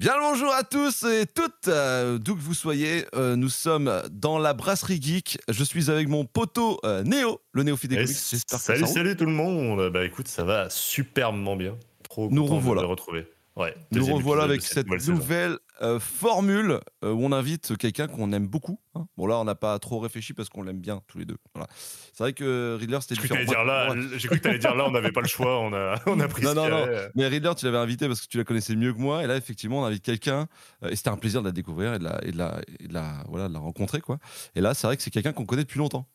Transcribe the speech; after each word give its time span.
Bien 0.00 0.14
le 0.16 0.22
bonjour 0.22 0.50
à 0.54 0.62
tous 0.62 1.02
et 1.02 1.26
toutes, 1.26 1.68
euh, 1.68 2.16
d'où 2.16 2.34
que 2.34 2.40
vous 2.40 2.54
soyez. 2.54 3.04
euh, 3.14 3.36
nous 3.36 3.50
sommes 3.50 3.92
dans 4.10 4.38
la 4.38 4.54
brasserie 4.54 4.98
geek. 4.98 5.38
Je 5.46 5.62
suis 5.62 5.90
avec 5.90 6.08
mon 6.08 6.24
poteau 6.24 6.80
euh, 6.86 7.02
Néo, 7.02 7.42
le 7.52 7.64
néophyte 7.64 7.90
des 7.90 8.06
salut, 8.06 8.86
salut 8.86 9.14
tout 9.14 9.26
le 9.26 9.32
monde. 9.32 9.90
Bah 9.90 10.02
écoute, 10.06 10.26
ça 10.26 10.42
va 10.42 10.70
superbement 10.70 11.54
bien. 11.54 11.76
Trop 12.02 12.30
Nous 12.30 12.46
content 12.46 12.76
de 12.76 12.80
le 12.80 12.86
retrouver. 12.86 13.26
Ouais. 13.60 13.74
Nous 13.92 14.04
revoilà 14.14 14.44
avec 14.44 14.62
cette 14.62 14.86
nouvelle 15.12 15.58
euh, 15.82 15.98
formule 16.00 16.80
euh, 17.04 17.12
où 17.12 17.24
on 17.24 17.32
invite 17.32 17.76
quelqu'un 17.76 18.06
qu'on 18.06 18.32
aime 18.32 18.46
beaucoup. 18.46 18.80
hein. 18.94 19.06
Bon 19.16 19.26
là, 19.26 19.38
on 19.38 19.44
n'a 19.44 19.54
pas 19.54 19.78
trop 19.78 19.98
réfléchi 19.98 20.32
parce 20.34 20.48
qu'on 20.48 20.62
l'aime 20.62 20.80
bien 20.80 21.00
tous 21.08 21.18
les 21.18 21.24
deux. 21.24 21.36
Voilà. 21.54 21.68
C'est 22.12 22.22
vrai 22.24 22.32
que 22.32 22.76
Riddler 22.78 22.98
c'était 23.00 23.20
différent. 23.20 23.44
dire 23.44 23.64
là, 23.64 23.94
j'ai 24.16 24.28
cru 24.28 24.38
que 24.38 24.42
t'allais 24.44 24.58
dire 24.58 24.74
là, 24.74 24.84
on 24.86 24.90
n'avait 24.90 25.12
pas 25.12 25.20
le 25.20 25.28
choix, 25.28 25.60
on 25.60 25.72
a, 25.74 25.96
on 26.06 26.18
a 26.20 26.28
pris 26.28 26.42
Non, 26.42 26.54
non, 26.54 26.68
non. 26.68 26.86
Mais 27.14 27.26
Riddler, 27.26 27.52
tu 27.56 27.64
l'avais 27.66 27.78
invité 27.78 28.06
parce 28.08 28.20
que 28.22 28.26
tu 28.28 28.38
la 28.38 28.44
connaissais 28.44 28.74
mieux 28.76 28.92
que 28.94 28.98
moi. 28.98 29.22
Et 29.24 29.26
là, 29.26 29.36
effectivement, 29.36 29.80
on 29.80 29.84
invite 29.84 30.02
quelqu'un. 30.04 30.46
euh, 30.82 30.88
et 30.90 30.96
c'était 30.96 31.10
un 31.10 31.16
plaisir 31.16 31.42
de 31.42 31.46
la 31.48 31.52
découvrir 31.52 31.94
et 31.94 31.98
de 31.98 32.04
la, 32.04 32.18
et 32.24 32.32
de 32.32 32.38
la, 32.38 32.60
et 32.80 32.88
de 32.88 32.94
la- 32.94 33.24
voilà, 33.28 33.48
de 33.48 33.52
la 33.54 33.60
rencontrer. 33.60 34.00
Quoi. 34.00 34.18
Et 34.54 34.60
là, 34.60 34.74
c'est 34.74 34.86
vrai 34.86 34.96
que 34.96 35.02
c'est 35.02 35.10
quelqu'un 35.10 35.32
qu'on 35.32 35.44
connaît 35.46 35.64
depuis 35.64 35.78
longtemps. 35.78 36.06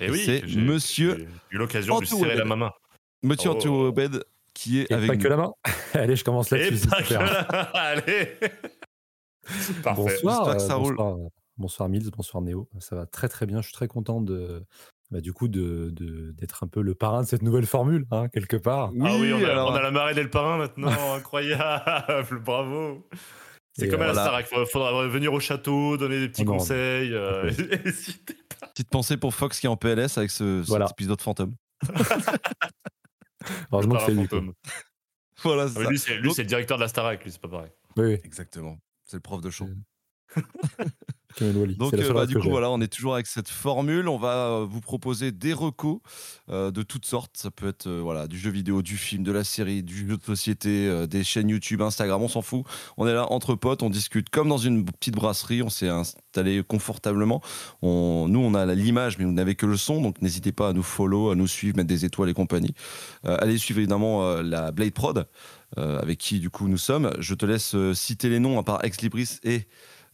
Et 0.00 0.10
oui, 0.10 0.22
c'est 0.24 0.42
Monsieur 0.56 1.16
j'ai 1.50 1.56
eu 1.56 1.58
l'occasion 1.58 1.98
de 2.00 2.04
serrer 2.04 2.36
la 2.36 2.44
main. 2.44 2.70
Monsieur 3.22 3.50
Oh. 3.50 3.54
Qui 4.54 4.80
est 4.80 4.90
Et 4.90 4.94
avec 4.94 5.08
pas 5.08 5.16
nous. 5.16 5.22
que 5.22 5.28
la 5.28 5.36
main. 5.36 5.52
Allez, 5.94 6.16
je 6.16 6.24
commence 6.24 6.50
là-dessus. 6.50 6.86
que. 6.88 7.14
Allez. 7.76 8.38
Parfait. 9.82 10.02
Bonsoir, 10.02 10.44
que 10.46 10.50
euh, 10.56 10.58
ça 10.58 10.74
roule. 10.76 10.96
bonsoir, 10.96 11.16
euh, 11.18 11.28
bonsoir 11.58 11.88
Mills, 11.88 12.10
bonsoir 12.16 12.42
Néo. 12.42 12.68
Ça 12.78 12.96
va 12.96 13.06
très 13.06 13.28
très 13.28 13.46
bien. 13.46 13.58
Je 13.60 13.66
suis 13.66 13.74
très 13.74 13.88
content 13.88 14.20
de, 14.22 14.62
bah, 15.10 15.20
du 15.20 15.32
coup, 15.34 15.48
de, 15.48 15.90
de- 15.92 16.30
d'être 16.32 16.64
un 16.64 16.66
peu 16.68 16.80
le 16.80 16.94
parrain 16.94 17.22
de 17.22 17.26
cette 17.26 17.42
nouvelle 17.42 17.66
formule, 17.66 18.06
hein, 18.10 18.28
quelque 18.28 18.56
part. 18.56 18.90
Oui, 18.94 19.00
ah 19.04 19.16
oui, 19.20 19.32
on 19.34 19.44
a, 19.44 19.50
alors, 19.50 19.70
on 19.70 19.74
a 19.74 19.82
la 19.82 19.90
marée 19.90 20.14
d'El 20.14 20.30
Parrain 20.30 20.56
maintenant, 20.56 20.90
incroyable, 21.14 22.38
bravo. 22.42 23.06
C'est 23.76 23.88
comme 23.88 24.02
à 24.02 24.06
la 24.06 24.12
voilà. 24.12 24.28
Starac, 24.28 24.46
il 24.56 24.66
faudra 24.72 25.06
venir 25.08 25.32
au 25.32 25.40
château, 25.40 25.96
donner 25.96 26.20
des 26.20 26.28
petits 26.28 26.42
Oh 26.42 26.52
non. 26.52 26.52
conseils. 26.58 27.12
euh, 27.12 27.50
petite 28.72 28.88
pensée 28.88 29.16
pour 29.16 29.34
Fox 29.34 29.58
qui 29.58 29.66
est 29.66 29.68
en 29.68 29.76
PLS 29.76 30.16
avec 30.16 30.30
ce, 30.30 30.60
cet 30.62 30.68
Voilà. 30.68 30.86
épisode 30.90 31.20
fantôme. 31.20 31.54
Heureusement 33.72 33.96
que 33.96 34.02
c'est 34.06 34.14
lui. 34.14 34.28
Voilà, 35.42 35.64
Ah, 35.64 35.68
c'est 35.68 35.88
lui, 35.88 35.98
c'est 35.98 36.16
lui, 36.16 36.32
c'est 36.32 36.42
le 36.42 36.48
directeur 36.48 36.78
de 36.78 36.82
la 36.82 36.88
Starac, 36.88 37.22
lui, 37.24 37.32
c'est 37.32 37.40
pas 37.40 37.48
pareil. 37.48 37.72
Oui, 37.96 38.04
oui. 38.06 38.20
Exactement. 38.24 38.78
C'est 39.04 39.16
le 39.16 39.20
prof 39.20 39.40
de 39.40 39.50
chant. 39.50 39.68
Kamel 41.36 41.56
Wally. 41.56 41.76
Donc, 41.76 41.94
euh, 41.94 42.12
bah, 42.12 42.26
du 42.26 42.38
coup, 42.38 42.50
voilà, 42.50 42.70
on 42.70 42.80
est 42.80 42.88
toujours 42.88 43.14
avec 43.14 43.26
cette 43.26 43.48
formule. 43.48 44.08
On 44.08 44.16
va 44.16 44.48
euh, 44.48 44.66
vous 44.68 44.80
proposer 44.80 45.32
des 45.32 45.52
recos 45.52 45.98
euh, 46.50 46.70
de 46.70 46.82
toutes 46.82 47.06
sortes. 47.06 47.32
Ça 47.34 47.50
peut 47.50 47.68
être 47.68 47.88
voilà, 47.88 48.26
du 48.26 48.38
jeu 48.38 48.50
vidéo, 48.50 48.82
du 48.82 48.96
film, 48.96 49.22
de 49.22 49.32
la 49.32 49.44
série, 49.44 49.82
du 49.82 50.08
jeu 50.08 50.16
de 50.16 50.22
société, 50.22 51.06
des 51.06 51.24
chaînes 51.24 51.48
YouTube, 51.48 51.82
Instagram, 51.82 52.22
on 52.22 52.28
s'en 52.28 52.42
fout. 52.42 52.64
On 52.96 53.06
est 53.06 53.14
là 53.14 53.30
entre 53.30 53.54
potes, 53.54 53.82
on 53.82 53.90
discute 53.90 54.30
comme 54.30 54.48
dans 54.48 54.58
une 54.58 54.84
petite 54.84 55.14
brasserie. 55.14 55.62
On 55.62 55.70
s'est 55.70 55.88
installé 55.88 56.62
confortablement. 56.66 57.42
On, 57.82 58.26
nous, 58.28 58.40
on 58.40 58.54
a 58.54 58.66
l'image, 58.74 59.18
mais 59.18 59.24
vous 59.24 59.32
n'avez 59.32 59.54
que 59.54 59.66
le 59.66 59.76
son. 59.76 60.00
Donc, 60.00 60.22
n'hésitez 60.22 60.52
pas 60.52 60.68
à 60.68 60.72
nous 60.72 60.82
follow, 60.82 61.30
à 61.30 61.34
nous 61.34 61.48
suivre, 61.48 61.76
mettre 61.76 61.88
des 61.88 62.04
étoiles 62.04 62.28
et 62.28 62.34
compagnie. 62.34 62.74
Allez 63.24 63.58
suivre 63.58 63.80
évidemment 63.80 64.42
la 64.42 64.72
Blade 64.72 64.92
Prod, 64.92 65.26
euh, 65.78 66.00
avec 66.00 66.18
qui 66.18 66.38
du 66.38 66.50
coup 66.50 66.68
nous 66.68 66.78
sommes. 66.78 67.10
Je 67.18 67.34
te 67.34 67.44
laisse 67.44 67.74
euh, 67.74 67.94
citer 67.94 68.28
les 68.28 68.38
noms 68.38 68.60
à 68.60 68.62
part 68.62 68.84
Ex 68.84 69.00
Libris 69.00 69.38
et, 69.42 69.66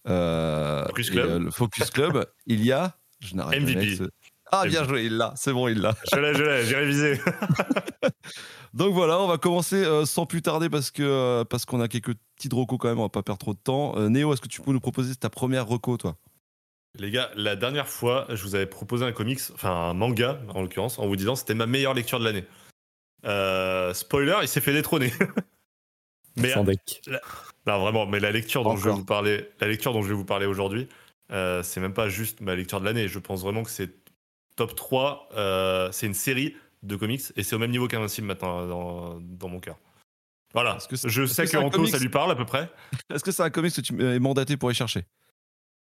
Focus 0.07 1.09
et, 1.09 1.13
Club. 1.13 1.31
euh, 1.31 1.39
le 1.39 1.51
Focus 1.51 1.91
Club. 1.91 2.27
Il 2.47 2.65
y 2.65 2.73
a. 2.73 2.97
Je 3.21 3.35
n'arrête 3.35 3.61
MVP. 3.63 3.97
ce- 3.97 4.11
Ah, 4.53 4.67
bien 4.67 4.83
joué, 4.85 5.05
il 5.05 5.17
l'a, 5.17 5.33
c'est 5.37 5.53
bon, 5.53 5.69
il 5.69 5.79
l'a. 5.81 5.95
Je 6.13 6.19
l'ai, 6.19 6.35
je 6.35 6.43
l'ai, 6.43 6.65
j'ai 6.65 6.75
révisé. 6.77 7.21
Donc 8.75 8.95
voilà, 8.95 9.21
on 9.21 9.27
va 9.29 9.37
commencer 9.39 9.77
euh, 9.85 10.05
sans 10.05 10.27
plus 10.27 10.43
tarder 10.43 10.69
parce 10.69 10.91
que 10.91 11.03
euh, 11.03 11.45
parce 11.45 11.65
qu'on 11.65 11.81
a 11.81 11.87
quelques 11.89 12.15
petites 12.37 12.53
recos 12.53 12.79
quand 12.81 12.89
même, 12.89 12.99
on 12.99 13.03
va 13.05 13.09
pas 13.09 13.23
perdre 13.23 13.39
trop 13.39 13.53
de 13.55 13.59
temps. 13.59 13.97
Euh, 13.97 14.09
Néo, 14.09 14.33
est-ce 14.33 14.41
que 14.41 14.49
tu 14.49 14.61
peux 14.61 14.73
nous 14.73 14.81
proposer 14.81 15.15
ta 15.17 15.29
première 15.31 15.67
reco, 15.67 15.97
toi? 15.97 16.17
Les 16.99 17.11
gars, 17.13 17.31
la 17.37 17.55
dernière 17.55 17.87
fois, 17.89 18.27
je 18.31 18.43
vous 18.43 18.55
avais 18.57 18.67
proposé 18.67 19.05
un 19.05 19.13
comics, 19.13 19.41
enfin 19.55 19.71
un 19.71 19.95
manga 19.95 20.41
en 20.49 20.63
l'occurrence, 20.63 20.99
en 20.99 21.07
vous 21.07 21.15
disant 21.17 21.35
que 21.35 21.41
c'était 21.41 21.55
ma 21.55 21.67
meilleure 21.67 21.95
lecture 21.95 22.19
de 22.19 22.25
l'année. 22.25 22.45
Euh, 23.27 23.93
spoiler, 23.95 24.37
il 24.43 24.49
s'est 24.49 24.61
fait 24.61 24.73
détrôner. 24.73 25.13
mais 26.37 26.51
Sans 26.51 26.65
deck. 26.65 27.03
non, 27.67 27.81
vraiment, 27.81 28.07
mais 28.07 28.21
la 28.21 28.31
lecture 28.31 28.63
dont 28.65 28.77
je 28.77 28.85
vais 28.85 28.95
vous 28.95 29.05
parler, 29.05 29.49
la 29.61 29.69
lecture 29.69 29.93
dont 29.93 30.03
je 30.03 30.09
vais 30.09 30.15
vous 30.15 30.25
parler 30.25 30.47
aujourd'hui, 30.47 30.89
euh, 31.33 31.63
c'est 31.63 31.81
même 31.81 31.95
pas 31.95 32.09
juste 32.09 32.41
ma 32.41 32.55
lecture 32.55 32.81
de 32.81 32.85
l'année. 32.85 33.09
Je 33.09 33.19
pense 33.19 33.43
vraiment 33.43 33.63
que 33.63 33.71
c'est 33.71 33.91
top 34.57 34.75
3. 34.75 35.29
euh, 35.37 35.93
c'est 35.93 36.07
une 36.07 36.15
série 36.15 36.57
de 36.83 36.97
comics 36.97 37.23
et 37.37 37.43
c'est 37.43 37.55
au 37.55 37.59
même 37.59 37.71
niveau 37.71 37.89
qu'Invincible 37.89 38.27
maintenant 38.27 38.67
dans, 38.67 39.21
dans 39.21 39.49
mon 39.49 39.61
cœur. 39.61 39.77
Voilà. 40.53 40.79
Que 40.89 40.97
je 40.97 41.27
sais 41.27 41.45
que 41.45 41.51
que, 41.51 41.71
comics 41.71 41.91
ça 41.91 41.99
lui 41.99 42.09
parle 42.09 42.33
à 42.33 42.35
peu 42.35 42.45
près. 42.45 42.69
Est-ce 43.15 43.23
que 43.23 43.31
c'est 43.31 43.43
un 43.43 43.51
comics 43.51 43.75
que 43.75 43.81
tu 43.81 44.03
es 44.03 44.19
mandaté 44.19 44.57
pour 44.57 44.71
y 44.71 44.75
chercher? 44.75 45.05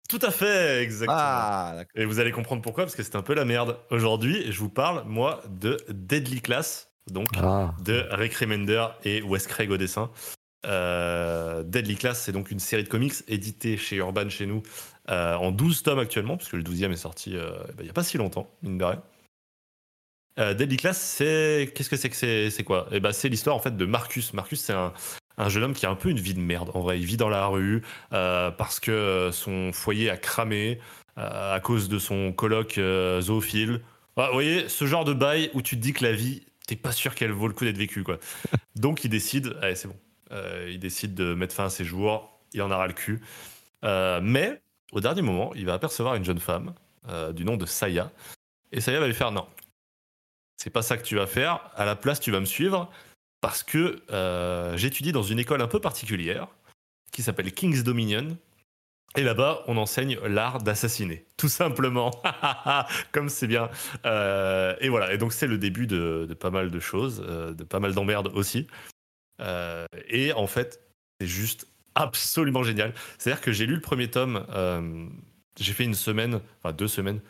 Tout 0.09 0.19
à 0.23 0.31
fait, 0.31 0.83
exactement. 0.83 1.19
Ah. 1.21 1.85
Et 1.95 2.07
vous 2.07 2.19
allez 2.19 2.33
comprendre 2.33 2.63
pourquoi, 2.63 2.85
parce 2.85 2.97
que 2.97 3.03
c'est 3.03 3.15
un 3.15 3.23
peu 3.23 3.35
la 3.35 3.45
merde. 3.45 3.79
Aujourd'hui, 3.91 4.51
je 4.51 4.59
vous 4.59 4.71
parle, 4.71 5.05
moi, 5.07 5.43
de 5.51 5.77
Deadly 5.91 6.41
Class, 6.41 6.88
donc 7.11 7.29
Ah, 7.37 7.75
de 7.85 8.07
Rick 8.11 8.35
Remender 8.35 8.87
et 9.05 9.23
Wes 9.23 9.47
Craig 9.47 9.71
au 9.71 9.77
dessin. 9.77 10.11
Euh, 10.67 11.63
Deadly 11.63 11.97
Class, 11.97 12.23
c'est 12.23 12.33
donc 12.33 12.51
une 12.51 12.59
série 12.59 12.85
de 12.85 12.89
comics 12.89 13.15
éditée 13.29 13.77
chez 13.77 13.97
Urban, 13.97 14.29
chez 14.29 14.47
nous, 14.47 14.63
euh, 15.09 15.35
en 15.35 15.53
12 15.53 15.83
tomes 15.83 15.99
actuellement, 15.99 16.37
puisque 16.37 16.55
le 16.55 16.63
12e 16.63 16.93
est 16.93 16.97
sorti 16.97 17.37
euh, 17.37 17.51
bah, 17.69 17.75
il 17.81 17.85
n'y 17.85 17.91
a 17.91 17.95
pas 17.95 18.03
si 18.03 18.19
longtemps, 18.19 18.51
mine 18.63 18.79
de 18.79 18.85
rien. 18.85 19.03
Deadly 20.55 20.77
Class, 20.77 21.01
c'est. 21.01 21.73
Qu'est-ce 21.75 21.91
que 21.91 21.97
c'est 21.97 22.11
que 22.11 22.15
c'est 22.15 22.51
C'est 22.51 22.63
quoi? 22.63 22.87
Eh 22.93 23.01
ben, 23.01 23.11
C'est 23.11 23.29
l'histoire 23.29 23.57
en 23.57 23.59
fait 23.59 23.77
de 23.77 23.85
Marcus. 23.85 24.33
Marcus, 24.35 24.61
c'est 24.61 24.73
un, 24.73 24.93
un 25.37 25.49
jeune 25.49 25.65
homme 25.65 25.73
qui 25.73 25.85
a 25.85 25.91
un 25.91 25.97
peu 25.97 26.11
une 26.11 26.21
vie 26.21 26.35
de 26.35 26.39
merde. 26.39 26.71
En 26.75 26.81
vrai, 26.81 27.01
il 27.01 27.07
vit 27.07 27.17
dans 27.17 27.29
la 27.29 27.47
rue 27.47 27.83
parce 28.11 28.79
que 28.79 29.31
son 29.33 29.73
foyer 29.73 30.11
a 30.11 30.17
cramé 30.17 30.79
à 31.19 31.61
cause 31.61 31.89
de 31.89 31.99
son 31.99 32.33
coloc 32.33 32.79
euh, 32.79 33.21
zoophile. 33.21 33.81
Ah, 34.17 34.29
vous 34.29 34.35
voyez, 34.35 34.69
ce 34.69 34.87
genre 34.87 35.05
de 35.05 35.13
bail 35.13 35.51
où 35.55 35.63
tu 35.63 35.77
te 35.77 35.81
dis 35.81 35.93
que 35.93 36.05
la 36.05 36.13
vie, 36.13 36.43
t'es 36.69 36.77
pas 36.77 36.93
sûr 36.93 37.15
qu'elle 37.15 37.33
vaut 37.33 37.49
le 37.49 37.55
coup 37.55 37.65
d'être 37.65 37.79
vécue, 37.79 38.05
quoi. 38.05 38.19
Donc 38.77 39.03
il 39.03 39.09
décide, 39.09 39.57
allez, 39.61 39.75
c'est 39.75 39.89
bon, 39.89 39.97
Euh, 40.31 40.69
il 40.71 40.79
décide 40.79 41.15
de 41.15 41.33
mettre 41.33 41.55
fin 41.55 41.65
à 41.65 41.71
ses 41.71 41.85
jours, 41.85 42.39
il 42.53 42.61
en 42.61 42.71
aura 42.71 42.87
le 42.87 42.93
cul. 42.93 43.21
Euh, 43.83 44.21
mais 44.23 44.61
au 44.93 45.01
dernier 45.01 45.23
moment, 45.23 45.55
il 45.55 45.65
va 45.65 45.73
apercevoir 45.73 46.17
une 46.17 46.25
jeune 46.25 46.39
femme 46.39 46.75
euh, 47.09 47.33
du 47.33 47.47
nom 47.47 47.57
de 47.57 47.65
Saya. 47.65 48.13
Et 48.71 48.83
Saya 48.83 49.01
va 49.01 49.07
lui 49.07 49.15
faire 49.15 49.33
non, 49.33 49.49
c'est 50.59 50.69
pas 50.69 50.83
ça 50.83 50.99
que 50.99 51.03
tu 51.03 51.17
vas 51.17 51.27
faire. 51.27 51.71
À 51.75 51.87
la 51.87 51.97
place, 51.97 52.21
tu 52.21 52.31
vas 52.31 52.41
me 52.41 52.45
suivre 52.45 52.91
parce 53.41 53.63
que 53.63 54.03
j'étudie 54.77 55.13
dans 55.13 55.23
une 55.23 55.39
école 55.39 55.63
un 55.63 55.69
peu 55.69 55.81
particulière 55.81 56.49
qui 57.13 57.23
s'appelle 57.23 57.53
King's 57.53 57.83
Dominion. 57.83 58.37
Et 59.17 59.23
là-bas, 59.23 59.65
on 59.67 59.77
enseigne 59.79 60.19
l'art 60.27 60.63
d'assassiner, 60.63 61.25
tout 61.37 61.49
simplement. 61.49 62.11
Comme 63.13 63.29
c'est 63.29 63.47
bien. 63.47 63.71
Euh, 64.05 64.77
et 64.81 64.89
voilà. 64.89 65.13
Et 65.13 65.19
donc, 65.19 65.33
c'est 65.33 65.47
le 65.47 65.59
début 65.59 65.87
de, 65.87 66.29
pas 66.39 66.51
mal 66.51 66.71
de 66.71 66.81
choses, 66.81 67.25
euh, 67.27 67.55
de 67.55 67.65
pas 67.65 67.81
mal 67.81 67.95
d'emmerdes 67.95 68.31
aussi. 68.35 68.67
Euh, 69.41 69.87
et 70.09 70.33
en 70.35 70.47
fait, 70.47 70.81
c'est 71.21 71.27
juste 71.27 71.67
absolument 71.95 72.63
génial. 72.63 72.93
C'est-à-dire 73.19 73.41
que 73.41 73.51
j'ai 73.51 73.67
lu 73.67 73.75
le 73.75 73.81
premier 73.81 74.09
tome, 74.09 74.47
j'ai 75.59 75.73
fait 75.73 75.85
une 75.85 75.95
semaine, 75.95 76.41
enfin 76.63 76.73
deux 76.73 76.87
semaines, 76.87 77.21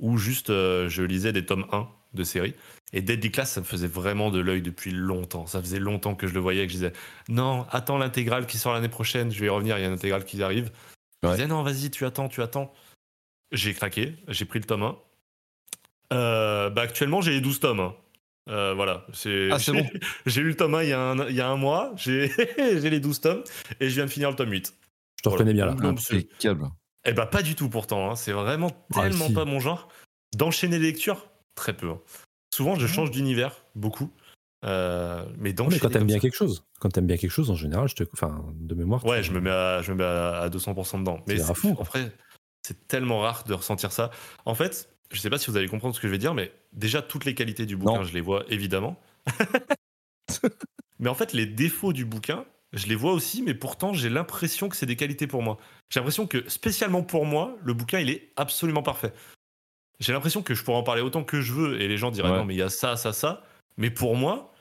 où 0.00 0.18
juste 0.18 0.48
je 0.48 1.02
lisais 1.02 1.32
des 1.32 1.46
tomes 1.46 1.66
1 1.72 1.88
de 2.14 2.24
série. 2.24 2.54
Et 2.92 3.00
Deadly 3.00 3.30
Class, 3.30 3.52
ça 3.52 3.60
me 3.60 3.66
faisait 3.66 3.86
vraiment 3.86 4.30
de 4.30 4.38
l'œil 4.38 4.60
depuis 4.60 4.90
longtemps. 4.90 5.46
Ça 5.46 5.60
faisait 5.60 5.78
longtemps 5.78 6.14
que 6.14 6.26
je 6.26 6.34
le 6.34 6.40
voyais 6.40 6.64
et 6.64 6.66
que 6.66 6.72
je 6.72 6.78
disais 6.78 6.92
non, 7.28 7.66
attends 7.70 7.96
l'intégrale 7.96 8.46
qui 8.46 8.58
sort 8.58 8.74
l'année 8.74 8.88
prochaine, 8.88 9.30
je 9.30 9.40
vais 9.40 9.46
y 9.46 9.50
revenir, 9.50 9.78
il 9.78 9.82
y 9.82 9.84
a 9.84 9.88
une 9.88 9.94
intégrale 9.94 10.24
qui 10.24 10.42
arrive. 10.42 10.70
Je 11.22 11.28
Ouais. 11.28 11.34
disais 11.34 11.46
non, 11.48 11.62
vas-y, 11.62 11.90
tu 11.90 12.04
attends, 12.06 12.28
tu 12.28 12.42
attends. 12.42 12.72
J'ai 13.52 13.74
craqué, 13.74 14.14
j'ai 14.28 14.44
pris 14.44 14.58
le 14.58 14.64
tome 14.66 14.82
1. 14.82 14.96
Euh, 16.12 16.70
bah 16.70 16.82
actuellement, 16.82 17.20
j'ai 17.20 17.32
les 17.32 17.40
12 17.40 17.60
tomes. 17.60 17.80
hein. 17.80 17.94
Euh, 18.48 18.72
voilà, 18.74 19.04
c'est 19.12 19.50
Ah, 19.52 19.58
bon. 19.72 19.86
J'ai 20.26 20.40
lu 20.40 20.48
le 20.50 20.56
tome 20.56 20.74
1 20.74 20.82
il 20.82 20.88
y 20.88 20.92
a 20.94 21.00
un, 21.00 21.28
il 21.28 21.34
y 21.34 21.40
a 21.42 21.48
un 21.50 21.56
mois, 21.56 21.92
j'ai 21.96 22.30
j'ai 22.58 22.88
les 22.88 22.98
12 23.00 23.20
tomes 23.20 23.44
et 23.78 23.90
je 23.90 23.94
viens 23.94 24.06
de 24.06 24.10
finir 24.10 24.30
le 24.30 24.36
tome 24.36 24.50
8. 24.50 24.74
je 25.18 25.22
te 25.22 25.28
Voilà. 25.28 25.34
reconnais 25.44 25.52
bien 25.52 25.66
là. 25.66 25.72
Impeccable. 25.86 26.70
Eh 27.04 27.12
bah 27.12 27.26
pas 27.26 27.42
du 27.42 27.54
tout 27.54 27.68
pourtant, 27.68 28.10
hein. 28.10 28.16
c'est 28.16 28.32
vraiment 28.32 28.70
Ah, 28.94 29.02
tellement 29.02 29.26
si. 29.26 29.34
pas 29.34 29.44
mon 29.44 29.60
genre. 29.60 29.88
D'enchaîner 30.34 30.78
les 30.78 30.86
lectures, 30.86 31.26
très 31.56 31.74
peu. 31.76 31.90
hein. 31.90 32.00
Souvent 32.54 32.74
je 32.76 32.86
change 32.86 33.10
d'univers, 33.10 33.54
beaucoup. 33.74 34.10
Euh, 34.64 35.24
mais 35.38 35.54
quand 35.54 35.68
t'aimes 35.90 36.06
bien 36.06 36.18
quelque 36.18 36.34
chose, 36.34 36.64
quand 36.80 36.88
t'aimes 36.88 37.06
bien 37.06 37.16
quelque 37.16 37.30
chose 37.30 37.50
en 37.50 37.54
général, 37.54 37.88
je 37.88 37.94
te, 37.94 38.04
enfin, 38.12 38.44
de 38.54 38.74
mémoire. 38.74 39.04
Ouais, 39.06 39.22
je 39.22 39.32
me 39.32 39.40
mets 39.40 39.50
à, 39.50 39.82
je 39.82 39.92
me 39.92 39.98
mets 39.98 40.04
à, 40.04 40.38
à 40.40 40.48
200% 40.48 40.98
dedans. 41.00 41.20
Mais 41.28 41.36
C'est 41.38 41.50
en 41.68 41.82
vrai, 41.84 42.12
c'est 42.62 42.88
tellement 42.88 43.20
rare 43.20 43.44
de 43.44 43.54
ressentir 43.54 43.92
ça. 43.92 44.10
En 44.44 44.54
fait, 44.56 44.88
je 45.12 45.20
sais 45.20 45.30
pas 45.30 45.38
si 45.38 45.50
vous 45.50 45.56
allez 45.56 45.68
comprendre 45.68 45.94
ce 45.94 46.00
que 46.00 46.08
je 46.08 46.12
vais 46.12 46.18
dire, 46.18 46.34
mais 46.34 46.52
déjà 46.72 47.02
toutes 47.02 47.24
les 47.24 47.34
qualités 47.34 47.66
du 47.66 47.76
bouquin, 47.76 47.98
Non. 47.98 48.04
je 48.04 48.12
les 48.12 48.20
vois 48.20 48.44
évidemment. 48.48 49.00
mais 50.98 51.08
en 51.08 51.14
fait, 51.14 51.32
les 51.32 51.46
défauts 51.46 51.92
du 51.92 52.04
bouquin, 52.04 52.44
je 52.72 52.86
les 52.86 52.94
vois 52.94 53.12
aussi, 53.12 53.42
mais 53.42 53.54
pourtant 53.54 53.92
j'ai 53.92 54.10
l'impression 54.10 54.68
que 54.68 54.76
c'est 54.76 54.86
des 54.86 54.96
qualités 54.96 55.26
pour 55.26 55.42
moi. 55.42 55.58
J'ai 55.90 56.00
l'impression 56.00 56.26
que 56.26 56.48
spécialement 56.48 57.02
pour 57.02 57.24
moi, 57.24 57.56
le 57.62 57.72
bouquin 57.74 58.00
il 58.00 58.10
est 58.10 58.32
absolument 58.36 58.82
parfait. 58.82 59.12
J'ai 60.00 60.12
l'impression 60.12 60.42
que 60.42 60.54
je 60.54 60.62
pourrais 60.62 60.76
en 60.78 60.82
parler 60.82 61.02
autant 61.02 61.24
que 61.24 61.40
je 61.40 61.52
veux 61.52 61.80
et 61.80 61.88
les 61.88 61.96
gens 61.96 62.10
diraient 62.10 62.30
Ouais. 62.30 62.36
non 62.38 62.44
mais 62.44 62.54
il 62.54 62.58
y 62.58 62.62
a 62.62 62.68
ça, 62.68 62.96
ça, 62.96 63.12
ça. 63.12 63.42
Mais 63.78 63.90
pour 63.90 64.14
moi, 64.16 64.52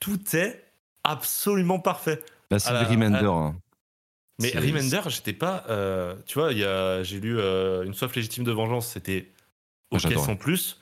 tout 0.00 0.20
est 0.36 0.62
absolument 1.04 1.78
parfait. 1.78 2.22
Là, 2.50 2.58
c'est 2.58 2.70
Remender. 2.84 3.24
hein. 3.24 3.56
Mais 4.40 4.50
Remender, 4.66 5.00
j'étais 5.06 5.32
pas. 5.32 5.64
euh, 5.70 6.16
tu 6.26 6.38
vois, 6.38 6.52
il 6.52 6.58
y 6.58 6.64
a- 6.64 7.02
j'ai 7.04 7.20
lu 7.20 7.38
euh, 7.38 7.84
Une 7.84 7.94
soif 7.94 8.14
légitime 8.14 8.44
de 8.44 8.50
vengeance, 8.52 8.88
c'était 8.88 9.30
Ah, 9.92 9.96
ok 9.96 10.00
sans 10.24 10.36
plus. 10.36 10.80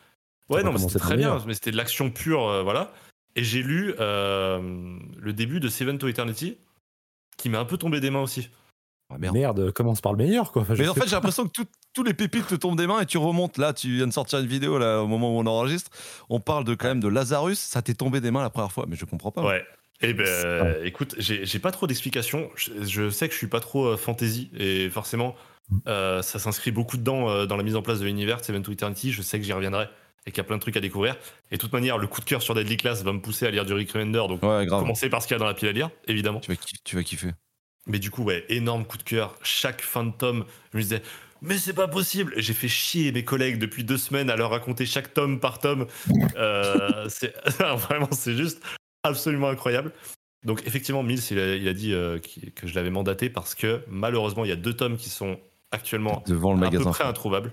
Ouais, 0.49 0.63
non, 0.63 0.73
mais 0.73 0.79
c'était 0.89 0.99
très 0.99 1.17
bien, 1.19 1.45
mais 1.47 1.55
c'était 1.55 1.71
de 1.71 1.77
l'action 1.77 2.11
pure, 2.11 2.49
euh, 2.49 2.63
voilà. 2.63 2.93
Et 3.37 3.45
j'ai 3.45 3.63
lu 3.63 3.95
le 3.99 5.33
début 5.33 5.61
de 5.61 5.69
Seven 5.69 5.99
to 5.99 6.09
Eternity, 6.09 6.59
qui 7.37 7.49
m'a 7.49 7.61
un 7.61 7.65
peu 7.65 7.77
tombé 7.79 8.01
des 8.01 8.11
mains 8.11 8.21
aussi. 8.23 8.49
Ah, 9.15 9.19
merde. 9.19 9.35
Merde, 9.35 9.71
commence 9.73 10.01
par 10.01 10.13
le 10.13 10.19
meilleur, 10.19 10.53
quoi. 10.53 10.63
Enfin, 10.63 10.75
Mais 10.79 10.89
en 10.89 10.95
fait, 10.95 11.05
j'ai 11.07 11.15
l'impression 11.17 11.45
que 11.47 11.53
tout- 11.53 11.67
tous 11.95 12.03
les 12.03 12.15
pépites 12.15 12.47
te 12.47 12.55
tombent 12.55 12.77
des 12.79 12.87
mains 12.87 13.01
et 13.01 13.07
tu 13.07 13.19
remontes. 13.19 13.59
Là, 13.59 13.73
tu 13.73 13.97
viens 13.97 14.07
de 14.07 14.13
sortir 14.13 14.39
une 14.39 14.47
vidéo 14.47 14.79
là 14.79 15.03
au 15.03 15.07
moment 15.07 15.37
où 15.37 15.41
on 15.41 15.47
enregistre. 15.47 15.91
On 16.31 16.41
parle 16.41 16.65
de 16.65 16.75
quand 16.75 16.89
même 16.89 17.01
de 17.01 17.09
Lazarus. 17.09 17.59
Ça 17.59 17.83
t'est 17.83 17.95
tombé 17.95 18.21
des 18.21 18.31
mains 18.31 18.43
la 18.43 18.51
première 18.51 18.73
fois, 18.73 18.87
mais 18.89 18.97
je 18.97 19.05
comprends 19.05 19.31
pas. 19.31 19.43
Ouais. 19.45 19.63
Et 20.01 20.15
ben, 20.15 20.25
Ouais. 20.25 20.81
écoute, 20.89 21.15
j'ai 21.19 21.59
pas 21.59 21.71
trop 21.71 21.87
d'explications. 21.87 22.51
Je, 22.57 22.73
je 22.83 23.11
sais 23.11 23.29
que 23.29 23.33
je 23.35 23.39
suis 23.39 23.47
pas 23.47 23.61
trop 23.61 23.87
euh, 23.87 23.97
fantasy 23.97 24.51
et 24.59 24.91
forcément, 24.91 25.37
euh, 25.87 26.23
ça 26.23 26.39
s'inscrit 26.41 26.73
beaucoup 26.73 26.97
dedans 26.97 27.29
euh, 27.31 27.47
dans 27.47 27.57
la 27.57 27.63
mise 27.63 27.77
en 27.77 27.83
place 27.83 28.01
de 28.01 28.05
l'univers 28.07 28.39
de 28.41 28.45
Seven 28.45 28.63
to 28.63 28.73
Eternity. 28.73 29.13
Je 29.13 29.23
sais 29.23 29.39
que 29.39 29.45
j'y 29.45 29.53
reviendrai 29.53 29.87
et 30.27 30.31
qu'il 30.33 30.39
y 30.39 30.41
a 30.41 30.45
plein 30.45 30.57
de 30.57 30.61
trucs 30.61 30.77
à 30.77 30.81
découvrir. 30.81 31.17
Et 31.53 31.57
de 31.57 31.61
toute 31.61 31.73
manière, 31.73 31.99
le 31.99 32.07
coup 32.09 32.21
de 32.21 32.25
cœur 32.25 32.43
sur 32.43 32.55
Deadly 32.55 32.77
Class 32.79 33.03
va 33.05 33.13
me 33.13 33.21
pousser 33.21 33.47
à 33.47 33.51
lire 33.51 33.65
du 33.65 33.75
Rick 33.75 33.93
Remender. 33.93 34.23
Donc, 34.29 34.43
Ouais, 34.43 34.67
commencer 34.67 35.09
par 35.09 35.21
ce 35.23 35.29
qu'il 35.29 35.35
y 35.35 35.37
a 35.37 35.39
dans 35.39 35.47
la 35.47 35.55
pile 35.55 35.69
à 35.69 35.73
lire, 35.73 35.91
évidemment. 36.09 36.41
Tu 36.41 36.53
vas, 36.53 36.59
tu 36.85 36.97
vas 36.97 37.03
kiffer. 37.05 37.31
Mais 37.87 37.99
du 37.99 38.11
coup, 38.11 38.23
ouais, 38.23 38.45
énorme 38.49 38.85
coup 38.85 38.99
de 38.99 39.03
cœur. 39.03 39.37
Chaque 39.43 39.83
fin 39.83 40.05
de 40.05 40.13
tome, 40.13 40.45
je 40.73 40.79
me 40.79 40.83
disais, 40.83 41.03
mais 41.41 41.59
c'est 41.59 41.73
pas 41.73 41.89
possible. 41.89 42.33
J'ai 42.37 42.55
fait 42.55 42.69
chier 42.69 43.11
mes 43.11 43.25
collègues 43.25 43.59
depuis 43.59 43.83
deux 43.83 43.99
semaines 43.99 44.31
à 44.31 44.37
leur 44.37 44.51
raconter 44.51 44.87
chaque 44.87 45.13
tome 45.13 45.41
par 45.41 45.59
tome. 45.59 45.87
Euh, 46.37 47.07
c'est 47.09 47.35
vraiment, 47.59 48.09
c'est 48.13 48.37
juste 48.37 48.63
absolument 49.03 49.49
incroyable. 49.49 49.93
Donc 50.45 50.63
effectivement, 50.67 51.03
Mills, 51.03 51.23
il 51.31 51.39
a, 51.39 51.57
il 51.57 51.69
a 51.69 51.73
dit 51.73 51.93
euh, 51.93 52.19
que 52.55 52.67
je 52.67 52.75
l'avais 52.75 52.91
mandaté 52.91 53.29
parce 53.29 53.55
que 53.57 53.83
malheureusement, 53.89 54.45
il 54.45 54.49
y 54.49 54.53
a 54.53 54.57
deux 54.57 54.75
tomes 54.75 54.97
qui 54.97 55.09
sont 55.09 55.39
actuellement 55.73 56.23
Devant 56.27 56.53
le 56.53 56.59
à 56.59 56.71
peu 56.71 56.77
magasin. 56.77 56.91
près 56.91 57.05
introuvables. 57.05 57.53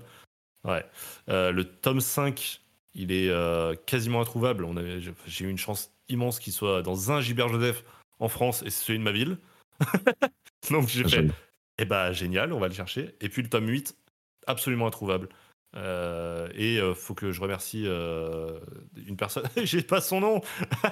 Ouais. 0.64 0.84
Euh, 1.28 1.50
le 1.50 1.64
tome 1.64 2.00
5, 2.00 2.60
il 2.94 3.10
est 3.10 3.32
quasiment 3.86 4.20
introuvable. 4.20 4.66
J'ai 5.26 5.44
eu 5.44 5.48
une 5.48 5.58
chance 5.58 5.92
immense 6.08 6.38
qu'il 6.38 6.52
soit 6.52 6.82
dans 6.82 7.10
un 7.10 7.20
Gilbert 7.20 7.48
Joseph 7.48 7.84
en 8.20 8.28
France 8.28 8.62
et 8.62 8.70
c'est 8.70 8.84
celui 8.84 8.98
de 8.98 9.04
ma 9.04 9.12
ville. 9.12 9.38
Donc 10.70 10.88
j'ai 10.88 11.02
fait, 11.04 11.08
J'aime. 11.08 11.32
eh 11.78 11.84
ben 11.84 12.12
génial, 12.12 12.52
on 12.52 12.60
va 12.60 12.68
le 12.68 12.74
chercher. 12.74 13.14
Et 13.20 13.28
puis 13.28 13.42
le 13.42 13.48
tome 13.48 13.68
8, 13.68 13.96
absolument 14.46 14.86
introuvable. 14.86 15.28
Euh, 15.76 16.48
et 16.54 16.78
euh, 16.80 16.94
faut 16.96 17.14
que 17.14 17.30
je 17.30 17.40
remercie 17.40 17.84
euh, 17.86 18.58
une 19.06 19.16
personne, 19.16 19.44
j'ai 19.62 19.82
pas 19.82 20.00
son 20.00 20.20
nom, 20.20 20.40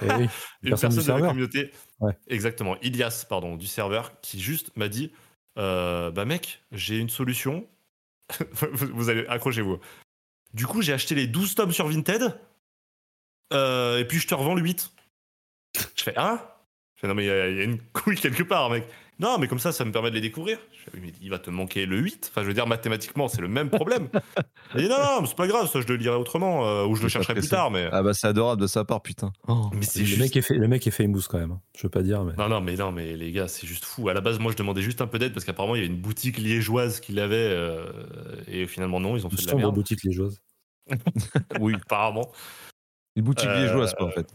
Eh 0.02 0.14
oui, 0.14 0.28
une 0.62 0.78
personne 0.78 1.04
de 1.04 1.12
la 1.12 1.20
communauté, 1.28 1.72
Ouais. 2.00 2.12
exactement, 2.28 2.76
Ilias, 2.80 3.26
pardon, 3.28 3.56
du 3.56 3.66
serveur, 3.66 4.20
qui 4.20 4.40
juste 4.40 4.70
m'a 4.76 4.88
dit 4.88 5.12
Bah 5.56 6.24
mec, 6.24 6.62
j'ai 6.70 6.98
une 6.98 7.08
solution. 7.08 7.66
vous, 8.52 9.08
allez, 9.08 9.26
accrochez-vous. 9.26 9.80
Du 10.54 10.66
coup, 10.66 10.80
j'ai 10.80 10.92
acheté 10.92 11.14
les 11.16 11.26
12 11.26 11.56
tomes 11.56 11.72
sur 11.72 11.88
Vinted, 11.88 12.22
et 13.52 14.04
puis 14.08 14.18
je 14.20 14.28
te 14.28 14.34
revends 14.34 14.54
le 14.54 14.62
8. 14.62 14.92
Je 15.96 16.02
fais 16.04 16.14
Ah 16.16 16.57
Je 16.98 17.02
fais, 17.02 17.08
Non, 17.08 17.14
mais 17.14 17.24
il 17.24 17.28
y, 17.28 17.30
a- 17.30 17.48
il 17.48 17.56
y 17.56 17.60
a 17.60 17.64
une 17.64 17.78
couille 17.92 18.16
quelque 18.16 18.42
part, 18.42 18.70
mec. 18.70 18.84
Non, 19.20 19.36
mais 19.38 19.48
comme 19.48 19.58
ça, 19.58 19.72
ça 19.72 19.84
me 19.84 19.90
permet 19.90 20.10
de 20.10 20.14
les 20.14 20.20
découvrir. 20.20 20.58
Je 20.72 20.78
fais, 20.84 20.90
Oui, 20.94 21.00
mais 21.02 21.12
il 21.20 21.30
va 21.30 21.40
te 21.40 21.50
manquer 21.50 21.86
le 21.86 21.98
8. 21.98 22.28
Enfin, 22.30 22.42
je 22.42 22.46
veux 22.46 22.54
dire, 22.54 22.68
mathématiquement, 22.68 23.26
c'est 23.26 23.40
le 23.40 23.48
même 23.48 23.68
problème. 23.68 24.08
Il 24.76 24.82
dit 24.82 24.88
Non, 24.88 24.96
non, 24.98 25.20
mais 25.22 25.26
c'est 25.26 25.36
pas 25.36 25.48
grave, 25.48 25.68
ça, 25.68 25.80
je 25.80 25.86
le 25.88 25.96
lirai 25.96 26.14
autrement, 26.14 26.68
euh, 26.68 26.84
ou 26.86 26.94
je 26.94 27.02
le 27.02 27.08
chercherai 27.08 27.34
plus 27.34 27.48
tard, 27.48 27.70
mais. 27.72 27.88
Ah 27.90 28.02
bah 28.04 28.14
c'est 28.14 28.28
adorable 28.28 28.62
de 28.62 28.66
sa 28.68 28.84
part, 28.84 29.02
putain. 29.02 29.32
Oh. 29.48 29.70
mais 29.72 29.82
c'est 29.82 30.00
le, 30.00 30.04
juste 30.04 30.20
mec 30.20 30.36
est 30.36 30.42
fait, 30.42 30.54
le 30.54 30.68
mec 30.68 30.86
est 30.86 30.92
famous 30.92 31.22
quand 31.28 31.38
même. 31.38 31.50
hein. 31.52 31.60
Je 31.76 31.82
veux 31.82 31.88
pas 31.88 32.02
dire, 32.02 32.22
mais. 32.22 32.34
Non, 32.36 32.48
non, 32.48 32.60
mais 32.60 32.76
non, 32.76 32.92
mais 32.92 33.16
les 33.16 33.32
gars, 33.32 33.48
c'est 33.48 33.66
juste 33.66 33.84
fou. 33.84 34.08
À 34.08 34.14
la 34.14 34.20
base, 34.20 34.38
moi, 34.38 34.52
je 34.52 34.56
demandais 34.56 34.82
juste 34.82 35.00
un 35.00 35.06
peu 35.08 35.18
d'aide 35.18 35.32
parce 35.32 35.44
qu'apparemment, 35.44 35.74
il 35.74 35.82
y 35.82 35.84
avait 35.84 35.92
une 35.92 36.00
boutique 36.00 36.38
liégeoise 36.38 37.00
qui 37.00 37.12
l'avait 37.12 37.34
euh, 37.38 37.86
et 38.46 38.66
finalement, 38.66 39.00
non, 39.00 39.16
ils 39.16 39.26
ont 39.26 39.30
Une 39.30 39.36
fait 39.38 39.46
de 39.46 39.50
la 39.50 39.56
merde. 39.56 39.74
boutique 39.74 40.02
liégeoise. 40.04 40.40
Oui, 41.60 41.74
Apparemment. 41.74 42.30
une 43.16 43.24
boutique 43.24 43.48
Euh, 43.48 43.62
liégeoise 43.64 43.94
quoi 43.94 44.06
en 44.06 44.10
fait. 44.10 44.32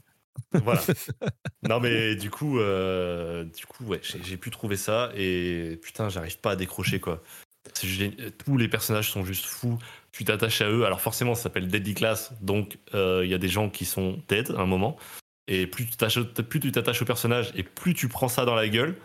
Voilà. 0.54 0.82
non, 1.68 1.80
mais 1.80 2.16
du 2.16 2.30
coup, 2.30 2.60
euh, 2.60 3.44
du 3.44 3.66
coup, 3.66 3.86
ouais, 3.86 4.02
j'ai 4.04 4.38
pu 4.38 4.50
trouver 4.52 4.78
ça 4.78 5.12
et 5.16 5.80
putain, 5.82 6.10
j'arrive 6.10 6.40
pas 6.40 6.52
à 6.52 6.56
décrocher 6.56 7.00
quoi. 7.00 7.22
Tous 8.46 8.58
les 8.58 8.68
personnages 8.68 9.10
sont 9.12 9.24
juste 9.24 9.46
fous. 9.46 9.80
Tu 10.12 10.26
t'attaches 10.26 10.62
à 10.62 10.70
eux. 10.70 10.86
Alors 10.86 11.02
forcément, 11.02 11.34
ça 11.34 11.44
s'appelle 11.44 11.68
Deadly 11.68 11.94
Class, 11.94 12.34
donc 12.42 12.78
euh, 12.94 13.22
il 13.24 13.32
y 13.32 13.34
a 13.34 13.38
des 13.38 13.48
gens 13.48 13.70
qui 13.70 13.86
sont 13.86 14.22
dead 14.28 14.52
à 14.52 14.60
un 14.62 14.66
moment. 14.66 14.98
Et 15.48 15.68
plus 15.68 15.86
tu 15.86 15.92
t'attaches 15.98 16.24
plus 16.24 16.60
tu 16.60 16.72
t'attaches 16.72 17.02
au 17.02 17.06
personnage 17.06 17.52
et 17.56 17.64
plus 17.64 17.94
tu 17.94 18.08
prends 18.10 18.28
ça 18.30 18.46
dans 18.46 18.56
la 18.56 18.68
gueule. 18.68 18.98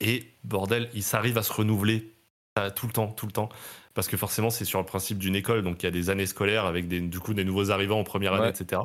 Et 0.00 0.26
bordel, 0.44 0.90
il 0.94 1.02
s'arrive 1.02 1.38
à 1.38 1.42
se 1.42 1.52
renouveler 1.52 2.12
euh, 2.58 2.70
tout 2.70 2.86
le 2.86 2.92
temps, 2.92 3.08
tout 3.08 3.26
le 3.26 3.32
temps. 3.32 3.48
Parce 3.94 4.08
que 4.08 4.16
forcément, 4.16 4.50
c'est 4.50 4.64
sur 4.64 4.78
le 4.78 4.86
principe 4.86 5.18
d'une 5.18 5.36
école, 5.36 5.62
donc 5.62 5.82
il 5.82 5.86
y 5.86 5.88
a 5.88 5.92
des 5.92 6.08
années 6.10 6.26
scolaires 6.26 6.64
avec 6.64 6.88
des, 6.88 7.00
du 7.00 7.20
coup 7.20 7.34
des 7.34 7.44
nouveaux 7.44 7.70
arrivants 7.70 8.00
en 8.00 8.04
première 8.04 8.32
année, 8.34 8.44
Ouais. 8.44 8.50
etc. 8.50 8.82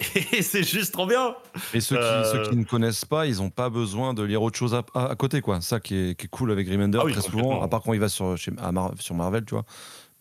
Et 0.32 0.42
c'est 0.42 0.62
juste 0.62 0.92
trop 0.92 1.06
bien. 1.06 1.34
Et 1.74 1.80
ceux 1.80 1.96
qui, 1.96 2.02
Euh, 2.02 2.24
ceux 2.24 2.42
qui 2.50 2.56
ne 2.56 2.64
connaissent 2.64 3.04
pas, 3.04 3.26
ils 3.26 3.36
n'ont 3.36 3.50
pas 3.50 3.68
besoin 3.70 4.14
de 4.14 4.22
lire 4.22 4.42
autre 4.42 4.56
chose 4.58 4.74
à, 4.74 4.82
à- 4.94 5.10
à 5.10 5.14
côté, 5.16 5.40
quoi. 5.40 5.60
Ça 5.60 5.78
qui 5.80 5.94
est, 5.94 6.14
qui 6.18 6.26
est 6.26 6.28
cool 6.28 6.50
avec 6.52 6.68
Remender, 6.68 6.98
Ah 7.00 7.04
oui, 7.04 7.12
très 7.12 7.20
souvent, 7.22 7.60
à 7.62 7.68
part 7.68 7.82
quand 7.82 7.92
il 7.92 8.00
va 8.00 8.08
sur, 8.08 8.36
chez, 8.36 8.50
Mar- 8.50 8.92
sur 8.98 9.14
Marvel, 9.14 9.44
tu 9.44 9.54
vois. 9.54 9.64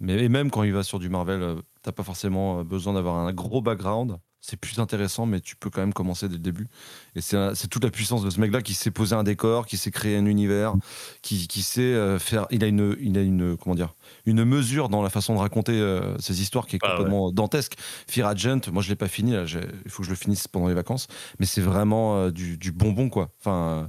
Mais 0.01 0.23
et 0.23 0.29
même 0.29 0.49
quand 0.51 0.63
il 0.63 0.73
va 0.73 0.83
sur 0.83 0.99
du 0.99 1.09
Marvel, 1.09 1.41
euh, 1.41 1.55
t'as 1.81 1.91
pas 1.91 2.03
forcément 2.03 2.59
euh, 2.59 2.63
besoin 2.63 2.93
d'avoir 2.93 3.17
un 3.17 3.33
gros 3.33 3.61
background. 3.61 4.17
C'est 4.41 4.55
plus 4.55 4.79
intéressant, 4.79 5.25
mais 5.25 5.41
tu 5.41 5.55
peux 5.57 5.69
quand 5.69 5.81
même 5.81 5.91
commencer 5.93 6.27
dès 6.29 6.35
le 6.35 6.39
début. 6.41 6.67
Et 7.15 7.21
c'est 7.21 7.53
c'est 7.55 7.67
toute 7.67 7.83
la 7.83 7.91
puissance 7.91 8.23
de 8.23 8.29
ce 8.29 8.39
mec-là 8.39 8.61
qui 8.61 8.73
sait 8.73 8.89
poser 8.89 9.13
un 9.15 9.23
décor, 9.23 9.65
qui 9.65 9.75
sait 9.75 9.91
créer 9.91 10.15
un 10.15 10.25
univers, 10.25 10.73
qui, 11.21 11.47
qui 11.49 11.61
sait 11.61 11.81
euh, 11.81 12.19
faire. 12.19 12.47
Il 12.49 12.63
a 12.63 12.67
une, 12.67 12.95
il 13.01 13.17
a 13.17 13.21
une, 13.21 13.57
comment 13.57 13.75
dire, 13.75 13.95
une 14.25 14.45
mesure 14.45 14.87
dans 14.87 15.01
la 15.03 15.09
façon 15.09 15.33
de 15.35 15.39
raconter 15.39 15.73
euh, 15.73 16.17
ses 16.19 16.41
histoires 16.41 16.67
qui 16.67 16.77
est 16.77 16.79
Ah 16.83 16.87
ouais. 16.87 16.95
complètement 16.97 17.31
dantesque. 17.33 17.73
Fear 18.07 18.27
Agent, 18.27 18.61
moi 18.71 18.81
je 18.81 18.87
l'ai 18.89 18.95
pas 18.95 19.09
fini, 19.09 19.33
là, 19.33 19.43
il 19.43 19.91
faut 19.91 20.03
que 20.03 20.05
je 20.05 20.11
le 20.11 20.15
finisse 20.15 20.47
pendant 20.47 20.69
les 20.69 20.73
vacances, 20.73 21.07
mais 21.39 21.45
c'est 21.45 21.61
vraiment 21.61 22.17
euh, 22.17 22.31
du, 22.31 22.57
du 22.57 22.71
bonbon 22.71 23.09
quoi. 23.09 23.31
Enfin, 23.41 23.83
euh, 23.83 23.87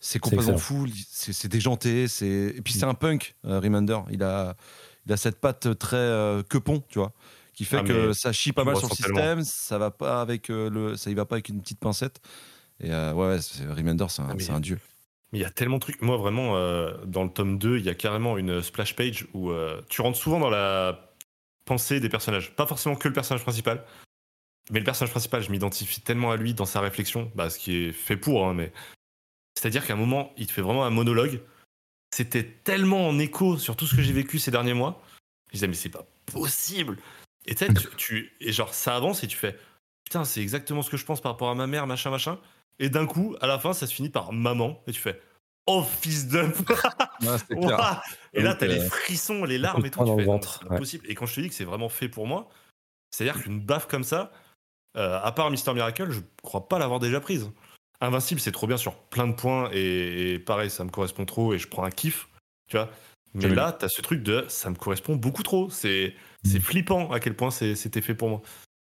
c'est 0.00 0.18
complètement 0.18 0.58
fou, 0.58 0.86
c'est 1.08 1.48
déjanté, 1.48 2.08
c'est 2.08 2.26
et 2.56 2.60
puis 2.62 2.74
c'est 2.74 2.84
un 2.84 2.94
punk. 2.94 3.36
euh, 3.46 3.60
Remender, 3.60 3.98
il 4.10 4.22
a, 4.22 4.54
il 5.06 5.12
a 5.12 5.16
cette 5.16 5.40
patte 5.40 5.78
très 5.78 5.96
euh, 5.96 6.42
quepon, 6.42 6.82
tu 6.88 6.98
vois, 6.98 7.12
qui 7.54 7.64
fait 7.64 7.78
Ah, 7.78 7.84
que 7.84 8.12
ça 8.12 8.32
chie 8.32 8.52
pas 8.52 8.64
mal 8.64 8.76
sur 8.76 8.88
le 8.88 8.94
système, 8.94 9.42
ça 9.42 9.78
va 9.78 9.90
pas 9.90 10.20
avec 10.20 10.50
euh, 10.50 10.68
le, 10.68 10.96
ça 10.96 11.10
y 11.10 11.14
va 11.14 11.24
pas 11.24 11.36
avec 11.36 11.48
une 11.48 11.60
petite 11.60 11.80
pincette. 11.80 12.20
Et 12.80 12.92
euh, 12.92 13.12
ouais, 13.12 13.38
Remender, 13.68 14.06
c'est 14.08 14.22
un, 14.22 14.28
Ah, 14.28 14.52
un 14.52 14.60
dieu. 14.60 14.78
Mais 15.32 15.38
il 15.38 15.42
y 15.42 15.46
a 15.46 15.50
tellement 15.50 15.76
de 15.76 15.80
trucs. 15.80 16.00
Moi, 16.02 16.16
vraiment, 16.16 16.56
euh, 16.56 16.96
dans 17.06 17.24
le 17.24 17.30
tome 17.30 17.58
2, 17.58 17.78
il 17.78 17.84
y 17.84 17.88
a 17.88 17.94
carrément 17.94 18.38
une 18.38 18.62
splash 18.62 18.94
page 18.94 19.26
où 19.34 19.50
euh, 19.50 19.80
tu 19.88 20.00
rentres 20.00 20.18
souvent 20.18 20.38
dans 20.38 20.50
la 20.50 21.12
pensée 21.64 22.00
des 22.00 22.08
personnages. 22.08 22.54
Pas 22.54 22.66
forcément 22.66 22.96
que 22.96 23.08
le 23.08 23.14
personnage 23.14 23.42
principal. 23.42 23.84
Mais 24.70 24.78
le 24.78 24.84
personnage 24.84 25.10
principal, 25.10 25.42
je 25.42 25.50
m'identifie 25.50 26.00
tellement 26.00 26.30
à 26.30 26.36
lui 26.36 26.54
dans 26.54 26.66
sa 26.66 26.80
réflexion, 26.80 27.30
bah, 27.34 27.50
ce 27.50 27.58
qui 27.58 27.76
est 27.76 27.92
fait 27.92 28.16
pour, 28.16 28.46
hein, 28.46 28.54
mais. 28.54 28.72
C'est-à-dire 29.56 29.86
qu'à 29.86 29.92
un 29.92 29.96
moment, 29.96 30.32
il 30.36 30.46
te 30.46 30.52
fait 30.52 30.62
vraiment 30.62 30.84
un 30.84 30.90
monologue. 30.90 31.40
C'était 32.14 32.44
tellement 32.44 33.08
en 33.08 33.18
écho 33.18 33.58
sur 33.58 33.76
tout 33.76 33.86
ce 33.86 33.96
que 33.96 34.02
j'ai 34.02 34.12
vécu 34.12 34.38
ces 34.38 34.50
derniers 34.50 34.74
mois. 34.74 35.02
Je 35.48 35.54
disais, 35.54 35.68
mais 35.68 35.74
c'est 35.74 35.90
pas 35.90 36.06
possible. 36.26 36.98
Et 37.46 37.54
tu 37.54 37.66
sais, 37.66 37.72
tu, 37.96 38.32
et 38.40 38.52
genre, 38.52 38.72
ça 38.72 38.96
avance 38.96 39.22
et 39.22 39.26
tu 39.26 39.36
fais, 39.36 39.58
putain, 40.04 40.24
c'est 40.24 40.40
exactement 40.40 40.82
ce 40.82 40.90
que 40.90 40.96
je 40.96 41.04
pense 41.04 41.20
par 41.20 41.32
rapport 41.32 41.50
à 41.50 41.54
ma 41.54 41.66
mère, 41.66 41.86
machin, 41.86 42.10
machin. 42.10 42.38
Et 42.78 42.88
d'un 42.88 43.06
coup, 43.06 43.36
à 43.40 43.46
la 43.46 43.58
fin, 43.58 43.72
ça 43.72 43.86
se 43.86 43.94
finit 43.94 44.08
par 44.08 44.32
maman. 44.32 44.82
Et 44.86 44.92
tu 44.92 45.00
fais, 45.00 45.20
oh 45.66 45.82
fils 45.82 46.28
de. 46.28 46.40
Et 48.32 48.42
là, 48.42 48.54
t'as 48.54 48.66
euh, 48.66 48.68
les 48.68 48.80
frissons, 48.80 49.44
les 49.44 49.58
larmes 49.58 49.84
et 49.86 49.90
tout. 49.90 50.00
tu 50.00 50.04
dans 50.06 50.16
le 50.16 50.22
fais, 50.22 50.26
non, 50.26 50.32
mais 50.32 50.38
ventre, 50.38 50.58
c'est 50.60 50.68
pas 50.68 50.74
ouais. 50.74 50.80
possible. 50.80 51.06
Et 51.08 51.14
quand 51.14 51.26
je 51.26 51.34
te 51.34 51.40
dis 51.40 51.48
que 51.48 51.54
c'est 51.54 51.64
vraiment 51.64 51.88
fait 51.88 52.08
pour 52.08 52.26
moi, 52.26 52.48
c'est-à-dire 53.10 53.40
qu'une 53.42 53.60
baffe 53.60 53.86
comme 53.86 54.04
ça, 54.04 54.32
euh, 54.96 55.20
à 55.22 55.32
part 55.32 55.50
Mister 55.50 55.72
Miracle, 55.72 56.10
je 56.10 56.20
crois 56.42 56.68
pas 56.68 56.78
l'avoir 56.78 57.00
déjà 57.00 57.20
prise. 57.20 57.50
Invincible, 58.00 58.40
c'est 58.40 58.52
trop 58.52 58.66
bien 58.66 58.76
sur 58.76 58.96
plein 58.96 59.26
de 59.26 59.34
points. 59.34 59.70
Et, 59.72 60.34
et 60.34 60.38
pareil, 60.38 60.70
ça 60.70 60.84
me 60.84 60.90
correspond 60.90 61.24
trop 61.24 61.54
et 61.54 61.58
je 61.58 61.68
prends 61.68 61.84
un 61.84 61.90
kiff. 61.90 62.28
Tu 62.68 62.76
vois 62.76 62.90
Mais 63.34 63.48
là, 63.48 63.72
t'as 63.72 63.88
ce 63.88 64.02
truc 64.02 64.22
de 64.22 64.44
ça 64.48 64.70
me 64.70 64.74
correspond 64.74 65.16
beaucoup 65.16 65.42
trop. 65.42 65.70
C'est 65.70 66.14
c'est 66.44 66.60
flippant 66.60 67.10
à 67.12 67.20
quel 67.20 67.34
point 67.34 67.50
c'est- 67.50 67.74
c'était 67.74 68.00
fait 68.02 68.14
pour 68.14 68.28
moi. 68.28 68.42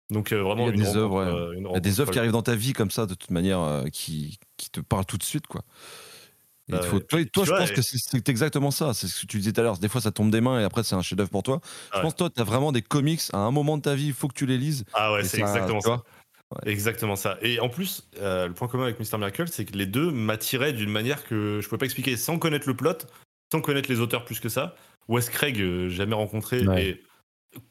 Donc 0.10 0.34
euh, 0.34 0.42
vraiment, 0.42 0.68
Il 0.70 0.78
y 0.78 0.82
a 0.82 0.86
des 0.92 0.98
œuvres, 0.98 1.24
rencontre, 1.24 1.36
ouais. 1.36 1.42
euh, 1.42 1.52
une 1.54 1.60
Il 1.60 1.62
y 1.62 1.66
a 1.66 1.68
rencontre 1.70 1.82
des 1.82 2.00
œuvres 2.02 2.12
qui 2.12 2.20
arrivent 2.20 2.32
dans 2.32 2.42
ta 2.42 2.56
vie 2.56 2.74
comme 2.74 2.92
ça, 2.92 3.06
de 3.06 3.14
toute 3.14 3.32
manière, 3.32 3.60
euh, 3.62 3.86
qui, 3.86 4.40
qui 4.58 4.70
te 4.70 4.82
parlent 4.82 5.06
tout 5.06 5.18
de 5.18 5.24
suite, 5.24 5.48
quoi. 5.48 5.62
Et 6.68 6.74
Bah 6.74 6.82
faut- 6.84 7.00
toi, 7.00 7.20
Puis, 7.20 7.30
toi, 7.30 7.44
tu 7.44 7.48
je 7.48 7.52
vois, 7.52 7.60
pense 7.62 7.72
et- 7.72 7.74
que 7.74 7.82
c'est- 7.82 8.30
exactement 8.30 8.72
ça. 8.72 8.94
C'est 8.94 9.08
ce 9.08 9.22
que 9.22 9.28
tu 9.28 9.38
disais 9.40 9.52
tout 9.52 9.60
à 9.62 9.64
l'heure. 9.64 9.78
Des 9.78 9.90
fois, 9.90 10.00
ça 10.02 10.12
tombe 10.12 10.30
des 10.32 10.42
mains 10.42 10.60
et 10.60 10.64
après, 10.64 10.84
c'est 10.84 10.96
un 10.96 11.02
chef-d'œuvre 11.02 11.30
pour 11.30 11.44
toi. 11.44 11.60
Je 11.92 11.98
Ouais. 11.98 12.04
pense 12.04 12.14
que 12.14 12.18
toi, 12.20 12.30
tu 12.30 12.40
as 12.42 12.46
vraiment 12.46 12.72
des 12.72 12.82
comics 12.82 13.22
à 13.34 13.38
un 13.40 13.52
moment 13.52 13.78
de 13.78 13.82
ta 13.84 13.96
vie, 13.96 14.08
il 14.08 14.14
faut 14.14 14.28
que 14.28 14.34
tu 14.34 14.46
les 14.46 14.58
lises. 14.58 14.86
Ah 14.94 15.12
ouais, 15.14 15.24
c'est 15.24 15.40
exactement 15.40 15.82
ça. 15.82 16.04
Exactement 16.66 17.16
ça. 17.16 17.38
Et 17.42 17.60
en 17.62 17.70
plus, 17.70 18.08
euh, 18.20 18.48
le 18.50 18.54
point 18.54 18.68
commun 18.68 18.84
avec 18.84 19.00
Mr. 19.00 19.18
Miracle, 19.18 19.46
c'est 19.50 19.64
que 19.66 19.78
les 19.78 19.86
deux 19.86 20.12
m'attiraient 20.12 20.74
d'une 20.74 20.90
manière 20.92 21.24
que 21.24 21.60
je 21.64 21.70
peux 21.70 21.78
pas 21.78 21.86
expliquer 21.86 22.18
sans 22.18 22.38
connaître 22.40 22.68
le 22.68 22.76
plot, 22.76 22.98
sans 23.52 23.62
connaître 23.62 23.90
les 23.90 24.00
auteurs 24.02 24.26
plus 24.26 24.40
que 24.42 24.50
ça. 24.50 24.76
Wes 25.08 25.30
Craig, 25.30 25.60
euh, 25.62 25.88
jamais 25.90 26.16
rencontré. 26.16 26.68
Ouais. 26.68 26.86
Et 26.86 27.04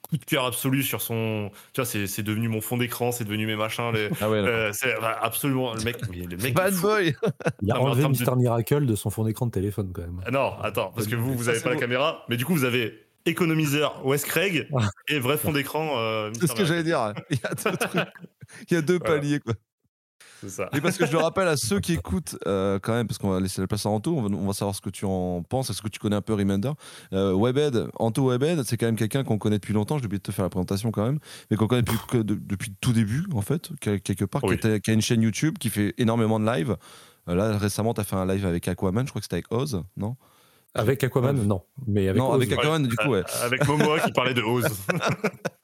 coup 0.02 0.16
de 0.16 0.24
cœur 0.24 0.44
absolu 0.44 0.82
sur 0.82 1.00
son. 1.00 1.50
Tu 1.72 1.80
vois, 1.80 1.86
c'est 1.86 2.06
c'est 2.06 2.22
devenu 2.22 2.48
mon 2.48 2.60
fond 2.60 2.76
d'écran, 2.76 3.12
c'est 3.12 3.24
devenu 3.24 3.46
mes 3.46 3.56
machins. 3.56 3.92
Les... 3.92 4.08
Ah 4.20 4.28
ouais. 4.28 4.38
Euh, 4.38 4.70
c'est 4.72 4.94
bah, 5.00 5.18
absolument 5.22 5.74
le 5.74 5.82
mec. 5.82 5.96
le 6.08 6.36
mec 6.36 6.54
Bad 6.54 6.74
boy 6.74 7.14
Il 7.62 7.70
a 7.70 7.74
Non, 7.74 7.82
enlevé 7.82 8.02
de- 8.02 8.34
Miracle 8.36 8.86
de 8.86 8.94
son 8.96 9.10
fond 9.10 9.24
d'écran 9.24 9.46
de 9.46 9.52
téléphone 9.52 9.90
quand 9.94 10.02
même. 10.02 10.20
Ah 10.26 10.30
Non, 10.30 10.52
attends, 10.62 10.92
parce 10.94 11.06
que 11.06 11.16
vous, 11.16 11.34
vous 11.34 11.48
avez 11.48 11.60
pas 11.60 11.70
la 11.70 11.76
caméra, 11.76 12.24
mais 12.28 12.36
du 12.36 12.44
coup, 12.44 12.54
vous 12.54 12.64
avez 12.64 13.06
économiseur 13.26 14.04
Wes 14.06 14.24
Craig 14.24 14.68
Ah. 14.76 14.88
et 15.08 15.18
vrai 15.18 15.36
fond 15.36 15.52
d'écran. 15.52 15.94
euh, 15.98 16.30
C'est 16.40 16.46
ce 16.48 16.54
que 16.54 16.64
j'allais 16.64 16.82
dire. 16.82 17.12
Il 17.30 17.38
y 17.38 17.46
a 17.46 17.54
deux 17.54 17.76
trucs. 17.76 18.08
Il 18.70 18.74
y 18.74 18.76
a 18.76 18.82
deux 18.82 18.98
Voilà. 18.98 19.14
paliers, 19.20 19.38
quoi. 19.40 19.54
C'est 20.40 20.48
ça. 20.48 20.68
Et 20.72 20.80
parce 20.80 20.96
que 20.96 21.06
je 21.06 21.12
le 21.12 21.18
rappelle 21.18 21.48
à 21.48 21.56
ceux 21.56 21.80
qui 21.80 21.92
écoutent, 21.92 22.36
euh, 22.46 22.78
quand 22.80 22.92
même, 22.94 23.06
parce 23.06 23.18
qu'on 23.18 23.30
va 23.30 23.40
laisser 23.40 23.60
la 23.60 23.66
place 23.66 23.84
à 23.84 23.90
Anto, 23.90 24.16
on 24.16 24.22
va, 24.22 24.28
on 24.34 24.46
va 24.46 24.52
savoir 24.54 24.74
ce 24.74 24.80
que 24.80 24.88
tu 24.90 25.04
en 25.04 25.42
penses, 25.42 25.68
est-ce 25.70 25.82
que 25.82 25.88
tu 25.88 25.98
connais 25.98 26.16
un 26.16 26.22
peu 26.22 26.32
Remender 26.34 26.70
euh, 27.12 27.32
Webhead, 27.34 27.88
Anto 27.98 28.28
Webhead, 28.30 28.62
c'est 28.64 28.76
quand 28.76 28.86
même 28.86 28.96
quelqu'un 28.96 29.22
qu'on 29.24 29.36
connaît 29.38 29.58
depuis 29.58 29.74
longtemps, 29.74 29.98
j'ai 29.98 30.06
oublié 30.06 30.18
de 30.18 30.22
te 30.22 30.32
faire 30.32 30.44
la 30.44 30.48
présentation 30.50 30.90
quand 30.90 31.04
même, 31.04 31.18
mais 31.50 31.56
qu'on 31.56 31.66
connaît 31.66 31.82
depuis, 31.82 31.98
que 32.08 32.18
de- 32.18 32.34
depuis 32.34 32.70
le 32.70 32.76
tout 32.80 32.92
début, 32.92 33.24
en 33.34 33.42
fait, 33.42 33.70
quel- 33.80 34.00
quelque 34.00 34.24
part, 34.24 34.40
qui, 34.42 34.48
Oui. 34.48 34.80
qui 34.80 34.90
a 34.90 34.94
une 34.94 35.02
chaîne 35.02 35.20
YouTube, 35.22 35.58
qui 35.58 35.68
fait 35.68 35.94
énormément 35.98 36.40
de 36.40 36.46
live. 36.46 36.76
Euh, 37.28 37.34
là, 37.34 37.58
récemment, 37.58 37.92
tu 37.92 38.00
as 38.00 38.04
fait 38.04 38.16
un 38.16 38.24
live 38.26 38.46
avec 38.46 38.66
Aquaman, 38.66 39.04
je 39.06 39.10
crois 39.10 39.20
que 39.20 39.24
c'était 39.26 39.36
avec 39.36 39.52
Oz, 39.52 39.82
non? 39.96 40.16
Avec 40.74 41.04
Aquaman, 41.04 41.38
Ouais. 41.38 41.44
non. 41.44 41.62
Mais 41.86 42.08
avec 42.08 42.18
Non, 42.22 42.28
Oz, 42.30 42.36
avec 42.36 42.48
ouais. 42.50 42.56
Aquaman, 42.58 42.86
du 42.86 42.96
coup, 42.96 43.08
ouais. 43.08 43.22
Avec 43.42 43.66
Momoa 43.66 44.00
qui 44.00 44.12
parlait 44.12 44.34
de 44.34 44.42
Oz. 44.42 44.64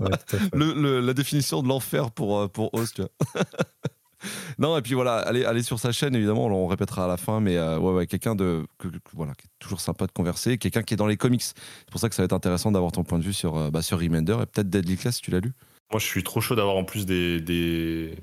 Ouais, 0.00 0.08
le, 0.52 0.72
le- 0.74 1.00
la 1.00 1.14
définition 1.14 1.62
de 1.62 1.68
l'enfer 1.68 2.10
pour, 2.10 2.38
euh, 2.38 2.48
pour 2.48 2.72
Oz, 2.74 2.92
tu 2.94 3.02
vois. 3.02 3.10
non, 4.58 4.76
et 4.76 4.82
puis 4.82 4.94
voilà, 4.94 5.16
allez, 5.16 5.44
allez 5.44 5.62
sur 5.62 5.78
sa 5.80 5.90
chaîne, 5.92 6.14
évidemment, 6.14 6.46
on 6.46 6.66
répétera 6.66 7.04
à 7.04 7.08
la 7.08 7.16
fin, 7.16 7.40
mais 7.40 7.56
euh, 7.56 7.78
ouais, 7.78 7.92
ouais, 7.92 8.06
quelqu'un 8.06 8.34
de, 8.34 8.64
que- 8.78 8.88
que- 8.88 8.98
voilà, 9.14 9.34
qui 9.34 9.46
est 9.46 9.50
toujours 9.58 9.80
sympa 9.80 10.06
de 10.06 10.12
converser, 10.12 10.58
quelqu'un 10.58 10.82
qui 10.82 10.94
est 10.94 10.96
dans 10.96 11.06
les 11.08 11.16
comics. 11.16 11.42
C'est 11.42 11.54
pour 11.90 12.00
ça 12.00 12.08
que 12.08 12.14
ça 12.14 12.22
va 12.22 12.26
être 12.26 12.32
intéressant 12.32 12.70
d'avoir 12.72 12.92
ton 12.92 13.02
point 13.04 13.18
de 13.18 13.24
vue 13.24 13.32
sur, 13.32 13.56
euh, 13.56 13.70
bah, 13.70 13.82
sur 13.82 13.98
Remender 14.00 14.34
et 14.42 14.46
peut-être 14.46 14.70
Deadly 14.70 14.96
Class 14.96 15.16
si 15.16 15.22
tu 15.22 15.30
l'as 15.32 15.40
lu. 15.40 15.52
Moi, 15.90 15.98
je 16.00 16.06
suis 16.06 16.22
trop 16.22 16.40
chaud 16.40 16.54
d'avoir 16.54 16.76
en 16.76 16.84
plus 16.84 17.04
des, 17.04 17.40
des, 17.40 18.14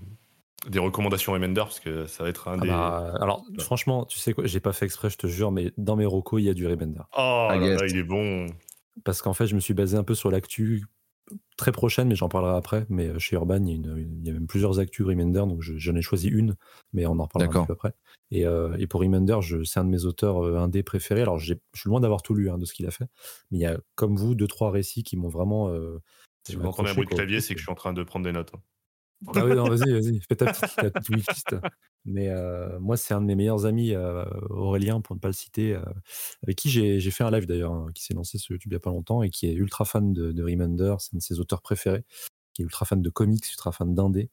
des 0.70 0.80
recommandations 0.80 1.34
Remender 1.34 1.62
parce 1.62 1.80
que 1.82 2.08
ça 2.08 2.24
va 2.24 2.30
être 2.30 2.48
un 2.48 2.58
Ah 2.58 2.62
des. 2.62 2.68
bah, 2.70 3.14
alors, 3.22 3.44
franchement, 3.60 4.06
tu 4.06 4.18
sais 4.20 4.34
quoi, 4.34 4.46
j'ai 4.48 4.60
pas 4.62 4.74
fait 4.74 4.86
exprès, 4.86 5.10
je 5.10 5.18
te 5.18 5.28
jure, 5.28 5.52
mais 5.52 5.72
dans 5.78 5.96
mes 5.98 6.06
recos, 6.06 6.42
il 6.42 6.46
y 6.46 6.50
a 6.50 6.54
du 6.54 6.66
Remender. 6.66 7.02
Oh 7.18 7.48
là 7.50 7.58
yes. 7.58 7.80
là, 7.82 7.88
il 7.88 7.98
est 7.98 8.04
bon. 8.04 8.48
Parce 9.04 9.22
qu'en 9.22 9.34
fait, 9.34 9.48
je 9.48 9.56
me 9.56 9.60
suis 9.60 9.74
basé 9.74 9.98
un 9.98 10.04
peu 10.04 10.16
sur 10.16 10.32
l'actu 10.32 10.86
très 11.58 11.72
prochaine, 11.72 12.08
mais 12.08 12.16
j'en 12.16 12.30
parlerai 12.30 12.56
après. 12.58 12.86
Mais 12.90 13.08
euh, 13.08 13.20
chez 13.20 13.36
Urban, 13.36 13.64
il 13.64 13.68
y 13.70 13.72
a, 13.72 13.76
une- 13.76 14.20
il 14.22 14.28
y 14.28 14.30
a 14.30 14.34
même 14.34 14.48
plusieurs 14.48 14.80
actus 14.80 15.06
Remender, 15.06 15.40
donc 15.40 15.62
je- 15.62 15.78
j'en 15.78 15.96
ai 15.96 16.02
choisi 16.02 16.28
une, 16.30 16.56
mais 16.94 17.06
on 17.06 17.20
en 17.20 17.24
reparlera 17.24 17.46
un 17.46 17.48
D'accord. 17.48 17.64
petit 17.64 17.68
peu 17.68 17.74
après. 17.74 17.94
Et, 18.32 18.46
euh, 18.46 18.76
et 18.78 18.88
pour 18.88 19.02
Remender, 19.02 19.40
c'est 19.66 19.80
un 19.80 19.86
de 19.86 19.90
mes 19.90 20.06
auteurs 20.06 20.46
euh, 20.46 20.58
indés 20.58 20.84
préférés. 20.84 21.22
Alors, 21.22 21.38
je 21.40 21.54
suis 21.74 21.90
loin 21.90 22.00
d'avoir 22.00 22.22
tout 22.22 22.34
lu 22.34 22.50
hein, 22.50 22.58
de 22.58 22.66
ce 22.66 22.74
qu'il 22.74 22.86
a 22.88 22.92
fait, 22.92 23.06
mais 23.52 23.58
il 23.58 23.62
y 23.62 23.66
a, 23.66 23.78
comme 23.96 24.16
vous, 24.16 24.36
deux, 24.36 24.48
trois 24.48 24.72
récits 24.72 25.04
qui 25.04 25.18
m'ont 25.18 25.30
vraiment. 25.30 25.70
euh, 25.70 26.00
Si 26.48 26.56
vous 26.56 26.66
entendez 26.66 26.90
un 26.90 26.94
bruit 26.94 27.08
de 27.08 27.14
clavier, 27.14 27.42
c'est 27.42 27.54
que 27.54 27.60
je 27.60 27.66
suis 27.66 27.72
en 27.72 27.76
train 27.76 27.94
de 27.94 28.04
prendre 28.04 28.26
des 28.26 28.32
notes. 28.32 28.52
hein. 28.56 28.62
Ah 29.36 29.44
oui, 29.46 29.54
non, 29.54 29.68
vas-y, 29.70 29.92
vas-y, 29.92 30.22
fais 30.22 30.36
ta 30.36 30.46
petite, 30.52 30.76
ta 30.76 30.92
petite. 30.92 31.56
Mais 32.06 32.30
euh, 32.30 32.80
moi, 32.80 32.96
c'est 32.96 33.14
un 33.14 33.22
de 33.22 33.26
mes 33.26 33.36
meilleurs 33.36 33.66
amis, 33.66 33.94
euh, 33.94 34.24
Aurélien, 34.50 35.02
pour 35.02 35.16
ne 35.16 35.20
pas 35.20 35.28
le 35.28 35.34
citer, 35.34 35.74
euh, 35.76 35.82
avec 36.44 36.58
qui 36.58 36.70
j'ai 36.70 37.00
j'ai 37.02 37.12
fait 37.12 37.24
un 37.26 37.32
live 37.32 37.46
d'ailleurs, 37.46 37.74
hein, 37.74 37.88
qui 37.94 38.04
s'est 38.04 38.14
lancé 38.14 38.38
sur 38.38 38.54
YouTube 38.54 38.72
il 38.72 38.76
n'y 38.76 38.78
a 38.78 38.80
pas 38.80 38.92
longtemps 38.92 39.22
et 39.22 39.30
qui 39.30 39.48
est 39.48 39.54
ultra 39.54 39.84
fan 39.84 40.14
de, 40.14 40.32
de 40.32 40.44
Remender. 40.44 40.96
C'est 41.00 41.14
un 41.16 41.18
de 41.18 41.22
ses 41.24 41.40
auteurs 41.42 41.62
préférés, 41.62 42.06
qui 42.54 42.62
est 42.62 42.66
ultra 42.66 42.86
fan 42.86 43.02
de 43.02 43.10
comics, 43.10 43.46
ultra 43.52 43.72
fan 43.74 43.94
d'indé. 43.94 44.30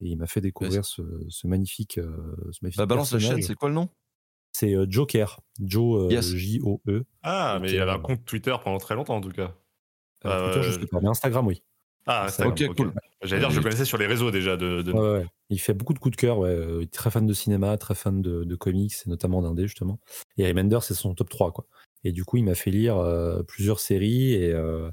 Et 0.00 0.06
il 0.08 0.16
m'a 0.16 0.26
fait 0.26 0.40
découvrir 0.40 0.86
ce, 0.86 1.02
ce 1.28 1.46
magnifique. 1.46 1.98
euh, 1.98 2.34
ce 2.52 2.60
magnifique 2.62 2.78
Bah, 2.78 2.86
balance 2.86 3.12
la 3.12 3.18
personnage. 3.18 3.40
chaîne, 3.42 3.46
c'est 3.46 3.54
quoi 3.54 3.68
le 3.68 3.74
nom? 3.74 3.90
C'est 4.52 4.74
euh, 4.74 4.86
Joker, 4.88 5.40
Joe, 5.60 6.06
euh, 6.06 6.10
Yes. 6.14 6.34
J-O-E. 6.34 7.04
Ah, 7.22 7.58
mais 7.60 7.70
il 7.72 7.80
avait 7.80 7.92
un 7.92 7.98
compte 7.98 8.24
Twitter 8.24 8.56
pendant 8.64 8.78
très 8.78 8.94
longtemps 8.94 9.16
en 9.16 9.20
tout 9.20 9.28
cas. 9.30 9.54
Euh, 10.24 10.30
Euh, 10.30 10.52
Twitter, 10.54 10.66
je 10.72 10.80
sais 10.80 10.86
pas, 10.86 11.00
mais 11.02 11.08
Instagram, 11.08 11.46
oui. 11.46 11.62
Ah, 12.06 12.24
Instagram, 12.24 12.52
Ok, 12.54 12.62
ok. 12.70 12.76
cool. 12.76 12.92
J'allais 13.22 13.40
dire, 13.40 13.50
je 13.50 13.56
Euh, 13.56 13.58
le 13.58 13.62
connaissais 13.64 13.84
sur 13.84 13.98
les 13.98 14.06
réseaux 14.06 14.30
déjà 14.30 14.56
de. 14.56 14.82
de- 14.82 14.92
Ouais. 14.92 15.26
Il 15.50 15.60
fait 15.60 15.74
beaucoup 15.74 15.92
de 15.92 15.98
coups 15.98 16.16
de 16.16 16.20
cœur, 16.20 16.38
ouais. 16.38 16.48
euh, 16.50 16.78
Il 16.80 16.84
est 16.84 16.92
très 16.92 17.10
fan 17.10 17.26
de 17.26 17.32
cinéma, 17.34 17.76
très 17.76 17.94
fan 17.94 18.22
de, 18.22 18.44
de 18.44 18.54
comics, 18.54 18.94
et 19.06 19.10
notamment 19.10 19.42
d'indé, 19.42 19.62
justement. 19.66 19.98
Et 20.38 20.46
Remender, 20.46 20.78
c'est 20.82 20.94
son 20.94 21.14
top 21.14 21.28
3, 21.28 21.52
quoi. 21.52 21.66
Et 22.04 22.12
du 22.12 22.24
coup, 22.24 22.38
il 22.38 22.44
m'a 22.44 22.54
fait 22.54 22.70
lire 22.70 22.96
euh, 22.96 23.42
plusieurs 23.42 23.78
séries, 23.80 24.32
et, 24.32 24.52
euh, 24.52 24.90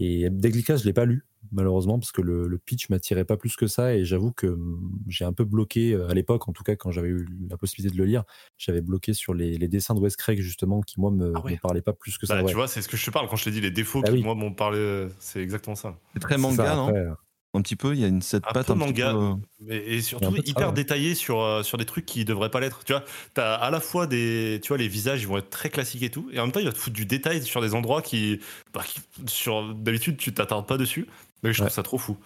et 0.00 0.28
Class, 0.64 0.80
je 0.82 0.86
l'ai 0.86 0.92
pas 0.94 1.04
lu, 1.04 1.26
malheureusement, 1.52 1.98
parce 1.98 2.12
que 2.12 2.22
le, 2.22 2.46
le 2.48 2.56
pitch 2.58 2.88
m'attirait 2.88 3.24
pas 3.24 3.36
plus 3.36 3.54
que 3.56 3.66
ça, 3.66 3.94
et 3.94 4.04
j'avoue 4.04 4.32
que 4.32 4.46
hum, 4.46 4.92
j'ai 5.08 5.24
un 5.26 5.32
peu 5.34 5.44
bloqué, 5.44 5.92
euh, 5.92 6.08
à 6.08 6.14
l'époque, 6.14 6.48
en 6.48 6.52
tout 6.52 6.62
cas, 6.62 6.74
quand 6.76 6.90
j'avais 6.92 7.08
eu 7.08 7.26
la 7.50 7.56
possibilité 7.58 7.92
de 7.94 8.00
le 8.00 8.06
lire, 8.06 8.22
j'avais 8.56 8.80
bloqué 8.80 9.12
sur 9.12 9.34
les, 9.34 9.58
les 9.58 9.68
dessins 9.68 9.94
de 9.94 10.00
Wes 10.00 10.16
Craig, 10.16 10.40
justement, 10.40 10.80
qui, 10.80 11.00
moi, 11.00 11.10
me, 11.10 11.32
Ah 11.36 11.40
ouais. 11.44 11.52
me 11.52 11.58
parlaient 11.58 11.82
pas 11.82 11.92
plus 11.92 12.16
que 12.16 12.26
ça. 12.26 12.36
Bah, 12.36 12.42
ouais. 12.44 12.48
Tu 12.48 12.54
vois, 12.54 12.68
c'est 12.68 12.80
ce 12.80 12.88
que 12.88 12.96
je 12.96 13.04
te 13.04 13.10
parle 13.10 13.28
quand 13.28 13.36
je 13.36 13.44
t'ai 13.44 13.50
dit 13.50 13.60
les 13.60 13.70
défauts 13.72 14.00
Ah 14.04 14.08
qui, 14.08 14.14
oui. 14.14 14.22
moi, 14.22 14.34
m'ont 14.36 14.54
parlé. 14.54 15.08
C'est 15.18 15.40
exactement 15.42 15.74
ça. 15.76 15.98
C'est 16.14 16.20
très 16.20 16.38
manga, 16.38 16.56
ça, 16.64 16.76
non? 16.76 16.86
après, 16.88 17.00
euh, 17.00 17.12
Un 17.58 17.62
petit 17.62 17.74
peu, 17.76 17.92
il 17.94 18.00
y 18.00 18.04
a 18.04 18.06
une 18.06 18.22
cette 18.22 18.44
Un 18.46 18.52
patte 18.52 18.66
peu 18.68 18.72
un 18.72 18.76
petit 18.76 18.84
manga. 18.86 19.12
peu, 19.12 19.18
euh, 19.18 19.34
Mais- 19.60 19.76
et 19.84 19.98
un 19.98 20.00
surtout 20.00 20.36
hyper 20.44 20.72
détaillé 20.72 21.14
sur, 21.16 21.40
euh, 21.40 21.62
sur 21.64 21.76
des 21.76 21.84
trucs 21.86 22.06
qui 22.06 22.24
devraient 22.24 22.50
pas 22.50 22.60
l'être. 22.60 22.84
Tu 22.84 22.92
vois, 22.92 23.04
t'as 23.34 23.54
à 23.56 23.70
la 23.70 23.80
fois 23.80 24.06
des, 24.06 24.60
tu 24.62 24.68
vois, 24.68 24.76
les 24.78 24.86
visages, 24.86 25.20
ils 25.22 25.26
vont 25.26 25.38
être 25.38 25.50
très 25.50 25.70
classiques 25.70 26.02
et 26.04 26.10
tout, 26.10 26.28
et 26.32 26.38
en 26.38 26.44
même 26.44 26.52
temps, 26.52 26.60
il 26.60 26.66
va 26.66 26.72
te 26.72 26.78
foutre 26.78 26.94
du 26.94 27.04
détail 27.04 27.42
sur 27.42 27.60
des 27.60 27.74
endroits 27.74 28.00
qui, 28.00 28.38
bah, 28.72 28.82
qui- 28.86 29.00
sur 29.26 29.74
d'habitude, 29.74 30.16
tu 30.18 30.32
t'attardes 30.32 30.66
pas 30.68 30.76
dessus. 30.76 31.06
Mais 31.42 31.52
je 31.52 31.58
trouve 31.58 31.66
Ouais. 31.66 31.70
ça 31.72 31.82
trop 31.82 31.98
fou. 31.98 32.16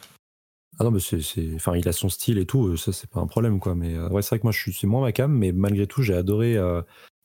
Ah 0.79 0.85
non, 0.85 0.91
mais 0.91 1.01
c'est, 1.01 1.21
enfin, 1.55 1.77
il 1.77 1.89
a 1.89 1.93
son 1.93 2.09
style 2.09 2.39
et 2.39 2.47
tout, 2.47 2.67
euh, 2.69 2.77
ça 2.77 2.93
c'est 2.93 3.09
pas 3.09 3.21
un 3.21 3.27
problème 3.27 3.59
quoi. 3.61 3.75
Mais 3.75 3.95
euh, 3.95 4.09
ouais, 4.09 4.23
c'est 4.23 4.31
vrai 4.31 4.39
que 4.39 4.45
moi 4.45 4.53
je 4.53 4.59
suis, 4.59 4.73
c'est 4.73 4.87
moins 4.87 5.03
ma 5.03 5.13
cam, 5.13 5.31
mais 5.33 5.53
malgré 5.53 5.87
tout 5.87 6.03
j'ai 6.03 6.15
adoré, 6.15 6.57
euh, 6.57 6.81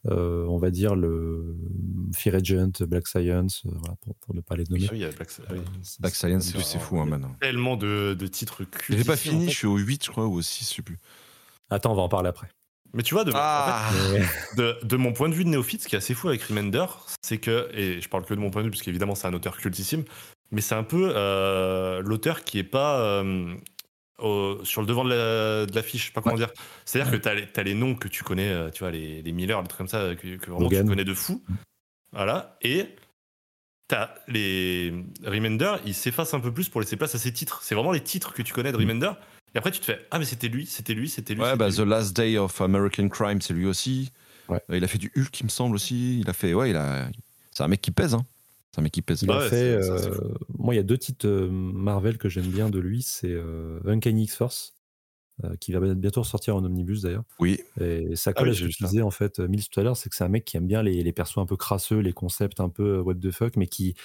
euh, 0.09 0.45
on 0.47 0.57
va 0.57 0.69
dire 0.71 0.95
le 0.95 1.55
Fear 2.15 2.35
Agent, 2.35 2.71
Black 2.87 3.07
Science, 3.07 3.63
euh, 3.65 3.71
voilà, 3.73 3.95
pour, 4.01 4.15
pour 4.15 4.35
ne 4.35 4.41
pas 4.41 4.55
les 4.55 4.63
nommer. 4.69 4.83
Oui, 4.83 4.89
il 4.93 4.97
y 4.99 5.05
a 5.05 5.09
Black- 5.11 5.29
oui. 5.51 5.57
Euh, 5.57 5.61
c'est- 5.81 5.99
Black 6.01 6.15
Science, 6.15 6.45
c'est- 6.45 6.57
c'est 6.57 6.63
c'est 6.63 6.79
fou, 6.79 6.99
hein, 6.99 7.05
maintenant. 7.05 7.35
Tellement 7.41 7.75
de, 7.77 8.15
de 8.17 8.27
titres 8.27 8.63
cultes. 8.63 8.97
J'ai 8.99 9.03
pas 9.05 9.13
en 9.13 9.17
fini, 9.17 9.45
fait. 9.45 9.51
je 9.51 9.57
suis 9.57 9.67
au 9.67 9.77
8, 9.77 10.05
je 10.05 10.11
crois, 10.11 10.25
ou 10.25 10.33
au 10.35 10.41
6, 10.41 10.69
je 10.69 10.75
sais 10.75 10.81
plus. 10.81 10.97
Attends, 11.69 11.91
on 11.91 11.95
va 11.95 12.03
en 12.03 12.09
parler 12.09 12.29
après. 12.29 12.47
Mais 12.93 13.03
tu 13.03 13.13
vois, 13.13 13.25
de, 13.25 13.31
Ah 13.35 13.89
fait, 13.91 14.55
de, 14.61 14.77
de 14.83 14.95
mon 14.95 15.11
point 15.11 15.27
de 15.27 15.33
vue 15.33 15.43
de 15.43 15.49
néophyte, 15.49 15.81
ce 15.83 15.87
qui 15.89 15.95
est 15.95 15.97
assez 15.97 16.13
fou 16.13 16.29
avec 16.29 16.41
Remender, 16.43 16.85
c'est 17.21 17.37
que, 17.37 17.67
et 17.73 17.99
je 17.99 18.07
parle 18.07 18.23
que 18.25 18.33
de 18.33 18.39
mon 18.39 18.49
point 18.49 18.61
de 18.61 18.67
vue, 18.67 18.71
parce 18.71 18.81
qu'évidemment 18.81 19.13
c'est 19.13 19.27
un 19.27 19.33
auteur 19.33 19.57
cultissime, 19.57 20.05
mais 20.51 20.61
c'est 20.61 20.75
un 20.75 20.83
peu 20.83 21.11
euh, 21.13 22.01
l'auteur 22.01 22.45
qui 22.45 22.57
est 22.59 22.63
pas 22.63 23.01
euh, 23.01 23.53
au- 24.19 24.63
sur 24.63 24.81
le 24.81 24.87
devant 24.87 25.03
de 25.03 25.09
la- 25.09 25.65
de 25.65 25.75
l'affiche, 25.75 26.01
je 26.01 26.05
sais 26.07 26.13
pas 26.13 26.21
comment 26.21 26.35
dire. 26.35 26.51
C'est-à-dire 26.85 27.11
que 27.11 27.17
tu 27.17 27.27
as, 27.27 27.33
les- 27.35 27.47
t'as 27.47 27.63
les 27.63 27.73
noms 27.73 27.95
que 27.95 28.07
tu 28.07 28.23
connais, 28.23 28.49
euh, 28.49 28.69
tu 28.71 28.79
vois, 28.79 28.91
les, 28.91 29.21
les 29.21 29.31
Miller, 29.31 29.61
les 29.61 29.67
trucs 29.67 29.77
comme 29.77 29.87
ça, 29.87 30.15
que, 30.15 30.35
que 30.37 30.45
vraiment 30.49 30.61
Logan. 30.61 30.83
tu 30.83 30.89
connais 30.89 31.03
de 31.05 31.13
fou. 31.13 31.43
Voilà, 32.13 32.57
et 32.61 32.87
t'as 33.87 34.09
les 34.27 34.93
Remender, 35.25 35.75
il 35.85 35.93
s'efface 35.93 36.33
un 36.33 36.39
peu 36.39 36.53
plus 36.53 36.69
pour 36.69 36.81
laisser 36.81 36.97
place 36.97 37.15
à 37.15 37.19
ses 37.19 37.31
titres. 37.31 37.61
C'est 37.63 37.75
vraiment 37.75 37.91
les 37.91 38.01
titres 38.03 38.33
que 38.33 38.41
tu 38.41 38.53
connais 38.53 38.71
de 38.71 38.77
Remender. 38.77 39.11
Et 39.55 39.57
après, 39.57 39.71
tu 39.71 39.79
te 39.79 39.85
fais 39.85 40.05
Ah, 40.11 40.19
mais 40.19 40.25
c'était 40.25 40.49
lui, 40.49 40.65
c'était 40.65 40.93
lui, 40.93 41.09
c'était 41.09 41.33
lui. 41.33 41.41
Ouais, 41.41 41.55
bah, 41.55 41.69
lui. 41.69 41.75
The 41.75 41.79
Last 41.79 42.15
Day 42.15 42.37
of 42.37 42.59
American 42.61 43.07
Crime, 43.09 43.41
c'est 43.41 43.53
lui 43.53 43.65
aussi. 43.65 44.11
Ouais. 44.49 44.61
Euh, 44.69 44.77
Il 44.77 44.83
a 44.83 44.87
fait 44.87 44.97
du 44.97 45.11
Hulk, 45.15 45.39
il 45.39 45.43
me 45.45 45.49
semble 45.49 45.75
aussi. 45.75 46.19
Il 46.19 46.29
a 46.29 46.33
fait, 46.33 46.53
ouais, 46.53 46.69
il 46.71 46.75
a. 46.75 47.07
C'est 47.51 47.63
un 47.63 47.67
mec 47.67 47.81
qui 47.81 47.91
pèse, 47.91 48.13
hein. 48.13 48.25
C'est 48.77 48.81
un 48.81 48.83
mec 48.83 48.93
qui 48.93 49.01
pèse. 49.01 49.23
Il 49.23 49.31
a 49.31 49.39
Ouais, 49.39 49.49
fait, 49.49 49.81
ça, 49.81 49.93
euh, 49.93 50.33
moi 50.57 50.73
il 50.75 50.77
y 50.77 50.79
a 50.79 50.83
deux 50.83 50.97
titres 50.99 51.27
euh, 51.27 51.49
Marvel 51.49 52.17
que 52.19 52.29
j'aime 52.29 52.51
bien 52.51 52.69
de 52.69 52.77
lui, 52.79 53.01
c'est 53.01 53.31
euh, 53.31 53.79
Uncanny 53.85 54.23
X-Force, 54.25 54.75
euh, 55.43 55.55
qui 55.57 55.71
va 55.73 55.79
bientôt 55.95 56.23
sortir 56.23 56.55
en 56.55 56.63
omnibus 56.65 57.01
d'ailleurs. 57.03 57.23
Oui, 57.39 57.59
Et 57.79 58.15
ça 58.15 58.33
Ah 58.35 58.41
colle 58.41 58.49
oui, 58.49 58.51
à 58.51 58.53
ce 58.53 58.59
j'ai 58.59 58.65
que 58.65 58.67
vu 58.67 58.71
je 58.71 58.77
ça. 58.79 58.85
disais 58.85 59.01
en 59.01 59.11
fait, 59.11 59.39
Mills 59.39 59.67
tout 59.69 59.79
à 59.79 59.83
l'heure, 59.83 59.97
c'est 59.97 60.09
que 60.09 60.15
c'est 60.15 60.23
un 60.23 60.29
mec 60.29 60.45
qui 60.45 60.57
aime 60.57 60.67
bien 60.67 60.83
les, 60.83 61.03
les 61.03 61.13
persos 61.13 61.39
un 61.39 61.45
peu 61.47 61.57
crasseux, 61.57 61.99
les 61.99 62.13
concepts 62.13 62.59
un 62.59 62.69
peu 62.69 62.99
what 63.01 63.15
the 63.15 63.31
fuck, 63.31 63.55
mais 63.57 63.67
qui 63.67 63.95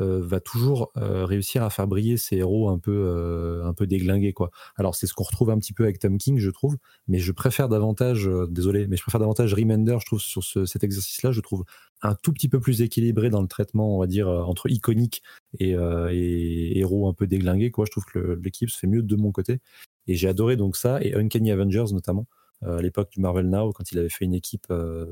euh, 0.00 0.20
va 0.22 0.40
toujours 0.40 0.90
euh, 0.96 1.24
réussir 1.24 1.62
à 1.62 1.70
faire 1.70 1.86
briller 1.86 2.16
ses 2.16 2.36
héros 2.36 2.68
un 2.68 2.78
peu, 2.78 2.92
euh, 2.92 3.64
un 3.64 3.74
peu 3.74 3.86
déglingués 3.86 4.32
quoi. 4.32 4.50
Alors 4.76 4.94
c'est 4.94 5.06
ce 5.06 5.14
qu'on 5.14 5.24
retrouve 5.24 5.50
un 5.50 5.58
petit 5.58 5.72
peu 5.72 5.84
avec 5.84 5.98
Tom 5.98 6.18
King, 6.18 6.38
je 6.38 6.50
trouve, 6.50 6.76
mais 7.08 7.18
je 7.18 7.32
préfère 7.32 7.68
davantage, 7.68 8.30
désolé, 8.50 8.86
mais 8.86 8.96
je 8.96 9.02
préfère 9.02 9.20
davantage 9.20 9.54
Remender, 9.54 9.96
je 10.00 10.06
trouve 10.06 10.20
sur 10.20 10.42
ce- 10.44 10.64
cet 10.66 10.84
exercice-là, 10.84 11.32
je 11.32 11.40
trouve 11.40 11.64
un 12.02 12.14
tout 12.14 12.32
petit 12.32 12.48
peu 12.48 12.60
plus 12.60 12.80
équilibré 12.82 13.28
dans 13.30 13.42
le 13.42 13.48
traitement, 13.48 13.96
on 13.96 13.98
va 14.00 14.06
dire 14.06 14.28
entre 14.28 14.70
iconique 14.70 15.22
et, 15.58 15.70
et 15.72 16.78
héros 16.78 17.08
un 17.08 17.12
peu 17.14 17.26
déglingués 17.26 17.70
quoi. 17.70 17.84
Je 17.86 17.90
trouve 17.90 18.04
que 18.04 18.38
l'équipe 18.42 18.70
se 18.70 18.78
fait 18.78 18.86
mieux 18.86 19.02
de 19.02 19.16
mon 19.16 19.32
côté, 19.32 19.60
et 20.06 20.14
j'ai 20.14 20.28
adoré 20.28 20.56
donc 20.56 20.76
ça 20.76 21.02
et 21.02 21.14
Uncanny 21.14 21.50
Avengers 21.50 21.92
notamment 21.92 22.26
à 22.64 22.80
l'époque 22.82 23.10
du 23.12 23.20
Marvel 23.20 23.48
Now 23.48 23.72
quand 23.72 23.90
il 23.92 23.98
avait 23.98 24.08
fait 24.08 24.24
une 24.24 24.34
équipe 24.34 24.66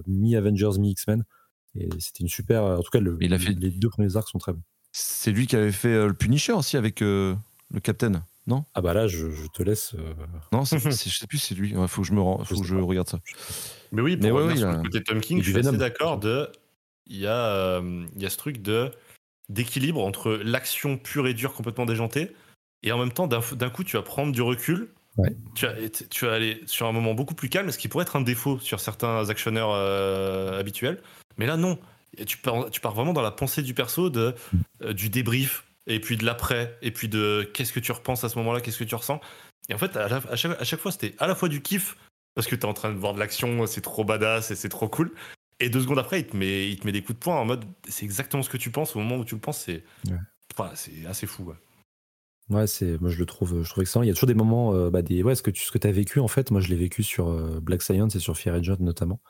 mi-Avengers, 0.06 0.78
mi-X-Men. 0.78 1.24
Et 1.78 1.88
c'était 1.98 2.22
une 2.22 2.28
super. 2.28 2.62
En 2.64 2.80
tout 2.82 2.90
cas, 2.90 3.00
le- 3.00 3.18
Il 3.20 3.34
a 3.34 3.38
fait- 3.38 3.52
les 3.52 3.70
deux 3.70 3.90
premiers 3.90 4.16
arcs 4.16 4.28
sont 4.30 4.38
très 4.38 4.52
bons. 4.54 4.62
C'est 4.98 5.30
lui 5.30 5.46
qui 5.46 5.56
avait 5.56 5.72
fait 5.72 5.88
euh, 5.92 6.06
le 6.08 6.14
Punisher 6.14 6.52
aussi 6.52 6.76
avec 6.78 7.02
euh, 7.02 7.34
le 7.72 7.80
Captain. 7.80 8.24
Non? 8.46 8.64
Ah 8.74 8.80
bah 8.80 8.94
là, 8.94 9.08
je, 9.08 9.28
je 9.30 9.46
te 9.48 9.62
laisse. 9.62 9.94
euh, 9.94 10.14
Non, 10.52 10.64
c'est- 10.64 10.78
c'est- 10.90 11.10
je 11.10 11.18
sais 11.18 11.26
plus 11.26 11.36
c'est 11.38 11.54
lui. 11.54 11.74
Il 11.76 11.88
faut 11.88 12.00
que 12.02 12.08
je 12.08 12.12
me 12.14 12.20
rends, 12.20 12.42
faut 12.44 12.60
que 12.60 12.66
je 12.66 12.76
regarde 12.76 13.08
ça. 13.08 13.18
Mais 13.92 14.00
oui, 14.00 14.16
pour 14.16 14.24
Mais 14.24 14.30
ouais, 14.30 14.42
ouais, 14.46 14.56
sur 14.56 14.70
le 14.70 14.82
côté 14.82 15.02
Tom 15.02 15.20
King, 15.20 15.42
je 15.42 15.50
suis 15.50 15.58
assez 15.58 15.76
d'accord 15.76 16.18
de. 16.18 16.48
Il 17.08 17.18
y, 17.18 17.26
a, 17.26 17.36
euh, 17.36 18.04
il 18.16 18.22
y 18.22 18.26
a 18.26 18.30
ce 18.30 18.36
truc 18.36 18.62
de 18.62 18.90
d'équilibre 19.48 20.02
entre 20.04 20.32
l'action 20.32 20.96
pure 20.98 21.28
et 21.28 21.34
dure 21.34 21.52
complètement 21.52 21.86
déjantée 21.86 22.32
et 22.82 22.90
en 22.90 22.98
même 22.98 23.12
temps 23.12 23.28
d'un 23.28 23.40
d'un 23.52 23.70
coup 23.70 23.84
tu 23.84 23.96
vas 23.96 24.02
prendre 24.02 24.32
du 24.32 24.42
recul 24.42 24.88
Ouais. 25.16 25.34
tu, 25.54 25.66
vas, 25.66 25.72
tu 26.10 26.26
aller 26.26 26.60
sur 26.66 26.86
un 26.88 26.92
moment 26.92 27.14
beaucoup 27.14 27.34
plus 27.36 27.48
calme 27.48 27.70
ce 27.70 27.78
qui 27.78 27.86
pourrait 27.86 28.02
être 28.02 28.16
un 28.16 28.22
défaut 28.22 28.58
sur 28.58 28.80
certains 28.80 29.30
actionneurs 29.30 29.70
euh, 29.72 30.58
habituels 30.58 31.00
mais 31.38 31.46
là 31.46 31.56
non 31.56 31.78
Et 32.18 32.24
tu 32.24 32.38
pars, 32.38 32.70
tu 32.70 32.80
pars 32.80 32.94
vraiment 32.94 33.12
dans 33.12 33.22
la 33.22 33.30
pensée 33.30 33.62
du 33.62 33.74
perso 33.74 34.10
de, 34.10 34.34
euh, 34.82 34.92
du 34.92 35.08
débrief 35.08 35.64
et 35.86 36.00
puis 36.00 36.16
de 36.16 36.24
l'après, 36.24 36.76
et 36.82 36.90
puis 36.90 37.08
de 37.08 37.48
qu'est-ce 37.54 37.72
que 37.72 37.80
tu 37.80 37.92
repenses 37.92 38.24
à 38.24 38.28
ce 38.28 38.38
moment-là, 38.38 38.60
qu'est-ce 38.60 38.78
que 38.78 38.84
tu 38.84 38.94
ressens. 38.94 39.20
Et 39.68 39.74
en 39.74 39.78
fait, 39.78 39.96
à, 39.96 40.08
chaque, 40.36 40.60
à 40.60 40.64
chaque, 40.64 40.80
fois, 40.80 40.92
c'était 40.92 41.14
à 41.18 41.26
la 41.26 41.34
fois 41.34 41.48
du 41.48 41.62
kiff, 41.62 41.96
parce 42.34 42.46
que 42.46 42.56
tu 42.56 42.62
es 42.62 42.66
en 42.66 42.74
train 42.74 42.92
de 42.92 42.98
voir 42.98 43.14
de 43.14 43.18
l'action, 43.18 43.66
c'est 43.66 43.80
trop 43.80 44.04
badass 44.04 44.50
et 44.50 44.56
c'est 44.56 44.68
trop 44.68 44.88
cool. 44.88 45.12
Et 45.58 45.70
deux 45.70 45.80
secondes 45.80 45.98
après, 45.98 46.20
il 46.20 46.26
te 46.26 46.36
met, 46.36 46.68
il 46.68 46.78
te 46.78 46.86
met 46.86 46.92
des 46.92 47.02
coups 47.02 47.18
de 47.18 47.24
poing 47.24 47.36
en 47.36 47.44
mode 47.44 47.64
c'est 47.88 48.04
exactement 48.04 48.42
ce 48.42 48.50
que 48.50 48.58
tu 48.58 48.70
penses 48.70 48.94
au 48.94 48.98
moment 48.98 49.16
où 49.16 49.24
tu 49.24 49.34
le 49.34 49.40
penses. 49.40 49.58
C'est 49.58 49.84
c'est 50.74 51.06
assez 51.06 51.26
fou. 51.26 51.52
Ouais. 52.48 52.66
c'est, 52.66 53.00
moi 53.00 53.10
je 53.10 53.18
le 53.18 53.26
trouve, 53.26 53.62
je 53.62 53.68
trouve 53.68 53.82
excellent. 53.82 54.02
Il 54.02 54.08
y 54.08 54.10
a 54.10 54.14
toujours 54.14 54.28
des 54.28 54.34
moments, 54.34 54.74
euh, 54.74 54.90
bah, 54.90 55.02
des, 55.02 55.22
ouais, 55.22 55.34
ce 55.34 55.42
que 55.42 55.50
tu 55.50 55.64
ce 55.64 55.70
que 55.70 55.86
as 55.86 55.92
vécu 55.92 56.20
en 56.20 56.28
fait, 56.28 56.50
moi 56.50 56.60
je 56.60 56.68
l'ai 56.68 56.76
vécu 56.76 57.02
sur 57.02 57.28
euh, 57.28 57.60
Black 57.60 57.82
Science 57.82 58.14
et 58.14 58.20
sur 58.20 58.36
Fear 58.36 58.54
Agent 58.54 58.76
notamment. 58.80 59.20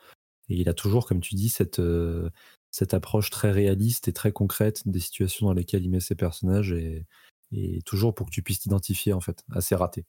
Et 0.49 0.55
il 0.55 0.69
a 0.69 0.73
toujours, 0.73 1.05
comme 1.05 1.19
tu 1.19 1.35
dis, 1.35 1.49
cette, 1.49 1.79
euh, 1.79 2.29
cette 2.77 2.93
approche 2.93 3.31
très 3.31 3.49
réaliste 3.49 4.07
et 4.07 4.13
très 4.13 4.31
concrète 4.31 4.87
des 4.87 4.99
situations 4.99 5.47
dans 5.47 5.53
lesquelles 5.53 5.83
il 5.83 5.89
met 5.89 5.99
ses 5.99 6.13
personnages 6.13 6.71
et, 6.71 7.07
et 7.51 7.81
toujours 7.87 8.13
pour 8.13 8.27
que 8.27 8.31
tu 8.31 8.43
puisses 8.43 8.59
t'identifier 8.59 9.13
en 9.13 9.19
fait, 9.19 9.43
assez 9.51 9.73
raté. 9.73 10.05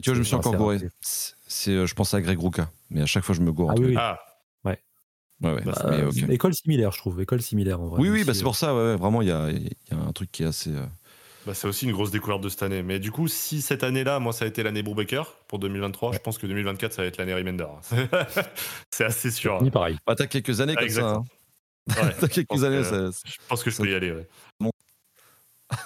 Tu 0.00 0.10
vois, 0.10 0.14
je 0.14 0.20
me 0.20 0.24
suis 0.24 0.36
encore 0.36 0.54
gouré. 0.54 0.78
C'est, 1.00 1.84
je 1.84 1.94
pense 1.96 2.14
à 2.14 2.20
Greg 2.20 2.38
Ruka, 2.38 2.70
mais 2.90 3.02
à 3.02 3.06
chaque 3.06 3.24
fois 3.24 3.34
je 3.34 3.40
me 3.40 3.50
gourre. 3.52 3.72
Ah 3.72 3.80
oui, 3.80 3.94
Ah. 3.98 4.20
Ouais. 4.64 4.78
Ouais, 5.42 5.54
ouais. 5.54 5.62
Bah, 5.64 6.32
école 6.32 6.54
similaire, 6.54 6.92
je 6.92 6.98
trouve. 6.98 7.20
École 7.20 7.42
similaire 7.42 7.80
en 7.80 7.86
vrai. 7.86 8.00
Oui, 8.00 8.08
oui, 8.08 8.22
bah, 8.22 8.34
c'est 8.34 8.44
pour 8.44 8.54
ça, 8.54 8.72
ouais, 8.72 8.94
vraiment, 8.94 9.20
il 9.20 9.28
y 9.28 9.32
a, 9.32 9.50
y 9.50 9.68
a, 9.90 9.96
un 9.96 10.12
truc 10.12 10.30
qui 10.30 10.44
est 10.44 10.46
assez. 10.46 10.70
Bah, 11.44 11.54
c'est 11.54 11.66
aussi 11.66 11.86
une 11.86 11.92
grosse 11.92 12.12
découverte 12.12 12.40
de 12.40 12.48
cette 12.48 12.62
année. 12.62 12.84
Mais 12.84 13.00
du 13.00 13.10
coup, 13.10 13.26
si 13.26 13.62
cette 13.62 13.82
année-là, 13.82 14.20
moi, 14.20 14.32
ça 14.32 14.44
a 14.44 14.48
été 14.48 14.62
l'année 14.62 14.84
Brubaker 14.84 15.24
pour 15.48 15.58
2023, 15.58 16.12
je 16.12 16.18
pense 16.18 16.38
que 16.38 16.46
2024, 16.46 16.92
ça 16.92 17.02
va 17.02 17.08
être 17.08 17.16
l'année 17.16 17.34
Remender. 17.34 17.66
c'est 18.90 19.04
assez 19.04 19.32
sûr. 19.32 19.60
Ni 19.60 19.72
pareil. 19.72 19.98
Bah, 20.06 20.14
t'as 20.14 20.26
quelques 20.26 20.60
années 20.60 20.76
comme 20.76 20.88
ça. 20.88 21.08
Hein. 21.08 21.24
quelques 22.30 22.64
années. 22.64 22.84
ça, 22.84 23.10
je 23.24 23.36
pense 23.48 23.62
que 23.62 23.70
je 23.70 23.76
peux 23.76 23.88
y 23.88 23.94
aller. 23.94 24.14
Bon. 24.60 24.70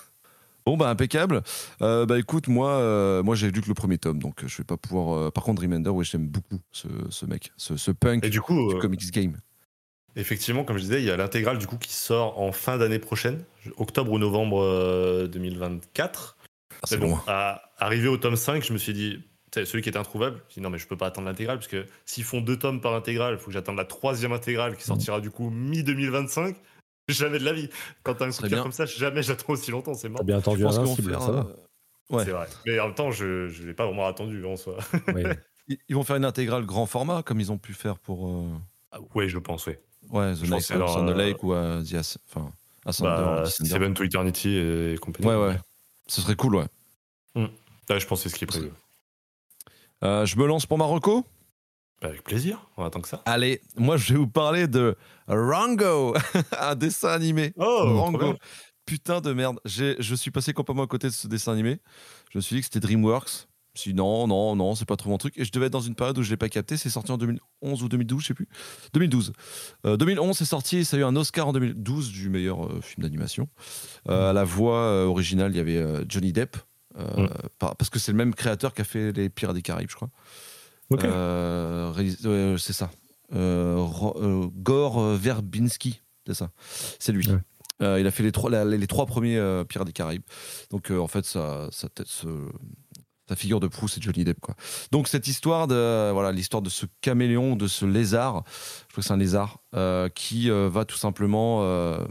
bon, 0.66 0.76
bah, 0.76 0.88
impeccable. 0.88 1.42
Euh, 1.82 2.06
bah, 2.06 2.18
écoute, 2.18 2.48
moi, 2.48 2.70
euh, 2.72 3.22
moi 3.22 3.34
j'ai 3.34 3.50
lu 3.50 3.60
que 3.60 3.68
le 3.68 3.74
premier 3.74 3.98
tome, 3.98 4.18
donc 4.18 4.46
je 4.46 4.56
vais 4.58 4.64
pas 4.64 4.76
pouvoir. 4.76 5.16
Euh, 5.16 5.30
par 5.30 5.44
contre, 5.44 5.62
Remender, 5.62 5.90
oui, 5.90 6.04
j'aime 6.04 6.26
beaucoup 6.26 6.60
ce, 6.72 6.88
ce, 7.10 7.26
mec, 7.26 7.52
ce, 7.56 7.76
ce 7.76 7.90
punk 7.90 8.24
Et 8.24 8.30
du, 8.30 8.40
coup, 8.40 8.72
du 8.72 8.78
comics 8.78 9.10
game. 9.10 9.36
Effectivement, 10.16 10.64
comme 10.64 10.76
je 10.76 10.82
disais, 10.82 11.00
il 11.00 11.06
y 11.06 11.10
a 11.10 11.16
l'intégrale 11.16 11.58
du 11.58 11.66
coup 11.66 11.76
qui 11.76 11.92
sort 11.92 12.40
en 12.40 12.50
fin 12.50 12.78
d'année 12.78 12.98
prochaine, 12.98 13.44
octobre 13.76 14.10
ou 14.10 14.18
novembre 14.18 15.28
2024. 15.28 16.36
Euh, 16.40 16.46
ah, 16.72 16.78
c'est 16.84 16.96
bon, 16.96 17.18
arrivé 17.78 18.08
au 18.08 18.16
tome 18.16 18.36
5, 18.36 18.64
je 18.64 18.72
me 18.72 18.78
suis 18.78 18.92
dit, 18.92 19.22
celui 19.52 19.82
qui 19.82 19.88
était 19.88 19.98
introuvable, 19.98 20.40
je 20.48 20.54
dit 20.54 20.60
non 20.60 20.70
mais 20.70 20.78
je 20.78 20.86
peux 20.86 20.96
pas 20.96 21.06
attendre 21.06 21.26
l'intégrale 21.26 21.58
parce 21.58 21.68
que 21.68 21.86
s'ils 22.04 22.24
font 22.24 22.40
deux 22.40 22.58
tomes 22.58 22.80
par 22.80 22.94
intégrale, 22.94 23.34
il 23.34 23.38
faut 23.38 23.46
que 23.46 23.52
j'attende 23.52 23.76
la 23.76 23.84
troisième 23.84 24.32
intégrale 24.32 24.76
qui 24.76 24.84
sortira 24.84 25.20
du 25.20 25.30
coup 25.30 25.50
mi 25.50 25.82
2025. 25.82 26.56
Jamais 27.08 27.38
de 27.40 27.44
la 27.44 27.52
vie. 27.52 27.68
Quand 28.04 28.14
t'as 28.14 28.26
un 28.26 28.30
truc 28.30 28.54
comme 28.54 28.72
ça, 28.72 28.86
jamais 28.86 29.22
j'attends 29.22 29.52
aussi 29.52 29.70
longtemps, 29.70 29.94
c'est 29.94 30.08
mort. 30.08 30.22
bien 30.22 30.38
attendu 30.38 30.64
un 30.64 30.70
Invincible, 30.70 31.12
ça 31.18 31.32
va. 31.32 31.46
Ouais. 32.10 32.24
C'est 32.24 32.30
vrai. 32.30 32.46
Mais 32.66 32.78
en 32.80 32.86
même 32.86 32.94
temps, 32.94 33.10
je 33.10 33.24
ne 33.24 33.66
l'ai 33.66 33.74
pas 33.74 33.86
vraiment 33.86 34.06
attendu 34.06 34.44
en 34.44 34.56
soi. 34.56 34.78
Ils 35.88 35.94
vont 35.94 36.02
faire 36.02 36.16
une 36.16 36.24
intégrale 36.24 36.66
grand 36.66 36.86
format 36.86 37.22
comme 37.22 37.38
ils 37.38 37.52
ont 37.52 37.58
pu 37.58 37.74
faire 37.74 37.96
pour. 37.96 38.28
Euh... 38.28 38.48
Ah, 38.90 38.98
oui, 39.14 39.28
je 39.28 39.38
pense, 39.38 39.68
oui. 39.68 39.74
Ouais, 40.10 40.34
The 40.34 40.42
Night 40.42 40.72
on 40.72 41.06
the 41.06 41.16
Lake 41.16 41.44
ou 41.44 41.52
à 41.52 41.80
The 41.84 42.18
enfin, 42.28 42.52
bah, 43.00 43.44
Seven 43.46 43.94
to 43.94 44.02
Eternity 44.02 44.56
et 44.56 44.96
compagnie. 45.00 45.28
Ouais, 45.28 45.36
ouais. 45.36 45.56
Ce 46.08 46.20
serait 46.20 46.34
cool, 46.34 46.56
ouais. 46.56 46.66
Mm. 47.36 47.46
je 47.88 48.06
pense 48.06 48.24
que 48.24 48.28
c'est 48.28 48.34
ce 48.34 48.38
qui 48.38 48.44
est 48.44 48.48
prévu. 48.48 48.70
Euh, 50.02 50.24
je 50.26 50.36
me 50.36 50.46
lance 50.46 50.66
pour 50.66 50.78
Marocco 50.78 51.24
bah, 52.00 52.08
Avec 52.08 52.24
plaisir, 52.24 52.66
on 52.76 52.84
attend 52.84 53.00
que 53.00 53.08
ça. 53.08 53.22
Allez, 53.26 53.60
moi 53.76 53.96
je 53.96 54.12
vais 54.12 54.18
vous 54.18 54.28
parler 54.28 54.66
de 54.66 54.96
Rango, 55.28 56.14
un 56.58 56.74
dessin 56.74 57.10
animé. 57.10 57.52
Oh, 57.56 58.00
Rango. 58.00 58.34
Putain 58.86 59.20
de 59.20 59.32
merde. 59.32 59.60
Je 59.64 60.14
suis 60.14 60.30
passé 60.30 60.52
complètement 60.52 60.84
à 60.84 60.88
côté 60.88 61.06
de 61.06 61.12
ce 61.12 61.28
dessin 61.28 61.52
animé. 61.52 61.78
Je 62.32 62.38
me 62.38 62.40
suis 62.40 62.56
dit 62.56 62.60
que 62.60 62.66
c'était 62.66 62.80
DreamWorks. 62.80 63.46
Si 63.74 63.94
non, 63.94 64.26
non, 64.26 64.56
non, 64.56 64.74
c'est 64.74 64.84
pas 64.84 64.96
trop 64.96 65.10
mon 65.10 65.18
truc. 65.18 65.34
Et 65.38 65.44
je 65.44 65.52
devais 65.52 65.66
être 65.66 65.72
dans 65.72 65.80
une 65.80 65.94
période 65.94 66.18
où 66.18 66.22
je 66.22 66.30
l'ai 66.30 66.36
pas 66.36 66.48
capté. 66.48 66.76
C'est 66.76 66.90
sorti 66.90 67.12
en 67.12 67.18
2011 67.18 67.82
ou 67.84 67.88
2012, 67.88 68.20
je 68.20 68.26
sais 68.26 68.34
plus. 68.34 68.48
2012. 68.94 69.32
2011, 69.84 70.36
c'est 70.36 70.44
sorti. 70.44 70.78
Et 70.78 70.84
ça 70.84 70.96
a 70.96 71.00
eu 71.00 71.04
un 71.04 71.14
Oscar 71.14 71.46
en 71.46 71.52
2012 71.52 72.10
du 72.10 72.30
meilleur 72.30 72.66
euh, 72.66 72.80
film 72.80 73.04
d'animation. 73.04 73.48
Euh, 74.08 74.30
à 74.30 74.32
la 74.32 74.42
voix 74.42 74.78
euh, 74.78 75.06
originale, 75.06 75.52
il 75.52 75.56
y 75.56 75.60
avait 75.60 76.04
Johnny 76.08 76.32
Depp. 76.32 76.56
Mm. 76.96 77.26
Parce 77.58 77.90
que 77.90 77.98
c'est 77.98 78.12
le 78.12 78.18
même 78.18 78.34
créateur 78.34 78.74
qui 78.74 78.80
a 78.80 78.84
fait 78.84 79.12
Les 79.12 79.28
Pirates 79.28 79.54
des 79.54 79.62
Caraïbes, 79.62 79.90
je 79.90 79.96
crois. 79.96 80.10
c'est 82.58 82.72
ça. 82.72 82.90
Gore 83.32 85.00
Verbinski, 85.14 86.02
c'est 86.26 86.34
ça. 86.34 86.50
C'est 86.98 87.12
lui. 87.12 87.28
il 87.80 88.06
a 88.06 88.10
fait 88.10 88.22
les 88.22 88.32
trois, 88.32 88.64
les, 88.64 88.86
trois 88.86 89.06
premiers 89.06 89.64
Pirates 89.68 89.86
des 89.86 89.92
Caraïbes. 89.92 90.24
Donc 90.70 90.90
en 90.90 91.06
fait, 91.06 91.24
ça, 91.24 91.68
ça, 91.70 91.88
la 93.30 93.36
figure 93.36 93.60
de 93.60 93.68
proue, 93.68 93.88
c'est 93.88 94.02
Johnny 94.02 94.24
Depp. 94.24 94.40
Quoi. 94.40 94.56
Donc 94.90 95.08
cette 95.08 95.28
histoire 95.28 95.68
de 95.68 96.10
voilà 96.10 96.32
l'histoire 96.32 96.60
de 96.60 96.68
ce 96.68 96.84
caméléon, 97.00 97.56
de 97.56 97.68
ce 97.68 97.86
lézard, 97.86 98.42
je 98.88 98.92
crois 98.92 99.02
que 99.02 99.06
c'est 99.06 99.14
un 99.14 99.16
lézard, 99.16 99.58
euh, 99.74 100.08
qui 100.08 100.50
euh, 100.50 100.68
va 100.68 100.84
tout 100.84 100.96
simplement 100.96 101.60
euh, 101.62 102.04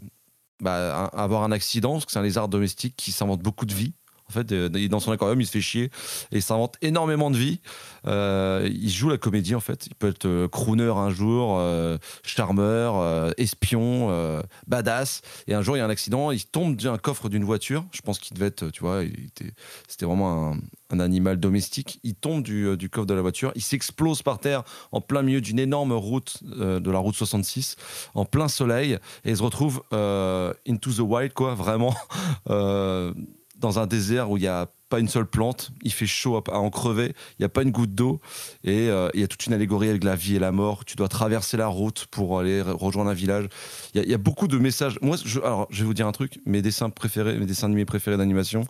bah, 0.62 1.06
avoir 1.08 1.44
un 1.44 1.52
accident, 1.52 1.94
parce 1.94 2.06
que 2.06 2.14
c'est 2.14 2.20
un 2.20 2.24
lézard 2.24 2.48
domestique 2.48 2.96
qui 2.96 3.12
s'invente 3.12 3.42
beaucoup 3.42 3.66
de 3.66 3.74
vie. 3.74 3.94
En 4.30 4.34
fait, 4.34 4.54
dans 4.54 5.00
son 5.00 5.12
aquarium, 5.12 5.42
il 5.42 5.46
se 5.46 5.52
fait 5.52 5.62
chier 5.62 5.90
et 6.32 6.42
s'invente 6.42 6.76
énormément 6.82 7.32
de 7.32 7.38
vie. 7.38 7.60
Euh, 8.08 8.70
il 8.72 8.90
joue 8.90 9.10
la 9.10 9.18
comédie, 9.18 9.56
en 9.56 9.60
fait. 9.60 9.88
Il 9.88 9.96
peut 9.96 10.10
être 10.10 10.26
euh, 10.26 10.48
crooner 10.48 10.90
un 10.90 11.10
jour, 11.10 11.58
euh, 11.60 11.98
charmeur, 12.24 13.34
espion, 13.38 14.42
badass. 14.68 15.22
Et 15.48 15.54
un 15.54 15.62
jour, 15.62 15.76
il 15.76 15.80
y 15.80 15.82
a 15.82 15.86
un 15.86 15.90
accident, 15.90 16.32
il 16.32 16.46
tombe 16.46 16.76
d'un 16.76 16.98
coffre 16.98 17.30
d'une 17.30 17.44
voiture. 17.44 17.86
Je 17.92 18.02
pense 18.02 18.20
qu'il 18.20 18.36
devait 18.36 18.48
être, 18.48 18.70
tu 18.70 18.82
vois, 18.82 19.02
c'était 19.88 20.06
vraiment 20.06 20.54
un, 20.92 21.00
animal 21.00 21.40
domestique. 21.40 22.00
Il 22.04 22.16
tombe 22.16 22.44
du, 22.44 22.76
du, 22.78 22.90
coffre 22.90 23.08
de 23.08 23.14
la 23.14 23.22
voiture, 23.22 23.52
il 23.56 23.62
s'explose 23.62 24.22
par 24.22 24.40
terre 24.40 24.64
en 24.92 25.02
plein 25.02 25.22
milieu 25.22 25.40
d'une 25.40 25.60
énorme 25.60 25.94
route, 25.94 26.44
de 26.44 26.92
la 26.92 27.00
route 27.00 27.16
66, 27.16 27.78
en 28.16 28.26
plein 28.26 28.48
soleil, 28.48 28.94
et 29.24 29.30
il 29.30 29.38
se 29.38 29.44
retrouve 29.44 29.82
into 29.92 30.92
the 30.92 31.00
wild, 31.00 31.34
quoi, 31.34 31.56
vraiment 31.56 31.96
dans 33.60 33.80
un 33.80 33.88
désert 33.88 34.32
où 34.32 34.38
il 34.38 34.42
n'y 34.42 34.48
a 34.48 34.68
pas 34.90 35.00
une 35.00 35.08
seule 35.08 35.28
plante, 35.28 35.72
il 35.84 35.94
fait 35.94 36.08
chaud 36.08 36.42
à 36.52 36.58
en 36.58 36.70
crever, 36.70 37.14
il 37.38 37.42
n'y 37.42 37.46
a 37.46 37.50
pas 37.50 37.62
une 37.62 37.72
goutte 37.72 37.94
d'eau, 37.94 38.20
et 38.64 38.90
euh, 38.90 39.10
il 39.14 39.22
y 39.22 39.24
a 39.24 39.28
toute 39.28 39.46
une 39.46 39.54
allégorie 39.54 39.90
avec 39.90 40.04
la 40.04 40.16
vie 40.16 40.36
et 40.36 40.40
la 40.40 40.52
mort. 40.52 40.84
Tu 40.84 40.96
dois 40.96 41.08
traverser 41.08 41.58
la 41.58 41.68
route 41.68 42.08
pour 42.10 42.40
aller 42.40 42.62
rejoindre 42.62 43.12
un 43.12 43.14
village. 43.14 43.48
Il 43.94 44.04
y, 44.04 44.14
a 44.14 44.18
beaucoup 44.18 44.48
de 44.48 44.58
messages. 44.58 44.98
Moi, 45.02 45.18
je, 45.24 45.40
alors, 45.40 45.68
je 45.70 45.82
vais 45.82 45.86
vous 45.86 45.94
dire 45.94 46.08
un 46.08 46.12
truc 46.12 46.40
mes 46.46 46.62
dessins 46.62 46.90
préférés, 46.90 47.38
mes 47.38 47.46
dessins 47.46 47.68
animés 47.68 47.86
préférés 47.86 48.18
d'animation, 48.18 48.66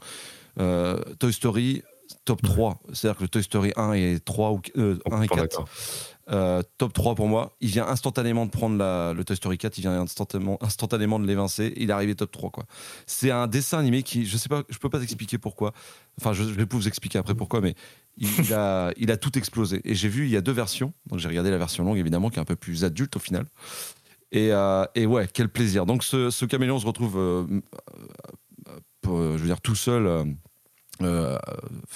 euh, 0.59 0.99
Toy 1.19 1.31
Story, 1.31 1.83
top 2.25 2.41
3. 2.41 2.79
C'est-à-dire 2.93 3.19
que 3.19 3.25
Toy 3.25 3.43
Story 3.43 3.71
1 3.77 3.93
et 3.93 4.19
3 4.23 4.51
ou 4.51 4.61
1 4.75 4.79
euh, 4.79 5.21
et 5.21 5.27
4. 5.27 5.65
Euh, 6.31 6.61
top 6.77 6.93
3 6.93 7.15
pour 7.15 7.27
moi. 7.27 7.55
Il 7.59 7.69
vient 7.69 7.87
instantanément 7.87 8.45
de 8.45 8.51
prendre 8.51 8.77
le 8.77 9.23
Toy 9.23 9.35
Story 9.35 9.57
4, 9.57 9.77
il 9.77 9.81
vient 9.81 10.01
instantanément, 10.01 10.57
instantanément 10.61 11.19
de 11.19 11.25
l'évincer. 11.25 11.73
Il 11.75 11.89
est 11.89 11.93
arrivé 11.93 12.15
top 12.15 12.31
3. 12.31 12.51
quoi. 12.51 12.65
C'est 13.07 13.31
un 13.31 13.47
dessin 13.47 13.79
animé 13.79 14.03
qui, 14.03 14.25
je 14.25 14.37
sais 14.37 14.49
pas, 14.49 14.63
je 14.69 14.77
peux 14.77 14.89
pas 14.89 14.99
t'expliquer 14.99 15.37
pourquoi. 15.37 15.73
Enfin, 16.19 16.33
je, 16.33 16.43
vais 16.43 16.65
vous 16.69 16.87
expliquer 16.87 17.17
après 17.17 17.33
pourquoi, 17.33 17.61
mais 17.61 17.73
il, 18.17 18.53
a, 18.53 18.91
il 18.97 19.11
a 19.11 19.17
tout 19.17 19.37
explosé. 19.37 19.81
Et 19.85 19.95
j'ai 19.95 20.09
vu, 20.09 20.25
il 20.25 20.31
y 20.31 20.37
a 20.37 20.41
deux 20.41 20.51
versions. 20.51 20.93
Donc 21.07 21.19
j'ai 21.19 21.27
regardé 21.27 21.49
la 21.49 21.57
version 21.57 21.83
longue, 21.83 21.97
évidemment, 21.97 22.29
qui 22.29 22.37
est 22.37 22.41
un 22.41 22.45
peu 22.45 22.55
plus 22.55 22.83
adulte 22.83 23.15
au 23.15 23.19
final. 23.19 23.45
Et, 24.31 24.51
euh, 24.51 24.85
et 24.93 25.07
ouais, 25.07 25.27
quel 25.33 25.49
plaisir. 25.49 25.87
Donc 25.87 26.03
ce, 26.03 26.29
ce 26.29 26.45
caméléon 26.45 26.79
se 26.79 26.85
retrouve, 26.85 27.17
euh, 27.17 27.61
je 29.03 29.09
veux 29.09 29.47
dire, 29.47 29.61
tout 29.61 29.75
seul 29.75 30.35
euh, 31.01 31.37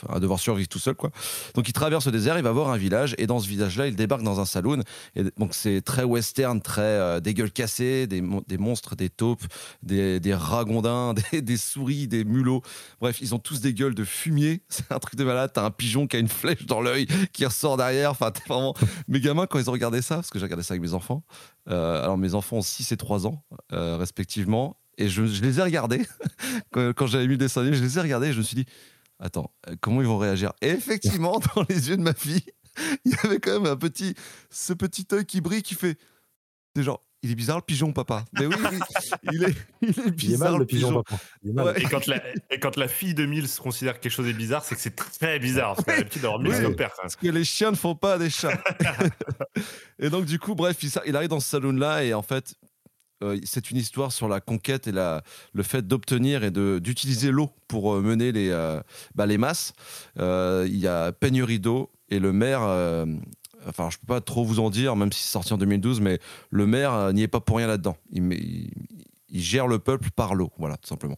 à 0.07 0.19
devoir 0.19 0.39
survivre 0.39 0.69
tout 0.69 0.79
seul 0.79 0.95
quoi. 0.95 1.11
Donc 1.55 1.67
il 1.67 1.73
traverse 1.73 2.05
le 2.05 2.11
désert, 2.11 2.37
il 2.37 2.43
va 2.43 2.51
voir 2.51 2.69
un 2.69 2.77
village 2.77 3.15
et 3.17 3.27
dans 3.27 3.39
ce 3.39 3.47
village-là, 3.47 3.87
il 3.87 3.95
débarque 3.95 4.23
dans 4.23 4.39
un 4.39 4.45
saloon 4.45 4.81
et 5.15 5.23
donc 5.37 5.53
c'est 5.53 5.81
très 5.81 6.03
western, 6.03 6.61
très 6.61 6.81
euh, 6.81 7.19
des 7.19 7.33
gueules 7.33 7.51
cassées, 7.51 8.07
des, 8.07 8.23
des, 8.47 8.57
monstres, 8.57 8.95
des 8.95 9.09
taupes, 9.09 9.43
des, 9.81 10.19
ragondins, 10.33 11.13
des, 11.33 11.57
souris, 11.57 12.07
des 12.07 12.23
mulots. 12.23 12.61
Bref, 13.01 13.19
ils 13.21 13.35
ont 13.35 13.39
tous 13.39 13.59
des 13.59 13.73
gueules 13.73 13.95
de 13.95 14.05
fumier. 14.05 14.63
C'est 14.69 14.91
un 14.91 14.99
truc 14.99 15.15
de 15.15 15.23
malade. 15.23 15.51
T'as 15.53 15.65
un 15.65 15.71
pigeon 15.71 16.07
qui 16.07 16.15
a 16.15 16.19
une 16.19 16.29
flèche 16.29 16.65
dans 16.65 16.81
l'œil 16.81 17.07
qui 17.33 17.45
ressort 17.45 17.77
derrière. 17.77 18.11
Enfin, 18.11 18.31
vraiment. 18.47 18.73
Mes 19.07 19.19
gamins 19.19 19.47
quand 19.47 19.59
ils 19.59 19.69
ont 19.69 19.73
regardé 19.73 20.01
ça, 20.01 20.15
parce 20.15 20.29
que 20.29 20.39
j'ai 20.39 20.45
regardé 20.45 20.63
ça 20.63 20.73
avec 20.73 20.81
mes 20.81 20.93
enfants. 20.93 21.23
Euh, 21.69 22.03
alors 22.03 22.17
mes 22.17 22.35
enfants 22.35 22.57
ont 22.57 22.61
6 22.61 22.91
et 22.91 22.97
3 22.97 23.27
ans 23.27 23.43
respectivement. 23.71 24.77
Et 24.97 25.09
je, 25.09 25.23
les 25.23 25.59
ai 25.59 25.63
regardés 25.63 26.05
quand, 26.71 27.07
j'avais 27.07 27.25
mis 27.25 27.33
le 27.33 27.37
dessin 27.37 27.63
je 27.63 27.83
les 27.83 27.97
ai 27.97 28.01
regardés 28.01 28.27
et 28.27 28.33
je 28.33 28.37
me 28.37 28.43
suis 28.43 28.55
dit 28.55 28.65
attends, 29.19 29.53
euh, 29.67 29.75
comment 29.81 30.01
ils 30.01 30.07
vont 30.07 30.17
réagir? 30.17 30.53
Et 30.61 30.69
effectivement, 30.69 31.39
dans 31.55 31.65
les 31.69 31.89
yeux 31.89 31.97
de 31.97 32.01
ma 32.01 32.13
fille, 32.13 32.43
il 33.05 33.11
y 33.11 33.15
avait 33.25 33.39
quand 33.39 33.59
même 33.59 33.71
un 33.71 33.75
petit, 33.75 34.15
ce 34.49 34.73
petit 34.73 35.07
œil 35.11 35.25
qui 35.25 35.41
brille, 35.41 35.63
qui 35.63 35.75
fait, 35.75 35.97
c'est 36.75 36.83
genre, 36.83 37.03
il 37.23 37.31
est 37.31 37.35
bizarre 37.35 37.57
le 37.57 37.61
pigeon, 37.61 37.93
papa. 37.93 38.25
Mais 38.33 38.47
oui, 38.47 38.55
il, 39.31 39.43
est, 39.45 39.55
il 39.81 39.89
est 39.89 40.11
bizarre 40.11 40.57
le 40.57 40.65
pigeon. 40.65 41.03
papa. 41.03 41.23
Et, 41.77 41.83
quand 41.83 42.05
la, 42.07 42.21
et 42.51 42.59
quand 42.59 42.75
la 42.75 42.89
fille 42.89 43.13
de 43.13 43.25
Mills 43.25 43.47
considère 43.61 43.93
que 43.93 44.01
quelque 44.01 44.11
chose 44.11 44.27
est 44.27 44.33
bizarre, 44.33 44.65
c'est 44.65 44.75
que 44.75 44.81
c'est 44.81 44.95
très 44.95 45.39
bizarre. 45.39 45.75
Parce 45.75 45.87
l'habitude 45.87 46.21
d'avoir 46.21 46.41
Mills 46.41 46.75
père. 46.75 46.91
Parce 47.01 47.15
que 47.15 47.27
les 47.27 47.45
chiens 47.45 47.71
ne 47.71 47.77
font 47.77 47.95
pas 47.95 48.17
des 48.17 48.29
chats. 48.29 48.61
et 49.99 50.09
donc, 50.09 50.25
du 50.25 50.37
coup, 50.37 50.53
bref, 50.53 50.75
il, 50.83 50.91
il 51.05 51.15
arrive 51.15 51.29
dans 51.29 51.39
ce 51.39 51.47
salon-là 51.47 52.03
et 52.03 52.13
en 52.13 52.23
fait, 52.23 52.55
euh, 53.23 53.39
c'est 53.43 53.71
une 53.71 53.77
histoire 53.77 54.11
sur 54.11 54.27
la 54.27 54.41
conquête 54.41 54.87
et 54.87 54.91
la, 54.91 55.23
le 55.53 55.63
fait 55.63 55.87
d'obtenir 55.87 56.43
et 56.43 56.51
d'utiliser 56.51 57.31
l'eau 57.31 57.49
pour 57.67 57.93
euh, 57.93 58.01
mener 58.01 58.31
les, 58.31 58.49
euh, 58.49 58.81
bah, 59.15 59.25
les 59.25 59.37
masses. 59.37 59.73
Il 60.17 60.77
y 60.77 60.87
a 60.87 61.11
pénurie 61.11 61.59
d'eau 61.59 61.89
et 62.09 62.19
le 62.19 62.33
maire. 62.33 62.61
Enfin, 63.67 63.89
je 63.89 63.97
peux 63.97 64.07
pas 64.07 64.21
trop 64.21 64.43
vous 64.43 64.59
en 64.59 64.69
dire, 64.69 64.95
même 64.95 65.11
si 65.13 65.23
c'est 65.23 65.31
sorti 65.31 65.53
en 65.53 65.57
2012, 65.57 66.01
mais 66.01 66.19
le 66.49 66.67
maire 66.67 67.13
n'y 67.13 67.23
est 67.23 67.27
pas 67.27 67.39
pour 67.39 67.57
rien 67.57 67.67
là-dedans. 67.67 67.95
Il 69.33 69.41
gère 69.41 69.67
le 69.67 69.79
peuple 69.79 70.09
par 70.15 70.35
l'eau, 70.35 70.51
voilà, 70.57 70.77
tout 70.77 70.87
simplement. 70.87 71.17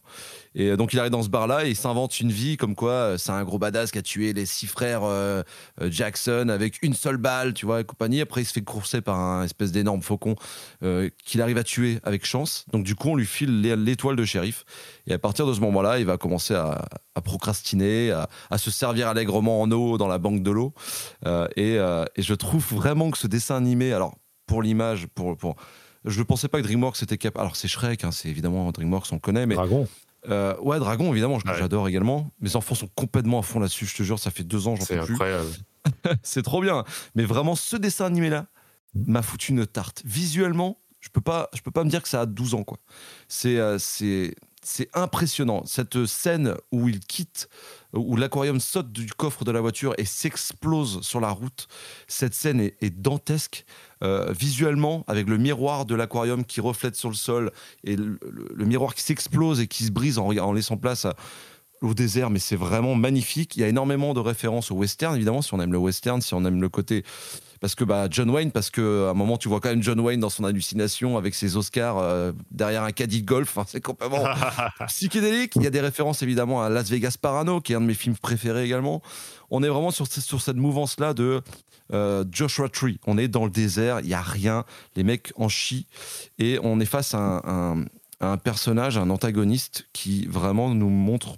Et 0.54 0.74
donc 0.76 0.92
il 0.94 0.98
arrive 0.98 1.12
dans 1.12 1.22
ce 1.22 1.28
bar-là 1.28 1.66
et 1.66 1.70
il 1.70 1.76
s'invente 1.76 2.18
une 2.18 2.32
vie 2.32 2.56
comme 2.56 2.74
quoi 2.74 2.92
euh, 2.92 3.18
c'est 3.18 3.30
un 3.30 3.44
gros 3.44 3.58
badass 3.58 3.92
qui 3.92 3.98
a 3.98 4.02
tué 4.02 4.32
les 4.32 4.46
six 4.46 4.66
frères 4.66 5.04
euh, 5.04 5.42
euh, 5.82 5.90
Jackson 5.90 6.48
avec 6.48 6.82
une 6.82 6.94
seule 6.94 7.18
balle, 7.18 7.52
tu 7.52 7.66
vois, 7.66 7.82
et 7.82 7.84
compagnie. 7.84 8.22
Après, 8.22 8.40
il 8.40 8.46
se 8.46 8.54
fait 8.54 8.62
courser 8.62 9.02
par 9.02 9.20
un 9.20 9.44
espèce 9.44 9.70
d'énorme 9.70 10.02
faucon 10.02 10.34
qu'il 11.24 11.42
arrive 11.42 11.58
à 11.58 11.64
tuer 11.64 12.00
avec 12.02 12.24
chance. 12.24 12.64
Donc 12.72 12.84
du 12.84 12.94
coup, 12.94 13.10
on 13.10 13.16
lui 13.16 13.26
file 13.26 13.60
l'é- 13.60 13.76
l'étoile 13.76 14.16
de 14.16 14.24
shérif. 14.24 14.64
Et 15.06 15.12
à 15.12 15.18
partir 15.18 15.46
de 15.46 15.52
ce 15.52 15.60
moment-là, 15.60 15.98
il 15.98 16.06
va 16.06 16.16
commencer 16.16 16.54
à, 16.54 16.86
procrastiner, 17.22 18.12
à, 18.50 18.58
se 18.58 18.70
servir 18.70 19.08
allègrement 19.08 19.60
en 19.60 19.70
eau 19.70 19.98
dans 19.98 20.08
la 20.08 20.18
banque 20.18 20.42
de 20.42 20.50
l'eau. 20.50 20.72
Et, 21.56 21.74
et 21.74 22.22
je 22.22 22.34
trouve 22.34 22.64
vraiment 22.74 23.10
que 23.10 23.18
ce 23.18 23.26
dessin 23.26 23.56
animé, 23.56 23.92
alors 23.92 24.16
pour 24.46 24.62
l'image, 24.62 25.06
pour, 25.08 25.36
pour 25.36 25.56
je 26.06 26.18
ne 26.18 26.24
pensais 26.24 26.48
pas 26.48 26.58
que 26.60 26.66
DreamWorks 26.66 27.02
était 27.02 27.18
capable. 27.18 27.42
Alors 27.42 27.56
c'est 27.56 27.68
Shrek, 27.68 28.04
hein, 28.04 28.10
c'est 28.12 28.28
évidemment 28.28 28.70
DreamWorks, 28.72 29.12
on 29.12 29.18
connaît, 29.18 29.46
mais 29.46 29.54
Dragon. 29.56 29.86
euh, 30.28 30.56
ouais, 30.60 30.78
Dragon, 30.78 31.10
évidemment, 31.12 31.36
Ouais. 31.36 31.42
j'adore 31.58 31.88
également. 31.88 32.30
Mes 32.40 32.56
enfants 32.56 32.74
sont 32.74 32.88
complètement 32.94 33.40
à 33.40 33.42
fond 33.42 33.60
là-dessus, 33.60 33.86
je 33.86 33.96
te 33.96 34.02
jure, 34.02 34.18
ça 34.18 34.30
fait 34.30 34.44
deux 34.44 34.66
ans, 34.68 34.76
j'en 34.76 34.84
peux 34.86 35.04
plus. 35.04 35.14
incroyable. 35.14 35.48
C'est 36.22 36.42
trop 36.42 36.60
bien. 36.60 36.84
Mais 37.14 37.24
vraiment, 37.24 37.54
ce 37.54 37.76
dessin 37.76 38.06
animé-là 38.06 38.46
m'a 38.94 39.22
foutu 39.22 39.52
une 39.52 39.66
tarte. 39.66 40.02
Visuellement, 40.04 40.78
je 41.00 41.08
peux 41.10 41.20
pas, 41.20 41.48
je 41.54 41.60
peux 41.60 41.70
pas 41.70 41.84
me 41.84 41.90
dire 41.90 42.02
que 42.02 42.08
ça 42.08 42.22
a 42.22 42.26
12 42.26 42.54
ans, 42.54 42.64
quoi. 42.64 42.78
C'est, 43.28 43.58
euh, 43.58 43.78
c'est, 43.78 44.34
c'est 44.64 44.88
impressionnant. 44.94 45.64
Cette 45.66 46.06
scène 46.06 46.56
où 46.72 46.88
il 46.88 46.98
quitte, 46.98 47.48
où 47.92 48.16
l'aquarium 48.16 48.58
saute 48.58 48.90
du 48.90 49.06
coffre 49.12 49.44
de 49.44 49.52
la 49.52 49.60
voiture 49.60 49.94
et 49.98 50.04
s'explose 50.04 51.02
sur 51.02 51.20
la 51.20 51.30
route, 51.30 51.68
cette 52.08 52.34
scène 52.34 52.60
est, 52.60 52.76
est 52.82 52.90
dantesque. 52.90 53.64
Euh, 54.04 54.30
visuellement, 54.38 55.04
avec 55.06 55.26
le 55.26 55.38
miroir 55.38 55.86
de 55.86 55.94
l'aquarium 55.94 56.44
qui 56.44 56.60
reflète 56.60 56.96
sur 56.96 57.08
le 57.08 57.14
sol 57.14 57.50
et 57.82 57.96
le, 57.96 58.18
miroir 58.66 58.94
qui 58.94 59.00
s'explose 59.00 59.58
et 59.60 59.68
qui 59.68 59.84
se 59.84 59.90
brise 59.90 60.18
en, 60.18 60.52
laissant 60.52 60.76
place 60.76 61.06
au 61.80 61.94
désert, 61.94 62.28
mais 62.28 62.38
c'est 62.38 62.56
vraiment 62.56 62.94
magnifique. 62.94 63.56
Il 63.56 63.60
y 63.60 63.64
a 63.64 63.68
énormément 63.68 64.12
de 64.12 64.20
références 64.20 64.70
au 64.70 64.74
western, 64.74 65.14
évidemment, 65.16 65.40
si 65.40 65.54
on 65.54 65.60
aime 65.60 65.72
le 65.72 65.78
western, 65.78 66.20
si 66.20 66.34
on 66.34 66.44
aime 66.44 66.60
le 66.60 66.68
côté. 66.68 67.04
Parce 67.60 67.74
que 67.74 67.84
bah, 67.84 68.06
John 68.10 68.30
Wayne, 68.30 68.50
parce 68.52 68.70
qu'à 68.70 68.82
un 69.10 69.14
moment, 69.14 69.36
tu 69.38 69.48
vois 69.48 69.60
quand 69.60 69.68
même 69.70 69.82
John 69.82 69.98
Wayne 70.00 70.20
dans 70.20 70.30
son 70.30 70.44
hallucination 70.44 71.16
avec 71.16 71.34
ses 71.34 71.56
Oscars 71.56 71.98
euh, 71.98 72.32
derrière 72.50 72.82
un 72.82 72.92
caddie 72.92 73.22
de 73.22 73.26
golf. 73.26 73.56
Enfin, 73.56 73.66
c'est 73.68 73.80
complètement 73.80 74.24
psychédélique. 74.86 75.52
Il 75.56 75.62
y 75.62 75.66
a 75.66 75.70
des 75.70 75.80
références 75.80 76.22
évidemment 76.22 76.62
à 76.62 76.68
Las 76.68 76.88
Vegas 76.90 77.16
Parano, 77.20 77.60
qui 77.60 77.72
est 77.72 77.76
un 77.76 77.80
de 77.80 77.86
mes 77.86 77.94
films 77.94 78.16
préférés 78.16 78.64
également. 78.64 79.02
On 79.50 79.62
est 79.62 79.68
vraiment 79.68 79.90
sur, 79.90 80.06
sur 80.06 80.40
cette 80.40 80.56
mouvance-là 80.56 81.14
de 81.14 81.40
euh, 81.92 82.24
Joshua 82.30 82.68
Tree. 82.68 82.98
On 83.06 83.16
est 83.18 83.28
dans 83.28 83.44
le 83.44 83.50
désert, 83.50 84.00
il 84.00 84.06
n'y 84.08 84.14
a 84.14 84.20
rien, 84.22 84.64
les 84.96 85.04
mecs 85.04 85.32
en 85.36 85.48
chient, 85.48 85.86
et 86.38 86.58
on 86.62 86.80
est 86.80 86.84
face 86.86 87.14
à 87.14 87.18
un, 87.18 87.36
un- 87.44 87.84
à 88.18 88.28
un 88.32 88.38
personnage, 88.38 88.96
un 88.96 89.10
antagoniste 89.10 89.86
qui 89.92 90.26
vraiment 90.26 90.70
nous 90.74 90.88
montre 90.88 91.36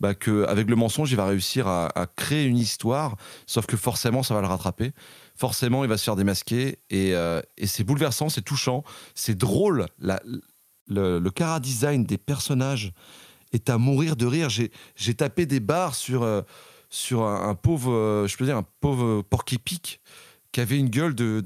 bah, 0.00 0.14
qu'avec 0.14 0.68
le 0.70 0.74
mensonge, 0.74 1.10
il 1.12 1.16
va 1.16 1.26
réussir 1.26 1.68
à, 1.68 1.86
à 1.98 2.06
créer 2.06 2.46
une 2.46 2.56
histoire, 2.56 3.16
sauf 3.46 3.66
que 3.66 3.76
forcément, 3.76 4.22
ça 4.22 4.34
va 4.34 4.40
le 4.40 4.46
rattraper. 4.46 4.92
Forcément, 5.36 5.84
il 5.84 5.88
va 5.88 5.96
se 5.96 6.04
faire 6.04 6.16
démasquer, 6.16 6.78
et, 6.90 7.14
euh, 7.14 7.40
c'est 7.64 7.84
bouleversant, 7.84 8.28
c'est 8.28 8.42
touchant, 8.42 8.84
c'est 9.14 9.36
drôle. 9.36 9.86
Le, 10.86 11.18
le 11.18 11.30
cara 11.30 11.60
design 11.60 12.04
des 12.04 12.18
personnages 12.18 12.92
est 13.54 13.70
à 13.70 13.78
mourir 13.78 14.16
de 14.16 14.26
rire. 14.26 14.48
J'ai 14.48 15.14
tapé 15.14 15.46
des 15.46 15.60
barres 15.60 15.94
sur, 15.94 16.22
euh, 16.22 16.42
un, 17.12 17.54
pauvre, 17.54 17.92
euh, 17.92 18.26
je 18.26 18.36
peux 18.36 18.44
dire, 18.44 18.56
un 18.56 18.66
pauvre 18.80 19.22
Porky 19.22 19.58
Pig 19.58 20.00
qui 20.52 20.60
avait 20.60 20.78
une 20.78 20.88
gueule 20.88 21.16
de, 21.16 21.42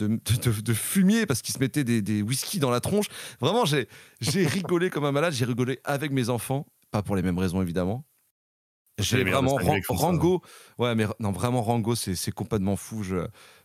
fumier 0.75 1.25
parce 1.25 1.41
qu'il 1.41 1.55
se 1.55 1.61
mettait 1.61 1.85
des, 1.85 2.03
des 2.03 2.21
whisky 2.21 2.59
dans 2.59 2.71
la 2.71 2.81
tronche. 2.81 3.07
Vraiment, 3.41 3.65
j'ai 3.65 3.87
rigolé 4.47 4.91
comme 4.91 5.07
un 5.07 5.13
malade. 5.13 5.33
J'ai 5.33 5.47
rigolé 5.47 5.81
avec 5.85 6.13
mes 6.13 6.29
enfants, 6.29 6.67
pas 6.91 7.03
pour 7.03 7.17
les 7.17 7.23
mêmes 7.23 7.39
raisons 7.39 7.63
évidemment. 7.63 8.05
J'ai 8.99 9.19
vraiment 9.33 9.57
ça, 9.59 9.65
Rango. 9.95 10.43
Ouais, 10.79 10.95
mais 10.95 11.07
non, 11.21 11.31
vraiment 11.33 11.63
Rango, 11.63 11.95
c'est 11.95 12.31
complètement 12.33 12.77
fou. 12.77 13.03
Je, 13.03 13.17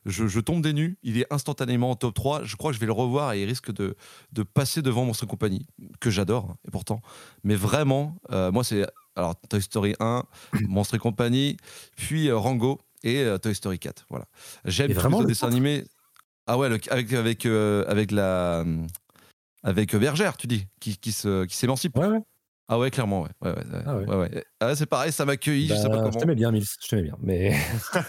je, 0.06 0.28
je 0.28 0.40
tombe 0.40 0.62
des 0.62 0.74
nues. 0.74 0.98
Il 1.04 1.18
est 1.18 1.26
instantanément 1.34 1.92
en 1.92 1.96
top 1.96 2.14
3. 2.14 2.44
Je 2.44 2.56
crois 2.56 2.72
que 2.72 2.76
je 2.76 2.80
vais 2.80 2.86
le 2.86 2.92
revoir 2.92 3.34
et 3.34 3.42
il 3.42 3.46
risque 3.46 3.72
de, 3.72 3.96
de 4.32 4.44
passer 4.44 4.82
devant 4.82 5.06
Monstre 5.06 5.24
et 5.24 5.28
compagnie, 5.28 5.66
que 6.00 6.10
j'adore, 6.10 6.50
hein, 6.52 6.58
et 6.68 6.72
pourtant. 6.72 7.02
Mais 7.44 7.56
vraiment, 7.56 8.16
euh, 8.32 8.52
moi, 8.52 8.64
c'est 8.64 8.86
alors 9.16 9.36
Toy 9.50 9.62
Story 9.62 9.96
1, 10.00 10.24
Monstre 10.68 10.96
et 10.96 11.00
compagnie, 11.00 11.58
puis 11.96 12.30
euh, 12.30 12.38
Rango 12.38 12.80
et 13.04 13.18
euh, 13.24 13.38
Toy 13.38 13.56
Story 13.56 13.80
4. 13.80 14.06
Voilà. 14.10 14.26
J'aime 14.66 14.90
vraiment 15.02 15.18
le 15.20 15.28
dessin 15.28 15.48
animé. 15.48 15.84
Ah 16.48 16.58
ouais, 16.58 16.70
le- 16.70 16.80
avec, 16.90 17.14
avec, 17.14 17.46
avec 17.46 18.12
la. 18.12 18.66
Avec 19.66 19.96
Bergère, 19.96 20.36
tu 20.36 20.46
dis, 20.48 20.68
qui, 20.82 20.98
qui 20.98 21.14
se- 21.14 21.46
qui 21.46 21.56
s'émancipe. 21.56 21.98
Ouais, 21.98 22.08
ouais. 22.08 22.20
Ah 22.74 22.80
ouais, 22.80 22.90
clairement, 22.90 23.22
ouais. 23.22 23.30
ouais, 23.44 23.52
ouais, 23.52 23.56
ouais. 23.58 23.84
Ah 23.86 23.96
ouais. 23.98 24.06
Ouais, 24.08 24.16
ouais. 24.16 24.44
Ah 24.60 24.68
ouais, 24.68 24.76
c'est 24.76 24.88
pareil, 24.88 25.12
ça 25.12 25.26
m'accueille, 25.26 25.68
je 25.68 25.76
sais 25.76 25.84
pas 25.84 25.90
Bah, 25.90 25.96
je 25.98 26.04
comment. 26.10 26.20
t'aimais 26.20 26.34
bien, 26.34 26.50
Mills. 26.52 26.66
Je 26.82 26.88
t'aimais 26.88 27.04
bien. 27.04 27.16
Mais... 27.22 27.56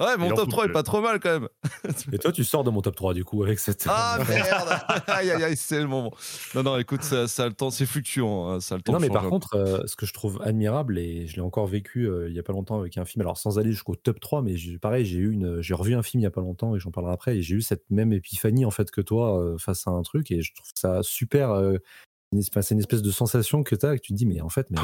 Ouais, 0.00 0.16
mon 0.18 0.30
top 0.30 0.46
peut 0.46 0.50
3 0.50 0.64
est 0.66 0.72
pas 0.72 0.82
trop 0.82 1.00
mal 1.00 1.20
quand 1.20 1.30
même. 1.40 1.48
Et 2.12 2.18
toi, 2.18 2.32
tu 2.32 2.42
sors 2.42 2.64
de 2.64 2.70
mon 2.70 2.80
top 2.82 2.96
3 2.96 3.14
du 3.14 3.24
coup 3.24 3.44
avec 3.44 3.60
cette. 3.60 3.86
Ah 3.88 4.18
merde 4.28 4.68
Aïe 5.06 5.30
aïe 5.30 5.44
aïe, 5.44 5.56
c'est 5.56 5.80
le 5.80 5.86
moment. 5.86 6.12
Non, 6.56 6.64
non, 6.64 6.76
écoute, 6.76 7.02
ça, 7.04 7.28
ça 7.28 7.44
a 7.44 7.46
le 7.46 7.52
temps, 7.52 7.70
c'est 7.70 7.86
fluctuant. 7.86 8.48
hein, 8.48 8.60
ça 8.60 8.74
a 8.74 8.78
le 8.78 8.82
temps 8.82 8.94
non, 8.94 8.98
mais 8.98 9.10
par 9.10 9.28
contre, 9.28 9.54
euh, 9.54 9.86
ce 9.86 9.94
que 9.94 10.06
je 10.06 10.12
trouve 10.12 10.40
admirable, 10.42 10.98
et 10.98 11.28
je 11.28 11.36
l'ai 11.36 11.40
encore 11.40 11.68
vécu 11.68 12.08
euh, 12.08 12.28
il 12.28 12.34
y 12.34 12.40
a 12.40 12.42
pas 12.42 12.52
longtemps 12.52 12.80
avec 12.80 12.98
un 12.98 13.04
film, 13.04 13.20
alors 13.20 13.38
sans 13.38 13.60
aller 13.60 13.70
jusqu'au 13.70 13.94
top 13.94 14.18
3, 14.18 14.42
mais 14.42 14.56
pareil, 14.82 15.04
j'ai 15.06 15.18
eu 15.18 15.30
une, 15.30 15.60
j'ai 15.62 15.74
revu 15.74 15.94
un 15.94 16.02
film 16.02 16.20
il 16.20 16.24
y 16.24 16.26
a 16.26 16.32
pas 16.32 16.40
longtemps 16.40 16.74
et 16.74 16.80
j'en 16.80 16.90
parlerai 16.90 17.12
après, 17.14 17.36
et 17.36 17.42
j'ai 17.42 17.54
eu 17.54 17.62
cette 17.62 17.88
même 17.90 18.12
épiphanie 18.12 18.64
en 18.64 18.72
fait 18.72 18.90
que 18.90 19.00
toi 19.02 19.40
euh, 19.40 19.56
face 19.58 19.86
à 19.86 19.92
un 19.92 20.02
truc, 20.02 20.32
et 20.32 20.42
je 20.42 20.52
trouve 20.52 20.70
ça 20.74 21.04
super. 21.04 21.52
Une 22.32 22.38
espèce- 22.40 22.66
c'est 22.68 22.74
une 22.74 22.80
espèce 22.80 23.02
de 23.02 23.10
sensation 23.10 23.62
que 23.62 23.74
tu 23.74 23.86
as, 23.86 23.96
que 23.96 24.02
tu 24.02 24.12
te 24.12 24.18
dis, 24.18 24.26
mais 24.26 24.40
en 24.40 24.48
fait, 24.48 24.66
mais. 24.70 24.78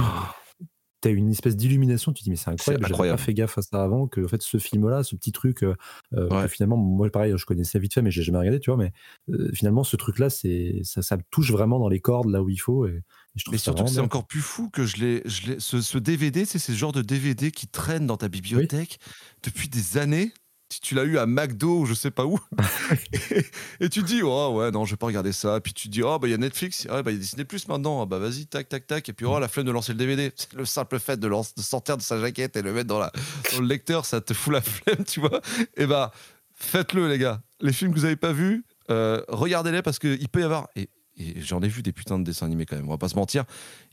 T'as 1.02 1.08
une 1.08 1.30
espèce 1.30 1.56
d'illumination, 1.56 2.12
tu 2.12 2.18
te 2.20 2.24
dis 2.24 2.28
mais 2.30 2.36
c'est 2.36 2.50
incroyable, 2.50 2.86
j'avais 2.86 3.08
pas 3.08 3.16
fait 3.16 3.32
gaffe 3.32 3.56
à 3.56 3.62
ça 3.62 3.82
avant, 3.82 4.06
que 4.06 4.22
en 4.22 4.28
fait 4.28 4.42
ce 4.42 4.58
film-là, 4.58 5.02
ce 5.02 5.16
petit 5.16 5.32
truc, 5.32 5.62
euh, 5.62 5.74
euh, 6.12 6.28
Ouais. 6.28 6.42
que 6.42 6.48
finalement 6.48 6.76
moi 6.76 7.08
pareil, 7.08 7.32
je 7.38 7.46
connaissais 7.46 7.78
vite 7.78 7.94
fait 7.94 8.02
mais 8.02 8.10
j'ai 8.10 8.22
jamais 8.22 8.36
regardé, 8.36 8.60
tu 8.60 8.68
vois, 8.70 8.76
mais 8.76 8.92
euh, 9.30 9.50
finalement 9.54 9.82
ce 9.82 9.96
truc-là, 9.96 10.28
c'est 10.28 10.80
ça, 10.82 11.00
ça 11.00 11.16
me 11.16 11.22
touche 11.30 11.50
vraiment 11.52 11.78
dans 11.78 11.88
les 11.88 12.00
cordes 12.00 12.28
là 12.28 12.42
où 12.42 12.50
il 12.50 12.58
faut 12.58 12.86
et, 12.86 12.90
et 12.96 13.02
je 13.34 13.44
trouve 13.44 13.54
Mais 13.54 13.58
surtout 13.58 13.86
c'est 13.86 14.00
encore 14.00 14.26
plus 14.26 14.42
fou 14.42 14.68
que 14.68 14.84
je 14.84 14.98
l'ai, 14.98 15.22
je 15.24 15.46
l'ai- 15.52 15.58
ce, 15.58 15.80
ce 15.80 15.96
DVD, 15.96 16.44
c'est 16.44 16.58
ce 16.58 16.72
genre 16.72 16.92
de 16.92 17.00
DVD 17.00 17.50
qui 17.50 17.66
traîne 17.66 18.06
dans 18.06 18.18
ta 18.18 18.28
bibliothèque 18.28 18.98
depuis 19.42 19.70
des 19.70 19.96
années. 19.96 20.34
Tu, 20.82 20.94
l'as 20.94 21.02
eu 21.02 21.18
à 21.18 21.26
McDo 21.26 21.80
ou 21.80 21.86
je 21.86 21.94
sais 21.94 22.12
pas 22.12 22.24
où. 22.24 22.38
et, 23.30 23.44
et 23.84 23.88
tu 23.88 24.02
te 24.02 24.06
dis, 24.06 24.22
oh 24.22 24.54
ouais, 24.54 24.70
non, 24.70 24.84
je 24.84 24.92
vais 24.92 24.96
pas 24.96 25.06
regarder 25.06 25.32
ça. 25.32 25.60
Puis 25.60 25.72
tu 25.72 25.88
te 25.88 25.92
dis, 25.92 26.02
oh 26.02 26.18
bah 26.18 26.28
il 26.28 26.30
y 26.30 26.34
a 26.34 26.36
Netflix, 26.36 26.86
ah, 26.88 27.02
bah 27.02 27.10
il 27.10 27.14
y 27.14 27.16
a 27.16 27.20
Disney 27.20 27.44
Plus 27.44 27.66
maintenant. 27.66 28.02
Ah, 28.02 28.06
bah 28.06 28.18
vas-y, 28.18 28.46
tac, 28.46 28.68
tac, 28.68 28.86
tac. 28.86 29.08
Et 29.08 29.12
puis 29.12 29.26
oh 29.26 29.38
la 29.40 29.48
flemme 29.48 29.66
de 29.66 29.72
lancer 29.72 29.92
le 29.92 29.98
DVD. 29.98 30.32
Le 30.54 30.64
simple 30.64 30.98
fait 31.00 31.18
de, 31.18 31.26
lance- 31.26 31.54
de 31.56 31.62
sortir 31.62 31.96
de 31.96 32.02
sa 32.02 32.20
jaquette 32.20 32.56
et 32.56 32.62
le 32.62 32.72
mettre 32.72 32.86
dans, 32.88 33.00
la, 33.00 33.10
dans 33.52 33.60
le 33.60 33.66
lecteur, 33.66 34.04
ça 34.06 34.20
te 34.20 34.32
fout 34.32 34.52
la 34.52 34.60
flemme, 34.60 35.04
tu 35.04 35.18
vois. 35.20 35.40
Et 35.76 35.86
bah 35.86 36.12
faites-le, 36.54 37.08
les 37.08 37.18
gars. 37.18 37.40
Les 37.60 37.72
films 37.72 37.92
que 37.92 37.98
vous 37.98 38.04
avez 38.04 38.16
pas 38.16 38.32
vus, 38.32 38.64
euh, 38.90 39.22
regardez-les 39.28 39.82
parce 39.82 39.98
qu'il 39.98 40.28
peut 40.28 40.40
y 40.40 40.44
avoir. 40.44 40.68
Et, 40.76 40.88
et 41.20 41.40
j'en 41.40 41.60
ai 41.60 41.68
vu 41.68 41.82
des 41.82 41.92
putains 41.92 42.18
de 42.18 42.24
dessins 42.24 42.46
animés 42.46 42.66
quand 42.66 42.76
même, 42.76 42.86
on 42.88 42.90
va 42.92 42.98
pas 42.98 43.08
se 43.08 43.16
mentir. 43.16 43.44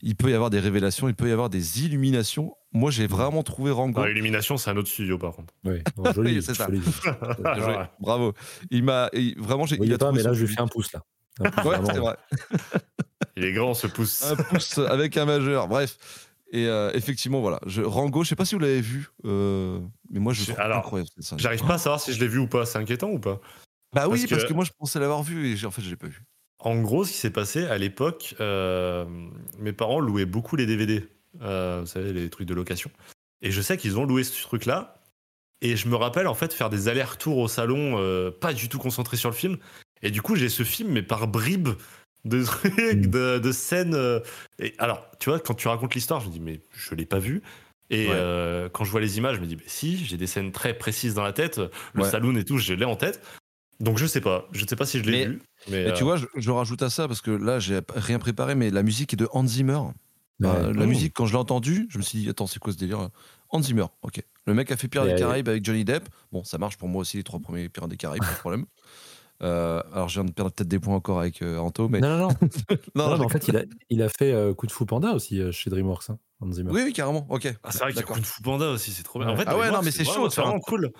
Il 0.02 0.16
peut 0.16 0.30
y 0.30 0.34
avoir 0.34 0.50
des 0.50 0.60
révélations, 0.60 1.08
il 1.08 1.14
peut 1.14 1.28
y 1.28 1.32
avoir 1.32 1.50
des 1.50 1.84
illuminations. 1.84 2.54
Moi, 2.72 2.90
j'ai 2.90 3.06
vraiment 3.06 3.42
trouvé 3.42 3.70
Rango. 3.70 4.00
Non, 4.00 4.06
Illumination, 4.06 4.56
c'est 4.56 4.70
un 4.70 4.76
autre 4.76 4.88
studio 4.88 5.18
par 5.18 5.32
contre. 5.34 5.52
Oui, 5.64 5.80
non, 5.96 6.12
joli, 6.12 6.36
Oui, 6.36 6.42
c'est 6.42 6.54
ça. 6.54 6.66
joli. 6.66 6.80
Bravo. 8.00 8.32
Il 8.70 8.84
m'a 8.84 9.10
vraiment 9.36 9.66
j'ai 9.66 9.76
Vous 9.76 9.84
il 9.84 9.92
a 9.94 9.98
pas, 9.98 10.12
mais 10.12 10.22
là 10.22 10.32
je 10.32 10.44
lui 10.44 10.52
fais 10.54 10.60
un 10.60 10.68
pouce 10.68 10.92
là. 10.92 11.02
Un 11.40 11.50
pouce, 11.50 11.64
Ouais, 11.64 11.76
c'est 11.86 11.98
vrai. 11.98 12.16
Il 13.36 13.44
est 13.44 13.52
grand, 13.52 13.74
ce 13.74 13.86
pouce. 13.86 14.24
Un 14.24 14.36
pouce 14.36 14.78
avec 14.78 15.16
un 15.16 15.24
majeur. 15.24 15.68
Bref. 15.68 15.96
Et 16.50 16.66
euh, 16.66 16.90
effectivement, 16.94 17.40
voilà. 17.42 17.60
Je, 17.66 17.82
Rango, 17.82 18.24
je 18.24 18.30
sais 18.30 18.36
pas 18.36 18.46
si 18.46 18.54
vous 18.54 18.60
l'avez 18.60 18.80
vu, 18.80 19.08
euh, 19.26 19.80
mais 20.10 20.18
moi 20.18 20.32
je 20.32 20.50
alors, 20.56 20.78
incroyable. 20.78 21.10
J'arrive 21.36 21.60
pas 21.66 21.74
à 21.74 21.78
savoir 21.78 22.00
si 22.00 22.12
je 22.14 22.18
l'ai 22.20 22.26
vu 22.26 22.38
ou 22.38 22.46
pas. 22.46 22.64
C'est 22.64 22.78
inquiétant 22.78 23.10
ou 23.10 23.18
pas? 23.18 23.38
Bah 23.94 24.08
oui, 24.08 24.20
parce 24.20 24.30
parce 24.30 24.42
que- 24.44 24.48
que 24.48 24.54
moi 24.54 24.64
je 24.64 24.70
pensais 24.78 24.98
l'avoir 24.98 25.22
vu 25.22 25.54
et 25.54 25.64
en 25.66 25.70
fait 25.70 25.82
je 25.82 25.90
l'ai 25.90 25.96
pas 25.96 26.06
vu. 26.06 26.24
En 26.60 26.80
gros, 26.80 27.04
ce 27.04 27.12
qui 27.12 27.18
s'est 27.18 27.30
passé 27.30 27.64
à 27.66 27.78
l'époque, 27.78 28.34
euh, 28.40 29.04
mes 29.58 29.72
parents 29.72 30.00
louaient 30.00 30.24
beaucoup 30.26 30.56
les 30.56 30.66
DVD. 30.66 31.04
euh, 31.42 31.78
vous 31.82 31.86
savez, 31.86 32.12
les 32.12 32.30
trucs 32.30 32.48
de 32.48 32.54
location. 32.54 32.90
Et 33.42 33.50
je 33.52 33.60
sais 33.60 33.76
qu'ils 33.76 33.96
ont 33.98 34.04
loué 34.04 34.24
ce 34.24 34.42
truc-là. 34.42 35.00
Et 35.60 35.76
je 35.76 35.88
me 35.88 35.94
rappelle 35.96 36.26
en 36.26 36.34
fait 36.34 36.52
faire 36.52 36.70
des 36.70 36.88
allers-retours 36.88 37.38
au 37.38 37.48
salon, 37.48 37.96
euh, 37.98 38.30
pas 38.30 38.52
du 38.52 38.68
tout 38.68 38.78
concentré 38.78 39.16
sur 39.16 39.28
le 39.30 39.34
film. 39.36 39.56
Et 40.02 40.10
du 40.10 40.22
coup, 40.22 40.34
j'ai 40.36 40.48
ce 40.48 40.62
film, 40.64 40.90
mais 40.92 41.02
par 41.02 41.28
bribes 41.28 41.68
de 42.24 42.44
trucs, 42.44 42.74
Mm. 42.76 43.06
de, 43.06 43.38
de 43.38 43.52
scènes. 43.52 44.20
Et 44.58 44.74
alors, 44.78 45.06
tu 45.20 45.30
vois, 45.30 45.38
quand 45.38 45.54
tu 45.54 45.68
racontes 45.68 45.94
l'histoire, 45.94 46.20
je 46.20 46.26
me 46.26 46.32
dis, 46.32 46.40
mais 46.40 46.60
je 46.72 46.94
l'ai 46.94 47.06
pas 47.06 47.18
vu. 47.20 47.42
Et 47.90 48.06
Ouais. 48.08 48.14
euh, 48.14 48.68
quand 48.68 48.84
je 48.84 48.90
vois 48.90 49.00
les 49.00 49.18
images, 49.18 49.36
je 49.36 49.40
me 49.40 49.46
dis, 49.46 49.56
mais 49.56 49.62
si, 49.66 50.04
j'ai 50.04 50.16
des 50.16 50.26
scènes 50.26 50.50
très 50.52 50.74
précises 50.74 51.14
dans 51.14 51.22
la 51.24 51.32
tête. 51.32 51.58
Le 51.94 52.02
Ouais. 52.02 52.10
saloon 52.10 52.34
et 52.36 52.44
tout, 52.44 52.58
je 52.58 52.74
l'ai 52.74 52.84
en 52.84 52.96
tête. 52.96 53.20
Donc 53.80 53.98
je 53.98 54.06
sais 54.06 54.20
pas, 54.20 54.46
je 54.52 54.64
sais 54.66 54.76
pas 54.76 54.86
si 54.86 54.98
je 54.98 55.04
l'ai 55.04 55.26
vu. 55.26 55.42
Mais 55.70 55.88
Et 55.88 55.92
tu 55.92 56.02
euh, 56.02 56.04
vois, 56.06 56.16
je, 56.16 56.26
je 56.36 56.50
rajoute 56.50 56.82
à 56.82 56.90
ça 56.90 57.06
parce 57.06 57.20
que 57.20 57.30
là, 57.30 57.58
j'ai 57.60 57.80
rien 57.94 58.18
préparé, 58.18 58.54
mais 58.54 58.70
la 58.70 58.82
musique 58.82 59.12
est 59.12 59.16
de 59.16 59.28
Hans 59.32 59.46
Zimmer. 59.46 59.78
Euh, 60.44 60.72
la 60.72 60.84
Mmh. 60.84 60.88
musique, 60.88 61.14
quand 61.14 61.26
je 61.26 61.32
l'ai 61.32 61.38
entendue, 61.38 61.86
je 61.90 61.98
me 61.98 62.02
suis 62.02 62.20
dit, 62.20 62.28
attends, 62.28 62.46
c'est 62.46 62.60
quoi 62.60 62.72
ce 62.72 62.78
délire 62.78 63.10
Hans 63.50 63.62
Zimmer, 63.62 63.86
ok. 64.02 64.22
Le 64.46 64.54
mec 64.54 64.70
a 64.70 64.76
fait 64.76 64.86
Pirates 64.88 65.08
des 65.08 65.14
euh, 65.14 65.18
Caraïbes 65.18 65.48
avec 65.48 65.64
Johnny 65.64 65.84
Depp. 65.84 66.08
Bon, 66.32 66.44
ça 66.44 66.58
marche 66.58 66.76
pour 66.76 66.88
moi 66.88 67.00
aussi, 67.02 67.16
les 67.16 67.24
trois 67.24 67.40
premiers 67.40 67.68
Pirates 67.68 67.90
des 67.90 67.96
Caraïbes, 67.96 68.22
pas 68.24 68.32
de 68.32 68.38
problème. 68.38 68.64
Euh, 69.40 69.80
alors, 69.92 70.08
je 70.08 70.14
viens 70.20 70.24
de 70.24 70.32
perdre 70.32 70.50
peut-être 70.50 70.66
des 70.66 70.80
points 70.80 70.96
encore 70.96 71.20
avec 71.20 71.42
euh, 71.42 71.58
Anto, 71.58 71.88
mais. 71.88 72.00
Non, 72.00 72.08
non, 72.08 72.18
non. 72.18 72.28
Non, 72.96 73.16
mais 73.16 73.24
en 73.24 73.28
fait, 73.28 73.46
il 73.46 73.56
a, 73.56 73.62
il 73.88 74.02
a 74.02 74.08
fait 74.08 74.32
euh, 74.32 74.52
Coup 74.52 74.66
de 74.66 74.72
Fou 74.72 74.84
Panda 74.84 75.12
aussi 75.12 75.40
euh, 75.40 75.52
chez 75.52 75.70
DreamWorks, 75.70 76.10
hein, 76.10 76.18
Hans 76.40 76.50
Zimmer. 76.50 76.72
Oui, 76.72 76.80
oui, 76.86 76.92
carrément, 76.92 77.24
ok. 77.30 77.46
ah, 77.62 77.70
c'est 77.70 77.78
vrai 77.78 77.92
qu'il 77.92 77.96
y 77.96 77.98
a 78.00 78.02
D'accord. 78.02 78.16
Kung 78.16 78.24
Fu 78.24 78.42
Panda 78.42 78.68
aussi, 78.70 78.90
c'est 78.90 79.04
trop 79.04 79.20
bien. 79.20 79.28
En 79.28 79.34
Ouais. 79.34 79.36
fait, 79.36 79.44
Ah 79.46 79.52
ouais, 79.52 79.58
DreamWorks, 79.68 79.76
non, 79.80 79.84
mais 79.84 79.92
c'est 79.92 80.04
chaud 80.04 80.26
de 80.26 80.32
c'est 80.32 80.40
vraiment 80.40 80.58
cool. 80.58 80.90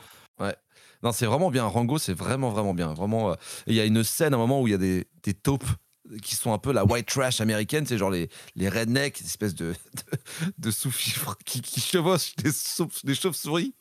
Non, 1.03 1.13
c'est 1.13 1.27
vraiment 1.27 1.51
bien. 1.51 1.65
Rango, 1.65 1.99
c'est 1.99 2.13
vraiment, 2.15 2.51
vraiment 2.51 2.75
bien. 2.75 2.93
Vraiment, 2.95 3.31
euh, 3.31 3.35
il 3.67 3.75
y 3.75 3.81
a 3.81 3.85
une 3.85 4.03
scène 4.05 4.35
à 4.35 4.37
un 4.37 4.41
moment 4.41 4.61
où 4.61 4.67
il 4.67 4.73
y 4.73 4.75
a 4.75 4.79
des, 4.79 5.07
des 5.23 5.35
taupes 5.35 5.67
qui 6.23 6.35
sont 6.37 6.53
un 6.55 6.59
peu 6.59 6.73
la 6.73 6.85
white 6.87 7.07
trash 7.07 7.41
américaine, 7.43 7.85
c'est 7.87 7.99
genre 7.99 8.11
les, 8.11 8.31
les 8.57 8.69
rednecks, 8.71 9.21
des 9.21 9.27
espèces 9.27 9.55
de, 9.55 9.73
de, 9.73 10.19
de 10.59 10.71
sous-fifres 10.71 11.37
qui, 11.45 11.61
qui 11.61 11.81
chevauchent 11.81 12.35
des, 12.37 12.51
des 13.05 13.15
chauves-souris 13.15 13.75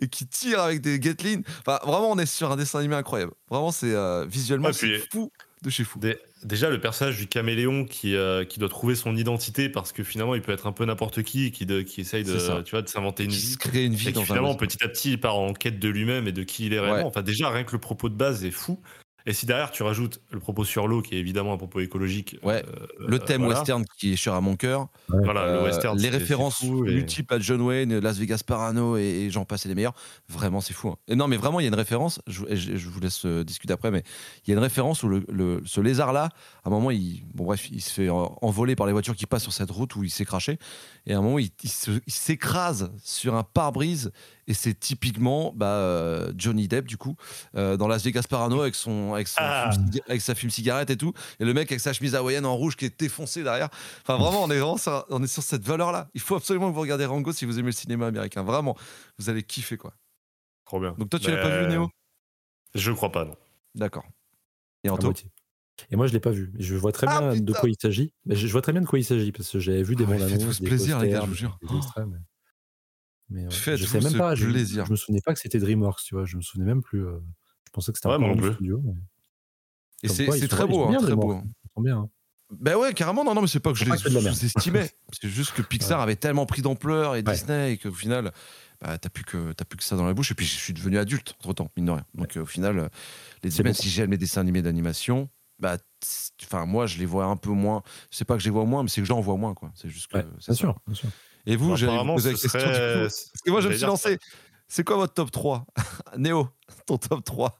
et 0.00 0.08
qui 0.08 0.26
tirent 0.26 0.60
avec 0.60 0.80
des 0.80 0.98
Gatling. 0.98 1.44
Enfin, 1.60 1.78
vraiment, 1.84 2.10
on 2.10 2.18
est 2.18 2.26
sur 2.26 2.50
un 2.50 2.56
dessin 2.56 2.80
animé 2.80 2.96
incroyable. 2.96 3.32
Vraiment, 3.48 3.70
c'est 3.70 3.94
euh, 3.94 4.26
visuellement, 4.26 4.70
puis- 4.72 5.00
fou 5.12 5.30
de 5.62 5.70
chez 5.70 5.84
fou. 5.84 5.98
Dé- 5.98 6.18
Déjà, 6.42 6.70
le 6.70 6.80
personnage 6.80 7.18
du 7.18 7.26
caméléon 7.26 7.84
qui, 7.84 8.16
euh, 8.16 8.44
qui 8.46 8.58
doit 8.60 8.68
trouver 8.70 8.94
son 8.94 9.14
identité 9.14 9.68
parce 9.68 9.92
que 9.92 10.02
finalement, 10.02 10.34
il 10.34 10.40
peut 10.40 10.52
être 10.52 10.66
un 10.66 10.72
peu 10.72 10.86
n'importe 10.86 11.22
qui 11.22 11.46
et 11.46 11.50
qui, 11.50 11.66
de- 11.66 11.82
qui 11.82 12.00
essaye 12.00 12.24
de, 12.24 12.62
tu 12.62 12.70
vois, 12.70 12.80
de 12.82 12.88
s'inventer 12.88 13.24
une 13.24 13.30
Qui 13.30 13.36
vie. 13.36 13.46
se 13.52 13.58
crée 13.58 13.84
une 13.84 13.94
vie 13.94 14.08
Et 14.08 14.12
dans 14.12 14.20
qui 14.20 14.24
un 14.24 14.26
finalement, 14.26 14.54
petit 14.54 14.82
à 14.82 14.88
petit, 14.88 15.12
il 15.12 15.20
part 15.20 15.36
en 15.36 15.52
quête 15.52 15.78
de 15.78 15.88
lui-même 15.90 16.26
et 16.28 16.32
de 16.32 16.42
qui 16.42 16.64
il 16.66 16.72
est 16.72 16.80
réellement. 16.80 17.00
Ouais. 17.00 17.04
Enfin, 17.04 17.22
déjà, 17.22 17.50
rien 17.50 17.64
que 17.64 17.72
le 17.72 17.78
propos 17.78 18.08
de 18.08 18.14
base 18.14 18.42
est 18.44 18.50
fou. 18.50 18.80
Et 19.26 19.32
si 19.32 19.46
derrière, 19.46 19.70
tu 19.70 19.82
rajoutes 19.82 20.20
le 20.30 20.38
propos 20.40 20.64
sur 20.64 20.88
l'eau, 20.88 21.02
qui 21.02 21.14
est 21.14 21.18
évidemment 21.18 21.52
un 21.52 21.56
propos 21.56 21.80
écologique. 21.80 22.36
Ouais. 22.42 22.64
euh, 22.66 22.86
Le 23.06 23.18
thème 23.18 23.42
voilà. 23.42 23.58
western 23.58 23.84
qui 23.98 24.12
est 24.12 24.16
cher 24.16 24.34
à 24.34 24.40
mon 24.40 24.56
cœur. 24.56 24.88
Voilà, 25.08 25.42
Euh, 25.42 25.58
le 25.60 25.64
western. 25.64 25.98
les 25.98 26.08
références 26.08 26.58
fou 26.60 26.86
et- 26.86 26.94
multiples 26.94 27.34
à 27.34 27.38
John 27.38 27.60
Wayne, 27.60 27.98
Las 27.98 28.18
Vegas 28.18 28.42
Parano 28.46 28.96
et, 28.96 29.02
et 29.02 29.30
j'en 29.30 29.44
passe 29.44 29.66
et 29.66 29.68
les 29.68 29.74
meilleurs. 29.74 29.94
Vraiment, 30.28 30.60
c'est 30.60 30.72
fou. 30.74 30.88
hein. 30.88 30.96
Et 31.08 31.16
non, 31.16 31.28
mais 31.28 31.36
vraiment, 31.36 31.60
il 31.60 31.64
y 31.64 31.66
a 31.66 31.68
une 31.68 31.74
référence. 31.74 32.20
Je, 32.26 32.44
je- 32.50 32.76
je 32.76 32.88
vous 32.88 33.00
laisse 33.00 33.24
euh, 33.26 33.44
discuter 33.44 33.72
après, 33.72 33.90
mais 33.90 34.02
il 34.46 34.50
y 34.50 34.52
a 34.52 34.56
une 34.56 34.62
référence 34.62 35.02
où 35.02 35.08
le, 35.08 35.22
le- 35.28 35.62
ce 35.66 35.80
lézard-là, 35.80 36.30
à 36.64 36.68
un 36.68 36.70
moment, 36.70 36.90
il, 36.90 37.24
bon, 37.34 37.44
bref, 37.44 37.70
il 37.70 37.80
se 37.80 37.90
fait 37.90 38.08
en- 38.10 38.36
envoler 38.42 38.76
par 38.76 38.86
les 38.86 38.92
voitures 38.92 39.16
qui 39.16 39.26
passent 39.26 39.42
sur 39.44 39.52
cette 39.52 39.70
route 39.70 39.94
où 39.96 40.04
il 40.04 40.10
s'est 40.10 40.24
craché. 40.24 40.58
Et 41.06 41.14
à 41.14 41.18
un 41.18 41.22
moment, 41.22 41.38
il, 41.38 41.50
il 41.62 41.70
se- 41.70 42.00
il 42.06 42.12
s'écrase 42.12 42.92
sur 43.02 43.34
un 43.34 43.42
pare-brise. 43.42 44.12
Et 44.46 44.54
c'est 44.54 44.74
typiquement 44.74 45.52
bah, 45.54 45.66
euh, 45.66 46.32
Johnny 46.36 46.66
Depp, 46.68 46.86
du 46.86 46.96
coup, 46.96 47.14
euh, 47.54 47.76
dans 47.76 47.86
Las 47.86 48.02
Vegas 48.02 48.24
Parano 48.28 48.60
avec, 48.60 48.74
son, 48.74 49.14
avec, 49.14 49.28
son 49.28 49.36
Ah. 49.40 49.70
fume 49.72 49.86
avec 50.08 50.20
sa 50.20 50.34
fume-cigarette 50.34 50.90
et 50.90 50.96
tout. 50.96 51.12
Et 51.38 51.44
le 51.44 51.54
mec 51.54 51.70
avec 51.70 51.80
sa 51.80 51.92
chemise 51.92 52.14
hawaïenne 52.16 52.44
en 52.46 52.56
rouge 52.56 52.74
qui 52.76 52.84
est 52.84 52.98
défoncé 53.00 53.42
derrière. 53.44 53.68
Enfin, 54.02 54.16
vraiment, 54.18 54.42
on 54.42 54.50
est 54.50 54.58
vraiment 54.58 54.76
sur, 54.76 55.04
on 55.10 55.22
est 55.22 55.26
sur 55.28 55.42
cette 55.44 55.62
valeur-là. 55.62 56.08
Il 56.14 56.20
faut 56.20 56.34
absolument 56.34 56.68
que 56.68 56.74
vous 56.74 56.80
regardez 56.80 57.04
Rango 57.06 57.32
si 57.32 57.44
vous 57.44 57.58
aimez 57.58 57.66
le 57.66 57.72
cinéma 57.72 58.08
américain. 58.08 58.42
Vraiment, 58.42 58.76
vous 59.18 59.30
allez 59.30 59.42
kiffer, 59.44 59.76
quoi. 59.76 59.92
Trop 60.64 60.80
bien. 60.80 60.94
Donc, 60.98 61.10
toi, 61.10 61.18
tu 61.20 61.30
l'as 61.30 61.40
pas 61.42 61.60
vu, 61.62 61.68
Néo 61.68 61.88
Je 62.74 62.90
crois 62.92 63.10
pas, 63.12 63.24
non. 63.24 63.36
D'accord. 63.76 64.04
Et 64.84 64.88
Anto? 64.90 65.06
Moitié. 65.06 65.28
Et 65.90 65.96
moi, 65.96 66.06
je 66.06 66.12
l'ai 66.12 66.20
pas 66.20 66.30
vu. 66.30 66.52
Je 66.58 66.74
vois 66.76 66.92
très 66.92 67.06
Ah, 67.08 67.32
bien 67.32 67.40
de 67.40 67.52
quoi 67.52 67.68
il 67.68 67.76
s'agit. 67.80 68.12
Mais 68.26 68.34
Je 68.36 68.46
je 68.46 68.52
vois 68.52 68.62
très 68.62 68.72
bien 68.72 68.80
de 68.82 68.86
quoi 68.86 68.98
il 68.98 69.04
s'agit 69.04 69.32
parce 69.32 69.50
que 69.50 69.58
j'avais 69.58 69.82
vu 69.82 69.96
des 69.96 70.04
Ah, 70.04 70.08
bandes 70.08 70.18
faites-vous 70.20 70.42
annonces, 70.42 70.56
ce 70.56 70.62
des 70.62 70.68
plaisir, 70.68 70.98
les 71.00 71.10
gars, 71.10 71.20
je 71.22 71.26
vous 71.26 71.34
jure. 71.34 71.58
extraits, 71.76 72.06
mais- 72.06 72.16
mais 73.28 73.42
ouais. 73.44 73.50
je 73.50 73.56
Faites-vous 73.56 73.86
sais 73.86 74.00
même 74.00 74.18
pas. 74.18 74.34
Je, 74.34 74.46
plaisir. 74.46 74.86
je 74.86 74.90
me 74.90 74.96
souvenais 74.96 75.20
pas 75.24 75.32
que 75.34 75.40
c'était 75.40 75.58
DreamWorks, 75.58 76.02
tu 76.04 76.14
vois. 76.14 76.24
Je 76.24 76.36
me 76.36 76.42
souvenais 76.42 76.66
même 76.66 76.82
plus. 76.82 77.06
euh, 77.06 77.18
je 77.66 77.70
pensais 77.72 77.92
que 77.92 77.98
c'était 77.98 78.08
Ouais, 78.08 78.24
un 78.24 78.36
plus. 78.36 78.54
studio. 78.54 78.80
mais 78.84 78.92
Et 80.02 80.08
c'est 80.08 80.48
très 80.48 80.66
beau, 80.66 80.84
hein, 80.84 80.90
bien, 80.90 80.98
très 81.00 81.14
beau. 81.14 81.40
bien. 81.78 81.96
hein. 81.98 82.08
Ben 82.52 82.74
ouais, 82.76 82.92
carrément. 82.94 83.22
Non, 83.22 83.32
non, 83.34 83.42
mais 83.42 83.46
c'est 83.46 83.60
pas 83.60 83.72
que 83.72 83.78
je 83.78 83.84
les 83.84 83.96
sous-estimais. 83.96 84.90
c'est 85.12 85.28
juste 85.28 85.52
que 85.52 85.62
Pixar 85.62 86.00
avait 86.00 86.16
tellement 86.16 86.46
pris 86.46 86.62
d'ampleur 86.62 87.14
et 87.14 87.18
Ouais. 87.22 87.32
Disney 87.32 87.74
et 87.74 87.78
qu'au 87.78 87.92
final, 87.92 88.32
bah, 88.80 88.98
t'as 88.98 89.08
plus, 89.08 89.22
que, 89.22 89.52
t'as 89.52 89.64
plus 89.64 89.76
que 89.76 89.84
ça 89.84 89.94
dans 89.96 90.04
la 90.04 90.14
bouche. 90.14 90.32
Et 90.32 90.34
puis, 90.34 90.46
je 90.46 90.56
suis 90.56 90.72
devenu 90.72 90.98
adulte, 90.98 91.36
entre 91.38 91.52
temps, 91.52 91.70
mine 91.76 91.86
de 91.86 91.90
rien. 91.92 92.04
Donc, 92.14 92.36
euh, 92.36 92.40
au 92.42 92.46
final, 92.46 92.78
euh, 92.80 92.88
les, 93.44 93.50
bon. 93.62 93.72
si 93.72 93.88
j'aime 93.88 94.10
les 94.10 94.18
dessins 94.18 94.40
animés 94.40 94.62
d'animation, 94.62 95.28
bah, 95.60 95.76
enfin, 96.42 96.66
moi, 96.66 96.86
je 96.86 96.98
les 96.98 97.06
vois 97.06 97.26
un 97.26 97.36
peu 97.36 97.50
moins. 97.50 97.82
C'est 98.10 98.24
pas 98.24 98.34
que 98.34 98.40
je 98.40 98.46
les 98.46 98.50
vois 98.50 98.64
moins, 98.64 98.82
mais 98.82 98.88
c'est 98.88 99.00
que 99.00 99.06
j'en 99.06 99.20
vois 99.20 99.36
moins, 99.36 99.54
quoi. 99.54 99.70
C'est 99.74 99.88
juste 99.88 100.08
que. 100.10 100.18
Ouais, 100.18 100.26
c'est 100.40 100.54
sûr, 100.54 100.74
bien 100.86 100.94
sûr. 100.96 101.08
Et 101.46 101.56
vous, 101.56 101.76
j'allais 101.76 101.98
vous 101.98 102.04
poser 102.14 102.32
la 102.32 102.36
ce 102.36 102.42
question 102.42 102.58
du 102.60 102.74
serait- 102.74 102.94
coup. 102.94 103.00
Parce 103.02 103.42
que 103.44 103.50
moi, 103.50 103.60
je 103.60 103.68
me 103.68 103.74
suis 103.74 103.86
lancé. 103.86 104.18
C'est 104.68 104.84
quoi 104.84 104.96
votre 104.96 105.14
top 105.14 105.30
3 105.30 105.66
Néo, 106.18 106.48
ton 106.86 106.96
top 106.98 107.24
3 107.24 107.58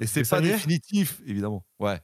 Et 0.00 0.06
c'est 0.06 0.20
Dessin 0.20 0.36
pas 0.36 0.38
animé 0.38 0.54
définitif, 0.54 1.20
évidemment. 1.26 1.64
Ouais. 1.80 2.00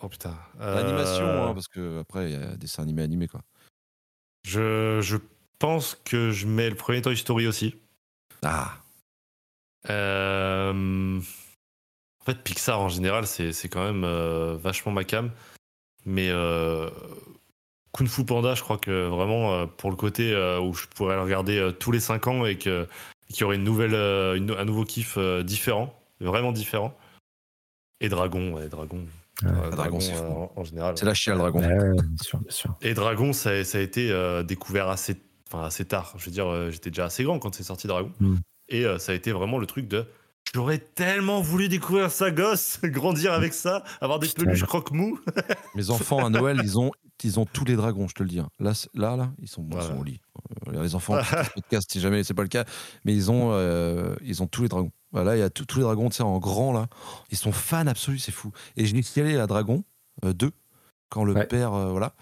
Oh 0.00 0.08
putain. 0.08 0.36
L'animation, 0.58 1.24
Euh, 1.24 1.48
hein, 1.48 1.54
parce 1.54 1.68
que 1.68 2.00
après, 2.00 2.30
il 2.30 2.32
y 2.32 2.36
a 2.36 2.52
des 2.52 2.56
dessins 2.58 2.82
animés 2.82 3.02
animés, 3.02 3.28
quoi. 3.28 3.42
je, 4.44 5.00
je 5.00 5.16
pense 5.58 5.96
que 6.04 6.30
je 6.32 6.46
mets 6.46 6.68
le 6.70 6.76
premier 6.76 7.02
Toy 7.02 7.16
Story 7.16 7.46
aussi. 7.46 7.74
Ah, 8.42 8.78
Euh, 9.90 11.20
En 12.22 12.24
fait, 12.24 12.38
Pixar 12.42 12.80
en 12.80 12.88
général, 12.88 13.26
c'est 13.26 13.52
c'est 13.52 13.68
quand 13.68 13.84
même 13.84 14.04
euh, 14.04 14.56
vachement 14.56 14.92
ma 14.92 15.04
cam. 15.04 15.30
Mais 16.06 16.28
euh, 16.30 16.88
Kung 17.92 18.06
Fu 18.08 18.24
Panda, 18.24 18.54
je 18.54 18.62
crois 18.62 18.78
que 18.78 19.08
vraiment, 19.08 19.52
euh, 19.54 19.66
pour 19.66 19.90
le 19.90 19.96
côté 19.96 20.32
euh, 20.32 20.60
où 20.60 20.72
je 20.72 20.86
pourrais 20.86 21.16
le 21.16 21.22
regarder 21.22 21.58
euh, 21.58 21.72
tous 21.72 21.90
les 21.92 22.00
5 22.00 22.26
ans 22.28 22.46
et 22.46 22.56
qu'il 22.58 22.86
y 23.40 23.44
aurait 23.44 23.56
une 23.56 23.64
nouvelle, 23.64 23.94
euh, 23.94 24.34
une- 24.36 24.50
un 24.52 24.64
nouveau 24.64 24.84
kiff 24.84 25.14
euh, 25.18 25.42
différent, 25.42 25.94
vraiment 26.20 26.52
différent. 26.52 26.96
Et 28.00 28.08
Dragon, 28.08 28.52
ouais, 28.54 28.68
Dragon. 28.68 29.04
Ouais, 29.42 29.48
Euh, 29.50 29.70
Dragon, 29.70 29.98
c'est 30.00 30.14
euh, 30.14 30.28
en, 30.28 30.52
en 30.56 30.64
général. 30.64 30.96
c'est 30.96 31.04
la 31.06 31.14
chiale, 31.14 31.38
dragon. 31.38 31.60
Ouais, 31.60 31.92
bien 31.94 32.16
sûr, 32.22 32.38
bien 32.38 32.50
sûr. 32.50 32.74
Et 32.82 32.94
Dragon, 32.94 33.32
ça, 33.32 33.64
ça 33.64 33.78
a 33.78 33.80
été 33.80 34.10
euh, 34.10 34.42
découvert 34.44 34.88
assez, 34.88 35.16
enfin, 35.48 35.64
assez 35.64 35.84
tard. 35.84 36.14
Je 36.18 36.26
veux 36.26 36.30
dire, 36.32 36.46
euh, 36.48 36.70
j'étais 36.70 36.90
déjà 36.90 37.06
assez 37.06 37.24
grand 37.24 37.38
quand 37.40 37.54
c'est 37.54 37.62
sorti 37.64 37.86
Dragon. 37.88 38.12
Mm. 38.20 38.36
Et 38.68 38.84
euh, 38.86 38.98
ça 38.98 39.12
a 39.12 39.14
été 39.16 39.32
vraiment 39.32 39.58
le 39.58 39.66
truc 39.66 39.88
de. 39.88 40.04
J'aurais 40.54 40.78
tellement 40.78 41.40
voulu 41.40 41.68
découvrir 41.68 42.10
ça, 42.10 42.30
gosse, 42.30 42.78
grandir 42.84 43.32
avec 43.32 43.54
ça, 43.54 43.82
avoir 44.00 44.18
des 44.18 44.28
Putain. 44.28 44.44
peluches 44.44 44.64
croque-mou. 44.64 45.18
Mes 45.74 45.88
enfants 45.90 46.24
à 46.24 46.28
Noël, 46.30 46.60
ils 46.62 46.78
ont, 46.78 46.90
ils 47.24 47.40
ont 47.40 47.46
tous 47.46 47.64
les 47.64 47.74
dragons, 47.76 48.06
je 48.08 48.14
te 48.14 48.22
le 48.22 48.28
dis. 48.28 48.38
hein. 48.40 48.50
Là, 48.58 48.72
là, 48.94 49.16
là, 49.16 49.32
ils 49.38 49.48
sont, 49.48 49.66
ils 49.72 49.80
sont 49.82 49.98
au 49.98 50.04
lit. 50.04 50.20
Euh, 50.68 50.82
les 50.82 50.94
enfants, 50.94 51.18
podcast, 51.54 51.90
si 51.90 52.00
jamais 52.00 52.22
c'est 52.24 52.34
pas 52.34 52.42
le 52.42 52.48
cas, 52.48 52.64
mais 53.04 53.14
ils 53.14 53.30
ont, 53.30 53.50
euh, 53.52 54.14
ils 54.22 54.42
ont 54.42 54.46
tous 54.46 54.62
les 54.62 54.68
dragons. 54.68 54.92
Voilà, 55.12 55.36
il 55.36 55.40
y 55.40 55.42
a 55.42 55.48
tous 55.50 55.76
les 55.76 55.82
dragons, 55.82 56.10
tu 56.10 56.16
sais, 56.16 56.22
en 56.22 56.38
grand 56.38 56.72
là. 56.72 56.88
Ils 57.30 57.38
sont 57.38 57.52
fans 57.52 57.86
absolus, 57.86 58.18
c'est 58.18 58.32
fou. 58.32 58.50
Et 58.76 58.84
je 58.86 58.94
l'ai 58.94 59.02
signalé 59.02 59.38
à 59.38 59.46
Dragon 59.46 59.84
2 60.22 60.50
quand 61.08 61.24
le 61.24 61.32
Ouais. 61.34 61.46
père, 61.46 61.72
euh, 61.74 61.90
voilà, 61.90 62.14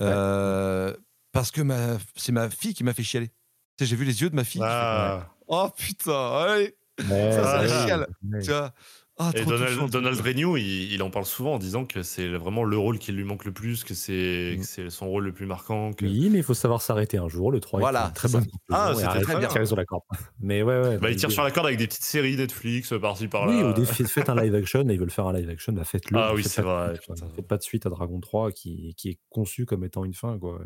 Euh, 0.00 0.94
parce 1.32 1.50
que 1.50 1.60
ma, 1.60 1.98
c'est 2.16 2.32
ma 2.32 2.48
fille 2.50 2.74
qui 2.74 2.82
m'a 2.84 2.94
fait 2.94 3.02
chialer. 3.02 3.28
Tu 3.28 3.84
sais, 3.84 3.86
j'ai 3.86 3.96
vu 3.96 4.04
les 4.04 4.22
yeux 4.22 4.30
de 4.30 4.36
ma 4.36 4.44
fille. 4.44 4.62
Ah. 4.64 5.28
Oh 5.48 5.68
putain, 5.76 6.12
allez, 6.38 6.76
Ouais, 7.00 7.32
Ça, 7.32 7.42
ça 7.44 7.60
ouais, 7.60 7.86
chiale. 7.86 8.06
ouais. 8.32 8.40
tu 8.42 8.50
vois. 8.50 8.72
Ah, 9.18 9.30
Et 9.34 9.46
Donald. 9.46 9.90
Donald 9.90 10.20
Renew, 10.20 10.58
il, 10.58 10.92
il 10.92 11.02
en 11.02 11.08
parle 11.08 11.24
souvent 11.24 11.54
en 11.54 11.58
disant 11.58 11.86
que 11.86 12.02
c'est 12.02 12.28
vraiment 12.36 12.64
le 12.64 12.76
rôle 12.76 12.98
qui 12.98 13.12
lui 13.12 13.24
manque 13.24 13.46
le 13.46 13.52
plus, 13.52 13.82
que 13.82 13.94
c'est 13.94 14.56
Mm. 14.58 14.62
c'est 14.62 14.90
son 14.90 15.08
rôle 15.08 15.24
le 15.24 15.32
plus 15.32 15.46
marquant. 15.46 15.94
Que... 15.94 16.04
Oui, 16.04 16.28
mais 16.30 16.36
il 16.38 16.44
faut 16.44 16.52
savoir 16.52 16.82
s'arrêter 16.82 17.16
un 17.16 17.26
jour. 17.28 17.50
Le 17.50 17.58
3 17.60 17.80
Voilà, 17.80 18.08
est 18.10 18.14
très 18.14 18.28
c'est 18.28 18.36
bonne 18.38 18.46
Ah, 18.70 18.92
c'était 18.94 19.06
arrête 19.06 19.22
très 19.22 19.38
bien. 19.38 19.48
tirer 19.48 19.64
sur 19.64 19.76
la 19.76 19.86
corde. 19.86 20.02
Mais 20.40 20.62
ouais, 20.62 20.80
ouais. 20.82 20.98
Bah, 20.98 21.10
il 21.10 21.16
tire 21.16 21.30
sur 21.30 21.42
la 21.44 21.50
corde 21.50 21.64
avec 21.66 21.78
des 21.78 21.86
petites 21.86 22.04
séries 22.04 22.36
Netflix 22.36 22.92
euh, 22.92 22.98
par-ci 22.98 23.28
par-là. 23.28 23.52
Oui, 23.54 23.62
ou 23.62 23.72
des, 23.72 23.86
faites 23.86 24.28
un 24.28 24.34
live 24.34 24.54
action, 24.54 24.86
et 24.86 24.92
ils 24.92 25.00
veulent 25.00 25.10
faire 25.10 25.26
un 25.26 25.32
live 25.32 25.48
action, 25.48 25.72
bah 25.72 25.84
faites-le. 25.84 26.18
Ah 26.18 26.34
oui, 26.34 26.44
c'est 26.44 26.60
vrai. 26.60 26.94
Faites 27.34 27.48
pas 27.48 27.56
de 27.56 27.62
suite 27.62 27.86
à 27.86 27.88
Dragon 27.88 28.20
3 28.20 28.52
qui, 28.52 28.94
qui 28.98 29.08
est 29.08 29.18
conçu 29.30 29.64
comme 29.64 29.82
étant 29.84 30.04
une 30.04 30.14
fin, 30.14 30.38
quoi. 30.38 30.60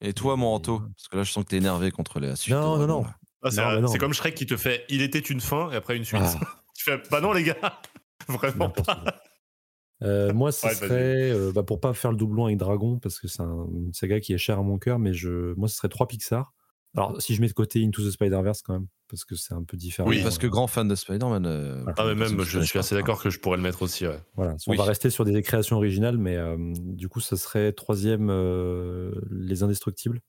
Et- 0.00 0.08
Et 0.08 0.12
toi, 0.14 0.36
mon 0.36 0.54
Anto 0.54 0.78
Parce 0.78 1.08
que 1.08 1.16
là, 1.18 1.22
je 1.22 1.32
sens 1.32 1.44
que 1.44 1.50
t'es 1.50 1.56
énervé 1.58 1.90
contre 1.90 2.18
la 2.18 2.34
suite. 2.34 2.54
Non, 2.54 2.78
non, 2.78 2.86
non. 2.86 3.04
Ah, 3.42 3.50
c'est 3.50 3.62
Non, 3.62 3.72
mais 3.74 3.80
non. 3.82 3.88
c'est 3.88 3.98
comme 3.98 4.12
Shrek 4.12 4.34
qui 4.34 4.46
te 4.46 4.56
fait 4.56 4.84
Il 4.88 5.00
était 5.02 5.18
une 5.20 5.40
fin 5.40 5.70
et 5.70 5.76
après 5.76 5.96
une 5.96 6.04
suite. 6.04 6.20
Ah. 6.24 6.34
tu 6.76 6.84
fais 6.84 7.00
Bah 7.10 7.20
non, 7.20 7.32
les 7.32 7.44
gars, 7.44 7.80
vraiment 8.28 8.70
pas. 8.70 9.04
Euh, 10.02 10.32
moi, 10.32 10.52
ce 10.52 10.66
Ouais, 10.66 10.74
serait, 10.74 11.30
euh, 11.32 11.52
bah, 11.52 11.62
pour 11.64 11.80
pas 11.80 11.92
faire 11.92 12.12
le 12.12 12.16
doublon 12.16 12.46
avec 12.46 12.56
Dragon, 12.56 12.98
parce 13.00 13.18
que 13.18 13.26
c'est 13.26 13.42
un- 13.42 13.66
une 13.74 13.92
saga 13.92 14.20
qui 14.20 14.32
est 14.32 14.38
chère 14.38 14.58
à 14.60 14.62
mon 14.62 14.78
cœur, 14.78 14.98
mais 15.00 15.12
je, 15.12 15.54
moi, 15.54 15.66
ce 15.68 15.76
serait 15.76 15.88
trois 15.88 16.06
Pixar. 16.06 16.52
Alors, 16.96 17.20
si 17.20 17.34
je 17.34 17.40
mets 17.40 17.48
de 17.48 17.52
côté 17.52 17.84
Into 17.84 18.02
the 18.02 18.10
Spider-Verse 18.10 18.62
quand 18.62 18.72
même, 18.74 18.86
parce 19.08 19.24
que 19.24 19.34
c'est 19.36 19.54
un 19.54 19.62
peu 19.62 19.76
différent. 19.76 20.08
Oui, 20.08 20.22
parce 20.22 20.38
que 20.38 20.46
grand 20.46 20.66
fan 20.68 20.88
de 20.88 20.94
Spider-Man. 20.94 21.46
euh, 21.46 21.84
Ah, 21.96 22.04
mais 22.06 22.14
même, 22.14 22.40
je 22.42 22.60
suis 22.60 22.78
assez 22.78 22.94
d'accord 22.94 23.22
que 23.22 23.28
je 23.30 23.38
pourrais 23.40 23.56
le 23.56 23.62
mettre 23.62 23.82
aussi. 23.82 24.06
Ouais. 24.06 24.18
Voilà, 24.34 24.54
on 24.66 24.70
Oui. 24.70 24.76
va 24.76 24.84
rester 24.84 25.10
sur 25.10 25.24
des 25.24 25.42
créations 25.42 25.76
originales, 25.76 26.16
mais 26.16 26.36
euh, 26.36 26.56
du 26.76 27.08
coup, 27.08 27.20
ça 27.20 27.36
serait 27.36 27.72
troisième, 27.72 28.28
euh, 28.30 29.12
Les 29.30 29.62
Indestructibles. 29.62 30.20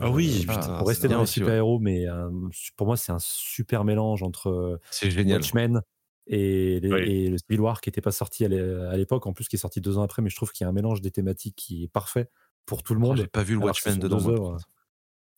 Ah 0.00 0.10
oui, 0.10 0.44
Ah, 0.48 0.54
putain. 0.58 0.78
Pour 0.78 0.88
rester 0.88 1.08
dans 1.08 1.14
les 1.16 1.20
ouais. 1.20 1.26
super-héros, 1.26 1.78
mais 1.78 2.08
euh, 2.08 2.30
pour 2.76 2.86
moi, 2.86 2.96
c'est 2.96 3.12
un 3.12 3.18
super 3.20 3.84
mélange 3.84 4.22
entre 4.22 4.48
euh, 4.48 4.78
génial. 5.02 5.38
Watchmen 5.40 5.82
et, 6.26 6.80
les- 6.80 6.92
Oui. 6.92 7.00
et 7.00 7.28
le 7.30 7.38
Civil 7.38 7.60
War 7.60 7.80
qui 7.80 7.88
n'était 7.88 8.00
pas 8.00 8.12
sorti 8.12 8.44
à 8.44 8.48
l'é- 8.48 8.60
à 8.90 8.96
l'époque, 8.96 9.26
en 9.26 9.32
plus 9.32 9.48
qui 9.48 9.56
est 9.56 9.58
sorti 9.58 9.80
deux 9.80 9.98
ans 9.98 10.02
après, 10.02 10.22
mais 10.22 10.30
je 10.30 10.36
trouve 10.36 10.52
qu'il 10.52 10.64
y 10.64 10.66
a 10.66 10.68
un 10.68 10.72
mélange 10.72 11.00
des 11.00 11.10
thématiques 11.10 11.56
qui 11.56 11.84
est 11.84 11.88
parfait 11.88 12.28
pour 12.66 12.82
tout 12.82 12.94
le 12.94 13.00
Oh, 13.00 13.08
monde. 13.08 13.16
J'ai 13.18 13.26
pas 13.26 13.42
vu 13.42 13.54
le 13.54 13.60
Watchmen 13.60 13.98
dedans. 13.98 14.56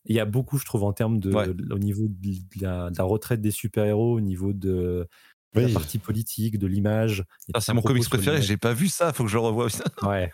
Il 0.04 0.16
y 0.16 0.20
a 0.20 0.24
beaucoup, 0.24 0.58
je 0.58 0.64
trouve, 0.64 0.82
en 0.82 0.92
termes 0.92 1.20
de, 1.20 1.32
Ouais. 1.32 1.48
au 1.70 1.78
niveau 1.78 2.06
de 2.08 2.34
la, 2.60 2.90
de 2.90 2.98
la 2.98 3.04
retraite 3.04 3.40
des 3.40 3.52
super-héros, 3.52 4.16
au 4.16 4.20
niveau 4.20 4.52
de, 4.52 5.06
la 5.54 5.64
Oui. 5.64 5.72
partie 5.72 5.98
politique, 5.98 6.58
de 6.58 6.66
l'image. 6.66 7.24
Ah, 7.54 7.60
c'est 7.60 7.72
mon 7.72 7.82
comics 7.82 8.08
préféré, 8.08 8.42
j'ai 8.42 8.56
pas 8.56 8.72
vu 8.74 8.88
ça, 8.88 9.12
faut 9.12 9.22
que 9.24 9.30
je 9.30 9.36
le 9.36 9.42
revoie 9.42 9.66
aussi. 9.66 9.80
Ouais. 10.02 10.32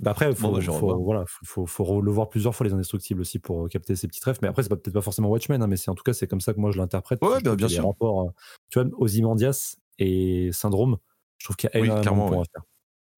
Bah 0.00 0.12
après, 0.12 0.34
faut, 0.34 0.48
Bon, 0.48 0.54
bah, 0.58 0.62
faut- 0.62 1.02
voilà, 1.04 1.24
faut, 1.44 1.66
faut, 1.66 2.00
le 2.00 2.10
voir 2.10 2.28
plusieurs 2.30 2.54
fois 2.54 2.66
les 2.66 2.72
Indestructibles 2.72 3.20
aussi 3.20 3.38
pour 3.38 3.66
euh, 3.66 3.68
capter 3.68 3.96
ces 3.96 4.08
petits 4.08 4.20
refs. 4.24 4.40
Mais 4.40 4.48
après, 4.48 4.62
c'est 4.62 4.68
peut-être 4.70 4.92
pas 4.92 5.02
forcément 5.02 5.28
Watchmen, 5.28 5.62
hein, 5.62 5.66
mais 5.66 5.76
c'est 5.76 5.90
en 5.90 5.94
tout 5.94 6.02
cas 6.02 6.12
c'est 6.14 6.26
comme 6.26 6.40
ça 6.40 6.54
que 6.54 6.60
moi 6.60 6.70
je 6.70 6.78
l'interprète. 6.78 7.22
Ouais, 7.22 7.40
bah, 7.42 7.54
bien 7.54 7.68
sûr. 7.68 7.86
rapports, 7.86 8.22
euh, 8.28 8.30
tu 8.70 8.80
vois, 8.80 8.88
Ozymandias 8.98 9.76
et 9.98 10.50
Syndrome. 10.52 10.96
Je 11.38 11.46
trouve 11.46 11.56
qu'il 11.56 11.70
y 11.72 11.76
a 11.76 11.80
Oui, 11.80 11.88
énormément 11.88 12.28
points 12.28 12.38
ouais. 12.38 12.44
à 12.46 12.50
faire. 12.52 12.62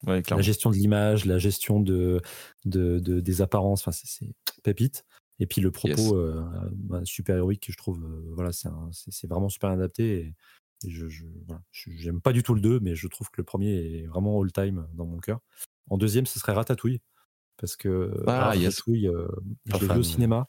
Ouais, 0.07 0.23
La 0.37 0.43
gestion 0.43 0.71
de 0.71 0.75
l'image, 0.75 1.27
la 1.27 1.39
gestion 1.39 1.79
de, 1.79 2.21
de, 2.65 2.99
de- 2.99 3.21
des 3.21 3.41
apparences, 3.41 3.83
enfin 3.83 3.93
c'est 3.93 4.27
pépite. 4.65 5.05
Et 5.39 5.47
puis 5.47 5.61
le 5.61 5.71
propos 5.71 5.91
Yes. 5.91 6.13
euh, 6.13 6.43
bah, 6.73 7.01
super 7.05 7.37
héroïque, 7.37 7.67
je 7.71 7.77
trouve, 7.77 8.03
euh, 8.05 8.33
voilà, 8.35 8.51
c'est 8.53 9.27
vraiment 9.29 9.49
super 9.49 9.71
adapté. 9.71 10.35
Et, 10.85 10.89
et 10.89 10.91
je, 10.91 11.07
je- 11.09 11.25
voilà, 11.47 11.63
je- 11.71 11.91
j'aime 11.95 12.21
pas 12.21 12.33
du 12.33 12.43
tout 12.43 12.55
le 12.55 12.61
2, 12.61 12.81
mais 12.81 12.97
je 12.97 13.07
trouve 13.07 13.29
que 13.31 13.37
le 13.39 13.45
premier 13.45 13.75
est 14.01 14.07
vraiment 14.07 14.41
all 14.43 14.51
time 14.51 14.89
dans 14.95 15.07
mon 15.07 15.19
cœur. 15.19 15.39
En 15.91 15.99
deuxième, 15.99 16.27
ce 16.27 16.39
serait 16.39 16.53
Ratatouille, 16.53 17.01
parce 17.59 17.77
que 17.77 18.13
Ah. 18.27 18.47
Ratatouille, 18.51 19.09
euh, 19.09 19.29
je 19.67 19.73
l'ai 19.79 19.79
vu 19.95 19.99
au 19.99 20.03
cinéma. 20.03 20.49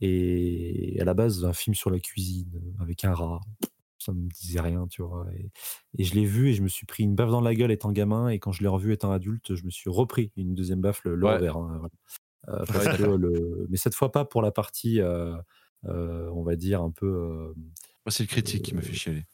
Et 0.00 0.98
à 1.00 1.04
la 1.04 1.14
base, 1.14 1.44
un 1.44 1.52
film 1.52 1.74
sur 1.74 1.90
la 1.90 1.98
cuisine 2.00 2.50
avec 2.80 3.04
un 3.04 3.14
rat, 3.14 3.40
ça 3.98 4.12
me 4.12 4.28
disait 4.28 4.60
rien, 4.60 4.86
tu 4.88 5.02
vois. 5.02 5.26
Et, 5.34 5.50
et 5.98 6.04
je 6.04 6.14
l'ai 6.14 6.26
vu 6.26 6.48
et 6.48 6.52
je 6.52 6.62
me 6.62 6.68
suis 6.68 6.84
pris 6.84 7.04
une 7.04 7.14
baffe 7.14 7.30
dans 7.30 7.40
la 7.40 7.54
gueule 7.54 7.70
étant 7.70 7.90
gamin. 7.92 8.28
Et 8.28 8.38
quand 8.38 8.52
je 8.52 8.60
l'ai 8.62 8.68
revu 8.68 8.92
étant 8.92 9.12
adulte, 9.12 9.54
je 9.54 9.64
me 9.64 9.70
suis 9.70 9.88
repris 9.88 10.32
une 10.36 10.54
deuxième 10.54 10.80
baffe 10.80 11.02
le, 11.04 11.14
le 11.14 11.24
Ouais. 11.26 11.34
revers. 11.36 11.56
hein, 11.56 11.78
voilà. 11.78 12.60
Euh, 12.60 12.64
parce 12.66 12.98
que 12.98 13.02
le- 13.04 13.66
mais 13.70 13.78
cette 13.78 13.94
fois 13.94 14.12
pas 14.12 14.26
pour 14.26 14.42
la 14.42 14.50
partie, 14.52 15.00
euh, 15.00 15.34
euh, 15.86 16.28
on 16.34 16.42
va 16.42 16.56
dire 16.56 16.82
un 16.82 16.90
peu. 16.90 17.54
Moi, 17.56 18.10
c'est 18.10 18.24
le 18.24 18.28
critique 18.28 18.62
qui 18.62 18.74
me 18.74 18.82
fait 18.82 18.92
chialer. 18.92 19.24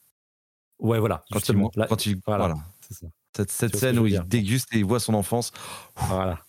ouais, 0.78 1.00
voilà. 1.00 1.24
Quand 1.32 1.48
il, 1.48 1.56
Là, 1.74 1.86
quand 1.88 2.06
il- 2.06 2.20
voilà, 2.24 2.54
ça. 2.88 3.08
Cette, 3.36 3.50
cette 3.52 3.76
scène 3.76 3.98
où 3.98 4.06
il 4.06 4.12
dire? 4.12 4.24
déguste 4.26 4.68
et 4.74 4.78
il 4.78 4.84
voit 4.84 5.00
son 5.00 5.14
enfance. 5.14 5.52
Voilà. 5.96 6.46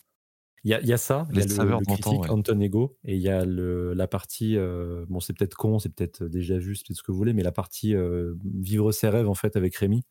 Il 0.64 0.72
y 0.72 0.74
a, 0.76 0.82
il 0.82 0.88
y 0.88 0.94
a 0.94 0.98
ça, 0.98 1.28
il 1.32 1.38
y 1.38 1.40
Les 1.40 1.42
a 1.42 1.46
le, 1.46 1.56
saveurs 1.56 1.72
le 1.72 1.86
d'antan, 1.86 2.20
critique 2.20 2.22
ouais. 2.22 2.30
Anton 2.30 2.60
Ego, 2.60 2.98
et 3.04 3.16
il 3.16 3.22
y 3.22 3.30
a 3.30 3.46
le, 3.46 3.94
la 3.96 4.08
partie, 4.08 4.58
euh, 4.58 5.06
bon 5.10 5.20
c'est 5.20 5.34
peut-être 5.34 5.56
con, 5.56 5.80
c'est 5.80 5.90
peut-être 5.90 6.26
déjà 6.26 6.58
vu, 6.60 6.76
c'est 6.76 6.86
peut-être 6.86 6.98
ce 7.00 7.04
que 7.04 7.12
vous 7.12 7.18
voulez, 7.18 7.34
mais 7.34 7.42
la 7.42 7.52
partie 7.52 7.96
euh, 7.96 8.36
vivre 8.46 8.92
ses 8.92 9.10
rêves 9.10 9.28
en 9.28 9.34
fait 9.34 9.56
avec 9.56 9.76
Rémi, 9.76 10.04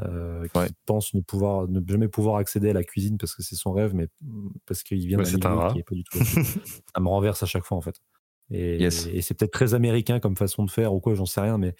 euh, 0.00 0.48
qui 0.54 0.62
Ouais. 0.62 0.74
pense 0.86 1.14
ne 1.14 1.20
pouvoir 1.22 1.68
ne 1.68 1.80
jamais 1.88 2.08
pouvoir 2.08 2.36
accéder 2.38 2.70
à 2.70 2.74
la 2.74 2.84
cuisine 2.84 3.18
parce 3.18 3.34
que 3.34 3.42
c'est 3.42 3.56
son 3.56 3.72
rêve, 3.72 3.94
mais 3.94 4.08
mm, 4.22 4.50
parce 4.66 4.82
qu'il 4.84 5.06
vient 5.06 5.18
Ouais, 5.18 5.24
d'un 5.24 5.38
milieu 5.38 5.62
qui 5.64 5.78
est 5.80 5.84
pas 5.84 5.94
du 5.96 6.04
tout. 6.04 6.20
ça 6.94 7.00
me 7.00 7.08
renverse 7.08 7.42
à 7.42 7.46
chaque 7.46 7.64
fois 7.64 7.76
en 7.78 7.80
fait. 7.82 8.00
Et, 8.50 8.78
Yes. 8.78 9.08
et 9.16 9.22
c'est 9.22 9.34
peut-être 9.34 9.52
très 9.52 9.74
américain 9.74 10.20
comme 10.20 10.36
façon 10.36 10.64
de 10.64 10.70
faire 10.70 10.94
ou 10.94 11.00
quoi, 11.00 11.14
j'en 11.14 11.26
sais 11.26 11.40
rien, 11.40 11.58
mais 11.58 11.74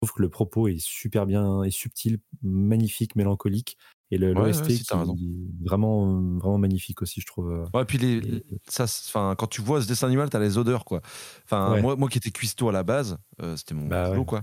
trouve 0.00 0.12
que 0.14 0.22
le 0.22 0.30
propos 0.30 0.68
est 0.68 0.78
super 0.80 1.26
bien 1.26 1.62
et 1.64 1.70
subtil, 1.70 2.18
magnifique, 2.42 3.16
mélancolique. 3.16 3.78
Et 4.10 4.18
le 4.18 4.32
Ouais, 4.34 4.52
l'OST 4.52 4.80
qui 4.80 4.96
est 4.98 5.64
vraiment, 5.64 6.22
vraiment 6.38 6.58
magnifique 6.58 7.02
aussi, 7.02 7.20
je 7.20 7.26
trouve. 7.26 7.50
euh. 7.52 7.66
Ouais, 7.74 7.84
puis 7.84 7.98
les, 7.98 8.22
Et- 8.22 8.44
ça, 8.66 8.84
enfin, 8.84 9.34
quand 9.36 9.46
tu 9.46 9.60
vois 9.60 9.82
ce 9.82 9.86
dessin 9.88 10.06
animal, 10.06 10.30
t'as 10.30 10.38
les 10.38 10.56
odeurs, 10.56 10.86
quoi. 10.86 11.02
Enfin, 11.44 11.76
Ouais. 11.76 11.76
moi, 11.76 11.96
moi 11.96 12.08
qui 12.08 12.16
étais 12.16 12.30
cuistot 12.30 12.70
à 12.70 12.72
la 12.72 12.82
base, 12.82 13.18
euh, 13.42 13.56
c'était 13.56 13.74
mon 13.74 13.90
Bah 13.90 14.08
boulot, 14.10 14.24
quoi. 14.24 14.42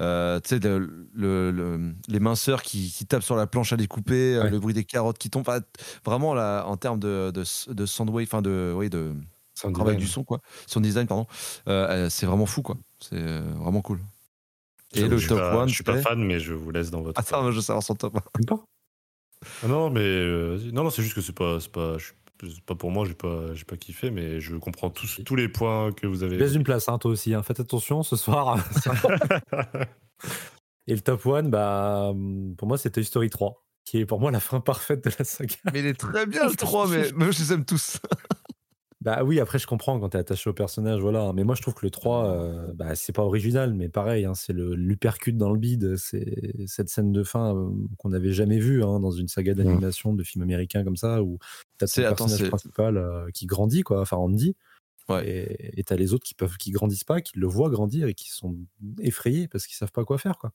Euh, 0.00 0.40
tu 0.40 0.50
sais, 0.50 0.58
le- 0.60 1.08
le- 1.14 1.50
le- 1.52 1.94
les 2.08 2.20
minceurs 2.20 2.62
qui, 2.62 2.90
qui 2.90 3.06
tapent 3.06 3.22
sur 3.22 3.36
la 3.36 3.46
planche 3.46 3.72
à 3.74 3.76
découper, 3.76 4.36
euh, 4.36 4.48
le 4.48 4.58
bruit 4.60 4.74
des 4.74 4.84
carottes 4.84 5.18
qui 5.18 5.30
tombent. 5.30 5.46
Vraiment, 6.06 6.34
là, 6.34 6.64
en 6.66 6.78
termes 6.78 7.00
de, 7.00 7.30
de, 7.34 7.44
de 7.74 7.86
soundwave, 7.86 8.24
enfin, 8.24 8.42
de, 8.42 8.74
oui, 8.76 8.90
de 8.90 9.14
travail 9.74 9.96
du 9.96 10.06
son, 10.08 10.24
quoi. 10.24 10.40
Son 10.66 10.80
design, 10.80 11.06
pardon. 11.06 11.26
Euh, 11.68 12.06
euh, 12.06 12.10
c'est 12.10 12.26
vraiment 12.26 12.46
fou, 12.46 12.62
quoi. 12.62 12.78
C'est 13.00 13.16
euh, 13.16 13.42
vraiment 13.56 13.82
cool. 13.82 14.00
Et 14.94 15.02
le 15.02 15.16
je 15.16 15.20
suis 15.20 15.28
top 15.28 15.38
pas- 15.38 15.56
one, 15.62 15.68
Je 15.68 15.74
suis 15.74 15.84
pas 15.84 16.00
fan, 16.00 16.22
mais 16.24 16.40
je 16.40 16.54
vous 16.54 16.70
laisse 16.70 16.90
dans 16.90 17.02
votre. 17.02 17.20
Attends, 17.20 17.50
je 17.50 17.56
veux 17.56 17.60
savoir 17.62 17.82
son 17.82 17.94
top. 17.94 18.14
Même 18.14 18.46
pas 18.46 18.64
Ah 19.62 19.68
non, 19.68 19.90
mais 19.90 20.00
euh, 20.00 20.58
non, 20.72 20.84
non, 20.84 20.90
c'est 20.90 21.02
juste 21.02 21.14
que 21.14 21.20
c'est 21.20 21.34
pas, 21.34 21.60
c'est 21.60 21.70
pas, 21.70 21.96
pas 22.66 22.74
pour 22.74 22.90
moi. 22.90 23.04
J'ai 23.06 23.14
pas, 23.14 23.54
j'ai 23.54 23.64
pas 23.64 23.76
kiffé, 23.76 24.10
mais 24.10 24.40
je 24.40 24.56
comprends 24.56 24.88
tous, 24.90 25.20
tous 25.24 25.36
les 25.36 25.48
points 25.48 25.92
que 25.92 26.06
vous 26.06 26.22
avez. 26.22 26.38
Laisse 26.38 26.54
une 26.54 26.64
place, 26.64 26.88
hein, 26.88 26.98
toi 26.98 27.10
aussi. 27.10 27.34
hein. 27.34 27.42
Faites 27.42 27.60
attention 27.60 28.02
ce 28.02 28.16
soir. 28.16 28.58
Et 30.86 30.94
le 30.94 31.00
top 31.00 31.26
one, 31.26 31.50
bah, 31.50 32.12
pour 32.56 32.66
moi, 32.66 32.78
c'est 32.78 32.90
Toy 32.90 33.04
Story 33.04 33.28
3, 33.28 33.62
qui 33.84 33.98
est 33.98 34.06
pour 34.06 34.20
moi 34.20 34.30
la 34.30 34.40
fin 34.40 34.60
parfaite 34.60 35.04
de 35.04 35.10
la 35.18 35.24
saga. 35.24 35.54
Mais 35.72 35.80
il 35.80 35.86
est 35.86 35.98
très 35.98 36.24
bien, 36.26 36.48
le 36.48 36.56
3, 36.56 36.88
mais, 36.88 37.10
mais 37.16 37.30
je 37.30 37.38
les 37.40 37.52
aime 37.52 37.64
tous. 37.66 37.98
Bah 39.00 39.22
oui, 39.22 39.38
après, 39.38 39.60
je 39.60 39.66
comprends 39.68 40.00
quand 40.00 40.08
t'es 40.08 40.18
attaché 40.18 40.50
au 40.50 40.52
personnage, 40.52 41.00
voilà. 41.00 41.32
Mais 41.32 41.44
moi, 41.44 41.54
je 41.54 41.62
trouve 41.62 41.74
que 41.74 41.86
le 41.86 41.90
3, 41.90 42.26
euh, 42.26 42.72
bah, 42.74 42.96
c'est 42.96 43.12
pas 43.12 43.22
original, 43.22 43.72
mais 43.72 43.88
pareil, 43.88 44.24
hein, 44.24 44.34
c'est 44.34 44.52
le 44.52 44.74
l'uppercut 44.74 45.32
dans 45.34 45.52
le 45.52 45.58
bide. 45.58 45.96
C'est 45.96 46.66
cette 46.66 46.88
scène 46.88 47.12
de 47.12 47.22
fin 47.22 47.54
euh, 47.54 47.70
qu'on 47.98 48.08
n'avait 48.08 48.32
jamais 48.32 48.58
vue 48.58 48.82
hein, 48.82 48.98
dans 48.98 49.12
une 49.12 49.28
saga 49.28 49.54
d'animation 49.54 50.14
de 50.14 50.22
film 50.24 50.42
américain 50.42 50.82
comme 50.82 50.96
ça, 50.96 51.22
où 51.22 51.38
t'as 51.78 51.86
attends, 52.06 52.26
personnage 52.26 52.42
principal 52.48 52.96
euh, 52.96 53.30
qui 53.32 53.46
grandit, 53.46 53.82
quoi, 53.82 54.00
enfin 54.00 54.16
Andy. 54.16 54.56
Ouais. 55.08 55.26
Et 55.26 55.80
et 55.80 55.84
t'as 55.84 55.96
les 55.96 56.12
autres 56.14 56.24
qui 56.26 56.34
peuvent 56.34 56.56
qui 56.58 56.72
grandissent 56.72 57.04
pas, 57.04 57.20
qui 57.20 57.38
le 57.38 57.46
voient 57.46 57.70
grandir 57.70 58.08
et 58.08 58.14
qui 58.14 58.30
sont 58.30 58.56
effrayés 59.00 59.48
parce 59.48 59.66
qu'ils 59.66 59.76
savent 59.76 59.92
pas 59.92 60.04
quoi 60.04 60.18
faire, 60.18 60.38
quoi. 60.38 60.52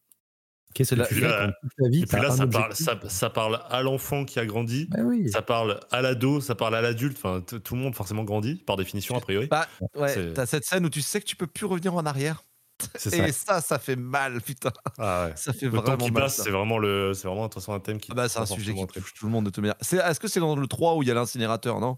Qu'est-ce 0.73 0.95
que 0.95 1.07
tu 1.07 1.15
fais 1.15 1.89
vie 1.89 2.01
Et 2.03 2.05
puis 2.05 2.19
là, 2.21 2.31
ça 2.31 2.47
parle, 2.47 2.63
objectif 2.71 2.86
ça, 2.86 2.99
ça 3.09 3.29
parle 3.29 3.59
à 3.69 3.81
l'enfant 3.81 4.25
qui 4.25 4.39
a 4.39 4.45
grandi, 4.45 4.88
Bah 4.89 4.99
oui. 5.03 5.29
ça 5.29 5.41
parle 5.41 5.79
à 5.91 6.01
l'ado, 6.01 6.41
ça 6.41 6.55
parle 6.55 6.75
à 6.75 6.81
l'adulte. 6.81 7.17
Enfin, 7.17 7.41
tout 7.41 7.75
le 7.75 7.81
monde 7.81 7.95
forcément 7.95 8.23
grandit 8.23 8.55
par 8.55 8.75
définition 8.77 9.15
a 9.15 9.19
priori. 9.21 9.47
Bah, 9.47 9.67
ouais, 9.95 10.33
t'as 10.33 10.45
cette 10.45 10.65
scène 10.65 10.86
où 10.86 10.89
tu 10.89 11.01
sais 11.01 11.19
que 11.21 11.25
tu 11.25 11.36
peux 11.36 11.47
plus 11.47 11.65
revenir 11.65 11.93
en 11.95 12.05
arrière. 12.05 12.43
Ça. 12.95 13.15
Et 13.15 13.31
ça, 13.31 13.62
ça 13.62 13.77
fait 13.79 13.95
mal, 13.95 14.41
putain. 14.41 14.71
Ah 14.97 15.27
ouais. 15.27 15.33
Ça 15.36 15.53
fait 15.53 15.67
Le 15.67 15.71
temps 15.73 15.81
vraiment 15.83 16.05
qui 16.05 16.12
mal. 16.12 16.29
c'est 16.29 16.49
vraiment 16.49 16.77
le, 16.79 17.13
c'est 17.13 17.27
vraiment 17.27 17.45
un 17.67 17.79
thème 17.79 17.97
qui. 17.99 18.09
Ah 18.12 18.15
bah, 18.15 18.27
c'est 18.27 18.39
un 18.39 18.45
sujet 18.45 18.73
qui 18.73 18.86
touche 18.88 19.13
tout 19.13 19.25
le 19.27 19.31
monde 19.31 19.45
de 19.45 19.51
toute 19.51 19.62
manière. 19.62 19.75
C'est- 19.79 19.97
Est-ce 19.97 20.19
que 20.19 20.27
c'est 20.27 20.39
dans 20.41 20.55
le 20.55 20.67
3 20.67 20.95
où 20.95 21.03
il 21.03 21.07
y 21.07 21.12
a 21.12 21.13
l'incinérateur, 21.13 21.79
non? 21.79 21.97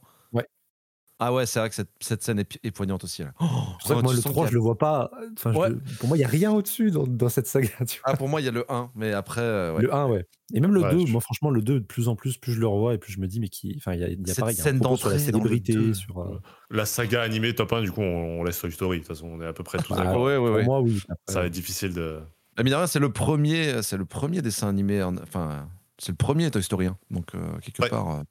Ah 1.18 1.34
ouais, 1.34 1.46
c'est 1.46 1.60
vrai 1.60 1.70
que 1.70 1.76
cette, 1.76 1.90
cette 2.02 2.24
scène 2.24 2.40
est, 2.40 2.72
poignante 2.72 3.06
aussi. 3.06 3.24
Là. 3.24 3.32
Oh, 3.40 3.46
C'est 3.46 3.50
pour 3.50 3.88
ça 3.88 3.96
que 3.96 4.02
moi, 4.02 4.14
le 4.14 4.20
sens 4.22 4.32
3, 4.34 4.44
qu'il 4.44 4.50
y 4.50 4.52
je 4.52 4.54
le 4.56 4.62
vois 4.62 4.78
pas. 4.78 5.10
Enfin, 5.38 5.54
Ouais. 5.54 5.70
pour 6.00 6.10
moi, 6.10 6.18
il 6.18 6.22
y 6.22 6.26
a 6.26 6.28
rien 6.28 6.52
au-dessus 6.52 6.92
dans, 6.92 7.08
dans 7.08 7.30
cette 7.30 7.48
saga. 7.48 7.70
Tu 7.88 8.00
vois. 8.02 8.10
a- 8.10 8.14
Ah, 8.14 8.18
pour 8.18 8.28
moi, 8.28 8.42
il 8.42 8.44
y 8.44 8.48
a 8.50 8.52
le 8.52 8.66
1, 8.70 8.92
mais 8.96 9.14
après. 9.14 9.40
euh, 9.40 9.76
ouais. 9.76 9.84
Le 9.84 9.94
1, 9.94 10.08
ouais. 10.08 10.26
Et 10.54 10.60
même 10.60 10.74
le 10.74 10.82
Ouais, 10.82 10.92
2, 10.92 11.06
je- 11.06 11.12
moi, 11.14 11.22
franchement, 11.22 11.52
le 11.52 11.62
2, 11.62 11.80
de 11.80 11.86
plus 11.86 12.10
en 12.10 12.16
plus, 12.18 12.38
plus 12.38 12.52
je 12.52 12.60
le 12.60 12.68
revois 12.68 12.94
et 12.94 12.98
plus 12.98 13.14
je 13.14 13.20
me 13.22 13.28
dis, 13.28 13.40
mais 13.40 13.48
qui. 13.48 13.74
Enfin, 13.78 13.94
il 13.94 14.02
y 14.02 14.04
a, 14.04 14.10
y 14.10 14.14
a 14.14 14.18
Cette 14.26 14.40
pareil, 14.40 14.56
il 14.56 14.58
y 14.58 14.62
a 14.62 14.64
un 14.64 14.78
scène 14.80 14.98
sur 14.98 15.10
la 15.10 15.20
célébrité, 15.20 15.74
2. 15.74 15.94
sur. 15.94 16.20
euh, 16.20 16.42
La 16.70 16.86
saga 16.86 17.22
animée 17.22 17.56
top 17.56 17.72
1, 17.72 17.82
du 17.82 17.92
coup, 17.94 18.02
on, 18.02 18.42
on 18.42 18.44
laisse 18.44 18.60
Toy 18.60 18.72
Story. 18.74 18.98
De 18.98 19.04
toute 19.06 19.16
façon, 19.16 19.28
on 19.28 19.42
est 19.42 19.48
à 19.48 19.54
peu 19.54 19.64
près 19.64 19.78
tous 19.78 19.94
bah, 19.96 20.04
d'accord. 20.04 20.22
ouais, 20.24 20.36
ouais, 20.38 20.48
pour 20.48 20.56
ouais. 20.58 20.66
moi, 20.66 20.82
oui. 20.82 21.02
Après, 21.08 21.34
Ça 21.34 21.40
va 21.40 21.46
être 21.48 21.54
difficile 21.54 21.94
de. 21.94 22.20
Ah, 22.58 22.64
mine 22.64 22.72
de 22.72 22.78
rien, 22.78 22.88
c'est 22.88 23.00
le 23.00 23.10
premier, 23.12 23.82
c'est 23.84 23.98
le 23.98 24.06
premier 24.06 24.42
dessin 24.42 24.68
animé. 24.68 25.02
en- 25.02 25.16
Enfin, 25.18 25.70
c'est 25.98 26.12
le 26.12 26.18
premier 26.18 26.52
Toy 26.52 26.62
Story. 26.62 26.88
hein. 26.88 26.98
Donc 27.10 27.34
euh, 27.36 27.40
quelque 27.62 27.82
Ouais. 27.84 27.90
part, 27.90 28.20
euh, 28.20 28.24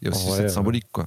il 0.00 0.08
y 0.08 0.10
a 0.10 0.14
aussi 0.14 0.30
cette 0.30 0.48
symbolique, 0.50 0.86
quoi. 0.92 1.04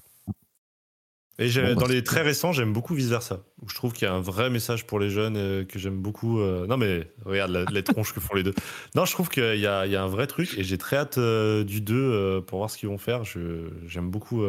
Et 1.37 1.49
Bon, 1.49 1.61
bah, 1.63 1.75
dans 1.75 1.87
les 1.87 2.03
très 2.03 2.21
récents, 2.21 2.53
j'aime 2.53 2.71
beaucoup 2.71 2.93
vice 2.93 3.09
versa. 3.09 3.43
Où 3.61 3.67
je 3.69 3.75
trouve 3.75 3.91
qu'il 3.91 4.07
y 4.07 4.09
a 4.09 4.13
un 4.13 4.21
vrai 4.21 4.49
message 4.49 4.85
pour 4.87 4.99
les 4.99 5.09
jeunes 5.09 5.35
euh, 5.35 5.65
que 5.65 5.79
j'aime 5.79 5.97
beaucoup. 6.01 6.39
euh, 6.39 6.65
Non, 6.67 6.77
mais 6.77 7.11
regarde 7.25 7.51
la- 7.51 7.65
les 7.65 7.83
tronches 7.83 8.13
que 8.13 8.19
font 8.21 8.35
les 8.35 8.43
deux. 8.43 8.53
Non, 8.95 9.05
je 9.05 9.11
trouve 9.11 9.27
qu'il 9.29 9.59
y 9.59 9.67
a, 9.67 9.85
il 9.85 9.91
y 9.91 9.95
a 9.97 10.03
un 10.03 10.07
vrai 10.07 10.27
truc 10.27 10.57
et 10.57 10.63
j'ai 10.63 10.77
très 10.77 10.95
hâte 10.95 11.17
euh, 11.17 11.63
du 11.65 11.81
2 11.81 11.95
euh, 11.95 12.41
pour 12.41 12.59
voir 12.59 12.69
ce 12.69 12.77
qu'ils 12.77 12.87
vont 12.89 12.97
faire. 12.97 13.23
J'aime 13.25 14.09
beaucoup, 14.09 14.43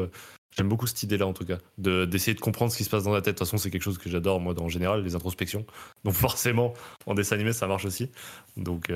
j'aime 0.57 0.68
beaucoup 0.68 0.87
cette 0.87 1.03
idée-là 1.03 1.27
en 1.27 1.33
tout 1.33 1.44
cas, 1.44 1.59
de- 1.79 2.05
d'essayer 2.05 2.35
de, 2.35 2.40
comprendre 2.40 2.70
ce 2.70 2.77
qui 2.77 2.85
se 2.85 2.90
passe 2.90 3.03
dans 3.05 3.12
la 3.12 3.20
tête. 3.20 3.35
De 3.35 3.38
toute 3.38 3.46
façon, 3.49 3.59
c'est 3.59 3.70
quelque 3.70 3.83
chose 3.83 3.99
que 3.99 4.09
j'adore 4.09 4.40
moi 4.40 4.55
en 4.61 4.68
général, 4.68 5.03
les 5.03 5.16
introspections. 5.16 5.66
Donc 6.05 6.14
forcément, 6.14 6.72
en 7.07 7.14
dessin 7.14 7.35
animé, 7.35 7.53
ça 7.53 7.66
marche 7.66 7.85
aussi. 7.85 8.11
Donc 8.57 8.92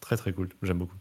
très 0.00 0.16
très 0.16 0.32
cool. 0.32 0.50
J'aime 0.62 0.78
beaucoup. 0.78 0.96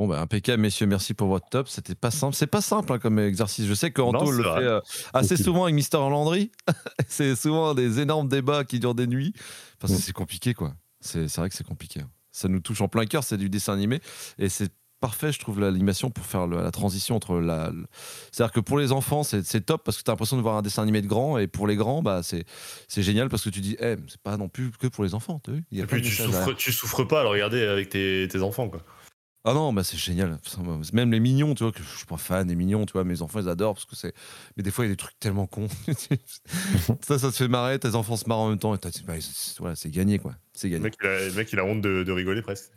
Bon, 0.00 0.06
bah, 0.08 0.18
impeccable, 0.22 0.62
messieurs, 0.62 0.86
merci 0.86 1.12
pour 1.12 1.28
votre 1.28 1.46
top. 1.50 1.68
C'était 1.68 1.94
pas 1.94 2.10
simple. 2.10 2.34
C'est 2.34 2.46
pas 2.46 2.62
simple 2.62 2.90
hein, 2.90 2.98
comme 2.98 3.18
exercice. 3.18 3.66
Je 3.66 3.74
sais 3.74 3.90
que 3.90 4.00
Non, 4.00 4.08
Anto 4.08 4.32
c'est 4.32 4.38
le 4.38 4.42
vrai. 4.44 4.60
fait 4.62 4.66
euh, 4.66 4.80
assez 5.12 5.36
souvent 5.36 5.64
avec 5.64 5.74
Mister 5.74 5.98
Landry. 5.98 6.50
c'est 7.06 7.36
souvent 7.36 7.74
des 7.74 8.00
énormes 8.00 8.26
débats 8.26 8.64
qui 8.64 8.80
durent 8.80 8.94
des 8.94 9.06
nuits. 9.06 9.34
Parce 9.78 9.92
que 9.92 9.98
Mm. 9.98 10.00
c'est 10.02 10.12
compliqué, 10.14 10.54
quoi. 10.54 10.72
C'est 11.02 11.28
c'est 11.28 11.42
vrai 11.42 11.50
que 11.50 11.54
c'est 11.54 11.66
compliqué. 11.66 12.00
hein. 12.00 12.08
Ça 12.32 12.48
nous 12.48 12.60
touche 12.60 12.80
en 12.80 12.88
plein 12.88 13.04
cœur, 13.04 13.24
c'est 13.24 13.36
du 13.36 13.50
dessin 13.50 13.74
animé. 13.74 14.00
Et 14.38 14.48
c'est 14.48 14.72
parfait, 15.00 15.32
je 15.32 15.38
trouve, 15.38 15.60
l'animation 15.60 16.08
pour 16.10 16.24
faire 16.24 16.46
le- 16.46 16.62
la 16.62 16.70
transition 16.70 17.14
entre 17.14 17.38
la. 17.38 17.68
le- 17.68 17.84
C'est-à-dire 18.32 18.52
que 18.54 18.60
pour 18.60 18.78
les 18.78 18.92
enfants, 18.92 19.22
c'est 19.22 19.44
c'est 19.44 19.60
top 19.60 19.84
parce 19.84 19.98
que 19.98 20.02
tu 20.02 20.10
as 20.10 20.14
l'impression 20.14 20.38
de 20.38 20.42
voir 20.42 20.56
un 20.56 20.62
dessin 20.62 20.82
animé 20.82 21.02
de 21.02 21.08
grand. 21.08 21.36
Et 21.36 21.46
pour 21.46 21.66
les 21.66 21.76
grands, 21.76 22.00
bah, 22.00 22.22
c'est 22.22 22.44
c'est 22.88 23.02
génial 23.02 23.28
parce 23.28 23.42
que 23.44 23.50
tu 23.50 23.60
dis, 23.60 23.76
eh, 23.80 23.96
c'est 24.08 24.22
pas 24.22 24.38
non 24.38 24.48
plus 24.48 24.70
que 24.70 24.86
pour 24.86 25.04
les 25.04 25.12
enfants. 25.12 25.40
t'as 25.44 25.52
vu? 25.52 25.64
Il 25.70 25.76
y 25.76 25.80
a 25.82 25.84
Et 25.84 25.86
puis 25.86 26.00
tu 26.00 26.10
souffres, 26.10 26.54
tu 26.54 26.72
souffres 26.72 27.04
pas 27.04 27.20
à 27.20 27.22
le 27.24 27.28
regarder 27.28 27.62
avec 27.66 27.90
tes, 27.90 28.26
tes 28.30 28.40
enfants 28.40 28.70
quoi. 28.70 28.80
Ah 29.44 29.54
non, 29.54 29.72
bah 29.72 29.82
c'est 29.84 29.96
génial. 29.96 30.38
Moi, 30.58 30.78
Même 30.92 31.10
les 31.12 31.20
mignons, 31.20 31.54
tu 31.54 31.62
vois, 31.64 31.72
que 31.72 31.82
je 31.82 31.96
suis 31.96 32.06
pas 32.06 32.18
fan 32.18 32.46
des 32.46 32.54
mignons, 32.54 32.84
tu 32.84 32.92
vois, 32.92 33.04
mes 33.04 33.22
enfants 33.22 33.40
ils 33.40 33.48
adorent 33.48 33.74
parce 33.74 33.86
que 33.86 33.96
c'est. 33.96 34.12
Mais 34.56 34.62
des 34.62 34.70
fois 34.70 34.84
il 34.84 34.88
y 34.88 34.90
a 34.90 34.92
des 34.92 34.98
trucs 34.98 35.18
tellement 35.18 35.46
cons. 35.46 35.68
ça, 37.00 37.18
ça 37.18 37.30
te 37.30 37.36
fait 37.36 37.48
marrer, 37.48 37.78
tes 37.78 37.94
enfants 37.94 38.16
se 38.18 38.28
marrent 38.28 38.40
en 38.40 38.48
même 38.50 38.58
temps 38.58 38.74
et 38.74 38.78
bah, 39.06 39.14
c'est 39.20 39.58
voilà, 39.58 39.76
c'est 39.76 39.90
gagné 39.90 40.18
quoi. 40.18 40.34
C'est 40.52 40.68
Le 40.68 40.72
gagné. 40.74 40.84
mec, 40.84 40.96
il 41.00 41.06
a, 41.06 41.26
le 41.26 41.32
mec, 41.32 41.52
il 41.52 41.58
a 41.58 41.64
honte 41.64 41.80
de, 41.80 42.02
de 42.04 42.12
rigoler 42.12 42.42
presque. 42.42 42.70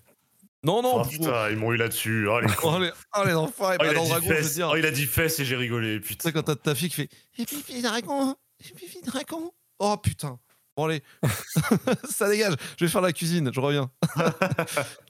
Non, 0.65 0.81
non, 0.81 1.01
oh 1.01 1.05
putain, 1.05 1.49
ils 1.49 1.57
m'ont 1.57 1.73
eu 1.73 1.75
là-dessus. 1.75 2.25
Oh, 2.29 2.39
les. 2.39 2.47
Oh 2.63 2.79
les, 2.79 2.91
oh, 3.17 3.23
les 3.25 3.33
enfants, 3.33 3.65
Oh, 3.73 3.75
bah, 3.77 3.85
il, 3.91 3.97
a 3.97 4.01
dit 4.01 4.07
Dragon, 4.09 4.21
je 4.23 4.29
veux 4.29 4.35
fesses. 4.35 4.53
dire. 4.53 4.69
Oh, 4.71 4.75
il 4.77 4.85
a 4.85 4.91
dit 4.91 5.05
fesses 5.05 5.39
et 5.41 5.45
j'ai 5.45 5.57
rigolé. 5.57 5.95
Tu 5.99 6.07
Putain. 6.07 6.29
sais, 6.29 6.31
quand 6.31 6.43
t'as 6.43 6.55
ta 6.55 6.73
fille 6.75 6.87
qui 6.87 6.95
fait 6.95 7.09
Et 7.37 7.45
pipi 7.45 7.81
dragon 7.81 8.37
Et 8.61 8.73
pipi 8.73 9.01
dragon 9.05 9.51
Oh 9.79 9.97
putain 9.97 10.39
Bon, 10.77 10.85
allez. 10.85 11.03
ça 12.09 12.29
dégage. 12.29 12.55
Je 12.79 12.85
vais 12.85 12.89
faire 12.91 13.01
la 13.01 13.11
cuisine. 13.11 13.51
Je 13.53 13.59
reviens. 13.59 13.91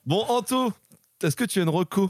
bon, 0.07 0.25
Anto, 0.27 0.73
est-ce 1.23 1.35
que 1.35 1.45
tu 1.45 1.59
as 1.59 1.63
une 1.63 1.69
reco? 1.69 2.09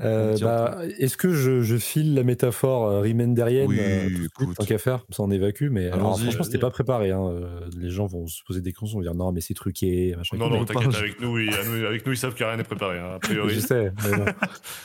Euh, 0.00 0.36
bah, 0.40 0.78
Est-ce 0.98 1.16
que 1.16 1.32
je, 1.32 1.62
je, 1.62 1.76
file 1.76 2.14
la 2.14 2.22
métaphore 2.22 2.88
euh, 2.88 3.00
Rimenderienne 3.00 3.68
oui, 3.68 3.78
euh, 3.80 4.54
tant 4.54 4.64
qu'à 4.64 4.78
faire, 4.78 5.04
ça 5.10 5.22
on 5.22 5.30
évacue, 5.30 5.68
mais 5.70 5.90
alors, 5.90 6.18
franchement 6.18 6.44
c'était 6.44 6.58
pas 6.58 6.70
préparé. 6.70 7.10
Hein. 7.10 7.30
Les 7.76 7.90
gens 7.90 8.06
vont 8.06 8.26
se 8.26 8.42
poser 8.44 8.60
des 8.60 8.72
questions, 8.72 8.98
vont 8.98 9.02
dire 9.02 9.14
non 9.14 9.32
mais 9.32 9.40
c'est 9.40 9.54
truqué. 9.54 10.14
Machin, 10.16 10.36
non 10.36 10.50
non 10.50 10.64
t'inquiète 10.64 10.94
avec 10.94 11.20
nous, 11.20 11.34
oui, 11.34 11.48
avec 11.86 12.04
nous 12.06 12.12
ils 12.12 12.18
savent 12.18 12.34
que 12.34 12.44
rien 12.44 12.56
n'est 12.56 12.64
préparé 12.64 12.98
hein, 12.98 13.12
a 13.14 13.18
priori. 13.18 13.54
je 13.54 13.60
sais. 13.60 13.92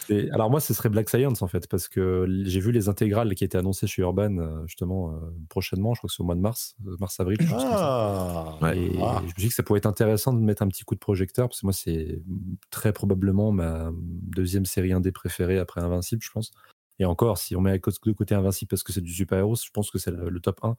alors 0.31 0.49
moi 0.49 0.59
ce 0.59 0.73
serait 0.73 0.89
Black 0.89 1.09
Science 1.09 1.41
en 1.41 1.47
fait 1.47 1.67
parce 1.67 1.87
que 1.87 2.25
j'ai 2.45 2.59
vu 2.59 2.71
les 2.71 2.87
intégrales 2.87 3.33
qui 3.35 3.43
étaient 3.43 3.57
annoncées 3.57 3.87
chez 3.87 4.01
Urban 4.01 4.65
justement 4.65 5.13
prochainement, 5.49 5.93
je 5.93 5.99
crois 5.99 6.07
que 6.07 6.13
c'est 6.13 6.21
au 6.21 6.25
mois 6.25 6.35
de 6.35 6.41
mars, 6.41 6.75
mars 6.99 7.19
avril. 7.19 7.37
Je 7.41 7.53
ah, 7.53 8.57
et 8.73 8.91
ah. 9.01 9.21
je 9.21 9.25
me 9.25 9.37
dis 9.37 9.49
que 9.49 9.53
ça 9.53 9.63
pourrait 9.63 9.79
être 9.79 9.85
intéressant 9.85 10.33
de 10.33 10.39
mettre 10.39 10.61
un 10.61 10.67
petit 10.67 10.83
coup 10.83 10.95
de 10.95 10.99
projecteur 10.99 11.47
parce 11.49 11.61
que 11.61 11.65
moi 11.65 11.73
c'est 11.73 12.21
très 12.69 12.93
probablement 12.93 13.51
ma 13.51 13.91
deuxième 13.95 14.65
série 14.65 14.93
des 15.01 15.11
préférés 15.11 15.59
après 15.59 15.81
Invincible, 15.81 16.21
je 16.23 16.31
pense. 16.31 16.51
Et 16.99 17.05
encore, 17.05 17.37
si 17.37 17.55
on 17.55 17.61
met 17.61 17.79
de 17.79 18.11
côté 18.11 18.35
Invincible 18.35 18.69
parce 18.69 18.83
que 18.83 18.93
c'est 18.93 19.01
du 19.01 19.13
super-héros, 19.13 19.55
je 19.55 19.71
pense 19.71 19.89
que 19.89 19.97
c'est 19.97 20.11
le, 20.11 20.39
top 20.39 20.59
1. 20.63 20.75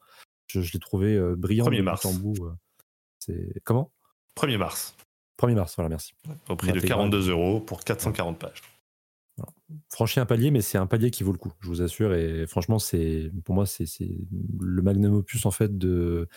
Je, 0.47 0.59
l'ai 0.59 0.79
trouvé 0.79 1.15
euh, 1.15 1.35
brillant 1.35 1.65
1er 1.65 1.81
mars. 1.81 2.05
Euh. 2.05 2.51
c'est 3.19 3.61
comment? 3.63 3.91
1er 4.39 4.57
mars. 4.57 4.95
1er 5.41 5.55
mars, 5.55 5.75
voilà, 5.75 5.89
merci. 5.89 6.13
Au 6.49 6.55
prix 6.55 6.71
de 6.71 6.79
42 6.79 7.29
euros 7.29 7.59
pour 7.59 7.83
440 7.83 8.39
pages. 8.39 8.61
Voilà. 9.37 10.21
un 10.21 10.25
palier, 10.25 10.51
mais 10.51 10.61
c'est 10.61 10.77
un 10.77 10.85
palier 10.85 11.11
qui 11.11 11.23
vaut 11.23 11.31
le 11.31 11.37
coup, 11.37 11.51
je 11.59 11.67
vous 11.67 11.81
assure. 11.81 12.13
Et 12.13 12.45
franchement, 12.47 12.79
c'est 12.79 13.31
pour 13.43 13.55
moi, 13.55 13.65
c'est 13.65 13.85
le 14.59 14.81
magnum 14.81 15.15
opus 15.15 15.45
en 15.45 15.51
fait 15.51 15.77
de, 15.77 16.27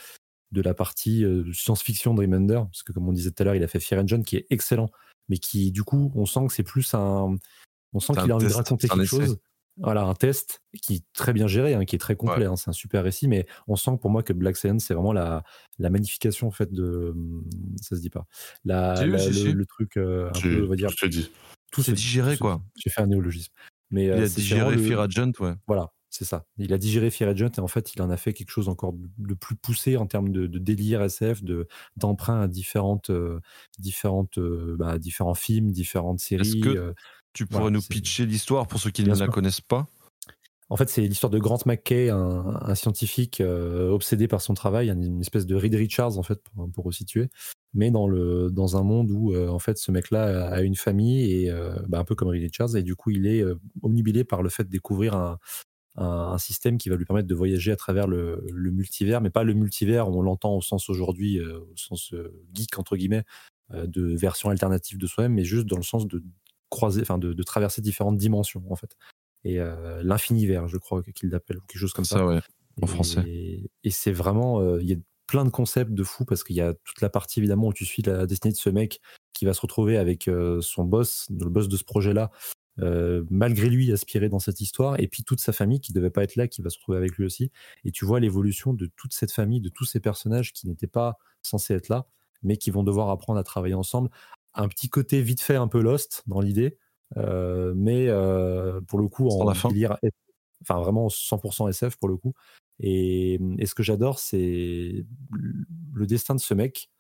de 0.53 0.63
la 0.63 0.75
partie 0.75 1.25
euh, 1.25 1.53
science-fiction 1.53 2.15
de 2.15 2.23
Remender, 2.23 2.61
parce 2.65 2.83
que 2.83 2.93
comme 2.93 3.09
on 3.09 3.13
disait 3.13 3.31
tout 3.31 3.43
à 3.43 3.45
l'heure, 3.45 3.55
il 3.55 3.63
a 3.63 3.69
fait 3.69 3.81
Fear 3.81 4.03
Engine 4.03 4.25
qui 4.25 4.37
est 4.37 4.47
excellent, 4.51 4.91
mais 5.29 5.39
qui 5.39 5.71
du 5.71 5.85
coup, 5.85 6.13
on 6.15 6.27
sent 6.27 6.47
que 6.47 6.53
c'est 6.53 6.63
plus 6.63 6.95
un, 6.95 7.37
on 7.93 8.01
sent 8.01 8.15
qu'il 8.21 8.31
a 8.31 8.37
envie 8.37 8.49
de 8.49 8.53
raconter 8.53 8.89
quelque 8.89 9.05
chose. 9.05 9.39
Voilà, 9.79 10.05
un 10.05 10.15
test 10.15 10.63
qui 10.81 10.95
est 10.95 11.05
très 11.13 11.35
bien 11.35 11.47
géré, 11.47 11.75
hein, 11.75 11.85
qui 11.85 11.97
est 11.97 11.99
très 11.99 12.17
complet. 12.17 12.47
Hein, 12.47 12.57
c'est 12.57 12.71
un 12.71 12.73
super 12.73 13.05
récit, 13.05 13.29
mais 13.29 13.47
on 13.69 13.77
sent 13.77 13.99
pour 14.01 14.11
moi 14.11 14.23
que 14.23 14.33
Black 14.33 14.57
Science, 14.57 14.85
c'est 14.85 14.95
vraiment 14.95 15.13
la, 15.13 15.45
la 15.79 15.91
magnification 15.91 16.47
en 16.47 16.51
fait 16.51 16.73
de. 16.73 17.15
Ça 17.83 17.95
se 17.97 18.01
dit 18.01 18.09
pas. 18.09 18.27
La, 18.65 19.05
le, 19.05 19.65
truc 19.65 19.99
euh, 19.99 20.31
un 20.35 20.41
peu, 20.41 20.65
on 20.65 20.69
va 20.69 20.77
dire. 20.77 20.89
Je 20.89 20.97
te 20.97 21.07
dis. 21.07 21.31
Tout 21.73 21.83
digéré, 21.83 22.39
quoi. 22.39 22.63
J'ai 22.77 22.89
fait 22.89 23.03
un 23.03 23.07
néologisme. 23.07 23.53
Mais, 23.91 24.07
il 24.07 24.13
a 24.13 24.29
digéré 24.29 24.79
Fear 24.79 25.01
Agent, 25.01 25.33
ouais. 25.41 25.53
Voilà, 25.67 25.93
c'est 26.09 26.25
ça. 26.25 26.47
Il 26.57 26.73
a 26.73 26.79
digéré 26.79 27.11
Fear 27.11 27.31
Agent 27.31 27.51
et 27.59 27.61
en 27.61 27.69
fait, 27.69 27.95
il 27.95 28.01
en 28.01 28.11
a 28.11 28.17
fait 28.17 28.33
quelque 28.33 28.51
chose 28.51 28.69
encore 28.69 28.95
de, 29.19 29.35
plus 29.35 29.57
poussé 29.57 29.97
en 29.97 30.07
termes 30.07 30.31
de, 30.31 30.47
délire 30.47 31.03
SF, 31.03 31.43
de 31.45 31.69
d'emprunt 31.97 32.41
à 32.41 32.49
différentes, 32.49 33.11
euh, 33.11 33.41
différentes, 33.79 34.39
euh, 34.39 34.77
bah, 34.79 34.99
différents 34.99 35.35
films, 35.35 35.71
différentes 35.71 36.21
séries. 36.21 36.63
Tu 37.37 37.45
pourrais 37.45 37.71
nous 37.71 37.83
pitcher 37.83 38.25
l'histoire 38.25 38.67
pour 38.67 38.81
ceux 38.81 38.91
qui 38.91 39.05
ne 39.05 39.15
la 39.15 39.29
connaissent 39.29 39.61
pas 39.61 39.87
en 40.69 40.77
fait, 40.77 40.89
c'est 40.89 41.03
l'histoire 41.03 41.31
de 41.31 41.39
Grant 41.39 41.61
McKay, 41.65 42.11
un, 42.11 42.75
scientifique 42.75 43.41
euh, 43.41 43.91
obsédé 43.91 44.27
par 44.27 44.41
son 44.41 44.55
travail, 44.55 44.89
une 44.89 45.21
espèce 45.21 45.47
de 45.47 45.55
Reed 45.55 45.75
Richards 45.75 46.19
en 46.19 46.25
fait, 46.25 46.43
pour, 46.43 46.69
pour 46.73 46.85
resituer, 46.87 47.29
mais 47.73 47.93
dans 47.93 48.09
le 48.09 48.51
dans 48.51 48.77
un 48.77 48.83
monde 48.83 49.13
où 49.13 49.33
euh, 49.33 49.49
en 49.49 49.61
fait 49.61 49.79
ce 49.79 49.93
mec-là 49.93 50.49
a 50.49 50.63
une 50.63 50.75
famille 50.75 51.31
et 51.31 51.51
euh, 51.53 51.77
bah, 51.87 52.01
un 52.01 52.05
peu 52.05 52.17
comme 52.17 52.29
Reed 52.29 52.43
Richards 52.43 52.75
et 52.75 52.83
du 52.83 52.97
coup 52.97 53.11
il 53.11 53.29
est 53.29 53.45
omnibilé 53.83 54.25
par 54.25 54.43
le 54.43 54.49
fait 54.49 54.65
de 54.65 54.71
découvrir 54.71 55.15
un, 55.15 55.39
un, 55.95 56.39
système 56.39 56.79
qui 56.79 56.89
va 56.89 56.97
lui 56.97 57.05
permettre 57.05 57.29
de 57.29 57.35
voyager 57.37 57.71
à 57.71 57.77
travers 57.77 58.09
le, 58.09 58.45
le 58.53 58.71
multivers, 58.73 59.21
mais 59.21 59.31
pas 59.31 59.45
le 59.45 59.55
multivers, 59.55 60.09
on 60.09 60.21
l'entend 60.21 60.57
au 60.57 60.63
sens 60.63 60.91
aujourd'hui, 60.91 61.41
au 61.41 61.77
sens 61.77 62.13
geek 62.55 62.77
entre 62.77 62.97
guillemets, 62.97 63.25
de 63.73 64.17
version 64.17 64.49
alternative 64.49 64.99
de 64.99 65.07
soi-même, 65.07 65.35
mais 65.35 65.45
juste 65.45 65.67
dans 65.67 65.77
le 65.77 65.85
sens 65.85 66.09
de 66.09 66.25
croiser, 66.71 67.03
enfin 67.03 67.19
de, 67.19 67.43
traverser 67.43 67.83
différentes 67.83 68.17
dimensions 68.17 68.63
en 68.71 68.77
fait. 68.77 68.97
Et 69.45 69.61
euh, 69.61 70.03
l'infinivers, 70.03 70.67
je 70.69 70.77
crois 70.77 71.03
qu'il 71.03 71.31
l'appelle, 71.31 71.59
ou 71.59 71.61
quelque 71.69 71.81
chose 71.81 71.93
comme 71.93 72.05
ça. 72.05 72.19
ça 72.19 72.27
ouais, 72.27 72.41
en 72.83 72.87
français. 72.87 73.23
Et, 73.85 73.91
c'est 73.91 74.13
vraiment, 74.13 74.61
euh, 74.61 74.79
il 74.83 74.89
y 74.89 74.93
a 74.93 74.97
plein 75.27 75.45
de 75.45 75.51
concepts 75.51 75.93
de 75.93 76.03
fou 76.03 76.25
parce 76.25 76.45
qu'il 76.45 76.57
y 76.57 76.61
a 76.61 76.75
toute 76.75 77.01
la 77.01 77.09
partie 77.09 77.41
évidemment 77.41 77.69
où 77.69 77.73
tu 77.73 77.85
suis 77.85 78.03
la 78.03 78.27
destinée 78.27 78.53
de 78.53 78.59
ce 78.59 78.71
mec 78.71 79.01
qui 79.33 79.45
va 79.45 79.55
se 79.55 79.61
retrouver 79.61 79.97
avec 79.97 80.29
euh, 80.29 80.61
son 80.61 80.85
boss, 80.85 81.27
le 81.31 81.49
boss 81.49 81.69
de 81.69 81.77
ce 81.77 81.85
projet-là, 81.85 82.31
malgré 83.31 83.71
lui 83.71 83.91
aspiré 83.91 84.29
dans 84.29 84.39
cette 84.39 84.61
histoire, 84.61 85.01
et 85.01 85.09
puis 85.09 85.25
toute 85.25 85.41
sa 85.41 85.53
famille 85.53 85.81
qui 85.81 85.95
devait 85.95 86.11
pas 86.11 86.23
être 86.23 86.37
là, 86.37 86.47
qui 86.47 86.61
va 86.61 86.69
se 86.69 86.77
retrouver 86.77 86.99
avec 86.99 87.17
lui 87.17 87.25
aussi. 87.25 87.51
Et 87.85 87.91
tu 87.91 88.05
vois 88.05 88.21
l'évolution 88.21 88.75
de 88.75 88.91
toute 88.97 89.15
cette 89.15 89.33
famille, 89.33 89.63
de 89.63 89.71
tous 89.71 89.87
ces 89.87 89.99
personnages 89.99 90.53
qui 90.53 90.69
n'étaient 90.69 90.87
pas 90.87 91.17
censés 91.41 91.73
être 91.73 91.89
là, 91.89 92.07
mais 92.43 92.57
qui 92.57 92.71
vont 92.71 92.83
devoir 92.83 93.11
apprendre 93.11 93.39
à 93.39 93.45
travailler 93.45 93.75
ensemble 93.75 94.11
un 94.57 94.69
petit 94.69 94.89
côté 94.89 95.23
vite 95.23 95.41
fait 95.41 95.57
un 95.57 95.69
peu 95.69 95.81
lost 95.81 96.23
dans 96.27 96.41
l'idée, 96.41 96.79
euh, 97.17 97.73
mais 97.77 98.09
euh, 98.09 98.81
pour 98.83 98.99
le 98.99 99.09
coup, 99.09 99.29
en 99.29 99.55
fin. 99.55 99.71
enfin 100.63 100.81
vraiment 100.81 101.09
100% 101.09 101.69
SF 101.69 101.97
pour 101.97 102.09
le 102.09 102.17
coup. 102.17 102.35
Et, 102.81 103.39
ce 103.65 103.75
que 103.75 103.83
j'adore, 103.83 104.19
c'est 104.19 105.07
le 105.93 106.07
destin 106.07 106.35
de 106.35 106.41
ce 106.41 106.55
mec 106.55 106.91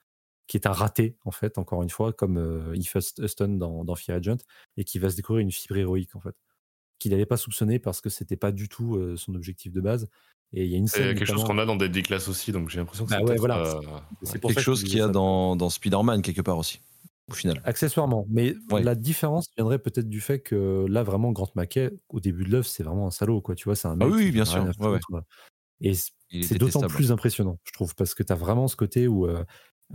qui 0.46 0.56
est 0.56 0.66
un 0.66 0.72
raté, 0.72 1.16
en 1.24 1.32
fait, 1.32 1.58
encore 1.58 1.82
une 1.82 1.90
fois, 1.90 2.12
comme 2.12 2.38
euh, 2.38 2.76
Huston 2.76 3.48
dans, 3.48 3.84
dans, 3.84 3.94
Fear 3.96 4.18
Agent, 4.18 4.36
et 4.76 4.84
qui 4.84 5.00
va 5.00 5.10
se 5.10 5.16
découvrir 5.16 5.42
une 5.42 5.50
fibre 5.50 5.76
héroïque, 5.76 6.14
en 6.14 6.20
fait, 6.20 6.36
qu'il 7.00 7.10
n'avait 7.10 7.26
pas 7.26 7.36
soupçonné 7.36 7.80
parce 7.80 8.00
que 8.00 8.10
c'était 8.10 8.36
pas 8.36 8.52
du 8.52 8.68
tout 8.68 8.94
euh, 8.94 9.16
son 9.16 9.34
objectif 9.34 9.72
de 9.72 9.80
base. 9.80 10.08
Et 10.52 10.64
il 10.64 10.70
y 10.70 10.74
a 10.74 10.78
une 10.78 10.86
scène. 10.86 11.16
quelque 11.16 11.26
chose 11.26 11.42
qu'on 11.42 11.58
a 11.58 11.66
dans 11.66 11.74
Deadly 11.74 12.04
Class 12.04 12.28
aussi, 12.28 12.52
donc 12.52 12.70
j'ai 12.70 12.78
l'impression 12.78 13.04
que 13.04 13.10
bah 13.10 13.20
c'est 13.26 13.36
voilà. 13.36 13.74
quelque 14.22 14.60
chose 14.60 14.84
qu'il 14.84 14.96
y 14.96 15.00
a 15.00 15.08
dans, 15.08 15.56
dans 15.56 15.68
Spider-Man, 15.68 16.22
quelque 16.22 16.42
part 16.42 16.58
aussi 16.58 16.80
au 17.28 17.34
final. 17.34 17.60
Accessoirement. 17.64 18.26
Mais 18.28 18.54
la 18.70 18.94
différence 18.94 19.48
viendrait 19.56 19.78
peut-être 19.78 20.08
du 20.08 20.20
fait 20.20 20.40
que 20.40 20.86
là, 20.88 21.02
vraiment, 21.02 21.32
Grant 21.32 21.50
Mackay, 21.54 21.90
au 22.08 22.20
début 22.20 22.44
de 22.44 22.50
l'œuvre, 22.50 22.66
c'est 22.66 22.82
vraiment 22.82 23.06
un 23.06 23.10
salaud, 23.10 23.40
quoi. 23.40 23.54
Tu 23.54 23.64
vois, 23.64 23.76
c'est 23.76 23.88
un 23.88 24.00
ah 24.00 24.06
oui, 24.06 24.30
bien 24.30 24.44
sûr. 24.44 24.64
Et 25.80 25.92
c'est 25.94 26.58
d'autant 26.58 26.86
plus 26.86 27.12
impressionnant, 27.12 27.58
je 27.64 27.72
trouve, 27.72 27.94
parce 27.94 28.14
que 28.14 28.22
tu 28.22 28.32
as 28.32 28.36
vraiment 28.36 28.68
ce 28.68 28.76
côté 28.76 29.08
où. 29.08 29.26
Euh, 29.26 29.44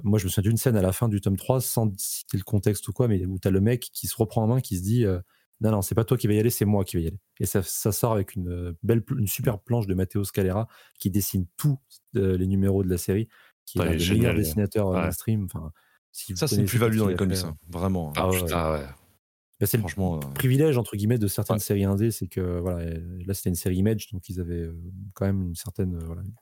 moi, 0.04 0.18
je 0.20 0.24
me 0.24 0.30
souviens 0.30 0.50
d'une 0.50 0.58
scène 0.58 0.78
à 0.78 0.82
la 0.82 0.94
fin 0.94 1.10
du 1.10 1.20
tome 1.20 1.36
3, 1.36 1.60
sans 1.60 1.92
citer 1.98 2.38
le 2.38 2.44
contexte 2.44 2.88
ou 2.88 2.94
quoi, 2.94 3.10
mais 3.10 3.26
où 3.26 3.38
tu 3.40 3.48
as 3.50 3.52
le 3.52 3.60
mec 3.60 3.90
qui 3.92 4.08
se 4.08 4.16
reprend 4.16 4.42
en 4.44 4.48
main, 4.48 4.62
qui 4.62 4.78
se 4.78 4.84
dit 4.84 5.06
euh, 5.06 5.20
Non, 5.60 5.72
non, 5.72 5.82
c'est 5.82 5.96
pas 5.96 6.06
toi 6.06 6.16
qui 6.16 6.28
va 6.28 6.34
y 6.34 6.40
aller, 6.40 6.50
c'est 6.50 6.64
moi 6.64 6.86
qui 6.86 6.96
vais 6.96 7.04
y 7.04 7.08
aller. 7.08 7.20
Et 7.42 7.46
ça, 7.46 7.62
ça 7.62 7.92
sort 7.92 8.14
avec 8.14 8.36
une, 8.36 8.48
euh, 8.48 8.74
belle, 8.84 9.04
une 9.18 9.28
super 9.28 9.60
planche 9.60 9.88
de 9.88 9.94
Matteo 9.94 10.24
Scalera 10.24 10.70
qui 10.98 11.12
dessine 11.12 11.46
tous 11.58 11.78
les 12.14 12.48
numéros 12.48 12.86
de 12.86 12.90
la 12.90 12.98
série, 12.98 13.28
qui 13.66 13.80
est 13.80 13.82
un 13.82 13.96
des 13.98 14.10
meilleurs 14.12 14.34
dessinateurs 14.36 14.88
ouais. 14.88 15.02
mainstream. 15.02 15.44
Enfin, 15.44 15.74
ça, 16.12 16.48
c'est 16.48 16.58
une 16.58 16.66
plus-value 16.66 16.98
dans 16.98 17.08
les 17.08 17.16
comics, 17.16 17.38
hein, 17.44 17.56
vraiment. 17.70 18.14
Ah, 18.16 18.30
putain, 18.30 18.74
ouais. 18.74 18.86
Bah, 19.62 19.68
c'est 19.68 19.78
Franchement, 19.78 20.16
le 20.16 20.26
euh, 20.26 20.30
privilège 20.32 20.76
entre 20.80 20.96
guillemets 20.96 21.20
de 21.20 21.28
certaines 21.28 21.60
séries 21.60 21.84
indé, 21.84 22.10
c'est 22.10 22.28
que 22.28 22.60
voilà, 22.60 22.84
là 23.24 23.34
c'était 23.36 23.50
une 23.50 23.56
série 23.56 23.76
Image, 23.76 24.10
donc 24.12 24.28
ils 24.28 24.40
avaient 24.40 24.56
euh, 24.56 24.76
quand 25.14 25.28
même 25.28 25.50
une 25.50 25.56
certaine, 25.56 25.94
euh, 25.94 26.04
voilà, 26.04 26.24
une 26.24 26.34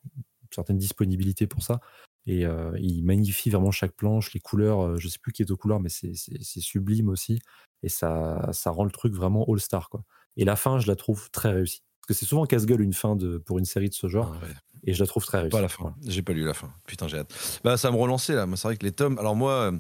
certaine 0.55 0.77
disponibilité 0.77 1.45
pour 1.45 1.61
ça. 1.61 1.81
Et 2.25 2.45
ils 2.77 3.03
magnifient 3.03 3.49
vraiment 3.49 3.71
chaque 3.71 3.93
planche, 3.93 4.33
les 4.33 4.39
couleurs. 4.39 4.99
je 4.99 5.07
sais 5.07 5.17
plus 5.19 5.31
qui 5.31 5.41
est 5.41 5.49
aux 5.49 5.57
couleurs, 5.57 5.79
mais 5.79 5.89
c'est 5.89 6.13
sublime 6.13 7.09
aussi. 7.09 7.39
Et 7.81 7.89
ça, 7.89 8.49
ça 8.51 8.69
rend 8.69 8.83
le 8.83 8.91
truc 8.91 9.15
vraiment 9.15 9.45
all-star. 9.47 9.89
quoi. 9.89 10.03
Et 10.37 10.45
la 10.45 10.55
fin, 10.55 10.77
je 10.77 10.85
la 10.85 10.95
trouve 10.95 11.31
très 11.31 11.49
réussie. 11.49 11.81
Que 12.09 12.15
c'est 12.15 12.25
souvent 12.25 12.47
casse-gueule 12.47 12.81
une 12.81 12.93
fin 12.93 13.15
de, 13.15 13.37
pour 13.37 13.59
une 13.59 13.65
série 13.65 13.87
de 13.87 13.93
ce 13.93 14.07
genre. 14.07 14.35
Ah 14.41 14.47
et 14.83 14.95
je 14.95 14.99
la 14.99 15.05
trouve 15.05 15.23
très 15.23 15.41
réussie. 15.41 15.51
Pas 15.51 15.61
la 15.61 15.69
fin. 15.69 15.93
J'ai 16.07 16.23
pas 16.23 16.33
lu 16.33 16.43
la 16.43 16.55
fin. 16.55 16.73
Putain, 16.87 17.07
j'ai 17.07 17.19
hâte. 17.19 17.61
Bah, 17.63 17.77
ça 17.77 17.91
me 17.91 17.97
relançait 17.97 18.33
là. 18.33 18.47
C'est 18.55 18.63
vrai 18.63 18.77
que 18.77 18.83
les 18.83 18.91
tomes. 18.91 19.19
Alors 19.19 19.35
moi. 19.35 19.51
Euh, 19.51 19.71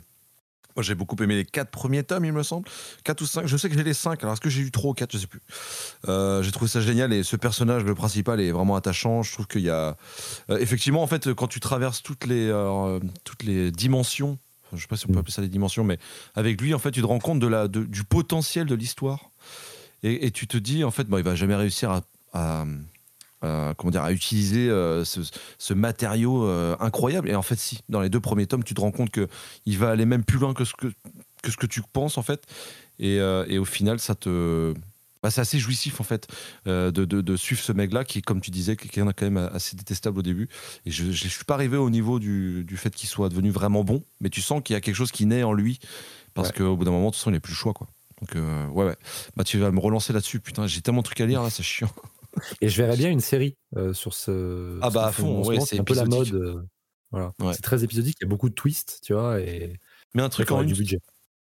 moi, 0.75 0.83
j'ai 0.83 0.93
beaucoup 0.93 1.15
aimé 1.23 1.35
les 1.35 1.45
quatre 1.45 1.71
premiers 1.71 2.03
tomes, 2.03 2.23
il 2.23 2.31
me 2.31 2.43
semble. 2.43 2.69
Quatre 3.03 3.21
ou 3.21 3.25
cinq. 3.25 3.47
Je 3.47 3.57
sais 3.57 3.67
que 3.67 3.75
j'ai 3.75 3.83
les 3.83 3.95
cinq. 3.95 4.21
Alors, 4.21 4.33
est-ce 4.33 4.41
que 4.41 4.51
j'ai 4.51 4.61
eu 4.61 4.69
ou 4.83 4.93
quatre? 4.93 5.11
Je 5.11 5.17
sais 5.17 5.25
plus. 5.25 5.41
Euh, 6.07 6.43
j'ai 6.43 6.51
trouvé 6.51 6.69
ça 6.69 6.81
génial. 6.81 7.11
Et 7.11 7.23
ce 7.23 7.35
personnage, 7.35 7.83
le 7.83 7.95
principal, 7.95 8.39
est 8.39 8.51
vraiment 8.51 8.75
attachant. 8.75 9.23
Je 9.23 9.33
trouve 9.33 9.47
qu'il 9.47 9.63
y 9.63 9.71
a. 9.71 9.97
Euh, 10.51 10.59
effectivement, 10.59 11.01
en 11.01 11.07
fait, 11.07 11.33
quand 11.33 11.47
tu 11.47 11.59
traverses 11.59 12.03
toutes 12.03 12.27
les, 12.27 12.53
toutes 13.23 13.41
les 13.41 13.71
dimensions, 13.71 14.37
je 14.71 14.81
sais 14.81 14.87
pas 14.87 14.95
si 14.95 15.05
on 15.05 15.09
peut 15.09 15.15
mm. 15.15 15.17
appeler 15.17 15.33
ça 15.33 15.41
des 15.41 15.49
dimensions, 15.49 15.83
mais 15.83 15.97
avec 16.35 16.61
lui, 16.61 16.75
en 16.75 16.79
fait, 16.79 16.91
tu 16.91 17.01
te 17.01 17.07
rends 17.07 17.19
compte 17.19 17.39
de 17.39 17.47
la, 17.47 17.67
du 17.67 18.03
potentiel 18.03 18.67
de 18.67 18.75
l'histoire. 18.75 19.31
Et, 20.03 20.31
tu 20.31 20.47
te 20.47 20.57
dis, 20.57 20.83
en 20.83 20.91
fait, 20.91 21.05
bon, 21.05 21.17
il 21.17 21.23
va 21.23 21.35
jamais 21.35 21.55
réussir 21.55 21.91
à 21.91 22.01
euh, 23.45 23.73
comment 23.75 23.91
dire, 23.91 24.03
à 24.03 24.11
utiliser 24.11 24.69
euh, 24.69 25.05
ce, 25.05 25.73
matériau 25.73 26.43
euh, 26.43 26.75
incroyable. 26.81 27.29
Et 27.29 27.35
en 27.35 27.41
fait, 27.41 27.57
si, 27.57 27.79
dans 27.87 28.01
les 28.01 28.09
deux 28.09 28.19
premiers 28.19 28.47
tomes, 28.47 28.65
tu 28.65 28.73
te 28.73 28.81
rends 28.81 28.91
compte 28.91 29.11
qu'il 29.11 29.77
va 29.77 29.91
aller 29.91 30.05
même 30.05 30.25
plus 30.25 30.39
loin 30.39 30.53
que 30.53 30.65
ce 30.65 30.73
que, 30.73 30.87
que, 31.41 31.49
ce 31.49 31.55
que 31.55 31.65
tu 31.65 31.81
penses, 31.81 32.17
en 32.17 32.21
fait. 32.21 32.43
Et, 32.99 33.15
et 33.15 33.57
au 33.57 33.65
final, 33.65 33.99
ça 33.99 34.13
te. 34.13 34.73
Bah, 35.23 35.31
c'est 35.31 35.41
assez 35.41 35.59
jouissif, 35.59 36.01
en 36.01 36.03
fait, 36.03 36.27
de, 36.65 36.89
de, 36.91 37.05
de, 37.05 37.35
suivre 37.37 37.61
ce 37.61 37.71
mec-là, 37.71 38.03
qui, 38.03 38.21
comme 38.21 38.41
tu 38.41 38.51
disais, 38.51 38.75
qui 38.75 38.87
est 38.87 39.03
quand 39.03 39.21
même 39.21 39.49
assez 39.53 39.77
détestable 39.77 40.19
au 40.19 40.21
début. 40.21 40.49
Et 40.85 40.91
je 40.91 41.05
ne 41.05 41.11
suis 41.13 41.45
pas 41.45 41.53
arrivé 41.53 41.77
au 41.77 41.89
niveau 41.89 42.19
du, 42.19 42.65
du 42.65 42.75
fait 42.75 42.93
qu'il 42.93 43.07
soit 43.07 43.29
devenu 43.29 43.51
vraiment 43.51 43.85
bon, 43.85 44.03
mais 44.19 44.29
tu 44.29 44.41
sens 44.41 44.61
qu'il 44.63 44.73
y 44.73 44.77
a 44.77 44.81
quelque 44.81 44.95
chose 44.95 45.11
qui 45.11 45.25
naît 45.25 45.43
en 45.43 45.53
lui, 45.53 45.79
parce 46.33 46.51
qu'au 46.51 46.75
bout 46.75 46.83
d'un 46.83 46.91
moment, 46.91 47.05
de 47.05 47.11
toute 47.11 47.19
façon, 47.19 47.29
il 47.29 47.33
n'est 47.33 47.39
plus 47.39 47.53
le 47.53 47.57
choix, 47.57 47.73
quoi. 47.73 47.87
Donc, 48.21 48.35
ouais, 48.35 48.83
ouais. 48.83 48.95
Bah, 49.37 49.45
tu 49.45 49.59
vas 49.59 49.71
me 49.71 49.79
relancer 49.79 50.11
là-dessus. 50.11 50.41
Putain, 50.41 50.67
j'ai 50.67 50.81
tellement 50.81 50.99
de 51.01 51.05
trucs 51.05 51.21
à 51.21 51.25
lire, 51.25 51.41
là, 51.41 51.49
c'est 51.49 51.63
chiant. 51.63 51.89
Et 52.61 52.69
je 52.69 52.81
verrais 52.81 52.97
bien 52.97 53.09
une 53.09 53.19
série 53.19 53.57
euh, 53.77 53.93
sur 53.93 54.13
ce. 54.13 54.77
Ah 54.81 54.89
bah 54.89 55.07
à 55.07 55.11
fond, 55.11 55.43
c'est 55.65 55.79
un 55.79 55.83
peu 55.83 55.93
la 55.95 56.05
mode. 56.05 56.33
Euh, 56.33 56.61
Voilà. 57.11 57.33
Ouais. 57.39 57.53
C'est 57.53 57.61
très 57.61 57.83
épisodique, 57.83 58.17
il 58.21 58.25
y 58.25 58.27
a 58.27 58.29
beaucoup 58.29 58.49
de 58.49 58.53
twists, 58.55 58.99
tu 59.03 59.13
vois, 59.13 59.39
et 59.39 59.79
Mais 60.13 60.21
un 60.21 60.29
truc 60.29 60.51
en 60.51 60.63
du 60.63 60.73
budget. 60.73 60.99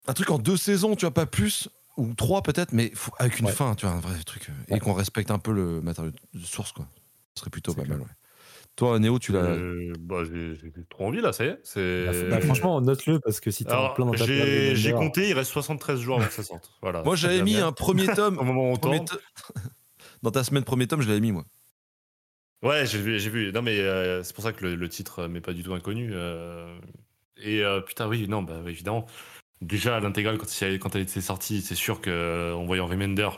un 0.07 0.13
truc 0.15 0.31
en 0.31 0.39
deux 0.39 0.57
saisons, 0.57 0.95
tu 0.97 1.07
vois, 1.07 1.15
pas 1.15 1.27
plus, 1.27 1.69
ou 1.97 2.13
trois 2.15 2.43
peut-être, 2.43 2.73
mais 2.73 2.91
faut- 2.95 3.13
avec 3.19 3.39
une 3.39 3.47
Ouais. 3.47 3.53
fin, 3.53 3.75
tu 3.75 3.87
vois, 3.87 3.95
un 3.95 4.01
vrai 4.01 4.23
truc. 4.27 4.49
euh, 4.49 4.53
Et 4.69 4.75
Ouais. 4.75 4.81
qu'on 4.81 4.93
respecte 4.93 5.31
un 5.31 5.39
peu 5.39 5.53
le 5.53 5.81
matériau 5.81 6.11
de 6.35 6.41
source, 6.45 6.73
quoi. 6.73 6.87
Ce 7.35 7.41
serait 7.41 7.51
plutôt 7.51 7.71
C'est 7.73 7.79
pas 7.79 7.85
clair. 7.85 7.97
mal, 7.99 8.07
ouais. 8.07 8.13
Toi, 8.77 8.99
Néo, 8.99 9.19
tu 9.19 9.33
l'as. 9.33 9.39
Euh, 9.45 9.95
bah, 10.01 10.17
j'ai 10.31 10.55
j'ai 10.57 10.71
trop 10.91 11.07
envie 11.07 11.23
là, 11.23 11.33
ça 11.33 11.47
y 11.47 11.49
est. 11.49 11.59
C'est... 11.65 12.05
Bah, 12.29 12.37
bah, 12.37 12.41
franchement, 12.43 12.79
note-le 12.83 13.21
parce 13.21 13.41
que 13.41 13.51
si 13.51 13.65
t'es 13.65 13.73
en 13.73 13.95
plein 13.95 14.05
dans 14.05 14.13
ta 14.13 14.27
j'ai, 14.27 14.93
compté, 14.93 15.31
il 15.31 15.33
reste 15.33 15.51
73 15.51 15.99
jours 15.99 16.17
avant 16.19 16.27
que 16.27 16.35
ça 16.35 16.43
sorte. 16.43 16.71
Voilà. 16.83 17.03
Moi, 17.03 17.17
j'avais 17.17 17.41
mis 17.43 17.57
un 17.57 17.73
premier 17.73 18.07
tome. 18.09 18.37
Au 18.39 18.45
moment 18.45 18.69
où 18.69 18.75
on 18.75 18.77
premier 18.77 19.03
to- 19.03 19.17
Dans 20.27 20.33
ta 20.33 20.43
semaine, 20.43 20.65
premier 20.65 20.89
tome, 20.89 21.03
je 21.03 21.07
l'avais 21.07 21.21
mis, 21.21 21.31
moi. 21.31 21.45
Ouais, 22.65 22.85
j'ai 22.85 23.01
vu, 23.01 23.21
j'ai 23.21 23.31
vu. 23.31 23.53
Non, 23.53 23.63
mais 23.63 23.79
euh, 23.79 24.25
c'est 24.25 24.35
pour 24.35 24.43
ça 24.43 24.53
que 24.53 24.67
le, 24.67 24.75
le 24.75 24.89
titre 24.89 25.21
euh, 25.21 25.29
m'est 25.29 25.41
pas 25.41 25.53
du 25.53 25.63
tout 25.63 25.73
inconnu. 25.73 26.11
euh. 26.13 26.77
Et 27.37 27.63
euh, 27.63 27.81
putain, 27.81 28.09
oui, 28.09 28.27
non, 28.27 28.43
bah 28.43 28.61
évidemment. 28.67 29.07
Déjà, 29.61 30.01
l'intégrale, 30.01 30.37
quand, 30.37 30.47
quand 30.81 30.97
elle 30.97 31.03
était 31.03 31.21
sortie, 31.21 31.61
c'est 31.63 31.77
sûr 31.77 32.01
qu'en 32.01 32.65
voyant 32.65 32.87
Remender, 32.89 33.29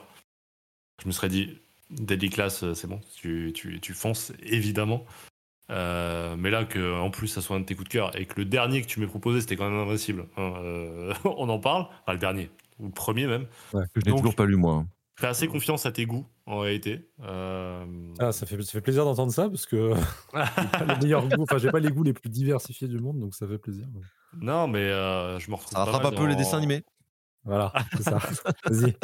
je 1.02 1.08
me 1.08 1.12
serais 1.12 1.28
dit, 1.28 1.58
Deadly 1.90 2.30
Class, 2.30 2.72
c'est 2.72 2.86
bon, 2.86 3.02
tu, 3.16 3.52
tu, 3.54 3.80
tu 3.80 3.92
fonces, 3.92 4.32
évidemment. 4.42 5.04
Euh, 5.68 6.36
mais 6.38 6.48
là, 6.48 6.64
que 6.64 6.98
en 6.98 7.10
plus, 7.10 7.28
ça 7.28 7.42
soit 7.42 7.56
un 7.56 7.60
de 7.60 7.66
tes 7.66 7.74
coups 7.74 7.88
de 7.90 7.92
cœur 7.92 8.18
et 8.18 8.24
que 8.24 8.36
le 8.40 8.46
dernier 8.46 8.80
que 8.80 8.86
tu 8.86 8.98
m'as 8.98 9.08
proposé, 9.08 9.42
c'était 9.42 9.56
quand 9.56 9.68
même 9.68 9.78
invincible. 9.78 10.26
hein, 10.38 10.54
euh, 10.64 11.12
on 11.26 11.50
en 11.50 11.58
parle. 11.58 11.82
Enfin, 12.00 12.14
le 12.14 12.18
dernier, 12.18 12.48
ou 12.78 12.86
le 12.86 12.92
premier 12.92 13.26
même. 13.26 13.46
Je 13.74 13.78
l'ai 13.96 14.10
Donc- 14.10 14.20
toujours 14.20 14.34
pas 14.34 14.46
lu, 14.46 14.56
moi. 14.56 14.86
Fais 15.18 15.26
assez 15.26 15.48
confiance 15.48 15.84
à 15.84 15.90
tes 15.92 16.06
goûts, 16.06 16.26
en 16.46 16.60
réalité. 16.60 17.10
Euh, 17.24 17.84
Ah, 18.20 18.30
ça 18.32 18.46
fait, 18.46 18.60
ça 18.62 18.70
fait 18.72 18.80
plaisir 18.80 19.04
d'entendre 19.04 19.32
ça 19.32 19.48
parce 19.48 19.66
que 19.66 19.92
j'ai 20.34 20.68
pas 20.78 20.84
les 20.94 20.96
meilleurs 21.02 21.28
goûts, 21.28 21.42
enfin 21.42 21.58
j'ai 21.58 21.70
pas 21.72 21.80
les 21.80 21.90
goûts 21.90 22.04
les 22.04 22.12
plus 22.12 22.30
diversifiés 22.30 22.86
du 22.88 22.98
monde, 22.98 23.18
donc 23.18 23.34
ça 23.34 23.46
fait 23.48 23.58
plaisir. 23.58 23.86
Non, 24.40 24.68
mais 24.68 24.78
euh, 24.84 25.38
je 25.40 25.50
me 25.50 25.56
retrouve. 25.56 25.72
Ça 25.72 25.84
rattrape 25.84 26.04
un 26.04 26.10
mal 26.10 26.14
peu 26.18 26.26
les 26.26 26.34
dans- 26.34 26.38
dessins 26.38 26.58
animés. 26.58 26.84
Voilà, 27.44 27.72
c'est 27.96 28.02
ça. 28.04 28.18
Vas-y. 28.66 28.94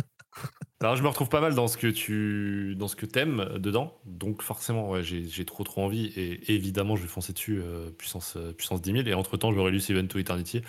Alors, 0.80 0.96
je 0.96 1.02
me 1.02 1.08
retrouve 1.08 1.28
pas 1.28 1.40
mal 1.40 1.54
dans 1.54 1.66
ce 1.66 1.76
que 1.78 1.86
tu, 1.86 2.74
dans 2.76 2.88
ce 2.88 2.96
que 2.96 3.06
t'aimes 3.06 3.48
dedans. 3.58 3.94
Donc 4.04 4.42
forcément, 4.42 4.90
ouais, 4.90 5.02
j'ai 5.02 5.24
j'ai 5.26 5.44
trop 5.44 5.64
trop 5.64 5.82
envie 5.82 6.06
et 6.16 6.52
évidemment, 6.54 6.94
je 6.96 7.02
vais 7.02 7.08
foncer 7.08 7.32
dessus 7.32 7.60
euh, 7.62 7.90
puissance 7.90 8.34
euh, 8.36 8.52
puissance 8.52 8.82
10 8.82 8.92
000. 8.92 9.06
Et 9.06 9.14
entre 9.14 9.36
temps, 9.36 9.52
j'aurai 9.52 9.70
lu 9.70 9.80
Seven 9.80 10.06
to 10.08 10.18
Eternity 10.18 10.60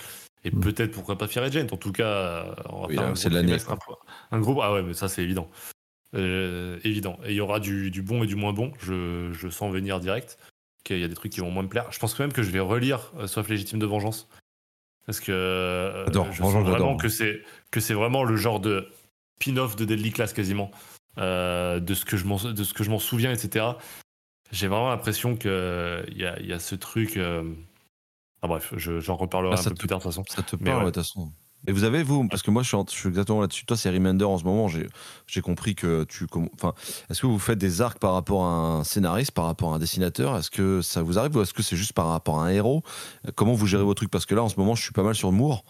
et 0.45 0.51
Mm. 0.51 0.59
peut-être 0.61 0.91
pourquoi 0.91 1.17
pas 1.17 1.27
Fear 1.27 1.43
Agent. 1.45 1.67
En 1.71 1.77
tout 1.77 1.91
cas, 1.91 2.05
euh, 2.07 2.55
on 2.69 2.81
va 2.81 2.87
Oui, 2.87 2.95
faire 2.95 3.07
un 3.07 3.15
c'est 3.15 3.29
de 3.29 3.35
l'année, 3.35 3.57
Un, 3.67 4.37
un 4.37 4.39
gros. 4.39 4.61
Ah 4.61 4.71
ouais, 4.73 4.83
mais 4.83 4.93
ça 4.93 5.09
c'est 5.09 5.23
évident. 5.23 5.49
Euh, 6.15 6.79
évident. 6.83 7.19
Et 7.25 7.31
il 7.31 7.35
y 7.35 7.41
aura 7.41 7.59
du, 7.59 7.91
du 7.91 8.01
bon 8.01 8.23
et 8.23 8.27
du 8.27 8.35
moins 8.35 8.53
bon. 8.53 8.71
Je, 8.79 9.31
je 9.33 9.49
sens 9.49 9.71
venir 9.73 9.99
direct. 9.99 10.37
Qu'il 10.83 10.99
y 10.99 11.03
a 11.03 11.07
des 11.07 11.15
trucs 11.15 11.31
qui 11.31 11.39
vont 11.39 11.49
moins 11.49 11.63
me 11.63 11.67
plaire. 11.67 11.91
Je 11.91 11.97
pense 11.99 12.13
quand 12.13 12.23
même 12.23 12.31
que 12.31 12.43
je 12.43 12.51
vais 12.51 12.59
relire 12.59 13.11
euh, 13.17 13.25
Soif 13.27 13.49
légitime 13.49 13.79
de 13.79 13.85
vengeance. 13.87 14.29
Parce 15.07 15.19
que 15.19 15.31
euh, 15.31 16.05
je 16.31 16.37
sens 16.37 16.53
vraiment 16.63 16.95
que 16.97 17.09
c'est 17.09 17.41
que 17.71 17.79
c'est 17.79 17.93
vraiment 17.95 18.23
le 18.23 18.35
genre 18.37 18.59
de 18.59 18.87
pin-off 19.39 19.75
de 19.75 19.83
Deadly 19.85 20.11
Class 20.11 20.31
quasiment. 20.33 20.71
Euh, 21.17 21.79
de 21.79 21.93
ce 21.93 22.05
que 22.05 22.17
je 22.17 22.25
m'en 22.25 22.37
de 22.37 22.63
ce 22.63 22.73
que 22.73 22.83
je 22.83 22.89
m'en 22.91 22.99
souviens, 22.99 23.31
etc. 23.31 23.65
J'ai 24.51 24.67
vraiment 24.67 24.89
l'impression 24.89 25.35
que 25.35 26.03
il 26.11 26.17
y 26.17 26.25
a, 26.25 26.39
y 26.41 26.53
a 26.53 26.59
ce 26.59 26.75
truc. 26.75 27.19
Ah 28.41 28.47
bref, 28.47 28.73
je- 28.77 28.99
j'en 28.99 29.15
reparlerai 29.15 29.55
Ah, 29.55 29.59
un 29.59 29.61
ça 29.61 29.69
peu 29.69 29.75
te- 29.75 29.79
plus 29.79 29.87
tard 29.87 29.99
de 29.99 30.03
toute 30.03 30.11
façon. 30.11 30.23
Ça 30.27 30.43
te 30.43 30.55
parle, 30.55 30.81
de 30.81 30.85
toute 30.91 30.95
façon. 31.03 31.31
Et 31.67 31.71
vous 31.71 31.83
avez, 31.83 32.03
vous, 32.03 32.27
parce 32.27 32.43
que 32.43 32.51
moi 32.51 32.61
je 32.61 32.67
suis, 32.67 32.77
en- 32.77 32.85
je 32.87 32.93
suis 32.95 33.09
exactement 33.09 33.41
là-dessus. 33.41 33.65
Toi, 33.65 33.75
c'est 33.75 33.89
Remender 33.89 34.23
en 34.23 34.37
ce 34.37 34.43
moment. 34.43 34.67
J'ai 34.67 34.87
j'ai 35.25 35.41
compris 35.41 35.73
que 35.73 36.03
tu. 36.03 36.27
Enfin, 36.53 36.73
est-ce 37.09 37.21
que 37.21 37.25
vous 37.25 37.39
faites 37.39 37.57
des 37.57 37.81
arcs 37.81 37.97
par 37.97 38.13
rapport 38.13 38.43
à 38.45 38.49
un 38.51 38.83
scénariste, 38.83 39.31
par 39.31 39.45
rapport 39.45 39.73
à 39.73 39.77
un 39.77 39.79
dessinateur? 39.79 40.37
Est-ce 40.37 40.51
que 40.51 40.83
ça 40.83 41.01
vous 41.01 41.17
arrive 41.17 41.35
ou 41.35 41.41
est-ce 41.41 41.55
que 41.55 41.63
c'est 41.63 41.75
juste 41.75 41.93
par 41.93 42.07
rapport 42.09 42.39
à 42.39 42.45
un 42.45 42.49
héros? 42.49 42.83
Comment 43.33 43.53
vous 43.53 43.65
gérez 43.65 43.83
vos 43.83 43.95
trucs? 43.95 44.11
Parce 44.11 44.27
que 44.27 44.35
là, 44.35 44.43
en 44.43 44.49
ce 44.49 44.57
moment, 44.59 44.75
je 44.75 44.83
suis 44.83 44.91
pas 44.91 45.01
mal 45.01 45.15
sur 45.15 45.31
Moore. 45.31 45.65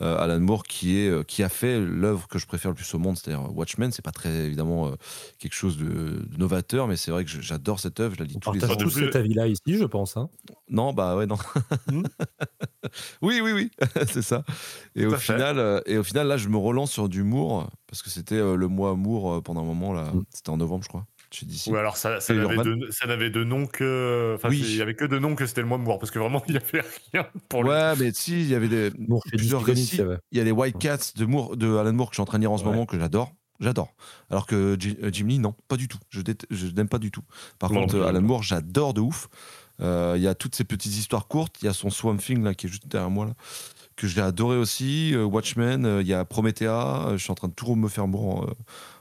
Euh, 0.00 0.18
Alan 0.18 0.40
Moore 0.40 0.64
qui, 0.64 0.98
est, 0.98 1.08
euh, 1.08 1.22
qui 1.22 1.42
a 1.42 1.48
fait 1.48 1.80
l'œuvre 1.80 2.28
que 2.28 2.38
je 2.38 2.46
préfère 2.46 2.70
le 2.70 2.74
plus 2.74 2.94
au 2.94 2.98
monde, 2.98 3.16
c'est-à-dire 3.16 3.54
Watchmen. 3.56 3.90
C'est 3.92 4.04
pas 4.04 4.12
très 4.12 4.30
évidemment 4.30 4.88
euh, 4.88 4.92
quelque 5.38 5.54
chose 5.54 5.76
de, 5.76 5.84
de 5.84 6.36
novateur, 6.38 6.88
mais 6.88 6.96
c'est 6.96 7.10
vrai 7.10 7.24
que 7.24 7.30
j'adore 7.30 7.80
cette 7.80 8.00
œuvre. 8.00 8.14
Je 8.14 8.20
la 8.20 8.26
lis 8.26 8.36
On 8.36 8.40
tous 8.40 8.52
les 8.52 8.64
ans. 8.64 8.76
tous 8.76 8.90
cet 8.90 9.16
avis-là 9.16 9.46
ici, 9.46 9.76
je 9.76 9.84
pense. 9.84 10.16
Hein. 10.16 10.28
Non, 10.70 10.92
bah 10.92 11.16
ouais, 11.16 11.26
non. 11.26 11.36
Hmm. 11.90 12.02
oui, 13.22 13.40
oui, 13.42 13.52
oui, 13.52 13.70
c'est 14.06 14.22
ça. 14.22 14.44
Et 14.94 15.06
au, 15.06 15.16
final, 15.16 15.58
euh, 15.58 15.80
et 15.86 15.98
au 15.98 16.04
final, 16.04 16.26
là, 16.26 16.36
je 16.36 16.48
me 16.48 16.56
relance 16.56 16.90
sur 16.90 17.08
du 17.08 17.22
Moore, 17.22 17.70
parce 17.86 18.02
que 18.02 18.10
c'était 18.10 18.36
euh, 18.36 18.56
le 18.56 18.68
mois 18.68 18.94
Moore 18.94 19.34
euh, 19.34 19.40
pendant 19.40 19.62
un 19.62 19.66
moment, 19.66 19.92
là. 19.92 20.12
Mm. 20.12 20.24
C'était 20.30 20.50
en 20.50 20.56
novembre, 20.56 20.84
je 20.84 20.88
crois. 20.88 21.06
Chez 21.38 21.46
DC. 21.46 21.68
Ou 21.68 21.76
alors 21.76 21.96
ça, 21.96 22.18
n'avait 22.30 22.56
de, 22.56 22.88
ça 22.90 23.06
n'avait 23.06 23.30
de 23.30 23.44
nom 23.44 23.66
que. 23.66 24.34
Enfin, 24.36 24.48
Oui. 24.48 24.60
il 24.60 24.76
y 24.76 24.82
avait 24.82 24.94
que 24.94 25.04
de 25.04 25.18
nom 25.18 25.34
que 25.34 25.46
c'était 25.46 25.60
le 25.60 25.66
mois 25.66 25.78
de 25.78 25.82
mort 25.84 25.98
parce 25.98 26.10
que 26.10 26.18
vraiment 26.18 26.42
il 26.48 26.52
n'y 26.52 26.58
avait 26.58 26.82
rien 27.12 27.26
pour 27.48 27.62
lui. 27.62 27.70
Ouais, 27.70 27.94
mais 27.98 28.12
si, 28.12 28.40
il 28.40 28.48
y 28.48 28.54
avait 28.54 28.68
des, 28.68 28.90
chez 28.90 29.36
plusieurs 29.36 29.62
récits. 29.62 30.00
il 30.32 30.38
y 30.38 30.40
a 30.40 30.44
les 30.44 30.50
White 30.52 30.78
Cats 30.78 31.12
de, 31.16 31.24
Moore, 31.24 31.56
de 31.56 31.76
Alan 31.76 31.92
Moore 31.92 32.08
que 32.10 32.14
je 32.14 32.16
suis 32.16 32.22
en 32.22 32.26
train 32.26 32.38
de 32.38 32.42
lire 32.42 32.52
en 32.52 32.58
ce 32.58 32.64
Ouais. 32.64 32.70
moment, 32.70 32.86
que 32.86 32.98
j'adore. 32.98 33.32
J'adore. 33.60 33.92
Alors 34.30 34.46
que 34.46 34.76
euh, 34.76 35.10
Jim 35.12 35.26
Lee, 35.26 35.38
non, 35.40 35.54
pas 35.66 35.76
du 35.76 35.88
tout. 35.88 35.98
Je, 36.10 36.20
n'aime 36.76 36.88
pas 36.88 36.98
du 36.98 37.10
tout. 37.10 37.22
Par 37.58 37.72
non 37.72 37.80
contre, 37.80 37.96
euh, 37.96 38.06
Alan. 38.06 38.22
Moore, 38.22 38.42
j'adore 38.44 38.94
de 38.94 39.00
ouf. 39.00 39.28
Euh, 39.80 40.14
Il 40.16 40.22
y 40.22 40.28
a 40.28 40.34
toutes 40.34 40.54
ces 40.54 40.64
petites 40.64 40.96
histoires 40.96 41.26
courtes. 41.26 41.56
Il 41.62 41.64
y 41.66 41.68
a 41.68 41.72
son 41.72 41.90
Swamp 41.90 42.16
Thing, 42.18 42.42
là, 42.44 42.54
qui 42.54 42.66
est 42.66 42.68
juste 42.68 42.86
derrière 42.86 43.10
moi, 43.10 43.26
là, 43.26 43.32
que 43.96 44.06
j'ai 44.06 44.20
adoré 44.20 44.56
aussi. 44.56 45.12
Euh, 45.14 45.24
Watchmen, 45.24 45.84
euh, 45.84 46.02
il 46.02 46.06
y 46.08 46.14
a 46.14 46.24
Promethea. 46.24 47.06
Euh, 47.08 47.12
je 47.16 47.22
suis 47.22 47.32
en 47.32 47.34
train 47.34 47.48
de 47.48 47.52
tout 47.54 47.74
me 47.74 47.88
faire 47.88 48.06
Moore, 48.06 48.48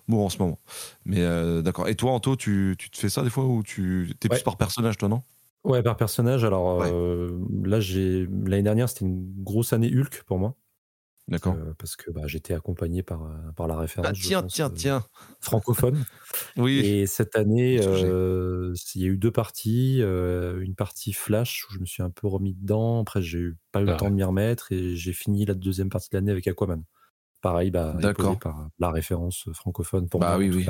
Moore 0.08 0.26
en 0.26 0.30
ce 0.30 0.38
moment. 0.40 0.60
Mais 1.06 1.22
euh, 1.22 1.62
d'accord. 1.62 1.88
Et 1.88 1.96
toi, 1.96 2.12
Anto, 2.14 2.36
tu, 2.36 2.76
tu 2.80 2.90
te 2.90 2.98
fais 2.98 3.10
ça 3.10 3.24
des 3.24 3.30
fois 3.30 3.46
ou 3.46 3.64
tu 3.64 4.10
es 4.24 4.30
Ouais. 4.30 4.30
plus 4.30 4.44
par 4.44 4.58
personnage, 4.58 4.98
toi, 4.98 5.10
non? 5.10 5.24
Ouais, 5.64 5.84
par 5.84 5.98
personnage. 5.98 6.44
Alors 6.46 6.70
Ouais. 6.80 6.92
euh, 6.92 7.40
là, 7.64 7.80
j'ai 7.80 8.26
l'année 8.28 8.64
dernière, 8.64 8.88
c'était 8.90 9.06
une 9.06 9.44
grosse 9.44 9.74
année 9.74 9.92
Hulk 9.94 10.24
pour 10.26 10.38
moi. 10.40 10.56
D'accord. 11.28 11.56
euh, 11.56 11.74
parce 11.78 11.96
que 11.96 12.12
bah, 12.12 12.24
j'étais 12.28 12.54
accompagné 12.54 13.04
par, 13.04 13.30
par 13.56 13.68
la 13.68 13.78
référence 13.78 14.10
Ah, 14.10 14.14
tiens, 14.14 14.44
pense, 14.44 14.54
tiens, 14.54 14.70
tiens. 14.70 15.06
francophone. 15.42 16.06
Oui. 16.58 16.84
Et 16.84 17.08
cette 17.08 17.36
année, 17.36 17.76
il 17.76 19.02
y 19.02 19.06
a 19.06 19.08
eu 19.08 19.18
deux 19.18 19.32
parties. 19.32 20.00
une 20.02 20.76
partie 20.76 21.14
Flash 21.14 21.68
où 21.70 21.74
je 21.74 21.80
me 21.80 21.86
suis 21.86 22.04
un 22.04 22.12
peu 22.12 22.28
remis 22.28 22.54
dedans. 22.56 23.02
Après, 23.02 23.22
j'ai 23.22 23.40
eu 23.40 23.58
pas 23.72 23.82
eu 23.82 23.86
le 23.86 23.94
Ah 23.94 23.98
temps 23.98 24.10
de 24.12 24.16
m'y 24.16 24.24
remettre 24.24 24.72
et 24.72 24.96
j'ai 24.96 25.14
fini 25.14 25.46
la 25.46 25.54
deuxième 25.56 25.90
partie 25.90 26.10
de 26.12 26.18
l'année 26.18 26.32
avec 26.32 26.48
Aquaman. 26.48 26.84
Pareil, 27.48 27.72
bah, 27.72 27.96
D'accord. 27.98 28.38
par 28.40 28.68
la 28.78 28.92
référence 28.92 29.48
francophone 29.54 30.10
pour 30.10 30.20
Bah 30.20 30.32
moi. 30.32 30.38
oui, 30.40 30.50
oui. 30.54 30.66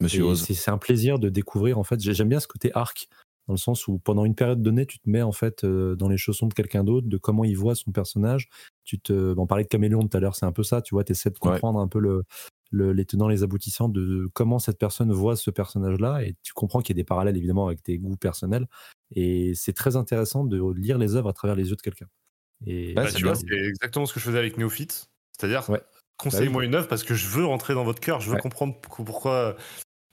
Monsieur 0.00 0.34
c'est 0.34 0.54
c'est 0.54 0.72
un 0.72 0.76
plaisir 0.76 1.20
de 1.20 1.28
découvrir. 1.28 1.78
En 1.78 1.84
fait, 1.84 2.00
J'ai- 2.00 2.14
j'aime 2.14 2.28
bien 2.28 2.40
ce 2.40 2.48
côté 2.48 2.72
arc, 2.74 3.06
dans 3.46 3.54
le 3.54 3.58
sens 3.58 3.86
où 3.86 4.00
pendant 4.00 4.24
une 4.24 4.34
période 4.34 4.60
donnée, 4.60 4.86
tu 4.86 4.98
te 4.98 5.08
mets 5.08 5.22
en 5.22 5.30
fait 5.30 5.62
euh, 5.62 5.94
dans 5.94 6.08
les 6.08 6.16
chaussons 6.16 6.48
de 6.48 6.52
quelqu'un 6.52 6.82
d'autre, 6.82 7.06
de 7.06 7.16
comment 7.16 7.44
il 7.44 7.56
voit 7.56 7.76
son 7.76 7.92
personnage. 7.92 8.48
Tu 8.82 8.98
te, 8.98 9.34
bon, 9.34 9.44
on 9.44 9.46
parlait 9.46 9.62
de 9.62 9.68
Caméléon 9.68 10.00
tout 10.00 10.16
à 10.16 10.18
l'heure, 10.20 10.34
c'est 10.34 10.46
un 10.46 10.50
peu 10.50 10.64
ça. 10.64 10.82
Tu 10.82 10.96
vois, 10.96 11.04
tu 11.04 11.12
essaies 11.12 11.30
de 11.30 11.36
Ouais. 11.44 11.52
comprendre 11.52 11.78
un 11.78 11.86
peu 11.86 12.00
le, 12.00 12.24
le- 12.72 12.92
les 12.92 13.04
tenants, 13.04 13.28
les 13.28 13.44
aboutissants 13.44 13.88
de 13.88 14.28
comment 14.34 14.58
cette 14.58 14.78
personne 14.80 15.12
voit 15.12 15.36
ce 15.36 15.52
personnage-là, 15.52 16.24
et 16.24 16.34
tu 16.42 16.54
comprends 16.54 16.80
qu'il 16.80 16.96
y 16.96 16.98
a 16.98 17.00
des 17.02 17.06
parallèles 17.06 17.36
évidemment 17.36 17.68
avec 17.68 17.84
tes 17.84 17.98
goûts 17.98 18.16
personnels. 18.16 18.66
Et 19.14 19.52
c'est 19.54 19.74
très 19.74 19.94
intéressant 19.94 20.42
de 20.44 20.60
lire 20.74 20.98
les 20.98 21.14
œuvres 21.14 21.28
à 21.28 21.32
travers 21.32 21.54
les 21.54 21.68
yeux 21.70 21.76
de 21.76 21.82
quelqu'un. 21.82 22.08
Et 22.66 22.94
Bah, 22.94 23.02
Ah, 23.06 23.10
c'est 23.10 23.18
tu 23.18 23.22
vois, 23.22 23.34
bien. 23.34 23.42
c'est 23.48 23.64
exactement 23.68 24.06
ce 24.06 24.12
que 24.12 24.18
je 24.18 24.24
faisais 24.24 24.38
avec 24.38 24.58
Néophyte. 24.58 25.06
C'est-à-dire, 25.38 25.68
Ouais. 25.70 25.82
Conseille-moi 26.16 26.62
Bah 26.62 26.66
une 26.66 26.74
œuvre 26.74 26.88
parce 26.88 27.04
que 27.04 27.14
je 27.14 27.26
veux 27.28 27.44
rentrer 27.44 27.74
dans 27.74 27.84
votre 27.84 28.00
cœur, 28.00 28.20
je 28.20 28.28
veux 28.28 28.34
Ouais. 28.36 28.40
comprendre 28.40 28.74
pourquoi-. 28.80 29.56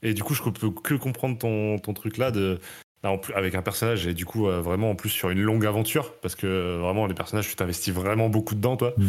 Et 0.02 0.14
du 0.14 0.22
coup, 0.22 0.34
je 0.34 0.42
peux 0.42 0.70
que 0.70 0.94
comprendre 0.94 1.38
ton, 1.38 1.78
ton 1.78 1.94
truc 1.94 2.18
là 2.18 2.30
de. 2.30 2.60
là, 3.02 3.10
en 3.10 3.18
plus, 3.18 3.32
avec 3.34 3.54
un 3.54 3.62
personnage 3.62 4.06
et 4.06 4.14
du 4.14 4.24
coup 4.26 4.48
euh, 4.48 4.60
vraiment 4.60 4.90
en 4.90 4.94
plus 4.96 5.10
sur 5.10 5.30
une 5.30 5.40
longue 5.40 5.64
aventure 5.66 6.14
parce 6.20 6.34
que 6.34 6.46
euh, 6.46 6.78
vraiment 6.78 7.06
les 7.06 7.14
personnages 7.14 7.48
tu 7.48 7.56
t'investis 7.56 7.92
vraiment 7.94 8.28
beaucoup 8.28 8.54
dedans 8.54 8.76
toi 8.76 8.94
Mm. 8.96 9.06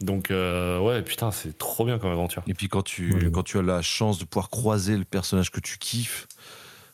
donc 0.00 0.30
euh, 0.30 0.78
ouais 0.80 1.02
putain 1.02 1.30
c'est 1.30 1.56
trop 1.58 1.84
bien 1.84 1.98
comme 1.98 2.10
aventure 2.10 2.42
Et 2.46 2.54
puis 2.54 2.68
quand 2.68 2.82
tu, 2.82 3.12
Ouais, 3.14 3.30
quand 3.32 3.42
tu 3.42 3.58
as 3.58 3.62
la 3.62 3.80
chance 3.82 4.18
de 4.18 4.24
pouvoir 4.24 4.48
croiser 4.50 4.96
le 4.96 5.04
personnage 5.04 5.50
que 5.50 5.60
tu 5.60 5.78
kiffes 5.78 6.26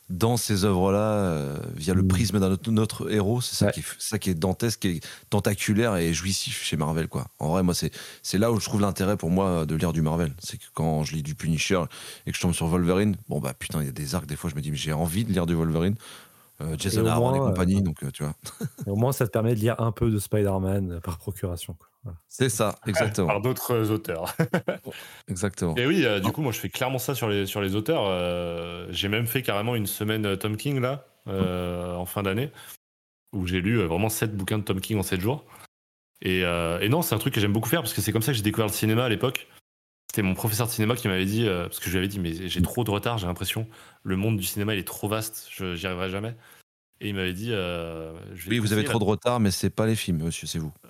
dans 0.09 0.37
ces 0.37 0.65
œuvres-là, 0.65 0.99
euh, 0.99 1.57
via 1.75 1.93
le 1.95 2.03
Mm. 2.03 2.07
prisme 2.07 2.39
d'un 2.39 2.51
autre, 2.51 2.71
notre 2.71 3.11
héros, 3.11 3.41
c'est 3.41 3.55
ça, 3.55 3.65
Ouais. 3.65 3.71
qui 3.71 3.79
est, 3.79 3.85
ça 3.97 4.19
qui 4.19 4.29
est 4.29 4.35
dantesque, 4.35 4.81
qui 4.81 4.87
est 4.89 5.07
tentaculaire 5.31 5.95
et 5.95 6.13
jouissif 6.13 6.63
chez 6.63 6.77
Marvel. 6.77 7.07
Quoi. 7.07 7.27
En 7.39 7.49
vrai, 7.49 7.63
moi, 7.63 7.73
c'est, 7.73 7.91
c'est 8.21 8.37
là 8.37 8.51
où 8.51 8.59
je 8.59 8.65
trouve 8.65 8.81
l'intérêt 8.81 9.17
pour 9.17 9.31
moi 9.31 9.65
de 9.65 9.73
lire 9.75 9.93
du 9.93 10.01
Marvel. 10.03 10.33
C'est 10.39 10.57
que 10.57 10.65
quand 10.73 11.03
je 11.03 11.15
lis 11.15 11.23
du 11.23 11.33
Punisher 11.33 11.81
et 12.27 12.31
que 12.31 12.37
je 12.37 12.41
tombe 12.41 12.53
sur 12.53 12.67
Wolverine, 12.67 13.15
bon 13.29 13.39
bah 13.39 13.53
putain, 13.57 13.81
il 13.81 13.85
y 13.85 13.89
a 13.89 13.91
des 13.91 14.13
arcs, 14.13 14.27
des 14.27 14.35
fois 14.35 14.49
je 14.51 14.55
me 14.55 14.61
dis, 14.61 14.69
mais 14.71 14.77
j'ai 14.77 14.93
envie 14.93 15.25
de 15.25 15.33
lire 15.33 15.47
du 15.47 15.55
Wolverine. 15.55 15.95
Euh, 16.61 16.75
Jason 16.77 17.05
Aaron 17.05 17.35
et 17.35 17.39
compagnie, 17.39 17.79
euh, 17.79 17.81
donc 17.81 18.03
euh, 18.03 18.11
tu 18.11 18.23
vois. 18.23 18.33
et 18.87 18.89
au 18.89 18.95
moins, 18.95 19.11
ça 19.11 19.25
te 19.27 19.31
permet 19.31 19.55
de 19.55 19.59
lire 19.59 19.79
un 19.79 19.91
peu 19.91 20.09
de 20.09 20.19
Spider-Man 20.19 21.01
par 21.03 21.17
procuration. 21.17 21.75
Voilà. 22.05 22.19
C'est 22.27 22.49
ça, 22.49 22.77
exactement. 22.85 23.27
par 23.27 23.41
d'autres 23.41 23.89
auteurs 23.89 24.35
exactement. 25.27 25.75
et 25.75 25.87
oui 25.87 26.05
euh, 26.05 26.19
du 26.19 26.31
coup 26.31 26.41
moi 26.43 26.51
je 26.51 26.59
fais 26.59 26.69
clairement 26.69 26.99
ça 26.99 27.15
sur 27.15 27.27
les 27.27 27.47
sur 27.47 27.61
les 27.61 27.75
auteurs 27.75 28.03
Euh, 28.05 28.85
j'ai 28.91 29.07
même 29.07 29.25
fait 29.25 29.41
carrément 29.41 29.73
une 29.73 29.87
semaine 29.87 30.37
Tom 30.37 30.55
King 30.55 30.79
là 30.79 31.07
euh, 31.27 31.95
en 31.95 32.05
fin 32.05 32.21
d'année 32.21 32.51
où 33.33 33.47
j'ai 33.47 33.59
lu 33.59 33.79
euh, 33.79 33.87
vraiment 33.87 34.09
7 34.09 34.37
bouquins 34.37 34.59
de 34.59 34.63
Tom 34.63 34.79
King 34.79 34.99
en 34.99 35.03
7 35.03 35.19
jours 35.19 35.43
et, 36.21 36.45
euh, 36.45 36.79
et 36.79 36.89
non 36.89 37.01
c'est 37.01 37.15
un 37.15 37.17
truc 37.17 37.33
que 37.33 37.39
j'aime 37.41 37.53
beaucoup 37.53 37.69
faire 37.69 37.81
parce 37.81 37.95
que 37.95 38.01
c'est 38.01 38.11
comme 38.11 38.21
ça 38.21 38.33
que 38.33 38.37
j'ai 38.37 38.43
découvert 38.43 38.67
le 38.67 38.73
cinéma 38.73 39.05
à 39.05 39.09
l'époque 39.09 39.47
c'était 40.15 40.27
mon 40.27 40.33
professeur 40.33 40.67
de 40.67 40.71
cinéma 40.71 40.95
qui 40.95 41.09
m'avait 41.09 41.25
dit 41.25 41.45
euh, 41.45 41.63
parce 41.63 41.79
que 41.79 41.87
je 41.87 41.91
lui 41.91 41.97
avais 41.97 42.07
dit 42.07 42.19
mais 42.19 42.47
j'ai 42.47 42.61
trop 42.61 42.85
de 42.85 42.91
retard 42.91 43.17
j'ai 43.17 43.27
l'impression 43.27 43.67
le 44.03 44.15
monde 44.15 44.37
du 44.37 44.43
cinéma 44.43 44.73
il 44.73 44.79
est 44.79 44.87
trop 44.87 45.09
vaste 45.09 45.49
je 45.51 45.75
j'y 45.75 45.87
arriverai 45.87 46.09
jamais 46.09 46.35
Et 47.01 47.09
il 47.09 47.15
m'avait 47.15 47.33
dit. 47.33 47.51
euh, 47.51 48.13
je 48.33 48.49
Oui, 48.49 48.59
vous 48.59 48.71
avez 48.71 48.85
trop 48.85 48.99
de 48.99 49.03
retard, 49.03 49.39
mais 49.41 49.51
c'est 49.51 49.69
pas 49.69 49.85
les 49.85 49.97
films, 49.97 50.23
monsieur, 50.23 50.47
c'est 50.47 50.59
vous. 50.59 50.71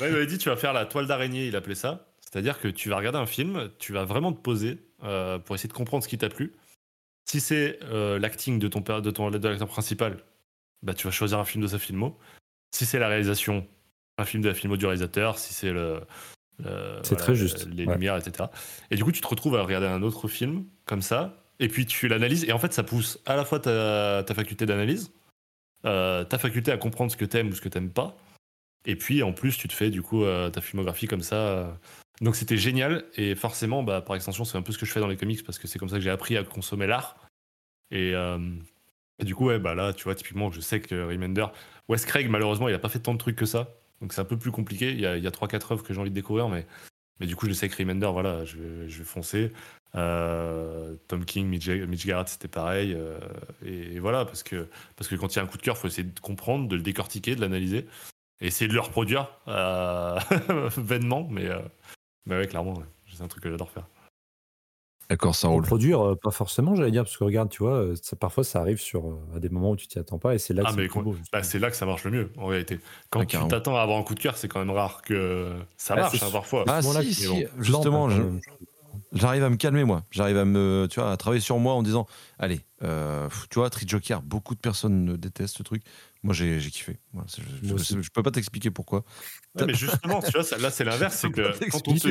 Ouais, 0.00 0.08
il 0.08 0.12
m'avait 0.12 0.26
dit 0.26 0.38
tu 0.38 0.48
vas 0.48 0.56
faire 0.56 0.72
la 0.72 0.86
toile 0.86 1.06
d'araignée, 1.06 1.48
il 1.48 1.56
appelait 1.56 1.74
ça. 1.74 2.06
C'est-à-dire 2.20 2.60
que 2.60 2.68
tu 2.68 2.88
vas 2.90 2.96
regarder 2.96 3.18
un 3.18 3.26
film, 3.26 3.70
tu 3.78 3.92
vas 3.92 4.04
vraiment 4.04 4.32
te 4.32 4.38
poser 4.38 4.78
euh, 5.02 5.38
pour 5.38 5.56
essayer 5.56 5.68
de 5.68 5.74
comprendre 5.74 6.04
ce 6.04 6.08
qui 6.08 6.18
t'a 6.18 6.28
plu. 6.28 6.52
Si 7.28 7.40
c'est 7.40 7.80
euh, 7.84 8.18
l'acting 8.18 8.58
de 8.58 8.68
ton 8.68 8.82
père, 8.82 9.02
de 9.02 9.10
ton 9.10 9.30
de 9.30 9.48
l'acteur 9.48 9.68
principal, 9.68 10.18
bah 10.82 10.94
tu 10.94 11.06
vas 11.06 11.10
choisir 11.10 11.38
un 11.38 11.44
film 11.44 11.62
de 11.62 11.68
sa 11.68 11.78
filmo. 11.78 12.18
Si 12.72 12.86
c'est 12.86 12.98
la 12.98 13.08
réalisation, 13.08 13.66
un 14.18 14.24
film 14.24 14.42
de 14.42 14.48
la 14.48 14.54
filmo 14.54 14.76
du 14.76 14.86
réalisateur. 14.86 15.38
Si 15.38 15.54
c'est 15.54 15.72
le, 15.72 16.02
le- 16.64 16.98
C'est 17.02 17.16
très 17.16 17.34
juste, 17.34 17.66
les 17.68 17.84
ouais. 17.86 17.94
lumières, 17.94 18.16
etc. 18.16 18.48
Et 18.90 18.96
du 18.96 19.04
coup, 19.04 19.12
tu 19.12 19.20
te 19.20 19.26
retrouves 19.28 19.56
à 19.56 19.62
regarder 19.62 19.86
un 19.86 20.02
autre 20.02 20.28
film 20.28 20.64
comme 20.84 21.02
ça, 21.02 21.42
et 21.60 21.68
puis 21.68 21.86
tu 21.86 22.08
l'analyses. 22.08 22.44
Et 22.44 22.52
en 22.52 22.58
fait, 22.58 22.72
ça 22.72 22.82
pousse 22.82 23.18
à 23.26 23.36
la 23.36 23.44
fois 23.44 23.60
ta, 23.60 24.22
ta 24.26 24.34
faculté 24.34 24.66
d'analyse, 24.66 25.12
euh, 25.84 26.24
ta 26.24 26.38
faculté 26.38 26.72
à 26.72 26.76
comprendre 26.78 27.10
ce 27.12 27.16
que 27.16 27.24
t'aimes 27.24 27.48
ou 27.48 27.52
ce 27.54 27.60
que 27.60 27.68
t'aimes 27.68 27.90
pas. 27.90 28.16
Et 28.86 28.96
puis 28.96 29.22
en 29.22 29.32
plus, 29.32 29.56
tu 29.56 29.68
te 29.68 29.72
fais 29.72 29.90
du 29.90 30.00
coup 30.02 30.24
euh, 30.24 30.48
ta 30.50 30.60
filmographie 30.60 31.06
comme 31.08 31.22
ça. 31.22 31.36
euh. 31.36 31.72
Donc 32.20 32.36
c'était 32.36 32.56
génial. 32.56 33.04
Et 33.16 33.34
forcément, 33.34 33.82
bah, 33.82 34.00
par 34.00 34.16
extension, 34.16 34.44
c'est 34.44 34.56
un 34.56 34.62
peu 34.62 34.72
ce 34.72 34.78
que 34.78 34.86
je 34.86 34.92
fais 34.92 35.00
dans 35.00 35.08
les 35.08 35.16
comics 35.16 35.44
parce 35.44 35.58
que 35.58 35.66
c'est 35.66 35.78
comme 35.78 35.88
ça 35.88 35.96
que 35.96 36.02
j'ai 36.02 36.10
appris 36.10 36.36
à 36.36 36.44
consommer 36.44 36.86
l'art. 36.86 37.16
Et, 37.90 38.14
euh, 38.14 38.38
et 39.18 39.24
du 39.24 39.34
coup, 39.34 39.46
ouais, 39.46 39.58
bah 39.58 39.74
là, 39.74 39.92
tu 39.92 40.04
vois, 40.04 40.14
typiquement, 40.14 40.50
je 40.50 40.60
sais 40.60 40.80
que 40.80 40.94
Remender, 41.06 41.46
Wes 41.88 42.04
Craig, 42.06 42.28
malheureusement, 42.28 42.68
il 42.68 42.74
a 42.74 42.78
pas 42.78 42.88
fait 42.88 43.00
tant 43.00 43.12
de 43.12 43.18
trucs 43.18 43.36
que 43.36 43.44
ça. 43.46 43.68
Donc 44.00 44.12
c'est 44.12 44.20
un 44.20 44.26
peu 44.26 44.36
plus 44.36 44.50
compliqué. 44.50 44.90
Il 44.90 45.00
y 45.00 45.06
a, 45.06 45.16
il 45.16 45.24
y 45.24 45.26
a 45.26 45.30
3-4 45.30 45.72
œuvres 45.72 45.82
que 45.82 45.94
j'ai 45.94 46.00
envie 46.00 46.10
de 46.10 46.14
découvrir, 46.14 46.48
mais, 46.48 46.66
mais 47.20 47.26
du 47.26 47.36
coup, 47.36 47.46
je 47.46 47.52
sais 47.52 47.68
que 47.68 47.76
Remender, 47.76 48.08
voilà, 48.12 48.44
je 48.44 48.58
vais, 48.58 49.04
foncer. 49.04 49.52
Euh, 49.94 50.94
Tom 51.08 51.24
King, 51.24 51.46
Mitch, 51.46 52.06
Garrett, 52.06 52.28
c'était 52.28 52.48
pareil. 52.48 52.92
euh, 52.94 53.18
et, 53.64 53.98
voilà, 53.98 54.24
parce 54.24 54.42
que, 54.42 54.68
parce 54.96 55.08
que 55.08 55.14
quand 55.14 55.34
il 55.34 55.36
y 55.36 55.38
a 55.40 55.42
un 55.42 55.46
coup 55.46 55.58
de 55.58 55.62
cœur, 55.62 55.76
il 55.76 55.80
faut 55.80 55.88
essayer 55.88 56.08
de 56.08 56.20
comprendre, 56.20 56.68
de 56.68 56.76
le 56.76 56.82
décortiquer, 56.82 57.34
de 57.34 57.40
l'analyser 57.40 57.86
et 58.40 58.48
essayer 58.48 58.68
de 58.68 58.74
le 58.74 58.80
reproduire 58.80 59.28
euh, 59.48 60.18
vainement. 60.76 61.26
Mais, 61.30 61.48
mais 62.26 62.36
ouais, 62.36 62.46
clairement, 62.46 62.74
c'est 63.12 63.22
un 63.22 63.28
truc 63.28 63.42
que 63.42 63.50
j'adore 63.50 63.70
faire. 63.70 63.86
D'accord, 65.08 65.34
ça 65.36 65.46
Pour 65.48 65.56
roule. 65.56 65.64
produire, 65.66 66.00
euh, 66.00 66.14
pas 66.16 66.30
forcément, 66.32 66.74
j'allais 66.74 66.90
dire, 66.90 67.04
parce 67.04 67.16
que 67.16 67.24
regarde, 67.24 67.48
tu 67.48 67.62
vois, 67.62 67.74
euh, 67.76 67.94
ça, 68.02 68.16
parfois 68.16 68.42
ça 68.42 68.60
arrive 68.60 68.78
sur, 68.80 69.06
euh, 69.08 69.16
à 69.36 69.38
des 69.38 69.48
moments 69.48 69.70
où 69.70 69.76
tu 69.76 69.86
t'y 69.86 69.98
attends 69.98 70.18
pas, 70.18 70.34
et 70.34 70.38
c'est 70.38 70.52
là 70.52 70.62
que 70.64 70.80
Ah, 70.98 71.00
beau. 71.02 71.16
Bah, 71.32 71.42
c'est 71.42 71.58
là 71.60 71.70
que 71.70 71.76
ça 71.76 71.86
marche 71.86 72.04
le 72.04 72.10
mieux, 72.10 72.30
en 72.36 72.46
réalité. 72.46 72.80
Quand 73.10 73.20
Ah, 73.20 73.26
tu 73.26 73.38
t'attends 73.48 73.76
à 73.76 73.82
avoir 73.82 73.98
un 73.98 74.02
coup 74.02 74.14
de 74.14 74.20
cœur, 74.20 74.36
c'est 74.36 74.48
quand 74.48 74.58
même 74.58 74.70
rare 74.70 75.02
que 75.02 75.52
ça 75.76 75.94
Ah, 75.94 76.00
marche 76.00 76.22
hein, 76.22 76.30
parfois. 76.32 76.64
Ah, 76.66 76.82
si, 76.82 77.14
si, 77.14 77.26
bon, 77.28 77.62
justement, 77.62 78.08
je-. 78.10 78.22
J'arrive 79.12 79.44
à 79.44 79.50
me 79.50 79.56
calmer, 79.56 79.84
moi. 79.84 80.02
J'arrive 80.10 80.38
à 80.38 80.44
me, 80.44 80.88
tu 80.90 81.00
vois, 81.00 81.12
à 81.12 81.16
travailler 81.16 81.40
sur 81.40 81.58
moi 81.58 81.74
en 81.74 81.82
disant, 81.82 82.06
allez, 82.38 82.60
euh, 82.82 83.28
tu 83.50 83.58
vois, 83.58 83.70
Tri 83.70 83.86
Joker, 83.86 84.22
beaucoup 84.22 84.54
de 84.54 84.60
personnes 84.60 85.16
détestent 85.16 85.58
ce 85.58 85.62
truc. 85.62 85.82
Moi, 86.22 86.34
j'ai 86.34 86.58
j'ai 86.60 86.70
kiffé. 86.70 86.98
Voilà, 87.12 87.28
je, 87.36 87.42
Moi 87.42 87.50
je- 87.62 87.74
aussi. 87.74 88.02
je 88.02 88.10
peux 88.10 88.22
pas 88.22 88.30
t'expliquer 88.30 88.70
pourquoi. 88.70 89.04
Ouais, 89.54 89.66
mais 89.66 89.74
justement, 89.74 90.20
tu 90.20 90.32
vois, 90.32 90.42
ça- 90.44 90.58
là 90.58 90.70
c'est 90.70 90.84
l'inverse, 91.10 91.14
c'est 91.16 91.28
Je 91.28 91.32
que 91.32 91.70
quand 91.70 91.88
on 91.88 91.94
te. 91.94 92.08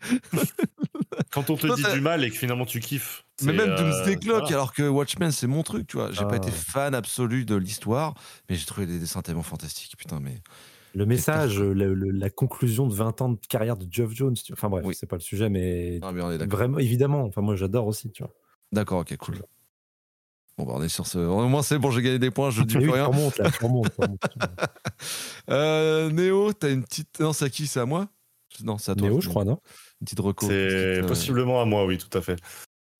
quand 1.32 1.50
on 1.50 1.56
te 1.56 1.66
dit 1.74 1.82
du 1.94 2.00
mal 2.00 2.24
et 2.24 2.30
que 2.30 2.36
finalement 2.36 2.66
tu 2.66 2.80
kiffes. 2.80 3.24
Mais 3.42 3.52
même 3.52 3.70
euh, 3.70 3.76
Doomsday 3.76 4.16
Clock, 4.16 4.40
voilà. 4.42 4.56
alors 4.56 4.72
que 4.72 4.82
Watchmen, 4.82 5.30
c'est 5.32 5.46
mon 5.46 5.62
truc, 5.62 5.86
tu 5.86 5.96
vois. 5.96 6.12
J'ai 6.12 6.22
pas 6.24 6.32
Ah. 6.34 6.36
été 6.36 6.50
fan 6.50 6.94
absolu 6.94 7.44
de 7.44 7.56
l'histoire, 7.56 8.14
mais 8.48 8.56
j'ai 8.56 8.64
trouvé 8.66 8.86
des 8.86 8.98
dessins 8.98 9.22
tellement 9.22 9.42
fantastiques. 9.42 9.96
Putain, 9.96 10.20
mais. 10.20 10.40
Le 10.96 11.06
message, 11.06 11.58
le- 11.60 11.92
le- 11.94 12.10
la 12.12 12.30
conclusion 12.30 12.86
de 12.86 12.94
20 12.94 13.20
ans 13.20 13.30
de 13.30 13.38
carrière 13.48 13.76
de 13.76 13.86
Geoff 13.90 14.12
Jones, 14.12 14.34
tu- 14.34 14.52
enfin 14.52 14.68
bref, 14.68 14.84
Oui. 14.86 14.94
c'est 14.94 15.06
pas 15.08 15.16
le 15.16 15.22
sujet, 15.22 15.48
mais 15.48 15.98
Ah, 16.02 16.12
mais 16.12 16.22
on 16.22 16.30
est 16.30 16.38
d'accord. 16.38 16.56
vraiment, 16.56 16.78
évidemment, 16.78 17.24
enfin 17.24 17.40
moi 17.40 17.56
j'adore 17.56 17.88
aussi, 17.88 18.12
tu 18.12 18.22
vois. 18.22 18.32
D'accord, 18.70 19.00
ok, 19.00 19.16
cool. 19.16 19.42
Bon, 20.56 20.64
bah, 20.66 20.74
on 20.76 20.82
est 20.84 20.88
sur 20.88 21.08
ce. 21.08 21.18
Au 21.18 21.48
moins, 21.48 21.62
c'est 21.62 21.78
bon, 21.80 21.90
j'ai 21.90 22.00
gagné 22.00 22.20
des 22.20 22.30
points, 22.30 22.50
je 22.50 22.62
dis 22.62 22.74
plus 22.78 22.86
oui, 22.86 22.92
rien. 22.92 23.10
tu 23.10 23.16
remontes 23.16 23.38
là, 23.38 23.50
remontes. 23.60 23.92
Euh, 25.50 26.10
Néo, 26.10 26.52
t'as 26.52 26.70
une 26.70 26.84
petite. 26.84 27.18
Non, 27.20 27.32
c'est 27.32 27.44
à 27.46 27.50
qui? 27.50 27.66
C'est 27.66 27.80
à 27.80 27.86
moi? 27.86 28.08
Non, 28.62 28.78
c'est 28.78 28.92
à 28.92 28.94
toi. 28.94 29.08
Néo, 29.08 29.20
je 29.20 29.28
crois, 29.28 29.44
non? 29.44 29.58
Petite 30.04 30.20
reco. 30.20 30.46
C'est 30.46 30.68
Petite, 30.68 31.04
euh, 31.04 31.06
possiblement 31.06 31.60
à 31.60 31.64
moi, 31.64 31.84
oui, 31.84 31.98
tout 31.98 32.16
à 32.16 32.20
fait. 32.22 32.36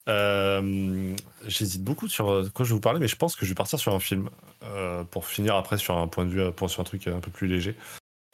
Euh, 0.08 1.14
J'hésite 1.46 1.82
beaucoup 1.82 2.08
sur 2.08 2.30
euh, 2.30 2.48
quoi 2.52 2.64
je 2.64 2.70
vais 2.70 2.74
vous 2.74 2.80
parler, 2.80 3.00
mais 3.00 3.08
je 3.08 3.16
pense 3.16 3.36
que 3.36 3.44
je 3.46 3.50
vais 3.50 3.54
partir 3.54 3.78
sur 3.78 3.94
un 3.94 4.00
film 4.00 4.28
euh, 4.64 5.02
pour 5.04 5.26
finir 5.26 5.54
après 5.56 5.78
sur 5.78 5.96
un 5.96 6.08
point 6.08 6.24
de 6.26 6.30
vue, 6.30 6.52
pour- 6.52 6.68
sur 6.70 6.80
un 6.80 6.84
truc 6.84 7.06
un 7.06 7.20
peu 7.20 7.30
plus 7.30 7.46
léger. 7.46 7.74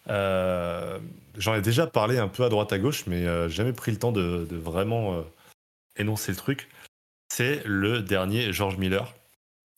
Euh, 0.08 0.98
J'en 1.36 1.54
ai 1.54 1.60
déjà 1.62 1.86
parlé 1.86 2.18
un 2.18 2.28
peu 2.28 2.44
à 2.44 2.48
droite 2.48 2.72
à 2.72 2.78
gauche, 2.78 3.06
mais 3.06 3.48
jamais 3.48 3.72
pris 3.72 3.92
le 3.92 3.98
temps 3.98 4.12
de, 4.12 4.46
de 4.50 4.56
vraiment 4.56 5.24
énoncer 5.96 6.32
le 6.32 6.36
truc. 6.36 6.68
C'est 7.32 7.62
le 7.64 8.02
dernier 8.02 8.52
George 8.52 8.76
Miller. 8.76 9.14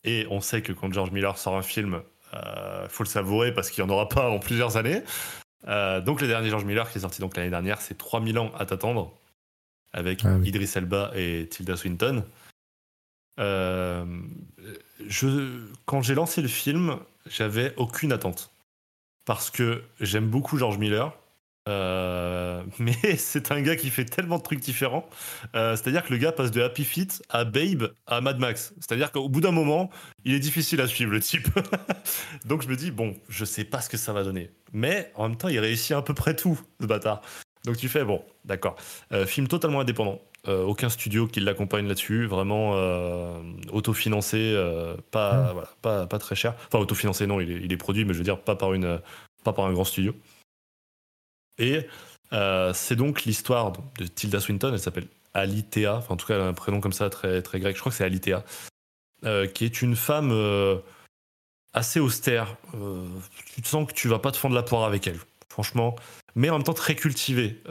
Et 0.05 0.27
on 0.31 0.41
sait 0.41 0.63
que 0.63 0.73
quand 0.73 0.93
George 0.93 1.11
Miller 1.13 1.37
sort 1.39 1.57
un 1.57 1.63
film, 1.63 2.03
il 2.33 2.89
faut 2.89 3.05
le 3.05 3.09
savourer 3.09 3.53
parce 3.55 3.71
qu'il 3.71 3.85
n'y 3.85 3.91
en 3.91 3.95
aura 3.95 4.09
pas 4.09 4.31
en 4.31 4.39
plusieurs 4.39 4.77
années. 4.79 5.03
Euh, 5.69 6.01
donc 6.01 6.21
le 6.21 6.27
dernier 6.27 6.51
George 6.51 6.65
Miller 6.65 6.91
qui 6.91 6.99
est 6.99 7.03
sorti 7.03 7.21
donc 7.21 7.37
l'année 7.37 7.51
dernière, 7.51 7.81
c'est 7.81 7.97
3000 7.97 8.39
ans 8.39 8.53
à 8.59 8.67
t'attendre 8.67 9.13
avec 9.93 10.25
Ah 10.25 10.37
oui. 10.37 10.49
Idris 10.49 10.71
Elba 10.75 11.13
et 11.15 11.49
Tilda 11.51 11.77
Swinton. 11.77 12.25
Euh, 13.39 14.05
je, 15.07 15.69
quand 15.87 16.03
j'ai 16.03 16.15
lancé 16.15 16.43
le 16.43 16.49
film, 16.49 16.99
j'avais 17.27 17.75
aucune 17.77 18.13
attente 18.13 18.51
parce 19.25 19.51
que 19.51 19.83
j'aime 20.01 20.29
beaucoup 20.29 20.59
George 20.59 20.79
Miller. 20.79 21.13
Euh, 21.69 22.63
mais 22.79 23.17
c'est 23.17 23.53
un 23.53 23.61
gars 23.61 23.77
qui 23.77 23.91
fait 23.91 24.05
tellement 24.05 24.39
de 24.39 24.43
trucs 24.43 24.61
différents. 24.61 25.09
Euh, 25.55 25.77
C'est-à-dire 25.77 26.05
que 26.05 26.13
le 26.13 26.19
gars 26.19 26.33
passe 26.33 26.51
de 26.51 26.63
Happy 26.63 26.85
Feet 26.85 27.23
à 27.29 27.45
Babe 27.45 27.93
à 28.07 28.21
Mad 28.21 28.39
Max. 28.39 28.75
C'est-à-dire 28.81 29.13
qu'au 29.13 29.29
bout 29.29 29.41
d'un 29.41 29.53
moment, 29.53 29.91
il 30.25 30.35
est 30.35 30.41
difficile 30.41 30.81
à 30.81 30.87
suivre 30.87 31.13
le 31.13 31.21
type. 31.21 31.49
Donc 32.45 32.63
je 32.63 32.69
me 32.69 32.77
dis, 32.77 32.91
bon, 32.91 33.17
je 33.29 33.45
sais 33.45 33.65
pas 33.65 33.81
ce 33.81 33.89
que 33.89 33.97
ça 33.97 34.13
va 34.13 34.25
donner. 34.25 34.51
Mais 34.73 35.13
en 35.15 35.29
même 35.29 35.37
temps, 35.37 35.49
il 35.49 35.59
réussit 35.59 35.93
à 35.93 36.03
peu 36.03 36.15
près 36.15 36.35
tout, 36.35 36.61
ce 36.81 36.87
bâtard. 36.87 37.21
Donc 37.65 37.77
tu 37.77 37.89
fais, 37.89 38.05
bon, 38.05 38.25
d'accord. 38.45 38.75
Euh, 39.13 39.27
film 39.27 39.47
totalement 39.47 39.81
indépendant. 39.81 40.21
Aucun 40.49 40.89
studio 40.89 41.29
qui 41.29 41.39
l'accompagne 41.39 41.87
là-dessus. 41.87 42.27
Vraiment 42.27 42.73
autofinancé, 43.71 44.53
pas, 45.13 45.53
voilà, 45.53 45.69
pas, 45.83 46.09
pas 46.09 46.19
très 46.19 46.35
cher. 46.35 46.57
Enfin, 46.67 46.81
autofinancé, 46.81 47.29
non, 47.29 47.39
il 47.39 47.49
est, 47.49 47.61
il 47.63 47.73
est 47.73 47.77
produit, 47.77 48.05
mais 48.05 48.13
je 48.13 48.19
veux 48.19 48.25
dire, 48.25 48.41
pas 48.41 48.57
par, 48.57 48.73
une, 48.73 49.01
pas 49.45 49.53
par 49.53 49.67
un 49.67 49.73
grand 49.73 49.85
studio. 49.85 50.17
Et 51.59 51.87
euh, 52.33 52.73
c'est 52.75 52.97
donc 52.97 53.25
l'histoire 53.25 53.73
de 53.99 54.07
Tilda 54.07 54.41
Swinton, 54.41 54.73
elle 54.73 54.81
s'appelle 54.81 55.07
Alitea, 55.35 55.97
enfin 55.97 56.15
en 56.15 56.17
tout 56.17 56.27
cas 56.27 56.35
elle 56.35 56.41
a 56.41 56.47
un 56.47 56.55
prénom 56.55 56.81
comme 56.81 56.93
ça 56.93 57.11
très, 57.11 57.43
très 57.43 57.61
grec, 57.61 57.77
je 57.77 57.81
crois 57.81 57.91
que 57.91 57.97
c'est 57.97 58.05
Alitea, 58.05 58.45
euh, 59.25 59.47
qui 59.47 59.65
est 59.65 59.83
une 59.83 59.97
femme 59.97 60.31
euh, 60.33 60.79
assez 61.75 62.01
austère. 62.01 62.57
Tu 63.55 63.63
te 63.63 63.69
sens 63.69 63.87
que 63.87 63.93
tu 63.93 64.09
vas 64.09 64.19
pas 64.19 64.33
te 64.33 64.37
fendre 64.37 64.55
la 64.55 64.63
poire 64.63 64.85
avec 64.85 65.07
elle, 65.07 65.19
franchement, 65.51 65.95
mais 66.35 66.49
en 66.49 66.55
même 66.55 66.65
temps 66.65 66.73
très 66.73 66.95
cultivée, 66.95 67.63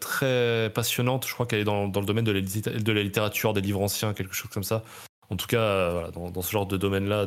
très 0.00 0.70
passionnante. 0.72 1.26
Je 1.26 1.34
crois 1.34 1.46
qu'elle 1.46 1.60
est 1.60 1.64
dans, 1.64 1.86
le 1.86 2.06
domaine 2.06 2.24
de 2.24 2.32
la, 2.32 3.02
littérature, 3.02 3.52
des 3.52 3.60
livres 3.60 3.80
anciens, 3.80 4.14
quelque 4.14 4.34
chose 4.34 4.50
comme 4.50 4.64
ça. 4.64 4.84
En 5.30 5.36
tout 5.36 5.46
cas, 5.46 6.10
dans, 6.12 6.42
ce 6.42 6.52
genre 6.52 6.66
de 6.66 6.76
domaine-là 6.76 7.26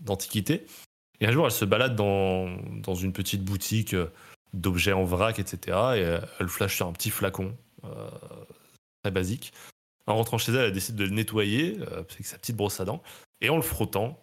d'antiquité. 0.00 0.66
Et 1.20 1.26
un 1.26 1.32
jour, 1.32 1.46
elle 1.46 1.52
se 1.52 1.64
balade 1.64 1.96
dans, 1.96 2.48
dans 2.82 2.94
une 2.94 3.12
petite 3.12 3.42
boutique 3.42 3.94
d'objets 4.52 4.92
en 4.92 5.04
vrac, 5.04 5.38
etc. 5.38 5.58
Et 5.68 6.02
euh, 6.02 6.20
elle 6.40 6.48
flash 6.48 6.76
sur 6.76 6.86
un 6.86 6.92
petit 6.92 7.10
flacon, 7.10 7.56
euh, 7.84 8.10
très 9.02 9.10
basique. 9.10 9.52
En 10.06 10.16
rentrant 10.16 10.38
chez 10.38 10.52
elle, 10.52 10.66
elle 10.66 10.72
décide 10.72 10.96
de 10.96 11.04
le 11.04 11.10
nettoyer 11.10 11.78
euh, 11.80 11.98
avec 12.00 12.26
sa 12.26 12.38
petite 12.38 12.56
brosse 12.56 12.80
à 12.80 12.84
dents. 12.84 13.02
Et 13.40 13.50
en 13.50 13.56
le 13.56 13.62
frottant, 13.62 14.18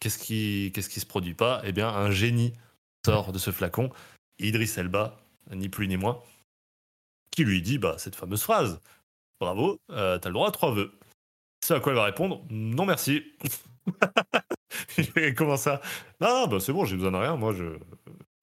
qu'est-ce 0.00 0.18
qui, 0.18 0.72
qu'est-ce 0.74 1.00
se 1.00 1.06
produit 1.06 1.34
pas? 1.34 1.62
Eh 1.64 1.72
bien, 1.72 1.88
un 1.88 2.10
génie 2.10 2.52
sort 3.04 3.32
de 3.32 3.38
ce 3.38 3.50
flacon, 3.50 3.90
Idris 4.38 4.72
Elba, 4.76 5.20
ni 5.50 5.68
plus 5.68 5.88
ni 5.88 5.96
moins, 5.96 6.22
qui 7.30 7.44
lui 7.44 7.62
dit 7.62 7.78
bah, 7.78 7.96
cette 7.98 8.14
fameuse 8.14 8.42
phrase 8.42 8.80
Bravo, 9.40 9.80
t'as 9.88 10.20
le 10.24 10.32
droit 10.32 10.48
à 10.48 10.52
trois 10.52 10.72
vœux. 10.72 10.92
C'est 11.60 11.74
à 11.74 11.80
quoi 11.80 11.92
elle 11.92 11.98
va 11.98 12.04
répondre 12.04 12.44
Non, 12.50 12.86
merci. 12.86 13.24
Comment 15.36 15.56
ça 15.56 15.80
Ah, 16.20 16.46
bah 16.48 16.58
c'est 16.60 16.72
bon, 16.72 16.84
j'ai 16.84 16.96
besoin 16.96 17.12
de 17.12 17.16
rien. 17.16 17.36
Moi, 17.36 17.52
je. 17.52 17.76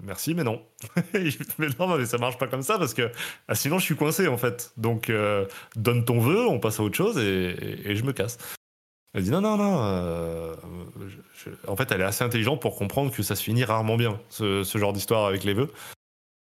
Merci, 0.03 0.33
mais 0.33 0.43
non. 0.43 0.61
Mais 1.13 1.67
non, 1.77 1.97
mais 1.97 2.05
ça 2.05 2.17
marche 2.17 2.37
pas 2.37 2.47
comme 2.47 2.61
ça 2.61 2.77
parce 2.77 2.93
que 2.93 3.11
ah, 3.47 3.55
sinon 3.55 3.79
je 3.79 3.83
suis 3.83 3.95
coincé 3.95 4.27
en 4.27 4.37
fait. 4.37 4.71
Donc 4.77 5.09
euh, 5.09 5.45
donne 5.75 6.05
ton 6.05 6.19
vœu, 6.19 6.47
on 6.47 6.59
passe 6.59 6.79
à 6.79 6.83
autre 6.83 6.95
chose 6.95 7.17
et, 7.17 7.95
je 7.95 8.03
me 8.03 8.13
casse. 8.13 8.37
Elle 9.13 9.23
dit 9.23 9.31
non, 9.31 9.41
non, 9.41 9.57
non. 9.57 9.79
euh, 9.81 10.55
En 11.67 11.75
fait, 11.75 11.91
elle 11.91 12.01
est 12.01 12.05
assez 12.05 12.23
intelligente 12.23 12.61
pour 12.61 12.77
comprendre 12.77 13.11
que 13.11 13.23
ça 13.23 13.35
se 13.35 13.43
finit 13.43 13.65
rarement 13.65 13.97
bien, 13.97 14.19
ce, 14.29 14.63
genre 14.75 14.93
d'histoire 14.93 15.25
avec 15.25 15.43
les 15.43 15.53
vœux. 15.53 15.71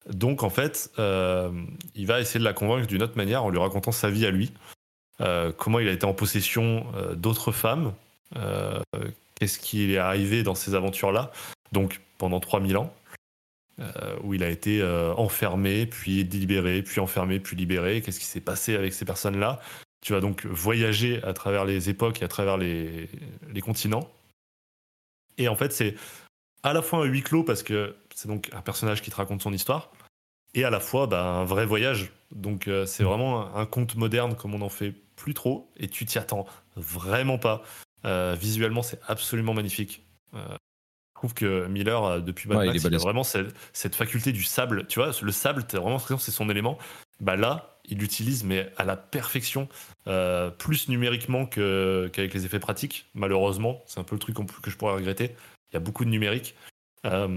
Donc 0.09 0.43
en 0.43 0.49
fait, 0.49 0.91
euh, 0.97 1.51
il 1.93 2.07
va 2.07 2.19
essayer 2.21 2.39
de 2.39 2.45
la 2.45 2.53
convaincre 2.53 2.87
d'une 2.87 3.03
autre 3.03 3.17
manière 3.17 3.43
en 3.43 3.49
lui 3.49 3.59
racontant 3.59 3.91
sa 3.91 4.09
vie 4.09 4.25
à 4.25 4.31
lui. 4.31 4.51
Comment 5.57 5.79
il 5.79 5.87
a 5.87 5.91
été 5.91 6.05
en 6.05 6.13
possession 6.13 6.85
d'autres 7.15 7.53
femmes. 7.53 7.93
Qu'est-ce 9.35 9.57
qui 9.59 9.93
est 9.93 9.97
arrivé 9.97 10.43
dans 10.43 10.55
ces 10.55 10.75
aventures-là. 10.75 11.31
Donc 11.71 12.01
pendant 12.17 12.41
3000 12.41 12.75
ans 12.77 12.93
euh, 13.79 14.15
où 14.21 14.35
il 14.35 14.43
a 14.43 14.49
été 14.49 14.81
euh, 14.81 15.15
enfermé, 15.15 15.87
puis 15.87 16.23
libéré, 16.23 16.83
puis 16.83 16.99
enfermé, 16.99 17.39
puis 17.39 17.55
libéré. 17.55 18.01
Qu'est-ce 18.01 18.19
qui 18.19 18.27
s'est 18.27 18.39
passé 18.39 18.75
avec 18.75 18.93
ces 18.93 19.03
personnes-là? 19.03 19.59
Tu 20.01 20.13
vas 20.13 20.19
donc 20.19 20.45
voyager 20.45 21.23
à 21.23 21.33
travers 21.33 21.65
les 21.65 21.89
époques 21.89 22.21
et 22.21 22.25
à 22.25 22.27
travers 22.27 22.57
les, 22.57 23.09
continents. 23.63 24.07
Et 25.39 25.47
en 25.47 25.55
fait, 25.55 25.71
c'est 25.71 25.95
à 26.61 26.73
la 26.73 26.83
fois 26.83 26.99
un 26.99 27.05
huis 27.05 27.23
clos 27.23 27.43
parce 27.43 27.63
que 27.63 27.95
c'est 28.13 28.27
donc 28.27 28.51
un 28.53 28.61
personnage 28.61 29.01
qui 29.01 29.09
te 29.09 29.15
raconte 29.15 29.41
son 29.41 29.53
histoire, 29.53 29.91
et 30.53 30.63
à 30.63 30.69
la 30.69 30.79
fois 30.79 31.07
bah, 31.07 31.23
un 31.23 31.43
vrai 31.43 31.65
voyage. 31.65 32.11
Donc 32.31 32.67
euh, 32.67 32.85
c'est 32.85 33.03
vraiment 33.03 33.55
un, 33.55 33.65
conte 33.65 33.95
moderne 33.95 34.35
comme 34.35 34.53
on 34.53 34.59
n'en 34.59 34.69
fait 34.69 34.93
plus 35.15 35.33
trop, 35.33 35.71
et 35.77 35.87
tu 35.87 36.05
t'y 36.05 36.19
attends 36.19 36.45
vraiment 36.75 37.39
pas. 37.39 37.63
Visuellement, 38.35 38.83
c'est 38.83 38.99
absolument 39.07 39.53
magnifique. 39.55 40.05
Trouve 41.23 41.33
que 41.33 41.67
Miller, 41.67 42.21
depuis 42.21 42.49
Mad 42.49 42.65
Max, 42.65 42.83
il, 42.83 42.95
a 42.95 42.97
vraiment 42.97 43.23
cette, 43.23 43.95
faculté 43.95 44.31
du 44.31 44.43
sable. 44.43 44.87
Tu 44.87 44.99
vois, 44.99 45.11
le 45.21 45.31
sable, 45.31 45.65
as 45.73 45.79
vraiment 45.79 45.99
c'est 45.99 46.31
son 46.31 46.49
élément. 46.49 46.77
Bah 47.19 47.35
là, 47.35 47.79
il 47.85 47.99
l'utilise, 47.99 48.43
mais 48.43 48.71
à 48.77 48.83
la 48.83 48.95
perfection, 48.97 49.67
plus 50.57 50.89
numériquement 50.89 51.45
qu'avec 51.45 52.33
les 52.33 52.45
effets 52.45 52.59
pratiques. 52.59 53.05
Malheureusement, 53.13 53.83
c'est 53.85 53.99
un 53.99 54.03
peu 54.03 54.15
le 54.15 54.19
truc 54.19 54.35
que 54.61 54.69
je 54.69 54.77
pourrais 54.77 54.95
regretter. 54.95 55.35
Il 55.71 55.75
y 55.75 55.77
a 55.77 55.79
beaucoup 55.79 56.05
de 56.05 56.09
numérique. 56.09 56.55
Euh, 57.05 57.27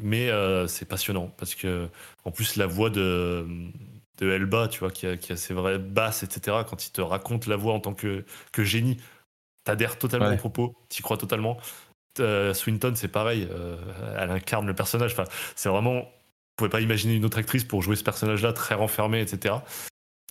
mais 0.00 0.28
euh, 0.30 0.66
c'est 0.66 0.84
passionnant 0.84 1.28
parce 1.36 1.54
que, 1.54 1.88
en 2.24 2.30
plus, 2.30 2.56
la 2.56 2.66
voix 2.66 2.90
de, 2.90 3.46
de 4.18 4.30
Elba, 4.30 4.68
tu 4.68 4.80
vois, 4.80 4.90
qui 4.90 5.06
a, 5.06 5.16
qui 5.16 5.32
a 5.32 5.36
ses 5.36 5.54
vraies 5.54 5.78
basses, 5.78 6.22
etc., 6.22 6.58
quand 6.68 6.86
il 6.86 6.92
te 6.92 7.00
raconte 7.00 7.46
la 7.46 7.56
voix 7.56 7.74
en 7.74 7.80
tant 7.80 7.94
que, 7.94 8.24
que 8.52 8.62
génie, 8.62 8.98
t'adhères 9.64 9.98
totalement 9.98 10.32
au 10.32 10.36
propos, 10.36 10.76
t'y 10.88 11.02
crois 11.02 11.16
totalement. 11.16 11.58
Euh, 12.20 12.54
Swinton, 12.54 12.92
c'est 12.94 13.08
pareil, 13.08 13.48
elle 14.18 14.30
incarne 14.30 14.66
le 14.66 14.74
personnage. 14.74 15.12
Enfin, 15.12 15.24
c'est 15.54 15.68
vraiment, 15.68 16.00
vous 16.00 16.56
pouvez 16.56 16.70
pas 16.70 16.80
imaginer 16.80 17.14
une 17.14 17.24
autre 17.24 17.38
actrice 17.38 17.64
pour 17.64 17.82
jouer 17.82 17.96
ce 17.96 18.04
personnage-là, 18.04 18.52
très 18.52 18.74
renfermé, 18.74 19.20
etc. 19.20 19.56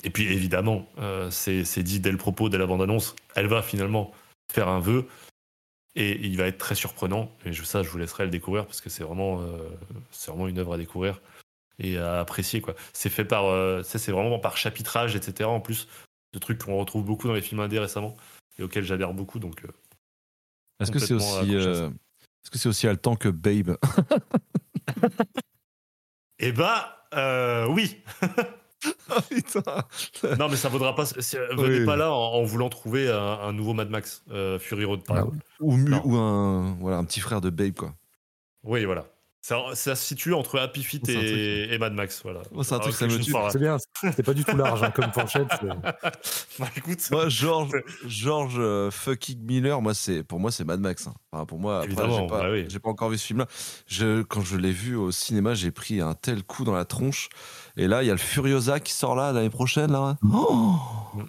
Et 0.04 0.10
puis 0.10 0.26
évidemment, 0.32 0.88
c'est 1.30 1.84
dit 1.84 2.00
dès 2.00 2.12
le 2.12 2.18
propos, 2.18 2.50
dès 2.50 2.58
la 2.58 2.66
bande-annonce, 2.68 3.16
elle 3.36 3.48
va 3.48 3.62
finalement 3.62 4.12
faire 4.52 4.68
un 4.68 4.80
vœu. 4.80 5.08
Et 5.96 6.20
il 6.26 6.36
va 6.38 6.48
être 6.48 6.58
très 6.58 6.76
surprenant. 6.76 7.32
Et 7.46 7.54
ça, 7.54 7.82
je 7.82 7.90
vous 7.90 7.98
laisserai 7.98 8.26
le 8.26 8.30
découvrir 8.30 8.66
parce 8.66 8.82
que 8.82 8.90
c'est 8.90 9.04
vraiment, 9.04 9.42
euh, 9.42 9.58
vraiment 10.28 10.48
une 10.48 10.60
œuvre 10.60 10.74
à 10.74 10.78
découvrir 10.78 11.22
et 11.80 11.98
à 11.98 12.20
apprécier. 12.20 12.62
C'est 12.94 13.10
fait 13.10 13.26
par, 13.26 13.46
euh, 13.46 13.82
c'est 13.84 14.12
vraiment 14.12 14.40
par 14.40 14.58
chapitrage, 14.58 15.16
etc. 15.16 15.50
En 15.50 15.62
plus, 15.62 15.88
de 16.34 16.40
trucs 16.40 16.64
qu'on 16.64 16.78
retrouve 16.78 17.06
beaucoup 17.06 17.28
dans 17.28 17.34
les 17.34 17.42
films 17.42 17.62
indés 17.62 17.80
récemment 17.80 18.16
et 18.60 18.64
auxquels 18.64 18.84
j'adhère 18.84 19.14
beaucoup. 19.14 19.40
Donc, 19.40 19.64
euh, 19.64 19.70
est-ce 20.80 20.92
que 20.92 21.00
c'est 21.00 21.14
aussi, 21.14 21.54
est-ce 21.54 22.52
que 22.52 22.58
c'est 22.58 22.70
aussi 22.70 22.88
haletant 22.88 23.16
que 23.16 23.30
Babe? 23.30 23.78
Eh 26.38 26.52
bah, 26.52 27.08
oui. 27.70 28.04
oh, 29.10 29.20
non, 30.38 30.50
mais 30.50 30.58
ça 30.58 30.70
vaudra 30.70 30.94
pas. 30.94 31.06
Venez 31.56 31.86
pas 31.86 31.96
là 31.96 32.12
en, 32.12 32.44
voulant 32.44 32.70
trouver 32.70 33.10
un, 33.10 33.54
nouveau 33.54 33.74
Mad 33.74 33.90
Max, 33.90 34.24
euh, 34.32 34.60
Fury 34.60 34.86
Road, 34.86 35.04
par 35.04 35.16
ah 35.16 35.20
exemple. 35.22 35.38
Ou, 35.62 35.78
ou, 36.04 36.18
un, 36.18 36.76
voilà, 36.80 36.98
un 36.98 37.06
petit 37.06 37.22
frère 37.22 37.42
de 37.42 37.50
Babe, 37.50 37.74
quoi. 37.74 37.96
Oui, 38.64 38.86
voilà. 38.86 39.06
Ça, 39.46 39.60
ça, 39.76 39.94
se 39.94 40.04
situe 40.04 40.34
entre 40.34 40.58
Happy 40.58 40.82
Feet 40.82 41.08
et, 41.08 41.78
Mad 41.78 41.94
Max. 41.94 42.24
Voilà. 42.24 42.42
c'est 42.64 42.74
un 42.74 42.80
truc, 42.80 42.96
ça 42.96 43.06
me 43.06 43.16
tue. 43.16 43.32
C'est 43.52 43.60
bien, 43.60 43.78
c'est 44.02 44.24
pas 44.24 44.34
du 44.34 44.44
tout 44.44 44.58
large 44.58 44.82
hein, 44.82 44.90
comme 44.90 45.12
fourchette. 45.14 45.50
bah, 46.60 46.68
écoute, 46.76 46.98
moi, 47.12 47.30
George, 47.30 47.70
George 48.08 48.56
euh, 48.58 48.90
fucking 48.90 49.40
Miller, 49.46 49.84
moi, 49.84 49.94
c'est, 49.94 50.24
pour 50.24 50.40
moi, 50.40 50.50
c'est 50.50 50.64
Mad 50.64 50.80
Max. 50.80 51.06
Hein. 51.06 51.14
Enfin, 51.32 51.46
pour 51.46 51.60
moi, 51.60 51.84
j'ai 51.88 51.94
pas, 51.94 52.08
bah 52.08 52.48
oui. 52.50 52.66
pas, 52.66 52.90
encore 52.90 53.12
vu 53.12 53.20
ce 53.20 53.28
film-là. 53.28 53.46
Je, 53.86 54.24
quand 54.24 54.42
je 54.42 54.58
l'ai 54.58 54.72
vu 54.72 54.96
au 54.96 55.12
cinéma, 55.12 55.54
j'ai 55.54 55.70
pris 55.70 56.02
un 56.02 56.16
tel 56.16 56.42
coup 56.42 56.64
dans 56.64 56.74
la 56.74 56.86
tronche. 56.86 57.30
Et 57.78 57.88
là, 57.88 58.02
il 58.02 58.08
y 58.08 58.10
a 58.10 58.14
le 58.14 58.18
Furiosa 58.18 58.80
qui 58.80 58.94
sort 58.94 59.16
là 59.16 59.32
l'année 59.32 59.52
prochaine. 59.52 59.92
Là. 59.92 60.18
Oh 60.34 60.76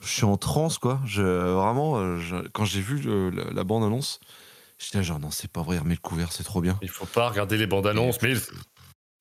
je 0.01 0.09
suis 0.09 0.25
en 0.25 0.39
transe, 0.39 0.79
quoi. 0.79 1.01
Je, 1.05 1.21
vraiment, 1.21 1.99
euh, 1.99 2.19
quand 2.55 2.65
j'ai 2.65 2.81
vu 2.81 3.31
la 3.53 3.63
bande-annonce, 3.65 4.21
J'étais 4.79 5.03
genre, 5.03 5.19
non, 5.19 5.31
c'est 5.31 5.51
pas 5.51 5.63
vrai, 5.63 5.81
mais 5.85 5.95
le 5.95 6.01
couvert, 6.01 6.33
c'est 6.33 6.45
trop 6.45 6.61
bien. 6.61 6.79
Il 6.83 6.89
faut 6.89 7.07
pas 7.07 7.29
regarder 7.29 7.57
les 7.57 7.67
bandes 7.67 7.87
annonces, 7.87 8.21
mais. 8.23 8.35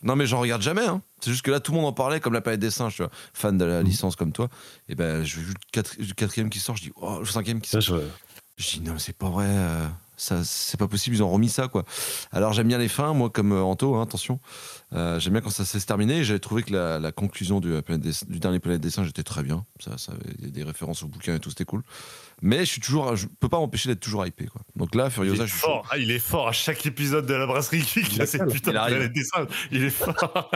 Non, 0.03 0.15
mais 0.15 0.27
j'en 0.27 0.39
regarde 0.41 0.61
jamais. 0.61 0.85
Hein. 0.85 1.01
C'est 1.21 1.31
juste 1.31 1.43
que 1.43 1.51
là, 1.51 1.59
tout 1.59 1.71
le 1.71 1.77
monde 1.77 1.87
en 1.87 1.93
parlait 1.93 2.19
comme 2.19 2.33
la 2.33 2.41
palette 2.41 2.59
des 2.59 2.69
singes, 2.69 2.95
tu 2.95 3.01
vois. 3.01 3.11
Fan 3.33 3.57
de 3.57 3.65
la 3.65 3.79
mhm. 3.79 3.87
licence 3.87 4.15
comme 4.15 4.33
toi. 4.33 4.49
Et 4.87 4.95
ben, 4.95 5.23
je 5.23 5.39
vu 5.39 5.53
le, 5.53 6.13
quatrième 6.13 6.49
qui 6.49 6.59
sort, 6.59 6.75
je 6.75 6.83
dis, 6.83 6.91
oh, 6.95 7.19
le 7.19 7.25
cinquième 7.25 7.61
qui 7.61 7.69
sort. 7.69 7.81
je... 7.81 7.97
dis, 8.57 8.81
non, 8.81 8.99
c'est 8.99 9.17
pas 9.17 9.29
vrai. 9.29 9.47
Euh, 9.47 9.87
ça, 10.17 10.43
c'est 10.43 10.79
pas 10.79 10.87
possible, 10.87 11.15
ils 11.15 11.23
ont 11.23 11.29
remis 11.29 11.49
ça, 11.49 11.67
quoi. 11.67 11.83
Alors, 12.31 12.53
j'aime 12.53 12.67
bien 12.67 12.77
les 12.77 12.87
fins, 12.87 13.13
moi, 13.13 13.29
comme 13.29 13.51
euh, 13.51 13.61
Anto, 13.61 13.95
hein, 13.95 14.03
attention. 14.03 14.39
Euh, 14.93 15.19
j'aime 15.19 15.33
bien 15.33 15.41
quand 15.41 15.49
ça 15.49 15.65
s'est 15.65 15.79
terminé. 15.81 16.23
J'avais 16.23 16.39
trouvé 16.39 16.63
que 16.63 16.73
la, 16.73 17.11
conclusion 17.11 17.59
du, 17.59 17.73
du 18.27 18.39
dernier 18.39 18.59
Planète 18.59 18.81
des 18.81 18.89
Singes 18.89 19.09
était 19.09 19.23
très 19.23 19.43
bien. 19.43 19.65
Ça, 19.79 19.97
ça 19.97 20.13
avait 20.13 20.51
des 20.51 20.63
références 20.63 21.03
au 21.03 21.07
bouquin 21.07 21.35
et 21.35 21.39
tout, 21.39 21.49
c'était 21.49 21.65
cool. 21.65 21.83
Mais 22.41 22.59
je 22.59 22.65
suis 22.65 22.81
toujours, 22.81 23.15
je 23.15 23.27
peux 23.39 23.49
pas 23.49 23.57
m'empêcher 23.57 23.89
d'être 23.89 24.01
toujours 24.01 24.25
hypé. 24.25 24.45
Quoi. 24.45 24.61
Donc 24.75 24.93
là, 24.95 25.09
Furiosa, 25.09 25.35
il 25.35 25.41
est 25.43 25.47
je 25.47 25.51
suis 25.51 25.61
fort. 25.61 25.87
Ah, 25.89 25.97
il 25.97 26.11
est 26.11 26.19
fort 26.19 26.47
à 26.47 26.51
chaque 26.51 26.85
épisode 26.85 27.25
de 27.25 27.33
la 27.33 27.45
brasserie 27.45 27.81
qui 27.81 28.21
a 28.21 28.25
cette 28.25 28.51
putain 28.51 28.71
de 28.71 29.07
dessin. 29.07 29.47
Il 29.71 29.83
est 29.83 29.89
fort. 29.89 30.49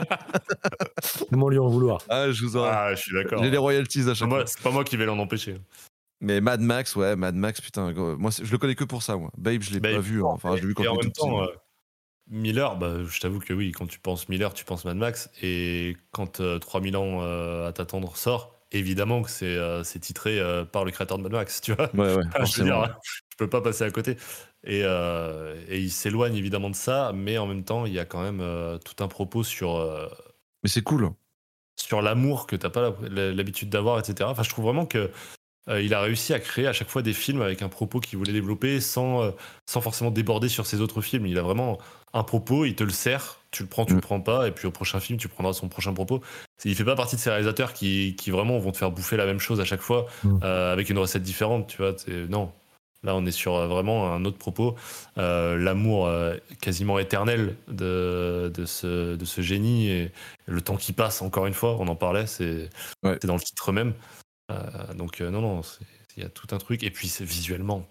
Comment 1.29 1.49
lui 1.49 1.59
en 1.59 1.69
vouloir? 1.69 2.01
Ah, 2.09 2.31
je 2.31 2.45
vous 2.45 2.57
en... 2.57 2.63
Ah, 2.63 2.93
je 2.95 3.01
suis 3.01 3.13
d'accord. 3.13 3.43
J'ai 3.43 3.49
les 3.49 3.57
royalties 3.57 4.09
à 4.09 4.13
chaque 4.13 4.29
fois. 4.29 4.45
C'est 4.45 4.61
pas 4.61 4.71
moi 4.71 4.83
qui 4.83 4.97
vais 4.97 5.05
l'en 5.05 5.19
empêcher. 5.19 5.55
Mais 6.21 6.41
Mad 6.41 6.59
Max, 6.59 6.95
ouais, 6.95 7.15
Mad 7.15 7.35
Max, 7.35 7.61
putain, 7.61 7.93
moi 7.93 8.31
je 8.31 8.51
le 8.51 8.57
connais 8.57 8.75
que 8.75 8.83
pour 8.83 9.03
ça, 9.03 9.15
moi. 9.15 9.31
Babe, 9.37 9.61
je 9.61 9.71
l'ai 9.71 9.79
pas 9.79 9.99
vu. 9.99 10.21
Enfin, 10.21 10.55
je 10.55 10.61
l'ai 10.61 10.67
vu 10.67 10.73
quand 10.73 10.83
même 10.83 11.11
temps, 11.11 11.43
euh, 11.43 11.47
Miller, 12.29 12.77
bah, 12.77 13.03
je 13.05 13.19
t'avoue 13.19 13.39
que 13.39 13.53
oui, 13.53 13.71
quand 13.71 13.87
tu 13.87 13.99
penses 13.99 14.29
Miller, 14.29 14.53
tu 14.53 14.63
penses 14.63 14.85
Mad 14.85 14.97
Max. 14.97 15.31
Et 15.41 15.97
quand 16.11 16.41
3000 16.59 16.95
euh, 16.95 16.99
ans 16.99 17.21
euh, 17.23 17.67
à 17.67 17.73
t'attendre 17.73 18.15
sort, 18.15 18.59
évidemment 18.71 19.23
que 19.23 19.31
c'est 19.31 19.55
euh, 19.55 19.81
titré 19.83 20.39
par 20.71 20.85
le 20.85 20.91
créateur 20.91 21.17
de 21.17 21.23
Mad 21.23 21.31
Max, 21.31 21.61
tu 21.61 21.73
vois. 21.73 21.89
Ouais, 21.95 22.15
ouais, 22.15 22.23
je, 22.45 22.59
veux 22.59 22.65
dire, 22.65 22.99
je 23.03 23.37
peux 23.37 23.49
pas 23.49 23.61
passer 23.61 23.83
à 23.83 23.91
côté. 23.91 24.17
Et, 24.63 24.81
et 24.81 25.79
il 25.79 25.91
s'éloigne 25.91 26.35
évidemment 26.35 26.69
de 26.69 26.75
ça, 26.75 27.11
mais 27.15 27.37
en 27.37 27.47
même 27.47 27.63
temps, 27.63 27.85
il 27.85 27.93
y 27.93 27.99
a 27.99 28.05
quand 28.05 28.21
même 28.21 28.79
tout 28.85 29.03
un 29.03 29.07
propos 29.07 29.43
sur. 29.43 29.79
mais 30.63 30.69
c'est 30.69 30.83
cool. 30.83 31.09
Sur 31.77 32.01
l'amour 32.01 32.45
que 32.45 32.57
t'as 32.57 32.69
pas 32.69 32.93
l'habitude 33.09 33.69
d'avoir, 33.69 33.99
etc. 33.99 34.29
Enfin, 34.29 34.43
je 34.43 34.49
trouve 34.49 34.65
vraiment 34.65 34.85
que 34.85 35.09
il 35.69 35.93
a 35.93 36.01
réussi 36.01 36.33
à 36.33 36.39
créer 36.39 36.67
à 36.67 36.73
chaque 36.73 36.89
fois 36.89 37.01
des 37.01 37.13
films 37.13 37.41
avec 37.41 37.61
un 37.61 37.69
propos 37.69 37.99
qu'il 37.99 38.17
voulait 38.17 38.33
développer 38.33 38.79
sans, 38.81 39.33
sans 39.65 39.81
forcément 39.81 40.11
déborder 40.11 40.49
sur 40.49 40.65
ses 40.65 40.81
autres 40.81 41.01
films. 41.01 41.27
Il 41.27 41.37
a 41.37 41.41
vraiment 41.41 41.77
un 42.13 42.23
propos, 42.23 42.65
il 42.65 42.75
te 42.75 42.83
le 42.83 42.89
sert, 42.89 43.39
tu 43.51 43.63
le 43.63 43.69
prends, 43.69 43.85
tu 43.85 43.93
le 43.93 43.99
mm. 43.99 44.01
prends 44.01 44.21
pas, 44.21 44.47
et 44.47 44.51
puis 44.51 44.67
au 44.67 44.71
prochain 44.71 44.99
film, 44.99 45.19
tu 45.19 45.27
prendras 45.27 45.53
son 45.53 45.67
prochain 45.67 45.93
propos. 45.93 46.21
Il 46.65 46.75
fait 46.75 46.83
pas 46.83 46.95
partie 46.95 47.15
de 47.15 47.21
ces 47.21 47.29
réalisateurs 47.29 47.73
qui, 47.73 48.15
qui 48.17 48.31
vraiment 48.31 48.57
vont 48.59 48.71
te 48.71 48.77
faire 48.77 48.91
bouffer 48.91 49.17
la 49.17 49.25
même 49.25 49.39
chose 49.39 49.59
à 49.59 49.65
chaque 49.65 49.81
fois, 49.81 50.07
mm. 50.23 50.39
euh, 50.43 50.73
avec 50.73 50.89
une 50.89 50.97
recette 50.97 51.23
différente, 51.23 51.67
tu 51.67 51.77
vois. 51.77 51.95
Non. 52.29 52.51
Là, 53.03 53.15
on 53.15 53.25
est 53.25 53.31
sur 53.31 53.55
euh, 53.55 53.67
vraiment 53.67 54.13
un 54.13 54.25
autre 54.25 54.37
propos, 54.37 54.75
euh, 55.17 55.57
l'amour 55.57 56.11
quasiment 56.61 56.99
éternel 56.99 57.55
de, 57.69 58.51
de, 58.53 58.65
ce, 58.65 59.15
de 59.15 59.25
ce 59.25 59.41
génie 59.41 59.89
et 59.89 60.11
le 60.47 60.61
temps 60.61 60.75
qui 60.75 60.91
passe, 60.91 61.21
encore 61.21 61.45
une 61.45 61.53
fois, 61.53 61.77
on 61.79 61.87
en 61.87 61.95
parlait, 61.95 62.27
c'est 62.27 62.69
dans 63.03 63.35
le 63.35 63.39
titre 63.39 63.71
même. 63.71 63.93
Donc, 64.95 65.21
non, 65.21 65.41
non, 65.41 65.61
il 66.17 66.23
y 66.23 66.25
a 66.25 66.29
tout 66.29 66.47
un 66.51 66.57
truc. 66.57 66.83
Et 66.83 66.91
puis, 66.91 67.11
visuellement, 67.21 67.87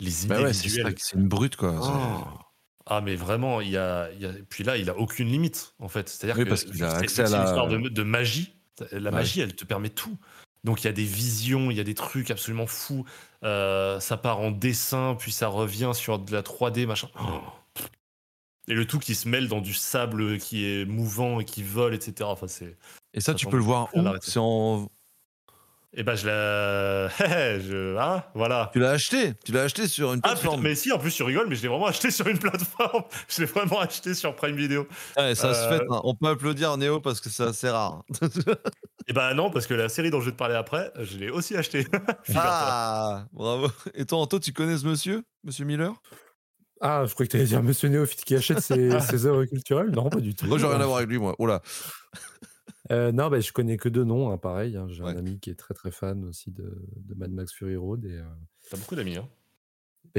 les 0.00 0.26
bah 0.26 0.40
idées 0.40 0.52
visuelles. 0.52 0.94
C'est 0.98 1.16
une 1.16 1.28
brute, 1.28 1.56
quoi. 1.56 1.74
Oh. 1.80 2.38
Ah, 2.86 3.00
mais 3.00 3.14
vraiment, 3.14 3.60
il 3.60 3.70
y 3.70 3.76
a, 3.76 4.08
Puis 4.48 4.64
là, 4.64 4.76
il 4.76 4.90
a 4.90 4.96
aucune 4.96 5.28
limite, 5.28 5.74
en 5.78 5.88
fait. 5.88 6.08
C'est-à-dire 6.08 6.44
que 6.44 6.56
c'est 6.56 6.66
une 6.68 7.44
histoire 7.44 7.68
de, 7.68 8.02
magie. 8.02 8.54
La 8.90 9.10
magie, 9.10 9.40
elle 9.40 9.54
te 9.54 9.64
permet 9.64 9.90
tout. 9.90 10.18
Donc 10.64 10.82
il 10.82 10.84
y 10.84 10.88
a 10.88 10.92
des 10.92 11.04
visions, 11.04 11.72
il 11.72 11.76
y 11.76 11.80
a 11.80 11.84
des 11.84 11.94
trucs 11.94 12.30
absolument 12.30 12.68
fous. 12.68 13.04
Euh, 13.42 13.98
ça 13.98 14.16
part 14.16 14.38
en 14.38 14.52
dessin, 14.52 15.16
puis 15.18 15.32
ça 15.32 15.48
revient 15.48 15.90
sur 15.92 16.20
de 16.20 16.32
la 16.32 16.42
3D, 16.42 16.86
machin. 16.86 17.08
Et 18.68 18.74
le 18.74 18.86
tout 18.86 19.00
qui 19.00 19.16
se 19.16 19.28
mêle 19.28 19.48
dans 19.48 19.60
du 19.60 19.74
sable 19.74 20.38
qui 20.38 20.64
est 20.64 20.84
mouvant 20.84 21.40
et 21.40 21.44
qui 21.44 21.64
vole, 21.64 21.94
etc. 21.94 22.14
Enfin, 22.22 22.46
c'est. 22.46 22.76
Et 23.12 23.20
ça, 23.20 23.34
tu 23.34 23.46
peux 23.46 23.56
le 23.56 23.62
voir 23.64 23.88
où? 23.94 24.04
C'est 24.20 24.38
en 24.38 24.88
eh 25.94 26.02
ben 26.04 26.14
je 26.14 26.26
l'ai, 26.26 27.60
je... 27.60 27.98
Hein, 27.98 28.24
voilà. 28.34 28.70
Tu 28.72 28.78
l'as 28.78 28.92
acheté, 28.92 29.34
tu 29.44 29.52
l'as 29.52 29.62
acheté 29.62 29.86
sur 29.86 30.14
une 30.14 30.20
ah, 30.22 30.28
plateforme. 30.28 30.60
Ah, 30.60 30.62
mais 30.68 30.74
si, 30.74 30.90
en 30.90 30.98
plus 30.98 31.14
tu 31.14 31.22
rigoles, 31.22 31.48
mais 31.48 31.54
je 31.54 31.62
l'ai 31.62 31.68
vraiment 31.68 31.86
acheté 31.86 32.10
sur 32.10 32.26
une 32.26 32.38
plateforme. 32.38 33.04
je 33.28 33.40
l'ai 33.40 33.46
vraiment 33.46 33.80
acheté 33.80 34.14
sur 34.14 34.34
Prime 34.34 34.56
Video. 34.56 34.86
Ouais, 35.18 35.34
ça 35.34 35.52
se 35.52 35.68
fait. 35.68 35.82
Euh, 35.82 35.86
hein. 35.90 36.00
On 36.04 36.14
peut 36.14 36.28
applaudir 36.28 36.76
Néo 36.78 37.00
parce 37.00 37.20
que 37.20 37.28
c'est 37.28 37.44
assez 37.44 37.68
rare. 37.68 38.04
Eh 39.08 39.12
ben 39.12 39.34
non, 39.34 39.50
parce 39.50 39.66
que 39.66 39.74
la 39.74 39.88
série 39.88 40.10
dont 40.10 40.20
je 40.20 40.26
vais 40.26 40.30
te 40.30 40.36
parler 40.36 40.54
après, 40.54 40.92
je 41.00 41.18
l'ai 41.18 41.28
aussi 41.28 41.56
acheté. 41.56 41.84
ah, 42.36 43.24
bravo. 43.32 43.66
Et 43.94 44.06
toi, 44.06 44.18
Anto, 44.18 44.38
tu 44.38 44.52
connais 44.52 44.78
ce 44.78 44.86
monsieur, 44.86 45.24
Monsieur 45.42 45.64
Miller? 45.64 45.92
Ah, 46.80 47.02
je 47.04 47.12
croyais 47.12 47.26
que 47.26 47.32
tu 47.32 47.36
allais 47.36 47.46
dire 47.46 47.64
Monsieur 47.64 47.88
Néophyte 47.88 48.24
qui 48.24 48.36
achète 48.36 48.60
ses, 48.60 49.00
ses 49.00 49.26
œuvres 49.26 49.44
culturelles. 49.46 49.90
Non, 49.90 50.08
pas 50.08 50.20
du 50.20 50.36
tout. 50.36 50.46
Moi, 50.46 50.56
j'ai 50.56 50.66
rien 50.66 50.80
à 50.80 50.86
voir 50.86 50.98
avec 50.98 51.10
lui, 51.10 51.18
moi. 51.18 51.34
Oh 51.40 51.46
là. 51.46 51.62
Euh, 52.92 53.10
non, 53.12 53.30
bah, 53.30 53.40
je 53.40 53.52
connais 53.52 53.76
que 53.76 53.88
deux 53.88 54.04
noms, 54.04 54.30
hein, 54.30 54.38
pareil. 54.38 54.76
Hein. 54.76 54.86
J'ai 54.88 55.02
un 55.02 55.16
ami 55.16 55.40
qui 55.40 55.50
est 55.50 55.54
très 55.54 55.74
très 55.74 55.90
fan 55.90 56.24
aussi 56.24 56.50
de, 56.50 56.84
de 56.96 57.14
Mad 57.14 57.32
Max 57.32 57.52
Fury 57.52 57.76
Road. 57.76 58.04
Et, 58.04 58.18
euh... 58.18 58.22
T'as 58.70 58.76
beaucoup 58.76 58.94
d'amis, 58.94 59.16
hein 59.16 59.28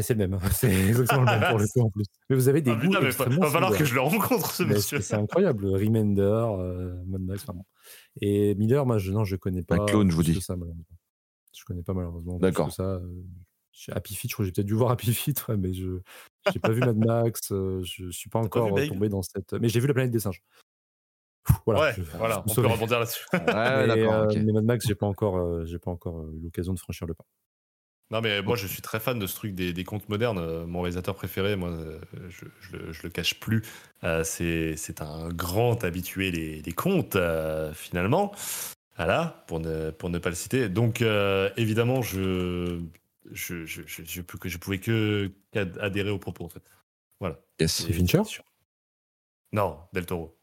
c'est 0.01 0.13
le 0.13 0.19
même, 0.27 0.33
hein. 0.33 0.39
c'est 0.51 0.73
exactement 0.73 1.21
le 1.21 1.39
même 1.39 1.49
pour 1.49 1.59
le 1.59 1.67
coup 1.67 1.81
en 1.81 1.89
plus. 1.89 2.05
Mais 2.29 2.35
vous 2.35 2.49
avez 2.49 2.61
des 2.61 2.71
ah, 2.71 2.75
goûts 2.75 2.91
Il 2.91 3.39
va 3.39 3.49
falloir 3.49 3.77
que 3.77 3.85
je 3.85 3.93
le 3.93 4.01
rencontre 4.01 4.51
ce 4.51 4.63
monsieur. 4.63 5.01
C'est 5.01 5.15
incroyable, 5.15 5.67
Remender, 5.67 6.21
euh, 6.23 6.95
Mad 7.05 7.21
Max, 7.21 7.45
vraiment. 7.45 7.67
Et 8.19 8.55
Miller, 8.55 8.85
moi 8.85 8.97
je 8.97 9.11
non, 9.11 9.23
je 9.23 9.35
connais 9.35 9.61
pas. 9.61 9.75
Un 9.75 9.85
clone, 9.85 10.09
je 10.09 10.15
vous 10.15 10.23
dis. 10.23 10.41
Ça, 10.41 10.55
Je 11.55 11.63
connais 11.65 11.83
pas 11.83 11.93
malheureusement. 11.93 12.39
D'accord. 12.39 12.71
Ça, 12.71 13.01
Happy 13.89 14.15
Feet, 14.15 14.29
je 14.29 14.35
crois 14.35 14.43
que 14.43 14.47
j'ai 14.47 14.53
peut-être 14.53 14.67
dû 14.67 14.73
voir 14.73 14.91
Happy 14.91 15.13
Feet, 15.13 15.45
mais 15.59 15.73
je 15.73 15.99
n'ai 16.53 16.59
pas 16.59 16.71
vu 16.71 16.79
Mad 16.79 16.97
Max, 16.97 17.49
je 17.49 18.09
suis 18.09 18.29
pas 18.29 18.39
encore 18.39 18.69
tombé 18.87 19.09
dans 19.09 19.21
cette. 19.21 19.53
Mais 19.53 19.69
j'ai 19.69 19.79
vu 19.79 19.87
La 19.87 19.93
planète 19.93 20.11
des 20.11 20.19
singes. 20.19 20.41
Voilà, 21.65 21.81
ouais, 21.81 21.95
voilà, 22.15 22.43
on 22.47 22.53
peut 22.53 22.65
rebondir 22.65 22.99
là-dessus. 22.99 23.25
ouais, 23.33 23.87
mais, 23.87 24.43
mais, 24.43 24.51
Mad 24.53 24.63
Max, 24.63 24.87
j'ai 24.87 24.95
pas 24.95 25.07
encore, 25.07 25.65
j'ai 25.65 25.79
pas 25.79 25.91
encore 25.91 26.25
eu 26.29 26.39
l'occasion 26.43 26.73
de 26.73 26.79
franchir 26.79 27.07
le 27.07 27.13
pas. 27.13 27.25
Non, 28.11 28.21
mais 28.21 28.41
moi, 28.41 28.55
je 28.55 28.67
suis 28.67 28.81
très 28.81 28.99
fan 28.99 29.17
de 29.17 29.25
ce 29.25 29.35
truc 29.35 29.55
des, 29.55 29.73
des 29.73 29.83
contes 29.83 30.07
modernes. 30.07 30.65
Mon 30.65 30.81
réalisateur 30.81 31.15
préféré, 31.15 31.55
moi, 31.55 31.71
je, 32.29 32.45
je, 32.59 33.01
le 33.01 33.09
cache 33.09 33.39
plus, 33.39 33.63
c'est 34.23 35.01
un 35.01 35.29
grand 35.29 35.83
habitué 35.83 36.31
des, 36.31 36.61
des 36.61 36.73
contes, 36.73 37.17
finalement. 37.73 38.31
Voilà, 38.97 39.43
pour 39.47 39.59
ne, 39.59 39.89
pour 39.89 40.11
ne 40.11 40.19
pas 40.19 40.29
le 40.29 40.35
citer. 40.35 40.69
Donc, 40.69 41.03
évidemment, 41.57 42.03
je, 42.03 42.81
je, 43.31 43.65
je, 43.65 43.81
je, 43.85 44.03
je, 44.05 44.57
pouvais 44.57 44.79
que 44.79 45.31
adhérer 45.79 46.11
aux 46.11 46.19
propos, 46.19 46.45
en 46.45 46.49
fait. 46.49 46.63
Voilà. 47.19 47.39
C'est 47.59 47.93
Fincher? 47.93 48.21
Non, 49.53 49.79
Del 49.93 50.05
Toro. 50.05 50.35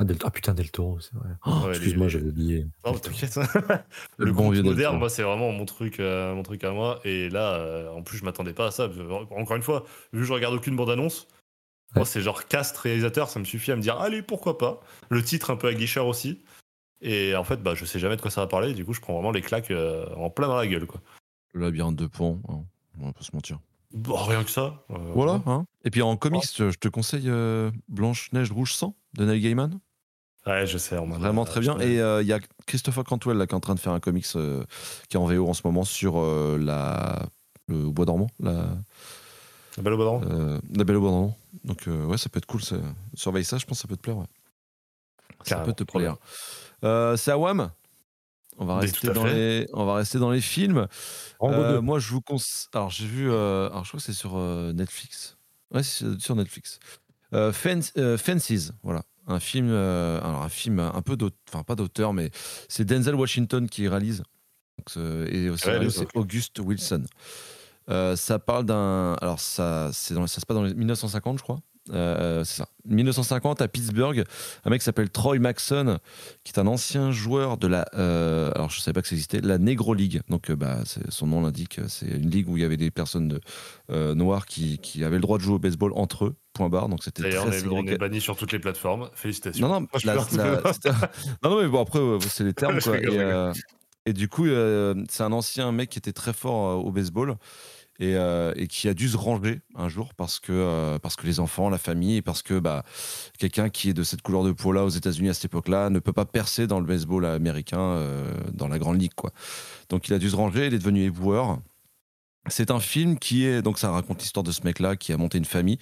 Ah, 0.00 0.04
ah, 0.24 0.30
putain, 0.30 0.54
Del 0.54 0.70
Toro, 0.70 1.00
c'est 1.00 1.14
vrai. 1.14 1.30
Oh, 1.44 1.68
excuse-moi, 1.70 2.06
j'avais 2.06 2.28
oublié. 2.28 2.66
Non, 2.86 2.94
t'inquiète. 2.94 3.36
le, 4.16 4.30
bon 4.30 4.50
vieux 4.50 4.62
moderne, 4.62 4.96
moi, 4.96 5.10
c'est 5.10 5.24
vraiment 5.24 5.50
mon 5.50 5.64
truc, 5.64 5.98
euh, 5.98 6.34
mon 6.36 6.44
truc 6.44 6.62
à 6.62 6.70
moi. 6.70 7.00
Et 7.04 7.28
là, 7.30 7.54
euh, 7.54 7.90
en 7.90 8.02
plus, 8.02 8.18
je 8.18 8.24
m'attendais 8.24 8.52
pas 8.52 8.66
à 8.66 8.70
ça. 8.70 8.88
Encore 9.30 9.56
une 9.56 9.62
fois, 9.62 9.84
vu 10.12 10.20
que 10.20 10.26
je 10.26 10.32
regarde 10.32 10.54
aucune 10.54 10.76
bande-annonce, 10.76 11.26
moi, 11.96 12.04
c'est 12.04 12.20
genre 12.20 12.46
cast 12.46 12.76
réalisateur, 12.76 13.28
ça 13.28 13.40
me 13.40 13.44
suffit 13.44 13.72
à 13.72 13.76
me 13.76 13.82
dire, 13.82 13.98
allez, 14.00 14.22
pourquoi 14.22 14.56
pas. 14.56 14.80
Le 15.08 15.22
titre 15.22 15.50
un 15.50 15.56
peu 15.56 15.66
aguicheur 15.66 16.06
aussi. 16.06 16.42
Et 17.00 17.34
en 17.34 17.42
fait, 17.42 17.60
bah, 17.60 17.74
je 17.74 17.84
sais 17.84 17.98
jamais 17.98 18.16
de 18.16 18.20
quoi 18.20 18.30
ça 18.30 18.40
va 18.40 18.46
parler. 18.46 18.74
Du 18.74 18.84
coup, 18.84 18.92
je 18.92 19.00
prends 19.00 19.14
vraiment 19.14 19.32
les 19.32 19.42
claques 19.42 19.72
euh, 19.72 20.06
en 20.14 20.30
plein 20.30 20.46
dans 20.46 20.56
la 20.56 20.66
gueule, 20.68 20.86
quoi. 20.86 21.00
Le 21.54 21.62
labyrinthe 21.62 21.96
de 21.96 22.06
Pont, 22.06 22.40
hein. 22.48 22.60
on 23.00 23.06
va 23.06 23.12
pas 23.12 23.24
se 23.24 23.34
mentir. 23.34 23.58
Bon, 23.92 24.14
rien 24.14 24.44
que 24.44 24.50
ça. 24.50 24.84
voilà. 24.88 25.42
Hein. 25.46 25.64
Et 25.82 25.90
puis 25.90 26.02
en 26.02 26.16
comics, 26.16 26.44
je 26.56 26.76
te 26.76 26.88
conseille 26.88 27.30
Blanche-Neige 27.88 28.52
Rouge 28.52 28.74
Sang 28.74 28.94
de 29.14 29.24
Neil 29.24 29.40
Gaiman. 29.40 29.80
Ouais, 30.48 30.66
je 30.66 30.78
sais. 30.78 30.96
Vraiment 30.96 31.44
très 31.44 31.60
bien. 31.60 31.78
Et 31.78 32.00
euh, 32.00 32.22
il 32.22 32.28
y 32.28 32.32
a 32.32 32.40
Christopher 32.66 33.04
Cantwell 33.04 33.36
là, 33.36 33.46
qui 33.46 33.52
est 33.52 33.56
en 33.56 33.60
train 33.60 33.74
de 33.74 33.80
faire 33.80 33.92
un 33.92 34.00
comics 34.00 34.26
euh, 34.34 34.64
qui 35.08 35.16
est 35.16 35.20
en 35.20 35.26
VO 35.26 35.46
en 35.46 35.52
ce 35.52 35.60
moment 35.64 35.84
sur 35.84 36.18
euh, 36.18 36.58
la, 36.58 37.26
le 37.66 37.90
Bois 37.90 38.06
dormant. 38.06 38.28
La, 38.40 38.66
la 39.76 39.82
Belle 39.82 39.92
au 39.92 39.96
Bois 39.98 40.06
dormant 40.06 40.60
La 40.74 40.84
Belle 40.84 40.96
au 40.96 41.00
Bois 41.00 41.10
dormant. 41.10 41.36
Donc, 41.64 41.86
ouais, 41.86 42.16
ça 42.16 42.30
peut 42.30 42.38
être 42.38 42.46
cool. 42.46 42.62
Surveille 43.14 43.44
ça, 43.44 43.58
je 43.58 43.66
pense 43.66 43.78
que 43.78 43.82
ça 43.82 43.88
peut 43.88 43.96
te 43.96 44.00
plaire. 44.00 44.16
Ouais. 44.16 44.26
Ça 45.44 45.56
peut 45.56 45.74
te 45.74 45.84
plaire. 45.84 46.16
C'est 46.82 47.30
Awam 47.30 47.70
on 48.60 48.64
va, 48.64 48.78
rester 48.78 49.12
dans 49.12 49.24
les, 49.24 49.68
on 49.72 49.84
va 49.84 49.94
rester 49.94 50.18
dans 50.18 50.32
les 50.32 50.40
films. 50.40 50.88
moi, 51.40 51.98
je 51.98 52.10
vous 52.10 52.22
conseille. 52.22 52.68
Alors, 52.72 52.90
j'ai 52.90 53.06
vu. 53.06 53.30
alors, 53.30 53.84
je 53.84 53.90
crois 53.90 54.00
que 54.00 54.06
c'est 54.06 54.14
sur 54.14 54.36
Netflix. 54.72 55.36
Ouais, 55.72 55.82
c'est 55.82 56.18
sur 56.18 56.34
Netflix. 56.34 56.80
Fences, 57.30 57.92
voilà 58.82 59.02
un 59.28 59.40
film, 59.40 59.68
euh, 59.70 60.20
alors 60.22 60.42
un 60.42 60.48
film 60.48 60.80
un 60.80 61.02
peu 61.02 61.16
d'auteur, 61.16 61.38
enfin 61.52 61.62
pas 61.62 61.76
d'auteur, 61.76 62.12
mais 62.12 62.30
c'est 62.68 62.84
Denzel 62.84 63.14
Washington 63.14 63.68
qui 63.68 63.86
réalise. 63.86 64.22
et 64.96 65.50
c'est 65.56 66.06
Auguste 66.14 66.58
Wilson. 66.58 67.04
Euh, 67.90 68.16
ça 68.16 68.38
parle 68.38 68.66
d'un, 68.66 69.14
alors 69.20 69.40
ça, 69.40 69.90
c'est 69.92 70.14
dans, 70.14 70.26
ça 70.26 70.40
se 70.40 70.46
passe 70.46 70.56
dans 70.56 70.64
les 70.64 70.74
1950, 70.74 71.38
je 71.38 71.42
crois. 71.42 71.60
Euh, 71.92 72.44
c'est 72.44 72.58
ça. 72.58 72.68
1950 72.86 73.60
à 73.60 73.68
Pittsburgh, 73.68 74.24
un 74.64 74.70
mec 74.70 74.80
s'appelle 74.80 75.10
Troy 75.10 75.38
Maxon, 75.38 75.98
qui 76.42 76.52
est 76.52 76.58
un 76.58 76.66
ancien 76.66 77.12
joueur 77.12 77.58
de 77.58 77.66
la, 77.66 77.86
euh, 77.94 78.50
alors 78.54 78.70
je 78.70 78.80
savais 78.80 78.94
pas 78.94 79.02
que 79.02 79.08
ça 79.08 79.14
existait, 79.14 79.40
la 79.40 79.58
Negro 79.58 79.92
League. 79.92 80.22
Donc 80.30 80.50
euh, 80.50 80.56
bah, 80.56 80.78
son 81.10 81.26
nom 81.26 81.42
l'indique, 81.42 81.80
c'est 81.88 82.06
une 82.06 82.30
ligue 82.30 82.48
où 82.48 82.56
il 82.56 82.62
y 82.62 82.64
avait 82.64 82.78
des 82.78 82.90
personnes 82.90 83.28
de, 83.28 84.14
noires 84.14 84.46
qui, 84.46 84.78
qui, 84.78 85.04
avaient 85.04 85.16
le 85.16 85.22
droit 85.22 85.38
de 85.38 85.42
jouer 85.42 85.56
au 85.56 85.58
baseball 85.58 85.92
entre 85.94 86.26
eux. 86.26 86.36
Point 86.54 86.70
barre. 86.70 86.88
Donc 86.88 87.04
c'était 87.04 87.22
D'ailleurs, 87.22 87.46
on, 87.46 87.86
est 87.86 87.98
banni 87.98 88.20
sur 88.20 88.36
toutes 88.36 88.52
les 88.52 88.58
plateformes. 88.58 89.10
Félicitations. 89.14 89.68
Non 89.68 89.80
non, 89.80 89.86
non, 90.04 90.92
non 91.44 91.62
mais 91.62 91.68
bon 91.68 91.82
après 91.82 92.00
c'est 92.28 92.44
les 92.44 92.54
termes 92.54 92.80
quoi. 92.82 92.98
Et, 92.98 93.50
et, 94.06 94.12
du 94.14 94.28
coup 94.28 94.46
c'est 94.46 95.22
un 95.22 95.32
ancien 95.32 95.72
mec 95.72 95.90
qui 95.90 95.98
était 95.98 96.12
très 96.12 96.32
fort 96.32 96.84
au 96.84 96.90
baseball. 96.90 97.36
Euh, 98.00 98.52
et, 98.54 98.68
qui 98.68 98.88
a 98.88 98.94
dû 98.94 99.08
se 99.08 99.16
ranger 99.16 99.60
un 99.74 99.88
jour 99.88 100.14
parce 100.14 100.38
que, 100.38 100.52
euh, 100.52 101.00
parce 101.00 101.16
que 101.16 101.26
les 101.26 101.40
enfants, 101.40 101.68
la 101.68 101.78
famille, 101.78 102.16
et 102.16 102.22
parce 102.22 102.42
que 102.42 102.60
bah, 102.60 102.84
quelqu'un 103.38 103.70
qui 103.70 103.90
est 103.90 103.94
de 103.94 104.04
cette 104.04 104.22
couleur 104.22 104.44
de 104.44 104.52
peau-là 104.52 104.84
aux 104.84 104.88
États-Unis 104.88 105.30
à 105.30 105.34
cette 105.34 105.46
époque-là 105.46 105.90
ne 105.90 105.98
peut 105.98 106.12
pas 106.12 106.24
percer 106.24 106.68
dans 106.68 106.78
le 106.78 106.86
baseball 106.86 107.26
américain, 107.26 107.80
euh, 107.80 108.32
dans 108.52 108.68
la 108.68 108.78
grande 108.78 109.00
ligue. 109.00 109.14
Quoi. 109.14 109.32
Donc 109.88 110.06
il 110.06 110.14
a 110.14 110.18
dû 110.20 110.30
se 110.30 110.36
ranger, 110.36 110.68
il 110.68 110.74
est 110.74 110.78
devenu 110.78 111.02
éboueur. 111.02 111.58
C'est 112.46 112.70
un 112.70 112.78
film 112.78 113.18
qui 113.18 113.44
est. 113.44 113.62
Donc 113.62 113.80
ça 113.80 113.90
raconte 113.90 114.20
l'histoire 114.20 114.44
de 114.44 114.52
ce 114.52 114.62
mec-là 114.62 114.94
qui 114.94 115.12
a 115.12 115.16
monté 115.16 115.38
une 115.38 115.44
famille. 115.44 115.78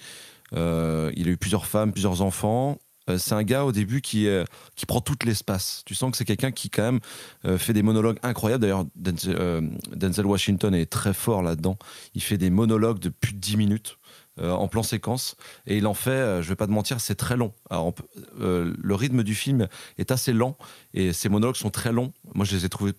il 0.53 0.57
a 0.57 1.11
eu 1.11 1.37
plusieurs 1.37 1.67
femmes, 1.67 1.91
plusieurs 1.91 2.23
enfants. 2.23 2.79
Euh, 3.09 3.17
c'est 3.17 3.33
un 3.33 3.43
gars 3.43 3.65
au 3.65 3.71
début 3.71 4.01
qui, 4.01 4.27
euh, 4.27 4.43
qui 4.75 4.85
prend 4.85 5.01
tout 5.01 5.15
l'espace. 5.25 5.83
Tu 5.85 5.95
sens 5.95 6.11
que 6.11 6.17
c'est 6.17 6.25
quelqu'un 6.25 6.51
qui 6.51 6.69
quand 6.69 6.83
même 6.83 6.99
euh, 7.45 7.57
fait 7.57 7.73
des 7.73 7.83
monologues 7.83 8.19
incroyables. 8.23 8.61
D'ailleurs, 8.61 8.85
Denzel, 8.95 10.25
Washington 10.25 10.73
est 10.73 10.87
très 10.89 11.13
fort 11.13 11.41
là-dedans. 11.41 11.77
Il 12.13 12.21
fait 12.21 12.37
des 12.37 12.49
monologues 12.49 12.99
de 12.99 13.09
plus 13.09 13.33
de 13.33 13.39
10 13.39 13.57
minutes. 13.57 13.97
en 14.39 14.67
plan 14.67 14.83
séquence 14.83 15.35
et 15.65 15.77
il 15.77 15.87
en 15.87 15.95
fait, 15.95 16.43
je 16.43 16.47
vais 16.47 16.55
pas 16.55 16.67
te 16.67 16.71
mentir, 16.71 17.01
c'est 17.01 17.15
très 17.15 17.35
long. 17.35 17.53
Alors, 17.71 17.91
le 18.37 18.93
rythme 18.93 19.23
du 19.23 19.33
film 19.33 19.67
est 19.97 20.11
assez 20.11 20.31
lent 20.31 20.59
et 20.93 21.11
ses 21.11 21.27
monologues 21.27 21.55
sont 21.55 21.71
très 21.71 21.91
longs. 21.91 22.13
Moi, 22.35 22.45
je 22.45 22.55
les 22.55 22.63
ai 22.63 22.69
trouvés 22.69 22.93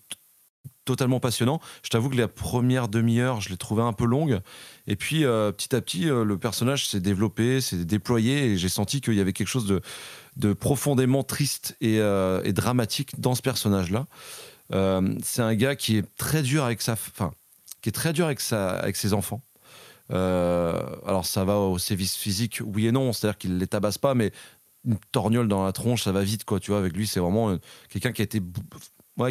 totalement 0.88 1.20
passionnant. 1.20 1.60
Je 1.82 1.90
t'avoue 1.90 2.08
que 2.08 2.16
la 2.16 2.28
première 2.28 2.88
demi-heure, 2.88 3.42
je 3.42 3.50
l'ai 3.50 3.58
trouvé 3.58 3.82
un 3.82 3.92
peu 3.92 4.06
longue. 4.06 4.40
Et 4.86 4.96
puis, 4.96 5.26
euh, 5.26 5.52
petit 5.52 5.76
à 5.76 5.82
petit, 5.82 6.08
euh, 6.08 6.24
le 6.24 6.38
personnage 6.38 6.88
s'est 6.88 7.00
développé, 7.00 7.60
s'est 7.60 7.84
déployé, 7.84 8.46
et 8.46 8.56
j'ai 8.56 8.70
senti 8.70 9.02
qu'il 9.02 9.12
y 9.12 9.20
avait 9.20 9.34
quelque 9.34 9.48
chose 9.48 9.66
de, 9.66 10.52
profondément 10.54 11.24
triste 11.24 11.76
et, 11.82 12.00
euh, 12.00 12.40
et, 12.42 12.54
dramatique 12.54 13.20
dans 13.20 13.34
ce 13.34 13.42
personnage-là. 13.42 14.06
c'est 15.22 15.42
un 15.42 15.54
gars 15.54 15.76
qui 15.76 15.98
est 15.98 16.16
très 16.16 16.42
dur 16.42 16.64
avec 16.64 16.80
sa, 16.80 16.92
enfin, 16.92 17.32
qui 17.82 17.90
est 17.90 17.92
très 17.92 18.14
dur 18.14 18.24
avec 18.24 18.40
sa, 18.40 18.70
avec 18.70 18.96
ses 18.96 19.12
enfants. 19.12 19.42
alors 20.08 21.26
ça 21.26 21.44
va 21.44 21.58
au 21.58 21.76
sévice 21.76 22.16
physique, 22.16 22.62
oui 22.64 22.86
et 22.86 22.92
non, 22.92 23.12
c'est-à-dire 23.12 23.36
qu'il 23.36 23.58
les 23.58 23.66
tabasse 23.66 23.98
pas, 23.98 24.14
mais 24.14 24.32
une 24.86 24.96
torgnole 25.12 25.48
dans 25.48 25.66
la 25.66 25.72
tronche, 25.72 26.04
ça 26.04 26.12
va 26.12 26.22
vite, 26.22 26.44
quoi. 26.44 26.60
Tu 26.60 26.70
vois, 26.70 26.80
avec 26.80 26.96
lui, 26.96 27.06
c'est 27.06 27.20
vraiment 27.20 27.58
quelqu'un 27.90 28.12
qui 28.12 28.22
a 28.22 28.24
été 28.24 28.40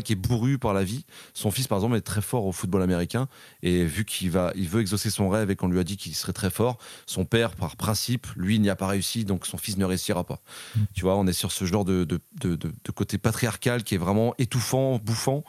qui 0.02 0.14
est 0.14 0.18
bourru 0.18 0.58
par 0.58 0.74
la 0.74 0.84
vie. 0.84 1.06
Son 1.34 1.52
fils, 1.52 1.68
par 1.68 1.78
exemple, 1.78 1.96
est 1.96 2.02
très 2.02 2.22
fort 2.22 2.46
au 2.46 2.52
football 2.52 2.82
américain. 2.82 3.28
Et 3.64 3.86
vu 3.86 4.06
qu'il 4.06 4.30
va, 4.30 4.52
il 4.56 4.68
veut 4.68 4.82
exaucer 4.82 5.10
son 5.10 5.30
rêve 5.30 5.50
et 5.50 5.56
qu'on 5.56 5.68
lui 5.68 5.80
a 5.80 5.84
dit 5.84 5.98
qu'il 5.98 6.16
serait 6.16 6.34
très 6.34 6.50
fort, 6.50 6.78
son 7.06 7.26
père, 7.26 7.52
par 7.52 7.76
principe, 7.76 8.28
lui, 8.36 8.60
n'y 8.60 8.70
a 8.70 8.76
pas 8.76 8.88
réussi, 8.88 9.26
donc 9.26 9.46
son 9.46 9.58
fils 9.58 9.78
ne 9.78 9.86
réussira 9.86 10.24
pas. 10.24 10.42
Mm. 10.76 10.80
Tu 10.94 11.02
vois, 11.02 11.16
on 11.16 11.26
est 11.28 11.34
sur 11.34 11.52
ce 11.52 11.66
genre 11.66 11.86
de, 11.86 12.04
de, 12.04 12.20
de, 12.56 12.92
côté 12.94 13.18
patriarcal 13.18 13.84
qui 13.84 13.96
est 13.96 14.00
vraiment 14.00 14.34
étouffant, 14.38 15.00
bouffant. 15.04 15.44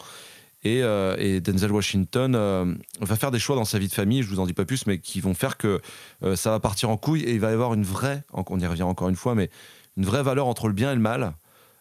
Et, 0.65 0.83
euh, 0.83 1.17
et, 1.19 1.41
Denzel 1.41 1.71
Washington 1.71 2.35
euh, 2.35 2.75
va 3.01 3.17
faire 3.17 3.31
des 3.31 3.39
choix 3.39 3.55
dans 3.55 3.65
sa 3.65 3.79
vie 3.79 3.87
de 3.87 3.93
famille, 3.93 4.23
je 4.23 4.29
vous 4.29 4.41
en 4.41 4.47
dis 4.47 4.55
pas 4.55 4.65
plus, 4.65 4.87
mais 4.87 4.99
qui 4.99 5.21
vont 5.21 5.35
faire 5.35 5.57
que 5.57 5.81
euh, 6.25 6.35
ça 6.35 6.51
va 6.51 6.59
partir 6.59 6.91
en 6.91 6.97
couille 6.97 7.23
et 7.23 7.35
il 7.35 7.41
va 7.41 7.51
y 7.51 7.53
avoir 7.53 7.75
une 7.75 7.85
vraie, 7.85 8.25
on 8.33 8.59
y 8.59 8.67
revient 8.67 8.83
encore 8.83 9.09
une 9.09 9.17
fois, 9.17 9.37
mais 9.37 9.51
une 9.97 10.05
vraie 10.05 10.23
valeur 10.23 10.49
entre 10.49 10.67
le 10.67 10.75
bien 10.75 10.91
et 10.91 10.95
le 10.97 11.01
mal. 11.01 11.35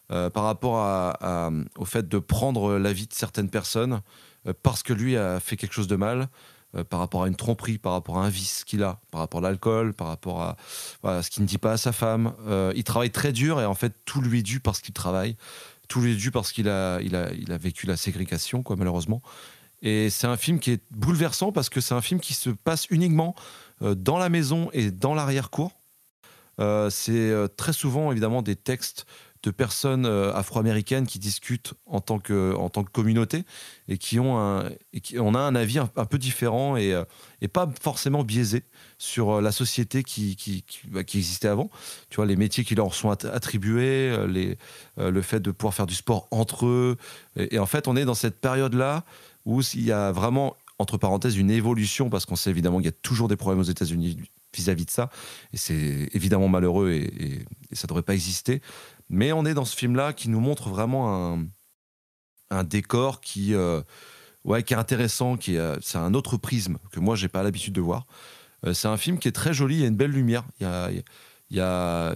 Euh, 0.10 0.30
par 0.30 0.44
rapport 0.44 0.78
à, 0.78 1.52
au 1.78 1.84
fait 1.84 2.08
de 2.08 2.18
prendre 2.18 2.78
la 2.78 2.94
vie 2.94 3.08
de 3.08 3.14
certaines 3.14 3.50
personnes 3.50 4.00
euh, 4.48 4.54
parce 4.64 4.82
que 4.82 4.94
lui 4.94 5.18
a 5.18 5.42
fait 5.42 5.58
quelque 5.58 5.74
chose 5.74 5.88
de 5.88 5.98
mal, 5.98 6.30
euh, 6.76 6.86
par 6.86 7.00
rapport 7.00 7.24
à 7.24 7.28
une 7.28 7.36
tromperie, 7.36 7.78
par 7.78 7.92
rapport 7.92 8.18
à 8.18 8.26
un 8.26 8.30
vice 8.30 8.64
qu'il 8.64 8.84
a, 8.84 9.02
par 9.12 9.20
rapport 9.20 9.42
à 9.42 9.44
l'alcool, 9.44 9.94
par 9.94 10.08
rapport 10.08 10.42
à, 10.42 10.56
ce 11.22 11.30
qu'il 11.30 11.44
ne 11.44 11.48
dit 11.48 11.58
pas 11.58 11.74
à 11.74 11.78
sa 11.78 11.92
femme. 11.92 12.34
il 12.74 12.84
travaille 12.86 13.12
très 13.12 13.34
dur 13.34 13.60
et 13.60 13.66
en 13.66 13.74
fait 13.74 13.94
tout 14.06 14.22
lui 14.22 14.40
est 14.40 14.44
dû 14.44 14.62
parce 14.62 14.80
qu'il 14.80 14.94
travaille, 14.94 15.36
tout 15.90 16.00
lui 16.00 16.14
est 16.14 16.16
dû 16.16 16.32
parce 16.32 16.54
qu'il 16.54 16.70
a, 16.70 17.02
il 17.02 17.14
a, 17.14 17.34
il 17.34 17.52
a 17.52 17.58
vécu 17.58 17.86
la 17.86 17.98
ségrégation, 17.98 18.64
quoi, 18.64 18.78
malheureusement. 18.78 19.22
Et 19.82 20.10
c'est 20.10 20.28
un 20.28 20.38
film 20.38 20.60
qui 20.60 20.72
est 20.72 20.82
bouleversant 20.92 21.52
parce 21.52 21.68
que 21.68 21.82
c'est 21.82 21.94
un 21.94 22.02
film 22.02 22.22
qui 22.22 22.34
se 22.34 22.50
passe 22.50 22.88
uniquement 22.90 23.36
dans 23.82 24.18
la 24.18 24.30
maison 24.30 24.70
et 24.72 24.90
dans 24.90 25.14
l'arrière-cour. 25.14 25.74
c'est 26.90 27.34
très 27.58 27.74
souvent 27.74 28.12
évidemment 28.12 28.42
des 28.42 28.56
textes 28.56 29.06
de 29.48 29.52
personnes 29.52 30.06
euh, 30.06 30.34
afro-américaines 30.34 31.08
qui 31.08 31.20
discutent 31.20 31.74
en 31.86 32.02
tant 32.02 32.20
que, 32.20 32.54
en 32.56 32.70
tant 32.70 32.84
que 32.84 32.92
communauté 32.92 33.46
et 33.88 33.98
qui 33.98 34.20
ont 34.20 34.38
un, 34.38 34.70
et 34.92 35.00
qui, 35.00 35.18
on 35.20 35.34
a 35.36 35.40
un 35.40 35.56
avis 35.56 35.80
un, 35.80 35.88
peu 35.88 36.18
différent 36.18 36.76
et, 36.76 36.94
euh, 36.94 37.06
et, 37.42 37.48
pas 37.48 37.72
forcément 37.82 38.26
biaisé 38.26 38.66
sur 38.98 39.38
euh, 39.38 39.42
la 39.42 39.54
société 39.54 40.04
qui, 40.04 40.36
qui, 40.36 40.66
bah, 40.90 41.06
qui, 41.06 41.20
existait 41.20 41.48
avant. 41.48 41.70
Tu 42.10 42.18
vois, 42.18 42.26
les 42.26 42.36
métiers 42.36 42.66
qui 42.66 42.76
leur 42.76 42.94
sont 42.94 43.10
attribués, 43.10 44.18
les, 44.28 44.58
le 44.98 45.22
fait 45.22 45.40
de 45.40 45.52
pouvoir 45.52 45.74
faire 45.74 45.86
du 45.86 45.96
sport 45.96 46.28
entre 46.32 46.66
eux. 46.66 46.98
Et, 47.38 47.58
en 47.58 47.66
fait, 47.66 47.88
on 47.88 47.96
est 47.96 48.06
dans 48.06 48.16
cette 48.16 48.42
période-là 48.42 49.06
où 49.46 49.62
il 49.74 49.84
y 49.84 49.94
a 49.94 50.12
vraiment, 50.12 50.58
entre 50.78 50.98
parenthèses, 50.98 51.38
une 51.38 51.52
évolution 51.52 52.10
parce 52.10 52.26
qu'on 52.26 52.36
sait 52.36 52.50
évidemment 52.50 52.78
qu'il 52.78 52.88
y 52.88 52.90
a 52.90 53.00
toujours 53.02 53.30
des 53.30 53.38
problèmes 53.38 53.62
aux 53.62 53.64
États-Unis 53.64 54.18
vis-à-vis 54.54 54.86
de 54.86 54.92
ça. 54.92 55.10
Et 55.54 55.58
c'est 55.58 56.10
évidemment 56.14 56.48
malheureux 56.48 56.92
et, 56.92 57.40
et, 57.72 57.76
ça 57.76 57.86
ne 57.86 57.90
devrait 57.90 58.04
pas 58.04 58.14
exister. 58.14 58.62
Mais 59.10 59.32
on 59.32 59.46
est 59.46 59.54
dans 59.54 59.66
ce 59.66 59.76
film-là 59.76 60.14
qui 60.14 60.30
nous 60.30 60.40
montre 60.40 60.70
vraiment 60.70 61.40
un, 62.50 62.64
décor 62.64 63.22
qui, 63.22 63.54
euh, 63.54 63.82
ouais, 64.44 64.64
qui 64.64 64.74
est 64.74 64.78
intéressant, 64.78 65.38
qui 65.38 65.56
est, 65.56 65.82
c'est 65.82 65.98
un 65.98 66.14
autre 66.14 66.38
prisme 66.38 66.78
que 66.92 67.00
moi 67.00 67.16
j'ai 67.16 67.28
pas 67.28 67.44
l'habitude 67.44 67.74
de 67.74 67.82
voir. 67.82 68.06
c'est 68.74 68.88
un 68.88 68.98
film 68.98 69.20
qui 69.20 69.28
est 69.28 69.34
très 69.34 69.54
joli, 69.54 69.76
il 69.76 69.82
y 69.82 69.84
a 69.86 69.88
une 69.88 69.96
belle 69.96 70.12
lumière, 70.12 70.44
il 70.60 71.04
y 71.50 71.60
a, 71.60 72.16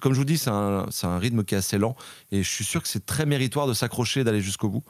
comme 0.00 0.12
je 0.12 0.18
vous 0.18 0.24
dis, 0.24 0.38
c'est 0.38 0.50
un, 0.50 1.18
rythme 1.18 1.44
qui 1.44 1.54
est 1.54 1.58
assez 1.58 1.78
lent 1.78 1.96
et 2.32 2.42
je 2.42 2.48
suis 2.48 2.64
sûr 2.64 2.82
que 2.82 2.88
c'est 2.88 3.06
très 3.06 3.26
méritoire 3.26 3.66
de 3.66 3.74
s'accrocher, 3.74 4.24
d'aller 4.24 4.40
jusqu'au 4.40 4.68
bout 4.68 4.84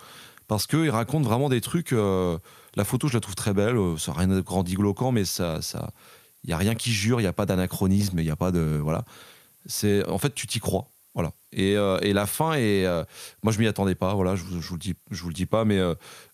parce 0.47 0.67
qu'il 0.67 0.91
raconte 0.91 1.25
vraiment 1.25 1.49
des 1.49 1.61
trucs. 1.61 1.93
Euh, 1.93 2.39
la 2.77 2.85
photo, 2.85 3.09
je 3.09 3.15
la 3.15 3.21
trouve 3.21 3.35
très 3.35 3.55
belle, 3.55 3.77
euh, 3.77 3.97
ça 3.97 4.13
n'a 4.13 4.19
rien 4.19 4.29
de 4.29 4.41
grandiloquent, 4.41 5.13
mais 5.13 5.25
ça, 5.25 5.63
ça, 5.63 5.93
il 6.43 6.51
y 6.51 6.53
a 6.53 6.59
rien 6.59 6.75
qui 6.75 6.93
jure, 6.93 7.21
il 7.21 7.25
n'y 7.25 7.29
a 7.29 7.33
pas 7.33 7.47
d'anachronisme, 7.47 8.19
il 8.19 8.25
n'y 8.25 8.31
a 8.31 8.37
pas 8.37 8.51
de 8.51 8.79
voilà. 8.83 9.05
C'est 9.67 10.07
en 10.09 10.19
fait 10.19 10.35
tu 10.35 10.47
t'y 10.47 10.61
crois, 10.61 10.91
voilà. 11.15 11.33
Et, 11.53 11.77
euh, 11.77 11.99
et, 12.03 12.13
la 12.13 12.27
fin 12.27 12.55
est, 12.55 12.85
moi 13.43 13.53
je 13.53 13.59
m'y 13.59 13.67
attendais 13.67 13.95
pas, 13.95 14.15
voilà, 14.15 14.35
je, 14.35 14.43
je, 14.43 14.69
vous 14.69 14.75
le 14.75 14.81
dis, 14.81 14.95
je 15.11 15.23
vous 15.23 15.29
le 15.29 15.35
dis 15.35 15.47
pas, 15.47 15.65
mais 15.65 15.81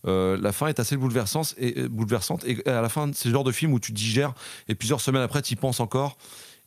la 0.04 0.52
fin 0.52 0.68
est 0.68 0.80
assez 0.80 0.96
bouleversante 0.96 1.54
et 1.58 1.88
bouleversante. 1.88 2.44
Et 2.44 2.66
à 2.66 2.80
la 2.80 2.88
fin, 2.88 3.10
c'est 3.14 3.28
le 3.28 3.34
genre 3.34 3.44
de 3.44 3.52
film 3.52 3.72
où 3.72 3.80
tu 3.80 3.92
digères 3.92 4.34
et 4.68 4.74
plusieurs 4.74 5.00
semaines 5.00 5.22
après 5.22 5.42
tu 5.42 5.52
y 5.52 5.56
penses 5.56 5.80
encore. 5.80 6.16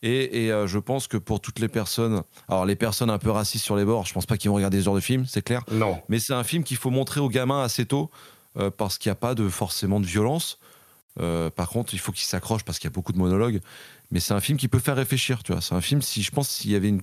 Et, 0.06 0.52
euh, 0.52 0.68
je 0.68 0.80
pense 0.80 1.08
que 1.08 1.16
pour 1.16 1.40
toutes 1.40 1.60
les 1.60 1.70
personnes, 1.70 2.24
alors 2.50 2.66
les 2.66 2.76
personnes 2.76 3.10
un 3.10 3.18
peu 3.18 3.32
racistes 3.32 3.64
sur 3.64 3.78
les 3.78 3.86
bords, 3.86 4.06
je 4.06 4.14
pense 4.14 4.26
pas 4.26 4.36
qu'ils 4.36 4.50
vont 4.50 4.58
regarder 4.58 4.80
ce 4.80 4.84
genre 4.84 4.96
de 4.96 5.00
film, 5.00 5.26
c'est 5.26 5.42
clair. 5.42 5.64
Non. 5.72 6.02
Mais 6.10 6.20
c'est 6.20 6.34
un 6.34 6.44
film 6.44 6.66
qu'il 6.66 6.76
faut 6.76 6.90
montrer 6.90 7.22
aux 7.22 7.30
gamins 7.30 7.64
assez 7.64 7.86
tôt 7.86 8.12
euh, 8.58 8.70
parce 8.70 8.98
qu'il 8.98 9.10
n'y 9.10 9.14
a 9.14 9.16
pas 9.16 9.34
de 9.34 9.48
forcément 9.48 10.02
de 10.02 10.06
violence. 10.06 10.60
Euh, 11.22 11.50
par 11.50 11.70
contre, 11.70 11.94
il 11.94 12.00
faut 12.00 12.12
qu'ils 12.12 12.26
s'accrochent 12.26 12.66
parce 12.66 12.80
qu'il 12.80 12.90
y 12.90 12.92
a 12.92 12.94
beaucoup 12.94 13.14
de 13.14 13.18
monologues. 13.18 13.62
Mais 14.14 14.22
c'est 14.22 14.34
un 14.34 14.40
film 14.40 14.58
qui 14.58 14.70
peut 14.70 14.80
faire 14.80 14.96
réfléchir, 14.96 15.44
tu 15.44 15.52
vois. 15.52 15.62
C'est 15.62 15.76
un 15.76 15.82
film, 15.82 16.02
si 16.02 16.24
je 16.24 16.32
pense, 16.32 16.48
s'il 16.48 16.72
y 16.72 16.76
avait 16.76 16.90
une, 16.90 17.02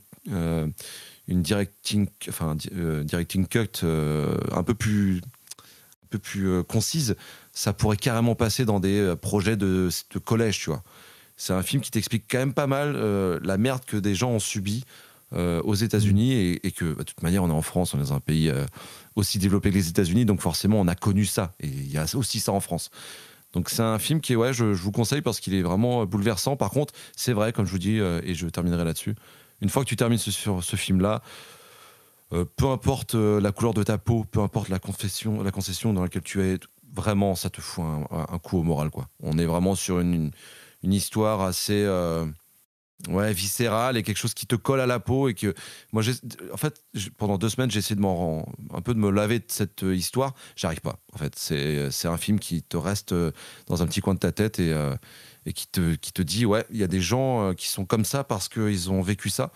une 1.28 1.42
directing, 1.42 2.08
enfin, 2.28 2.56
directing 3.02 3.46
cut 3.46 3.84
un 3.84 4.62
peu 4.62 4.74
plus, 4.74 5.18
un 5.18 6.06
peu 6.08 6.18
plus 6.18 6.64
concise, 6.64 7.16
ça 7.52 7.74
pourrait 7.74 7.98
carrément 7.98 8.34
passer 8.34 8.64
dans 8.64 8.80
des 8.80 9.14
projets 9.20 9.56
de, 9.56 9.90
de 10.14 10.18
collège, 10.18 10.60
tu 10.60 10.70
vois. 10.70 10.82
C'est 11.40 11.54
un 11.54 11.62
film 11.62 11.80
qui 11.80 11.90
t'explique 11.90 12.24
quand 12.30 12.36
même 12.36 12.52
pas 12.52 12.66
mal 12.66 12.92
euh, 12.96 13.40
la 13.42 13.56
merde 13.56 13.82
que 13.86 13.96
des 13.96 14.14
gens 14.14 14.28
ont 14.28 14.38
subi 14.38 14.84
euh, 15.32 15.62
aux 15.62 15.74
États-Unis 15.74 16.58
et, 16.62 16.70
que, 16.70 16.92
bah, 16.92 16.98
de 16.98 17.04
toute 17.04 17.22
manière, 17.22 17.42
on 17.42 17.48
est 17.48 17.54
en 17.54 17.62
France, 17.62 17.94
on 17.94 17.96
est 17.96 18.02
dans 18.02 18.12
un 18.12 18.20
pays 18.20 18.50
euh, 18.50 18.66
aussi 19.16 19.38
développé 19.38 19.70
que 19.70 19.74
les 19.74 19.88
États-Unis, 19.88 20.26
donc 20.26 20.42
forcément, 20.42 20.78
on 20.78 20.86
a 20.86 20.94
connu 20.94 21.24
ça. 21.24 21.54
Et 21.60 21.68
il 21.68 21.90
y 21.90 21.96
a 21.96 22.04
aussi 22.14 22.40
ça 22.40 22.52
en 22.52 22.60
France. 22.60 22.90
Donc 23.52 23.68
c'est 23.70 23.82
un 23.82 23.98
film 23.98 24.20
qui 24.20 24.36
ouais, 24.36 24.52
je, 24.52 24.64
vous 24.64 24.92
conseille 24.92 25.22
parce 25.22 25.40
qu'il 25.40 25.54
est 25.54 25.62
vraiment 25.62 26.06
bouleversant. 26.06 26.56
Par 26.56 26.70
contre, 26.70 26.94
c'est 27.16 27.32
vrai, 27.32 27.52
comme 27.52 27.66
je 27.66 27.72
vous 27.72 27.78
dis, 27.78 27.98
et 27.98 28.34
je 28.34 28.46
terminerai 28.46 28.84
là-dessus, 28.84 29.14
une 29.60 29.68
fois 29.68 29.82
que 29.82 29.88
tu 29.88 29.96
termines 29.96 30.18
ce 30.18 30.76
film-là, 30.76 31.22
peu 32.30 32.68
importe 32.68 33.14
la 33.14 33.50
couleur 33.50 33.74
de 33.74 33.82
ta 33.82 33.98
peau, 33.98 34.24
peu 34.24 34.40
importe 34.40 34.68
la 34.68 34.78
confession, 34.78 35.42
la 35.42 35.50
concession 35.50 35.92
dans 35.92 36.02
laquelle 36.02 36.22
tu 36.22 36.42
es, 36.42 36.58
vraiment, 36.94 37.34
ça 37.34 37.50
te 37.50 37.60
fout 37.60 37.84
un, 37.84 38.38
coup 38.38 38.58
au 38.58 38.62
moral. 38.62 38.90
Quoi. 38.90 39.08
On 39.20 39.36
est 39.38 39.46
vraiment 39.46 39.74
sur 39.74 39.98
une 40.00 40.32
histoire 40.82 41.40
assez 41.40 41.84
euh, 41.84 42.26
ouais, 43.08 43.32
viscérale 43.32 43.96
et 43.96 44.02
quelque 44.02 44.16
chose 44.16 44.34
qui 44.34 44.46
te 44.46 44.56
colle 44.56 44.80
à 44.80 44.86
la 44.86 45.00
peau 45.00 45.28
et 45.28 45.34
que 45.34 45.54
moi 45.92 46.02
en 46.52 46.56
fait 46.56 46.82
pendant 47.16 47.38
deux 47.38 47.48
semaines 47.48 47.70
j'ai 47.70 47.78
essayé 47.78 47.96
de 47.96 48.00
m'en 48.00 48.46
un 48.72 48.80
peu 48.80 48.94
de 48.94 48.98
me 48.98 49.10
laver 49.10 49.38
de 49.38 49.44
cette 49.48 49.84
euh, 49.84 49.94
histoire 49.94 50.34
j'arrive 50.56 50.80
pas 50.80 50.98
en 51.12 51.18
fait 51.18 51.34
c'est 51.36 51.90
c'est 51.90 52.08
un 52.08 52.16
film 52.16 52.38
qui 52.38 52.62
te 52.62 52.76
reste 52.76 53.12
euh, 53.12 53.32
dans 53.66 53.82
un 53.82 53.86
petit 53.86 54.00
coin 54.00 54.14
de 54.14 54.18
ta 54.18 54.32
tête 54.32 54.58
et, 54.58 54.74
et 55.46 55.52
qui 55.52 55.66
te 55.66 55.94
qui 55.94 56.12
te 56.12 56.22
dit 56.22 56.46
ouais 56.46 56.64
il 56.70 56.76
y 56.76 56.84
a 56.84 56.88
des 56.88 57.00
gens 57.00 57.54
qui 57.54 57.68
sont 57.68 57.84
comme 57.84 58.04
ça 58.04 58.24
parce 58.24 58.48
qu'ils 58.48 58.90
ont 58.90 59.02
vécu 59.02 59.30
ça 59.30 59.52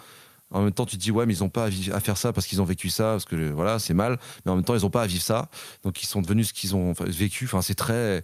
en 0.51 0.63
même 0.63 0.73
temps, 0.73 0.87
tu 0.87 0.97
te 0.97 1.03
dis, 1.03 1.11
ouais, 1.11 1.27
mais 1.27 1.35
ils 1.35 1.41
n'ont 1.41 1.49
pas 1.49 1.65
à, 1.65 2.01
faire 2.01 2.17
ça 2.17 2.33
parce 2.33 2.47
qu'ils 2.47 2.63
ont 2.63 2.65
vécu 2.65 2.89
ça, 2.89 3.13
parce 3.13 3.25
que 3.25 3.51
voilà, 3.51 3.81
c'est 3.81 3.95
mal. 3.95 4.19
Mais 4.45 4.53
en 4.53 4.55
même 4.55 4.65
temps, 4.65 4.77
ils 4.77 4.83
n'ont 4.83 4.91
pas 4.91 5.03
à 5.03 5.07
vivre 5.07 5.23
ça. 5.23 5.49
Donc, 5.83 6.03
ils 6.03 6.07
sont 6.07 6.23
devenus 6.23 6.49
ce 6.49 6.53
qu'ils 6.53 6.77
ont 6.77 6.93
vécu. 7.01 7.47
Enfin, 7.47 7.61
c'est 7.61 7.75
très 7.75 8.23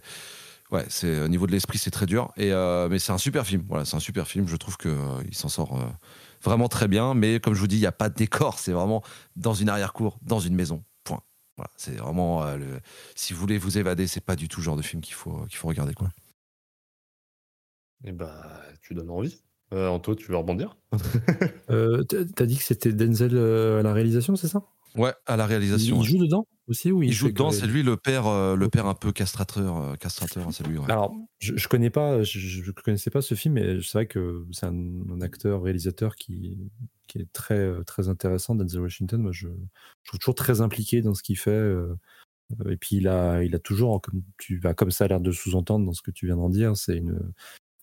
ouais, 0.71 0.85
c'est 0.89 1.21
au 1.21 1.27
niveau 1.27 1.47
de 1.47 1.51
l'esprit, 1.51 1.77
c'est 1.77 1.91
très 1.91 2.05
dur. 2.05 2.31
Et 2.37 2.51
euh, 2.51 2.89
mais 2.89 2.99
c'est 2.99 3.11
un 3.11 3.17
super 3.17 3.45
film. 3.45 3.63
Voilà, 3.67 3.85
c'est 3.85 3.95
un 3.95 4.01
super 4.01 4.27
film. 4.27 4.47
Je 4.47 4.55
trouve 4.55 4.77
que 4.77 4.89
euh, 4.89 5.23
il 5.27 5.35
s'en 5.35 5.49
sort 5.49 5.79
euh, 5.79 5.85
vraiment 6.43 6.67
très 6.67 6.87
bien. 6.87 7.13
Mais 7.13 7.39
comme 7.39 7.53
je 7.53 7.59
vous 7.59 7.67
dis, 7.67 7.77
il 7.77 7.81
n'y 7.81 7.85
a 7.85 7.91
pas 7.91 8.09
de 8.09 8.15
décor. 8.15 8.59
C'est 8.59 8.71
vraiment 8.71 9.03
dans 9.35 9.53
une 9.53 9.69
arrière-cour, 9.69 10.17
dans 10.21 10.39
une 10.39 10.55
maison. 10.55 10.83
Point. 11.03 11.21
Voilà, 11.57 11.69
c'est 11.77 11.97
vraiment 11.97 12.43
le... 12.55 12.79
si 13.15 13.33
vous 13.33 13.39
voulez 13.39 13.57
vous 13.57 13.77
évader, 13.77 14.07
c'est 14.07 14.23
pas 14.23 14.35
du 14.35 14.47
tout 14.47 14.59
le 14.59 14.65
genre 14.65 14.77
de 14.77 14.81
film 14.81 15.01
qu'il 15.01 15.15
faut 15.15 15.45
qu'il 15.47 15.57
faut 15.57 15.67
regarder 15.67 15.93
quoi. 15.93 16.09
Et 18.03 18.09
eh 18.09 18.11
bah, 18.13 18.61
tu 18.81 18.95
donnes 18.95 19.11
envie. 19.11 19.43
Anto, 19.73 20.15
tu 20.15 20.27
veux 20.27 20.37
rebondir? 20.37 20.75
T'as 21.67 22.45
dit 22.45 22.57
que 22.57 22.63
c'était 22.63 22.91
Denzel 22.91 23.37
à 23.37 23.83
la 23.83 23.93
réalisation, 23.93 24.35
c'est 24.35 24.47
ça? 24.47 24.63
Ouais, 24.95 25.13
à 25.25 25.37
la 25.37 25.45
réalisation. 25.45 26.01
Il, 26.01 26.05
joue 26.05 26.17
dedans? 26.17 26.45
Aussi 26.71 26.91
ou 26.91 27.03
il, 27.03 27.11
joue 27.11 27.27
dedans, 27.27 27.51
c'est 27.51 27.67
lui 27.67 27.83
le 27.83 27.97
père, 27.97 28.27
euh, 28.27 28.55
le 28.55 28.69
père 28.69 28.87
un 28.87 28.95
peu 28.95 29.11
castrateur, 29.11 29.77
euh, 29.77 29.95
castrateur, 29.95 30.47
c'est 30.51 30.65
lui. 30.65 30.79
Alors, 30.87 31.13
je, 31.39 31.55
je, 31.55 31.67
connais 31.67 31.89
pas, 31.89 32.23
je, 32.23 32.71
connaissais 32.71 33.11
pas 33.11 33.21
ce 33.21 33.35
film, 33.35 33.55
mais 33.55 33.81
c'est 33.81 33.93
vrai 33.93 34.05
que 34.07 34.45
c'est 34.51 34.65
un, 34.65 35.21
acteur 35.21 35.61
réalisateur 35.61 36.15
qui, 36.15 36.57
qui 37.07 37.19
est 37.19 37.31
très 37.33 37.59
euh, 37.59 37.83
très 37.83 38.09
intéressant. 38.09 38.55
Denzel 38.55 38.81
Washington, 38.81 39.21
moi, 39.21 39.31
je, 39.31 39.47
trouve 40.05 40.19
toujours 40.19 40.35
très 40.35 40.61
impliqué 40.61 41.01
dans 41.01 41.13
ce 41.13 41.21
qu'il 41.21 41.37
fait. 41.37 41.75
et 42.69 42.77
puis 42.77 42.95
il 42.95 43.07
a, 43.07 43.43
il 43.43 43.53
a 43.53 43.59
toujours, 43.59 44.01
comme 44.01 44.23
tu, 44.37 44.57
vas 44.57 44.73
comme 44.73 44.91
ça 44.91 45.05
a 45.05 45.07
l'air 45.09 45.21
de 45.21 45.31
sous-entendre 45.31 45.85
dans 45.85 45.93
ce 45.93 46.01
que 46.01 46.11
tu 46.11 46.25
viens 46.25 46.37
d'en 46.37 46.49
dire, 46.49 46.75
c'est 46.75 46.97
une 46.97 47.19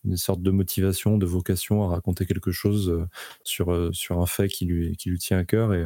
une 0.05 0.15
sorte 0.15 0.41
de 0.41 0.49
motivation, 0.49 1.17
de 1.17 1.25
vocation 1.25 1.83
à 1.83 1.89
raconter 1.89 2.25
quelque 2.25 2.53
chose 2.53 3.05
sur, 3.43 3.93
sur 3.93 4.21
un 4.21 4.25
fait 4.25 4.47
qui 4.47 4.63
lui, 4.63 4.95
qui 4.95 5.09
lui 5.09 5.19
tient 5.19 5.37
à 5.37 5.43
cœur. 5.43 5.73
Et, 5.73 5.85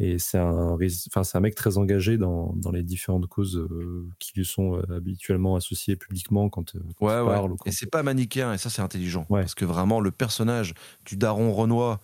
et 0.00 0.18
c'est 0.18 0.38
un, 0.38 0.76
enfin, 1.14 1.22
un 1.34 1.40
mec 1.40 1.54
très 1.54 1.78
engagé 1.78 2.18
dans, 2.18 2.52
dans 2.56 2.72
les 2.72 2.82
différentes 2.82 3.28
causes 3.28 3.56
euh, 3.56 4.08
qui 4.18 4.32
lui 4.34 4.44
sont 4.44 4.76
euh, 4.76 4.96
habituellement 4.96 5.54
associées 5.54 5.94
publiquement 5.94 6.48
quand, 6.48 6.74
euh, 6.74 6.80
quand 6.98 7.06
ouais, 7.06 7.22
il 7.22 7.26
parle. 7.26 7.54
Et 7.64 7.70
c'est 7.70 7.86
pas 7.86 8.02
manichéen, 8.02 8.52
et 8.52 8.58
ça 8.58 8.70
c'est 8.70 8.82
intelligent. 8.82 9.24
Parce 9.28 9.54
que 9.54 9.64
vraiment, 9.64 10.00
le 10.00 10.10
personnage 10.10 10.74
du 11.04 11.16
daron 11.16 11.52
Renoir, 11.52 12.00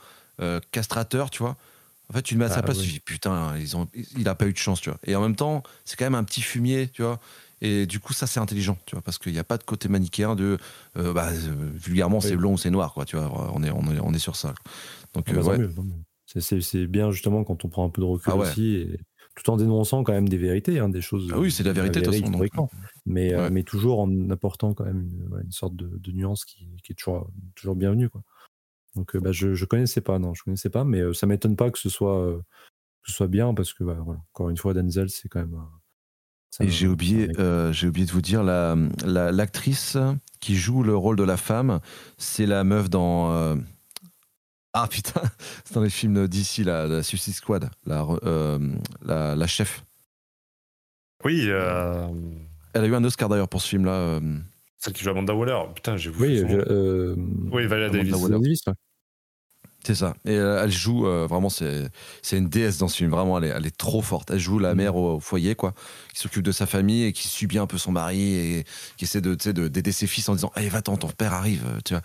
castrateur, 0.71 1.31
tu 1.31 1.43
vois, 1.43 1.57
en 2.09 2.13
fait, 2.13 2.23
tu 2.23 2.35
le 2.35 2.39
mets 2.39 2.47
à 2.47 2.51
sa 2.51 2.61
ah 2.61 2.63
place, 2.63 2.79
tu 2.79 2.89
dis 2.89 3.01
putain, 3.01 3.57
ils 3.59 3.77
ont, 3.77 3.89
il 4.17 4.29
a 4.29 4.35
pas 4.35 4.47
eu 4.47 4.53
de 4.53 4.59
chance, 4.59 4.81
tu 4.81 4.89
vois. 4.89 4.99
Et 5.05 5.15
en 5.15 5.21
même 5.21 5.37
temps, 5.37 5.63
c'est 5.85 5.97
quand 5.97 6.07
même 6.07 6.15
un 6.15 6.25
petit 6.25 6.43
fumier, 6.43 6.89
tu 6.89 7.03
vois. 7.03 7.21
Et 7.61 7.87
du 7.87 8.01
coup, 8.01 8.15
ça, 8.15 8.27
c'est 8.27 8.41
intelligent, 8.41 8.79
tu 8.87 8.95
vois, 8.95 9.03
parce 9.03 9.19
qu'il 9.19 9.33
n'y 9.33 9.39
a 9.39 9.45
pas 9.45 9.59
de 9.59 9.65
côté 9.65 9.89
manichéen 9.89 10.35
de, 10.37 10.59
bah, 10.95 11.31
vulgairement, 11.75 12.21
c'est 12.21 12.37
blond 12.37 12.55
ou 12.55 12.59
c'est 12.59 12.71
noir, 12.71 12.95
quoi, 12.95 13.05
tu 13.05 13.17
vois. 13.17 13.53
On 13.55 13.63
est, 13.63 13.71
on 13.71 13.83
est, 13.93 14.01
on 14.01 14.15
est 14.15 14.19
sur 14.21 14.37
ça. 14.37 14.55
Donc, 15.13 15.27
ah 15.29 15.33
bah, 15.35 15.43
ouais. 15.43 15.59
C'est 16.39 16.87
bien 16.87 17.11
justement 17.11 17.45
quand 17.45 17.65
on 17.65 17.69
prend 17.69 17.85
un 17.85 17.91
peu 17.91 18.03
de 18.03 18.07
recul 18.07 18.33
ah 18.35 18.37
aussi, 18.37 18.75
et, 18.75 19.01
tout 19.35 19.51
en 19.51 19.57
dénonçant 19.57 20.05
quand 20.05 20.13
même 20.13 20.29
des 20.29 20.37
vérités, 20.37 20.79
hein, 20.79 20.89
des 20.89 21.01
choses. 21.01 21.31
Ah 21.33 21.39
oui, 21.39 21.51
c'est 21.51 21.65
la 21.65 21.73
vérité 21.73 22.01
de 22.01 22.05
toute 22.05 22.15
façon. 22.15 22.69
Mais, 23.07 23.35
euh, 23.35 23.49
mais 23.51 23.63
toujours 23.63 24.01
en 24.01 24.31
apportant 24.31 24.75
quand 24.75 24.85
même 24.85 25.09
une, 25.43 25.51
sorte 25.51 25.75
de, 25.75 26.13
nuance 26.13 26.45
qui, 26.45 26.69
qui, 26.85 26.93
est 26.93 26.95
toujours, 26.95 27.31
toujours 27.55 27.75
bienvenue. 27.75 28.09
Quoi. 28.09 28.23
Donc 28.97 29.17
bah, 29.17 29.33
je 29.33 29.49
ne 29.49 29.65
connaissais 29.65 30.01
pas, 30.01 30.19
non, 30.19 30.35
je 30.35 30.45
connaissais 30.45 30.71
pas, 30.71 30.85
mais 30.85 31.15
ça 31.15 31.27
m'étonne 31.27 31.57
pas 31.57 31.71
que 31.71 31.79
ce 31.79 31.89
soit, 31.89 32.41
que 33.03 33.11
ce 33.11 33.17
soit 33.17 33.29
bien 33.29 33.55
parce 33.55 33.73
que 33.73 33.85
bah, 33.85 33.99
voilà, 34.05 34.21
encore 34.35 34.51
une 34.51 34.57
fois, 34.57 34.75
Denzel, 34.75 35.11
c'est 35.11 35.29
quand 35.29 35.41
même. 35.41 35.59
Et 36.61 36.69
j'ai 36.69 36.89
oublié, 36.89 37.29
j'ai 37.73 37.89
oublié 37.89 38.07
de 38.07 38.13
vous 38.13 38.23
dire, 38.23 38.43
l'actrice 38.43 39.95
la, 39.95 40.17
qui 40.41 40.57
joue 40.57 40.83
le 40.83 40.97
rôle 40.97 41.17
de 41.17 41.25
la 41.25 41.37
femme, 41.37 41.81
c'est 42.19 42.47
la 42.47 42.65
meuf 42.65 42.91
dans 42.91 43.57
ah 44.73 44.87
putain, 44.89 45.23
c'est 45.65 45.75
dans 45.75 45.83
les 45.83 45.91
films 45.91 46.29
d'ici, 46.29 46.65
la, 46.65 46.87
la 46.87 47.03
Suicide 47.03 47.35
Squad, 47.35 47.71
la, 47.87 48.07
euh, 48.25 48.59
la, 49.05 49.35
la, 49.35 49.47
chef. 49.47 49.85
Oui. 51.25 51.47
Euh... 51.49 52.07
Elle 52.73 52.85
a 52.85 52.87
eu 52.87 52.95
un 52.95 53.05
Oscar 53.05 53.29
d'ailleurs 53.29 53.49
pour 53.49 53.63
ce 53.63 53.69
film-là. 53.69 53.93
Euh... 53.93 54.21
Celle 54.79 54.93
qui 54.95 55.05
joue 55.05 55.11
Amanda 55.11 55.35
Waller. 55.35 55.61
Putain, 55.75 55.97
j'ai 55.97 56.11
vu. 56.11 56.23
Oui, 56.23 56.43
euh, 56.43 57.15
oui, 57.51 57.67
Valeria 57.67 57.91
Davis. 57.91 58.29
Davis 58.29 58.65
c'est 59.85 59.95
ça. 59.95 60.15
Et 60.27 60.37
euh, 60.37 60.63
elle 60.63 60.71
joue 60.71 61.07
euh, 61.07 61.27
vraiment, 61.27 61.49
c'est 61.49 61.91
une 62.33 62.49
déesse 62.49 62.79
dans 62.79 62.89
ce 62.89 62.97
film. 62.97 63.11
Vraiment, 63.11 63.39
elle 63.39 63.45
est, 63.45 63.49
elle 63.49 63.67
est 63.67 63.77
trop 63.77 64.03
forte. 64.03 64.31
Elle 64.31 64.39
joue 64.39 64.59
la 64.59 64.75
mm. 64.75 64.77
mère 64.77 64.97
au, 64.97 65.21
foyer, 65.21 65.55
quoi, 65.55 65.73
qui 66.13 66.21
s'occupe 66.21 66.43
de 66.43 66.53
sa 66.53 66.67
famille 66.67 67.05
et 67.05 67.13
qui 67.13 67.29
subit 67.29 67.59
un 67.59 67.67
peu 67.67 67.79
son 67.79 67.93
mari 67.93 68.35
et 68.35 68.65
qui 68.99 69.05
essaie 69.05 69.23
de 69.23 69.35
d'aider 69.69 69.93
ses 69.93 70.07
fils 70.07 70.29
en 70.29 70.35
disant 70.35 70.53
Allez, 70.55 70.69
va-t'en, 70.69 70.97
ton 70.97 71.09
père 71.09 71.33
arrive. 71.33 71.65
Tu 71.85 71.95
vois. 71.95 72.03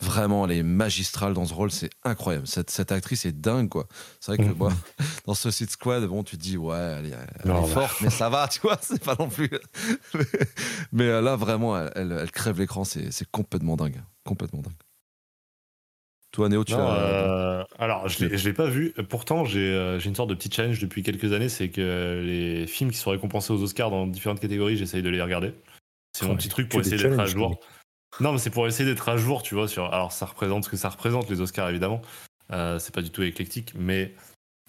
Vraiment, 0.00 0.44
elle 0.44 0.58
est 0.58 0.62
magistrale 0.62 1.32
dans 1.32 1.46
ce 1.46 1.54
rôle. 1.54 1.70
C'est 1.70 1.90
incroyable. 2.04 2.46
Cette, 2.46 2.70
cette, 2.70 2.92
actrice 2.92 3.24
est 3.24 3.32
dingue, 3.32 3.68
quoi. 3.68 3.86
C'est 4.20 4.32
vrai 4.32 4.44
que 4.44 4.52
mm. 4.52 4.56
moi, 4.56 4.72
dans 5.26 5.34
ce 5.34 5.50
site 5.50 5.70
squad, 5.70 6.04
bon, 6.04 6.22
tu 6.22 6.36
te 6.36 6.42
dis 6.42 6.58
Ouais, 6.58 6.76
elle, 6.76 7.06
est, 7.06 7.66
forte, 7.68 8.00
mais 8.02 8.10
ça 8.10 8.28
va, 8.28 8.46
tu 8.48 8.60
vois. 8.60 8.78
C'est 8.82 9.02
pas 9.02 9.16
non 9.18 9.28
plus. 9.28 9.50
mais 10.92 11.04
euh, 11.04 11.22
là, 11.22 11.36
vraiment, 11.36 11.78
elle, 11.78 12.12
elle 12.12 12.30
crève 12.30 12.58
l'écran. 12.58 12.84
C'est 12.84 13.30
complètement 13.30 13.76
dingue. 13.76 14.02
Complètement 14.24 14.60
dingue. 14.60 14.74
Toi, 16.32 16.50
Néo, 16.50 16.64
tu 16.64 16.74
as... 16.74 16.78
Euh, 16.78 17.64
alors, 17.78 18.08
je 18.08 18.26
ne 18.26 18.28
l'ai 18.28 18.52
pas 18.52 18.68
vu. 18.68 18.92
Pourtant, 19.08 19.44
euh, 19.54 19.98
j'ai 19.98 20.08
une 20.08 20.14
sorte 20.14 20.28
de 20.28 20.34
petit 20.34 20.50
challenge 20.52 20.80
depuis 20.80 21.02
quelques 21.02 21.32
années 21.32 21.48
c'est 21.48 21.70
que 21.70 22.20
les 22.22 22.66
films 22.66 22.90
qui 22.90 22.98
sont 22.98 23.10
récompensés 23.10 23.54
aux 23.54 23.62
Oscars 23.62 23.90
dans 23.90 24.06
différentes 24.06 24.40
catégories, 24.40 24.76
j'essaye 24.76 25.02
de 25.02 25.08
les 25.08 25.22
regarder. 25.22 25.54
C'est 26.12 26.26
mon 26.26 26.36
petit 26.36 26.50
truc 26.50 26.68
pour 26.68 26.80
essayer 26.80 26.98
d'être 26.98 27.18
à 27.18 27.24
jour. 27.24 27.58
Non, 28.20 28.32
mais 28.32 28.38
c'est 28.38 28.50
pour 28.50 28.66
essayer 28.66 28.88
d'être 28.88 29.08
à 29.08 29.16
jour, 29.16 29.42
tu 29.42 29.54
vois. 29.54 29.68
Sur... 29.68 29.92
Alors, 29.92 30.12
ça 30.12 30.26
représente 30.26 30.64
ce 30.64 30.70
que 30.70 30.76
ça 30.76 30.88
représente, 30.88 31.28
les 31.30 31.40
Oscars, 31.40 31.68
évidemment. 31.68 32.02
Euh, 32.52 32.78
c'est 32.78 32.94
pas 32.94 33.02
du 33.02 33.10
tout 33.10 33.22
éclectique, 33.22 33.72
mais. 33.76 34.14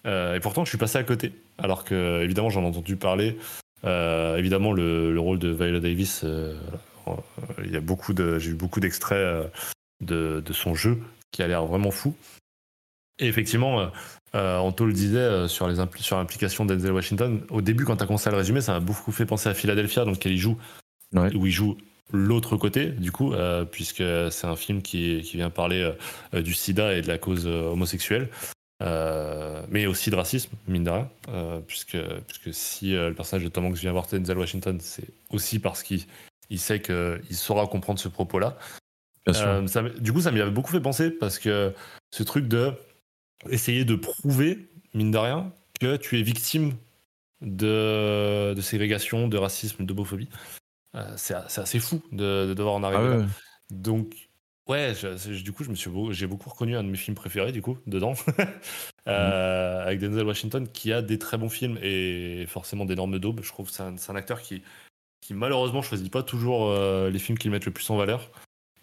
et 0.04 0.40
pourtant, 0.42 0.64
je 0.64 0.70
suis 0.70 0.78
passé 0.78 0.98
à 0.98 1.04
côté. 1.04 1.32
Alors 1.58 1.84
que, 1.84 2.22
évidemment, 2.22 2.50
j'en 2.50 2.62
ai 2.62 2.66
entendu 2.66 2.96
parler. 2.96 3.36
évidemment, 3.84 4.72
le, 4.72 5.18
rôle 5.18 5.38
de 5.38 5.48
Viola 5.48 5.80
Davis, 5.80 6.24
il 7.64 7.72
y 7.72 7.76
a 7.76 7.80
beaucoup 7.80 8.12
de, 8.12 8.38
j'ai 8.38 8.50
eu 8.50 8.54
beaucoup 8.54 8.80
d'extraits 8.80 9.50
de, 10.00 10.42
de, 10.44 10.52
son 10.52 10.74
jeu 10.74 10.98
qui 11.32 11.42
a 11.42 11.48
l'air 11.48 11.64
vraiment 11.66 11.90
fou. 11.90 12.14
Et 13.18 13.26
effectivement, 13.26 13.90
euh, 14.34 14.58
Anto 14.58 14.84
le 14.84 14.92
disait 14.92 15.18
euh, 15.18 15.48
sur 15.48 15.68
les 15.68 15.76
sur 15.96 16.16
l'implication 16.16 16.64
d'Enzel 16.64 16.92
Washington. 16.92 17.40
Au 17.50 17.62
début, 17.62 17.84
quand 17.84 17.96
tu 17.96 18.02
as 18.02 18.06
commencé 18.06 18.28
à 18.28 18.32
le 18.32 18.38
résumer, 18.38 18.60
ça 18.60 18.72
m'a 18.72 18.80
beaucoup 18.80 19.12
fait 19.12 19.26
penser 19.26 19.48
à 19.48 19.54
Philadelphia, 19.54 20.04
donc 20.04 20.24
il 20.24 20.36
joue, 20.36 20.58
où 21.14 21.46
il 21.46 21.52
joue 21.52 21.76
l'autre 22.12 22.56
côté, 22.56 22.86
du 22.86 23.12
coup, 23.12 23.32
euh, 23.32 23.64
puisque 23.64 24.02
c'est 24.30 24.46
un 24.46 24.56
film 24.56 24.82
qui, 24.82 25.22
qui 25.22 25.36
vient 25.36 25.50
parler 25.50 25.92
euh, 26.34 26.42
du 26.42 26.54
sida 26.54 26.94
et 26.94 27.02
de 27.02 27.08
la 27.08 27.18
cause 27.18 27.46
homosexuelle, 27.46 28.28
mais 29.70 29.86
aussi 29.86 30.10
de 30.10 30.16
racisme, 30.16 30.50
mine 30.66 30.84
de 30.84 30.90
rien, 30.90 31.10
puisque, 31.66 31.98
puisque 32.26 32.54
si 32.54 32.92
le 32.92 33.12
personnage 33.12 33.44
de 33.44 33.50
Tom 33.50 33.66
Hanks 33.66 33.78
vient 33.78 33.92
voir 33.92 34.06
Denzel 34.06 34.38
Washington, 34.38 34.78
c'est 34.80 35.08
aussi 35.30 35.58
parce 35.58 35.82
qu'il 35.82 36.04
il 36.50 36.58
sait 36.58 36.80
qu'il 36.80 37.36
saura 37.36 37.66
comprendre 37.66 37.98
ce 37.98 38.08
propos-là. 38.08 38.56
du 40.00 40.12
coup, 40.12 40.20
ça 40.20 40.30
m'y 40.32 40.40
avait 40.40 40.50
beaucoup 40.50 40.72
fait 40.72 40.80
penser, 40.80 41.10
parce 41.10 41.38
que 41.38 41.74
ce 42.10 42.22
truc 42.22 42.48
de 42.48 42.72
essayer 43.50 43.84
de 43.84 43.94
prouver, 43.94 44.68
mine 44.94 45.10
de 45.10 45.18
rien, 45.18 45.52
que 45.80 45.96
tu 45.96 46.18
es 46.18 46.22
victime 46.22 46.74
de, 47.40 48.54
de 48.54 48.60
ségrégation, 48.60 49.28
de 49.28 49.36
racisme, 49.36 49.84
d'homophobie. 49.84 50.28
Euh, 50.94 51.12
c'est 51.16 51.34
assez 51.34 51.80
fou 51.80 52.02
de, 52.12 52.54
devoir 52.54 52.74
en 52.74 52.82
arriver 52.82 53.10
ah 53.14 53.16
là. 53.18 53.26
Donc, 53.70 54.28
ouais, 54.68 54.94
du 55.42 55.52
coup, 55.52 55.64
je 55.64 55.70
me 55.70 55.74
suis 55.74 55.90
j'ai 56.10 56.26
beaucoup 56.26 56.48
reconnu 56.48 56.76
un 56.76 56.82
de 56.82 56.88
mes 56.88 56.96
films 56.96 57.14
préférés, 57.14 57.52
du 57.52 57.60
coup, 57.60 57.78
dedans, 57.86 58.14
euh, 59.08 59.84
avec 59.84 60.00
Denzel 60.00 60.26
Washington, 60.26 60.66
qui 60.66 60.92
a 60.92 61.02
des 61.02 61.18
très 61.18 61.36
bons 61.36 61.50
films 61.50 61.78
et 61.82 62.46
forcément 62.48 62.86
d'énormes 62.86 63.18
daubes. 63.18 63.40
Je 63.42 63.48
trouve 63.48 63.70
que 63.70 63.72
c'est 63.72 64.10
un, 64.10 64.16
acteur 64.16 64.40
qui, 64.40 64.62
qui 65.20 65.34
malheureusement 65.34 65.82
choisit 65.82 66.10
pas 66.10 66.22
toujours 66.22 66.70
euh, 66.70 67.10
les 67.10 67.18
films 67.18 67.36
qui 67.36 67.48
le 67.48 67.52
mettent 67.52 67.66
le 67.66 67.72
plus 67.72 67.88
en 67.90 67.96
valeur. 67.96 68.30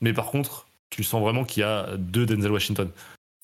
Mais 0.01 0.14
par 0.14 0.28
contre, 0.28 0.68
tu 0.91 1.03
sens 1.03 1.22
vraiment 1.22 1.43
qu'il 1.43 1.62
y 1.62 1.64
a 1.64 1.97
deux 1.97 2.26
Denzel 2.26 2.51
Washington. 2.51 2.91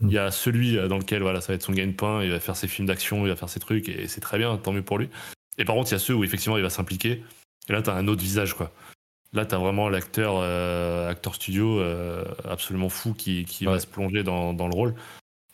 Il 0.04 0.12
y 0.12 0.18
a 0.18 0.32
celui 0.32 0.76
dans 0.88 0.98
lequel 0.98 1.22
voilà, 1.22 1.42
ça 1.42 1.50
va 1.50 1.54
être 1.56 1.64
son 1.64 1.74
gagne-pain, 1.74 2.24
il 2.24 2.32
va 2.32 2.40
faire 2.40 2.56
ses 2.56 2.68
films 2.68 2.88
d'action, 2.88 3.24
il 3.24 3.30
va 3.30 3.36
faire 3.36 3.50
ses 3.50 3.60
trucs, 3.60 3.88
et 3.88 4.08
c'est 4.08 4.22
très 4.22 4.40
bien, 4.40 4.58
tant 4.58 4.72
mieux 4.72 4.82
pour 4.82 4.98
lui. 4.98 5.10
Et 5.60 5.66
par 5.66 5.76
contre, 5.76 5.90
il 5.90 5.94
y 5.94 5.96
a 5.96 6.00
ceux 6.00 6.16
où 6.16 6.24
effectivement 6.24 6.58
il 6.58 6.64
va 6.64 6.72
s'impliquer, 6.72 7.24
et 7.70 7.74
là, 7.74 7.82
tu 7.82 7.90
as 7.90 7.94
un 7.94 8.08
autre 8.08 8.22
visage, 8.22 8.54
quoi. 8.56 8.72
Là, 9.34 9.46
tu 9.46 9.56
as 9.56 9.58
vraiment 9.58 9.88
l'acteur 9.88 10.36
euh, 10.38 11.10
acteur 11.10 11.36
studio 11.36 11.80
euh, 11.80 12.26
absolument 12.44 12.90
fou 12.90 13.14
qui, 13.14 13.46
qui 13.46 13.66
va 13.66 13.80
se 13.80 13.88
plonger 13.88 14.24
dans, 14.24 14.54
dans 14.54 14.68
le 14.68 14.76
rôle. 14.76 14.96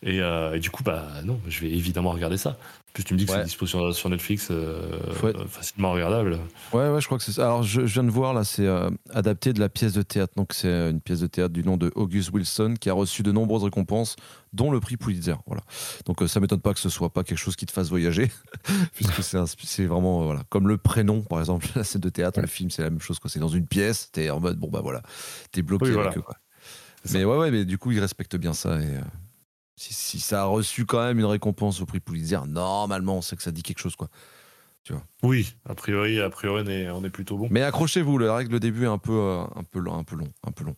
Et, 0.04 0.18
et, 0.18 0.60
du 0.60 0.70
coup, 0.70 0.84
bah 0.84 1.08
non, 1.24 1.39
je 1.48 1.62
vais 1.62 1.72
évidemment 1.72 2.12
regarder 2.12 2.38
ça 2.38 2.58
plus 2.98 3.04
tu 3.04 3.14
me 3.14 3.20
dis 3.20 3.28
que 3.28 3.32
c'est 3.32 3.43
dispo 3.43 3.68
sur, 3.68 4.10
Netflix, 4.10 4.48
euh, 4.50 5.00
facilement 5.48 5.91
regardable. 5.91 6.39
Ouais, 6.74 6.89
ouais, 6.89 7.00
je 7.00 7.06
crois 7.06 7.20
que 7.20 7.24
c'est 7.24 7.32
ça. 7.32 7.45
Alors, 7.45 7.62
je, 7.62 7.82
viens 7.82 8.04
de 8.04 8.10
voir, 8.10 8.34
là, 8.34 8.43
c'est 8.43 8.66
euh, 8.66 8.89
adapté 9.14 9.54
de 9.54 9.60
la 9.60 9.70
pièce 9.70 9.93
de 9.93 10.02
théâtre. 10.02 10.34
Donc, 10.36 10.54
c'est 10.54 10.68
euh, 10.68 10.89
une 10.89 11.00
pièce 11.00 11.20
de 11.20 11.28
théâtre 11.28 11.54
du 11.54 11.64
nom 11.64 11.78
de 11.78 11.91
August 11.93 12.32
Wilson 12.32 12.74
qui 12.80 12.89
a 12.89 12.93
reçu 12.93 13.22
de 13.22 13.32
nombreuses 13.32 13.64
récompenses, 13.64 14.16
dont 14.52 14.72
le 14.72 14.80
prix 14.80 14.98
Pulitzer. 14.98 15.36
Voilà. 15.45 15.62
Donc, 16.06 16.28
ça 16.28 16.39
m'étonne 16.39 16.60
pas 16.60 16.74
que 16.74 16.80
ce 16.80 16.89
soit 16.89 17.12
pas 17.12 17.24
quelque 17.24 17.38
chose 17.38 17.56
qui 17.56 17.68
te 17.68 17.72
fasse 17.72 17.89
voyager, 17.89 18.32
puisque 18.95 19.22
c'est 19.22 19.86
vraiment, 19.86 20.24
voilà, 20.24 20.41
comme 20.50 20.68
le 20.68 20.80
prénom, 20.80 21.22
par 21.22 21.39
exemple, 21.39 21.68
la 21.76 21.84
scène 21.84 22.02
de 22.02 22.10
théâtre, 22.10 22.41
le 22.41 22.48
film, 22.48 22.72
c'est 22.72 22.82
la 22.82 22.89
même 22.89 23.00
chose. 23.02 23.20
C'est 23.28 23.39
dans 23.39 23.48
une 23.48 23.68
pièce, 23.68 24.10
t'es 24.12 24.32
en 24.32 24.39
mode, 24.39 24.58
bon, 24.58 24.70
bah 24.70 24.82
voilà, 24.82 25.04
t'es 25.52 25.62
bloqué 25.62 25.91
avec 25.91 26.18
eux, 26.18 26.22
quoi. 26.22 26.38
Mais 27.14 27.24
ouais, 27.24 27.38
ouais, 27.38 27.52
mais 27.52 27.64
du 27.64 27.78
coup, 27.78 27.91
ils 27.91 28.00
respectent 28.00 28.36
bien 28.36 28.54
ça 28.54 28.82
et 28.82 28.98
si, 29.78 30.19
ça 30.19 30.41
a 30.41 30.45
reçu 30.45 30.86
quand 30.86 31.03
même 31.03 31.19
une 31.19 31.25
récompense 31.25 31.82
au 31.82 31.86
prix 31.86 31.99
Pulitzer, 31.99 32.39
normalement, 32.47 33.17
on 33.17 33.21
sait 33.21 33.36
que 33.36 33.43
ça 33.43 33.51
dit 33.51 33.63
quelque 33.63 33.80
chose, 33.80 33.95
quoi. 33.95 34.09
Tu 34.84 34.93
vois. 34.93 35.03
Oui, 35.21 35.53
a 35.69 35.75
priori, 35.75 36.19
a 36.19 36.30
priori, 36.30 36.63
on 36.65 36.69
est, 36.69 36.89
on 36.89 37.03
est 37.03 37.09
plutôt 37.09 37.38
bon. 37.38 37.47
Mais 37.51 37.61
accrochez-vous, 37.61 38.17
le 38.17 38.32
règle 38.32 38.53
le 38.53 38.59
début 38.59 38.86
est 38.86 38.88
un 38.88 38.97
peu, 38.97 39.11
euh, 39.11 39.43
un 39.55 39.63
peu, 39.63 39.80
long, 39.80 39.95
un 39.95 40.03
peu 40.03 40.15
long, 40.15 40.30
un 40.45 40.51
peu 40.51 40.63
long. 40.63 40.75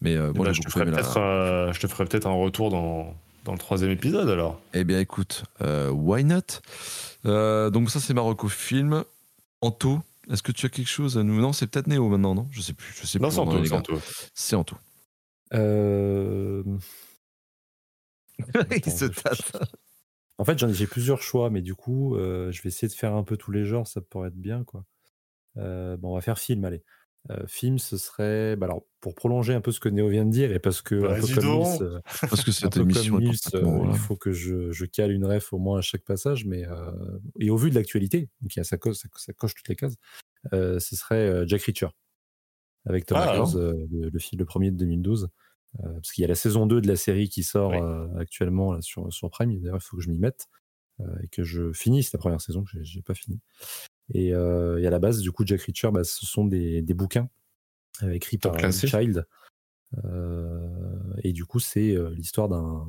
Mais 0.00 0.16
euh, 0.16 0.32
je, 0.52 0.62
te 0.62 0.70
ferai 0.70 0.86
euh, 0.86 1.72
je 1.72 1.80
te 1.80 1.86
ferai 1.86 2.06
peut-être 2.06 2.26
un 2.26 2.32
retour 2.32 2.70
dans, 2.70 3.14
dans 3.44 3.52
le 3.52 3.58
troisième 3.58 3.90
épisode, 3.90 4.28
alors. 4.30 4.60
Eh 4.72 4.84
bien, 4.84 4.98
écoute, 4.98 5.44
why 5.60 6.24
not? 6.24 6.60
Donc 7.70 7.90
ça, 7.90 8.00
c'est 8.00 8.14
Marocco 8.14 8.48
film. 8.48 9.04
Anto, 9.60 10.00
est-ce 10.30 10.42
que 10.42 10.52
tu 10.52 10.66
as 10.66 10.70
quelque 10.70 10.90
chose 10.90 11.18
à 11.18 11.22
nous? 11.22 11.40
Non, 11.40 11.52
c'est 11.52 11.66
peut-être 11.66 11.86
Néo 11.86 12.08
maintenant, 12.08 12.34
non? 12.34 12.48
Je 12.50 12.60
sais 12.60 12.72
plus. 12.72 12.94
Je 12.98 13.06
sais 13.06 13.18
non, 13.18 13.30
c'est 13.30 13.38
Anto. 13.38 14.00
C'est 14.34 14.56
Anto. 14.56 14.76
Euh... 15.52 16.62
Il 18.86 18.92
se 18.92 19.06
En 20.38 20.44
fait, 20.44 20.66
j'ai 20.72 20.86
plusieurs 20.86 21.22
choix, 21.22 21.50
mais 21.50 21.62
du 21.62 21.74
coup, 21.74 22.16
euh, 22.16 22.50
je 22.50 22.62
vais 22.62 22.68
essayer 22.68 22.88
de 22.88 22.92
faire 22.92 23.14
un 23.14 23.24
peu 23.24 23.36
tous 23.36 23.52
les 23.52 23.64
genres, 23.64 23.86
ça 23.86 24.00
pourrait 24.00 24.28
être 24.28 24.40
bien, 24.40 24.64
quoi. 24.64 24.84
Euh, 25.56 25.96
bon, 25.96 26.12
on 26.12 26.14
va 26.14 26.20
faire 26.20 26.38
film, 26.38 26.64
allez. 26.64 26.82
Euh, 27.30 27.46
film, 27.46 27.78
ce 27.78 27.96
serait. 27.96 28.54
Bah 28.56 28.66
alors, 28.66 28.84
pour 29.00 29.14
prolonger 29.14 29.54
un 29.54 29.62
peu 29.62 29.72
ce 29.72 29.80
que 29.80 29.88
Néo 29.88 30.08
vient 30.08 30.26
de 30.26 30.30
dire, 30.30 30.52
et 30.52 30.58
parce 30.58 30.82
que. 30.82 30.94
un 30.94 31.20
peu 31.20 31.34
comme 31.34 32.00
parce 32.20 32.44
que 32.44 32.52
cette 32.52 32.76
émission. 32.76 33.18
Il 33.18 33.96
faut 33.96 34.16
que 34.16 34.32
je, 34.32 34.72
je, 34.72 34.84
cale 34.84 35.10
une 35.10 35.24
ref 35.24 35.52
au 35.54 35.58
moins 35.58 35.78
à 35.78 35.82
chaque 35.82 36.04
passage, 36.04 36.44
mais. 36.44 36.64
et 37.40 37.48
au 37.48 37.56
vu 37.56 37.70
de 37.70 37.76
l'actualité, 37.76 38.28
donc 38.42 38.52
ça, 38.62 38.76
coche, 38.76 38.96
ça, 38.96 39.32
coche 39.32 39.54
toutes 39.54 39.68
les 39.68 39.76
cases, 39.76 39.94
ce 40.52 40.78
serait 40.80 41.46
Jack 41.46 41.62
Reacher, 41.62 41.88
avec 42.84 43.06
Tom 43.06 43.16
ah, 43.18 43.42
le, 43.54 44.10
le, 44.10 44.18
film, 44.18 44.38
le 44.40 44.44
premier 44.44 44.70
de 44.70 44.76
2012. 44.76 45.30
Euh, 45.82 45.92
parce 45.94 46.12
qu'il 46.12 46.22
y 46.22 46.24
a 46.24 46.28
la 46.28 46.34
saison 46.34 46.66
2 46.66 46.80
de 46.80 46.88
la 46.88 46.96
série 46.96 47.28
qui 47.28 47.42
sort 47.42 47.72
euh, 47.72 48.06
actuellement 48.18 48.80
sur, 48.80 49.12
sur 49.12 49.30
Prime. 49.30 49.58
D'ailleurs, 49.60 49.78
il 49.78 49.84
faut 49.84 49.96
que 49.96 50.02
je 50.02 50.08
m'y 50.08 50.18
mette 50.18 50.46
euh, 51.00 51.04
et 51.22 51.28
que 51.28 51.42
je 51.42 51.72
finisse 51.72 52.12
la 52.12 52.18
première 52.18 52.40
saison, 52.40 52.62
que 52.62 52.82
j'ai 52.82 53.02
pas 53.02 53.14
fini. 53.14 53.40
Et, 54.12 54.28
et, 54.28 54.34
à 54.34 54.90
la 54.90 54.98
base, 54.98 55.20
du 55.20 55.32
coup, 55.32 55.44
Jack 55.46 55.62
Reacher, 55.62 55.90
bah, 55.90 56.04
ce 56.04 56.26
sont 56.26 56.44
des, 56.44 56.82
des 56.82 56.94
bouquins 56.94 57.28
écrits 58.02 58.38
par 58.38 58.58
Child. 58.70 59.26
Et 61.22 61.32
du 61.32 61.44
coup, 61.44 61.60
c'est 61.60 61.96
l'histoire 62.14 62.48
d'un. 62.48 62.86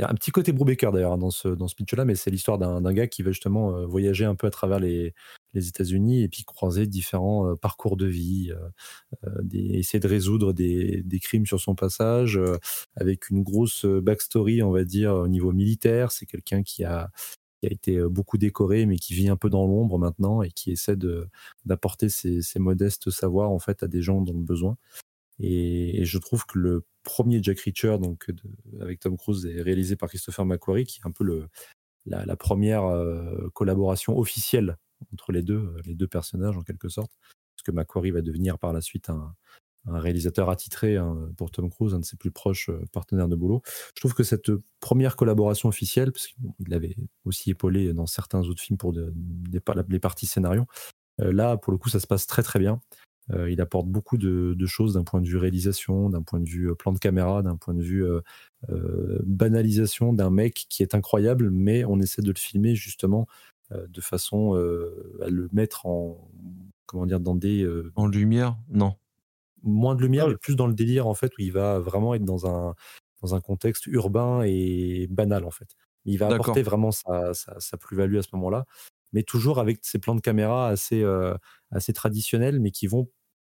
Un 0.00 0.14
petit 0.14 0.30
côté 0.30 0.52
Brubaker 0.52 0.92
d'ailleurs 0.92 1.16
dans 1.16 1.30
ce, 1.30 1.48
dans 1.48 1.66
ce 1.66 1.74
pitch-là, 1.74 2.04
mais 2.04 2.14
c'est 2.14 2.30
l'histoire 2.30 2.58
d'un 2.58 2.92
gars 2.92 3.06
qui 3.06 3.22
va 3.22 3.30
justement 3.30 3.86
voyager 3.86 4.26
un 4.26 4.34
peu 4.34 4.46
à 4.46 4.50
travers 4.50 4.78
les, 4.78 5.14
les 5.54 5.68
États-Unis 5.68 6.22
et 6.22 6.28
puis 6.28 6.44
croiser 6.44 6.86
différents 6.86 7.56
parcours 7.56 7.96
de 7.96 8.04
vie, 8.04 8.52
essayer 9.54 9.98
de 9.98 10.06
résoudre 10.06 10.52
des, 10.52 11.02
des, 11.04 11.18
crimes 11.20 11.46
sur 11.46 11.58
son 11.58 11.74
passage, 11.74 12.38
avec 12.96 13.30
une 13.30 13.42
grosse 13.42 13.86
backstory, 13.86 14.62
on 14.62 14.70
va 14.70 14.84
dire, 14.84 15.14
au 15.14 15.28
niveau 15.28 15.52
militaire. 15.52 16.12
C'est 16.12 16.26
quelqu'un 16.26 16.62
qui 16.62 16.84
a, 16.84 17.10
qui 17.60 17.66
a 17.66 17.72
été 17.72 18.00
beaucoup 18.08 18.38
décoré, 18.38 18.86
mais 18.86 18.96
qui 18.96 19.14
vit 19.14 19.28
un 19.28 19.36
peu 19.36 19.50
dans 19.50 19.66
l'ombre 19.66 19.98
maintenant 19.98 20.42
et 20.42 20.50
qui 20.50 20.70
essaie 20.70 20.96
d'apporter 21.64 22.08
ses, 22.08 22.42
ses, 22.42 22.58
modestes 22.58 23.10
savoirs 23.10 23.50
en 23.50 23.58
fait 23.58 23.82
à 23.82 23.88
des 23.88 24.02
gens 24.02 24.20
dans 24.20 24.32
le 24.32 24.40
besoin. 24.40 24.76
Et, 25.40 26.04
je 26.04 26.18
trouve 26.18 26.44
que 26.46 26.58
le 26.58 26.84
premier 27.04 27.42
Jack 27.42 27.60
Reacher, 27.60 27.98
donc 27.98 28.30
avec 28.80 29.00
Tom 29.00 29.16
Cruise, 29.16 29.46
est 29.46 29.62
réalisé 29.62 29.96
par 29.96 30.08
Christopher 30.08 30.44
McQuarrie, 30.44 30.84
qui 30.84 31.00
est 31.00 31.06
un 31.06 31.12
peu 31.12 31.24
le, 31.24 31.48
la, 32.06 32.36
première 32.36 32.82
collaboration 33.54 34.18
officielle 34.18 34.76
entre 35.12 35.32
les 35.32 35.42
deux, 35.42 35.74
les 35.84 35.94
deux 35.94 36.08
personnages 36.08 36.56
en 36.56 36.62
quelque 36.62 36.88
sorte, 36.88 37.12
parce 37.56 37.62
que 37.64 37.72
McQuarrie 37.72 38.10
va 38.10 38.22
devenir 38.22 38.58
par 38.58 38.72
la 38.72 38.80
suite 38.80 39.10
un, 39.10 39.34
réalisateur 39.86 40.50
attitré 40.50 40.96
hein, 40.96 41.30
pour 41.38 41.50
Tom 41.50 41.70
Cruise, 41.70 41.94
un 41.94 42.00
de 42.00 42.04
ses 42.04 42.16
plus 42.16 42.30
proches 42.30 42.68
euh, 42.68 42.84
partenaires 42.92 43.28
de 43.28 43.36
boulot. 43.36 43.62
Je 43.94 44.00
trouve 44.00 44.12
que 44.12 44.22
cette 44.22 44.50
première 44.80 45.16
collaboration 45.16 45.68
officielle, 45.68 46.12
parce 46.12 46.26
qu'il 46.26 46.74
avait 46.74 46.94
aussi 47.24 47.50
épaulé 47.50 47.94
dans 47.94 48.06
certains 48.06 48.40
autres 48.40 48.60
films 48.60 48.76
pour 48.76 48.92
les 48.92 50.00
parties 50.00 50.26
scénario, 50.26 50.66
euh, 51.20 51.32
là, 51.32 51.56
pour 51.56 51.72
le 51.72 51.78
coup, 51.78 51.88
ça 51.88 52.00
se 52.00 52.06
passe 52.06 52.26
très 52.26 52.42
très 52.42 52.58
bien. 52.58 52.80
Euh, 53.32 53.50
il 53.50 53.60
apporte 53.60 53.86
beaucoup 53.86 54.16
de, 54.16 54.54
de 54.56 54.66
choses 54.66 54.94
d'un 54.94 55.04
point 55.04 55.20
de 55.20 55.28
vue 55.28 55.36
réalisation, 55.36 56.08
d'un 56.08 56.22
point 56.22 56.40
de 56.40 56.48
vue 56.48 56.74
plan 56.74 56.92
de 56.92 56.98
caméra, 56.98 57.42
d'un 57.42 57.56
point 57.56 57.74
de 57.74 57.82
vue 57.82 58.04
banalisation 59.24 60.12
d'un 60.12 60.30
mec 60.30 60.66
qui 60.68 60.82
est 60.82 60.94
incroyable, 60.94 61.50
mais 61.50 61.84
on 61.84 62.00
essaie 62.00 62.22
de 62.22 62.30
le 62.30 62.38
filmer 62.38 62.74
justement 62.74 63.26
de 63.70 64.00
façon 64.00 64.54
à 64.54 65.28
le 65.28 65.48
mettre 65.52 65.86
en 65.86 66.28
comment 66.86 67.06
dire 67.06 67.20
dans 67.20 67.34
des 67.34 67.68
en 67.94 68.06
lumière 68.06 68.56
non. 68.70 68.94
moins 69.62 69.94
de 69.94 70.00
lumière, 70.00 70.28
mais 70.28 70.36
plus 70.36 70.56
dans 70.56 70.66
le 70.66 70.74
délire 70.74 71.06
en 71.06 71.14
fait 71.14 71.32
où 71.38 71.42
il 71.42 71.52
va 71.52 71.78
vraiment 71.78 72.14
être 72.14 72.24
dans 72.24 72.46
un 72.46 72.74
dans 73.22 73.34
un 73.34 73.40
contexte 73.40 73.86
urbain 73.86 74.42
et 74.44 75.06
banal 75.10 75.44
en 75.44 75.50
fait. 75.50 75.68
Il 76.04 76.18
va 76.18 76.28
apporter 76.28 76.62
vraiment 76.62 76.90
sa, 76.90 77.34
sa, 77.34 77.76
plus-value 77.76 78.16
à 78.16 78.22
ce 78.22 78.28
moment-là, 78.32 78.64
mais 79.12 79.22
toujours 79.22 79.58
avec 79.58 79.80
ses 79.82 79.98
plans 79.98 80.14
de 80.14 80.20
caméra 80.20 80.68
assez 80.68 81.04
assez 81.70 81.92
traditionnels, 81.92 82.60
mais 82.60 82.70
qui 82.70 82.86
vont 82.86 83.08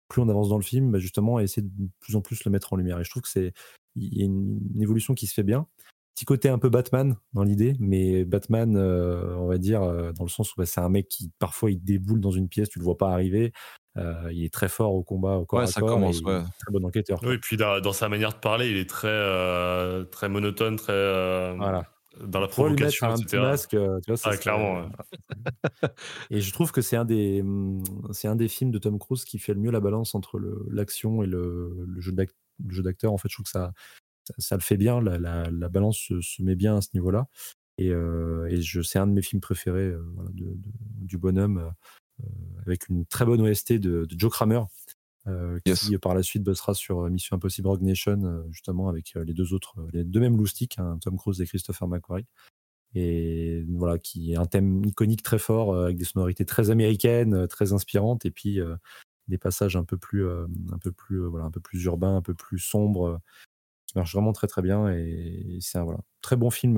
plus 0.09 0.23
on 0.23 0.28
avance 0.28 0.49
dans 0.49 0.57
le 0.57 0.65
film, 0.65 0.90
bah, 0.90 0.99
justement, 0.99 1.39
essayer 1.39 1.62
de 1.62 1.89
plus 2.01 2.16
en 2.16 2.23
plus 2.23 2.45
le 2.45 2.51
mettre 2.51 2.73
en 2.73 2.77
lumière. 2.77 2.99
Et 2.99 3.05
je 3.05 3.11
trouve 3.11 3.23
que 3.23 3.28
c'est 3.28 3.53
y 3.97 4.23
a 4.23 4.24
une, 4.24 4.61
évolution 4.81 5.15
qui 5.15 5.27
se 5.27 5.35
fait 5.35 5.43
bien. 5.43 5.66
Petit 6.15 6.24
côté 6.24 6.49
un 6.49 6.59
peu 6.59 6.69
Batman 6.69 7.16
dans 7.32 7.43
l'idée, 7.43 7.77
mais 7.78 8.24
Batman, 8.24 8.77
on 8.77 9.47
va 9.47 9.59
dire, 9.59 9.81
dans 10.15 10.24
le 10.24 10.31
sens 10.31 10.53
où 10.53 10.55
bah, 10.57 10.66
c'est 10.66 10.81
un 10.81 10.89
mec 10.89 11.09
qui 11.09 11.31
parfois 11.39 11.70
il 11.70 11.82
déboule 11.82 12.20
dans 12.20 12.31
une 12.31 12.49
pièce, 12.49 12.69
tu 12.70 12.78
le 12.78 12.85
vois 12.85 12.97
pas 12.97 13.12
arriver. 13.12 13.53
Euh, 13.99 14.31
il 14.32 14.45
est 14.45 14.53
très 14.53 14.69
fort 14.69 14.95
au 14.95 15.03
combat, 15.03 15.36
au 15.36 15.45
corps 15.45 15.61
ouais, 15.61 15.66
ça 15.66 15.81
commence, 15.81 16.20
ouais. 16.20 16.43
Très 16.61 16.73
bon 16.73 16.85
enquêteur. 16.85 17.19
Oui, 17.24 17.35
et 17.35 17.39
puis 17.39 17.57
dans, 17.57 17.93
sa 17.93 18.09
manière 18.09 18.32
de 18.32 18.39
parler, 18.39 18.70
il 18.70 18.77
est 18.77 18.89
très, 18.89 19.09
euh, 19.09 20.05
très 20.05 20.28
monotone, 20.28 20.77
très. 20.77 20.93
Euh, 20.93 21.55
voilà. 21.57 21.85
Dans 22.27 22.40
la 22.40 22.47
lui 22.47 22.51
mettre 22.51 22.55
provocation, 22.55 23.07
un 23.09 23.15
petit 23.15 23.23
etc. 23.24 23.39
masque, 23.43 23.74
euh, 23.74 24.01
tu 24.05 24.11
vois, 24.11 24.16
ça 24.16 24.28
Ah, 24.31 24.32
serait- 24.32 24.43
clairement. 24.43 24.81
ouais. 24.81 24.89
Et 26.31 26.40
je 26.40 26.53
trouve 26.53 26.73
que 26.73 26.81
c'est 26.81 26.97
un 26.97 27.05
des, 27.05 27.40
hum, 27.43 27.82
c'est 28.12 28.28
un 28.28 28.36
des 28.36 28.49
films 28.49 28.70
de 28.70 28.78
Tom 28.78 28.99
Cruise 28.99 29.24
qui 29.24 29.39
fait 29.39 29.55
le 29.55 29.61
mieux 29.61 29.70
la 29.70 29.81
balance 29.81 30.15
entre 30.15 30.40
l'action 30.70 31.23
et 31.23 31.27
le, 31.27 31.86
jeu 31.99 32.12
d'ac- 32.12 32.35
le 32.66 32.74
jeu 32.74 32.82
d'acteur. 32.82 33.12
En 33.12 33.19
fait, 33.19 33.28
je 33.28 33.35
trouve 33.35 33.45
que 33.45 33.51
ça, 33.51 33.73
ça, 34.24 34.35
ça 34.39 34.57
le 34.57 34.62
fait 34.62 34.77
bien. 34.77 35.01
La, 35.01 35.19
la- 35.19 35.51
la 35.51 35.69
balance 35.69 35.99
se, 35.99 36.20
se 36.20 36.43
met 36.43 36.55
bien 36.57 36.77
à 36.77 36.81
ce 36.81 36.89
niveau-là. 36.95 37.28
Et, 37.78 37.90
euh, 37.90 38.47
et 38.49 38.61
je, 38.61 38.82
c'est 38.82 38.99
un 38.99 39.07
de 39.07 39.12
mes 39.12 39.23
films 39.23 39.40
préférés 39.40 39.82
euh, 39.89 40.03
voilà, 40.15 40.31
de- 40.32 40.45
de- 40.45 41.07
du 41.07 41.16
bonhomme, 41.19 41.59
euh, 42.20 42.24
avec 42.66 42.89
une 42.89 43.07
très 43.07 43.24
bonne 43.24 43.40
OST 43.40 43.74
de, 43.78 44.05
de 44.05 44.19
Joe 44.19 44.32
Kramer, 44.32 44.62
euh, 45.29 45.59
qui 45.65 45.97
par 45.99 46.15
la 46.15 46.23
suite 46.23 46.43
bossera 46.43 46.75
sur 46.75 47.01
euh, 47.01 47.11
Mission 47.11 47.37
Impossible 47.37 47.69
Rogue 47.69 47.83
Nation, 47.83 48.23
euh, 48.25 48.43
justement 48.51 48.89
avec 48.89 49.15
les 49.15 49.35
deux 49.35 49.55
autres, 49.55 49.77
les 49.93 50.05
deux 50.05 50.21
mêmes 50.21 50.37
loustiques, 50.37 50.79
hein, 50.79 50.99
Tom 51.01 51.17
Cruise 51.17 51.41
et 51.41 51.47
Christopher 51.47 51.87
McQuarrie. 51.89 52.27
Et 52.95 53.65
voilà 53.69 53.99
qui 53.99 54.33
est 54.33 54.37
un 54.37 54.47
thème 54.47 54.83
iconique 54.85 55.23
très 55.23 55.39
fort 55.39 55.77
avec 55.77 55.97
des 55.99 56.05
sonorités 56.05 56.47
très 56.47 56.71
américaines 56.71 57.47
très 57.47 57.75
inspirantes 57.75 58.25
et 58.25 58.31
puis 58.31 58.63
des 59.29 59.39
passages 59.39 59.77
un 59.77 59.85
peu 59.85 59.97
plus 59.97 60.27
euh, 60.27 60.47
un 60.73 60.79
peu 60.79 60.91
plus 60.91 61.23
euh, 61.23 61.29
voilà 61.29 61.45
un 61.45 61.51
peu 61.51 61.61
plus 61.61 61.85
urbains 61.85 62.17
un 62.17 62.23
peu 62.23 62.35
plus 62.35 62.59
sombres 62.59 63.07
euh, 63.07 63.19
qui 63.87 63.97
marchent 63.97 64.15
vraiment 64.15 64.33
très 64.33 64.47
très 64.47 64.63
bien. 64.63 64.91
Et 64.91 65.59
c'est 65.61 65.79
un 65.79 65.85
voilà 65.85 66.01
très 66.21 66.37
bon 66.37 66.51
film 66.51 66.75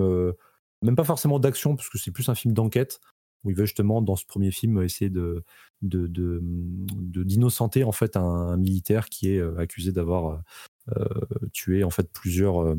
même 0.82 0.96
pas 0.96 1.04
forcément 1.04 1.38
d'action 1.38 1.76
parce 1.76 1.88
que 1.88 1.98
c'est 1.98 2.10
plus 2.10 2.28
un 2.28 2.34
film 2.34 2.54
d'enquête 2.54 3.00
où 3.44 3.50
il 3.50 3.56
veut 3.56 3.64
justement 3.66 4.02
dans 4.02 4.16
ce 4.16 4.26
premier 4.26 4.50
film 4.50 4.82
essayer 4.82 5.10
de 5.10 5.44
de 5.82 6.06
de- 6.06 6.40
de- 6.42 7.22
d'innocenter 7.24 7.84
en 7.84 7.92
fait 7.92 8.16
un, 8.16 8.22
un 8.22 8.56
militaire 8.56 9.08
qui 9.08 9.30
est 9.32 9.38
euh, 9.38 9.56
accusé 9.58 9.92
d'avoir 9.92 10.42
euh, 10.96 11.04
tué 11.52 11.84
en 11.84 11.90
fait 11.90 12.10
plusieurs 12.12 12.62
euh, 12.62 12.76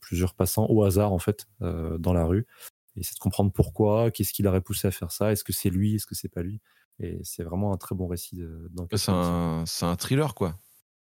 plusieurs 0.00 0.34
passants 0.34 0.66
au 0.68 0.82
hasard 0.84 1.12
en 1.12 1.18
fait 1.18 1.46
euh, 1.62 1.98
dans 1.98 2.12
la 2.12 2.24
rue. 2.24 2.46
Et 2.96 3.02
c'est 3.02 3.14
de 3.14 3.18
comprendre 3.20 3.50
pourquoi 3.52 4.10
qu'est-ce 4.10 4.32
qui 4.32 4.42
l'aurait 4.42 4.60
poussé 4.60 4.86
à 4.88 4.90
faire 4.90 5.10
ça 5.10 5.32
est-ce 5.32 5.42
que 5.44 5.52
c'est 5.52 5.70
lui 5.70 5.94
est-ce 5.96 6.06
que 6.06 6.14
c'est 6.14 6.28
pas 6.28 6.42
lui. 6.42 6.60
Et 7.00 7.18
c'est 7.24 7.42
vraiment 7.42 7.72
un 7.72 7.76
très 7.76 7.96
bon 7.96 8.06
récit 8.06 8.40
d'enquête 8.70 8.98
C'est 9.00 9.10
un, 9.10 9.64
c'est 9.66 9.84
un 9.84 9.96
thriller, 9.96 10.34
quoi. 10.34 10.56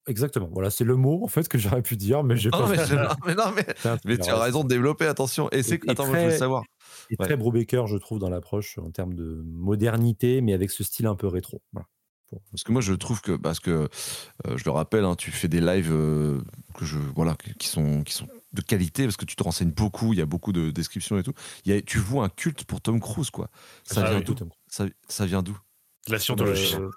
Exactement 0.09 0.48
voilà 0.52 0.70
c'est 0.70 0.85
le 0.85 0.97
mot 0.97 1.22
en 1.22 1.28
fait 1.28 1.47
que 1.48 1.59
j'aurais 1.59 1.82
pu 1.82 1.97
dire 1.97 2.24
mais 2.24 2.36
j'ai 2.36 2.51
Non, 2.51 2.59
pas 2.60 2.68
mais, 2.68 2.78
fait. 2.78 2.97
non, 2.97 3.09
mais, 3.26 3.35
non, 3.35 3.52
mais, 3.55 3.66
mais 4.05 4.18
tu 4.18 4.30
as 4.30 4.39
raison 4.40 4.64
de 4.64 4.68
développer, 4.68 5.06
attention. 5.06 5.48
Et 5.52 5.62
c'est 5.62 5.80
attends, 5.89 6.06
moi, 6.06 6.16
je 6.18 6.22
veux 6.24 6.28
très- 6.30 6.39
savoir. 6.39 6.62
et 7.10 7.16
Ouais. 7.18 7.26
très 7.26 7.36
Brubaker 7.36 7.86
je 7.86 7.97
trouve 7.97 8.18
dans 8.18 8.30
l'approche 8.30 8.78
en 8.78 8.90
termes 8.90 9.14
de 9.14 9.43
modernité 9.47 10.40
mais 10.40 10.52
avec 10.55 10.70
ce 10.70 10.82
style 10.85 11.06
un 11.06 11.14
peu 11.14 11.26
rétro 11.28 11.62
voilà. 11.72 11.86
Parce 12.51 12.62
que 12.62 12.72
moi, 12.72 12.82
je 12.82 12.93
trouve 12.93 13.22
que, 13.22 13.32
parce 13.32 13.59
que, 13.59 13.89
euh, 14.47 14.56
je 14.59 14.62
le 14.66 14.70
rappelle, 14.70 15.06
hein, 15.06 15.14
tu 15.16 15.30
fais 15.30 15.48
des 15.48 15.62
lives 15.62 15.90
euh, 15.90 16.43
que 16.74 16.85
je, 16.85 16.98
voilà, 17.16 17.35
qui 17.59 17.68
sont, 17.68 18.02
qui 18.02 18.12
sont 18.12 18.26
de 18.52 18.60
qualité, 18.60 19.05
parce 19.05 19.16
que 19.16 19.24
tu 19.24 19.35
te 19.35 19.43
renseignes 19.43 19.70
beaucoup, 19.70 20.12
il 20.12 20.18
y 20.18 20.20
a 20.20 20.26
beaucoup 20.26 20.52
de 20.52 20.70
descriptions 20.70 21.16
et 21.18 21.22
tout. 21.22 21.32
Il 21.64 21.72
y 21.72 21.74
a, 21.74 21.80
tu 21.80 21.97
vois 21.97 22.26
un 22.26 22.28
culte 22.28 22.64
pour 22.64 22.82
Tom 22.82 23.01
Cruise, 23.01 23.30
quoi. 23.30 23.48
Ça 23.82 24.02
Ah 24.05 24.10
vient 24.10 24.18
oui. 24.18 24.24
d'où? 24.26 24.35
Ça, 24.66 24.85
ça 25.09 25.24
vient 25.24 25.43
d'où? 25.43 25.59
La 26.09 26.18
scientologie. 26.18 26.74
Euh, 26.78 26.90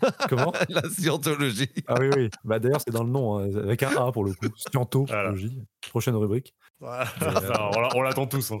comment 0.28 0.52
La 0.68 0.82
scientologie. 0.88 1.68
ah 1.86 1.94
oui 2.00 2.08
oui 2.16 2.30
bah 2.44 2.58
d'ailleurs 2.58 2.80
c'est 2.84 2.92
dans 2.92 3.04
le 3.04 3.10
nom 3.10 3.38
hein, 3.38 3.54
avec 3.56 3.82
un 3.82 3.90
A 3.90 4.12
pour 4.12 4.24
le 4.24 4.32
coup 4.32 4.46
scientologie 4.56 5.62
prochaine 5.90 6.14
rubrique 6.16 6.54
Voilà. 6.80 7.04
Enfin, 7.20 7.70
on 7.76 7.80
l'a- 7.80 7.88
on 7.96 8.02
l'attend 8.02 8.26
tous. 8.26 8.52
hein. 8.52 8.60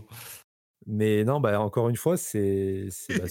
Mais 0.88 1.22
non, 1.22 1.38
bah, 1.40 1.60
encore 1.60 1.88
une 1.88 1.94
fois, 1.96 2.16
c'est 2.16 2.88
bah, 3.08 3.24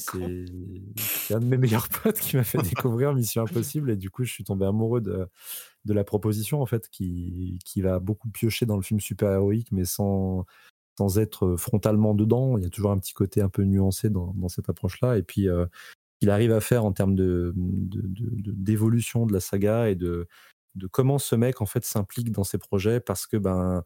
un 1.35 1.39
de 1.39 1.45
mes 1.45 1.57
meilleurs 1.57 1.89
potes 2.03 2.17
qui 2.19 2.37
m'a 2.37 2.45
fait 2.45 2.61
découvrir 2.61 3.13
Mission 3.13 3.41
Impossible 3.43 3.91
et 3.91 3.97
du 3.97 4.09
coup, 4.09 4.23
je 4.23 4.31
suis 4.31 4.45
tombé 4.45 4.65
amoureux 4.65 5.01
de, 5.01 5.27
de 5.83 5.93
la 5.93 6.05
proposition 6.05 6.61
en 6.61 6.65
fait, 6.65 6.87
qui, 6.89 7.59
qui 7.65 7.81
va 7.81 7.99
beaucoup 7.99 8.29
piocher 8.29 8.65
dans 8.65 8.77
le 8.77 8.81
film 8.81 9.01
super-héroïque, 9.01 9.67
mais 9.73 9.83
sans, 9.83 10.45
sans 10.97 11.19
être 11.19 11.57
frontalement 11.57 12.13
dedans. 12.13 12.57
Il 12.57 12.63
y 12.63 12.67
a 12.67 12.69
toujours 12.69 12.91
un 12.91 12.97
petit 12.99 13.13
côté 13.13 13.41
un 13.41 13.49
peu 13.49 13.63
nuancé 13.63 14.09
dans, 14.09 14.33
dans 14.37 14.47
cette 14.47 14.69
approche-là. 14.69 15.17
Et 15.17 15.23
puis, 15.23 15.49
euh, 15.49 15.65
arrive 16.29 16.51
à 16.51 16.61
faire 16.61 16.85
en 16.85 16.91
termes 16.93 17.15
de 17.15 17.53
de- 17.55 18.01
de- 18.01 18.41
de- 18.41 18.51
d'évolution 18.51 19.25
de, 19.25 19.33
la 19.33 19.39
saga 19.39 19.89
et 19.89 19.95
de, 19.95 20.27
de 20.75 20.87
comment 20.87 21.17
ce 21.19 21.35
mec 21.35 21.61
en 21.61 21.65
fait 21.65 21.83
s'implique 21.85 22.31
dans 22.31 22.43
ses 22.43 22.57
projets 22.57 22.99
parce 22.99 23.27
que 23.27 23.37
ben 23.37 23.83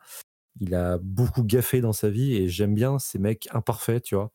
il 0.60 0.74
a 0.76 0.98
beaucoup 1.00 1.44
gaffé 1.44 1.82
dans 1.82 1.94
sa 1.94 2.10
vie 2.10 2.36
et 2.36 2.50
j'aime 2.50 2.76
bien 2.76 3.00
ces 3.00 3.20
mecs 3.20 3.48
imparfaits, 3.54 4.04
tu 4.04 4.16
vois, 4.16 4.32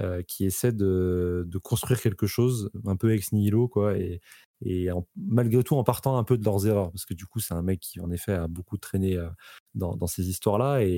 euh, 0.00 0.22
qui 0.22 0.44
essaient 0.46 0.72
de, 0.72 1.44
de 1.48 1.58
construire 1.58 2.00
quelque 2.02 2.26
chose 2.26 2.70
un 2.86 2.96
peu 2.96 3.12
ex 3.14 3.32
nihilo, 3.32 3.68
quoi, 3.68 3.96
et, 3.98 4.20
et 4.64 4.88
malgré 5.16 5.62
tout 5.64 5.76
en 5.76 5.84
partant 5.84 6.18
un 6.18 6.24
peu 6.24 6.38
de 6.38 6.44
leurs 6.44 6.66
erreurs, 6.66 6.90
parce 6.92 7.06
que 7.06 7.14
du 7.14 7.26
coup, 7.26 7.40
c'est 7.40 7.54
un 7.54 7.62
mec 7.62 7.80
qui, 7.80 8.00
en 8.00 8.10
effet, 8.10 8.32
a 8.34 8.48
beaucoup 8.48 8.78
traîné 8.78 9.16
euh, 9.16 9.28
dans, 9.74 9.96
dans 9.96 10.06
ces 10.06 10.28
histoires-là, 10.28 10.80
et, 10.82 10.88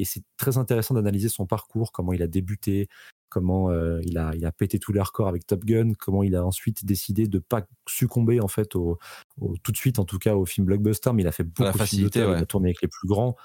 et 0.00 0.04
c'est 0.04 0.22
très 0.36 0.58
intéressant 0.58 0.94
d'analyser 0.94 1.28
son 1.28 1.46
parcours, 1.46 1.92
comment 1.92 2.12
il 2.12 2.22
a 2.22 2.26
débuté, 2.28 2.88
comment 3.28 3.70
euh, 3.70 4.00
il, 4.04 4.16
a, 4.18 4.34
il 4.34 4.44
a 4.46 4.52
pété 4.52 4.78
tous 4.78 4.92
les 4.92 5.00
records 5.00 5.28
avec 5.28 5.46
Top 5.46 5.64
Gun, 5.64 5.92
comment 5.98 6.22
il 6.22 6.36
a 6.36 6.44
ensuite 6.44 6.84
décidé 6.84 7.26
de 7.26 7.38
pas 7.38 7.66
succomber, 7.88 8.40
en 8.40 8.48
fait, 8.48 8.76
au, 8.76 8.98
au- 9.40 9.56
tout 9.62 9.72
de 9.72 9.76
suite, 9.76 9.98
en 9.98 10.04
tout 10.04 10.18
cas, 10.18 10.34
au 10.36 10.46
film 10.46 10.66
blockbuster, 10.66 11.12
mais 11.12 11.22
il 11.22 11.26
a 11.26 11.32
fait 11.32 11.44
beaucoup 11.44 11.72
de 11.72 11.76
facilité, 11.76 12.24
ouais. 12.24 12.32
il 12.38 12.42
a 12.42 12.46
tourné 12.46 12.68
avec 12.68 12.82
les 12.82 12.88
plus 12.88 13.08
grands, 13.08 13.36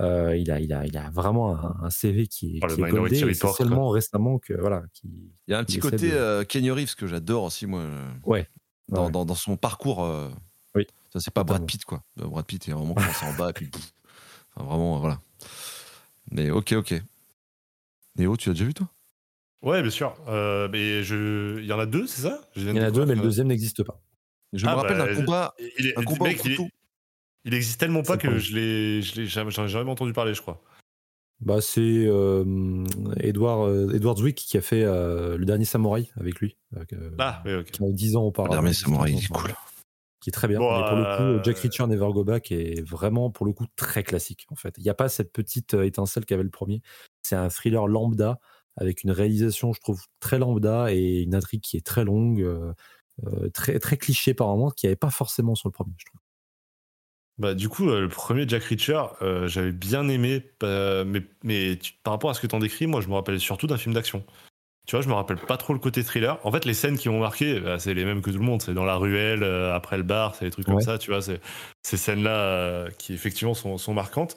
euh, 0.00 0.36
il, 0.36 0.50
a, 0.50 0.60
il, 0.60 0.72
a, 0.72 0.86
il 0.86 0.96
a 0.96 1.10
vraiment 1.10 1.56
un, 1.56 1.76
un 1.82 1.90
CV 1.90 2.26
qui 2.26 2.56
est, 2.56 2.60
Oh, 2.62 2.66
le 2.68 2.74
qui 2.74 2.82
est 2.82 2.88
goldé, 2.90 3.18
et 3.20 3.24
Report, 3.24 3.56
seulement 3.56 3.88
récemment 3.90 4.38
que 4.38 4.54
voilà, 4.54 4.82
qui, 4.92 5.08
Il 5.46 5.50
y 5.50 5.54
a 5.54 5.58
un 5.58 5.64
petit 5.64 5.78
côté 5.78 6.10
de- 6.10 6.14
euh, 6.16 6.44
Kenny 6.44 6.70
Reeves 6.70 6.94
que 6.96 7.06
j'adore 7.06 7.44
aussi, 7.44 7.66
moi. 7.66 7.84
Ouais. 8.24 8.48
Dans, 8.88 9.06
Ouais. 9.06 9.10
dans, 9.12 9.24
dans 9.24 9.34
son 9.34 9.56
parcours. 9.56 10.06
Oui. 10.74 10.86
Ça, 11.12 11.20
c'est 11.20 11.32
pas 11.32 11.44
Brad. 11.44 11.64
Pitt, 11.64 11.84
quoi. 11.84 12.02
Brad 12.16 12.44
Pitt 12.44 12.66
est 12.68 12.72
vraiment 12.72 12.94
commencé 12.94 13.24
en 13.24 13.32
bas, 13.34 13.50
et 13.50 13.52
puis. 13.52 13.70
Enfin, 14.56 14.66
vraiment, 14.68 14.98
voilà. 14.98 15.20
Mais 16.30 16.50
ok, 16.50 16.72
ok. 16.78 17.02
Néo, 18.16 18.36
tu 18.36 18.50
as 18.50 18.52
déjà 18.52 18.64
vu, 18.64 18.74
toi? 18.74 18.88
Ouais, 19.64 19.82
bien 19.82 19.90
sûr. 19.90 20.14
Euh, 20.28 20.68
mais 20.70 21.02
je... 21.02 21.58
Il 21.60 21.64
y 21.66 21.72
en 21.72 21.78
a 21.78 21.86
deux, 21.86 22.06
c'est 22.06 22.22
ça? 22.22 22.40
Il 22.56 22.64
y 22.68 22.70
en 22.70 22.76
a 22.82 22.90
deux, 22.90 23.06
mais 23.06 23.14
le 23.14 23.22
deuxième 23.22 23.46
n'existe 23.48 23.82
pas. 23.82 24.00
Je 24.52 24.66
Ah, 24.66 24.72
me 24.72 24.76
rappelle 24.80 24.98
bah, 24.98 25.06
d'un 25.06 25.12
je- 25.14 25.18
combat. 25.20 25.54
euh, 25.60 25.68
il 25.78 25.86
est- 25.88 25.96
Un 25.96 26.00
mec, 26.00 26.08
combat 26.08 26.24
au 26.26 26.28
il, 26.28 26.34
est- 26.52 26.56
couteau. 26.56 26.68
il 27.44 27.54
existe 27.54 27.80
tellement 27.80 28.02
pas 28.02 28.12
C'est 28.14 28.18
que 28.20 28.28
pas- 28.28 28.38
je 28.38 28.54
l'ai, 28.54 29.02
je 29.02 29.16
l'ai 29.20 29.26
jamais, 29.26 29.50
j'en 29.50 29.64
ai 29.64 29.68
jamais 29.68 29.90
entendu 29.90 30.12
parler, 30.12 30.34
je 30.34 30.42
crois. 30.42 30.62
Bah, 31.40 31.60
c'est 31.60 31.80
euh, 32.06 32.84
Edward, 33.18 33.68
euh, 33.68 33.92
Edward 33.94 34.18
Zwick 34.18 34.36
qui 34.36 34.56
a 34.56 34.60
fait 34.60 34.84
euh, 34.84 35.36
le 35.36 35.44
dernier 35.44 35.64
samouraï 35.64 36.10
avec 36.20 36.38
lui, 36.40 36.56
avec, 36.76 36.92
euh, 36.92 37.10
Ah, 37.18 37.42
oui, 37.44 37.54
ok. 37.54 37.70
qui 37.70 37.82
a 37.82 37.90
10 37.90 38.16
ans 38.16 38.22
auparavant. 38.24 38.52
Dernier 38.54 38.70
10, 38.70 38.82
Samouraï, 38.82 39.12
15 39.12 39.20
il 39.20 39.24
est 39.26 39.32
ans 39.36 39.40
cool. 39.40 39.54
Qui 40.20 40.30
est 40.30 40.32
très 40.32 40.48
bien. 40.48 40.58
Bon, 40.58 40.70
mais 40.80 40.88
pour 40.88 40.96
le 40.96 41.04
coup, 41.16 41.22
euh, 41.22 41.42
Jack 41.42 41.58
Reacher 41.58 41.86
Never 41.86 42.08
Go 42.12 42.24
Back 42.24 42.50
est 42.52 42.80
vraiment, 42.88 43.30
pour 43.30 43.44
le 43.44 43.52
coup, 43.52 43.66
très 43.76 44.02
classique. 44.02 44.46
En 44.50 44.54
fait, 44.54 44.74
il 44.78 44.84
n'y 44.84 44.88
a 44.88 44.94
pas 44.94 45.08
cette 45.10 45.32
petite 45.32 45.74
euh, 45.74 45.82
étincelle 45.84 46.24
qu'avait 46.24 46.44
le 46.44 46.50
premier. 46.50 46.80
C'est 47.22 47.36
un 47.36 47.48
thriller 47.50 47.86
lambda 47.88 48.38
avec 48.76 49.04
une 49.04 49.10
réalisation, 49.10 49.72
je 49.72 49.80
trouve, 49.80 50.02
très 50.20 50.38
lambda 50.38 50.92
et 50.92 51.22
une 51.22 51.34
intrigue 51.34 51.60
qui 51.60 51.76
est 51.76 51.84
très 51.86 52.04
longue, 52.04 52.42
euh, 52.42 52.72
euh, 53.26 53.48
très, 53.50 53.78
très 53.78 53.96
cliché 53.96 54.34
par 54.34 54.48
moments, 54.48 54.70
qui 54.70 54.86
n'y 54.86 54.88
avait 54.88 54.96
pas 54.96 55.10
forcément 55.10 55.54
sur 55.54 55.68
le 55.68 55.72
premier, 55.72 55.92
je 55.98 56.04
trouve. 56.06 56.20
Bah, 57.38 57.54
du 57.54 57.68
coup, 57.68 57.88
euh, 57.88 58.02
le 58.02 58.08
premier 58.08 58.48
Jack 58.48 58.62
Reacher, 58.64 59.02
euh, 59.22 59.48
j'avais 59.48 59.72
bien 59.72 60.08
aimé, 60.08 60.52
mais, 60.62 61.22
mais 61.42 61.76
tu- 61.76 61.94
par 62.04 62.12
rapport 62.12 62.30
à 62.30 62.34
ce 62.34 62.40
que 62.40 62.46
tu 62.46 62.54
en 62.54 62.60
décris, 62.60 62.86
moi, 62.86 63.00
je 63.00 63.08
me 63.08 63.14
rappelle 63.14 63.40
surtout 63.40 63.66
d'un 63.66 63.76
film 63.76 63.94
d'action. 63.94 64.24
Tu 64.86 64.94
vois, 64.96 65.02
je 65.02 65.08
me 65.08 65.14
rappelle 65.14 65.38
pas 65.38 65.56
trop 65.56 65.72
le 65.72 65.78
côté 65.78 66.04
thriller. 66.04 66.38
En 66.44 66.52
fait, 66.52 66.64
les 66.64 66.74
scènes 66.74 66.98
qui 66.98 67.08
m'ont 67.08 67.20
marqué, 67.20 67.58
bah, 67.58 67.78
c'est 67.78 67.94
les 67.94 68.04
mêmes 68.04 68.20
que 68.22 68.30
tout 68.30 68.38
le 68.38 68.44
monde. 68.44 68.60
C'est 68.62 68.74
dans 68.74 68.84
la 68.84 68.96
ruelle, 68.96 69.42
après 69.42 69.96
le 69.96 70.02
bar, 70.02 70.34
c'est 70.34 70.44
des 70.44 70.50
trucs 70.50 70.66
comme 70.66 70.80
ça, 70.80 70.98
tu 70.98 71.10
vois. 71.10 71.22
C'est 71.22 71.40
ces 71.82 71.96
scènes-là 71.96 72.88
qui, 72.98 73.14
effectivement, 73.14 73.54
sont, 73.54 73.78
sont 73.78 73.94
marquantes. 73.94 74.36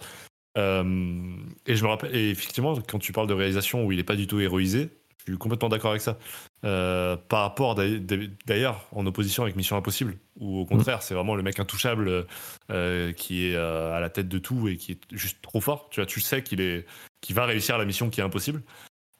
Euh, 0.57 1.35
et 1.65 1.75
je 1.75 1.83
me 1.83 1.89
rappelle, 1.89 2.15
effectivement, 2.15 2.75
quand 2.81 2.99
tu 2.99 3.11
parles 3.11 3.27
de 3.27 3.33
réalisation 3.33 3.85
où 3.85 3.91
il 3.91 3.99
est 3.99 4.03
pas 4.03 4.15
du 4.15 4.27
tout 4.27 4.39
héroïsé, 4.39 4.89
je 5.19 5.31
suis 5.31 5.37
complètement 5.37 5.69
d'accord 5.69 5.91
avec 5.91 6.01
ça. 6.01 6.17
Euh, 6.63 7.15
par 7.15 7.41
rapport 7.41 7.75
d'ailleurs- 7.75 8.87
en 8.91 9.05
opposition 9.05 9.43
avec 9.43 9.55
Mission 9.55 9.77
Impossible, 9.77 10.17
où 10.39 10.59
au 10.59 10.65
contraire, 10.65 11.03
c'est 11.03 11.13
vraiment 11.13 11.35
le 11.35 11.43
mec 11.43 11.59
intouchable 11.59 12.25
euh, 12.71 13.13
qui 13.13 13.45
est 13.45 13.55
à 13.55 13.99
la 13.99 14.09
tête 14.09 14.29
de 14.29 14.39
tout 14.39 14.67
et 14.67 14.77
qui 14.77 14.93
est 14.93 15.01
juste 15.11 15.41
trop 15.41 15.61
fort. 15.61 15.89
Tu 15.91 15.99
vois, 15.99 16.07
tu 16.07 16.21
sais 16.21 16.41
qu'il 16.43 16.61
est, 16.61 16.85
va 17.29 17.45
réussir 17.45 17.77
la 17.77 17.85
mission 17.85 18.09
qui 18.09 18.21
est 18.21 18.23
impossible. 18.23 18.63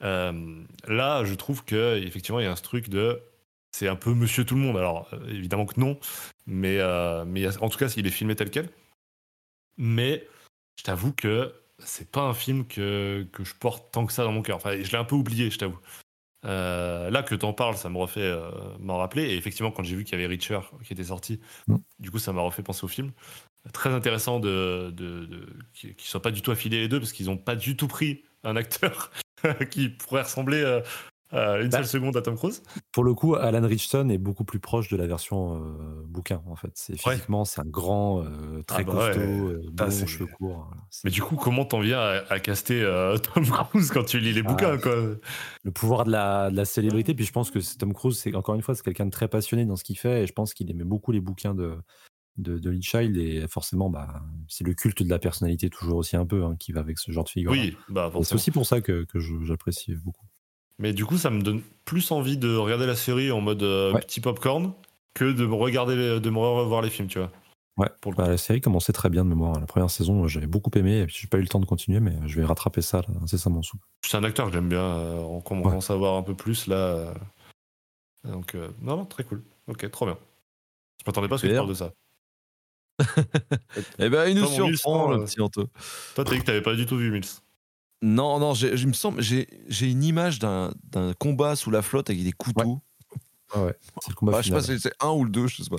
Là, 0.02 1.24
je 1.26 1.34
trouve 1.36 1.66
que 1.66 2.02
effectivement, 2.02 2.40
il 2.40 2.44
y 2.44 2.48
a 2.48 2.52
un 2.52 2.56
truc 2.56 2.90
de, 2.90 3.22
c'est 3.72 3.88
un 3.88 3.96
peu 3.98 4.14
Monsieur 4.14 4.46
Tout 4.46 4.56
le 4.56 4.62
Monde. 4.62 4.78
Alors 4.78 5.10
évidemment 5.28 5.66
que 5.66 5.80
non, 5.80 6.00
mais 6.46 6.80
mais 7.26 7.48
en 7.58 7.70
tout 7.70 7.78
cas, 7.78 7.94
il 7.98 8.08
est 8.08 8.12
filmé 8.12 8.36
tel 8.36 8.50
quel. 8.50 8.70
Mais 9.78 10.26
je 10.78 10.84
t'avoue 10.84 11.14
que 11.14 11.54
c'est 11.80 12.10
pas 12.12 12.22
un 12.22 12.34
film 12.34 12.66
que, 12.68 13.28
que 13.32 13.44
je 13.44 13.54
porte 13.56 13.92
tant 13.92 14.06
que 14.06 14.14
ça 14.14 14.24
dans 14.24 14.32
mon 14.32 14.42
cœur. 14.42 14.58
Enfin, 14.58 14.82
je 14.82 14.92
l'ai 14.92 14.98
un 14.98 15.04
peu 15.04 15.16
oublié, 15.16 15.50
je 15.52 15.58
t'avoue. 15.58 15.80
Euh, 16.46 17.10
là 17.10 17.24
que 17.24 17.36
t'en 17.36 17.52
parles, 17.54 17.76
ça 17.78 17.90
me 17.90 17.98
refait 17.98 18.22
euh, 18.22 18.52
m'en 18.80 18.98
rappeler. 18.98 19.24
Et 19.24 19.38
effectivement, 19.38 19.72
quand 19.72 19.84
j'ai 19.84 19.96
vu 19.96 20.04
qu'il 20.04 20.20
y 20.20 20.24
avait 20.24 20.34
Reacher 20.34 20.60
qui 20.84 20.94
était 20.94 21.04
sorti, 21.06 21.40
Mm. 21.68 21.76
du 22.00 22.12
coup, 22.12 22.20
ça 22.20 22.32
m'a 22.34 22.42
refait 22.42 22.64
penser 22.64 22.84
au 22.86 22.88
film. 22.88 23.12
Très 23.74 23.90
intéressant 23.90 24.40
de, 24.40 24.92
de, 24.96 25.26
de- 25.26 25.50
qu'ils 25.74 25.96
qu'ils 25.96 26.08
soient 26.08 26.22
pas 26.22 26.32
du 26.32 26.42
tout 26.42 26.52
affilés 26.52 26.80
les 26.80 26.88
deux 26.88 27.00
parce 27.00 27.12
qu'ils 27.12 27.30
ont 27.30 27.38
pas 27.38 27.56
du 27.56 27.76
tout 27.76 27.88
pris 27.88 28.24
un 28.44 28.56
acteur 28.56 29.12
qui 29.72 29.90
pourrait 29.90 30.22
ressembler 30.22 30.62
euh, 30.62 30.82
euh, 31.34 31.64
une 31.64 31.70
Bah, 31.70 31.78
seule 31.78 31.88
seconde 31.88 32.16
à 32.18 32.22
Tom 32.22 32.36
Cruise. 32.36 32.64
Pour 32.92 33.04
le 33.04 33.14
coup, 33.14 33.36
Alan 33.36 33.66
Richardson 33.68 34.10
est 34.10 34.18
beaucoup 34.18 34.44
plus 34.46 34.60
proche 34.60 34.90
de 34.90 34.96
la 34.98 35.08
version 35.08 35.56
euh, 35.64 36.04
bouquin, 36.06 36.42
en 36.48 36.56
fait. 36.56 36.72
C'est 36.76 36.94
Ouais. 37.06 37.14
physiquement, 37.16 37.44
c'est 37.46 37.62
un 37.62 37.66
grand, 37.66 38.24
euh, 38.24 38.62
très 38.66 38.82
Ah 38.82 38.84
bah 38.86 38.94
ouais. 38.94 39.12
costaud, 39.14 39.72
blond, 39.72 39.90
c'est- 39.92 40.08
cheveux 40.08 40.28
courts. 40.28 40.68
voilà. 40.70 40.82
Mais 41.04 41.12
du 41.12 41.22
coup, 41.22 41.36
comment 41.36 41.66
t'en 41.66 41.80
viens 41.80 42.00
à, 42.00 42.24
à 42.30 42.40
caster 42.40 42.82
Tom 43.34 43.44
Cruise 43.44 43.92
quand 43.92 44.04
tu 44.06 44.20
lis 44.20 44.34
les 44.34 44.42
Ah, 44.46 44.50
bouquins 44.50 44.78
quoi? 44.78 44.96
Le 45.64 45.72
pouvoir 45.72 46.06
de 46.06 46.12
la, 46.12 46.50
de 46.52 46.56
la 46.56 46.66
célébrité. 46.66 47.14
Puis 47.14 47.26
je 47.26 47.32
pense 47.32 47.52
que 47.52 47.60
Tom 47.78 47.94
Cruise, 47.94 48.18
c'est 48.18 48.34
encore 48.36 48.56
une 48.56 48.62
fois, 48.62 48.76
c'est 48.76 48.84
quelqu'un 48.84 49.06
de 49.06 49.12
très 49.12 49.28
passionné 49.28 49.66
dans 49.66 49.76
ce 49.76 49.84
qu'il 49.84 49.98
fait. 49.98 50.24
Et 50.24 50.28
je 50.28 50.34
pense 50.34 50.54
qu'il 50.54 50.70
aimait 50.72 50.84
beaucoup 50.86 51.12
les 51.12 51.20
bouquins 51.20 51.54
de, 51.56 51.76
de, 52.38 52.58
de 52.60 52.70
Lee 52.70 52.82
Child. 52.84 53.18
Et 53.18 53.48
forcément, 53.50 53.90
bah, 53.90 54.22
c'est 54.48 54.64
le 54.66 54.74
culte 54.74 55.04
de 55.04 55.10
la 55.10 55.20
personnalité, 55.20 55.70
toujours 55.70 55.98
aussi 55.98 56.16
un 56.16 56.26
peu, 56.26 56.46
hein, 56.46 56.56
qui 56.58 56.72
va 56.72 56.80
avec 56.82 57.00
ce 57.00 57.12
genre 57.12 57.24
de 57.26 57.30
figure. 57.30 57.52
Oui, 57.52 57.76
bah 57.90 58.12
C'est 58.24 58.36
aussi 58.36 58.52
pour 58.52 58.66
ça 58.66 58.80
que, 58.80 59.06
j'apprécie 59.44 59.96
beaucoup. 59.96 60.26
Mais 60.80 60.94
du 60.94 61.06
coup, 61.06 61.18
ça 61.18 61.30
me 61.30 61.42
donne 61.42 61.62
plus 61.86 62.12
envie 62.12 62.38
de 62.38 62.56
regarder 62.56 62.86
la 62.86 62.96
série 62.96 63.32
en 63.32 63.42
mode 63.42 63.64
euh, 63.64 63.94
Ouais. 63.94 64.02
petit 64.02 64.22
popcorn 64.22 64.74
que 65.14 65.32
de 65.32 65.46
me 65.46 65.56
regarder, 65.56 65.96
les- 65.96 66.20
de 66.20 66.30
me 66.30 66.38
revoir 66.38 66.82
les 66.82 66.90
films, 66.90 67.08
tu 67.08 67.18
vois. 67.20 67.32
Ouais, 67.78 67.90
Pour 68.02 68.14
bah, 68.14 68.28
la 68.28 68.38
série 68.38 68.60
commençait 68.62 68.94
très 68.94 69.10
bien 69.10 69.24
de 69.24 69.30
mémoire. 69.30 69.60
La 69.60 69.66
première 69.68 69.90
saison, 69.90 70.24
euh, 70.24 70.28
j'avais 70.28 70.48
beaucoup 70.48 70.72
aimé. 70.76 71.00
Et 71.02 71.06
puis, 71.06 71.16
j'ai 71.20 71.28
pas 71.28 71.38
eu 71.38 71.42
le 71.42 71.48
temps 71.48 71.60
de 71.60 71.66
continuer, 71.66 72.00
mais 72.00 72.16
je 72.26 72.36
vais 72.40 72.46
rattraper 72.46 72.82
ça 72.82 73.02
là, 73.02 73.08
incessamment 73.22 73.62
sous. 73.62 73.78
C'est 74.06 74.18
un 74.18 74.24
acteur 74.24 74.48
que 74.48 74.54
j'aime 74.54 74.70
bien. 74.70 74.82
euh, 74.82 75.20
on 75.20 75.42
commence 75.42 75.90
à 75.92 75.96
voir 75.96 76.16
un 76.16 76.24
peu 76.24 76.34
plus 76.36 76.68
là. 76.68 76.76
euh. 76.76 77.14
Donc, 78.24 78.56
euh, 78.56 78.70
non, 78.82 78.98
non, 78.98 79.06
très 79.06 79.24
cool. 79.24 79.44
Ok, 79.68 79.90
trop 79.92 80.06
bien. 80.06 80.18
Je 81.00 81.04
m'attendais 81.08 81.28
pas 81.28 81.36
à 81.36 81.38
ce 81.38 81.44
que 81.44 81.48
tu 81.50 81.56
parles 81.56 81.70
de 81.70 81.74
ça. 81.76 81.92
Eh 84.00 84.10
ben, 84.10 84.28
il 84.28 84.36
nous 84.36 84.48
surprend, 84.48 85.12
le 85.12 85.18
euh, 85.22 85.26
petit 85.26 85.40
Anto. 85.40 85.66
Toi, 86.16 86.24
t'as 86.26 86.32
dit 86.32 86.40
que 86.40 86.46
t'avais 86.46 86.62
pas 86.64 86.74
du 86.76 86.86
tout 86.88 86.98
vu 86.98 87.12
Mills. 87.12 87.26
Non, 88.02 88.40
non, 88.40 88.54
il 88.54 88.88
me 88.88 88.94
semble, 88.94 89.22
j'ai 89.22 89.48
une 89.90 90.04
image 90.04 90.38
d'un 90.40 90.72
d'un 90.84 91.14
combat 91.14 91.56
sous 91.56 91.72
la 91.72 91.82
flotte 91.82 92.10
avec 92.12 92.24
des 92.24 92.32
couteaux. 92.32 92.80
Ouais, 93.56 93.62
ouais. 93.64 93.76
C'est 94.04 94.10
le 94.10 94.16
combat 94.16 94.34
Ah, 94.38 94.42
je 94.42 94.48
sais 94.48 94.54
pas 94.54 94.62
final. 94.62 94.78
si 94.78 94.84
c'est 94.84 94.94
un 95.04 95.10
ou 95.12 95.24
le 95.24 95.32
deux, 95.32 95.48
je 95.48 95.64
sais 95.64 95.70
pas. 95.70 95.78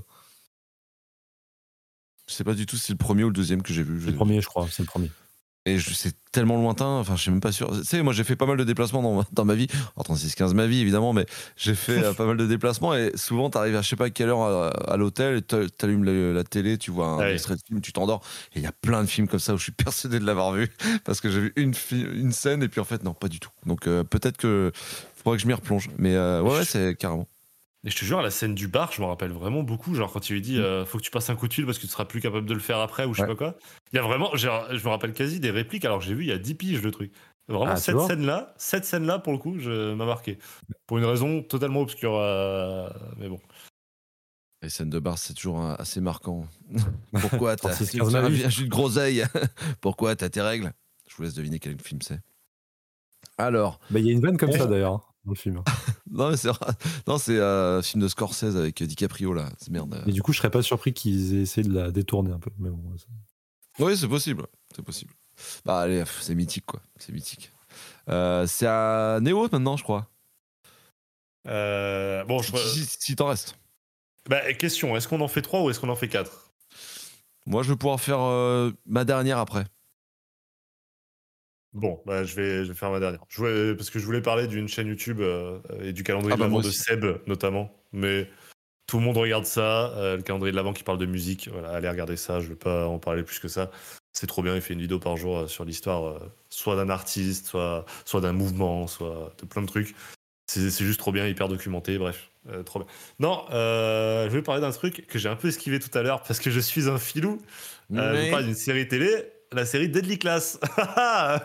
Je 2.27 2.35
sais 2.35 2.45
pas 2.45 2.55
du 2.55 2.67
tout 2.67 2.77
si 2.77 2.87
c'est 2.87 2.93
le 2.93 2.99
premier 2.99 3.25
ou 3.25 3.29
le 3.29 3.33
deuxième 3.33 3.63
que 3.63 3.73
j'ai 3.73 3.83
vu. 3.83 3.99
C'est 4.01 4.07
Je- 4.07 4.11
le 4.11 4.17
premier, 4.17 4.41
je 4.41 4.47
crois. 4.49 4.67
C'est 4.71 4.83
le 4.83 4.87
premier. 4.89 5.11
Et 5.67 5.79
c'est 5.81 6.15
tellement 6.33 6.57
lointain, 6.57 6.87
enfin, 6.87 7.15
je 7.17 7.23
suis 7.23 7.31
même 7.31 7.41
pas 7.41 7.53
sûr. 7.53 7.71
Tu 7.77 7.85
sais, 7.85 8.03
moi, 8.03 8.15
j'ai 8.15 8.25
fait 8.25 8.37
pas 8.37 8.47
mal 8.47 8.57
de 8.57 8.65
déplacements 8.65 9.03
dans, 9.03 9.17
ma- 9.17 9.27
dans 9.33 9.45
ma 9.45 9.55
vie. 9.55 9.67
En 9.97 10.03
36-15, 10.03 10.55
ma 10.55 10.67
vie, 10.67 10.81
évidemment, 10.81 11.13
mais 11.13 11.27
j'ai 11.57 11.75
fait 11.75 12.03
euh, 12.03 12.15
pas 12.15 12.25
mal 12.25 12.39
de 12.39 12.47
déplacements. 12.47 12.95
Et 12.95 13.13
souvent, 13.17 13.51
t'arrives 13.51 13.77
à 13.77 13.83
je 13.83 13.89
sais 13.89 13.97
pas 13.97 14.09
quelle 14.09 14.31
heure 14.31 14.41
à, 14.43 14.69
à 14.69 14.97
l'hôtel, 14.97 15.43
t'allumes 15.43 16.05
la, 16.05 16.33
la 16.33 16.45
télé, 16.45 16.79
tu 16.79 16.91
vois 16.91 17.09
un 17.09 17.19
Ouais. 17.19 17.33
extrait 17.35 17.57
de 17.57 17.61
film, 17.67 17.81
tu 17.83 17.93
t'endors. 17.93 18.23
Et 18.55 18.61
il 18.61 18.63
y 18.63 18.67
a 18.67 18.73
plein 18.73 19.03
de 19.03 19.09
films 19.09 19.29
comme 19.29 19.41
ça 19.41 19.53
où 19.53 19.59
je 19.59 19.65
suis 19.65 19.73
persuadé 19.85 20.19
de 20.21 20.25
l'avoir 20.25 20.53
vu. 20.53 20.69
Parce 21.05 21.21
que 21.21 21.29
j'ai 21.31 21.41
vu 21.41 21.53
une, 21.57 21.75
une 21.93 22.33
scène, 22.33 22.63
et 22.63 22.69
puis 22.69 22.81
en 22.81 22.85
fait, 22.85 23.03
non, 23.05 23.13
pas 23.13 23.29
du 23.29 23.39
tout. 23.41 23.51
Donc, 23.67 23.87
euh, 23.87 24.05
peut-être 24.05 24.39
que 24.39 24.73
faudrait 25.23 25.37
que 25.37 25.43
je 25.43 25.49
m'y 25.49 25.55
replonge. 25.55 25.91
Mais 25.99 26.15
euh, 26.15 26.41
ouais, 26.41 26.51
ouais, 26.59 26.65
c'est 26.65 26.95
carrément. 26.97 27.27
Et 27.89 27.91
je 27.91 27.97
te 27.97 28.05
jure, 28.05 28.21
la 28.21 28.31
scène 28.31 28.55
du 28.55 28.69
bar, 28.69 28.93
je 28.93 29.01
me 29.01 29.07
rappelle 29.07 29.33
vraiment 29.33 29.63
beaucoup. 29.63 29.95
Genre, 29.95 30.13
quand 30.13 30.29
il 30.29 30.35
lui 30.35 30.43
dit 30.43 30.59
euh, 30.59 30.85
faut 30.85 30.99
que 30.99 31.03
tu 31.03 31.11
passes 31.11 31.31
un 31.31 31.37
coup 31.37 31.49
de 31.49 31.55
fil 31.55 31.65
parce 31.65 31.79
que 31.79 31.87
tu 31.87 31.89
seras 31.89 32.05
plus 32.05 32.21
capable 32.21 32.45
de 32.47 32.53
le 32.53 32.61
faire 32.61 32.81
après 32.81 33.07
ou 33.07 33.15
je 33.15 33.23
sais 33.23 33.23
Ouais. 33.23 33.29
pas 33.35 33.35
quoi. 33.53 33.55
Il 33.95 33.97
y 33.97 33.99
a 33.99 34.03
vraiment, 34.03 34.37
genre, 34.37 34.67
je 34.77 34.85
me 34.85 34.91
rappelle 34.91 35.15
quasi 35.15 35.41
des 35.41 35.51
répliques 35.51 35.87
alors 35.87 35.99
que 36.01 36.05
j'ai 36.05 36.13
vu 36.13 36.25
il 36.25 36.29
y 36.29 36.33
a 36.33 36.37
10 36.39 36.55
piges 36.55 36.83
le 36.83 36.91
truc. 36.91 37.11
Vraiment, 37.49 37.73
Ah, 37.73 37.77
cette 37.77 37.99
scène-là, 38.01 38.53
cette 38.59 38.85
scène-là, 38.85 39.21
pour 39.21 39.33
le 39.33 39.39
coup, 39.39 39.59
je 39.59 39.95
m'a 39.95 40.05
marqué. 40.05 40.39
Pour 40.87 40.99
une 40.99 41.07
raison 41.07 41.43
totalement 41.43 41.81
obscure. 41.81 42.15
euh, 42.17 42.91
Mais 43.17 43.31
bon. 43.31 43.41
Les 44.61 44.69
scènes 44.69 44.91
de 44.91 44.99
bar, 44.99 45.17
c'est 45.17 45.33
toujours 45.33 45.65
euh, 45.65 45.75
assez 45.79 46.03
marquant. 46.03 46.47
Pourquoi 47.23 47.57
t'as 47.57 47.71
36, 47.71 47.91
tu 47.93 47.99
15 48.01 48.17
as 48.17 48.21
ma 48.21 48.29
vie. 48.29 48.45
un 48.45 48.51
jus 48.51 48.65
de 48.65 48.69
groseille 48.69 49.25
Pourquoi 49.81 50.15
t'as 50.15 50.29
tes 50.29 50.43
règles? 50.43 50.73
Je 51.09 51.17
vous 51.17 51.23
laisse 51.23 51.33
deviner 51.35 51.59
quel 51.59 51.81
film 51.81 52.03
c'est. 52.03 52.21
Alors, 53.39 53.79
Bah, 53.89 53.99
Il 54.01 54.07
y 54.07 54.11
a 54.11 54.13
une 54.13 54.21
vanne 54.21 54.37
comme 54.37 54.53
ça 54.53 54.67
d'ailleurs 54.67 55.15
dans 55.29 55.35
le 55.35 55.39
film. 55.39 55.63
non, 56.11 56.31
mais 56.31 56.37
c'est 56.37 56.49
non, 57.07 57.19
c'est 57.19 57.37
euh, 57.39 57.79
un 57.79 57.83
film 57.83 58.03
de 58.03 58.09
Scorsese 58.09 58.57
avec 58.57 58.83
DiCaprio 58.83 59.33
là. 59.33 59.51
C'est 59.59 59.71
merde. 59.71 60.03
Et 60.07 60.13
du 60.13 60.23
coup, 60.23 60.33
je 60.33 60.39
serais 60.39 60.51
pas 60.51 60.63
surpris 60.63 60.93
qu'ils 60.93 61.37
aient 61.37 61.43
essayé 61.43 61.67
de 61.69 61.73
la 61.75 61.91
détourner 61.91 62.33
un 62.33 62.39
peu. 62.39 62.51
Mais 62.59 62.71
bon, 62.71 62.83
c'est- 62.97 63.85
Oui, 63.85 63.97
c'est 63.97 64.09
possible. 64.09 64.47
C'est 64.75 64.83
possible. 64.83 65.13
Bah 65.65 65.81
allez, 65.81 66.03
c'est 66.21 66.35
mythique 66.35 66.67
quoi. 66.67 66.81
C'est 66.97 67.13
mythique. 67.13 67.53
Euh, 68.09 68.47
c'est 68.47 68.67
à 68.67 69.19
Néo 69.21 69.49
maintenant, 69.53 69.77
je 69.77 69.85
crois. 69.85 70.09
Euh, 71.47 72.25
bon, 72.25 72.43
je... 72.43 72.57
Si, 72.57 72.85
si- 72.85 72.97
si 72.99 73.17
t'en 73.17 73.27
restes. 73.29 73.55
bah, 74.29 74.53
question 74.55 74.97
est-ce 74.97 75.07
qu'on 75.09 75.21
en 75.21 75.29
fait 75.29 75.43
3 75.43 75.63
ou 75.63 75.71
est-ce 75.71 75.79
qu'on 75.81 75.89
en 75.89 75.97
fait 75.97 76.09
4 76.09 76.51
Moi, 77.47 77.63
je 77.63 77.71
vais 77.71 77.77
pouvoir 77.77 78.01
faire 78.01 78.21
euh, 78.21 78.73
ma 78.87 79.05
dernière 79.05 79.39
après. 79.39 79.65
Bon, 81.75 82.01
bah, 82.07 82.25
je, 82.25 82.35
vais, 82.35 82.65
je 82.65 82.69
vais 82.73 82.75
faire 82.75 82.91
ma 82.91 82.99
dernière. 83.01 83.21
Je 83.29 83.37
voulais- 83.39 83.75
parce 83.75 83.91
que 83.91 83.99
je 83.99 84.05
voulais 84.07 84.23
parler 84.23 84.47
d'une 84.47 84.69
chaîne 84.69 84.87
YouTube 84.89 85.21
euh, 85.21 85.59
et 85.83 85.93
du 85.93 86.03
calendrier 86.03 86.33
Ah 86.33 86.37
de 86.37 86.41
bah, 86.41 86.47
l'avant 86.47 86.61
moi 86.61 86.63
de. 86.63 86.71
Seb, 86.71 87.05
notamment. 87.27 87.71
Mais 87.93 88.29
tout 88.87 88.99
le 88.99 89.05
monde 89.05 89.17
regarde 89.19 89.45
ça. 89.45 89.91
euh, 89.97 90.17
le 90.17 90.23
calendrier 90.23 90.51
de 90.53 90.57
l'avant 90.57 90.73
qui 90.73 90.83
parle 90.83 90.99
de 90.99 91.07
musique. 91.07 91.49
Voilà, 91.53 91.71
allez 91.71 91.89
regarder 91.89 92.17
ça. 92.17 92.41
Je 92.41 92.49
vais 92.49 92.55
pas 92.57 92.87
en 92.87 92.99
parler 92.99 93.23
plus 93.23 93.39
que 93.39 93.49
ça. 93.49 93.71
C'est 94.15 94.27
trop 94.27 94.43
bien. 94.43 94.55
Il 94.57 94.63
fait 94.63 94.73
une 94.75 94.81
vidéo 94.81 94.99
par 94.99 95.17
jour 95.17 95.39
euh, 95.39 95.47
sur 95.47 95.65
l'histoire, 95.65 96.21
soit 96.49 96.75
d'un 96.75 96.89
artiste, 96.89 97.47
soit, 97.47 97.85
soit 98.05 98.21
d'un 98.23 98.33
mouvement, 98.33 98.87
soit 98.87 99.33
de 99.41 99.47
plein 99.47 99.63
de 99.63 99.67
trucs. 99.69 99.95
C'est 100.51 100.71
juste 100.71 100.99
trop 100.99 101.13
bien, 101.13 101.27
hyper 101.27 101.49
documenté. 101.49 101.99
Bref, 101.99 102.31
trop 102.65 102.79
bien. 102.81 102.89
Non, 103.21 103.45
je 103.51 104.29
vais 104.31 104.41
parler 104.41 104.63
d'un 104.63 104.71
truc 104.71 105.07
que 105.07 105.19
j'ai 105.19 105.29
un 105.29 105.37
peu 105.37 105.49
esquivé 105.49 105.79
tout 105.79 105.97
à 105.97 106.03
l'heure 106.03 106.23
parce 106.23 106.41
que 106.41 106.51
je 106.51 106.59
suis 106.59 106.89
un 106.89 106.97
filou. 106.97 107.39
Je 107.91 107.97
Mais- 108.01 108.31
parle 108.31 108.45
d'une 108.47 108.55
série 108.55 108.89
télé, 108.89 109.31
la 109.53 109.65
série 109.67 109.89
Deadly 109.89 110.19
Class. 110.19 110.59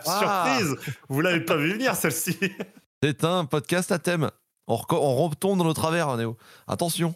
Surprise 0.04 0.76
Vous 1.08 1.20
l'avez 1.20 1.40
pas 1.40 1.56
vu 1.56 1.72
venir 1.72 1.94
celle-ci 1.96 2.38
C'est 3.02 3.24
un 3.24 3.44
podcast 3.44 3.92
à 3.92 3.98
thème. 3.98 4.30
On, 4.66 4.78
on 4.90 5.28
retombe 5.28 5.58
dans 5.58 5.64
nos 5.64 5.74
travers, 5.74 6.08
hein, 6.08 6.16
Néo. 6.16 6.36
Attention. 6.66 7.14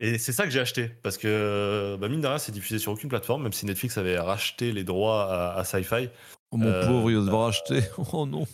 Et 0.00 0.18
c'est 0.18 0.32
ça 0.32 0.44
que 0.44 0.50
j'ai 0.50 0.60
acheté 0.60 0.88
parce 1.02 1.18
que 1.18 1.96
bah, 2.00 2.08
mine 2.08 2.20
de 2.20 2.26
rien, 2.28 2.38
c'est 2.38 2.52
diffusé 2.52 2.78
sur 2.78 2.92
aucune 2.92 3.08
plateforme, 3.08 3.42
même 3.42 3.52
si 3.52 3.66
Netflix 3.66 3.98
avait 3.98 4.18
racheté 4.18 4.70
les 4.70 4.84
droits 4.84 5.24
à, 5.54 5.58
à 5.58 5.64
Sci-Fi. 5.64 6.08
Oh, 6.52 6.56
mon 6.56 6.66
Euh, 6.68 6.86
pauvre, 6.86 7.10
il 7.10 7.16
va 7.18 7.24
devoir 7.24 7.46
euh, 7.46 7.48
acheter. 7.48 7.82
Oh 8.12 8.24
non. 8.26 8.46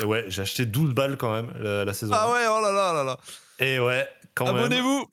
Et 0.00 0.04
ouais, 0.04 0.24
j'ai 0.28 0.42
acheté 0.42 0.66
12 0.66 0.92
balles 0.94 1.16
quand 1.16 1.32
même 1.32 1.52
la, 1.58 1.84
la 1.86 1.92
saison. 1.94 2.12
Ah 2.14 2.30
ouais, 2.30 2.44
oh 2.50 2.60
là 2.60 2.70
là 2.72 2.92
là 2.92 3.04
là. 3.04 3.16
Et 3.58 3.78
ouais, 3.80 4.06
quand 4.34 4.46
même. 4.52 4.56
Abonnez-vous. 4.64 5.06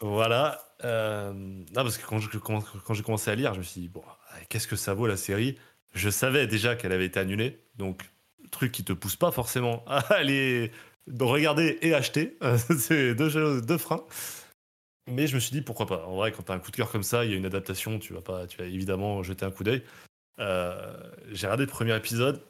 Voilà. 0.00 0.60
Euh, 0.84 1.32
non, 1.32 1.64
parce 1.74 1.96
que 1.98 2.06
quand 2.06 2.18
je- 2.18 2.38
quand, 2.38 2.60
quand 2.86 2.94
j'ai 2.94 3.02
commencé 3.02 3.30
à 3.30 3.34
lire, 3.34 3.54
je 3.54 3.58
me 3.58 3.64
suis 3.64 3.80
dit, 3.82 3.88
bon, 3.88 4.02
qu'est-ce 4.54 4.68
que 4.68 4.76
ça 4.76 4.94
vaut 4.94 5.08
la 5.08 5.16
série? 5.16 5.58
Je 5.94 6.08
savais 6.10 6.46
déjà 6.46 6.76
qu'elle 6.76 6.92
avait 6.92 7.06
été 7.06 7.18
annulée, 7.18 7.58
donc 7.74 8.08
truc 8.52 8.70
qui 8.70 8.84
te 8.84 8.92
pousse 8.92 9.16
pas 9.16 9.32
forcément 9.32 9.82
à 9.88 9.98
aller 10.14 10.70
regarder 11.18 11.76
et 11.82 11.92
acheter. 11.92 12.38
C'est 12.78 13.16
deux, 13.16 13.60
deux 13.60 13.78
freins. 13.78 14.04
Mais 15.10 15.26
je 15.26 15.34
me 15.34 15.40
suis 15.40 15.50
dit, 15.50 15.60
pourquoi 15.60 15.86
pas? 15.86 16.06
En 16.06 16.14
vrai, 16.14 16.30
quand 16.30 16.44
t'as 16.44 16.54
un 16.54 16.60
coup 16.60 16.70
de 16.70 16.76
cœur 16.76 16.88
comme 16.92 17.02
ça, 17.02 17.24
il 17.24 17.32
y 17.32 17.34
a 17.34 17.36
une 17.36 17.46
adaptation, 17.46 17.98
tu 17.98 18.12
vas, 18.12 18.22
pas, 18.22 18.46
tu 18.46 18.56
vas 18.58 18.64
évidemment 18.64 19.24
jeter 19.24 19.44
un 19.44 19.50
coup 19.50 19.64
d'œil. 19.64 19.82
Euh, 20.38 21.10
j'ai 21.32 21.48
regardé 21.48 21.64
le 21.64 21.70
premier 21.70 21.96
épisode, 21.96 22.40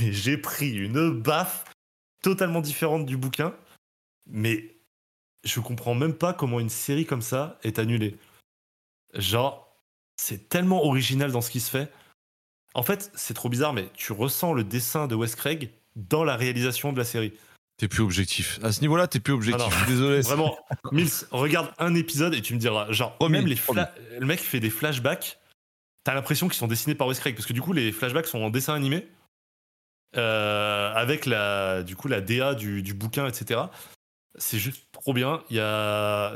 mais 0.00 0.10
j'ai 0.10 0.38
pris 0.38 0.74
une 0.74 1.20
baffe 1.20 1.66
totalement 2.22 2.62
différente 2.62 3.04
du 3.04 3.18
bouquin. 3.18 3.54
Mais 4.26 4.74
je 5.44 5.60
comprends 5.60 5.94
même 5.94 6.14
pas 6.14 6.32
comment 6.32 6.60
une 6.60 6.70
série 6.70 7.04
comme 7.04 7.20
ça 7.20 7.58
est 7.62 7.78
annulée. 7.78 8.16
Genre, 9.12 9.71
c'est 10.22 10.48
tellement 10.48 10.84
original 10.84 11.32
dans 11.32 11.40
ce 11.40 11.50
qui 11.50 11.60
se 11.60 11.70
fait. 11.70 11.90
En 12.74 12.82
fait, 12.82 13.10
c'est 13.14 13.34
trop 13.34 13.48
bizarre, 13.48 13.72
mais 13.72 13.88
tu 13.94 14.12
ressens 14.12 14.52
le 14.52 14.62
dessin 14.64 15.06
de 15.08 15.14
Wes 15.14 15.34
Craig 15.34 15.70
dans 15.96 16.24
la 16.24 16.36
réalisation 16.36 16.92
de 16.92 16.98
la 16.98 17.04
série. 17.04 17.32
T'es 17.76 17.88
plus 17.88 18.02
objectif. 18.02 18.60
À 18.62 18.70
ce 18.70 18.80
niveau-là, 18.82 19.08
t'es 19.08 19.18
plus 19.18 19.32
objectif. 19.32 19.74
Ah 19.82 19.86
désolé. 19.86 20.20
Vraiment, 20.22 20.56
Mills, 20.92 21.10
regarde 21.32 21.72
un 21.78 21.94
épisode 21.94 22.34
et 22.34 22.40
tu 22.40 22.54
me 22.54 22.58
diras, 22.60 22.90
genre, 22.92 23.16
Promis, 23.16 23.38
même 23.38 23.46
les 23.46 23.56
fla- 23.56 23.92
le 24.18 24.24
mec 24.24 24.38
fait 24.38 24.60
des 24.60 24.70
flashbacks, 24.70 25.40
t'as 26.04 26.14
l'impression 26.14 26.46
qu'ils 26.48 26.58
sont 26.58 26.68
dessinés 26.68 26.94
par 26.94 27.08
Wes 27.08 27.18
Craig, 27.18 27.34
parce 27.34 27.46
que 27.46 27.52
du 27.52 27.60
coup, 27.60 27.72
les 27.72 27.90
flashbacks 27.90 28.26
sont 28.26 28.40
en 28.42 28.50
dessin 28.50 28.74
animé, 28.74 29.08
euh, 30.16 30.92
avec 30.94 31.26
la, 31.26 31.82
du 31.82 31.96
coup, 31.96 32.06
la 32.06 32.20
DA 32.20 32.54
du, 32.54 32.82
du 32.82 32.94
bouquin, 32.94 33.26
etc. 33.26 33.60
C'est 34.38 34.58
juste 34.58 34.86
trop 34.92 35.12
bien. 35.12 35.42
Il 35.50 35.56
y 35.56 35.60
a. 35.60 36.32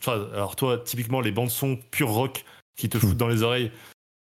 enfin, 0.00 0.28
alors, 0.32 0.56
toi, 0.56 0.78
typiquement, 0.78 1.20
les 1.20 1.30
bandes-son 1.30 1.76
pur 1.90 2.08
rock 2.08 2.44
qui 2.78 2.88
te 2.88 2.98
foutent 2.98 3.18
dans 3.18 3.28
les 3.28 3.42
oreilles, 3.42 3.70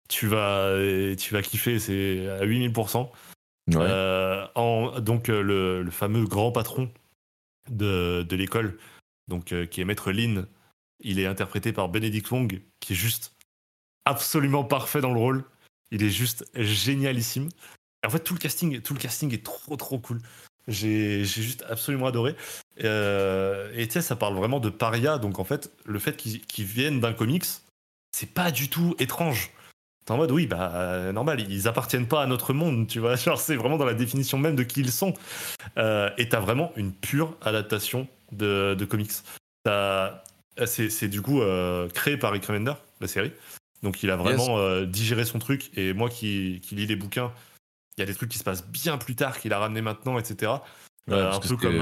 tu 0.08 0.28
vas, 0.28 0.72
tu 1.18 1.34
vas 1.34 1.42
kiffer, 1.42 1.80
c'est 1.80 2.30
à 2.30 2.46
8000%. 2.46 3.10
Ouais. 3.68 3.76
Euh, 3.80 4.46
en, 4.56 5.00
donc 5.00 5.30
euh, 5.30 5.42
le, 5.42 5.84
le 5.84 5.92
fameux 5.92 6.26
grand 6.26 6.52
patron 6.52 6.92
de, 7.70 8.24
de 8.24 8.36
l'école, 8.36 8.78
donc 9.28 9.52
euh, 9.52 9.66
qui 9.66 9.82
est 9.82 9.86
Maître 9.86 10.12
Lin, 10.12 10.46
il 11.00 11.20
est 11.20 11.26
interprété 11.26 11.74
par 11.74 11.90
Benedict 11.90 12.30
Wong, 12.32 12.62
qui 12.80 12.94
est 12.94 12.96
juste 12.96 13.34
absolument 14.06 14.64
parfait 14.64 15.02
dans 15.02 15.14
le 15.14 15.20
rôle. 15.20 15.46
Il 15.92 16.04
est 16.04 16.10
juste 16.10 16.46
génialissime. 16.56 17.50
En 18.06 18.10
fait, 18.10 18.20
tout 18.20 18.34
le 18.34 18.40
casting, 18.40 18.82
tout 18.82 18.94
le 18.94 19.00
casting 19.00 19.34
est 19.34 19.44
trop 19.44 19.76
trop 19.78 20.00
cool. 20.00 20.20
J'ai 20.68 21.26
juste 21.26 21.64
absolument 21.68 22.08
adoré. 22.08 22.36
Euh, 22.84 23.72
et 23.76 23.88
tu 23.88 23.94
sais, 23.94 24.02
ça 24.02 24.16
parle 24.16 24.36
vraiment 24.36 24.60
de 24.60 24.70
paria. 24.70 25.18
Donc 25.18 25.40
en 25.40 25.44
fait, 25.44 25.72
le 25.86 26.00
fait 26.00 26.18
qu'ils 26.18 26.42
qu'ils 26.42 26.66
viennent 26.66 27.00
d'un 27.00 27.14
comics, 27.14 27.46
c'est 28.14 28.32
pas 28.32 28.52
du 28.52 28.70
tout 28.70 28.96
étrange. 29.00 29.52
T'es 30.06 30.12
en 30.12 30.18
mode, 30.18 30.32
oui, 30.32 30.48
bah, 30.48 31.12
normal, 31.14 31.40
ils 31.50 31.68
appartiennent 31.68 32.08
pas 32.08 32.22
à 32.22 32.28
notre 32.28 32.54
monde, 32.54 32.88
tu 32.88 33.00
vois. 33.00 33.16
Genre, 33.18 33.40
c'est 33.40 33.56
vraiment 33.56 33.78
dans 33.78 33.86
la 33.86 33.94
définition 33.94 34.38
même 34.38 34.56
de 34.56 34.64
qui 34.64 34.82
ils 34.82 34.92
sont. 34.92 35.14
Euh, 35.78 36.10
et 36.18 36.30
t'as 36.30 36.40
vraiment 36.40 36.72
une 36.76 36.92
pure 36.92 37.36
adaptation 37.42 38.08
de, 38.32 38.76
de 38.78 38.86
comics. 38.86 39.12
C'est 40.66 41.08
du 41.08 41.22
coup 41.22 41.42
euh, 41.42 41.90
créé 41.90 42.18
par 42.18 42.32
Rick 42.32 42.46
Remender, 42.46 42.74
la 43.02 43.08
série. 43.08 43.32
Donc, 43.82 44.04
il 44.04 44.12
a 44.12 44.16
vraiment 44.16 44.58
euh, 44.58 44.86
digéré 44.86 45.26
son 45.26 45.40
truc. 45.40 45.72
Et 45.78 45.94
moi 45.94 46.10
qui, 46.10 46.62
qui 46.64 46.76
lis 46.76 46.86
les 46.86 46.96
bouquins, 46.96 47.32
il 47.98 48.02
y 48.02 48.04
a 48.04 48.06
des 48.06 48.16
trucs 48.16 48.30
qui 48.30 48.38
se 48.38 48.44
passent 48.44 48.68
bien 48.68 48.98
plus 48.98 49.16
tard 49.16 49.40
qu'il 49.40 49.54
a 49.54 49.60
ramené 49.60 49.82
maintenant, 49.82 50.20
etc. 50.20 50.52
un 51.10 51.40
peu 51.40 51.56
comme, 51.56 51.80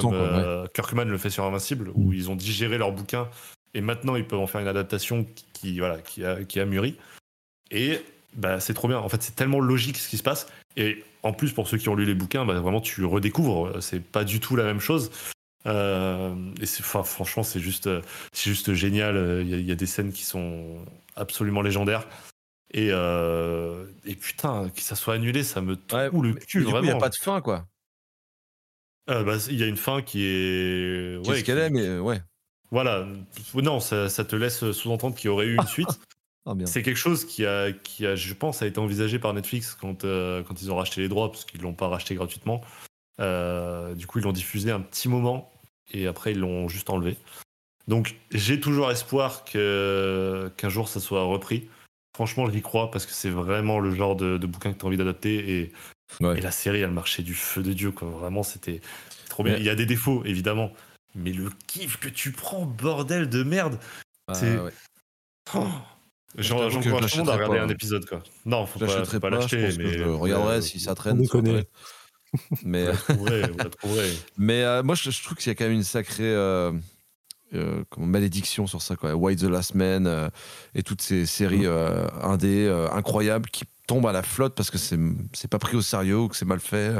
comme 0.00 0.68
Kirkman 0.74 1.04
le 1.04 1.18
fait 1.18 1.30
sur 1.30 1.44
Invincible, 1.44 1.90
où 1.94 2.12
ils 2.12 2.28
ont 2.28 2.36
digéré 2.36 2.76
leurs 2.76 2.92
bouquins 2.92 3.28
et 3.76 3.82
maintenant 3.82 4.16
ils 4.16 4.26
peuvent 4.26 4.40
en 4.40 4.46
faire 4.46 4.62
une 4.62 4.68
adaptation 4.68 5.26
qui, 5.52 5.78
voilà, 5.78 5.98
qui, 5.98 6.24
a, 6.24 6.42
qui 6.44 6.58
a 6.58 6.64
mûri. 6.64 6.96
Et 7.70 8.00
bah, 8.34 8.58
c'est 8.58 8.74
trop 8.74 8.88
bien. 8.88 8.98
En 8.98 9.08
fait, 9.08 9.22
c'est 9.22 9.36
tellement 9.36 9.60
logique 9.60 9.98
ce 9.98 10.08
qui 10.08 10.16
se 10.16 10.22
passe. 10.22 10.46
Et 10.76 11.04
en 11.22 11.32
plus, 11.32 11.52
pour 11.52 11.68
ceux 11.68 11.76
qui 11.76 11.88
ont 11.88 11.94
lu 11.94 12.06
les 12.06 12.14
bouquins, 12.14 12.46
bah, 12.46 12.58
vraiment, 12.60 12.80
tu 12.80 13.04
redécouvres. 13.04 13.82
C'est 13.82 14.00
pas 14.00 14.24
du 14.24 14.40
tout 14.40 14.56
la 14.56 14.64
même 14.64 14.80
chose. 14.80 15.10
Euh, 15.66 16.34
et 16.60 16.66
franchement, 16.66 17.42
c'est 17.42 17.60
juste, 17.60 17.90
c'est 18.32 18.50
juste 18.50 18.72
génial. 18.72 19.42
Il 19.42 19.60
y, 19.60 19.72
a, 19.72 19.74
des 19.74 19.86
scènes 19.86 20.12
qui 20.12 20.24
sont 20.24 20.78
absolument 21.14 21.60
légendaires. 21.60 22.06
Et, 22.72 22.88
euh, 22.90 23.84
et 24.04 24.14
putain, 24.14 24.70
que 24.70 24.80
ça 24.80 24.96
soit 24.96 25.14
annulé, 25.14 25.42
ça 25.42 25.60
me 25.60 25.76
trouve 25.76 26.24
le 26.24 26.34
cul. 26.34 26.64
Il 26.66 26.80
n'y 26.80 26.90
a 26.90 26.96
pas 26.96 27.10
de 27.10 27.16
fin, 27.16 27.42
quoi. 27.42 27.66
Euh, 29.10 29.22
bah, 29.22 29.36
il 29.50 29.56
y 29.56 29.62
a 29.62 29.66
une 29.66 29.76
fin 29.76 30.02
qui 30.02 30.24
est. 30.24 31.24
Qu'est-ce 31.24 31.44
qu'elle 31.44 31.58
est, 31.58 31.70
mais 31.70 31.98
ouais. 31.98 32.20
Voilà. 32.70 33.06
Non, 33.54 33.80
ça, 33.80 34.08
ça 34.08 34.24
te 34.24 34.36
laisse 34.36 34.72
sous-entendre 34.72 35.16
qu'il 35.16 35.26
y 35.26 35.30
aurait 35.30 35.46
eu 35.46 35.56
une 35.56 35.66
suite. 35.66 35.88
Ah, 36.48 36.54
c'est 36.64 36.84
quelque 36.84 36.96
chose 36.96 37.24
qui 37.24 37.44
a, 37.44 37.72
qui 37.72 38.06
a, 38.06 38.14
je 38.14 38.32
pense, 38.32 38.62
a 38.62 38.68
été 38.68 38.78
envisagé 38.78 39.18
par 39.18 39.34
Netflix 39.34 39.74
quand, 39.74 40.04
euh, 40.04 40.44
quand 40.44 40.62
ils 40.62 40.70
ont 40.70 40.76
racheté 40.76 41.00
les 41.00 41.08
droits, 41.08 41.32
parce 41.32 41.44
qu'ils 41.44 41.60
l'ont 41.60 41.74
pas 41.74 41.88
racheté 41.88 42.14
gratuitement. 42.14 42.60
Euh, 43.20 43.94
du 43.94 44.06
coup, 44.06 44.20
ils 44.20 44.22
l'ont 44.22 44.32
diffusé 44.32 44.70
un 44.70 44.80
petit 44.80 45.08
moment 45.08 45.50
et 45.90 46.06
après, 46.06 46.30
ils 46.30 46.38
l'ont 46.38 46.68
juste 46.68 46.88
enlevé. 46.88 47.16
Donc, 47.88 48.16
j'ai 48.30 48.60
toujours 48.60 48.92
espoir 48.92 49.44
que, 49.44 50.52
qu'un 50.56 50.68
jour 50.68 50.88
ça 50.88 51.00
soit 51.00 51.24
repris. 51.24 51.68
Franchement, 52.14 52.48
j'y 52.48 52.62
crois 52.62 52.92
parce 52.92 53.06
que 53.06 53.12
c'est 53.12 53.30
vraiment 53.30 53.80
le 53.80 53.92
genre 53.92 54.14
de, 54.14 54.38
bouquin 54.38 54.72
que 54.72 54.78
tu 54.78 54.84
as 54.84 54.88
envie 54.88 54.96
d'adapter. 54.96 55.60
Et, 55.60 55.72
et, 56.20 56.40
la 56.40 56.52
série, 56.52 56.80
elle 56.80 56.92
marchait 56.92 57.22
du 57.24 57.34
feu 57.34 57.62
de 57.62 57.72
Dieu. 57.72 57.90
Quoi. 57.90 58.08
Vraiment, 58.08 58.44
c'était 58.44 58.80
trop 59.28 59.42
bien. 59.42 59.56
Il 59.56 59.64
y 59.64 59.68
a 59.68 59.74
des 59.74 59.86
défauts, 59.86 60.22
évidemment. 60.24 60.72
Mais 61.16 61.32
le 61.32 61.50
kiff 61.66 61.98
que 61.98 62.08
tu 62.08 62.30
prends, 62.30 62.66
bordel 62.66 63.28
de 63.28 63.42
merde. 63.42 63.78
Ah, 64.28 64.34
c'est. 64.34 64.58
Oh 65.54 65.66
J'encourage 66.36 67.12
tout 67.12 67.18
le 67.18 67.24
monde 67.24 67.30
à 67.30 67.34
regarder 67.34 67.58
un 67.58 67.68
épisode, 67.68 68.06
quoi. 68.06 68.22
Non, 68.44 68.66
faut 68.66 68.78
pas, 68.78 69.04
faut 69.04 69.20
pas, 69.20 69.30
l'acheter. 69.30 69.70
Mais 69.78 69.98
je 69.98 70.04
regarderai 70.04 70.62
si 70.62 70.78
ça 70.78 70.94
traîne. 70.94 71.26
mais 72.64 72.92
mais 74.36 74.62
euh, 74.62 74.82
moi, 74.82 74.94
je, 74.94 75.22
trouve 75.22 75.38
qu'il 75.38 75.48
y 75.48 75.50
a 75.50 75.54
quand 75.54 75.64
même 75.64 75.72
une 75.72 75.84
sacrée 75.84 76.24
euh, 76.24 76.72
euh, 77.54 77.82
malédiction 77.96 78.66
sur 78.66 78.82
ça, 78.82 78.96
quoi. 78.96 79.14
White 79.14 79.40
the 79.40 79.44
Last 79.44 79.74
Man 79.74 80.30
et 80.74 80.82
toutes 80.82 81.00
ces 81.00 81.24
séries 81.26 81.66
mm. 81.66 82.08
indé 82.22 82.88
incroyables 82.92 83.48
qui 83.50 83.64
tombent 83.86 84.08
à 84.08 84.12
la 84.12 84.22
flotte 84.22 84.54
parce 84.54 84.70
que 84.70 84.78
c'est 84.78 85.48
pas 85.48 85.58
pris 85.58 85.76
au 85.76 85.82
sérieux 85.82 86.18
ou 86.18 86.28
que 86.28 86.36
c'est 86.36 86.44
mal 86.44 86.60
fait. 86.60 86.92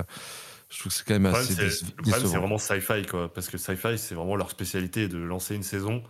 Je 0.77 0.81
trouve 0.81 0.93
que 0.93 0.99
c'est 0.99 1.07
quand 1.07 1.15
même 1.15 1.25
assez. 1.25 1.55
Le 1.55 2.03
problème, 2.03 2.27
c'est 2.27 2.37
vraiment 2.37 2.59
sci-fi, 2.59 3.07
quoi. 3.09 3.33
Parce 3.33 3.49
que 3.49 3.57
sci-fi, 3.57 3.97
c'est 3.97 4.15
vraiment 4.15 4.37
leur 4.37 4.51
spécialité 4.51 5.09
de 5.09 5.17
lancer 5.17 5.55
une 5.55 5.63
saison, 5.63 6.03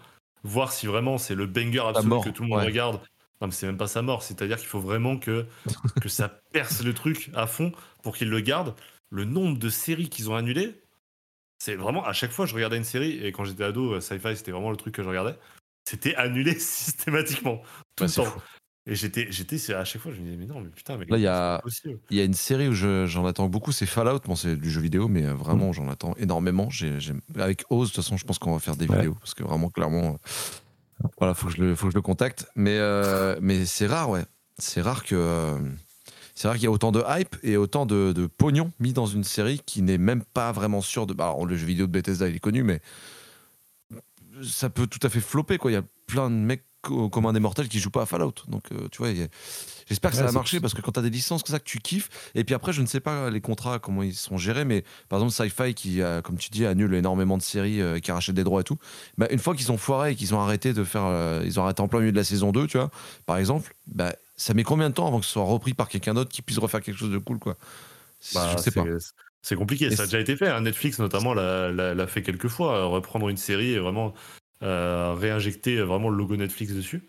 voir 0.42 0.72
si 0.72 0.88
vraiment 0.88 1.18
c'est 1.18 1.36
le 1.36 1.46
banger 1.46 1.84
absolu 1.86 2.20
que 2.24 2.30
tout 2.30 2.42
le 2.42 2.48
monde 2.48 2.64
regarde 2.64 3.00
non, 3.40 3.48
mais 3.48 3.52
c'est 3.52 3.66
même 3.66 3.76
pas 3.76 3.86
sa 3.86 4.02
mort. 4.02 4.22
C'est-à-dire 4.22 4.56
qu'il 4.56 4.66
faut 4.66 4.80
vraiment 4.80 5.18
que, 5.18 5.46
que 6.00 6.08
ça 6.08 6.28
perce 6.52 6.82
le 6.82 6.94
truc 6.94 7.30
à 7.34 7.46
fond 7.46 7.70
pour 8.02 8.16
qu'ils 8.16 8.30
le 8.30 8.40
gardent. 8.40 8.74
Le 9.10 9.24
nombre 9.24 9.58
de 9.58 9.68
séries 9.68 10.08
qu'ils 10.08 10.30
ont 10.30 10.34
annulées, 10.34 10.80
c'est 11.58 11.76
vraiment 11.76 12.04
à 12.04 12.12
chaque 12.12 12.32
fois 12.32 12.46
je 12.46 12.54
regardais 12.54 12.76
une 12.76 12.84
série 12.84 13.24
et 13.24 13.30
quand 13.30 13.44
j'étais 13.44 13.62
ado, 13.62 13.92
euh, 13.92 14.00
Sci-Fi 14.00 14.36
c'était 14.36 14.50
vraiment 14.50 14.70
le 14.70 14.76
truc 14.76 14.94
que 14.94 15.02
je 15.02 15.08
regardais. 15.08 15.38
C'était 15.84 16.16
annulé 16.16 16.54
systématiquement 16.58 17.62
tout 17.94 18.04
le 18.04 18.10
temps. 18.10 18.34
Et 18.88 18.94
j'étais, 18.94 19.26
j'étais 19.30 19.74
à 19.74 19.84
chaque 19.84 20.00
fois, 20.00 20.12
je 20.12 20.20
me 20.20 20.24
disais, 20.24 20.36
mais 20.36 20.46
non, 20.46 20.60
mais 20.60 20.68
putain, 20.68 20.96
mais 20.96 21.06
là, 21.06 21.16
il 21.16 21.22
y 21.22 21.26
a, 21.26 21.60
il 22.10 22.16
y 22.16 22.20
a 22.20 22.24
une 22.24 22.34
série 22.34 22.68
où 22.68 22.72
j'en 22.72 23.26
attends 23.26 23.48
beaucoup, 23.48 23.72
c'est 23.72 23.86
Fallout. 23.86 24.20
Bon, 24.24 24.36
c'est 24.36 24.54
du 24.54 24.70
jeu 24.70 24.80
vidéo, 24.80 25.08
mais 25.08 25.26
euh, 25.26 25.34
vraiment, 25.34 25.70
mm. 25.70 25.74
j'en 25.74 25.88
attends 25.88 26.14
énormément. 26.18 26.68
avec 27.34 27.64
Oz, 27.68 27.88
de 27.88 27.94
toute 27.94 28.04
façon, 28.04 28.16
je 28.16 28.24
pense 28.24 28.38
qu'on 28.38 28.52
va 28.52 28.60
faire 28.60 28.76
des 28.76 28.86
vidéos 28.86 29.14
parce 29.14 29.34
que 29.34 29.42
vraiment, 29.42 29.70
clairement, 29.70 30.18
voilà, 31.18 31.34
faut 31.34 31.48
que 31.48 31.54
je 31.54 31.62
le, 31.62 31.74
faut 31.74 31.86
que 31.86 31.92
je 31.92 31.98
le 31.98 32.02
contacte. 32.02 32.46
Mais, 32.54 32.78
euh, 32.78 33.36
mais 33.40 33.66
c'est 33.66 33.86
rare, 33.86 34.10
ouais. 34.10 34.24
C'est 34.58 34.80
rare 34.80 35.02
que. 35.02 35.16
Euh, 35.16 35.58
c'est 36.36 36.46
rare 36.46 36.56
qu'il 36.56 36.64
y 36.64 36.66
ait 36.66 36.68
autant 36.68 36.92
de 36.92 37.02
hype 37.08 37.36
et 37.42 37.56
autant 37.56 37.86
de, 37.86 38.12
de, 38.12 38.26
pognon 38.26 38.70
mis 38.78 38.92
dans 38.92 39.06
une 39.06 39.24
série 39.24 39.60
qui 39.64 39.82
n'est 39.82 39.98
même 39.98 40.22
pas 40.22 40.52
vraiment 40.52 40.80
sûr 40.80 41.06
de. 41.06 41.12
Bah, 41.14 41.24
alors, 41.24 41.44
le 41.44 41.56
jeu 41.56 41.66
vidéo 41.66 41.86
de 41.86 41.92
Bethesda, 41.92 42.28
il 42.28 42.36
est 42.36 42.40
connu, 42.40 42.62
mais 42.62 42.80
ça 44.44 44.70
peut 44.70 44.86
tout 44.86 45.00
à 45.02 45.08
fait 45.08 45.20
flopper, 45.20 45.58
quoi. 45.58 45.72
Il 45.72 45.74
y 45.74 45.78
a 45.78 45.84
plein 46.06 46.30
de 46.30 46.36
mecs 46.36 46.64
comme 46.86 47.26
un 47.26 47.32
des 47.32 47.40
mortels 47.40 47.68
qui 47.68 47.78
jouent 47.78 47.90
pas 47.90 48.02
à 48.02 48.06
Fallout. 48.06 48.34
Donc, 48.48 48.72
euh, 48.72 48.88
tu 48.90 48.98
vois, 48.98 49.08
j'espère 49.88 50.10
que 50.10 50.16
ça 50.16 50.24
va 50.24 50.32
marcher 50.32 50.60
parce 50.60 50.74
que 50.74 50.80
quand 50.80 50.92
tu 50.92 50.98
as 51.00 51.02
des 51.02 51.10
licences 51.10 51.42
comme 51.42 51.52
ça 51.52 51.58
que 51.58 51.64
tu 51.64 51.78
kiffes, 51.78 52.08
et 52.34 52.44
puis 52.44 52.54
après, 52.54 52.72
je 52.72 52.82
ne 52.82 52.86
sais 52.86 53.00
pas 53.00 53.30
les 53.30 53.40
contrats, 53.40 53.78
comment 53.78 54.02
ils 54.02 54.14
sont 54.14 54.38
gérés, 54.38 54.64
mais 54.64 54.84
par 55.08 55.18
exemple, 55.18 55.32
Sci-Fi 55.32 55.74
qui, 55.74 56.00
comme 56.24 56.36
tu 56.36 56.50
dis, 56.50 56.66
annule 56.66 56.94
énormément 56.94 57.36
de 57.36 57.42
séries, 57.42 57.80
euh, 57.80 57.98
qui 57.98 58.12
rachète 58.12 58.34
des 58.34 58.44
droits 58.44 58.60
et 58.60 58.64
tout, 58.64 58.78
bah, 59.18 59.26
une 59.30 59.38
fois 59.38 59.54
qu'ils 59.54 59.72
ont 59.72 59.78
foiré 59.78 60.12
et 60.12 60.14
qu'ils 60.14 60.34
ont 60.34 60.40
arrêté 60.40 60.72
de 60.72 60.84
faire, 60.84 61.04
euh, 61.04 61.42
ils 61.44 61.58
ont 61.58 61.64
arrêté 61.64 61.82
en 61.82 61.88
plein 61.88 62.00
milieu 62.00 62.12
de 62.12 62.16
la 62.16 62.24
saison 62.24 62.52
2, 62.52 62.66
tu 62.66 62.78
vois, 62.78 62.90
par 63.24 63.38
exemple, 63.38 63.74
bah, 63.86 64.14
ça 64.36 64.54
met 64.54 64.64
combien 64.64 64.90
de 64.90 64.94
temps 64.94 65.06
avant 65.06 65.20
que 65.20 65.26
ce 65.26 65.32
soit 65.32 65.44
repris 65.44 65.74
par 65.74 65.88
quelqu'un 65.88 66.14
d'autre 66.14 66.30
qui 66.30 66.42
puisse 66.42 66.58
refaire 66.58 66.80
quelque 66.80 66.98
chose 66.98 67.12
de 67.12 67.18
cool, 67.18 67.38
quoi? 67.38 67.56
Bah, 68.34 68.54
Je 68.56 68.62
sais 68.62 68.70
pas. 68.70 68.84
C'est 69.42 69.54
compliqué, 69.54 69.94
ça 69.94 70.02
a 70.02 70.06
déjà 70.06 70.18
été 70.18 70.36
fait. 70.36 70.48
Hein. 70.48 70.62
Netflix, 70.62 70.98
notamment, 70.98 71.32
l'a 71.32 72.06
fait 72.08 72.22
quelques 72.22 72.48
fois. 72.48 72.84
Reprendre 72.86 73.28
une 73.28 73.36
série 73.36 73.72
et 73.72 73.78
vraiment 73.78 74.12
réinjecter 74.60 75.80
vraiment 75.82 76.08
le 76.08 76.16
logo 76.16 76.36
Netflix 76.36 76.72
dessus. 76.72 77.08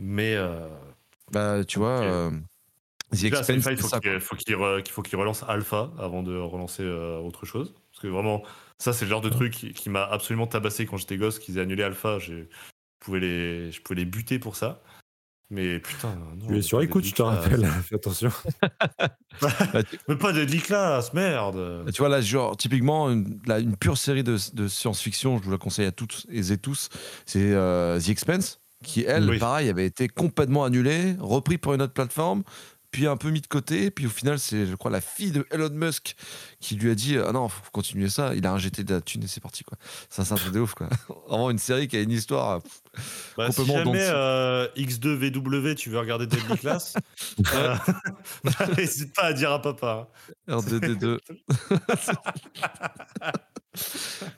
Mais. 0.00 0.34
Euh, 0.34 0.66
bah, 1.30 1.62
tu 1.64 1.78
vois. 1.78 2.00
Euh, 2.00 2.30
il 3.12 4.20
faut 4.20 4.36
qu'il 4.36 4.92
faut 4.92 5.02
qu'il 5.02 5.18
relance 5.18 5.42
Alpha 5.42 5.90
avant 5.98 6.22
de 6.22 6.36
relancer 6.36 6.82
euh, 6.82 7.18
autre 7.18 7.44
chose. 7.44 7.74
Parce 7.92 8.02
que 8.02 8.08
vraiment, 8.08 8.42
ça, 8.78 8.92
c'est 8.92 9.04
le 9.04 9.10
genre 9.10 9.20
de 9.20 9.28
truc 9.28 9.52
qui, 9.52 9.90
m'a 9.90 10.04
absolument 10.04 10.46
tabassé 10.46 10.86
quand 10.86 10.96
j'étais 10.96 11.16
gosse, 11.16 11.38
qu'ils 11.38 11.58
aient 11.58 11.62
annulé 11.62 11.82
Alpha. 11.82 12.18
Je 12.18 12.44
pouvais, 13.00 13.20
les, 13.20 13.72
je 13.72 13.82
pouvais 13.82 13.98
les 13.98 14.04
buter 14.04 14.38
pour 14.38 14.56
ça. 14.56 14.82
Mais 15.50 15.80
putain. 15.80 16.14
Non, 16.38 16.46
tu 16.46 16.58
es 16.58 16.62
sur 16.62 16.80
écoute, 16.80 17.04
je 17.04 17.12
te 17.12 17.22
rappelle. 17.22 17.66
Fais 17.84 17.96
attention. 17.96 18.30
Bah, 19.40 19.48
mais 20.06 20.16
pas 20.16 20.32
de 20.32 20.44
classe, 20.60 21.14
merde. 21.14 21.84
Bah, 21.86 21.92
tu 21.92 22.02
vois, 22.02 22.10
là, 22.10 22.20
genre, 22.20 22.58
typiquement, 22.58 23.10
une, 23.10 23.40
une 23.46 23.74
pure 23.74 23.96
série 23.96 24.22
de, 24.22 24.36
de 24.52 24.68
science-fiction, 24.68 25.38
je 25.38 25.44
vous 25.44 25.50
la 25.50 25.56
conseille 25.56 25.86
à 25.86 25.92
toutes 25.92 26.26
et 26.30 26.58
tous, 26.58 26.90
c'est 27.24 27.52
The 27.52 28.08
Expense 28.08 28.60
qui 28.82 29.04
elle, 29.06 29.38
pareil, 29.38 29.68
avait 29.68 29.86
été 29.86 30.08
complètement 30.08 30.64
annulée, 30.64 31.14
repris 31.18 31.58
pour 31.58 31.74
une 31.74 31.82
autre 31.82 31.92
plateforme, 31.92 32.42
puis 32.90 33.06
un 33.06 33.16
peu 33.16 33.30
mis 33.30 33.40
de 33.40 33.46
côté. 33.46 33.90
Puis 33.90 34.06
au 34.06 34.10
final, 34.10 34.38
c'est, 34.38 34.66
je 34.66 34.74
crois, 34.74 34.90
la 34.90 35.00
fille 35.00 35.30
de 35.30 35.46
Elon 35.50 35.70
Musk 35.70 36.16
qui 36.60 36.76
lui 36.76 36.90
a 36.90 36.94
dit 36.94 37.16
Ah 37.18 37.32
non, 37.32 37.48
faut 37.48 37.62
continuer 37.72 38.08
ça. 38.08 38.34
Il 38.34 38.46
a 38.46 38.52
injecté 38.52 38.84
de 38.84 38.94
la 38.94 39.00
thune 39.00 39.24
et 39.24 39.26
c'est 39.26 39.40
parti. 39.40 39.64
Quoi. 39.64 39.78
Ça, 40.08 40.24
c'est 40.24 40.32
un 40.32 40.36
truc 40.36 40.52
de 40.52 40.60
ouf. 40.60 40.74
Quoi. 40.74 40.88
Vraiment 41.28 41.50
une 41.50 41.58
série 41.58 41.88
qui 41.88 41.96
a 41.96 42.00
une 42.00 42.10
histoire. 42.10 42.60
Bah, 43.36 43.50
si 43.52 43.64
jamais 43.64 44.08
euh, 44.10 44.68
X2VW, 44.76 45.74
tu 45.76 45.90
veux 45.90 45.98
regarder 45.98 46.26
Deadly 46.26 46.58
Class, 46.58 46.94
euh, 47.54 47.76
n'hésite 48.76 49.14
pas 49.14 49.24
à 49.24 49.32
dire 49.32 49.52
à 49.52 49.62
papa. 49.62 50.08
Hein. 50.48 50.58
R2D2. 50.58 51.18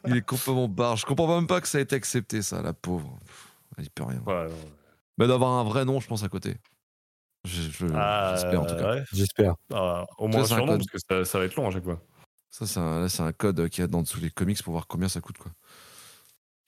Il 0.06 0.16
est 0.16 0.22
complètement 0.22 0.68
barge. 0.68 1.00
Je 1.00 1.06
comprends 1.06 1.34
même 1.34 1.46
pas 1.46 1.60
que 1.60 1.68
ça 1.68 1.78
a 1.78 1.80
été 1.80 1.96
accepté, 1.96 2.42
ça, 2.42 2.60
la 2.62 2.72
pauvre. 2.72 3.18
Il 3.78 3.88
peut 3.90 4.04
rien. 4.04 4.22
Mais 5.18 5.26
d'avoir 5.26 5.52
un 5.52 5.64
vrai 5.64 5.84
nom, 5.84 6.00
je 6.00 6.06
pense, 6.06 6.22
à 6.22 6.28
côté. 6.28 6.56
Ah, 7.94 8.34
j'espère 8.34 8.62
en 8.62 8.66
tout 8.66 8.76
cas. 8.76 9.04
J'espère. 9.12 9.54
Ah, 9.72 10.06
au 10.18 10.28
moins 10.28 10.50
un 10.52 10.58
nom, 10.58 10.78
parce 10.78 10.86
que 10.86 11.24
ça, 11.24 11.38
va 11.38 11.44
être 11.44 11.56
long 11.56 11.68
à 11.68 11.70
chaque 11.70 11.84
fois. 11.84 12.00
Ça, 12.50 12.66
c'est 12.66 12.80
un, 12.80 13.08
c'est 13.08 13.22
un 13.22 13.32
code 13.32 13.68
qui 13.68 13.80
y 13.80 13.84
a 13.84 13.86
dans 13.86 14.02
dessous 14.02 14.20
les 14.20 14.30
comics 14.30 14.62
pour 14.62 14.72
voir 14.72 14.86
combien 14.86 15.08
ça 15.08 15.20
coûte. 15.20 15.38
Quoi. 15.38 15.52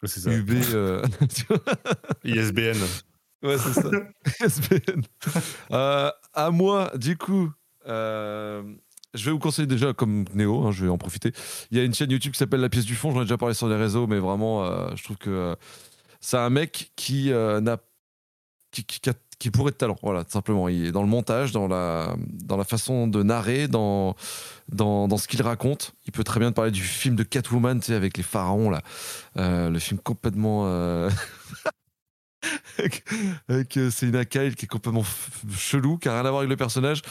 C'est 0.04 0.20
ça. 0.20 0.32
UB. 0.32 0.50
Euh, 0.72 1.02
ISBN. 2.24 2.78
Ouais, 3.42 3.58
c'est 3.58 3.72
ça. 3.72 3.90
ISBN. 4.44 5.02
Euh, 5.70 6.10
à 6.32 6.50
moi, 6.50 6.90
du 6.96 7.16
coup. 7.16 7.52
Euh, 7.86 8.62
je 9.12 9.26
vais 9.26 9.30
vous 9.30 9.38
conseiller 9.38 9.68
déjà 9.68 9.92
comme 9.92 10.24
Néo, 10.34 10.66
hein, 10.66 10.72
je 10.72 10.84
vais 10.86 10.90
en 10.90 10.98
profiter. 10.98 11.32
Il 11.70 11.78
y 11.78 11.80
a 11.80 11.84
une 11.84 11.94
chaîne 11.94 12.10
YouTube 12.10 12.32
qui 12.32 12.38
s'appelle 12.38 12.60
La 12.60 12.68
pièce 12.68 12.84
du 12.84 12.96
fond, 12.96 13.12
j'en 13.12 13.20
ai 13.20 13.24
déjà 13.24 13.36
parlé 13.36 13.54
sur 13.54 13.68
les 13.68 13.76
réseaux, 13.76 14.08
mais 14.08 14.18
vraiment, 14.18 14.96
je 14.96 15.04
trouve 15.04 15.18
que 15.18 15.56
c'est 16.24 16.38
un 16.38 16.48
mec 16.48 16.90
qui 16.96 17.30
euh, 17.32 17.60
n'a 17.60 17.76
qui, 18.70 18.86
pourrait 19.52 19.70
être 19.70 19.78
talent, 19.78 19.96
voilà, 20.02 20.24
tout 20.24 20.30
simplement. 20.30 20.68
Il 20.68 20.86
est 20.86 20.92
dans 20.92 21.02
le 21.02 21.08
montage, 21.08 21.52
dans 21.52 21.68
la, 21.68 22.14
dans 22.18 22.56
la 22.56 22.64
façon 22.64 23.06
de 23.06 23.22
narrer, 23.22 23.68
dans, 23.68 24.16
dans, 24.70 25.08
dans 25.08 25.16
ce 25.16 25.28
qu'il 25.28 25.42
raconte. 25.42 25.94
Il 26.06 26.12
peut 26.12 26.24
très 26.24 26.40
bien 26.40 26.50
te 26.50 26.56
parler 26.56 26.70
du 26.70 26.82
film 26.82 27.16
de 27.16 27.22
Catwoman, 27.22 27.80
tu 27.80 27.86
sais, 27.86 27.94
avec 27.94 28.16
les 28.16 28.22
pharaons, 28.22 28.70
là. 28.70 28.80
Euh, 29.36 29.70
le 29.70 29.78
film 29.78 30.00
complètement. 30.00 30.62
Euh, 30.66 31.10
avec, 32.78 33.76
euh, 33.76 33.90
une 34.02 34.24
Kyle 34.24 34.54
qui 34.56 34.64
est 34.64 34.68
complètement 34.68 35.04
chelou, 35.56 35.98
qui 35.98 36.08
a 36.08 36.12
rien 36.12 36.24
à 36.24 36.30
voir 36.30 36.38
avec 36.38 36.50
le 36.50 36.56
personnage. 36.56 37.02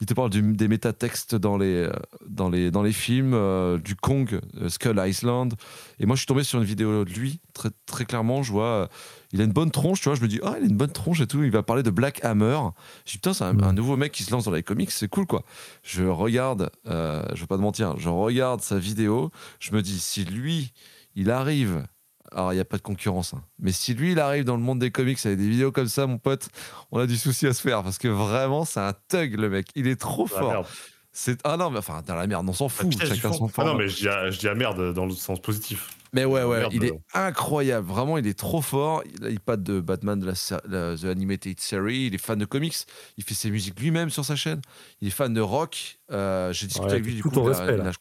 Il 0.00 0.06
te 0.06 0.14
parle 0.14 0.30
des 0.30 0.68
métatextes 0.68 1.34
dans 1.34 1.56
les, 1.56 1.84
euh, 1.84 1.92
dans 2.28 2.48
les, 2.48 2.70
dans 2.70 2.82
les 2.82 2.92
films, 2.92 3.32
du 3.78 3.96
Kong, 3.96 4.40
Skull 4.68 5.00
Island. 5.04 5.54
Et 5.98 6.06
moi, 6.06 6.16
je 6.16 6.20
suis 6.20 6.26
tombé 6.26 6.44
sur 6.44 6.58
une 6.58 6.64
vidéo 6.64 7.04
de 7.04 7.10
lui, 7.10 7.40
très, 7.86 8.04
clairement. 8.04 8.42
Je 8.42 8.52
vois 8.52 8.88
il 9.32 9.40
a 9.40 9.44
une 9.44 9.52
bonne 9.52 9.70
tronche, 9.70 10.00
tu 10.00 10.08
vois. 10.08 10.14
Je 10.14 10.22
me 10.22 10.28
dis, 10.28 10.40
ah, 10.42 10.54
il 10.58 10.64
a 10.64 10.66
une 10.66 10.76
bonne 10.76 10.92
tronche 10.92 11.20
et 11.20 11.26
tout. 11.26 11.42
Il 11.42 11.50
va 11.50 11.62
parler 11.62 11.82
de 11.82 11.90
Black 11.90 12.22
Hammer. 12.24 12.58
Je 13.06 13.12
dis, 13.12 13.18
putain, 13.18 13.32
c'est 13.32 13.44
un, 13.44 13.52
mm. 13.52 13.72
nouveau 13.72 13.96
mec 13.96 14.12
qui 14.12 14.22
se 14.22 14.30
lance 14.30 14.44
dans 14.44 14.50
les 14.50 14.62
comics, 14.62 14.90
c'est 14.90 15.08
cool, 15.08 15.26
quoi. 15.26 15.42
Je 15.82 16.04
regarde, 16.04 16.70
euh, 16.86 17.24
je 17.34 17.40
vais 17.40 17.46
pas 17.46 17.56
te 17.56 17.62
mentir, 17.62 17.98
je 17.98 18.08
regarde 18.08 18.60
sa 18.60 18.78
vidéo. 18.78 19.30
Je 19.58 19.72
me 19.72 19.82
dis, 19.82 19.98
si 19.98 20.24
lui, 20.24 20.72
il 21.16 21.30
arrive. 21.30 21.84
Alors, 22.34 22.52
il 22.52 22.56
n'y 22.56 22.60
a 22.60 22.64
pas 22.64 22.78
de 22.78 22.82
concurrence, 22.82 23.34
hein, 23.34 23.42
mais 23.58 23.72
si 23.72 23.94
lui, 23.94 24.12
il 24.12 24.20
arrive 24.20 24.44
dans 24.44 24.56
le 24.56 24.62
monde 24.62 24.78
des 24.78 24.90
comics 24.90 25.18
avec 25.24 25.38
des 25.38 25.48
vidéos 25.48 25.72
comme 25.72 25.88
ça, 25.88 26.06
mon 26.06 26.18
pote, 26.18 26.48
on 26.90 26.98
a 26.98 27.06
du 27.06 27.16
souci 27.16 27.46
à 27.46 27.52
se 27.52 27.60
faire 27.60 27.82
parce 27.82 27.98
que 27.98 28.08
vraiment, 28.08 28.64
c'est 28.64 28.80
un 28.80 28.94
thug, 29.08 29.38
le 29.38 29.50
mec. 29.50 29.68
Il 29.74 29.86
est 29.86 30.00
trop 30.00 30.26
fort. 30.26 30.66
C'est 31.14 31.38
ah 31.44 31.58
non 31.58 31.68
mais 31.68 31.78
enfin 31.78 32.00
dans 32.06 32.14
la 32.14 32.26
merde 32.26 32.48
on 32.48 32.54
s'en 32.54 32.70
fout 32.70 32.90
chacun 32.98 33.34
son 33.34 33.50
ah 33.58 33.64
non 33.64 33.74
mais 33.74 33.86
je 33.86 33.96
dis, 33.96 34.04
je 34.04 34.38
dis 34.38 34.48
à 34.48 34.54
merde 34.54 34.94
dans 34.94 35.04
le 35.04 35.12
sens 35.12 35.42
positif 35.42 35.90
mais 36.14 36.26
ouais, 36.26 36.44
ouais, 36.44 36.68
il 36.72 36.84
est 36.84 37.00
incroyable. 37.14 37.86
Vraiment, 37.86 38.18
il 38.18 38.26
est 38.26 38.38
trop 38.38 38.60
fort. 38.60 39.02
Il, 39.06 39.30
il 39.30 39.40
pas 39.40 39.56
de 39.56 39.80
Batman 39.80 40.20
de 40.20 40.26
la, 40.26 40.96
The 40.96 41.04
Animated 41.04 41.58
Series. 41.58 42.06
Il 42.06 42.14
est 42.14 42.18
fan 42.18 42.38
de 42.38 42.44
comics. 42.44 42.76
Il 43.16 43.24
fait 43.24 43.34
ses 43.34 43.50
musiques 43.50 43.80
lui-même 43.80 44.10
sur 44.10 44.24
sa 44.24 44.36
chaîne. 44.36 44.60
Il 45.00 45.08
est 45.08 45.10
fan 45.10 45.32
de 45.32 45.40
rock. 45.40 45.98
Euh, 46.10 46.52
j'ai 46.52 46.66
discuté 46.66 46.92
avec 46.92 47.06
lui 47.06 47.14
du 47.14 47.22
coup. 47.22 47.42
Respect, 47.42 47.78
là. 47.78 47.92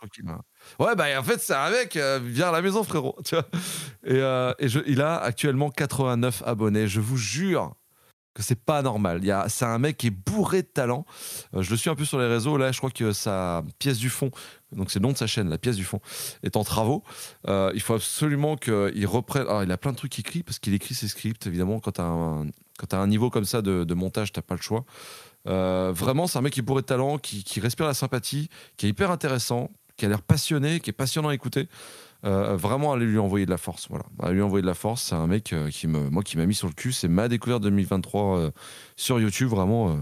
Ouais, 0.79 0.95
bah 0.95 1.05
en 1.17 1.23
fait, 1.23 1.39
c'est 1.39 1.53
un 1.53 1.69
mec. 1.69 1.95
Euh, 1.95 2.19
viens 2.23 2.49
à 2.49 2.51
la 2.51 2.61
maison, 2.61 2.83
frérot. 2.83 3.17
Et, 4.03 4.15
euh, 4.15 4.51
et 4.57 4.65
il 4.87 4.99
a 5.01 5.17
actuellement 5.17 5.69
89 5.69 6.41
abonnés. 6.45 6.87
Je 6.87 6.99
vous 6.99 7.17
jure 7.17 7.75
que 8.33 8.43
c'est 8.43 8.59
pas 8.59 8.81
normal. 8.81 9.21
C'est 9.49 9.65
un 9.65 9.77
mec 9.77 9.97
qui 9.97 10.07
est 10.07 10.09
bourré 10.09 10.61
de 10.61 10.67
talent. 10.67 11.05
Euh, 11.53 11.61
je 11.61 11.71
le 11.71 11.77
suis 11.77 11.89
un 11.89 11.95
peu 11.95 12.05
sur 12.05 12.19
les 12.19 12.27
réseaux. 12.27 12.57
Là, 12.57 12.71
je 12.71 12.77
crois 12.77 12.89
que 12.89 13.11
sa 13.11 13.63
pièce 13.79 13.97
du 13.97 14.09
fond, 14.09 14.31
donc 14.71 14.91
c'est 14.91 14.99
le 14.99 15.03
nom 15.03 15.11
de 15.11 15.17
sa 15.17 15.27
chaîne, 15.27 15.49
la 15.49 15.57
pièce 15.57 15.75
du 15.75 15.83
fond, 15.83 15.99
est 16.43 16.55
en 16.55 16.63
travaux. 16.63 17.03
Euh, 17.47 17.71
il 17.75 17.81
faut 17.81 17.93
absolument 17.93 18.55
qu'il 18.55 19.05
reprenne. 19.05 19.43
Alors, 19.43 19.63
il 19.63 19.71
a 19.71 19.77
plein 19.77 19.91
de 19.91 19.97
trucs 19.97 20.17
écrits 20.17 20.43
parce 20.43 20.59
qu'il 20.59 20.73
écrit 20.73 20.95
ses 20.95 21.07
scripts, 21.07 21.45
évidemment. 21.45 21.79
Quand 21.79 21.91
tu 21.91 22.01
as, 22.01 22.95
as, 22.97 23.01
un 23.01 23.07
niveau 23.07 23.29
comme 23.29 23.45
ça 23.45 23.61
de, 23.61 23.93
montage, 23.93 24.31
tu 24.31 24.41
pas 24.41 24.55
le 24.55 24.61
choix. 24.61 24.85
Vraiment, 25.45 26.27
c'est 26.27 26.39
un 26.39 26.41
mec 26.41 26.53
qui 26.53 26.61
est 26.61 26.63
bourré 26.63 26.81
de 26.81 26.87
talent, 26.87 27.17
qui 27.17 27.59
respire 27.59 27.85
la 27.85 27.93
sympathie, 27.93 28.49
qui 28.77 28.85
est 28.85 28.89
hyper 28.89 29.11
intéressant, 29.11 29.69
qui 29.97 30.05
a 30.05 30.09
l'air 30.09 30.21
passionné, 30.21 30.79
qui 30.79 30.89
est 30.89 30.93
passionnant 30.93 31.29
à 31.29 31.35
écouter. 31.35 31.67
Euh, 32.23 32.55
vraiment 32.55 32.93
aller 32.93 33.05
lui 33.05 33.17
envoyer 33.17 33.45
de 33.45 33.51
la 33.51 33.57
force. 33.57 33.87
Voilà, 33.89 34.05
aller 34.21 34.35
lui 34.35 34.41
envoyer 34.41 34.61
de 34.61 34.67
la 34.67 34.75
force. 34.75 35.01
C'est 35.01 35.15
un 35.15 35.27
mec 35.27 35.53
euh, 35.53 35.69
qui 35.69 35.87
me, 35.87 36.09
moi, 36.09 36.21
qui 36.23 36.37
m'a 36.37 36.45
mis 36.45 36.53
sur 36.53 36.67
le 36.67 36.73
cul. 36.73 36.91
C'est 36.91 37.07
ma 37.07 37.27
découverte 37.27 37.63
2023 37.63 38.37
euh, 38.37 38.51
sur 38.95 39.19
YouTube. 39.19 39.49
Vraiment, 39.49 39.97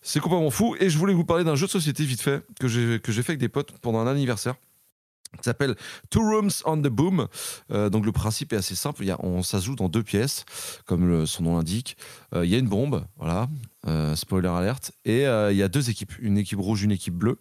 c'est 0.00 0.20
complètement 0.20 0.50
fou. 0.50 0.76
Et 0.80 0.88
je 0.88 0.98
voulais 0.98 1.12
vous 1.12 1.24
parler 1.24 1.44
d'un 1.44 1.54
jeu 1.54 1.66
de 1.66 1.70
société 1.70 2.04
vite 2.04 2.22
fait 2.22 2.42
que 2.58 2.68
j'ai 2.68 3.00
que 3.00 3.12
j'ai 3.12 3.22
fait 3.22 3.32
avec 3.32 3.40
des 3.40 3.48
potes 3.48 3.72
pendant 3.80 3.98
un 3.98 4.06
anniversaire 4.06 4.54
qui 5.36 5.42
s'appelle 5.42 5.74
Two 6.08 6.22
Rooms 6.22 6.62
on 6.64 6.78
the 6.78 6.86
Boom. 6.86 7.26
donc 7.68 8.06
le 8.06 8.12
principe 8.12 8.54
est 8.54 8.56
assez 8.56 8.76
simple. 8.76 9.02
Il 9.02 9.08
y 9.08 9.10
a, 9.10 9.18
on, 9.22 9.42
ça 9.42 9.60
joue 9.60 9.74
dans 9.74 9.90
deux 9.90 10.02
pièces, 10.02 10.46
comme 10.86 11.26
son 11.26 11.42
nom 11.42 11.56
l'indique. 11.56 11.98
il 12.34 12.46
y 12.46 12.54
a 12.54 12.58
une 12.58 12.68
bombe, 12.68 13.04
voilà, 13.18 13.48
spoiler 14.14 14.48
alerte, 14.48 14.92
et 15.04 15.24
il 15.24 15.56
y 15.56 15.62
a 15.62 15.68
deux 15.68 15.90
équipes, 15.90 16.12
une 16.20 16.38
équipe 16.38 16.60
rouge, 16.60 16.84
une 16.84 16.92
équipe 16.92 17.14
bleue. 17.14 17.38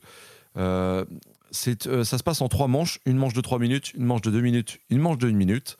Euh, 1.87 2.03
ça 2.03 2.17
se 2.17 2.23
passe 2.23 2.41
en 2.41 2.47
trois 2.47 2.67
manches, 2.67 2.99
une 3.05 3.17
manche 3.17 3.33
de 3.33 3.41
trois 3.41 3.59
minutes, 3.59 3.93
une 3.93 4.05
manche 4.05 4.21
de 4.21 4.31
deux 4.31 4.41
minutes, 4.41 4.79
une 4.89 4.99
manche 4.99 5.17
de 5.17 5.29
une 5.29 5.37
minute. 5.37 5.77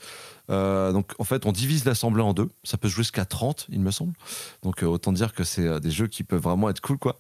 Euh, 0.50 0.92
donc 0.92 1.14
en 1.20 1.24
fait, 1.24 1.46
on 1.46 1.52
divise 1.52 1.86
l'assemblée 1.86 2.22
en 2.22 2.34
deux. 2.34 2.50
Ça 2.64 2.78
peut 2.78 2.88
jouer 2.88 3.04
jusqu'à 3.04 3.26
30, 3.26 3.68
il 3.70 3.80
me 3.80 3.92
semble. 3.92 4.14
Donc 4.64 4.84
euh, 4.84 4.88
autant 4.88 5.12
dire 5.12 5.34
que 5.34 5.44
c'est 5.44 5.80
des 5.80 5.92
jeux 5.92 6.08
qui 6.08 6.24
peuvent 6.24 6.42
vraiment 6.42 6.70
être 6.70 6.82
cool, 6.82 6.98
quoi, 6.98 7.18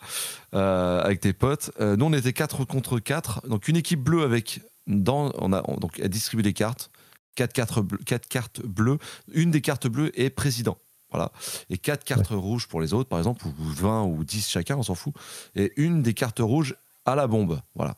avec 0.51 1.19
tes 1.19 1.33
potes. 1.33 1.71
nous, 1.79 2.05
on 2.05 2.13
était 2.13 2.33
4 2.33 2.65
contre 2.65 2.99
4. 2.99 3.47
Donc 3.47 3.67
une 3.67 3.77
équipe 3.77 4.01
bleue 4.01 4.23
avec. 4.23 4.61
Dans, 4.87 5.31
on 5.39 5.51
a, 5.51 5.63
donc, 5.79 5.99
elle 5.99 6.09
distribue 6.09 6.43
des 6.43 6.53
cartes. 6.53 6.91
4, 7.35 7.53
cartes 8.29 8.61
bleues. 8.61 8.99
Une 9.33 9.51
des 9.51 9.61
cartes 9.61 9.87
bleues 9.87 10.11
est 10.19 10.29
président. 10.29 10.77
Voilà. 11.09 11.31
Et 11.69 11.77
4 11.77 12.03
cartes 12.03 12.27
rouges 12.27 12.67
pour 12.67 12.81
les 12.81 12.93
autres, 12.93 13.09
par 13.09 13.19
exemple, 13.19 13.47
ou 13.47 13.53
20 13.57 14.03
ou 14.03 14.23
10 14.23 14.47
chacun, 14.47 14.77
on 14.77 14.83
s'en 14.83 14.95
fout. 14.95 15.13
Et 15.55 15.73
une 15.77 16.01
des 16.01 16.13
cartes 16.13 16.39
rouges 16.39 16.75
à 17.05 17.15
la 17.15 17.27
bombe. 17.27 17.59
Voilà. 17.75 17.95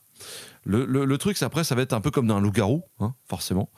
Le, 0.64 1.16
truc, 1.16 1.42
après, 1.42 1.64
ça 1.64 1.74
va 1.74 1.80
être 1.80 1.94
un 1.94 2.02
peu 2.02 2.10
comme 2.10 2.26
dans 2.26 2.36
un 2.36 2.40
loup-garou, 2.42 2.82
hein, 3.00 3.14
forcément, 3.26 3.70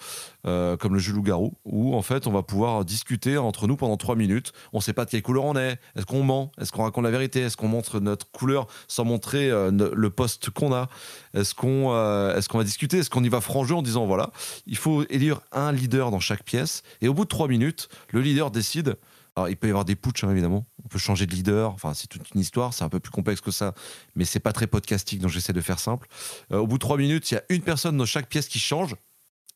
euh, 0.44 0.76
comme 0.76 0.94
le 0.94 0.98
jeu 0.98 1.12
loup-garou, 1.12 1.54
où 1.64 1.94
en 1.94 2.02
fait, 2.02 2.26
on 2.26 2.32
va 2.32 2.42
pouvoir 2.42 2.84
discuter 2.84 3.38
entre 3.38 3.68
nous 3.68 3.76
pendant 3.76 3.96
trois 3.96 4.16
minutes. 4.16 4.52
On 4.72 4.78
ne 4.78 4.82
sait 4.82 4.92
pas 4.92 5.04
de 5.04 5.10
quelle 5.10 5.22
couleur 5.22 5.44
on 5.44 5.56
est. 5.56 5.78
Est-ce 5.94 6.04
qu'on 6.04 6.24
ment? 6.24 6.50
Est-ce 6.60 6.72
qu'on 6.72 6.82
raconte 6.82 7.04
la 7.04 7.12
vérité? 7.12 7.42
Est-ce 7.42 7.56
qu'on 7.56 7.68
montre 7.68 8.00
notre 8.00 8.28
couleur 8.32 8.66
sans 8.88 9.04
montrer 9.04 9.50
euh, 9.50 9.70
le 9.70 10.10
poste 10.10 10.50
qu'on 10.50 10.72
a? 10.72 10.88
Est-ce 11.32 11.54
qu'on 11.54 11.92
euh, 11.92 12.36
est 12.36 12.48
qu'on 12.48 12.58
va 12.58 12.64
discuter? 12.64 12.98
Est-ce 12.98 13.10
qu'on 13.10 13.22
y 13.22 13.28
va 13.28 13.40
franc 13.40 13.64
jeu 13.64 13.76
en 13.76 13.82
disant 13.82 14.06
voilà, 14.06 14.30
il 14.66 14.76
faut 14.76 15.04
élire 15.10 15.42
un 15.52 15.70
leader 15.70 16.10
dans 16.10 16.18
chaque 16.18 16.42
pièce, 16.42 16.82
et 17.02 17.08
au 17.08 17.14
bout 17.14 17.24
de 17.24 17.28
trois 17.28 17.46
minutes, 17.46 17.88
le 18.08 18.20
leader 18.20 18.50
décide 18.50 18.96
alors, 19.36 19.48
il 19.48 19.56
peut 19.56 19.68
y 19.68 19.70
avoir 19.70 19.84
des 19.84 19.96
putsch, 19.96 20.24
hein, 20.24 20.30
évidemment. 20.30 20.66
On 20.84 20.88
peut 20.88 20.98
changer 20.98 21.26
de 21.26 21.34
leader. 21.34 21.72
Enfin, 21.72 21.94
c'est 21.94 22.08
toute 22.08 22.30
une 22.34 22.40
histoire. 22.40 22.74
C'est 22.74 22.84
un 22.84 22.88
peu 22.88 23.00
plus 23.00 23.12
complexe 23.12 23.40
que 23.40 23.50
ça. 23.50 23.74
Mais 24.16 24.24
c'est 24.24 24.40
pas 24.40 24.52
très 24.52 24.66
podcastique, 24.66 25.20
donc 25.20 25.30
j'essaie 25.30 25.52
de 25.52 25.60
faire 25.60 25.78
simple. 25.78 26.08
Euh, 26.52 26.58
au 26.58 26.66
bout 26.66 26.76
de 26.76 26.80
trois 26.80 26.96
minutes, 26.96 27.30
il 27.30 27.34
y 27.34 27.38
a 27.38 27.42
une 27.48 27.62
personne 27.62 27.96
dans 27.96 28.06
chaque 28.06 28.28
pièce 28.28 28.48
qui 28.48 28.58
change 28.58 28.96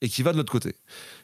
et 0.01 0.09
qui 0.09 0.23
va 0.23 0.33
de 0.33 0.37
l'autre 0.37 0.53
côté. 0.53 0.75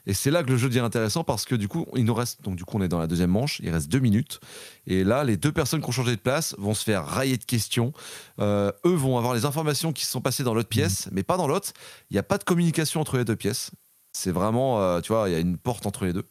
Et 0.06 0.14
c'est 0.14 0.31
là 0.31 0.43
que 0.43 0.51
le 0.51 0.56
jeu 0.56 0.68
devient 0.68 0.81
intéressant 0.81 1.22
parce 1.22 1.44
que 1.44 1.55
du 1.55 1.68
coup, 1.68 1.86
il 1.94 2.05
nous 2.05 2.14
reste. 2.14 2.43
Donc, 2.43 2.56
du 2.56 2.64
coup, 2.64 2.78
on 2.78 2.82
est 2.82 2.89
dans 2.89 2.98
la 2.98 3.06
deuxième 3.06 3.31
manche. 3.31 3.60
Il 3.62 3.70
reste 3.70 3.89
deux 3.89 3.98
minutes. 4.01 4.40
Et 4.86 5.05
là, 5.05 5.22
les 5.22 5.36
deux 5.36 5.52
personnes 5.52 5.81
qui 5.81 5.89
ont 5.89 5.93
changé 5.93 6.16
de 6.16 6.20
place 6.20 6.55
vont 6.59 6.74
se 6.74 6.85
faire 6.85 7.06
railler 7.06 7.36
de 7.36 7.44
questions. 7.44 7.93
Euh, 8.40 8.72
eux 8.85 8.94
vont 8.94 9.16
avoir 9.16 9.35
les 9.35 9.44
informations 9.44 9.93
qui 9.93 10.05
se 10.05 10.10
sont 10.10 10.20
passées 10.20 10.44
dans 10.44 10.55
l'autre 10.55 10.68
pièce, 10.68 11.09
mais 11.12 11.22
pas 11.22 11.36
dans 11.36 11.47
l'autre. 11.47 11.72
Il 12.10 12.14
n'y 12.14 12.18
a 12.18 12.24
pas 12.24 12.39
de 12.39 12.44
communication 12.44 13.01
entre 13.01 13.16
les 13.16 13.24
deux 13.24 13.36
pièces. 13.36 13.70
C'est 14.12 14.32
vraiment, 14.32 14.81
euh, 14.81 15.01
tu 15.01 15.12
vois, 15.12 15.28
il 15.28 15.32
y 15.32 15.36
a 15.36 15.39
une 15.39 15.56
porte 15.56 15.86
entre 15.86 16.05
les 16.05 16.12
deux. 16.12 16.27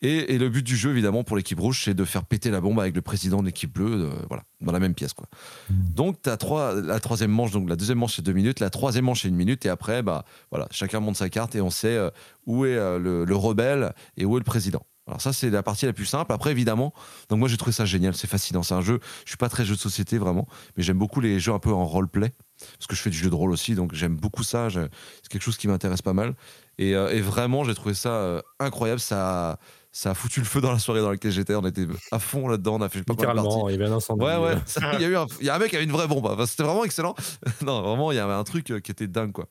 Et, 0.00 0.38
le 0.38 0.48
but 0.48 0.62
du 0.62 0.76
jeu, 0.76 0.90
évidemment, 0.90 1.24
pour 1.24 1.36
l'équipe 1.36 1.58
rouge, 1.58 1.82
c'est 1.84 1.94
de 1.94 2.04
faire 2.04 2.24
péter 2.24 2.50
la 2.52 2.60
bombe 2.60 2.78
avec 2.78 2.94
le 2.94 3.02
président 3.02 3.40
de 3.40 3.46
l'équipe 3.46 3.72
bleue, 3.72 4.04
euh, 4.04 4.10
voilà, 4.28 4.44
dans 4.60 4.70
la 4.70 4.78
même 4.78 4.94
pièce. 4.94 5.12
Quoi. 5.12 5.26
Hmm. 5.70 5.74
Donc, 5.92 6.22
tu 6.22 6.30
as 6.30 6.36
trois, 6.36 6.74
la 6.74 7.00
troisième 7.00 7.32
manche, 7.32 7.50
donc 7.50 7.68
la 7.68 7.74
deuxième 7.74 7.98
manche, 7.98 8.14
c'est 8.14 8.22
deux 8.22 8.32
minutes, 8.32 8.60
la 8.60 8.70
troisième 8.70 9.06
manche, 9.06 9.22
c'est 9.22 9.28
une 9.28 9.34
minute, 9.34 9.66
et 9.66 9.68
après, 9.68 10.02
bah, 10.02 10.24
voilà, 10.52 10.68
chacun 10.70 11.00
monte 11.00 11.16
sa 11.16 11.28
carte 11.28 11.56
et 11.56 11.60
on 11.60 11.70
sait 11.70 11.96
euh, 11.96 12.10
où 12.46 12.64
est 12.64 12.76
euh, 12.76 12.98
le, 12.98 13.36
rebelle 13.36 13.92
et 14.16 14.24
où 14.24 14.36
est 14.36 14.40
le 14.40 14.44
président. 14.44 14.82
Alors 15.08 15.20
ça, 15.20 15.32
c'est 15.32 15.50
la 15.50 15.62
partie 15.62 15.86
la 15.86 15.94
plus 15.94 16.04
simple. 16.04 16.32
Après, 16.32 16.50
évidemment, 16.52 16.92
donc 17.28 17.40
moi, 17.40 17.48
j'ai 17.48 17.56
trouvé 17.56 17.72
ça 17.72 17.84
génial, 17.84 18.14
c'est 18.14 18.28
fascinant. 18.28 18.62
C'est 18.62 18.74
un 18.74 18.82
jeu, 18.82 19.00
je 19.24 19.30
suis 19.30 19.38
pas 19.38 19.48
très 19.48 19.64
jeu 19.64 19.74
de 19.74 19.80
société, 19.80 20.18
vraiment, 20.18 20.46
mais 20.76 20.84
j'aime 20.84 20.98
beaucoup 20.98 21.20
les 21.20 21.40
jeux 21.40 21.54
un 21.54 21.58
peu 21.58 21.72
en 21.72 21.86
roleplay, 21.86 22.30
parce 22.58 22.86
que 22.86 22.94
je 22.94 23.00
fais 23.00 23.10
du 23.10 23.16
jeu 23.16 23.30
de 23.30 23.34
rôle 23.34 23.50
aussi, 23.50 23.74
donc 23.74 23.94
j'aime 23.94 24.16
beaucoup 24.16 24.44
ça. 24.44 24.68
C'est 24.70 25.28
quelque 25.28 25.42
chose 25.42 25.56
qui 25.56 25.66
m'intéresse 25.66 26.02
pas 26.02 26.12
mal. 26.12 26.34
Et, 26.76 26.90
et 26.90 27.20
vraiment, 27.20 27.64
j'ai 27.64 27.74
trouvé 27.74 27.94
ça 27.94 28.42
incroyable. 28.60 29.00
Ça 29.00 29.58
ça 29.90 30.10
a 30.10 30.14
foutu 30.14 30.40
le 30.40 30.46
feu 30.46 30.60
dans 30.60 30.72
la 30.72 30.78
soirée 30.78 31.00
dans 31.00 31.10
laquelle 31.10 31.32
j'étais. 31.32 31.54
On 31.54 31.66
était 31.66 31.86
à 32.12 32.18
fond 32.18 32.48
là-dedans. 32.48 32.76
On 32.76 32.82
a 32.82 32.88
fait 32.88 33.02
pas 33.02 33.14
Littéralement, 33.14 33.68
il 33.68 33.72
y 33.72 33.74
avait 33.74 33.90
un 33.90 33.96
incendie. 33.96 34.24
Ouais, 34.24 34.36
ouais. 34.36 34.54
il, 34.94 35.00
y 35.00 35.04
a 35.04 35.08
eu 35.08 35.16
un, 35.16 35.26
il 35.40 35.46
y 35.46 35.50
a 35.50 35.54
un 35.54 35.58
mec 35.58 35.70
qui 35.70 35.76
avait 35.76 35.84
une 35.84 35.92
vraie 35.92 36.06
bombe. 36.06 36.44
C'était 36.46 36.62
vraiment 36.62 36.84
excellent. 36.84 37.14
non, 37.62 37.82
vraiment, 37.82 38.12
il 38.12 38.16
y 38.16 38.18
avait 38.18 38.32
un 38.32 38.44
truc 38.44 38.70
euh, 38.70 38.80
qui 38.80 38.90
était 38.90 39.06
dingue, 39.06 39.32
quoi. 39.32 39.46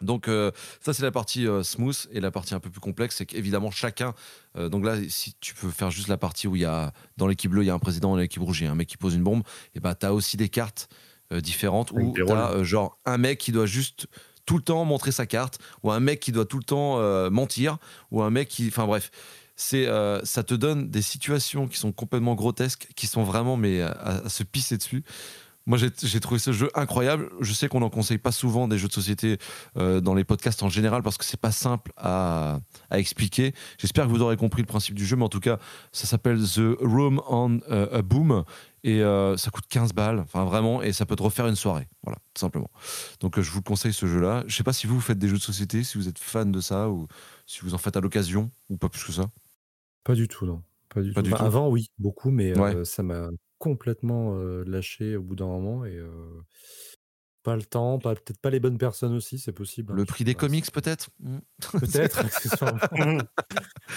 Donc 0.00 0.28
euh, 0.28 0.50
ça 0.80 0.94
c'est 0.94 1.02
la 1.02 1.10
partie 1.10 1.46
euh, 1.46 1.62
smooth 1.62 2.08
et 2.10 2.20
la 2.20 2.30
partie 2.30 2.54
un 2.54 2.58
peu 2.58 2.70
plus 2.70 2.80
complexe 2.80 3.16
c'est 3.16 3.26
qu'évidemment 3.26 3.70
chacun 3.70 4.14
donc 4.56 4.82
là 4.82 4.96
si 5.10 5.34
tu 5.40 5.52
peux 5.54 5.68
faire 5.68 5.90
juste 5.90 6.08
la 6.08 6.16
partie 6.16 6.48
où 6.48 6.56
il 6.56 6.62
y 6.62 6.64
a 6.64 6.94
dans 7.18 7.26
l'équipe 7.26 7.50
bleue 7.50 7.64
il 7.64 7.66
y 7.66 7.70
a 7.70 7.74
un 7.74 7.78
président 7.78 8.12
dans 8.12 8.16
l'équipe 8.16 8.40
rouge 8.40 8.62
il 8.62 8.64
y 8.64 8.66
a 8.66 8.70
un 8.70 8.74
mec 8.74 8.88
qui 8.88 8.96
pose 8.96 9.14
une 9.14 9.22
bombe 9.22 9.42
et 9.74 9.80
bah 9.80 9.94
t'as 9.94 10.12
aussi 10.12 10.38
des 10.38 10.48
cartes 10.48 10.88
différentes 11.30 11.90
où 11.92 12.14
t'as 12.26 12.62
genre 12.62 12.98
un 13.04 13.18
mec 13.18 13.36
qui 13.36 13.52
doit 13.52 13.66
juste 13.66 14.06
tout 14.46 14.56
le 14.56 14.62
temps 14.62 14.86
montrer 14.86 15.12
sa 15.12 15.26
carte 15.26 15.58
ou 15.82 15.92
un 15.92 16.00
mec 16.00 16.18
qui 16.18 16.32
doit 16.32 16.46
tout 16.46 16.56
le 16.56 16.64
temps 16.64 17.30
mentir 17.30 17.76
ou 18.10 18.22
un 18.22 18.30
mec 18.30 18.48
qui 18.48 18.68
enfin 18.68 18.86
bref 18.86 19.10
c'est 19.60 19.86
euh, 19.86 20.24
ça 20.24 20.42
te 20.42 20.54
donne 20.54 20.88
des 20.88 21.02
situations 21.02 21.68
qui 21.68 21.76
sont 21.76 21.92
complètement 21.92 22.34
grotesques, 22.34 22.88
qui 22.96 23.06
sont 23.06 23.24
vraiment 23.24 23.58
mais 23.58 23.82
à, 23.82 24.26
se 24.28 24.42
pisser 24.42 24.78
dessus. 24.78 25.04
Moi, 25.66 25.76
j'ai 25.76 26.20
trouvé 26.20 26.40
ce 26.40 26.50
jeu 26.50 26.70
incroyable. 26.74 27.28
Je 27.40 27.52
sais 27.52 27.68
qu'on 27.68 27.80
n'en 27.80 27.90
conseille 27.90 28.18
pas 28.18 28.32
souvent 28.32 28.66
des 28.66 28.78
jeux 28.78 28.88
de 28.88 28.92
société 28.92 29.36
euh, 29.76 30.00
dans 30.00 30.14
les 30.14 30.24
podcasts 30.24 30.62
en 30.62 30.70
général 30.70 31.02
parce 31.02 31.18
que 31.18 31.26
c'est 31.26 31.38
pas 31.38 31.52
simple 31.52 31.92
à, 31.98 32.60
expliquer. 32.90 33.52
J'espère 33.78 34.06
que 34.06 34.10
vous 34.10 34.22
aurez 34.22 34.38
compris 34.38 34.62
le 34.62 34.66
principe 34.66 34.94
du 34.94 35.04
jeu, 35.04 35.16
mais 35.16 35.24
en 35.24 35.28
tout 35.28 35.40
cas, 35.40 35.58
ça 35.92 36.06
s'appelle 36.06 36.42
The 36.42 36.78
Room 36.80 37.20
on 37.28 37.60
euh, 37.70 37.98
a 37.98 38.00
Boom 38.00 38.44
et 38.82 39.02
ça 39.36 39.50
coûte 39.50 39.66
15 39.68 39.92
balles, 39.92 40.20
enfin 40.20 40.46
vraiment, 40.46 40.80
et 40.80 40.94
ça 40.94 41.04
peut 41.04 41.14
te 41.14 41.22
refaire 41.22 41.46
une 41.46 41.54
soirée, 41.54 41.86
voilà, 42.02 42.16
tout 42.32 42.40
simplement. 42.40 42.70
Donc 43.20 43.38
je 43.38 43.50
vous 43.50 43.60
conseille 43.60 43.92
ce 43.92 44.06
jeu-là. 44.06 44.42
Je 44.46 44.56
sais 44.56 44.64
pas 44.64 44.72
si 44.72 44.86
vous 44.86 45.02
faites 45.02 45.18
des 45.18 45.28
jeux 45.28 45.36
de 45.36 45.42
société, 45.42 45.84
si 45.84 45.98
vous 45.98 46.08
êtes 46.08 46.18
fan 46.18 46.50
de 46.50 46.62
ça 46.62 46.88
ou 46.88 47.06
si 47.44 47.60
vous 47.60 47.74
en 47.74 47.78
faites 47.78 47.98
à 47.98 48.00
l'occasion 48.00 48.50
ou 48.70 48.78
pas 48.78 48.88
plus 48.88 49.04
que 49.04 49.12
ça. 49.12 49.26
Pas 50.04 50.14
du 50.14 50.28
tout, 50.28 50.46
non. 50.46 50.62
Pas 50.88 51.02
du 51.02 51.14
tout. 51.14 51.22
Avant, 51.38 51.68
oui, 51.70 51.88
beaucoup, 51.98 52.30
mais 52.30 52.52
ça 52.84 53.02
m'a 53.02 53.28
complètement 53.58 54.34
lâché 54.66 55.16
au 55.16 55.22
bout 55.22 55.36
d'un 55.36 55.46
moment 55.46 55.84
et 55.84 55.98
Pas 57.42 57.56
le 57.56 57.62
temps, 57.64 57.98
pas, 57.98 58.14
peut-être 58.14 58.38
pas 58.40 58.50
les 58.50 58.60
bonnes 58.60 58.76
personnes 58.78 59.14
aussi, 59.14 59.38
c'est 59.38 59.52
possible. 59.52 59.92
hein, 59.92 59.96
Le 59.96 60.04
je 60.04 60.12
prix 60.12 60.24
sais 60.24 60.24
des 60.24 60.34
pas, 60.34 60.38
comics, 60.40 60.70
peut-être? 60.72 61.08
Peut-être, 61.76 62.24
accessoirement. 62.26 62.80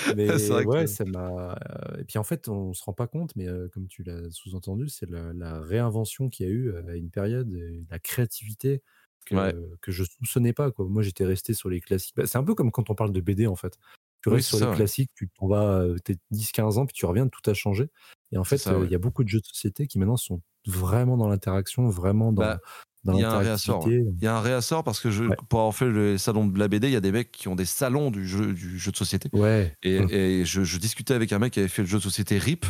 Mais 0.09 0.65
que- 0.77 0.85
ça 0.87 1.05
m'a. 1.05 1.53
euh, 1.95 1.99
Et 2.01 2.05
puis 2.05 2.17
en 2.19 2.23
fait, 2.23 2.47
on 2.49 2.73
se 2.73 2.83
rend 2.83 2.93
pas 2.93 3.07
compte, 3.07 3.35
mais 3.35 3.47
euh, 3.47 3.69
comme 3.69 3.87
tu 3.87 4.03
l'as 4.03 4.29
sous-entendu, 4.31 4.89
c'est 4.89 5.09
la, 5.09 5.33
la 5.33 5.59
réinvention 5.61 6.29
qu'il 6.29 6.45
y 6.47 6.49
a 6.49 6.51
eu 6.53 6.69
euh, 6.69 6.87
à 6.89 6.95
une 6.95 7.09
période, 7.11 7.53
et 7.53 7.85
la 7.89 7.99
créativité 7.99 8.81
que, 9.25 9.53
que 9.81 9.91
je 9.91 10.03
soupçonnais 10.03 10.53
pas. 10.53 10.71
Quoi. 10.71 10.85
Moi, 10.87 11.01
j'étais 11.03 11.25
resté 11.25 11.53
sur 11.53 11.69
les 11.69 11.81
classiques. 11.81 12.15
Bah, 12.15 12.27
c'est 12.27 12.37
un 12.37 12.43
peu 12.43 12.55
comme 12.55 12.71
quand 12.71 12.89
on 12.89 12.95
parle 12.95 13.13
de 13.13 13.21
BD 13.21 13.47
en 13.47 13.55
fait. 13.55 13.77
Tu 14.23 14.29
Oui, 14.29 14.35
restes 14.37 14.47
sur 14.49 14.57
ça, 14.59 14.65
les 14.65 14.71
ouais. 14.71 14.77
classiques, 14.77 15.11
tu 15.15 15.29
t'en 15.37 15.47
vas 15.47 15.63
euh, 15.81 15.95
peut-être 16.03 16.19
10-15 16.31 16.77
ans, 16.79 16.85
puis 16.85 16.93
tu 16.95 17.05
reviens, 17.05 17.27
tout 17.27 17.47
a 17.49 17.53
changé. 17.53 17.89
Et 18.31 18.37
en 18.37 18.43
fait, 18.45 18.65
euh, 18.67 18.79
il 18.79 18.83
ouais. 18.83 18.89
y 18.89 18.95
a 18.95 18.99
beaucoup 18.99 19.23
de 19.23 19.29
jeux 19.29 19.41
de 19.41 19.45
société 19.45 19.85
qui 19.87 19.99
maintenant 19.99 20.17
sont 20.17 20.41
vraiment 20.65 21.17
dans 21.17 21.27
l'interaction, 21.27 21.87
vraiment 21.89 22.31
dans, 22.31 22.41
Bah, 22.41 22.59
il 23.05 23.15
y 23.19 23.23
a 23.23 23.33
un 23.33 23.39
réassort, 23.39 23.85
l'interactivité. 23.85 24.15
Il 24.21 24.23
y 24.23 24.27
a 24.27 24.37
un 24.37 24.41
réassort 24.41 24.83
parce 24.85 25.01
que 25.01 25.11
je, 25.11 25.25
Ouais. 25.25 25.35
pour 25.49 25.59
avoir 25.59 25.75
fait 25.75 25.89
le 25.89 26.17
salon 26.17 26.47
de 26.47 26.57
la 26.57 26.69
BD, 26.69 26.87
il 26.87 26.93
y 26.93 26.95
a 26.95 27.01
des 27.01 27.11
mecs 27.11 27.33
qui 27.33 27.49
ont 27.49 27.55
des 27.55 27.65
salons 27.65 28.11
du 28.11 28.25
jeu, 28.25 28.53
du 28.53 28.79
jeu 28.79 28.91
de 28.91 28.97
société. 28.97 29.29
Ouais. 29.33 29.75
Et, 29.83 29.99
Hum. 29.99 30.07
et 30.09 30.45
je, 30.45 30.63
je 30.63 30.77
discutais 30.77 31.13
avec 31.13 31.33
un 31.33 31.39
mec 31.39 31.51
qui 31.53 31.59
avait 31.59 31.67
fait 31.67 31.81
le 31.81 31.87
jeu 31.89 31.97
de 31.97 32.03
société 32.03 32.37
RIP, 32.37 32.65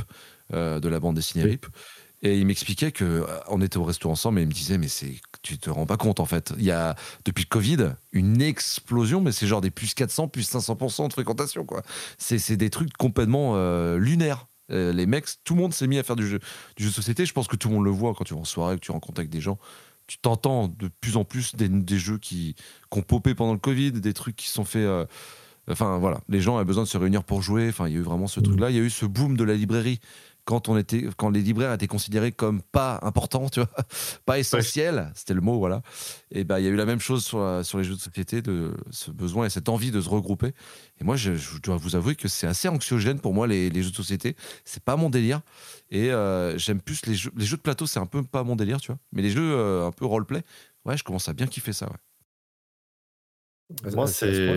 euh, 0.54 0.80
de 0.80 0.90
la 0.90 1.00
bande 1.00 1.16
dessinée 1.16 1.44
Oui. 1.44 1.52
RIP. 1.52 1.68
Et 2.24 2.40
il 2.40 2.48
m'expliquait 2.48 2.92
que 2.92 3.04
euh, 3.04 3.26
on 3.48 3.62
était 3.62 3.78
au 3.78 3.84
resto 3.84 4.10
ensemble 4.10 4.40
et 4.40 4.44
il 4.44 4.48
me 4.48 4.54
disait 4.54 4.78
mais 4.80 4.88
c'est 4.88 5.22
tu 5.44 5.60
te 5.60 5.70
rends 5.70 5.86
pas 5.86 5.98
compte 5.98 6.20
en 6.20 6.26
fait. 6.26 6.54
Il 6.58 6.64
y 6.64 6.72
a 6.72 6.96
depuis 7.26 7.44
le 7.44 7.50
Covid 7.50 7.94
une 8.12 8.42
explosion 8.42 9.22
mais 9.22 9.32
c'est 9.32 9.46
genre 9.46 9.62
des 9.62 9.70
plus 9.70 9.94
400 9.94 10.30
plus 10.30 10.44
500 10.44 11.08
de 11.08 11.14
fréquentation 11.14 11.66
quoi. 11.66 11.84
C'est 12.18 12.58
des 12.58 12.70
trucs 12.70 12.94
complètement 12.94 13.54
euh, 13.56 13.98
lunaires. 14.00 14.48
Euh, 14.72 14.94
les 14.94 15.06
mecs, 15.06 15.28
tout 15.44 15.56
le 15.56 15.62
monde 15.62 15.74
s'est 15.74 15.88
mis 15.88 16.00
à 16.00 16.04
faire 16.04 16.16
du 16.16 16.26
jeu, 16.26 16.40
du 16.78 16.84
jeu 16.84 16.90
de 16.90 16.96
société. 16.96 17.26
Je 17.26 17.34
pense 17.34 17.48
que 17.48 17.58
tout 17.58 17.68
le 17.68 17.76
monde 17.76 17.84
le 17.84 17.92
voit 17.92 18.14
quand 18.16 18.24
tu 18.24 18.34
vas 18.34 18.40
en 18.40 18.46
soirée, 18.46 18.76
que 18.76 18.80
tu 18.82 18.92
rencontres 18.92 19.20
avec 19.20 19.30
des 19.30 19.42
gens. 19.42 19.60
Tu 20.08 20.18
t'entends 20.18 20.70
de 20.70 20.90
plus 21.02 21.18
en 21.18 21.26
plus 21.26 21.56
des, 21.56 21.68
des 21.68 22.00
jeux 22.00 22.18
qui, 22.18 22.56
qui 22.56 22.98
ont 22.98 23.02
popé 23.02 23.36
pendant 23.36 23.54
le 23.54 23.60
Covid, 23.60 23.92
des 23.92 24.14
trucs 24.14 24.38
qui 24.38 24.48
sont 24.48 24.66
faits. 24.66 24.82
euh, 24.84 25.06
Enfin 25.70 25.98
voilà, 25.98 26.20
les 26.28 26.42
gens 26.42 26.58
avaient 26.58 26.66
besoin 26.66 26.84
de 26.84 26.90
se 26.90 26.98
réunir 26.98 27.24
pour 27.24 27.42
jouer. 27.42 27.70
Enfin, 27.70 27.88
il 27.88 27.94
y 27.94 27.96
a 27.96 28.00
eu 28.00 28.04
vraiment 28.04 28.28
ce 28.28 28.42
truc-là. 28.42 28.70
Il 28.70 28.76
y 28.76 28.80
a 28.80 28.82
eu 28.82 28.90
ce 28.90 29.06
boom 29.06 29.38
de 29.38 29.46
la 29.46 29.54
librairie 29.54 30.00
quand 30.46 30.68
on 30.70 30.78
était, 30.78 31.06
quand 31.18 31.30
les 31.30 31.42
libraires 31.42 31.72
étaient 31.74 31.88
considérés 31.88 32.32
comme 32.32 32.62
pas 32.62 33.00
importants, 33.04 33.48
tu 33.50 33.60
vois, 33.62 33.70
pas 34.26 34.40
essentiels. 34.40 35.12
C'était 35.16 35.34
le 35.34 35.42
mot, 35.42 35.58
voilà. 35.58 35.82
Et 36.32 36.44
ben 36.44 36.60
il 36.60 36.66
y 36.66 36.68
a 36.68 36.72
eu 36.72 36.76
la 36.76 36.86
même 36.86 37.00
chose 37.00 37.24
sur, 37.26 37.40
la- 37.40 37.64
sur 37.64 37.78
les 37.78 37.84
jeux 37.84 37.96
de 37.96 38.00
société, 38.00 38.42
de 38.42 38.74
ce 38.92 39.12
besoin 39.12 39.46
et 39.46 39.50
cette 39.50 39.70
envie 39.70 39.92
de 39.92 40.02
se 40.02 40.10
regrouper. 40.10 40.54
Et 41.00 41.04
moi, 41.04 41.16
je, 41.16 41.36
je 41.36 41.58
dois 41.60 41.78
vous 41.78 41.96
avouer 41.96 42.16
que 42.16 42.28
c'est 42.28 42.48
assez 42.48 42.68
anxiogène 42.68 43.20
pour 43.20 43.34
moi 43.34 43.48
les, 43.48 43.70
les 43.70 43.84
jeux 43.84 43.92
de 43.92 43.96
société. 43.96 44.36
C'est 44.66 44.84
pas 44.84 44.96
mon 44.98 45.10
délire. 45.10 45.42
Et 45.90 46.12
euh, 46.12 46.58
j'aime 46.58 46.82
plus 46.82 47.06
les 47.06 47.16
jeux, 47.16 47.32
les 47.38 47.46
jeux 47.46 47.58
de 47.58 47.62
plateau, 47.62 47.86
c'est 47.88 48.00
un 48.00 48.06
peu 48.06 48.22
pas 48.24 48.44
mon 48.44 48.56
délire, 48.56 48.82
tu 48.82 48.88
vois. 48.88 49.00
Mais 49.12 49.22
les 49.22 49.30
jeux 49.30 49.54
euh, 49.54 49.88
un 49.88 49.92
peu 49.92 50.06
roleplay, 50.06 50.42
ouais, 50.86 50.98
je 50.98 51.04
commence 51.04 51.30
à 51.30 51.34
bien 51.34 51.48
kiffer 51.48 51.74
ça. 51.74 51.88
Ouais. 51.88 51.98
Moi, 53.96 54.06
c'est. 54.08 54.48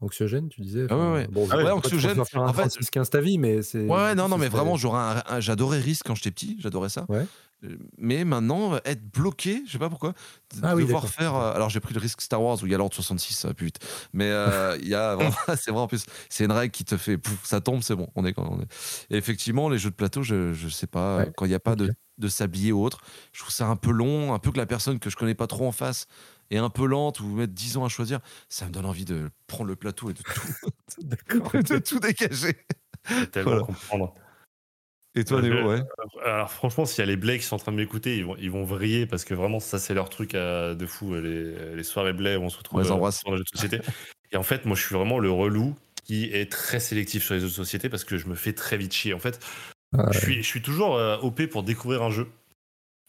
Anxiogène, 0.00 0.48
tu 0.48 0.60
disais 0.60 0.86
Ah 0.90 0.94
ouais, 0.96 1.00
enfin, 1.02 1.12
ouais. 1.14 1.26
Bon, 1.28 1.48
Ah 1.50 1.56
ouais, 1.56 1.64
de 1.64 1.70
anxiogène, 1.70 2.24
faire 2.24 2.42
un 2.42 2.48
en 2.48 2.52
fait- 2.52 2.62
36-15 2.68 3.10
ta 3.10 3.20
vie, 3.20 3.38
mais 3.38 3.62
c'est. 3.62 3.86
Ouais, 3.86 3.96
ouais, 3.96 4.14
non, 4.14 4.28
non, 4.28 4.38
mais 4.38 4.48
vraiment, 4.48 4.76
j'adorais 4.76 5.78
Risk 5.80 6.06
quand 6.06 6.14
j'étais 6.14 6.30
petit, 6.30 6.56
j'adorais 6.60 6.88
ça. 6.88 7.06
Ouais. 7.08 7.26
Euh, 7.64 7.76
Mais 7.96 8.24
maintenant, 8.24 8.76
être 8.84 9.10
bloqué, 9.10 9.62
je 9.66 9.72
sais 9.72 9.78
pas 9.78 9.88
pourquoi, 9.88 10.10
de 10.54 10.60
Ah 10.62 10.74
oui, 10.74 10.82
devoir 10.84 11.08
faire. 11.08 11.34
euh, 11.34 11.54
alors, 11.54 11.70
j'ai 11.70 11.80
pris 11.80 11.94
le 11.94 12.00
risque 12.00 12.20
Star 12.20 12.42
Wars 12.42 12.58
où 12.62 12.66
il 12.66 12.72
y 12.72 12.74
a 12.74 12.78
l'ordre 12.78 12.94
66, 12.94 13.32
ça 13.34 13.48
va 13.48 13.54
plus 13.54 13.66
vite. 13.66 13.78
Mais 14.12 14.28
euh, 14.28 14.76
il 14.82 14.88
y 14.88 14.94
a 14.94 15.14
vraiment, 15.14 15.30
c'est 15.56 15.70
vrai 15.70 15.80
en 15.80 15.86
plus, 15.86 16.04
c'est 16.28 16.44
une 16.44 16.52
règle 16.52 16.72
qui 16.72 16.84
te 16.84 16.96
fait, 16.98 17.16
pouf, 17.16 17.42
ça 17.44 17.60
tombe, 17.62 17.82
c'est 17.82 17.96
bon, 17.96 18.08
on 18.16 18.24
est 18.26 18.34
quand 18.34 18.46
on 18.50 18.60
est. 18.60 18.66
Et 19.10 19.16
effectivement, 19.16 19.68
les 19.70 19.78
jeux 19.78 19.90
de 19.90 19.94
plateau, 19.94 20.22
je, 20.22 20.52
je 20.52 20.68
sais 20.68 20.86
pas, 20.88 21.18
Ouais, 21.18 21.32
quand 21.36 21.46
il 21.46 21.50
n'y 21.50 21.54
a 21.54 21.60
pas 21.60 21.76
de, 21.76 21.90
de 22.18 22.28
sablier 22.28 22.72
ou 22.72 22.84
autre, 22.84 22.98
je 23.32 23.40
trouve 23.40 23.52
ça 23.54 23.66
un 23.68 23.76
peu 23.76 23.92
long, 23.92 24.34
un 24.34 24.38
peu 24.38 24.50
que 24.52 24.58
la 24.58 24.66
personne 24.66 24.98
que 24.98 25.08
je 25.08 25.16
connais 25.16 25.34
pas 25.34 25.46
trop 25.46 25.66
en 25.66 25.72
face 25.72 26.06
est 26.50 26.58
un 26.58 26.70
peu 26.70 26.86
lente 26.86 27.20
ou 27.20 27.26
mettre 27.26 27.52
10 27.52 27.76
ans 27.76 27.84
à 27.84 27.88
choisir, 27.88 28.20
ça 28.48 28.66
me 28.66 28.70
donne 28.70 28.86
envie 28.86 29.04
de 29.04 29.30
prendre 29.46 29.68
le 29.68 29.76
plateau 29.76 30.10
et 30.10 30.14
de 30.14 30.22
tout, 30.22 31.02
de 31.62 31.78
tout 31.78 31.98
dégager. 32.00 32.56
tellement 33.32 33.50
Voilà. 33.52 33.64
comprendre. 33.66 34.14
Et 35.16 35.24
toi, 35.24 35.40
Néo, 35.42 35.56
je- 35.56 35.62
ouais. 35.66 35.82
Alors 36.24 36.50
franchement, 36.50 36.84
s'il 36.86 36.98
y 36.98 37.02
a 37.02 37.06
les 37.06 37.16
Blais 37.16 37.38
qui 37.38 37.44
sont 37.44 37.54
en 37.54 37.58
train 37.60 37.70
de 37.70 37.76
m'écouter, 37.76 38.16
ils 38.16 38.24
vont, 38.24 38.36
ils 38.36 38.50
vont 38.50 38.64
vriller 38.64 39.06
parce 39.06 39.24
que 39.24 39.32
vraiment, 39.34 39.60
ça 39.60 39.78
c'est 39.78 39.94
leur 39.94 40.10
truc 40.10 40.34
euh, 40.34 40.74
de 40.74 40.86
fou, 40.86 41.14
les, 41.14 41.76
les 41.76 41.84
soirées 41.84 42.12
Blais 42.12 42.34
où 42.36 42.42
on 42.42 42.48
se 42.48 42.58
retrouve 42.58 42.80
On 42.80 42.82
les 42.82 42.90
euh, 42.90 42.94
embrasse. 42.94 43.20
sur 43.20 43.30
les 43.30 43.36
jeux 43.38 43.44
de 43.44 43.48
société. 43.58 43.80
Et 44.32 44.36
en 44.36 44.42
fait, 44.42 44.64
moi 44.64 44.74
je 44.74 44.84
suis 44.84 44.94
vraiment 44.96 45.20
le 45.20 45.30
relou 45.30 45.76
qui 46.02 46.24
est 46.32 46.50
très 46.50 46.80
sélectif 46.80 47.22
sur 47.24 47.34
les 47.34 47.40
jeux 47.40 47.46
de 47.46 47.52
société 47.52 47.88
parce 47.88 48.02
que 48.02 48.18
je 48.18 48.26
me 48.26 48.34
fais 48.34 48.52
très 48.54 48.76
vite 48.76 48.92
chier. 48.92 49.14
En 49.14 49.20
fait, 49.20 49.38
Ah, 49.96 50.08
je, 50.10 50.18
suis, 50.18 50.36
je 50.42 50.48
suis 50.48 50.62
toujours 50.62 50.96
euh, 50.96 51.16
OP 51.18 51.46
pour 51.46 51.62
découvrir 51.62 52.02
un 52.02 52.10
jeu. 52.10 52.26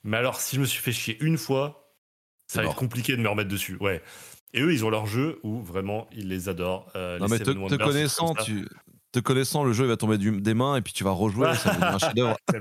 Mais 0.03 0.17
alors, 0.17 0.39
si 0.39 0.57
je 0.57 0.61
me 0.61 0.65
suis 0.67 0.83
fait 0.83 0.91
chier 0.91 1.17
une 1.21 1.39
fois, 1.39 1.84
ça 2.47 2.61
va 2.61 2.67
être 2.69 2.75
compliqué 2.75 3.15
de 3.15 3.21
me 3.21 3.29
remettre 3.29 3.49
dessus. 3.49 3.77
Ouais. 3.79 4.01
Et 4.53 4.61
eux, 4.61 4.71
ils 4.73 4.85
ont 4.85 4.89
leur 4.89 5.05
jeu 5.05 5.39
où 5.43 5.61
vraiment 5.61 6.07
ils 6.13 6.27
les 6.29 6.47
adorent. 6.49 6.87
Euh, 6.95 7.19
Non, 7.19 7.25
les 7.25 7.31
mais 7.31 7.39
te, 7.39 7.51
connaissant, 7.75 8.27
comme 8.33 8.37
ça. 8.37 8.43
tu, 8.43 8.67
te 9.11 9.19
connaissant, 9.19 9.63
le 9.63 9.73
jeu 9.73 9.83
il 9.85 9.89
va 9.89 9.97
tomber 9.97 10.17
du- 10.17 10.39
des 10.41 10.53
mains 10.53 10.77
et 10.77 10.81
puis 10.81 10.93
tu 10.93 11.03
vas 11.03 11.11
rejouer, 11.11 11.53
ça 11.55 11.71
va 11.73 11.95
un 11.95 11.97
chef-d'œuvre. 11.99 12.37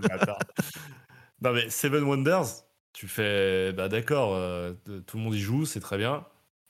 Non 1.43 1.53
mais 1.53 1.69
Seven 1.69 2.05
Wonders, 2.05 2.47
tu 2.93 3.07
fais 3.09 3.73
bah 3.73 3.89
d'accord, 3.89 4.35
euh, 4.35 4.73
tout 5.07 5.19
le 5.19 5.23
monde 5.23 5.35
y 5.35 5.41
joue, 5.41 5.67
c'est 5.67 5.81
très 5.81 5.99
bien. 5.99 6.25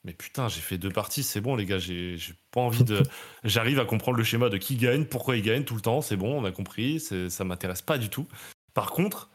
Mais 0.05 0.12
putain, 0.12 0.49
j'ai 0.49 0.61
fait 0.61 0.77
deux 0.78 0.91
parties, 0.91 1.23
c'est 1.23 1.41
bon 1.41 1.55
les 1.57 1.65
gars, 1.65 1.78
j'ai 1.78 2.16
pas 2.51 2.61
envie 2.61 2.85
de. 2.85 3.03
J'arrive 3.45 3.78
à 3.78 3.85
comprendre 3.85 4.19
le 4.19 4.24
schéma 4.24 4.49
de 4.49 4.57
qui 4.59 4.77
gagne, 4.77 5.05
pourquoi 5.05 5.36
il 5.36 5.43
gagne 5.43 5.65
tout 5.65 5.74
le 5.74 5.81
temps, 5.81 6.01
c'est 6.03 6.16
bon, 6.16 6.41
on 6.41 6.45
a 6.45 6.51
compris, 6.51 7.01
ça 7.01 7.45
m'intéresse 7.45 7.82
pas 7.82 7.99
du 7.99 8.09
tout. 8.09 8.27
Par 8.74 8.91
contre, 8.91 9.31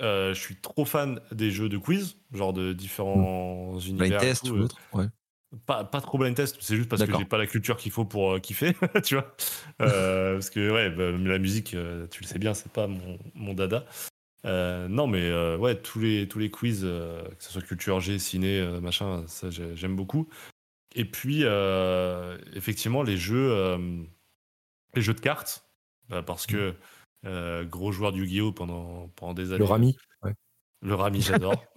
euh, 0.00 0.34
je 0.34 0.40
suis 0.40 0.56
trop 0.56 0.84
fan 0.84 1.20
des 1.32 1.50
jeux 1.50 1.68
de 1.68 1.78
quiz, 1.78 2.16
genre 2.32 2.52
de 2.52 2.72
différents 2.72 3.78
univers. 3.80 4.08
Blind 4.08 4.20
test 4.20 4.44
tout, 4.46 4.52
ou 4.52 4.56
euh, 4.58 4.62
autre. 4.64 4.78
Ouais. 4.92 5.06
pas, 5.66 5.84
pas 5.84 6.00
trop 6.00 6.18
blind 6.18 6.34
test, 6.34 6.56
c'est 6.60 6.76
juste 6.76 6.88
parce 6.88 7.04
que 7.04 7.12
j'ai 7.18 7.24
pas 7.24 7.38
la 7.38 7.46
culture 7.46 7.76
qu'il 7.76 7.92
faut 7.92 8.04
pour 8.04 8.32
euh, 8.34 8.38
kiffer, 8.38 8.74
tu 9.04 9.14
vois. 9.14 9.34
Euh, 9.82 10.34
parce 10.34 10.50
que 10.50 10.70
ouais, 10.70 10.90
bah, 10.90 11.10
la 11.10 11.38
musique, 11.38 11.76
tu 12.10 12.22
le 12.22 12.26
sais 12.26 12.38
bien, 12.38 12.54
c'est 12.54 12.72
pas 12.72 12.86
mon, 12.86 13.18
mon 13.34 13.54
dada. 13.54 13.84
Non, 14.44 15.06
mais 15.06 15.30
ouais, 15.56 15.74
tous 15.80 16.00
les, 16.00 16.28
tous 16.28 16.38
les 16.38 16.50
quiz, 16.50 16.80
que 16.82 17.34
ce 17.44 17.52
soit 17.52 17.62
culture 17.62 18.00
G, 18.00 18.18
ciné, 18.18 18.62
machin, 18.80 19.24
ça 19.26 19.50
j'ai- 19.50 19.76
j'aime 19.76 19.96
beaucoup. 19.96 20.28
Et 20.94 21.04
puis, 21.04 21.44
effectivement, 22.54 23.02
les 23.02 23.16
jeux, 23.16 23.76
les 24.94 25.02
jeux 25.02 25.14
de 25.14 25.20
cartes, 25.20 25.64
bah, 26.08 26.22
parce 26.22 26.46
que 26.46 26.74
euh, 27.26 27.64
gros 27.64 27.92
joueur 27.92 28.12
du 28.12 28.20
Yu-Gi-Oh! 28.22 28.52
pendant, 28.52 29.08
pendant 29.16 29.34
des 29.34 29.50
années. 29.50 29.58
Le 29.58 29.64
Rami. 29.64 29.96
Ouais. 30.22 30.34
Le 30.82 30.94
Rami, 30.94 31.20
j'adore. 31.20 31.62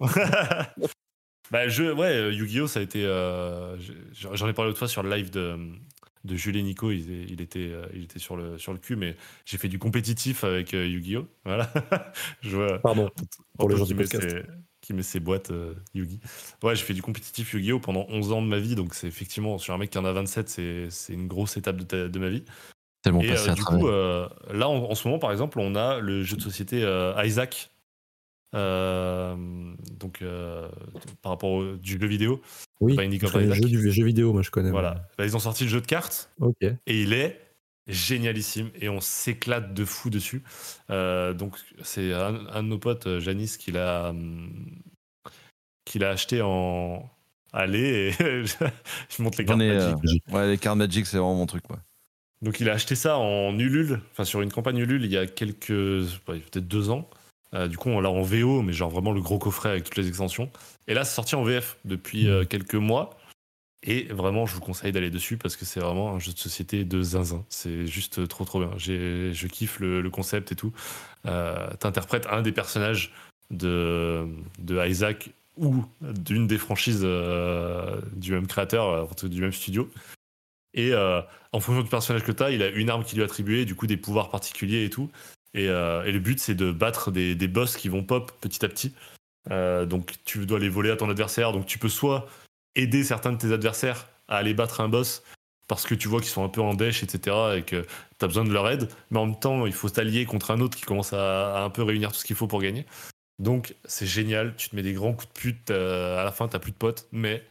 bah, 1.50 1.68
je, 1.68 1.92
ouais, 1.92 2.06
euh, 2.06 2.32
Yu-Gi-Oh! 2.32 2.66
ça 2.66 2.80
a 2.80 2.82
été. 2.82 3.04
euh, 3.04 3.76
J'en 4.12 4.48
ai 4.48 4.52
parlé 4.52 4.70
autrefois 4.70 4.88
sur 4.88 5.02
le 5.02 5.10
live 5.14 5.30
de, 5.30 5.56
de 6.24 6.36
Jules 6.36 6.56
et 6.56 6.62
Nico. 6.62 6.90
Il, 6.90 7.30
il 7.30 7.40
était, 7.40 7.72
il 7.92 8.04
était 8.04 8.18
sur, 8.18 8.36
le, 8.36 8.58
sur 8.58 8.72
le 8.72 8.78
cul, 8.78 8.96
mais 8.96 9.16
j'ai 9.44 9.58
fait 9.58 9.68
du 9.68 9.78
compétitif 9.78 10.44
avec 10.44 10.72
Yu-Gi-Oh! 10.72 11.26
Voilà. 11.44 11.70
je. 12.40 12.78
Pardon. 12.78 13.10
Pour 13.58 13.68
les 13.68 13.76
gens 13.76 13.84
qui 13.84 13.88
du 13.92 13.94
met 13.96 14.04
podcast. 14.04 14.30
ses- 14.30 14.42
qui 14.80 14.92
met 14.92 15.02
ses 15.02 15.18
boîtes 15.18 15.50
euh, 15.50 15.72
Yu-Gi. 15.94 16.20
Ouais, 16.62 16.76
j'ai 16.76 16.84
fait 16.84 16.92
du 16.92 17.00
compétitif 17.00 17.54
Yu-Gi-Oh! 17.54 17.80
pendant 17.80 18.04
11 18.10 18.32
ans 18.32 18.42
de 18.42 18.46
ma 18.48 18.58
vie, 18.58 18.74
donc 18.74 18.94
c'est 18.94 19.06
effectivement, 19.06 19.56
sur 19.56 19.72
un 19.72 19.78
mec 19.78 19.88
qui 19.88 19.96
en 19.96 20.04
a 20.04 20.12
27, 20.12 20.48
c'est 20.50 20.90
c'est 20.90 21.14
une 21.14 21.26
grosse 21.26 21.56
étape 21.56 21.76
de, 21.76 21.84
ta- 21.84 22.08
de 22.08 22.18
ma 22.18 22.28
vie. 22.28 22.44
Tellement 23.04 23.20
Et 23.20 23.28
passé 23.28 23.48
euh, 23.48 23.52
à 23.52 23.54
du 23.54 23.60
travers. 23.60 23.80
coup, 23.80 23.88
euh, 23.88 24.28
là, 24.50 24.68
en, 24.68 24.90
en 24.90 24.94
ce 24.96 25.06
moment, 25.06 25.20
par 25.20 25.30
exemple, 25.30 25.60
on 25.60 25.76
a 25.76 26.00
le 26.00 26.22
jeu 26.24 26.36
de 26.36 26.42
société 26.42 26.82
euh, 26.82 27.14
Isaac. 27.24 27.70
Euh, 28.54 29.36
donc, 29.98 30.22
euh, 30.22 30.68
par 31.22 31.32
rapport 31.32 31.50
au 31.50 31.76
du 31.76 31.98
jeu 32.00 32.06
vidéo. 32.06 32.40
Oui, 32.80 32.96
connais 32.96 33.46
le 33.46 33.52
jeu 33.52 33.68
du 33.68 33.92
jeu 33.92 34.04
vidéo, 34.04 34.32
moi 34.32 34.42
je 34.42 34.50
connais. 34.50 34.70
Voilà. 34.70 35.08
Là, 35.18 35.24
ils 35.26 35.36
ont 35.36 35.40
sorti 35.40 35.64
le 35.64 35.70
jeu 35.70 35.80
de 35.80 35.86
cartes 35.86 36.30
Ok. 36.40 36.62
et 36.62 37.02
il 37.02 37.12
est 37.12 37.40
génialissime 37.88 38.70
et 38.80 38.88
on 38.88 39.00
s'éclate 39.00 39.74
de 39.74 39.84
fou 39.84 40.08
dessus. 40.08 40.42
Euh, 40.90 41.34
donc, 41.34 41.56
c'est 41.82 42.12
un, 42.12 42.46
un 42.46 42.62
de 42.62 42.68
nos 42.68 42.78
potes, 42.78 43.18
Janice, 43.18 43.56
qui 43.58 43.72
l'a 43.72 44.10
hum, 44.10 44.80
qui 45.84 45.98
l'a 45.98 46.10
acheté 46.10 46.40
en 46.40 47.10
aller 47.52 48.14
et 48.20 48.44
je 49.10 49.22
montre 49.22 49.38
les 49.38 49.44
cartes 49.44 49.58
Magic. 49.58 49.96
euh, 50.30 50.34
ouais, 50.34 50.48
les 50.48 50.58
cartes 50.58 50.78
Magic, 50.78 51.06
c'est 51.06 51.18
vraiment 51.18 51.34
mon 51.36 51.46
truc. 51.46 51.68
Ouais. 51.70 51.76
Donc 52.44 52.60
il 52.60 52.68
a 52.68 52.74
acheté 52.74 52.94
ça 52.94 53.16
en 53.16 53.58
Ulule, 53.58 54.00
enfin 54.12 54.24
sur 54.24 54.42
une 54.42 54.52
campagne 54.52 54.76
Ulule 54.76 55.02
il 55.02 55.10
y 55.10 55.16
a 55.16 55.26
quelques, 55.26 55.68
peut-être 56.26 56.68
deux 56.68 56.90
ans. 56.90 57.08
Euh, 57.54 57.68
du 57.68 57.78
coup 57.78 57.88
on 57.88 58.00
l'a 58.00 58.10
en 58.10 58.20
VO, 58.20 58.60
mais 58.60 58.74
genre 58.74 58.90
vraiment 58.90 59.12
le 59.12 59.22
gros 59.22 59.38
coffret 59.38 59.70
avec 59.70 59.84
toutes 59.84 59.96
les 59.96 60.08
extensions. 60.08 60.50
Et 60.86 60.92
là 60.92 61.04
c'est 61.04 61.14
sorti 61.14 61.36
en 61.36 61.42
VF 61.42 61.78
depuis 61.86 62.28
euh, 62.28 62.44
quelques 62.44 62.74
mois. 62.74 63.16
Et 63.82 64.04
vraiment 64.12 64.44
je 64.44 64.54
vous 64.54 64.60
conseille 64.60 64.92
d'aller 64.92 65.10
dessus 65.10 65.38
parce 65.38 65.56
que 65.56 65.64
c'est 65.64 65.80
vraiment 65.80 66.14
un 66.14 66.18
jeu 66.18 66.32
de 66.32 66.38
société 66.38 66.84
de 66.84 67.02
zinzin. 67.02 67.46
C'est 67.48 67.86
juste 67.86 68.28
trop 68.28 68.44
trop 68.44 68.60
bien. 68.60 68.72
Je 68.76 69.46
kiffe 69.46 69.80
le, 69.80 70.10
concept 70.10 70.52
et 70.52 70.54
tout. 70.54 70.72
Euh, 71.24 71.70
T'interprètes 71.80 72.26
un 72.30 72.42
des 72.42 72.52
personnages 72.52 73.10
de, 73.50 74.26
de 74.58 74.86
Isaac 74.86 75.30
ou 75.56 75.82
d'une 76.02 76.46
des 76.46 76.58
franchises 76.58 77.00
du 77.00 78.32
même 78.32 78.46
créateur, 78.46 79.08
du 79.22 79.40
même 79.40 79.52
studio. 79.52 79.88
Et 80.74 80.92
euh, 80.92 81.22
en 81.52 81.60
fonction 81.60 81.82
du 81.82 81.88
personnage 81.88 82.24
que 82.24 82.32
tu 82.32 82.42
as, 82.42 82.50
il 82.50 82.62
a 82.62 82.68
une 82.68 82.90
arme 82.90 83.04
qui 83.04 83.14
lui 83.14 83.22
est 83.22 83.24
attribuée, 83.24 83.64
du 83.64 83.74
coup 83.74 83.86
des 83.86 83.96
pouvoirs 83.96 84.30
particuliers 84.30 84.84
et 84.84 84.90
tout. 84.90 85.10
Et, 85.54 85.68
euh, 85.68 86.04
et 86.04 86.12
le 86.12 86.18
but, 86.18 86.40
c'est 86.40 86.56
de 86.56 86.72
battre 86.72 87.12
des, 87.12 87.36
des 87.36 87.48
boss 87.48 87.76
qui 87.76 87.88
vont 87.88 88.02
pop 88.02 88.32
petit 88.40 88.64
à 88.64 88.68
petit. 88.68 88.92
Euh, 89.50 89.86
donc 89.86 90.14
tu 90.24 90.44
dois 90.46 90.58
les 90.58 90.68
voler 90.68 90.90
à 90.90 90.96
ton 90.96 91.08
adversaire. 91.08 91.52
Donc 91.52 91.66
tu 91.66 91.78
peux 91.78 91.88
soit 91.88 92.26
aider 92.74 93.04
certains 93.04 93.32
de 93.32 93.38
tes 93.38 93.52
adversaires 93.52 94.08
à 94.26 94.36
aller 94.36 94.52
battre 94.52 94.80
un 94.80 94.88
boss 94.88 95.22
parce 95.68 95.86
que 95.86 95.94
tu 95.94 96.08
vois 96.08 96.20
qu'ils 96.20 96.30
sont 96.30 96.44
un 96.44 96.48
peu 96.48 96.60
en 96.60 96.74
dèche, 96.74 97.02
etc. 97.02 97.36
et 97.56 97.62
que 97.62 97.82
tu 98.18 98.24
as 98.24 98.26
besoin 98.26 98.44
de 98.44 98.52
leur 98.52 98.68
aide. 98.68 98.88
Mais 99.10 99.18
en 99.18 99.26
même 99.26 99.38
temps, 99.38 99.64
il 99.64 99.72
faut 99.72 99.88
s'allier 99.88 100.26
contre 100.26 100.50
un 100.50 100.60
autre 100.60 100.76
qui 100.76 100.84
commence 100.84 101.12
à, 101.12 101.56
à 101.56 101.62
un 101.62 101.70
peu 101.70 101.82
réunir 101.82 102.10
tout 102.12 102.18
ce 102.18 102.24
qu'il 102.24 102.36
faut 102.36 102.48
pour 102.48 102.60
gagner. 102.60 102.84
Donc 103.38 103.76
c'est 103.84 104.06
génial. 104.06 104.54
Tu 104.56 104.68
te 104.68 104.76
mets 104.76 104.82
des 104.82 104.92
grands 104.92 105.12
coups 105.12 105.28
de 105.28 105.32
pute. 105.40 105.70
à 105.70 106.24
la 106.24 106.32
fin, 106.32 106.48
t'as 106.48 106.58
plus 106.58 106.72
de 106.72 106.76
potes. 106.76 107.06
Mais 107.12 107.44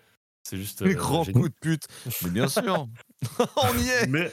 c'est 0.43 0.57
juste. 0.57 0.81
Euh, 0.81 0.93
grands 0.93 1.23
génial. 1.23 1.43
coups 1.43 1.53
de 1.53 1.59
pute. 1.59 1.87
Mais 2.23 2.29
bien 2.29 2.47
sûr. 2.47 2.87
On 3.57 3.77
y 3.77 3.89
est. 3.89 4.07
Mais, 4.07 4.31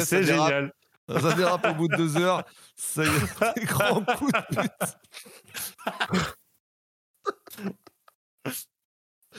c'est 0.00 0.22
dérape. 0.24 0.48
génial. 0.48 0.72
Ça 1.20 1.32
dérape 1.34 1.66
au 1.70 1.74
bout 1.74 1.88
de 1.88 1.96
deux 1.96 2.16
heures. 2.16 2.44
Ça 2.76 3.04
y 3.04 3.06
est, 3.06 3.54
des 3.60 3.64
grands 3.66 4.02
coups 4.16 4.32
de 4.32 4.62
pute. 4.62 4.96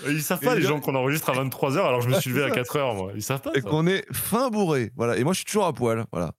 Ils 0.07 0.22
savent 0.22 0.39
Et 0.41 0.45
pas, 0.45 0.55
les 0.55 0.61
gens 0.61 0.80
qu'on 0.81 0.93
enregistre 0.95 1.30
à 1.30 1.34
23h 1.34 1.77
alors 1.80 2.01
je 2.01 2.09
me 2.09 2.19
suis 2.19 2.30
levé 2.31 2.43
à 2.43 2.49
4h, 2.49 2.95
moi. 2.95 3.11
Ils 3.15 3.23
savent 3.23 3.41
pas. 3.41 3.51
Et 3.55 3.61
qu'on 3.61 3.88
est 3.88 4.05
fin 4.13 4.49
bourré. 4.49 4.91
Voilà. 4.95 5.17
Et 5.17 5.23
moi, 5.23 5.34
je 5.34 5.38
suis 5.38 5.45
toujours 5.45 5.65
à 5.65 5.73
poil. 5.73 6.05
Voilà. 6.11 6.31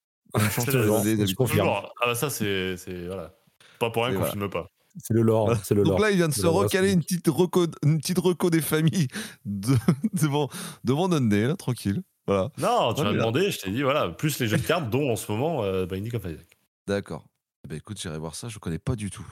C'est 0.50 1.34
confirme. 1.34 1.66
Toujours. 1.66 1.94
Ah 2.02 2.06
bah 2.06 2.14
ça, 2.14 2.28
c'est. 2.28 2.76
c'est- 2.76 3.06
Voilà. 3.06 3.34
Pas 3.78 3.90
pour 3.90 4.04
rien 4.04 4.12
qu'on 4.12 4.18
voilà. 4.20 4.32
filme 4.32 4.50
pas. 4.50 4.68
C'est 5.02 5.14
le 5.14 5.22
lore. 5.22 5.50
hein, 5.50 5.58
C'est 5.62 5.74
le 5.74 5.82
Donc 5.82 5.92
lore. 5.92 6.00
là, 6.00 6.10
il 6.10 6.16
vient 6.16 6.28
de 6.28 6.34
se 6.34 6.46
recaler 6.46 6.92
une 6.92 7.00
petite 7.00 7.26
reco, 7.28 7.66
une 7.82 7.98
petite 7.98 8.18
reco 8.18 8.50
des 8.50 8.60
familles 8.62 9.08
de- 9.44 9.76
devant, 10.14 10.48
devant 10.84 11.08
là, 11.46 11.56
tranquille. 11.56 12.02
Voilà. 12.26 12.50
Non, 12.58 12.92
tu 12.94 13.02
Ouais, 13.02 13.08
m'as 13.08 13.12
demandé, 13.12 13.50
je 13.50 13.60
t'ai 13.60 13.70
dit, 13.70 13.82
voilà, 13.82 14.08
plus 14.10 14.38
les 14.40 14.48
jeux 14.48 14.56
de 14.58 14.62
cartes, 14.66 14.90
dont 14.90 15.10
en 15.12 15.16
ce 15.16 15.30
moment 15.30 15.62
euh, 15.62 15.86
Binding 15.86 16.14
of 16.16 16.24
Isaac. 16.24 16.58
D'accord. 16.86 17.24
Eh 17.64 17.68
ben, 17.68 17.76
écoute, 17.76 18.00
j'irai 18.00 18.18
voir 18.18 18.34
ça, 18.34 18.48
je 18.48 18.58
connais 18.58 18.78
pas 18.78 18.96
du 18.96 19.10
tout. 19.10 19.26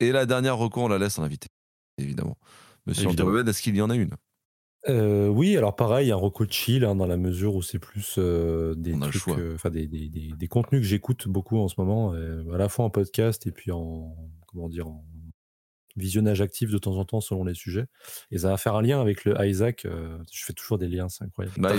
Et 0.00 0.12
la 0.12 0.26
dernière 0.26 0.56
reco, 0.56 0.82
on 0.82 0.88
la 0.88 0.98
laisse 0.98 1.18
en 1.18 1.22
invité, 1.22 1.48
évidemment. 1.98 2.38
Monsieur. 2.86 3.08
André 3.08 3.48
est-ce 3.48 3.62
qu'il 3.62 3.76
y 3.76 3.82
en 3.82 3.90
a 3.90 3.94
une? 3.94 4.14
Euh, 4.88 5.28
oui, 5.28 5.58
alors 5.58 5.76
pareil, 5.76 6.10
un 6.10 6.16
reco 6.16 6.46
chill 6.48 6.86
hein, 6.86 6.94
dans 6.96 7.06
la 7.06 7.18
mesure 7.18 7.54
où 7.54 7.60
c'est 7.60 7.78
plus 7.78 8.14
euh, 8.16 8.74
des 8.74 8.98
trucs, 8.98 9.28
euh, 9.28 9.54
enfin 9.54 9.68
des, 9.68 9.86
des, 9.86 10.08
des, 10.08 10.30
des 10.34 10.48
contenus 10.48 10.80
que 10.80 10.86
j'écoute 10.86 11.28
beaucoup 11.28 11.58
en 11.58 11.68
ce 11.68 11.74
moment, 11.76 12.14
euh, 12.14 12.50
à 12.54 12.56
la 12.56 12.70
fois 12.70 12.86
en 12.86 12.90
podcast 12.90 13.46
et 13.46 13.52
puis 13.52 13.72
en 13.72 14.16
comment 14.46 14.70
dire 14.70 14.88
en 14.88 15.04
visionnage 15.96 16.40
actif 16.40 16.70
de 16.70 16.78
temps 16.78 16.96
en 16.96 17.04
temps 17.04 17.20
selon 17.20 17.44
les 17.44 17.54
sujets. 17.54 17.86
Et 18.30 18.38
ça 18.38 18.48
va 18.50 18.56
faire 18.56 18.74
un 18.74 18.82
lien 18.82 19.00
avec 19.00 19.24
le 19.24 19.34
Isaac. 19.46 19.84
euh, 19.84 20.16
je 20.32 20.44
fais 20.44 20.52
toujours 20.52 20.78
des 20.78 20.88
liens, 20.88 21.08
c'est 21.08 21.24
incroyable. 21.24 21.56
Bah. 21.60 21.70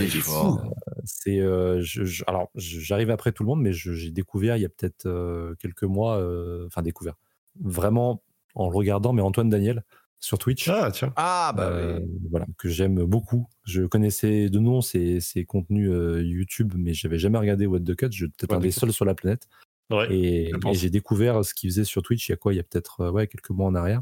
C'est 1.06 1.40
euh, 1.40 1.82
je- 1.82 2.04
je- 2.04 2.24
alors 2.28 2.50
j'arrive 2.56 3.10
après 3.10 3.32
tout 3.32 3.44
le 3.44 3.48
monde, 3.48 3.62
mais 3.62 3.74
je- 3.74 3.94
j'ai 3.94 4.12
découvert 4.12 4.58
il 4.58 4.62
y 4.62 4.66
a 4.66 4.70
peut-être 4.70 5.06
euh, 5.06 5.56
quelques 5.60 5.84
mois, 5.84 6.18
euh, 6.18 6.66
enfin 6.68 6.82
découvert 6.82 7.16
vraiment 7.60 8.24
en 8.56 8.70
le 8.70 8.76
regardant, 8.76 9.14
mais 9.14 9.22
Antoine 9.22 9.50
Daniel 9.50 9.84
sur 10.20 10.38
Twitch. 10.38 10.68
Ah, 10.70 10.92
tiens. 10.94 11.12
Ah, 11.16 11.52
bah 11.56 11.70
Euh, 11.70 12.00
oui. 12.00 12.06
voilà, 12.30 12.46
que 12.58 12.70
j'aime 12.70 13.04
beaucoup. 13.06 13.48
Je 13.66 13.84
connaissais 13.84 14.50
de 14.50 14.60
nom 14.60 14.82
ses, 14.82 15.20
ses 15.20 15.46
contenus 15.46 15.90
euh, 15.92 16.22
YouTube, 16.22 16.74
mais 16.78 16.94
j'avais 16.94 17.18
jamais 17.18 17.40
regardé 17.40 17.66
What 17.66 17.80
the 17.80 17.96
Cut. 17.96 18.10
Je 18.12 18.28
peut-être 18.28 18.52
What 18.52 18.58
un 18.58 18.60
des 18.60 18.70
seuls 18.72 18.94
sur 18.94 19.06
la 19.06 19.16
planète. 19.16 19.48
Ouais. 19.92 20.14
Et, 20.14 20.52
j'ai 20.74 20.90
découvert 20.90 21.44
ce 21.46 21.54
qu'il 21.54 21.70
faisait 21.70 21.84
sur 21.84 22.02
Twitch 22.02 22.28
il 22.30 22.32
y 22.32 22.34
a 22.34 22.38
quoi? 22.38 22.54
Il 22.54 22.58
y 22.58 22.60
a 22.60 22.64
peut-être 22.64 23.02
euh, 23.02 23.12
ouais, 23.12 23.28
quelques 23.28 23.50
mois 23.52 23.68
en 23.68 23.76
arrière. 23.76 24.02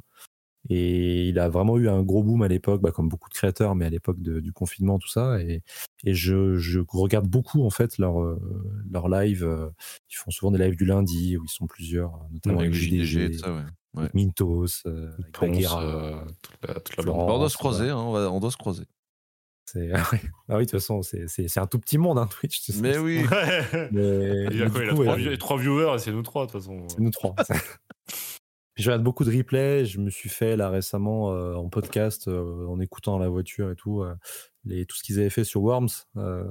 Et 0.69 1.29
il 1.29 1.39
a 1.39 1.47
vraiment 1.47 1.77
eu 1.77 1.87
un 1.87 2.03
gros 2.03 2.21
boom 2.21 2.41
à 2.41 2.47
l'époque, 2.49 2.81
bah, 2.81 2.91
comme 2.91 3.07
beaucoup 3.07 3.29
de 3.29 3.33
créateurs, 3.33 3.75
mais 3.75 3.85
à 3.85 3.89
l'époque 3.89 4.19
du 4.19 4.51
confinement, 4.51 4.99
tout 4.99 5.07
ça. 5.07 5.41
Et, 5.41 5.63
et 6.03 6.13
je, 6.13 6.57
je 6.57 6.81
regarde 6.89 7.27
beaucoup 7.27 7.63
en 7.63 7.69
fait 7.69 7.97
leurs 7.97 8.21
euh, 8.21 8.37
leurs 8.91 9.07
lives. 9.07 9.45
euh, 9.45 9.69
Ils 10.11 10.15
font 10.17 10.31
souvent 10.31 10.51
des 10.51 10.57
lives 10.57 10.75
du 10.75 10.85
lundi 10.85 11.37
où 11.37 11.45
ils 11.45 11.49
sont 11.49 11.65
plusieurs, 11.65 12.11
notamment 12.31 12.59
Avec 12.59 12.73
JDG, 12.73 13.37
ça, 13.37 13.55
ouais. 13.95 14.09
Mintos, 14.13 14.65
euh, 14.85 15.13
avec 15.19 15.31
Ponce, 15.31 15.49
Bagheera. 15.49 15.83
euh, 15.83 16.25
toute 16.41 16.67
la, 16.67 16.73
toute 16.81 16.97
la 16.97 17.03
Florent. 17.03 17.17
bande. 17.19 17.27
Bah, 17.29 17.33
on 17.35 17.39
doit 17.39 17.49
se 17.49 17.57
croiser, 17.57 17.89
hein, 17.89 17.97
on, 17.97 18.11
va- 18.11 18.31
on 18.31 18.39
doit 18.39 18.51
se 18.51 18.57
croiser. 18.57 18.83
C'est- 19.71 19.91
Ah 20.49 20.57
oui, 20.57 20.65
de 20.65 20.69
toute 20.69 20.71
façon, 20.79 21.01
c'est- 21.01 21.27
c'est 21.27 21.47
c'est 21.47 21.59
un 21.59 21.67
tout 21.67 21.79
petit 21.79 21.97
monde, 21.97 22.17
hein, 22.17 22.27
Twitch. 22.27 22.61
tu 22.61 22.71
sais. 22.71 22.81
Mais 22.81 22.97
oui. 22.97 23.23
Mais, 23.91 24.45
Il 24.51 24.63
a 24.63 24.69
quoi 24.69 24.83
Il 24.83 25.27
a 25.27 25.31
coup, 25.31 25.37
trois, 25.37 25.57
viewers 25.57 25.95
et 25.95 25.99
c'est 25.99 26.11
nous 26.11 26.21
trois, 26.23 26.45
de 26.45 26.51
toute 26.51 26.61
façon. 26.61 26.87
c'est 26.89 26.99
nous 26.99 27.11
trois. 27.11 27.35
Puis 28.75 28.83
je 28.85 28.89
regarde 28.91 29.03
beaucoup 29.03 29.25
de 29.25 29.35
replays. 29.35 29.85
Je 29.85 29.99
me 29.99 30.09
suis 30.09 30.29
fait 30.29 30.55
là 30.55 30.69
récemment 30.69 31.33
euh, 31.33 31.53
en 31.55 31.67
podcast, 31.69 32.27
euh, 32.29 32.65
en 32.67 32.79
écoutant 32.79 33.17
la 33.17 33.27
voiture 33.27 33.69
et 33.71 33.75
tout, 33.75 34.01
euh, 34.03 34.15
les, 34.63 34.85
tout 34.85 34.95
ce 34.95 35.03
qu'ils 35.03 35.19
avaient 35.19 35.29
fait 35.29 35.43
sur 35.43 35.61
Worms. 35.63 35.89
Euh, 36.15 36.45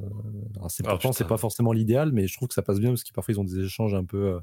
alors 0.57 0.71
c'est 0.71 0.87
Ah, 0.87 0.91
pourtant, 0.91 1.13
c'est 1.13 1.27
pas 1.27 1.39
forcément 1.39 1.73
l'idéal, 1.73 2.13
mais 2.13 2.27
je 2.27 2.35
trouve 2.37 2.49
que 2.49 2.55
ça 2.55 2.63
passe 2.63 2.81
bien 2.81 2.91
parce 2.91 3.03
que 3.03 3.13
parfois 3.15 3.33
ils 3.33 3.41
ont 3.41 3.45
des 3.45 3.59
échanges 3.61 3.95
un 3.95 4.05
peu 4.05 4.19
euh, 4.35 4.41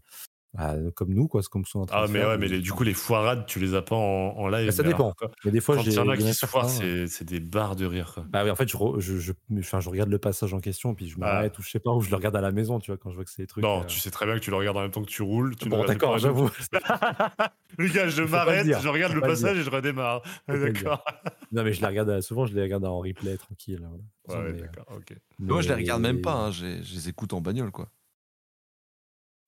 bah, 0.57 0.75
comme 0.95 1.13
nous, 1.13 1.27
quoi. 1.27 1.41
Comme 1.49 1.65
ce 1.65 1.73
qu'on 1.73 1.79
est 1.79 1.83
en 1.83 1.85
train 1.85 1.97
Ah, 2.03 2.07
de 2.07 2.11
mais 2.13 2.19
faire. 2.19 2.29
ouais, 2.29 2.37
mais 2.37 2.47
les- 2.47 2.59
du 2.61 2.71
coup, 2.71 2.83
les 2.83 2.93
foirades, 2.93 3.45
tu 3.45 3.59
les 3.59 3.75
as 3.75 3.81
pas 3.81 3.95
en, 3.95 3.99
en 4.37 4.47
live. 4.47 4.67
Bah, 4.67 4.71
ça 4.71 4.83
mais 4.83 4.93
alors, 4.93 5.13
dépend. 5.19 5.31
Mais 5.43 5.51
des 5.51 5.59
fois, 5.61 5.75
Quand 5.75 5.81
j'ai 5.83 5.91
il 5.91 5.95
y 5.95 5.99
en 5.99 6.07
a 6.09 6.15
qui 6.17 6.33
se 6.33 6.45
foirent, 6.45 6.69
c'est 6.69 7.23
des 7.23 7.39
barres 7.39 7.75
de 7.75 7.85
rire. 7.85 8.11
Quoi. 8.13 8.25
Bah 8.29 8.43
oui, 8.43 8.49
en 8.51 8.55
fait, 8.55 8.67
je, 8.69 8.77
re- 8.77 8.99
je, 8.99 9.17
je, 9.17 9.33
enfin, 9.59 9.79
je 9.79 9.89
regarde 9.89 10.09
le 10.09 10.17
passage 10.17 10.53
en 10.53 10.59
question, 10.59 10.95
puis 10.95 11.07
je 11.09 11.17
m'arrête 11.19 11.57
ou 11.59 11.61
je 11.61 11.69
sais 11.69 11.79
pas, 11.79 11.91
ou 11.91 12.01
je 12.01 12.09
le 12.09 12.15
regarde 12.15 12.35
à 12.35 12.41
la 12.41 12.51
maison, 12.51 12.79
tu 12.79 12.91
vois, 12.91 12.97
quand 12.97 13.09
je 13.09 13.15
vois 13.15 13.25
que 13.25 13.31
c'est 13.31 13.41
des 13.43 13.47
trucs. 13.47 13.63
Non, 13.63 13.81
euh, 13.81 13.85
tu 13.85 13.99
sais 13.99 14.11
très 14.11 14.25
bien 14.25 14.35
que 14.35 14.39
tu 14.39 14.49
le 14.51 14.55
regardes 14.57 14.77
en 14.77 14.81
même 14.81 14.91
temps 14.91 15.01
que 15.03 15.09
tu 15.09 15.21
roules. 15.21 15.55
Tu 15.55 15.67
Bon, 15.69 15.83
d'accord, 15.85 16.17
j'avoue. 16.17 16.49
Le 17.77 17.87
gars, 17.89 18.07
je 18.07 18.21
m'arrête, 18.23 18.65
je 18.67 18.87
regarde 18.87 19.13
le 19.13 19.19
pas 19.19 19.27
le 19.27 19.33
passage 19.33 19.57
et 19.57 19.63
je 19.63 19.69
redémarre. 19.69 20.21
D'accord. 20.47 21.03
Non, 21.51 21.63
mais 21.63 21.73
je 21.73 21.81
les 21.81 21.87
regarde, 21.87 22.09
euh, 22.09 22.21
souvent, 22.21 22.45
je 22.45 22.53
les 22.55 22.61
regarde 22.61 22.85
en 22.85 22.99
replay, 22.99 23.35
tranquille. 23.37 23.85
Ouais, 24.29 24.35
Mais, 24.35 24.35
euh, 24.35 24.61
d'accord, 24.61 24.85
ok. 24.95 25.13
Moi, 25.39 25.61
je 25.61 25.67
les 25.69 25.75
regarde 25.75 26.01
même 26.01 26.15
mais- 26.17 26.21
pas, 26.21 26.33
hein, 26.35 26.51
je 26.51 26.65
les 26.65 27.09
écoute 27.09 27.33
en 27.33 27.41
bagnole, 27.41 27.71
quoi. 27.71 27.89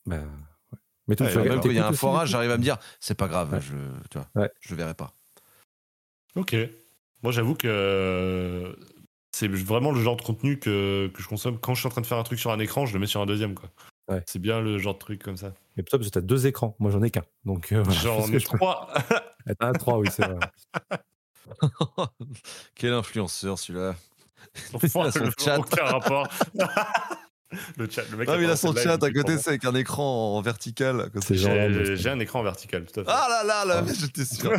Bah. 0.05 0.23
Mais 1.07 1.19
Ouais, 1.21 1.31
tu 1.31 1.38
ouais, 1.38 1.49
Même 1.49 1.61
quand 1.61 1.69
il 1.69 1.75
y 1.75 1.79
a 1.79 1.88
un 1.88 1.93
forage, 1.93 2.29
j'arrive 2.29 2.51
à 2.51 2.57
me 2.57 2.63
dire, 2.63 2.77
c'est 2.99 3.15
pas 3.17 3.27
grave, 3.27 3.53
Ouais. 3.53 3.61
je, 3.61 3.73
tu 4.09 4.17
vois, 4.17 4.27
Ouais. 4.35 4.51
je 4.61 4.75
verrai 4.75 4.93
pas. 4.93 5.13
Ok. 6.35 6.55
Moi, 7.23 7.31
j'avoue 7.31 7.55
que 7.55 8.77
c'est 9.31 9.47
vraiment 9.47 9.91
le 9.91 10.01
genre 10.01 10.15
de 10.17 10.21
contenu 10.21 10.59
que, 10.59 11.09
que 11.13 11.21
je 11.21 11.27
consomme 11.27 11.59
quand 11.59 11.73
je 11.73 11.79
suis 11.81 11.88
en 11.88 11.91
train 11.91 12.01
de 12.01 12.05
faire 12.07 12.17
un 12.17 12.23
truc 12.23 12.39
sur 12.39 12.51
un 12.51 12.59
écran, 12.59 12.85
je 12.85 12.93
le 12.93 12.99
mets 12.99 13.07
sur 13.07 13.21
un 13.21 13.25
deuxième. 13.25 13.55
quoi. 13.55 13.69
Ouais. 14.09 14.23
C'est 14.27 14.39
bien 14.39 14.61
le 14.61 14.77
genre 14.77 14.93
de 14.93 14.99
truc 14.99 15.21
comme 15.23 15.38
ça. 15.38 15.53
Mais 15.75 15.84
toi, 15.84 15.99
parce 15.99 16.09
que 16.09 16.13
t'as 16.13 16.21
deux 16.21 16.47
écrans. 16.47 16.75
Moi, 16.79 16.91
j'en 16.91 17.01
ai 17.03 17.11
qu'un. 17.11 17.23
Donc, 17.45 17.71
euh, 17.71 17.84
J'en 17.89 18.25
ai 18.31 18.39
trois. 18.39 18.88
Ah, 19.47 19.55
T'en 19.55 19.67
as 19.67 19.73
trois, 19.73 19.97
oui, 19.99 20.07
c'est 20.11 20.25
vrai. 20.25 20.39
Quel 22.75 22.93
influenceur, 22.93 23.57
celui-là. 23.59 23.95
Son 24.89 25.03
le- 25.03 25.31
chat. 25.39 25.57
Aucun 25.59 25.84
rapport. 25.84 26.27
le 27.78 27.90
chat. 27.90 28.03
Le 28.11 28.18
mec 28.18 28.28
Ah, 28.32 28.38
mais 28.38 28.44
il 28.44 28.49
a 28.49 28.56
son 28.56 28.76
chat 28.76 29.02
à 29.02 29.11
côté, 29.11 29.38
c'est 29.38 29.49
avec 29.52 29.65
un 29.65 29.76
écran 29.76 30.36
en 30.38 30.41
vertical. 30.41 31.10
J'ai 31.32 32.10
un 32.10 32.19
écran 32.19 32.44
vertical, 32.44 32.86
tout 32.86 32.99
à 32.99 33.03
fait. 33.03 33.10
Ah 33.11 33.28
là 33.30 33.44
là, 33.44 33.65
là, 33.65 33.76
Ah. 33.80 33.82
mais 33.86 33.94
j'étais 33.94 34.26
sûr. 34.26 34.52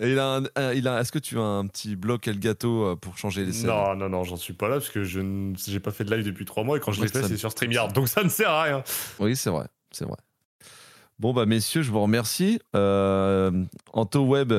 Et 0.00 0.12
il 0.12 0.18
a 0.18 0.36
un, 0.36 0.42
un- 0.56 0.72
il 0.72 0.86
a, 0.88 1.00
est-ce 1.00 1.12
que 1.12 1.18
tu 1.18 1.38
as 1.38 1.42
un 1.42 1.66
petit 1.66 1.96
bloc 1.96 2.28
Elgato 2.28 2.84
euh, 2.84 2.96
pour 2.96 3.16
changer 3.18 3.44
les 3.44 3.52
scènes? 3.52 3.66
Non, 3.68 3.94
non, 3.96 4.08
non, 4.08 4.24
j'en 4.24 4.36
suis 4.36 4.52
pas 4.54 4.68
là 4.68 4.76
parce 4.76 4.90
que 4.90 5.04
je 5.04 5.20
n- 5.20 5.54
j'ai 5.66 5.80
pas 5.80 5.90
fait 5.90 6.04
de 6.04 6.14
live 6.14 6.24
depuis 6.24 6.44
trois 6.44 6.64
mois 6.64 6.76
et 6.76 6.80
quand 6.80 6.92
je 6.92 7.00
l'ai 7.02 7.08
fait, 7.08 7.22
c'est 7.24 7.36
sur 7.36 7.50
StreamYard, 7.50 7.92
donc 7.92 8.08
ça 8.08 8.22
ne 8.22 8.28
sert 8.28 8.50
à 8.50 8.62
rien. 8.62 8.82
Oui, 9.18 9.36
c'est 9.36 9.50
vrai, 9.50 9.66
c'est 9.90 10.04
vrai. 10.04 10.16
Bon, 11.18 11.32
bah, 11.32 11.46
messieurs, 11.46 11.82
je 11.82 11.90
vous 11.90 12.00
remercie. 12.00 12.60
Euh, 12.76 13.64
Anto 13.92 14.24
Web, 14.24 14.52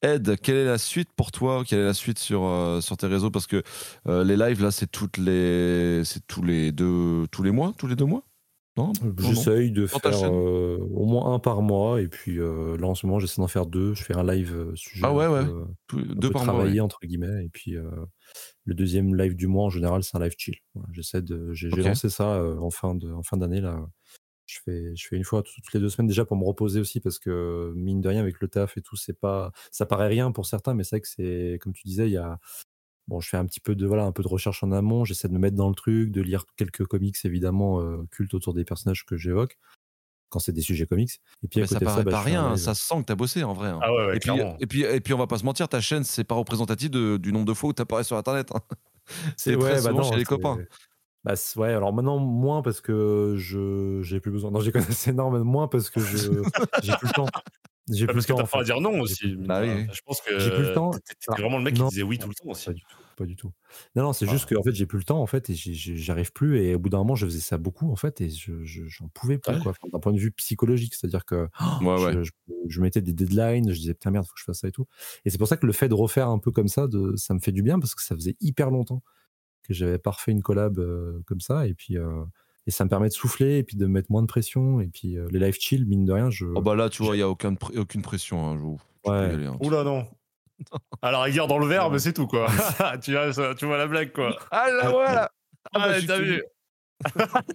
Ed, 0.00 0.40
quelle 0.40 0.56
est 0.56 0.64
la 0.64 0.78
suite 0.78 1.10
pour 1.14 1.30
toi? 1.30 1.62
Quelle 1.66 1.80
est 1.80 1.84
la 1.84 1.92
suite 1.92 2.18
sur, 2.18 2.44
euh, 2.44 2.80
sur 2.80 2.96
tes 2.96 3.06
réseaux? 3.06 3.30
Parce 3.30 3.46
que 3.46 3.62
euh, 4.08 4.24
les 4.24 4.36
lives, 4.36 4.62
là, 4.62 4.70
c'est 4.70 4.90
toutes 4.90 5.18
les, 5.18 6.02
c'est 6.04 6.26
tous 6.26 6.42
les 6.42 6.72
deux, 6.72 7.26
tous 7.30 7.42
les 7.42 7.50
mois, 7.50 7.74
tous 7.76 7.86
les 7.86 7.96
deux 7.96 8.06
mois? 8.06 8.22
Non? 8.78 8.92
J'essaye 9.18 9.70
de 9.72 9.86
faire 9.86 10.00
euh, 10.24 10.78
au 10.94 11.04
moins 11.04 11.34
un 11.34 11.38
par 11.38 11.60
mois. 11.60 12.00
Et 12.00 12.08
puis 12.08 12.36
là, 12.36 12.86
en 12.86 12.94
ce 12.94 13.06
moment, 13.06 13.18
j'essaie 13.18 13.42
d'en 13.42 13.48
faire 13.48 13.66
deux. 13.66 13.92
Je 13.92 14.02
fais 14.02 14.16
un 14.16 14.24
live 14.24 14.72
sujet. 14.74 15.02
Ah 15.04 15.12
ouais, 15.12 15.26
un 15.26 15.32
ouais. 15.32 15.64
peu, 15.86 15.98
un 15.98 16.14
deux 16.14 16.28
peu 16.28 16.30
par 16.30 16.46
mois. 16.46 16.64
ouais. 16.64 16.80
entre 16.80 17.00
guillemets 17.04 17.44
et 17.44 17.48
puis 17.50 17.74
le 18.64 18.74
deuxième 18.74 19.14
live 19.14 19.34
du 19.36 19.46
mois 19.46 19.64
en 19.64 19.70
général 19.70 20.02
c'est 20.02 20.16
un 20.16 20.20
live 20.20 20.34
chill 20.36 20.56
Voilà, 20.74 20.88
j'essaie 20.92 21.22
de 21.22 21.52
j'ai 21.52 21.68
lancé 21.70 22.08
ça 22.10 22.42
en 22.60 22.70
fin 22.70 22.94
de 22.94 23.10
en 23.12 23.22
fin 23.22 23.36
d'année 23.36 23.60
là 23.60 23.78
je 24.46 24.58
fais 24.64 24.94
je 24.96 25.06
fais 25.08 25.16
une 25.16 25.24
fois 25.24 25.42
toutes 25.42 25.72
les 25.72 25.80
deux 25.80 25.88
semaines 25.90 26.06
déjà 26.08 26.24
pour 26.24 26.36
me 26.36 26.44
reposer 26.44 26.80
aussi 26.80 27.00
parce 27.00 27.18
que 27.18 27.72
mine 27.76 28.00
de 28.00 28.08
rien 28.08 28.20
avec 28.20 28.40
le 28.40 28.48
taf 28.48 28.76
et 28.76 28.82
tout 28.82 28.96
c'est 28.96 29.18
pas 29.18 29.52
ça 29.70 29.86
paraît 29.86 30.08
rien 30.08 30.32
pour 30.32 30.46
certains 30.46 30.74
mais 30.74 30.84
c'est 30.84 30.96
vrai 30.96 31.00
que 31.00 31.08
c'est 31.08 31.58
comme 31.60 31.72
tu 31.72 31.82
disais 31.86 32.06
il 32.08 32.12
y 32.12 32.16
a 32.16 32.38
bon 33.08 33.20
je 33.20 33.28
fais 33.28 33.36
un 33.36 33.46
petit 33.46 33.60
peu 33.60 33.74
de 33.74 33.86
voilà 33.86 34.04
un 34.04 34.12
peu 34.12 34.22
de 34.22 34.28
recherche 34.28 34.62
en 34.62 34.72
amont 34.72 35.04
j'essaie 35.04 35.28
de 35.28 35.32
me 35.32 35.38
mettre 35.38 35.56
dans 35.56 35.68
le 35.68 35.74
truc 35.74 36.10
de 36.12 36.20
lire 36.22 36.44
quelques 36.56 36.84
comics 36.86 37.16
évidemment 37.24 37.80
euh, 37.80 37.98
cultes 38.10 38.34
autour 38.34 38.54
des 38.54 38.64
personnages 38.64 39.04
que 39.04 39.16
j'évoque 39.16 39.58
quand 40.28 40.40
c'est 40.40 40.52
des 40.52 40.60
sujets 40.60 40.86
comics 40.86 41.20
et 41.44 41.48
puis 41.48 41.60
à 41.60 41.62
Mais 41.62 41.66
ça 41.68 41.74
côté 41.74 41.84
de 41.84 41.84
paraît 41.86 41.98
ça 42.00 42.04
bah, 42.04 42.10
pas 42.12 42.18
un 42.20 42.22
rien, 42.24 42.48
live. 42.54 42.64
ça 42.64 42.74
se 42.74 42.82
sent 42.84 42.96
que 42.98 43.04
t'as 43.04 43.14
bossé 43.14 43.44
en 43.44 43.52
vrai. 43.52 43.68
hein. 43.68 43.78
Ah 43.80 43.92
ouais, 43.94 44.06
ouais, 44.06 44.16
et, 44.16 44.18
puis, 44.18 44.30
et, 44.58 44.66
puis, 44.66 44.82
et 44.82 45.00
puis, 45.00 45.14
on 45.14 45.18
va 45.18 45.28
pas 45.28 45.38
se 45.38 45.44
mentir, 45.44 45.68
ta 45.68 45.80
chaîne, 45.80 46.02
c'est 46.02 46.24
pas 46.24 46.34
représentatif 46.34 46.90
de- 46.90 47.16
du 47.16 47.32
nombre 47.32 47.44
de 47.46 47.54
fois 47.54 47.70
où 47.70 47.72
t'apparais 47.72 48.02
sur 48.02 48.16
Internet. 48.16 48.50
hein. 48.52 48.60
C'est 49.36 49.56
très 49.56 49.80
souvent 49.82 50.02
chez 50.02 50.16
les 50.16 50.24
copains. 50.24 50.58
Bah, 51.26 51.34
ouais, 51.56 51.72
alors 51.72 51.92
maintenant 51.92 52.18
moins 52.18 52.62
parce 52.62 52.80
que 52.80 53.34
je 53.36 54.00
j'ai 54.02 54.20
plus 54.20 54.30
besoin. 54.30 54.50
Non, 54.50 54.60
j'ai 54.60 54.72
c'est 54.90 55.10
énorme, 55.10 55.42
moins 55.42 55.68
parce 55.68 55.90
que 55.90 56.00
je 56.00 56.16
j'ai 56.82 56.96
plus 56.96 57.08
le 57.08 57.12
temps. 57.12 57.26
J'ai 57.88 58.06
Bah, 58.06 58.12
plus 58.14 58.14
parce 58.14 58.16
le 58.16 58.22
que 58.22 58.32
temps. 58.32 58.36
t'as 58.38 58.42
en 58.42 58.46
pas 58.46 58.56
à 58.58 58.60
fait. 58.60 58.64
dire 58.66 58.80
non 58.80 59.00
aussi. 59.00 59.36
Bah 59.36 59.60
oui. 59.62 59.86
Je 59.92 60.00
pense 60.04 60.20
que 60.20 60.38
J'ai 60.38 60.50
plus 60.50 60.62
le 60.62 60.72
temps. 60.72 60.90
t'étais 60.92 61.40
vraiment 61.42 61.58
le 61.58 61.64
mec 61.64 61.74
qui 61.74 61.82
disait 61.84 62.02
oui 62.02 62.18
tout 62.18 62.28
le 62.28 62.34
temps 62.34 62.48
aussi. 62.50 62.66
Pas 62.66 62.72
du 62.74 62.80
tout. 62.82 62.96
pas 63.16 63.24
du 63.26 63.36
tout. 63.36 63.52
Non, 63.94 64.02
non, 64.04 64.12
c'est 64.12 64.28
juste 64.28 64.46
que 64.46 64.54
en 64.56 64.62
fait, 64.62 64.72
j'ai 64.72 64.86
plus 64.86 64.98
le 64.98 65.04
temps 65.04 65.20
en 65.20 65.26
fait 65.26 65.50
et 65.50 65.54
j'arrive 65.54 66.32
plus 66.32 66.58
et 66.60 66.74
au 66.74 66.78
bout 66.80 66.88
d'un 66.90 66.98
moment, 66.98 67.14
je 67.14 67.26
faisais 67.26 67.40
ça 67.40 67.58
beaucoup 67.58 67.90
en 67.90 67.96
fait 67.96 68.20
et 68.20 68.28
je 68.28 68.62
je- 68.64 68.86
j'en 68.86 69.08
pouvais 69.08 69.38
plus 69.38 69.52
Ouais. 69.54 69.60
quoi. 69.62 69.70
Enfin, 69.72 69.88
D'un 69.92 69.98
point 70.00 70.12
de 70.12 70.18
vue 70.18 70.32
psychologique, 70.32 70.94
c'est-à-dire 70.94 71.24
que 71.24 71.48
Ouais, 71.82 72.12
je, 72.12 72.22
je- 72.24 72.30
je 72.68 72.80
mettais 72.80 73.00
des 73.02 73.12
deadlines, 73.12 73.70
je 73.72 73.78
disais 73.78 73.94
putain 73.94 74.10
merde, 74.10 74.26
faut 74.26 74.34
que 74.34 74.40
je 74.40 74.44
fasse 74.44 74.60
ça 74.60 74.68
et 74.68 74.72
tout. 74.72 74.86
Et 75.24 75.30
c'est 75.30 75.38
pour 75.38 75.48
ça 75.48 75.56
que 75.56 75.66
le 75.66 75.72
fait 75.72 75.88
de 75.88 75.94
refaire 75.94 76.28
un 76.28 76.38
peu 76.40 76.50
comme 76.50 76.68
ça, 76.68 76.88
de, 76.88 77.14
ça 77.16 77.34
me 77.34 77.38
fait 77.40 77.52
du 77.52 77.62
bien 77.62 77.78
parce 77.78 77.94
que 77.94 78.02
ça 78.02 78.14
faisait 78.16 78.36
hyper 78.40 78.70
longtemps 78.70 79.02
que 79.66 79.74
j'avais 79.74 79.98
pas 79.98 80.10
refait 80.12 80.32
une 80.32 80.42
collab 80.42 80.78
euh, 80.78 81.20
comme 81.26 81.40
ça 81.40 81.66
et 81.66 81.74
puis 81.74 81.96
euh, 81.98 82.24
et 82.66 82.70
ça 82.70 82.84
me 82.84 82.88
permet 82.90 83.08
de 83.08 83.12
souffler 83.12 83.58
et 83.58 83.62
puis 83.62 83.76
de 83.76 83.86
mettre 83.86 84.10
moins 84.10 84.22
de 84.22 84.26
pression 84.26 84.80
et 84.80 84.88
puis 84.88 85.16
euh, 85.18 85.28
les 85.30 85.38
live 85.38 85.56
chill 85.58 85.86
mine 85.86 86.04
de 86.04 86.12
rien, 86.12 86.30
je 86.30 86.46
Oh 86.54 86.60
bah 86.62 86.74
là, 86.74 86.88
tu 86.88 87.02
vois, 87.04 87.14
il 87.14 87.18
n'y 87.18 87.22
a 87.22 87.28
aucun, 87.28 87.52
pr- 87.54 87.76
aucune 87.78 88.02
pression. 88.02 88.48
Hein, 88.50 88.58
je- 88.58 89.10
Ouais. 89.10 89.30
y 89.30 89.34
aller, 89.34 89.46
hein. 89.46 89.56
Oula, 89.60 89.84
non. 89.84 90.04
À 91.02 91.12
la 91.12 91.20
rigueur, 91.22 91.46
dans 91.46 91.58
le 91.58 91.66
verre, 91.66 91.90
mais 91.90 91.98
c'est 92.00 92.12
tout, 92.12 92.26
quoi. 92.26 92.46
tu, 93.02 93.12
vois, 93.12 93.54
tu 93.54 93.66
vois 93.66 93.76
la 93.78 93.86
blague, 93.86 94.12
quoi. 94.12 94.36
Ah 94.50 94.68
là, 94.70 94.90
voilà 94.90 95.30
Ah 95.72 95.78
bah, 95.78 95.84
Ah, 95.90 95.98
je 96.00 96.06
t'as 96.06 96.18
vu. 96.18 96.42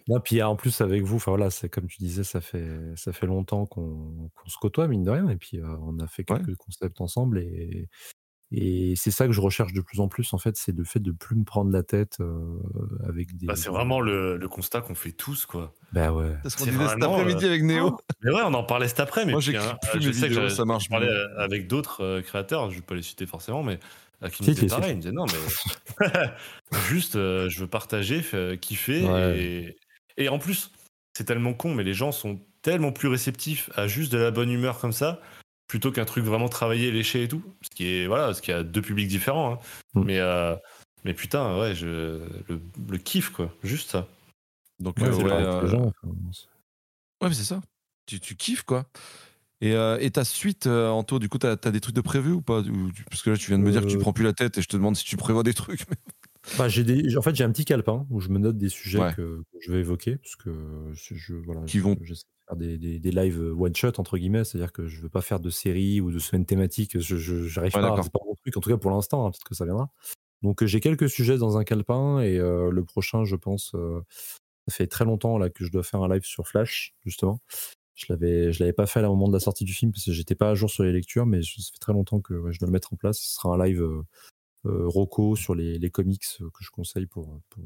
Non, 0.08 0.20
puis 0.20 0.42
en 0.44 0.56
plus 0.56 0.82
avec 0.82 1.02
vous, 1.04 1.16
enfin 1.16 1.32
voilà, 1.32 1.50
c'est 1.50 1.68
comme 1.68 1.88
tu 1.88 1.98
disais, 1.98 2.24
ça 2.24 2.42
fait 2.42 2.70
ça 2.96 3.12
fait 3.12 3.26
longtemps 3.26 3.66
qu'on 3.66 4.30
qu'on 4.36 4.50
se 4.50 4.58
côtoie 4.62 4.88
mine 4.88 5.04
de 5.04 5.10
rien, 5.10 5.28
et 5.30 5.36
puis 5.36 5.60
euh, 5.60 5.76
on 5.82 5.98
a 6.00 6.08
fait 6.08 6.24
Ouais. 6.30 6.38
quelques 6.38 6.56
concepts 6.58 7.02
ensemble, 7.02 7.40
et 7.40 7.90
et 8.52 8.96
c'est 8.98 9.12
ça 9.12 9.28
que 9.28 9.32
je 9.32 9.40
recherche 9.40 9.72
de 9.72 9.82
plus 9.82 10.00
en 10.02 10.08
plus 10.10 10.34
en 10.34 10.38
fait, 10.38 10.58
c'est 10.58 10.76
le 10.76 10.84
fait 10.84 11.00
de 11.00 11.12
plus 11.12 11.36
me 11.36 11.46
prendre 11.46 11.72
la 11.72 11.84
tête 11.84 12.18
euh, 12.20 12.60
avec 13.08 13.38
des. 13.38 13.46
Bah, 13.46 13.56
c'est 13.56 13.70
vraiment 13.70 14.02
le, 14.02 14.36
le 14.36 14.48
constat 14.50 14.82
qu'on 14.82 14.96
fait 14.96 15.14
tous, 15.14 15.46
quoi. 15.46 15.74
Bah 15.94 16.12
ouais. 16.12 16.34
C'est 16.44 16.50
ce 16.50 16.58
qu'on 16.58 16.66
disait 16.66 16.88
cet 16.88 17.04
après-midi 17.04 17.46
avec 17.46 17.64
Néo. 17.64 17.98
Mais 18.22 18.32
ouais, 18.32 18.42
on 18.44 18.54
en 18.54 18.64
parlait 18.64 18.88
cet 18.88 19.00
après. 19.00 19.26
Mais 19.26 19.32
Moi, 19.32 19.42
j'écris 19.42 19.66
hein, 19.66 19.78
plus 19.92 20.02
je 20.02 20.08
mes 20.08 20.14
sais 20.14 20.28
que 20.28 20.34
vidéos, 20.34 20.50
ça 20.50 20.66
marche 20.66 20.86
Je 20.86 20.90
parlais 20.90 21.08
euh, 21.08 21.40
avec 21.40 21.68
d'autres 21.68 22.04
euh, 22.04 22.22
créateurs, 22.22 22.70
je 22.70 22.76
vais 22.76 22.82
pas 22.82 22.96
les 22.96 23.02
citer 23.02 23.26
forcément, 23.26 23.64
mais 23.64 23.80
euh, 24.24 24.30
qui 24.30 24.44
me 24.44 24.54
si. 24.54 24.66
pareil. 24.68 24.92
Ils 24.92 24.96
me 24.98 25.02
disaient 25.02 25.14
non, 25.14 25.26
mais 26.00 26.08
juste, 26.90 27.16
euh, 27.16 27.50
je 27.50 27.60
veux 27.62 27.68
partager, 27.68 28.22
kiffer. 28.60 29.06
Ouais. 29.10 29.40
Et, 29.40 29.78
et 30.18 30.30
en 30.30 30.40
plus, 30.40 30.72
c'est 31.14 31.24
tellement 31.24 31.54
con, 31.54 31.74
mais 31.74 31.84
les 31.84 31.94
gens 31.94 32.12
sont 32.12 32.40
tellement 32.62 32.92
plus 32.92 33.08
réceptifs 33.08 33.70
à 33.76 33.88
juste 33.88 34.12
de 34.12 34.18
la 34.18 34.32
bonne 34.32 34.52
humeur 34.52 34.80
comme 34.80 34.94
ça, 34.94 35.20
plutôt 35.72 35.90
qu'un 35.94 36.04
truc 36.04 36.26
vraiment 36.26 36.50
travaillé, 36.50 36.92
léché 36.92 37.24
et 37.24 37.28
tout. 37.30 37.42
Ce 37.62 37.70
qui 37.74 37.86
est, 37.88 38.06
voilà, 38.06 38.34
ce 38.34 38.42
qui 38.42 38.52
a 38.52 38.62
deux 38.62 38.82
publics 38.82 39.08
différents. 39.08 39.54
hein. 39.54 39.60
Mm. 39.94 40.04
Mais, 40.04 40.20
euh, 40.20 40.54
mais 41.06 41.14
putain, 41.14 41.58
ouais, 41.58 41.74
je, 41.74 41.86
le, 42.50 42.60
le 42.90 42.98
kiff, 42.98 43.30
quoi. 43.30 43.54
Juste 43.64 43.90
ça. 43.90 44.06
Donc, 44.82 44.98
Ouais, 44.98 45.06
euh, 45.08 45.16
ouais, 45.16 45.32
euh, 45.32 45.68
gens, 45.68 45.86
enfin, 45.86 46.14
c'est- 46.34 46.48
ouais, 47.24 47.30
mais 47.30 47.34
c'est 47.34 47.46
ça. 47.46 47.62
Tu, 48.06 48.20
tu 48.20 48.36
kiffes, 48.36 48.64
quoi. 48.64 48.86
Et, 49.62 49.72
euh, 49.74 49.98
et 50.02 50.12
ta 50.12 50.26
suite, 50.26 50.68
euh, 50.68 50.90
Anto, 50.90 51.20
du 51.20 51.30
coup, 51.30 51.38
t'as 51.38 51.52
as 51.64 51.72
des 51.72 51.80
trucs 51.80 51.96
de 51.96 52.02
prévu 52.02 52.34
ou 52.34 52.42
pas? 52.42 52.62
Parce 53.10 53.22
que 53.22 53.30
là, 53.30 53.38
tu 53.38 53.48
viens 53.48 53.58
de 53.58 53.64
me 53.64 53.72
dire 53.72 53.82
que 53.84 53.88
tu 53.88 53.98
prends 53.98 54.12
plus 54.12 54.26
la 54.26 54.34
tête 54.34 54.58
et 54.58 54.62
je 54.62 54.68
te 54.68 54.76
demande 54.76 54.98
si 54.98 55.06
tu 55.06 55.16
prévois 55.16 55.44
des 55.44 55.54
trucs. 55.54 55.86
Bah, 56.58 56.68
j'ai 56.68 56.84
des, 56.84 57.16
en 57.18 57.22
fait, 57.22 57.36
j'ai 57.36 57.44
un 57.44 57.52
petit 57.52 57.66
calepin 57.66 58.08
où 58.10 58.20
je 58.20 58.30
me 58.30 58.40
note 58.40 58.58
des 58.58 58.70
sujets 58.70 58.98
Ouais. 59.00 59.14
que, 59.14 59.44
je 59.60 59.72
vais 59.72 59.80
évoquer, 59.82 60.16
parce 60.18 60.36
que 60.36 60.52
je, 60.94 61.36
voilà, 61.36 61.62
Qui 61.66 61.78
je- 61.78 61.84
vont- 61.84 61.96
faire 62.52 62.58
des, 62.58 62.78
des, 62.78 63.00
des 63.00 63.12
lives 63.12 63.40
one 63.60 63.76
shot 63.76 63.94
entre 63.98 64.18
guillemets, 64.18 64.44
c'est-à-dire 64.44 64.72
que 64.72 64.88
je 64.88 65.02
veux 65.02 65.10
pas 65.10 65.22
faire 65.22 65.40
de 65.40 65.50
séries 65.50 66.02
ou 66.02 66.12
de 66.12 66.20
semaines 66.20 66.46
thématiques. 66.46 67.00
Je, 67.00 67.18
j'arrive 67.48 67.76
Ouais, 67.76 67.82
pas, 67.82 68.02
c'est 68.04 68.12
pas 68.12 68.20
mon 68.26 68.36
truc, 68.36 68.58
en 68.58 68.60
tout 68.60 68.70
cas 68.70 68.78
pour 68.78 68.92
l'instant, 68.92 69.26
hein, 69.26 69.32
peut-être 69.32 69.44
que 69.44 69.56
ça 69.56 69.66
viendra. 69.66 69.90
Donc 70.42 70.64
euh, 70.64 70.68
j'ai 70.68 70.80
quelques 70.80 71.10
sujets 71.10 71.38
dans 71.38 71.58
un 71.58 71.64
calepin 71.64 72.20
et 72.20 72.38
euh, 72.38 72.70
le 72.72 72.84
prochain, 72.84 73.24
je 73.24 73.36
pense, 73.36 73.74
euh, 73.76 74.02
ça 74.68 74.76
fait 74.76 74.88
très 74.88 75.06
longtemps 75.06 75.38
là 75.38 75.50
que 75.50 75.66
je 75.66 75.72
dois 75.72 75.84
faire 75.84 76.02
un 76.04 76.10
live 76.14 76.24
sur 76.24 76.48
Flash 76.48 76.94
justement. 77.06 77.40
Je 77.94 78.06
l'avais, 78.10 78.52
je 78.52 78.60
l'avais 78.60 78.74
pas 78.74 78.88
fait 78.88 79.02
à 79.02 79.10
au 79.10 79.16
moment 79.16 79.28
de 79.28 79.34
la 79.34 79.40
sortie 79.40 79.66
du 79.66 79.74
film 79.74 79.92
parce 79.92 80.06
que 80.06 80.12
j'étais 80.12 80.34
pas 80.34 80.50
à 80.50 80.56
jour 80.56 80.70
sur 80.70 80.84
les 80.84 80.92
lectures, 80.92 81.26
mais 81.26 81.44
ça 81.44 81.50
fait 81.72 81.80
très 81.80 81.94
longtemps 81.94 82.20
que 82.20 82.34
ouais, 82.34 82.52
je 82.52 82.60
dois 82.60 82.68
le 82.68 82.72
mettre 82.72 82.94
en 82.94 82.96
place. 82.96 83.20
Ce 83.20 83.36
sera 83.36 83.54
un 83.54 83.64
live 83.64 83.82
euh, 83.82 84.02
euh, 84.66 84.88
Rocco 84.88 85.36
sur 85.36 85.54
les, 85.54 85.78
les 85.78 85.90
comics 85.92 86.24
euh, 86.40 86.50
que 86.50 86.64
je 86.64 86.72
conseille 86.72 87.06
pour, 87.06 87.42
pour, 87.50 87.64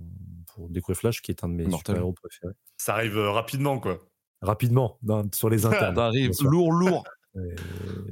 pour 0.47 0.69
découvrir 0.69 0.97
Flash, 0.97 1.21
qui 1.21 1.31
est 1.31 1.43
un 1.43 1.49
de 1.49 1.53
mes 1.53 1.69
super-héros 1.71 2.13
préférés. 2.13 2.53
Ça 2.77 2.95
arrive 2.95 3.17
euh, 3.17 3.31
rapidement, 3.31 3.79
quoi. 3.79 4.05
Rapidement, 4.41 4.99
sur 5.33 5.49
les 5.49 5.65
internes. 5.65 5.95
T'arrives 5.95 6.29
bien 6.29 6.33
sûr. 6.33 6.49
lourd, 6.49 6.71
lourd. 6.71 7.03
Et, 7.35 7.55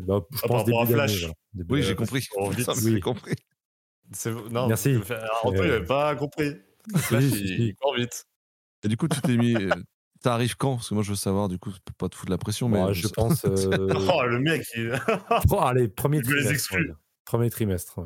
bah, 0.02 0.20
je 0.32 0.40
Ah, 0.44 0.48
par 0.48 0.50
pense 0.50 0.66
début 0.66 0.78
rapport 0.78 0.82
à 0.82 0.86
d'année. 0.86 0.94
Flash. 0.96 1.20
voilà. 1.22 1.34
Début 1.54 1.74
Oui, 1.76 1.84
j'ai 1.84 1.92
Euh, 1.92 1.96
compris. 1.96 2.20
vite, 2.20 2.66
Ça, 2.66 2.74
oui. 2.74 2.92
j'ai 2.94 3.00
compris. 3.00 3.36
C'est- 4.12 4.32
Non, 4.52 4.68
Merci. 4.68 4.98
Antoine, 4.98 5.22
Euh, 5.60 5.66
il 5.66 5.72
n'avait 5.72 5.86
pas 5.86 6.16
compris. 6.16 6.52
Flash, 6.98 7.24
si, 7.24 7.30
il, 7.30 7.48
si. 7.48 7.54
il 7.70 7.76
court 7.76 7.96
vite. 7.96 8.26
Et 8.84 8.88
du 8.90 8.98
coup, 8.98 9.08
tu 9.08 9.22
t'es 9.22 9.38
mis. 9.38 9.56
euh, 9.56 9.70
T'arrives 10.22 10.56
quand? 10.58 10.76
Parce 10.76 10.90
que 10.90 10.94
moi, 10.94 11.04
je 11.04 11.10
veux 11.12 11.16
savoir, 11.18 11.48
du 11.50 11.58
coup, 11.60 11.72
pas 11.98 12.08
te 12.10 12.16
foutre 12.16 12.32
la 12.32 12.38
pression. 12.38 12.68
Mais 12.70 12.94
je 12.94 13.08
pense. 13.10 13.46
euh, 13.46 13.88
Oh, 14.12 14.24
le 14.26 14.40
mec, 14.40 14.66
il... 14.76 14.92
pro- 15.48 15.62
allez, 15.62 15.88
premier 15.88 16.18
Il 16.20 16.26
veut 16.26 16.36
les 16.36 16.44
trimestre. 16.44 16.74
exclure. 16.74 16.96
Premier 17.26 17.50
trimestre. 17.50 18.00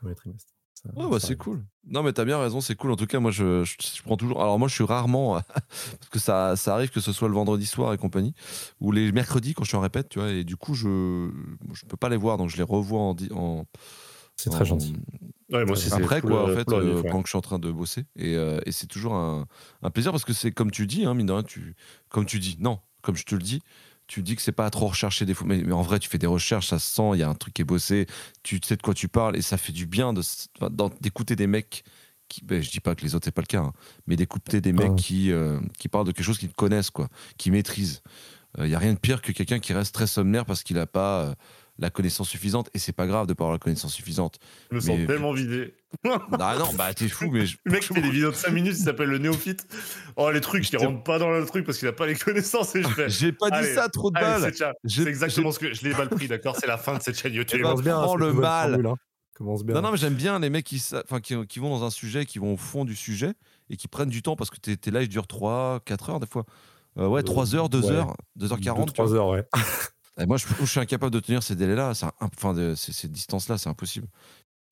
premier 0.00 0.14
trimestre. 0.14 0.52
Ouais, 0.96 1.08
bah, 1.10 1.18
c'est 1.20 1.36
cool. 1.36 1.64
Non, 1.86 2.02
mais 2.02 2.12
t'as 2.12 2.24
bien 2.24 2.38
raison, 2.40 2.60
c'est 2.60 2.74
cool. 2.74 2.92
En 2.92 2.96
tout 2.96 3.06
cas, 3.06 3.18
moi, 3.20 3.30
je, 3.30 3.64
je, 3.64 3.74
je 3.96 4.02
prends 4.02 4.16
toujours. 4.16 4.40
Alors, 4.42 4.58
moi, 4.58 4.68
je 4.68 4.74
suis 4.74 4.84
rarement. 4.84 5.34
parce 5.68 6.08
que 6.10 6.18
ça, 6.18 6.56
ça 6.56 6.74
arrive 6.74 6.90
que 6.90 7.00
ce 7.00 7.12
soit 7.12 7.28
le 7.28 7.34
vendredi 7.34 7.66
soir 7.66 7.92
et 7.94 7.98
compagnie, 7.98 8.34
ou 8.80 8.92
les 8.92 9.10
mercredis 9.12 9.54
quand 9.54 9.64
je 9.64 9.68
suis 9.68 9.76
en 9.76 9.80
répète, 9.80 10.08
tu 10.08 10.18
vois. 10.18 10.30
Et 10.30 10.44
du 10.44 10.56
coup, 10.56 10.74
je 10.74 11.30
je 11.72 11.86
peux 11.86 11.96
pas 11.96 12.08
les 12.08 12.16
voir, 12.16 12.36
donc 12.36 12.48
je 12.50 12.56
les 12.56 12.62
revois 12.62 13.00
en. 13.00 13.16
en 13.32 13.64
C'est 14.36 14.50
très 14.50 14.64
en- 14.64 14.68
gentil. 14.68 14.96
Ouais, 15.50 15.64
moi 15.64 15.72
aussi, 15.72 15.90
Après, 15.92 16.20
quoi, 16.20 16.44
en 16.44 16.48
euh, 16.48 16.54
fait, 16.54 16.70
full 16.70 16.74
euh, 16.74 17.02
je 17.24 17.28
suis 17.28 17.38
en 17.38 17.40
train 17.40 17.58
de 17.58 17.70
bosser. 17.72 18.04
Et, 18.16 18.34
euh, 18.36 18.60
et 18.66 18.72
c'est 18.72 18.86
toujours 18.86 19.14
un, 19.14 19.46
un 19.82 19.90
plaisir 19.90 20.12
parce 20.12 20.24
que 20.26 20.34
c'est 20.34 20.52
comme 20.52 20.70
tu 20.70 20.86
dis, 20.86 21.06
hein, 21.06 21.14
mine 21.14 21.26
de 21.26 21.32
rien, 21.32 21.42
tu, 21.42 21.74
comme 22.10 22.26
tu 22.26 22.38
dis, 22.38 22.56
non, 22.60 22.80
comme 23.00 23.16
je 23.16 23.24
te 23.24 23.34
le 23.34 23.40
dis, 23.40 23.62
tu 24.08 24.22
dis 24.22 24.34
que 24.34 24.42
c'est 24.42 24.52
pas 24.52 24.66
à 24.66 24.70
trop 24.70 24.88
rechercher 24.88 25.24
des 25.26 25.34
faux. 25.34 25.44
Mais, 25.44 25.62
mais 25.62 25.72
en 25.72 25.82
vrai, 25.82 25.98
tu 26.00 26.08
fais 26.08 26.18
des 26.18 26.26
recherches, 26.26 26.68
ça 26.68 26.78
se 26.78 26.92
sent, 26.92 27.10
il 27.12 27.20
y 27.20 27.22
a 27.22 27.28
un 27.28 27.34
truc 27.34 27.54
qui 27.54 27.62
est 27.62 27.66
bossé, 27.66 28.06
tu 28.42 28.58
sais 28.64 28.76
de 28.76 28.82
quoi 28.82 28.94
tu 28.94 29.06
parles 29.06 29.36
et 29.36 29.42
ça 29.42 29.56
fait 29.56 29.72
du 29.72 29.86
bien 29.86 30.12
de 30.12 30.22
d'écouter 31.00 31.36
des 31.36 31.46
mecs. 31.46 31.84
Qui, 32.28 32.44
ben, 32.44 32.62
je 32.62 32.70
dis 32.70 32.80
pas 32.80 32.94
que 32.94 33.02
les 33.02 33.14
autres 33.14 33.24
c'est 33.24 33.30
pas 33.30 33.40
le 33.40 33.46
cas, 33.46 33.60
hein, 33.60 33.72
mais 34.06 34.14
d'écouter 34.14 34.60
des 34.60 34.74
mecs 34.74 34.96
qui, 34.96 35.32
euh, 35.32 35.58
qui 35.78 35.88
parlent 35.88 36.06
de 36.06 36.12
quelque 36.12 36.26
chose 36.26 36.36
qu'ils 36.36 36.52
connaissent, 36.52 36.90
quoi, 36.90 37.08
qui 37.38 37.50
maîtrisent. 37.50 38.02
Il 38.58 38.68
y 38.68 38.74
a 38.74 38.78
rien 38.78 38.92
de 38.92 38.98
pire 38.98 39.22
que 39.22 39.32
quelqu'un 39.32 39.60
qui 39.60 39.72
reste 39.72 39.94
très 39.94 40.06
sommaire 40.06 40.44
parce 40.44 40.62
qu'il 40.62 40.78
a 40.78 40.86
pas 40.86 41.22
euh, 41.22 41.34
la 41.78 41.90
connaissance 41.90 42.28
suffisante 42.28 42.68
et 42.74 42.78
c'est 42.78 42.92
pas 42.92 43.06
grave 43.06 43.26
de 43.26 43.32
pas 43.34 43.44
avoir 43.44 43.52
la 43.54 43.58
connaissance 43.58 43.92
suffisante. 43.94 44.38
Je 44.70 44.76
me 44.76 44.80
sens 44.80 44.98
tellement 45.06 45.32
vidé. 45.32 45.74
Ah 46.38 46.56
non, 46.58 46.74
bah 46.74 46.92
t'es 46.92 47.08
fou, 47.08 47.30
mais 47.30 47.46
je- 47.46 47.56
Le 47.64 47.72
mec 47.72 47.82
fait 47.84 47.94
des 47.94 48.10
vidéos 48.10 48.30
de 48.30 48.36
5 48.36 48.50
minutes, 48.50 48.76
il 48.78 48.84
s'appelle 48.84 49.08
le 49.08 49.16
néophyte. 49.18 49.66
Oh, 50.16 50.30
les 50.30 50.40
trucs, 50.42 50.62
il 50.68 50.70
J'étais- 50.72 50.84
rentre 50.84 51.02
pas 51.02 51.18
dans 51.18 51.30
le 51.30 51.46
truc 51.46 51.64
parce 51.64 51.78
qu'il 51.78 51.88
a 51.88 51.92
pas 51.92 52.06
les 52.06 52.14
connaissances 52.14 52.74
et 52.76 52.82
je 52.82 52.88
fais. 52.88 53.08
J'ai 53.08 53.32
pas 53.32 53.50
dit 53.50 53.66
ça, 53.74 53.88
trop 53.88 54.10
de 54.10 54.20
balles. 54.20 54.52
c'est 54.84 55.06
exactement 55.06 55.50
ce 55.50 55.58
que 55.58 55.72
je 55.72 55.82
l'ai 55.84 55.94
mal 55.94 56.08
pris, 56.10 56.28
d'accord 56.28 56.56
C'est 56.60 56.66
la 56.66 56.76
fin 56.78 56.98
de 56.98 57.02
cette 57.02 57.18
chaîne 57.18 57.32
YouTube. 57.32 57.60
Eh 57.60 57.62
ben, 57.62 57.68
Commence 57.70 57.82
bien. 57.84 57.94
prends 58.02 58.16
le 58.16 58.32
mal. 58.34 58.70
formule, 58.70 58.86
hein. 58.88 58.94
Commence 59.34 59.64
bien. 59.64 59.76
Non, 59.76 59.82
non, 59.82 59.90
mais 59.92 59.96
j'aime 59.98 60.14
bien 60.14 60.38
les 60.40 60.50
mecs 60.50 60.66
qui, 60.66 60.82
enfin, 61.04 61.20
qui, 61.20 61.34
qui 61.46 61.58
vont 61.60 61.70
dans 61.70 61.84
un 61.84 61.90
sujet, 61.90 62.26
qui 62.26 62.38
vont 62.40 62.54
au 62.54 62.56
fond 62.58 62.84
du 62.84 62.96
sujet 62.96 63.32
et 63.70 63.76
qui 63.76 63.86
prennent 63.88 64.10
du 64.10 64.20
temps 64.20 64.34
parce 64.36 64.50
que 64.50 64.56
tes, 64.58 64.90
lives 64.90 65.08
durent 65.08 65.26
3, 65.28 65.80
4 65.86 66.10
heures 66.10 66.20
des 66.20 66.26
fois. 66.26 66.44
Euh, 66.98 67.06
ouais, 67.06 67.20
Euh, 67.20 67.22
3 67.24 67.54
heures, 67.54 67.68
2 67.70 67.80
ouais. 67.82 67.92
heures, 67.92 68.16
2h40. 68.38 68.92
3 68.92 69.14
heures, 69.14 69.28
ouais. 69.28 69.44
Et 70.20 70.26
moi, 70.26 70.36
je, 70.36 70.46
je 70.60 70.64
suis 70.66 70.80
incapable 70.80 71.12
de 71.12 71.20
tenir 71.20 71.42
ces 71.42 71.54
délais-là, 71.56 71.92
enfin, 72.20 72.54
de- 72.54 72.74
ces, 72.74 72.92
ces 72.92 73.08
distances-là, 73.08 73.58
c'est 73.58 73.68
impossible. 73.68 74.08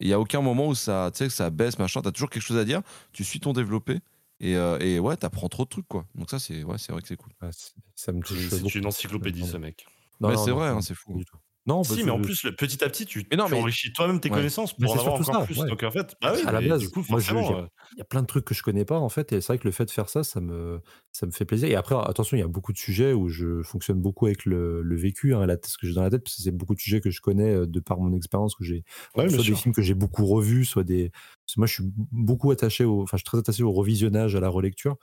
Il 0.01 0.09
y 0.09 0.13
a 0.13 0.21
aucun 0.21 0.41
moment 0.43 0.69
où 0.69 0.75
ça, 0.75 1.11
tu 1.13 1.19
sais, 1.19 1.27
que 1.29 1.33
ça 1.33 1.51
baisse, 1.51 1.79
machin. 1.79 2.03
T'as 2.03 2.13
toujours 2.13 2.31
quelque 2.31 2.43
chose 2.43 2.59
à 2.59 2.65
dire, 2.65 2.83
tu 3.13 3.25
suis 3.25 3.41
ton 3.41 3.53
développé 3.53 4.01
et, 4.41 4.57
euh, 4.57 4.79
et 4.81 4.99
ouais, 4.99 5.17
t'apprends 5.17 5.49
trop 5.49 5.65
de 5.65 5.69
trucs, 5.71 5.89
quoi. 5.89 6.07
Donc 6.15 6.31
ça, 6.31 6.39
c'est 6.39 6.65
ouais, 6.65 6.79
c'est 6.79 6.93
vrai 6.93 7.01
que 7.03 7.09
c'est 7.09 7.17
cool. 7.17 7.33
Ouais, 7.43 7.51
c'est- 7.53 7.73
ça 7.95 8.13
me 8.13 8.21
touche. 8.23 8.49
C'est 8.51 8.61
beaucoup. 8.63 8.79
une 8.79 8.87
encyclopédie, 8.87 9.47
ce 9.47 9.57
mec. 9.57 9.87
Non, 10.21 10.37
c'est 10.37 10.51
vrai, 10.51 10.69
hein, 10.69 10.83
c'est 10.83 10.95
fou. 10.95 11.13
pas 11.13 11.19
du 11.19 11.25
tout. 11.25 11.37
Non, 11.67 11.83
Si, 11.83 12.05
mais 12.05 12.11
en 12.11 12.21
plus, 12.21 12.45
le- 12.45 12.55
petit 12.55 12.83
à 12.85 12.89
petit, 12.89 13.07
tu, 13.07 13.27
Mais 13.31 13.37
non, 13.37 13.47
tu 13.47 13.53
mais- 13.53 13.61
enrichis 13.61 13.93
toi-même 13.93 14.21
tes 14.21 14.29
Ouais. 14.31 14.37
connaissances 14.37 14.73
pour 14.77 14.91
en 14.91 14.99
avoir 14.99 15.15
encore 15.15 15.25
ça, 15.27 15.41
plus. 15.45 15.59
ouais. 15.59 15.69
Donc 15.69 15.83
en 15.83 15.91
fait, 15.91 16.15
bah 16.23 16.33
oui, 16.35 16.43
à 16.47 16.53
la 16.53 16.61
base, 16.61 16.81
du 16.81 16.89
coup, 16.91 17.05
moi, 17.09 17.19
euh, 17.21 17.67
il 17.93 17.99
y 17.99 18.01
a 18.01 18.05
plein 18.05 18.23
de 18.23 18.27
trucs 18.27 18.45
que 18.45 18.55
je 18.55 18.63
connais 18.63 18.85
pas 18.85 18.99
en 18.99 19.09
fait 19.09 19.33
et 19.33 19.41
c'est 19.41 19.49
vrai 19.49 19.59
que 19.59 19.65
le 19.67 19.73
fait 19.73 19.85
de 19.85 19.91
faire 19.91 20.09
ça 20.09 20.23
ça 20.25 20.41
me 20.41 20.81
ça 21.13 21.25
me 21.27 21.31
fait 21.31 21.45
plaisir 21.45 21.69
et 21.69 21.75
après 21.77 21.95
attention 21.97 22.37
il 22.37 22.41
y 22.41 22.43
a 22.43 22.49
beaucoup 22.49 22.73
de 22.73 22.79
sujets 22.79 23.13
où 23.13 23.29
je 23.29 23.63
fonctionne 23.63 24.01
beaucoup 24.01 24.27
avec 24.27 24.45
le, 24.45 24.83
le 24.83 24.97
vécu 24.97 25.35
hein, 25.35 25.47
la, 25.47 25.57
ce 25.65 25.79
que 25.79 25.87
j'ai 25.87 25.95
dans 25.95 26.03
la 26.03 26.11
tête 26.11 26.23
parce 26.25 26.37
que 26.37 26.43
c'est 26.43 26.51
beaucoup 26.51 26.75
de 26.75 26.81
sujets 26.81 27.01
que 27.01 27.11
je 27.11 27.21
connais 27.21 27.55
euh, 27.55 27.67
de 27.67 27.81
par 27.81 27.99
mon 28.01 28.13
expérience 28.15 28.55
que 28.55 28.65
j'ai 28.65 28.83
Ouais, 29.17 29.29
soit 29.29 29.43
sûr. 29.43 29.55
des 29.55 29.61
films 29.61 29.75
que 29.75 29.83
j'ai 29.83 29.95
beaucoup 29.95 30.27
revus 30.27 30.65
soit 30.65 30.85
des 30.85 31.11
moi 31.57 31.67
je 31.67 31.75
suis 31.75 31.85
beaucoup 32.13 32.51
attaché 32.51 32.85
au 32.85 33.03
enfin 33.03 33.17
je 33.17 33.21
suis 33.21 33.25
très 33.25 33.39
attaché 33.39 33.63
au 33.63 33.73
revisionnage 33.73 34.35
à 34.35 34.41
la 34.41 34.49
relecture 34.49 34.97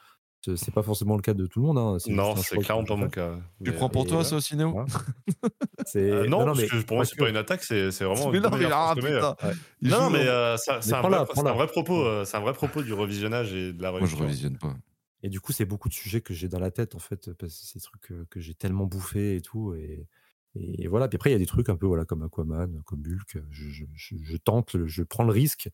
C'est- 0.46 0.72
pas 0.72 0.84
forcément 0.84 1.16
le 1.16 1.22
cas 1.22 1.34
de 1.34 1.46
tout 1.48 1.60
le 1.62 1.68
monde 1.68 1.78
hein, 1.78 1.98
c'est 2.00 2.12
Non, 2.12 2.36
c'est 2.36 2.58
clairement 2.58 2.84
pas 2.84 2.96
mon 2.96 3.10
cas. 3.10 3.36
Tu 3.64 3.70
Mais, 3.70 3.76
prends 3.76 3.90
pour 3.90 4.06
toi 4.06 4.24
ça 4.24 4.36
aussi, 4.36 4.56
Néo 4.58 4.76
euh, 5.96 6.28
non, 6.28 6.46
parce 6.46 6.60
mais 6.60 6.68
que 6.68 6.82
pour 6.84 6.98
moi, 6.98 7.02
parce 7.04 7.10
c'est 7.12 7.18
pas 7.18 7.30
une 7.30 7.38
attaque, 7.38 7.64
c'est 7.64 7.90
vraiment. 7.90 8.32
Mais 8.32 8.40
non, 8.40 8.50
mais 8.52 8.66
ah, 8.72 8.94
putain. 8.96 9.36
Non, 9.82 10.00
non, 10.02 10.10
mais 10.10 10.26
dans- 10.26 10.32
euh, 10.32 10.58
c'est 10.58 10.72
un, 10.72 11.02
vrai- 11.02 11.18
un 11.18 11.68
propos. 11.68 12.06
euh, 12.06 12.26
C'est 12.26 12.38
un 12.38 12.42
vrai 12.42 12.54
propos 12.54 12.82
du 12.82 12.94
revisionnage 12.94 13.54
et 13.54 13.74
de 13.74 13.82
la 13.82 13.92
Moi, 13.92 14.06
je 14.06 14.16
revisionne 14.16 14.58
pas. 14.58 14.76
Et 15.22 15.30
du 15.30 15.40
coup, 15.40 15.54
c'est 15.54 15.66
beaucoup 15.66 15.88
de 15.88 15.94
sujets 15.94 16.20
que 16.22 16.34
j'ai 16.34 16.50
dans 16.50 16.60
la 16.60 16.72
tête, 16.72 16.96
en 16.96 17.00
fait, 17.00 17.32
parce 17.34 17.54
que 17.54 17.66
c'est 17.66 17.80
des 17.80 17.84
trucs 17.84 18.02
que, 18.02 18.26
que 18.30 18.40
j'ai 18.42 18.54
tellement 18.56 18.86
bouffé 18.86 19.38
et 19.38 19.42
tout. 19.42 19.74
Et, 19.76 20.08
et 20.56 20.88
voilà. 20.88 21.08
Puis 21.08 21.16
après, 21.16 21.30
il 21.30 21.34
y 21.34 21.36
a 21.36 21.40
des 21.40 21.46
trucs 21.46 21.70
un 21.70 21.78
peu 21.78 21.86
voilà, 21.86 22.04
comme 22.06 22.24
Aquaman, 22.24 22.82
comme 22.86 23.02
Hulk. 23.06 23.42
Je, 23.50 23.70
je- 23.70 23.86
je- 23.94 24.16
je 24.22 24.38
tente, 24.38 24.76
je 24.86 25.04
prends 25.04 25.24
le 25.24 25.32
risque 25.32 25.70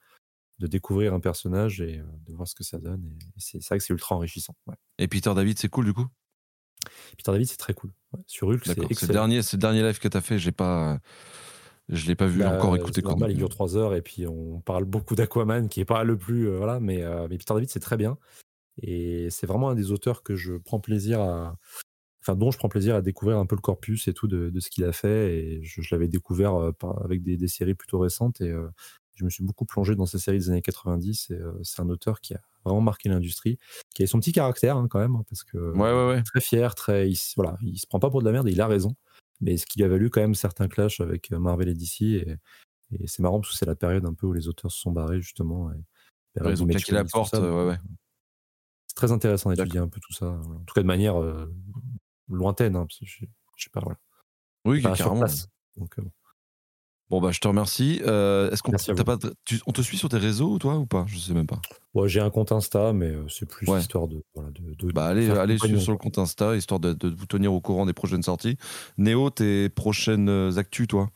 de 0.60 0.68
découvrir 0.68 1.14
un 1.14 1.20
personnage 1.20 1.82
et 1.82 2.00
euh, 2.00 2.04
de 2.28 2.34
voir 2.34 2.48
ce 2.48 2.56
que 2.56 2.64
ça 2.64 2.80
donne. 2.80 3.04
Et 3.38 3.40
c'est 3.40 3.66
vrai 3.68 3.78
que 3.78 3.84
c'est 3.84 3.94
ultra 3.94 4.16
enrichissant. 4.16 4.56
ouais. 4.68 4.76
Et 4.98 5.08
Peter 5.08 5.34
David, 5.34 5.58
c'est 5.58 5.70
cool 5.70 5.86
du 5.86 5.94
coup? 5.94 6.08
Peter 7.18 7.32
David, 7.32 7.48
c'est 7.48 7.58
très 7.58 7.74
cool. 7.74 7.92
Ouais. 8.14 8.22
Sur 8.28 8.48
Hulk, 8.50 8.66
c'est 8.66 8.80
excellent. 8.92 9.14
dernier, 9.14 9.42
c'est 9.42 9.58
le 9.58 9.62
dernier 9.62 9.82
live 9.84 10.00
que 10.00 10.08
t'as 10.08 10.22
fait. 10.22 10.40
J'ai 10.40 10.52
pas, 10.52 11.00
Je 11.90 12.08
l'ai 12.08 12.16
pas 12.16 12.28
vu 12.28 12.42
Bah, 12.42 12.56
encore 12.58 12.78
quoi. 12.80 12.92
normal, 13.02 13.30
donc, 13.30 13.32
il 13.32 13.36
euh, 13.36 13.38
dure 13.38 13.50
3 13.50 13.78
heures 13.78 13.96
et 13.96 14.02
puis 14.02 14.28
on 14.28 14.62
parle 14.62 14.86
beaucoup 14.86 15.16
d'Aquaman 15.16 15.68
qui 15.70 15.82
est 15.82 15.86
pas 15.86 16.04
le 16.04 16.18
plus, 16.18 16.48
heu, 16.48 16.58
voilà, 16.58 16.80
mais 16.80 17.02
heu, 17.04 17.28
mais 17.30 17.38
Peter 17.38 17.54
David, 17.54 17.70
c'est 17.70 17.80
très 17.80 17.98
bien 17.98 18.18
et 18.82 19.30
c'est 19.32 19.48
vraiment 19.48 19.70
un 19.70 19.76
des 19.76 19.92
auteurs 19.92 20.24
que 20.24 20.36
je 20.36 20.54
prends 20.56 20.80
plaisir 20.82 21.22
à 21.22 21.58
enfin, 22.24 22.36
dont 22.38 22.52
je 22.52 22.58
prends 22.60 22.70
plaisir 22.70 22.96
à 22.96 23.02
découvrir 23.02 23.38
un 23.40 23.46
peu 23.48 23.56
le 23.56 23.62
corpus 23.62 24.08
et 24.10 24.14
tout 24.14 24.28
de 24.28 24.50
de 24.52 24.60
ce 24.62 24.70
qu'il 24.72 24.86
a 24.86 24.94
fait 24.94 25.36
et 25.38 25.64
je 25.64 25.82
je 25.82 25.96
l'avais 25.96 26.08
découvert, 26.10 26.74
par 26.80 27.04
avec 27.06 27.24
des 27.24 27.38
des 27.38 27.48
séries 27.50 27.76
plutôt 27.76 28.00
récentes 28.00 28.42
et 28.42 28.54
je 29.20 29.26
me 29.26 29.30
suis 29.30 29.44
beaucoup 29.44 29.66
plongé 29.66 29.96
dans 29.96 30.06
ces 30.06 30.20
séries 30.20 30.40
des 30.40 30.50
années 30.50 30.62
90 30.62 31.30
et 31.32 31.36
heu, 31.36 31.60
c'est 31.64 31.82
un 31.82 31.90
auteur 31.90 32.22
qui 32.22 32.34
a 32.36 32.42
vraiment 32.66 32.82
marqué 32.82 33.10
l'industrie, 33.10 33.60
qui 33.96 34.04
a 34.04 34.08
son 34.08 34.20
petit 34.20 34.32
caractère, 34.34 34.78
hein, 34.78 34.88
quand 34.90 35.00
même, 35.00 35.16
hein, 35.16 35.24
parce 35.30 35.44
que 35.44 35.58
Ouais, 35.74 35.92
ouais, 35.92 36.08
ouais. 36.08 36.24
très 36.26 36.42
fier, 36.42 36.76
très 36.76 37.10
il 37.12 37.18
voilà, 37.38 37.58
il 37.62 37.80
se 37.80 37.88
prend 37.88 38.00
pas 38.00 38.10
pour 38.10 38.22
de 38.22 38.26
la 38.26 38.32
merde 38.34 38.48
et 38.48 38.52
il 38.52 38.62
a 38.62 38.68
raison, 38.68 38.96
mais 39.42 39.58
ce 39.58 39.66
qui 39.66 39.80
lui 39.80 39.86
a 39.86 39.90
valu 39.90 40.10
quand 40.10 40.22
même 40.22 40.36
certains 40.36 40.68
clashs 40.68 41.00
avec, 41.02 41.32
heu, 41.32 41.40
Marvel 41.40 41.70
et 41.70 41.76
DC 41.76 42.06
et 42.28 42.38
et 42.94 43.08
c'est 43.08 43.22
marrant 43.24 43.40
parce 43.42 43.54
que 43.54 43.58
c'est 43.58 43.66
la 43.68 43.76
période 43.76 44.06
un 44.06 44.14
peu 44.14 44.28
où 44.28 44.34
les 44.34 44.48
auteurs 44.50 44.72
se 44.72 44.80
sont 44.80 44.92
barrés 44.92 45.22
justement 45.22 45.72
et 45.74 45.78
Ouais, 46.44 46.52
ils 46.54 46.64
ont 46.64 46.68
claqué 46.68 46.92
la 46.92 47.06
porte, 47.06 47.40
ça, 47.40 47.42
euh, 47.42 47.52
donc 47.52 47.64
ouais, 47.66 47.70
heu, 47.70 47.72
ouais. 47.72 47.80
c'est 48.88 48.96
très 48.96 49.12
intéressant 49.12 49.50
d'étudier 49.52 49.80
un 49.80 49.88
peu 49.88 50.00
tout 50.00 50.14
ça. 50.14 50.28
En 50.28 50.64
tout 50.66 50.74
cas 50.74 50.82
de 50.82 50.88
manière, 50.88 51.22
heu, 51.22 51.54
lointaine, 52.30 52.76
hein, 52.76 52.86
parce 52.88 53.00
que 53.00 53.06
je 53.06 53.26
je 53.56 53.62
suis 53.64 53.70
pas 53.72 53.82
voilà. 53.82 54.00
Oui, 54.66 54.94
sur 54.96 55.14
carrément. 55.14 55.14
place, 55.14 55.50
donc 55.78 56.00
bon. 56.00 56.12
Bon 57.10 57.20
bah 57.22 57.32
je 57.32 57.40
te 57.40 57.48
remercie. 57.48 58.02
Heu, 58.06 58.50
est-ce 58.52 58.62
qu'on 58.62 58.72
pas 58.72 59.18
tu 59.46 59.60
on 59.66 59.72
te 59.72 59.82
suit 59.82 59.98
sur 59.98 60.10
tes 60.10 60.18
réseaux 60.18 60.60
toi 60.60 60.78
ou 60.78 60.86
pas? 60.86 61.06
Je 61.08 61.18
sais 61.18 61.34
même 61.34 61.48
pas. 61.48 61.60
Ouais, 61.96 62.08
j'ai 62.08 62.20
un 62.20 62.30
compte 62.30 62.52
Insta, 62.52 62.94
mais 62.94 63.08
heu, 63.08 63.26
c'est 63.30 63.48
plus 63.50 63.68
Ouais. 63.68 63.80
histoire 63.80 64.08
de 64.08 64.22
voilà, 64.36 64.52
de 64.52 64.76
de 64.76 64.92
Bah 64.92 65.08
allez 65.08 65.28
allez 65.32 65.58
compagnon, 65.58 65.80
sur 65.80 65.92
le 65.92 65.98
compte 65.98 66.20
Insta 66.20 66.56
histoire 66.56 66.80
de 66.80 66.94
de 66.94 67.08
vous 67.10 67.26
tenir 67.26 67.52
au 67.52 67.62
courant 67.62 67.88
des 67.88 67.94
prochaines 67.94 68.22
sorties. 68.22 68.58
Néo, 68.98 69.32
tes 69.32 69.70
prochaines, 69.70 70.30
heu, 70.30 70.58
actus 70.58 70.88
toi? 70.88 71.10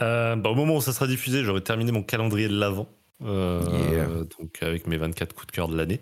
Euh, 0.00 0.36
bah, 0.36 0.50
au 0.50 0.54
moment 0.54 0.76
où 0.76 0.80
ça 0.80 0.92
sera 0.92 1.06
diffusé, 1.06 1.42
j'aurai 1.44 1.62
terminé 1.62 1.92
mon 1.92 2.02
calendrier 2.02 2.48
de 2.48 2.58
l'avant. 2.58 2.88
Euh, 3.22 3.60
Yeah. 3.70 4.24
Donc 4.38 4.62
avec 4.62 4.86
mes 4.86 4.96
24 4.96 5.34
coups 5.34 5.46
de 5.48 5.52
cœur 5.52 5.68
de 5.68 5.76
l'année. 5.76 6.00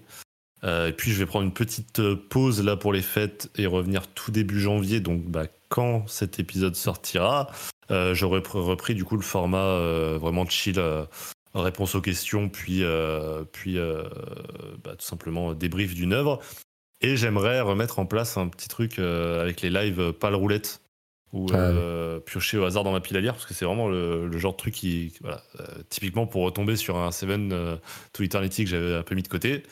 Euh, 0.64 0.88
et 0.88 0.92
puis 0.92 1.12
je 1.12 1.18
vais 1.18 1.26
prendre 1.26 1.44
une 1.44 1.52
petite 1.52 2.00
euh, 2.00 2.16
pause 2.16 2.64
là 2.64 2.76
pour 2.76 2.92
les 2.92 3.02
fêtes 3.02 3.48
et 3.56 3.66
revenir 3.66 4.08
tout 4.08 4.32
début 4.32 4.60
janvier. 4.60 5.00
Donc 5.00 5.22
bah, 5.24 5.46
quand 5.68 6.08
cet 6.08 6.40
épisode 6.40 6.74
sortira, 6.74 7.50
euh, 7.90 8.14
j'aurai 8.14 8.40
pr- 8.40 8.60
repris 8.60 8.94
du 8.94 9.04
coup 9.04 9.16
le 9.16 9.22
format 9.22 9.58
euh, 9.58 10.18
vraiment 10.20 10.46
chill, 10.46 10.78
euh, 10.78 11.04
réponse 11.54 11.94
aux 11.94 12.00
questions, 12.00 12.48
puis, 12.48 12.82
puis 13.52 13.78
bah, 14.84 14.96
tout 14.96 15.04
simplement 15.04 15.54
débrief 15.54 15.94
d'une 15.94 16.12
œuvre. 16.12 16.40
Et 17.00 17.16
j'aimerais 17.16 17.60
remettre 17.60 18.00
en 18.00 18.06
place 18.06 18.36
un 18.36 18.48
petit 18.48 18.68
truc 18.68 18.98
avec 18.98 19.60
les 19.62 19.70
lives 19.70 20.12
pas 20.12 20.30
le 20.30 20.36
roulette 20.36 20.80
ou 21.32 21.46
Ah 21.52 22.18
piocher 22.24 22.58
au 22.58 22.64
hasard 22.64 22.84
dans 22.84 22.92
ma 22.92 23.00
pile 23.00 23.16
à 23.16 23.20
lire 23.20 23.34
parce 23.34 23.46
que 23.46 23.54
c'est 23.54 23.64
vraiment 23.64 23.88
le, 23.88 24.26
le 24.26 24.38
genre 24.38 24.52
de 24.52 24.56
truc 24.56 24.74
qui 24.74 25.14
voilà, 25.20 25.42
typiquement 25.88 26.26
pour 26.26 26.42
retomber 26.42 26.76
sur 26.76 26.96
un 26.96 27.10
Seven 27.12 27.78
to 28.12 28.22
Eternity 28.22 28.64
que 28.64 28.70
j'avais 28.70 28.94
un 28.94 29.02
peu 29.02 29.14
mis 29.14 29.22
de 29.22 29.28
côté 29.28 29.62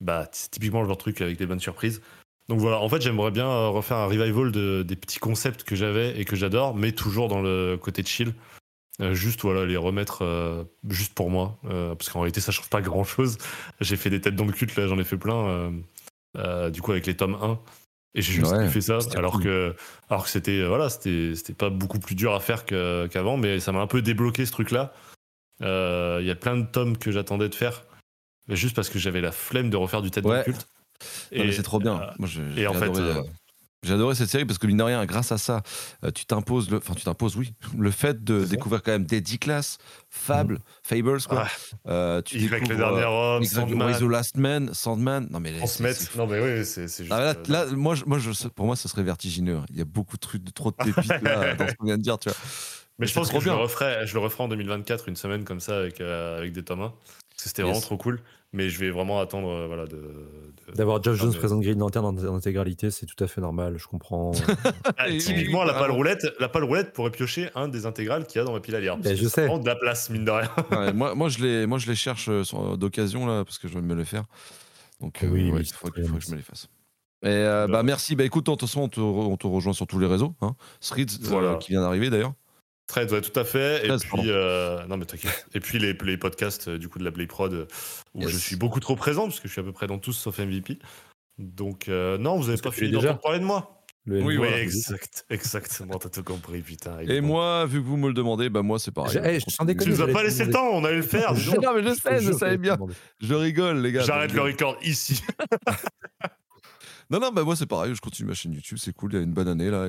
bah 0.00 0.28
c'est 0.32 0.50
typiquement 0.50 0.80
le 0.82 0.86
genre 0.86 0.96
de 0.96 1.00
truc 1.02 1.20
avec 1.20 1.36
des 1.38 1.46
bonnes 1.46 1.60
surprises. 1.60 2.00
Donc 2.48 2.60
voilà 2.60 2.78
en 2.80 2.88
fait 2.88 3.00
j'aimerais 3.00 3.30
bien 3.30 3.48
euh, 3.48 3.68
refaire 3.68 3.96
un 3.96 4.06
revival 4.06 4.52
de, 4.52 4.82
des 4.86 4.96
petits 4.96 5.18
concepts 5.18 5.62
que 5.64 5.76
j'avais 5.76 6.18
et 6.20 6.24
que 6.26 6.36
j'adore 6.36 6.74
mais 6.74 6.92
toujours 6.92 7.28
dans 7.28 7.40
le 7.40 7.78
côté 7.80 8.04
chill. 8.04 8.34
Euh, 9.00 9.12
juste 9.14 9.40
voilà 9.42 9.64
les 9.66 9.76
remettre 9.76 10.22
euh, 10.22 10.62
juste 10.88 11.14
pour 11.14 11.28
moi 11.28 11.58
euh, 11.68 11.94
parce 11.96 12.10
qu'en 12.10 12.20
réalité 12.20 12.40
ça 12.40 12.52
change 12.52 12.68
pas 12.70 12.80
grand 12.80 13.02
chose 13.02 13.38
j'ai 13.80 13.96
fait 13.96 14.08
des 14.10 14.20
têtes 14.20 14.36
dans 14.36 14.44
le 14.44 14.52
cul 14.52 14.68
là 14.76 14.86
j'en 14.86 14.98
ai 14.98 15.04
fait 15.04 15.16
plein 15.16 15.72
du 16.70 16.80
coup 16.82 16.92
avec 16.92 17.06
les 17.06 17.16
tomes 17.16 17.34
1 17.40 17.58
et 18.14 18.22
j'ai 18.22 18.32
juste 18.34 18.52
Ouais, 18.52 18.66
kiffé 18.66 18.80
ça 18.80 18.98
alors 19.16 19.32
cool. 19.32 19.42
que 19.44 19.74
alors 20.10 20.24
que 20.24 20.30
c'était 20.30 20.64
voilà 20.66 20.88
c'était 20.90 21.34
c'était 21.34 21.54
pas 21.54 21.70
beaucoup 21.70 21.98
plus 21.98 22.14
dur 22.14 22.34
à 22.34 22.40
faire 22.40 22.64
que- 22.66 23.08
qu'avant 23.10 23.36
mais 23.36 23.58
ça 23.58 23.72
m'a 23.72 23.80
un 23.80 23.86
peu 23.88 24.00
débloqué 24.02 24.46
ce 24.46 24.52
truc 24.52 24.70
là 24.70 24.92
il 25.60 26.24
y 26.26 26.30
a 26.30 26.34
plein 26.36 26.56
de 26.56 26.66
tomes 26.66 26.96
que 26.98 27.10
j'attendais 27.10 27.48
de 27.48 27.54
faire 27.54 27.84
juste 28.48 28.76
parce 28.76 28.88
que 28.90 28.98
j'avais 28.98 29.20
la 29.20 29.32
flemme 29.32 29.70
de 29.70 29.76
refaire 29.76 30.02
du 30.02 30.10
tête 30.10 30.24
Ouais. 30.24 30.38
le 30.38 30.44
culte 30.44 30.66
mais 31.32 31.52
c'est 31.52 31.62
trop 31.62 31.78
bien. 31.80 32.00
euh, 32.00 32.06
Moi 32.18 32.28
et 32.56 32.66
en 32.66 32.72
fait, 32.74 32.84
adoré, 32.84 33.02
euh, 33.02 33.14
euh, 33.18 33.22
j'ai 33.82 33.92
adoré 33.92 34.14
cette 34.14 34.30
série 34.30 34.46
parce 34.46 34.58
que 34.58 34.66
mine 34.66 34.78
de 34.78 34.82
rien, 34.82 35.04
grâce 35.04 35.32
à 35.32 35.38
ça, 35.38 35.62
euh, 36.04 36.10
tu 36.10 36.24
t'imposes 36.24 36.70
le, 36.70 36.78
enfin 36.78 36.94
tu 36.94 37.02
t'imposes, 37.04 37.36
oui, 37.36 37.52
le 37.78 37.90
fait 37.90 38.22
de 38.24 38.44
découvrir 38.44 38.82
quand 38.82 38.92
même 38.92 39.04
des 39.04 39.20
10 39.20 39.38
classes, 39.38 39.76
Fable, 40.08 40.60
Fables 40.82 41.20
quoi. 41.24 41.44
ah, 41.46 41.90
Euh, 41.90 42.22
tu 42.22 42.36
avec 42.38 42.50
le 42.52 42.60
découvres 42.60 42.78
dernier 42.78 43.02
euh, 43.02 43.36
homme 43.36 43.44
Sandman, 43.44 43.98
the 43.98 44.02
Last 44.02 44.36
Man, 44.38 44.70
Sandman. 44.72 45.26
Non 45.30 45.40
mais 45.40 45.52
c'est- 45.66 45.92
c'est 45.92 46.14
non 46.16 46.26
mais 46.26 46.40
oui 46.40 46.64
c'est 46.64 46.88
c'est 46.88 47.02
juste 47.04 47.12
Ah, 47.14 47.20
là, 47.20 47.34
là, 47.48 47.66
moi, 47.72 47.94
je- 47.96 48.04
moi 48.06 48.18
je, 48.18 48.30
pour 48.48 48.64
moi, 48.66 48.76
ça 48.76 48.88
serait 48.88 49.02
vertigineux. 49.02 49.56
hein. 49.56 49.66
Il 49.70 49.76
y 49.76 49.82
a 49.82 49.84
beaucoup 49.84 50.16
de 50.16 50.20
trucs, 50.20 50.44
de 50.44 50.50
trop 50.52 50.70
de 50.70 50.76
pépites 50.84 51.22
là, 51.22 51.54
dans 51.54 51.68
ce 51.68 51.74
qu'on 51.74 51.84
vient 51.86 51.98
de 51.98 52.02
dire, 52.02 52.18
tu 52.18 52.30
vois. 52.30 52.38
mais 52.98 53.06
je 53.06 53.12
pense 53.12 53.30
que 53.30 53.40
je 53.40 53.46
le 53.46 53.54
referai 53.54 54.06
je 54.06 54.14
le 54.14 54.20
referai 54.20 54.44
en 54.44 54.48
2024 54.48 55.08
une 55.08 55.16
semaine 55.16 55.44
comme 55.44 55.60
ça 55.60 55.76
avec 55.76 56.00
euh, 56.00 56.38
avec 56.38 56.52
des 56.52 56.62
tomes 56.62 56.80
1 56.82 56.88
parce 56.88 57.42
que 57.42 57.48
c'était 57.48 57.62
Yes. 57.62 57.68
vraiment 57.70 57.80
trop 57.82 57.96
cool 57.98 58.20
mais 58.54 58.70
je 58.70 58.78
vais 58.78 58.90
vraiment 58.90 59.20
attendre 59.20 59.48
euh, 59.50 59.66
voilà 59.66 59.84
de, 59.86 60.00
D'avoir 60.74 60.98
Ah, 61.04 61.12
Jones 61.12 61.34
présente 61.34 61.60
Green 61.60 61.78
Lantern 61.78 62.06
en, 62.06 62.16
en 62.16 62.34
intégralité, 62.36 62.90
c'est 62.90 63.04
tout 63.04 63.22
à 63.22 63.26
fait 63.26 63.42
normal, 63.42 63.76
je 63.76 63.86
comprends. 63.86 64.32
Ah, 64.96 65.10
typiquement, 65.10 65.62
la 65.64 65.74
pâle 65.74 65.90
roulette, 65.90 66.26
la 66.40 66.48
pâle 66.48 66.64
roulette 66.64 66.92
pourrait 66.94 67.10
piocher 67.10 67.50
un 67.54 67.68
des 67.68 67.84
intégrales 67.84 68.26
qu'il 68.26 68.38
y 68.38 68.42
a 68.42 68.44
dans 68.44 68.52
ma 68.54 68.60
pile 68.60 68.74
à 68.76 68.80
lire. 68.80 68.96
Ben, 68.96 69.14
je 69.14 69.24
ça 69.24 69.42
sais. 69.42 69.46
prend 69.46 69.58
de 69.58 69.66
la 69.66 69.76
place, 69.76 70.08
mine 70.08 70.24
de 70.24 70.30
rien. 70.30 70.50
Ouais, 70.70 70.92
moi, 70.94 71.14
moi, 71.16 71.28
je 71.28 71.40
les, 71.44 71.66
moi, 71.66 71.76
je 71.78 71.86
les 71.86 71.94
cherche 71.94 72.28
euh, 72.30 72.44
sur- 72.44 72.78
d'occasion 72.78 73.26
là, 73.26 73.44
parce 73.44 73.58
que 73.58 73.68
je 73.68 73.74
vais 73.74 73.82
me 73.82 73.94
les 73.94 74.06
faire. 74.06 74.24
Donc, 75.00 75.18
Oui, 75.22 75.28
euh, 75.28 75.32
oui, 75.32 75.44
ouais, 75.50 75.58
oui, 75.58 75.66
il 75.66 75.72
faut, 75.74 75.88
que 75.90 76.02
je 76.02 76.30
me 76.30 76.36
les 76.36 76.42
fasse. 76.42 76.68
Et 77.22 77.28
euh, 77.28 77.66
bah, 77.66 77.82
merci. 77.82 78.16
Bah, 78.16 78.24
écoute, 78.24 78.46
de 78.46 78.50
toute 78.52 78.60
façon, 78.62 78.82
on 78.82 78.88
te, 78.88 79.00
on 79.00 79.36
te 79.36 79.46
rejoint 79.46 79.72
sur 79.74 79.86
tous 79.86 79.98
les 79.98 80.06
réseaux. 80.06 80.34
Hein. 80.40 80.54
Euh, 80.98 81.04
Voilà. 81.22 81.56
qui 81.56 81.72
vient 81.72 81.80
d'arriver 81.82 82.08
d'ailleurs. 82.08 82.32
Très, 82.86 83.10
ouais, 83.12 83.20
tout 83.22 83.38
à 83.38 83.44
fait. 83.44 83.84
Et 83.84 83.88
13, 83.88 84.04
puis, 84.04 84.22
euh, 84.30 84.84
non, 84.86 84.96
mais 84.98 85.06
t'inquiète. 85.06 85.46
Et 85.54 85.60
puis, 85.60 85.78
les, 85.78 85.94
les 85.94 86.16
podcasts 86.18 86.68
euh, 86.68 86.78
du 86.78 86.88
coup 86.88 86.98
de 86.98 87.04
la 87.04 87.12
Play 87.12 87.26
Prod, 87.26 87.52
euh, 87.52 87.66
où 88.14 88.20
Yes. 88.22 88.30
je 88.30 88.36
suis 88.36 88.56
beaucoup 88.56 88.80
trop 88.80 88.94
présent, 88.94 89.24
parce 89.24 89.40
que 89.40 89.48
je 89.48 89.52
suis 89.52 89.60
à 89.60 89.64
peu 89.64 89.72
près 89.72 89.86
dans 89.86 89.98
tous 89.98 90.12
sauf 90.12 90.38
MVP. 90.38 90.78
Donc, 91.38 91.88
euh, 91.88 92.18
non, 92.18 92.36
vous 92.36 92.48
avez 92.50 92.60
Parce 92.60 92.74
pas 92.76 92.78
fini 92.80 92.92
déjà. 92.92 93.14
parler 93.14 93.38
de 93.38 93.44
moi. 93.44 93.70
Le 94.06 94.18
Oui, 94.18 94.22
Oui, 94.24 94.36
voilà. 94.36 94.60
exact, 94.60 95.24
exactement. 95.30 95.98
T'as 95.98 96.10
tout 96.10 96.22
compris, 96.22 96.60
putain. 96.60 96.98
Et 97.00 97.22
bon. 97.22 97.28
moi, 97.28 97.64
vu 97.64 97.80
que 97.80 97.86
vous 97.86 97.96
me 97.96 98.08
le 98.08 98.12
demandez, 98.14 98.50
bah, 98.50 98.60
moi, 98.60 98.78
c'est 98.78 98.90
pareil. 98.92 99.16
Hey, 99.16 99.40
Je 99.40 99.64
déconner, 99.64 99.84
Tu 99.84 99.88
nous 99.98 100.02
as 100.02 100.12
pas 100.12 100.22
laissé 100.22 100.44
le 100.44 100.52
temps, 100.52 100.68
on 100.72 100.84
allait 100.84 100.96
le 100.96 101.02
faire. 101.02 101.32
Non, 101.62 101.72
mais 101.74 101.82
je 101.82 101.94
sais, 101.94 102.20
je 102.20 102.32
savais 102.32 102.58
bien. 102.58 102.76
Je 103.22 103.32
rigole, 103.34 103.80
les 103.80 103.92
gars. 103.92 104.02
J'arrête 104.02 104.34
le 104.34 104.42
record 104.42 104.76
ici. 104.82 105.22
Non, 107.10 107.20
non, 107.20 107.30
bah 107.32 107.42
moi 107.42 107.54
c'est 107.54 107.66
pareil, 107.66 107.94
je 107.94 108.00
continue 108.00 108.28
ma 108.28 108.34
chaîne 108.34 108.54
YouTube, 108.54 108.78
c'est 108.80 108.94
cool, 108.94 109.12
il 109.12 109.16
y 109.16 109.18
a 109.18 109.22
une 109.22 109.34
bonne 109.34 109.46
année 109.46 109.70
là. 109.70 109.86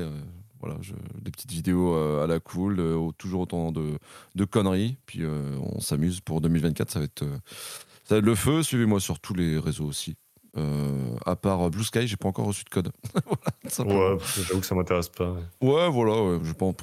Voilà, 0.59 0.77
je- 0.81 0.93
des 1.21 1.31
petites 1.31 1.51
vidéos 1.51 1.93
euh, 1.95 2.23
à 2.23 2.27
la 2.27 2.39
cool, 2.39 2.79
euh, 2.79 3.11
toujours 3.17 3.41
autant 3.41 3.71
de, 3.71 3.97
de 4.35 4.45
conneries. 4.45 4.97
Puis 5.05 5.19
euh, 5.23 5.57
on 5.61 5.79
s'amuse 5.79 6.21
pour 6.21 6.41
2024, 6.41 6.91
ça 6.91 6.99
va, 6.99 7.05
être, 7.05 7.23
ça 8.05 8.15
va 8.15 8.19
être 8.19 8.25
le 8.25 8.35
feu. 8.35 8.63
Suivez-moi 8.63 8.99
sur 8.99 9.19
tous 9.19 9.33
les 9.33 9.57
réseaux 9.59 9.85
aussi. 9.85 10.15
Euh, 10.57 11.15
à 11.25 11.35
part 11.35 11.69
Blue 11.69 11.83
Sky, 11.83 12.07
j'ai 12.07 12.15
pas 12.15 12.29
encore 12.29 12.45
reçu 12.45 12.63
de 12.63 12.69
code. 12.69 12.89
voilà. 13.83 14.15
Ouais, 14.15 14.19
j'avoue 14.47 14.61
que 14.61 14.65
ça 14.65 14.73
m'intéresse 14.73 15.09
pas. 15.09 15.35
Ouais, 15.61 15.89
voilà, 15.89 16.23
ouais, 16.23 16.39
j'ai 16.43 16.53
pas 16.53 16.65
en- 16.65 16.73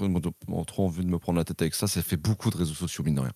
en- 0.53 0.65
trop 0.65 0.85
envie 0.87 1.05
de 1.05 1.11
me 1.11 1.19
prendre 1.19 1.39
la 1.39 1.45
tête 1.45 1.63
avec 1.63 1.75
ça. 1.75 1.87
Ça 1.87 2.03
fait 2.03 2.19
beaucoup 2.19 2.51
de 2.51 2.57
réseaux 2.59 2.75
sociaux, 2.75 3.03
mine 3.03 3.15
de 3.15 3.21
rien. 3.21 3.33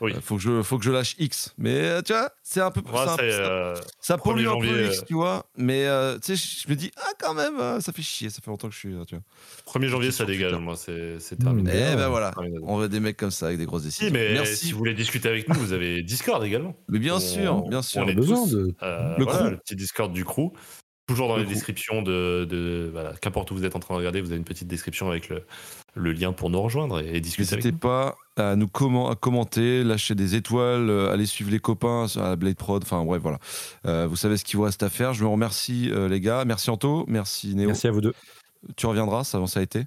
Oui. 0.00 0.12
Euh, 0.14 0.20
faut, 0.20 0.36
que 0.36 0.42
je, 0.42 0.62
faut 0.62 0.78
que 0.78 0.84
je 0.84 0.90
lâche 0.90 1.14
X. 1.18 1.54
Mais 1.58 1.74
euh, 1.74 2.02
tu 2.02 2.12
vois, 2.12 2.30
c'est 2.42 2.60
un 2.60 2.70
peu. 2.70 2.82
C'est 2.86 2.96
un- 2.98 3.16
c'est, 3.16 3.30
c'est 3.30 3.40
un- 3.40 3.48
euh, 3.48 3.76
ça 4.00 4.16
1er 4.16 4.22
pollue 4.22 4.40
un 4.46 4.50
janvier, 4.50 4.70
peu 4.72 4.86
X, 4.86 4.98
euh, 4.98 5.02
tu 5.06 5.14
vois. 5.14 5.46
Mais 5.56 5.86
euh, 5.86 6.18
tu 6.18 6.36
sais, 6.36 6.62
je 6.64 6.70
me 6.70 6.76
dis, 6.76 6.90
ah, 6.96 7.10
quand 7.18 7.34
même, 7.34 7.58
euh, 7.58 7.80
ça 7.80 7.92
fait 7.92 8.02
chier. 8.02 8.30
Ça 8.30 8.40
fait 8.42 8.50
longtemps 8.50 8.68
que 8.68 8.74
je 8.74 8.78
suis 8.78 8.92
là, 8.94 9.04
tu 9.06 9.16
vois. 9.16 9.24
1er 9.80 9.88
janvier, 9.88 10.10
ça 10.12 10.24
dégage. 10.24 10.52
Moi, 10.54 10.76
c'est 10.76 11.18
c'est 11.18 11.36
terminé. 11.36 11.70
Eh 11.74 11.96
ben 11.96 12.08
voilà, 12.08 12.32
on 12.62 12.76
veut 12.78 12.88
des 12.88 13.00
mecs 13.00 13.16
comme 13.16 13.30
ça 13.30 13.46
avec 13.46 13.58
des 13.58 13.66
grosses 13.66 13.82
décisions. 13.84 14.10
Mais 14.12 14.32
Merci. 14.34 14.66
si 14.66 14.72
vous 14.72 14.78
voulez 14.78 14.94
discuter 14.94 15.28
avec 15.28 15.48
nous, 15.48 15.54
vous 15.56 15.72
avez 15.72 16.02
Discord 16.02 16.42
également. 16.44 16.76
Mais 16.88 16.98
bien 16.98 17.16
On- 17.16 17.20
sûr, 17.20 17.62
bien 17.68 17.82
sûr. 17.82 18.02
on 18.02 18.08
a 18.08 18.10
est 18.10 18.14
besoin 18.14 18.36
tous, 18.44 18.50
de. 18.52 18.74
Euh, 18.82 19.16
Le 19.18 19.24
voilà, 19.24 19.38
crew. 19.40 19.50
le 19.50 19.56
petit 19.58 19.76
Discord 19.76 20.12
du 20.12 20.24
crew. 20.24 20.52
Toujours 21.06 21.28
dans 21.28 21.36
Le 21.36 21.40
les 21.42 21.46
crew. 21.46 21.54
descriptions 21.54 22.02
de, 22.02 22.44
de 22.44 22.90
voilà, 22.92 23.14
qu'importe 23.22 23.50
où 23.50 23.54
vous 23.56 23.64
êtes 23.64 23.74
en 23.74 23.80
train 23.80 23.94
de 23.94 23.98
regarder, 23.98 24.20
vous 24.20 24.28
avez 24.28 24.36
une 24.36 24.44
petite 24.44 24.68
description 24.68 25.08
avec 25.08 25.30
le, 25.30 25.42
le 25.98 26.12
lien 26.12 26.32
pour 26.32 26.50
nous 26.50 26.60
rejoindre 26.60 27.00
et, 27.00 27.16
et 27.16 27.20
discuter 27.20 27.56
N'hésitez 27.56 27.76
pas 27.76 28.16
à 28.36 28.56
nous 28.56 28.68
comment, 28.68 29.10
à 29.10 29.16
commenter, 29.16 29.82
lâcher 29.84 30.14
des 30.14 30.34
étoiles, 30.34 30.88
euh, 30.90 31.12
aller 31.12 31.26
suivre 31.26 31.50
les 31.50 31.58
copains 31.58 32.06
la 32.16 32.36
Blade 32.36 32.56
Prod. 32.56 32.82
Enfin 32.82 33.04
bref, 33.04 33.20
voilà. 33.20 33.38
Euh, 33.86 34.06
vous 34.06 34.16
savez 34.16 34.36
ce 34.36 34.44
qu'il 34.44 34.56
vous 34.56 34.62
reste 34.62 34.82
à 34.82 34.88
faire. 34.88 35.12
Je 35.12 35.24
vous 35.24 35.30
remercie 35.30 35.90
euh, 35.90 36.08
les 36.08 36.20
gars. 36.20 36.44
Merci 36.44 36.70
Anto, 36.70 37.04
merci 37.08 37.54
Néo. 37.54 37.68
Merci 37.68 37.88
à 37.88 37.90
vous 37.90 38.00
deux. 38.00 38.14
Tu 38.76 38.86
reviendras, 38.86 39.24
ça, 39.24 39.44
ça 39.46 39.60
a 39.60 39.62
été? 39.62 39.84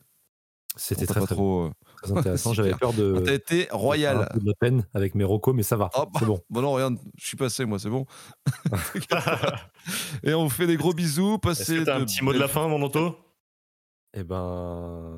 C'était 0.77 1.05
très, 1.05 1.19
pas 1.19 1.25
très, 1.25 1.35
trop. 1.35 1.69
très 2.01 2.17
intéressant. 2.17 2.53
J'avais 2.53 2.73
peur 2.73 2.93
de. 2.93 3.21
T'as 3.25 3.33
été 3.33 3.67
royal. 3.71 4.17
Un 4.17 4.33
peu 4.33 4.39
de 4.39 4.47
la 4.47 4.53
peine 4.59 4.85
avec 4.93 5.15
mes 5.15 5.25
recos, 5.25 5.53
mais 5.53 5.63
ça 5.63 5.75
va. 5.75 5.89
Oh, 5.97 6.05
C'est 6.17 6.25
bon. 6.25 6.39
Bon 6.49 6.61
non, 6.61 6.71
regarde, 6.71 6.97
je 7.17 7.25
suis 7.25 7.37
passé 7.37 7.65
moi, 7.65 7.79
c'est 7.79 7.89
bon. 7.89 8.05
Et 10.23 10.33
on 10.33 10.43
vous 10.43 10.49
fait 10.49 10.67
des 10.67 10.77
gros 10.77 10.93
bisous. 10.93 11.33
Est-ce 11.33 11.39
Passez 11.41 11.89
un 11.89 12.05
petit 12.05 12.23
mot 12.23 12.33
de 12.33 12.39
la 12.39 12.47
fin, 12.47 12.67
mon 12.67 12.81
Anto? 12.81 13.17
Eh 14.13 14.23
ben. 14.23 15.17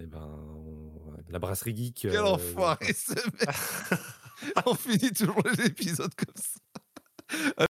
Eh 0.00 0.06
ben. 0.06 0.18
on- 0.20 1.16
La 1.28 1.38
brasserie 1.38 1.74
geek. 1.76 1.98
Quel 2.02 2.16
euh, 2.16 2.24
enfoiré 2.24 2.92
ce 2.92 3.12
mec 3.14 3.48
On 4.66 4.74
finit 4.74 5.12
toujours 5.12 5.40
les 5.56 5.66
épisodes 5.66 6.12
comme 6.14 6.34
ça. 6.36 7.52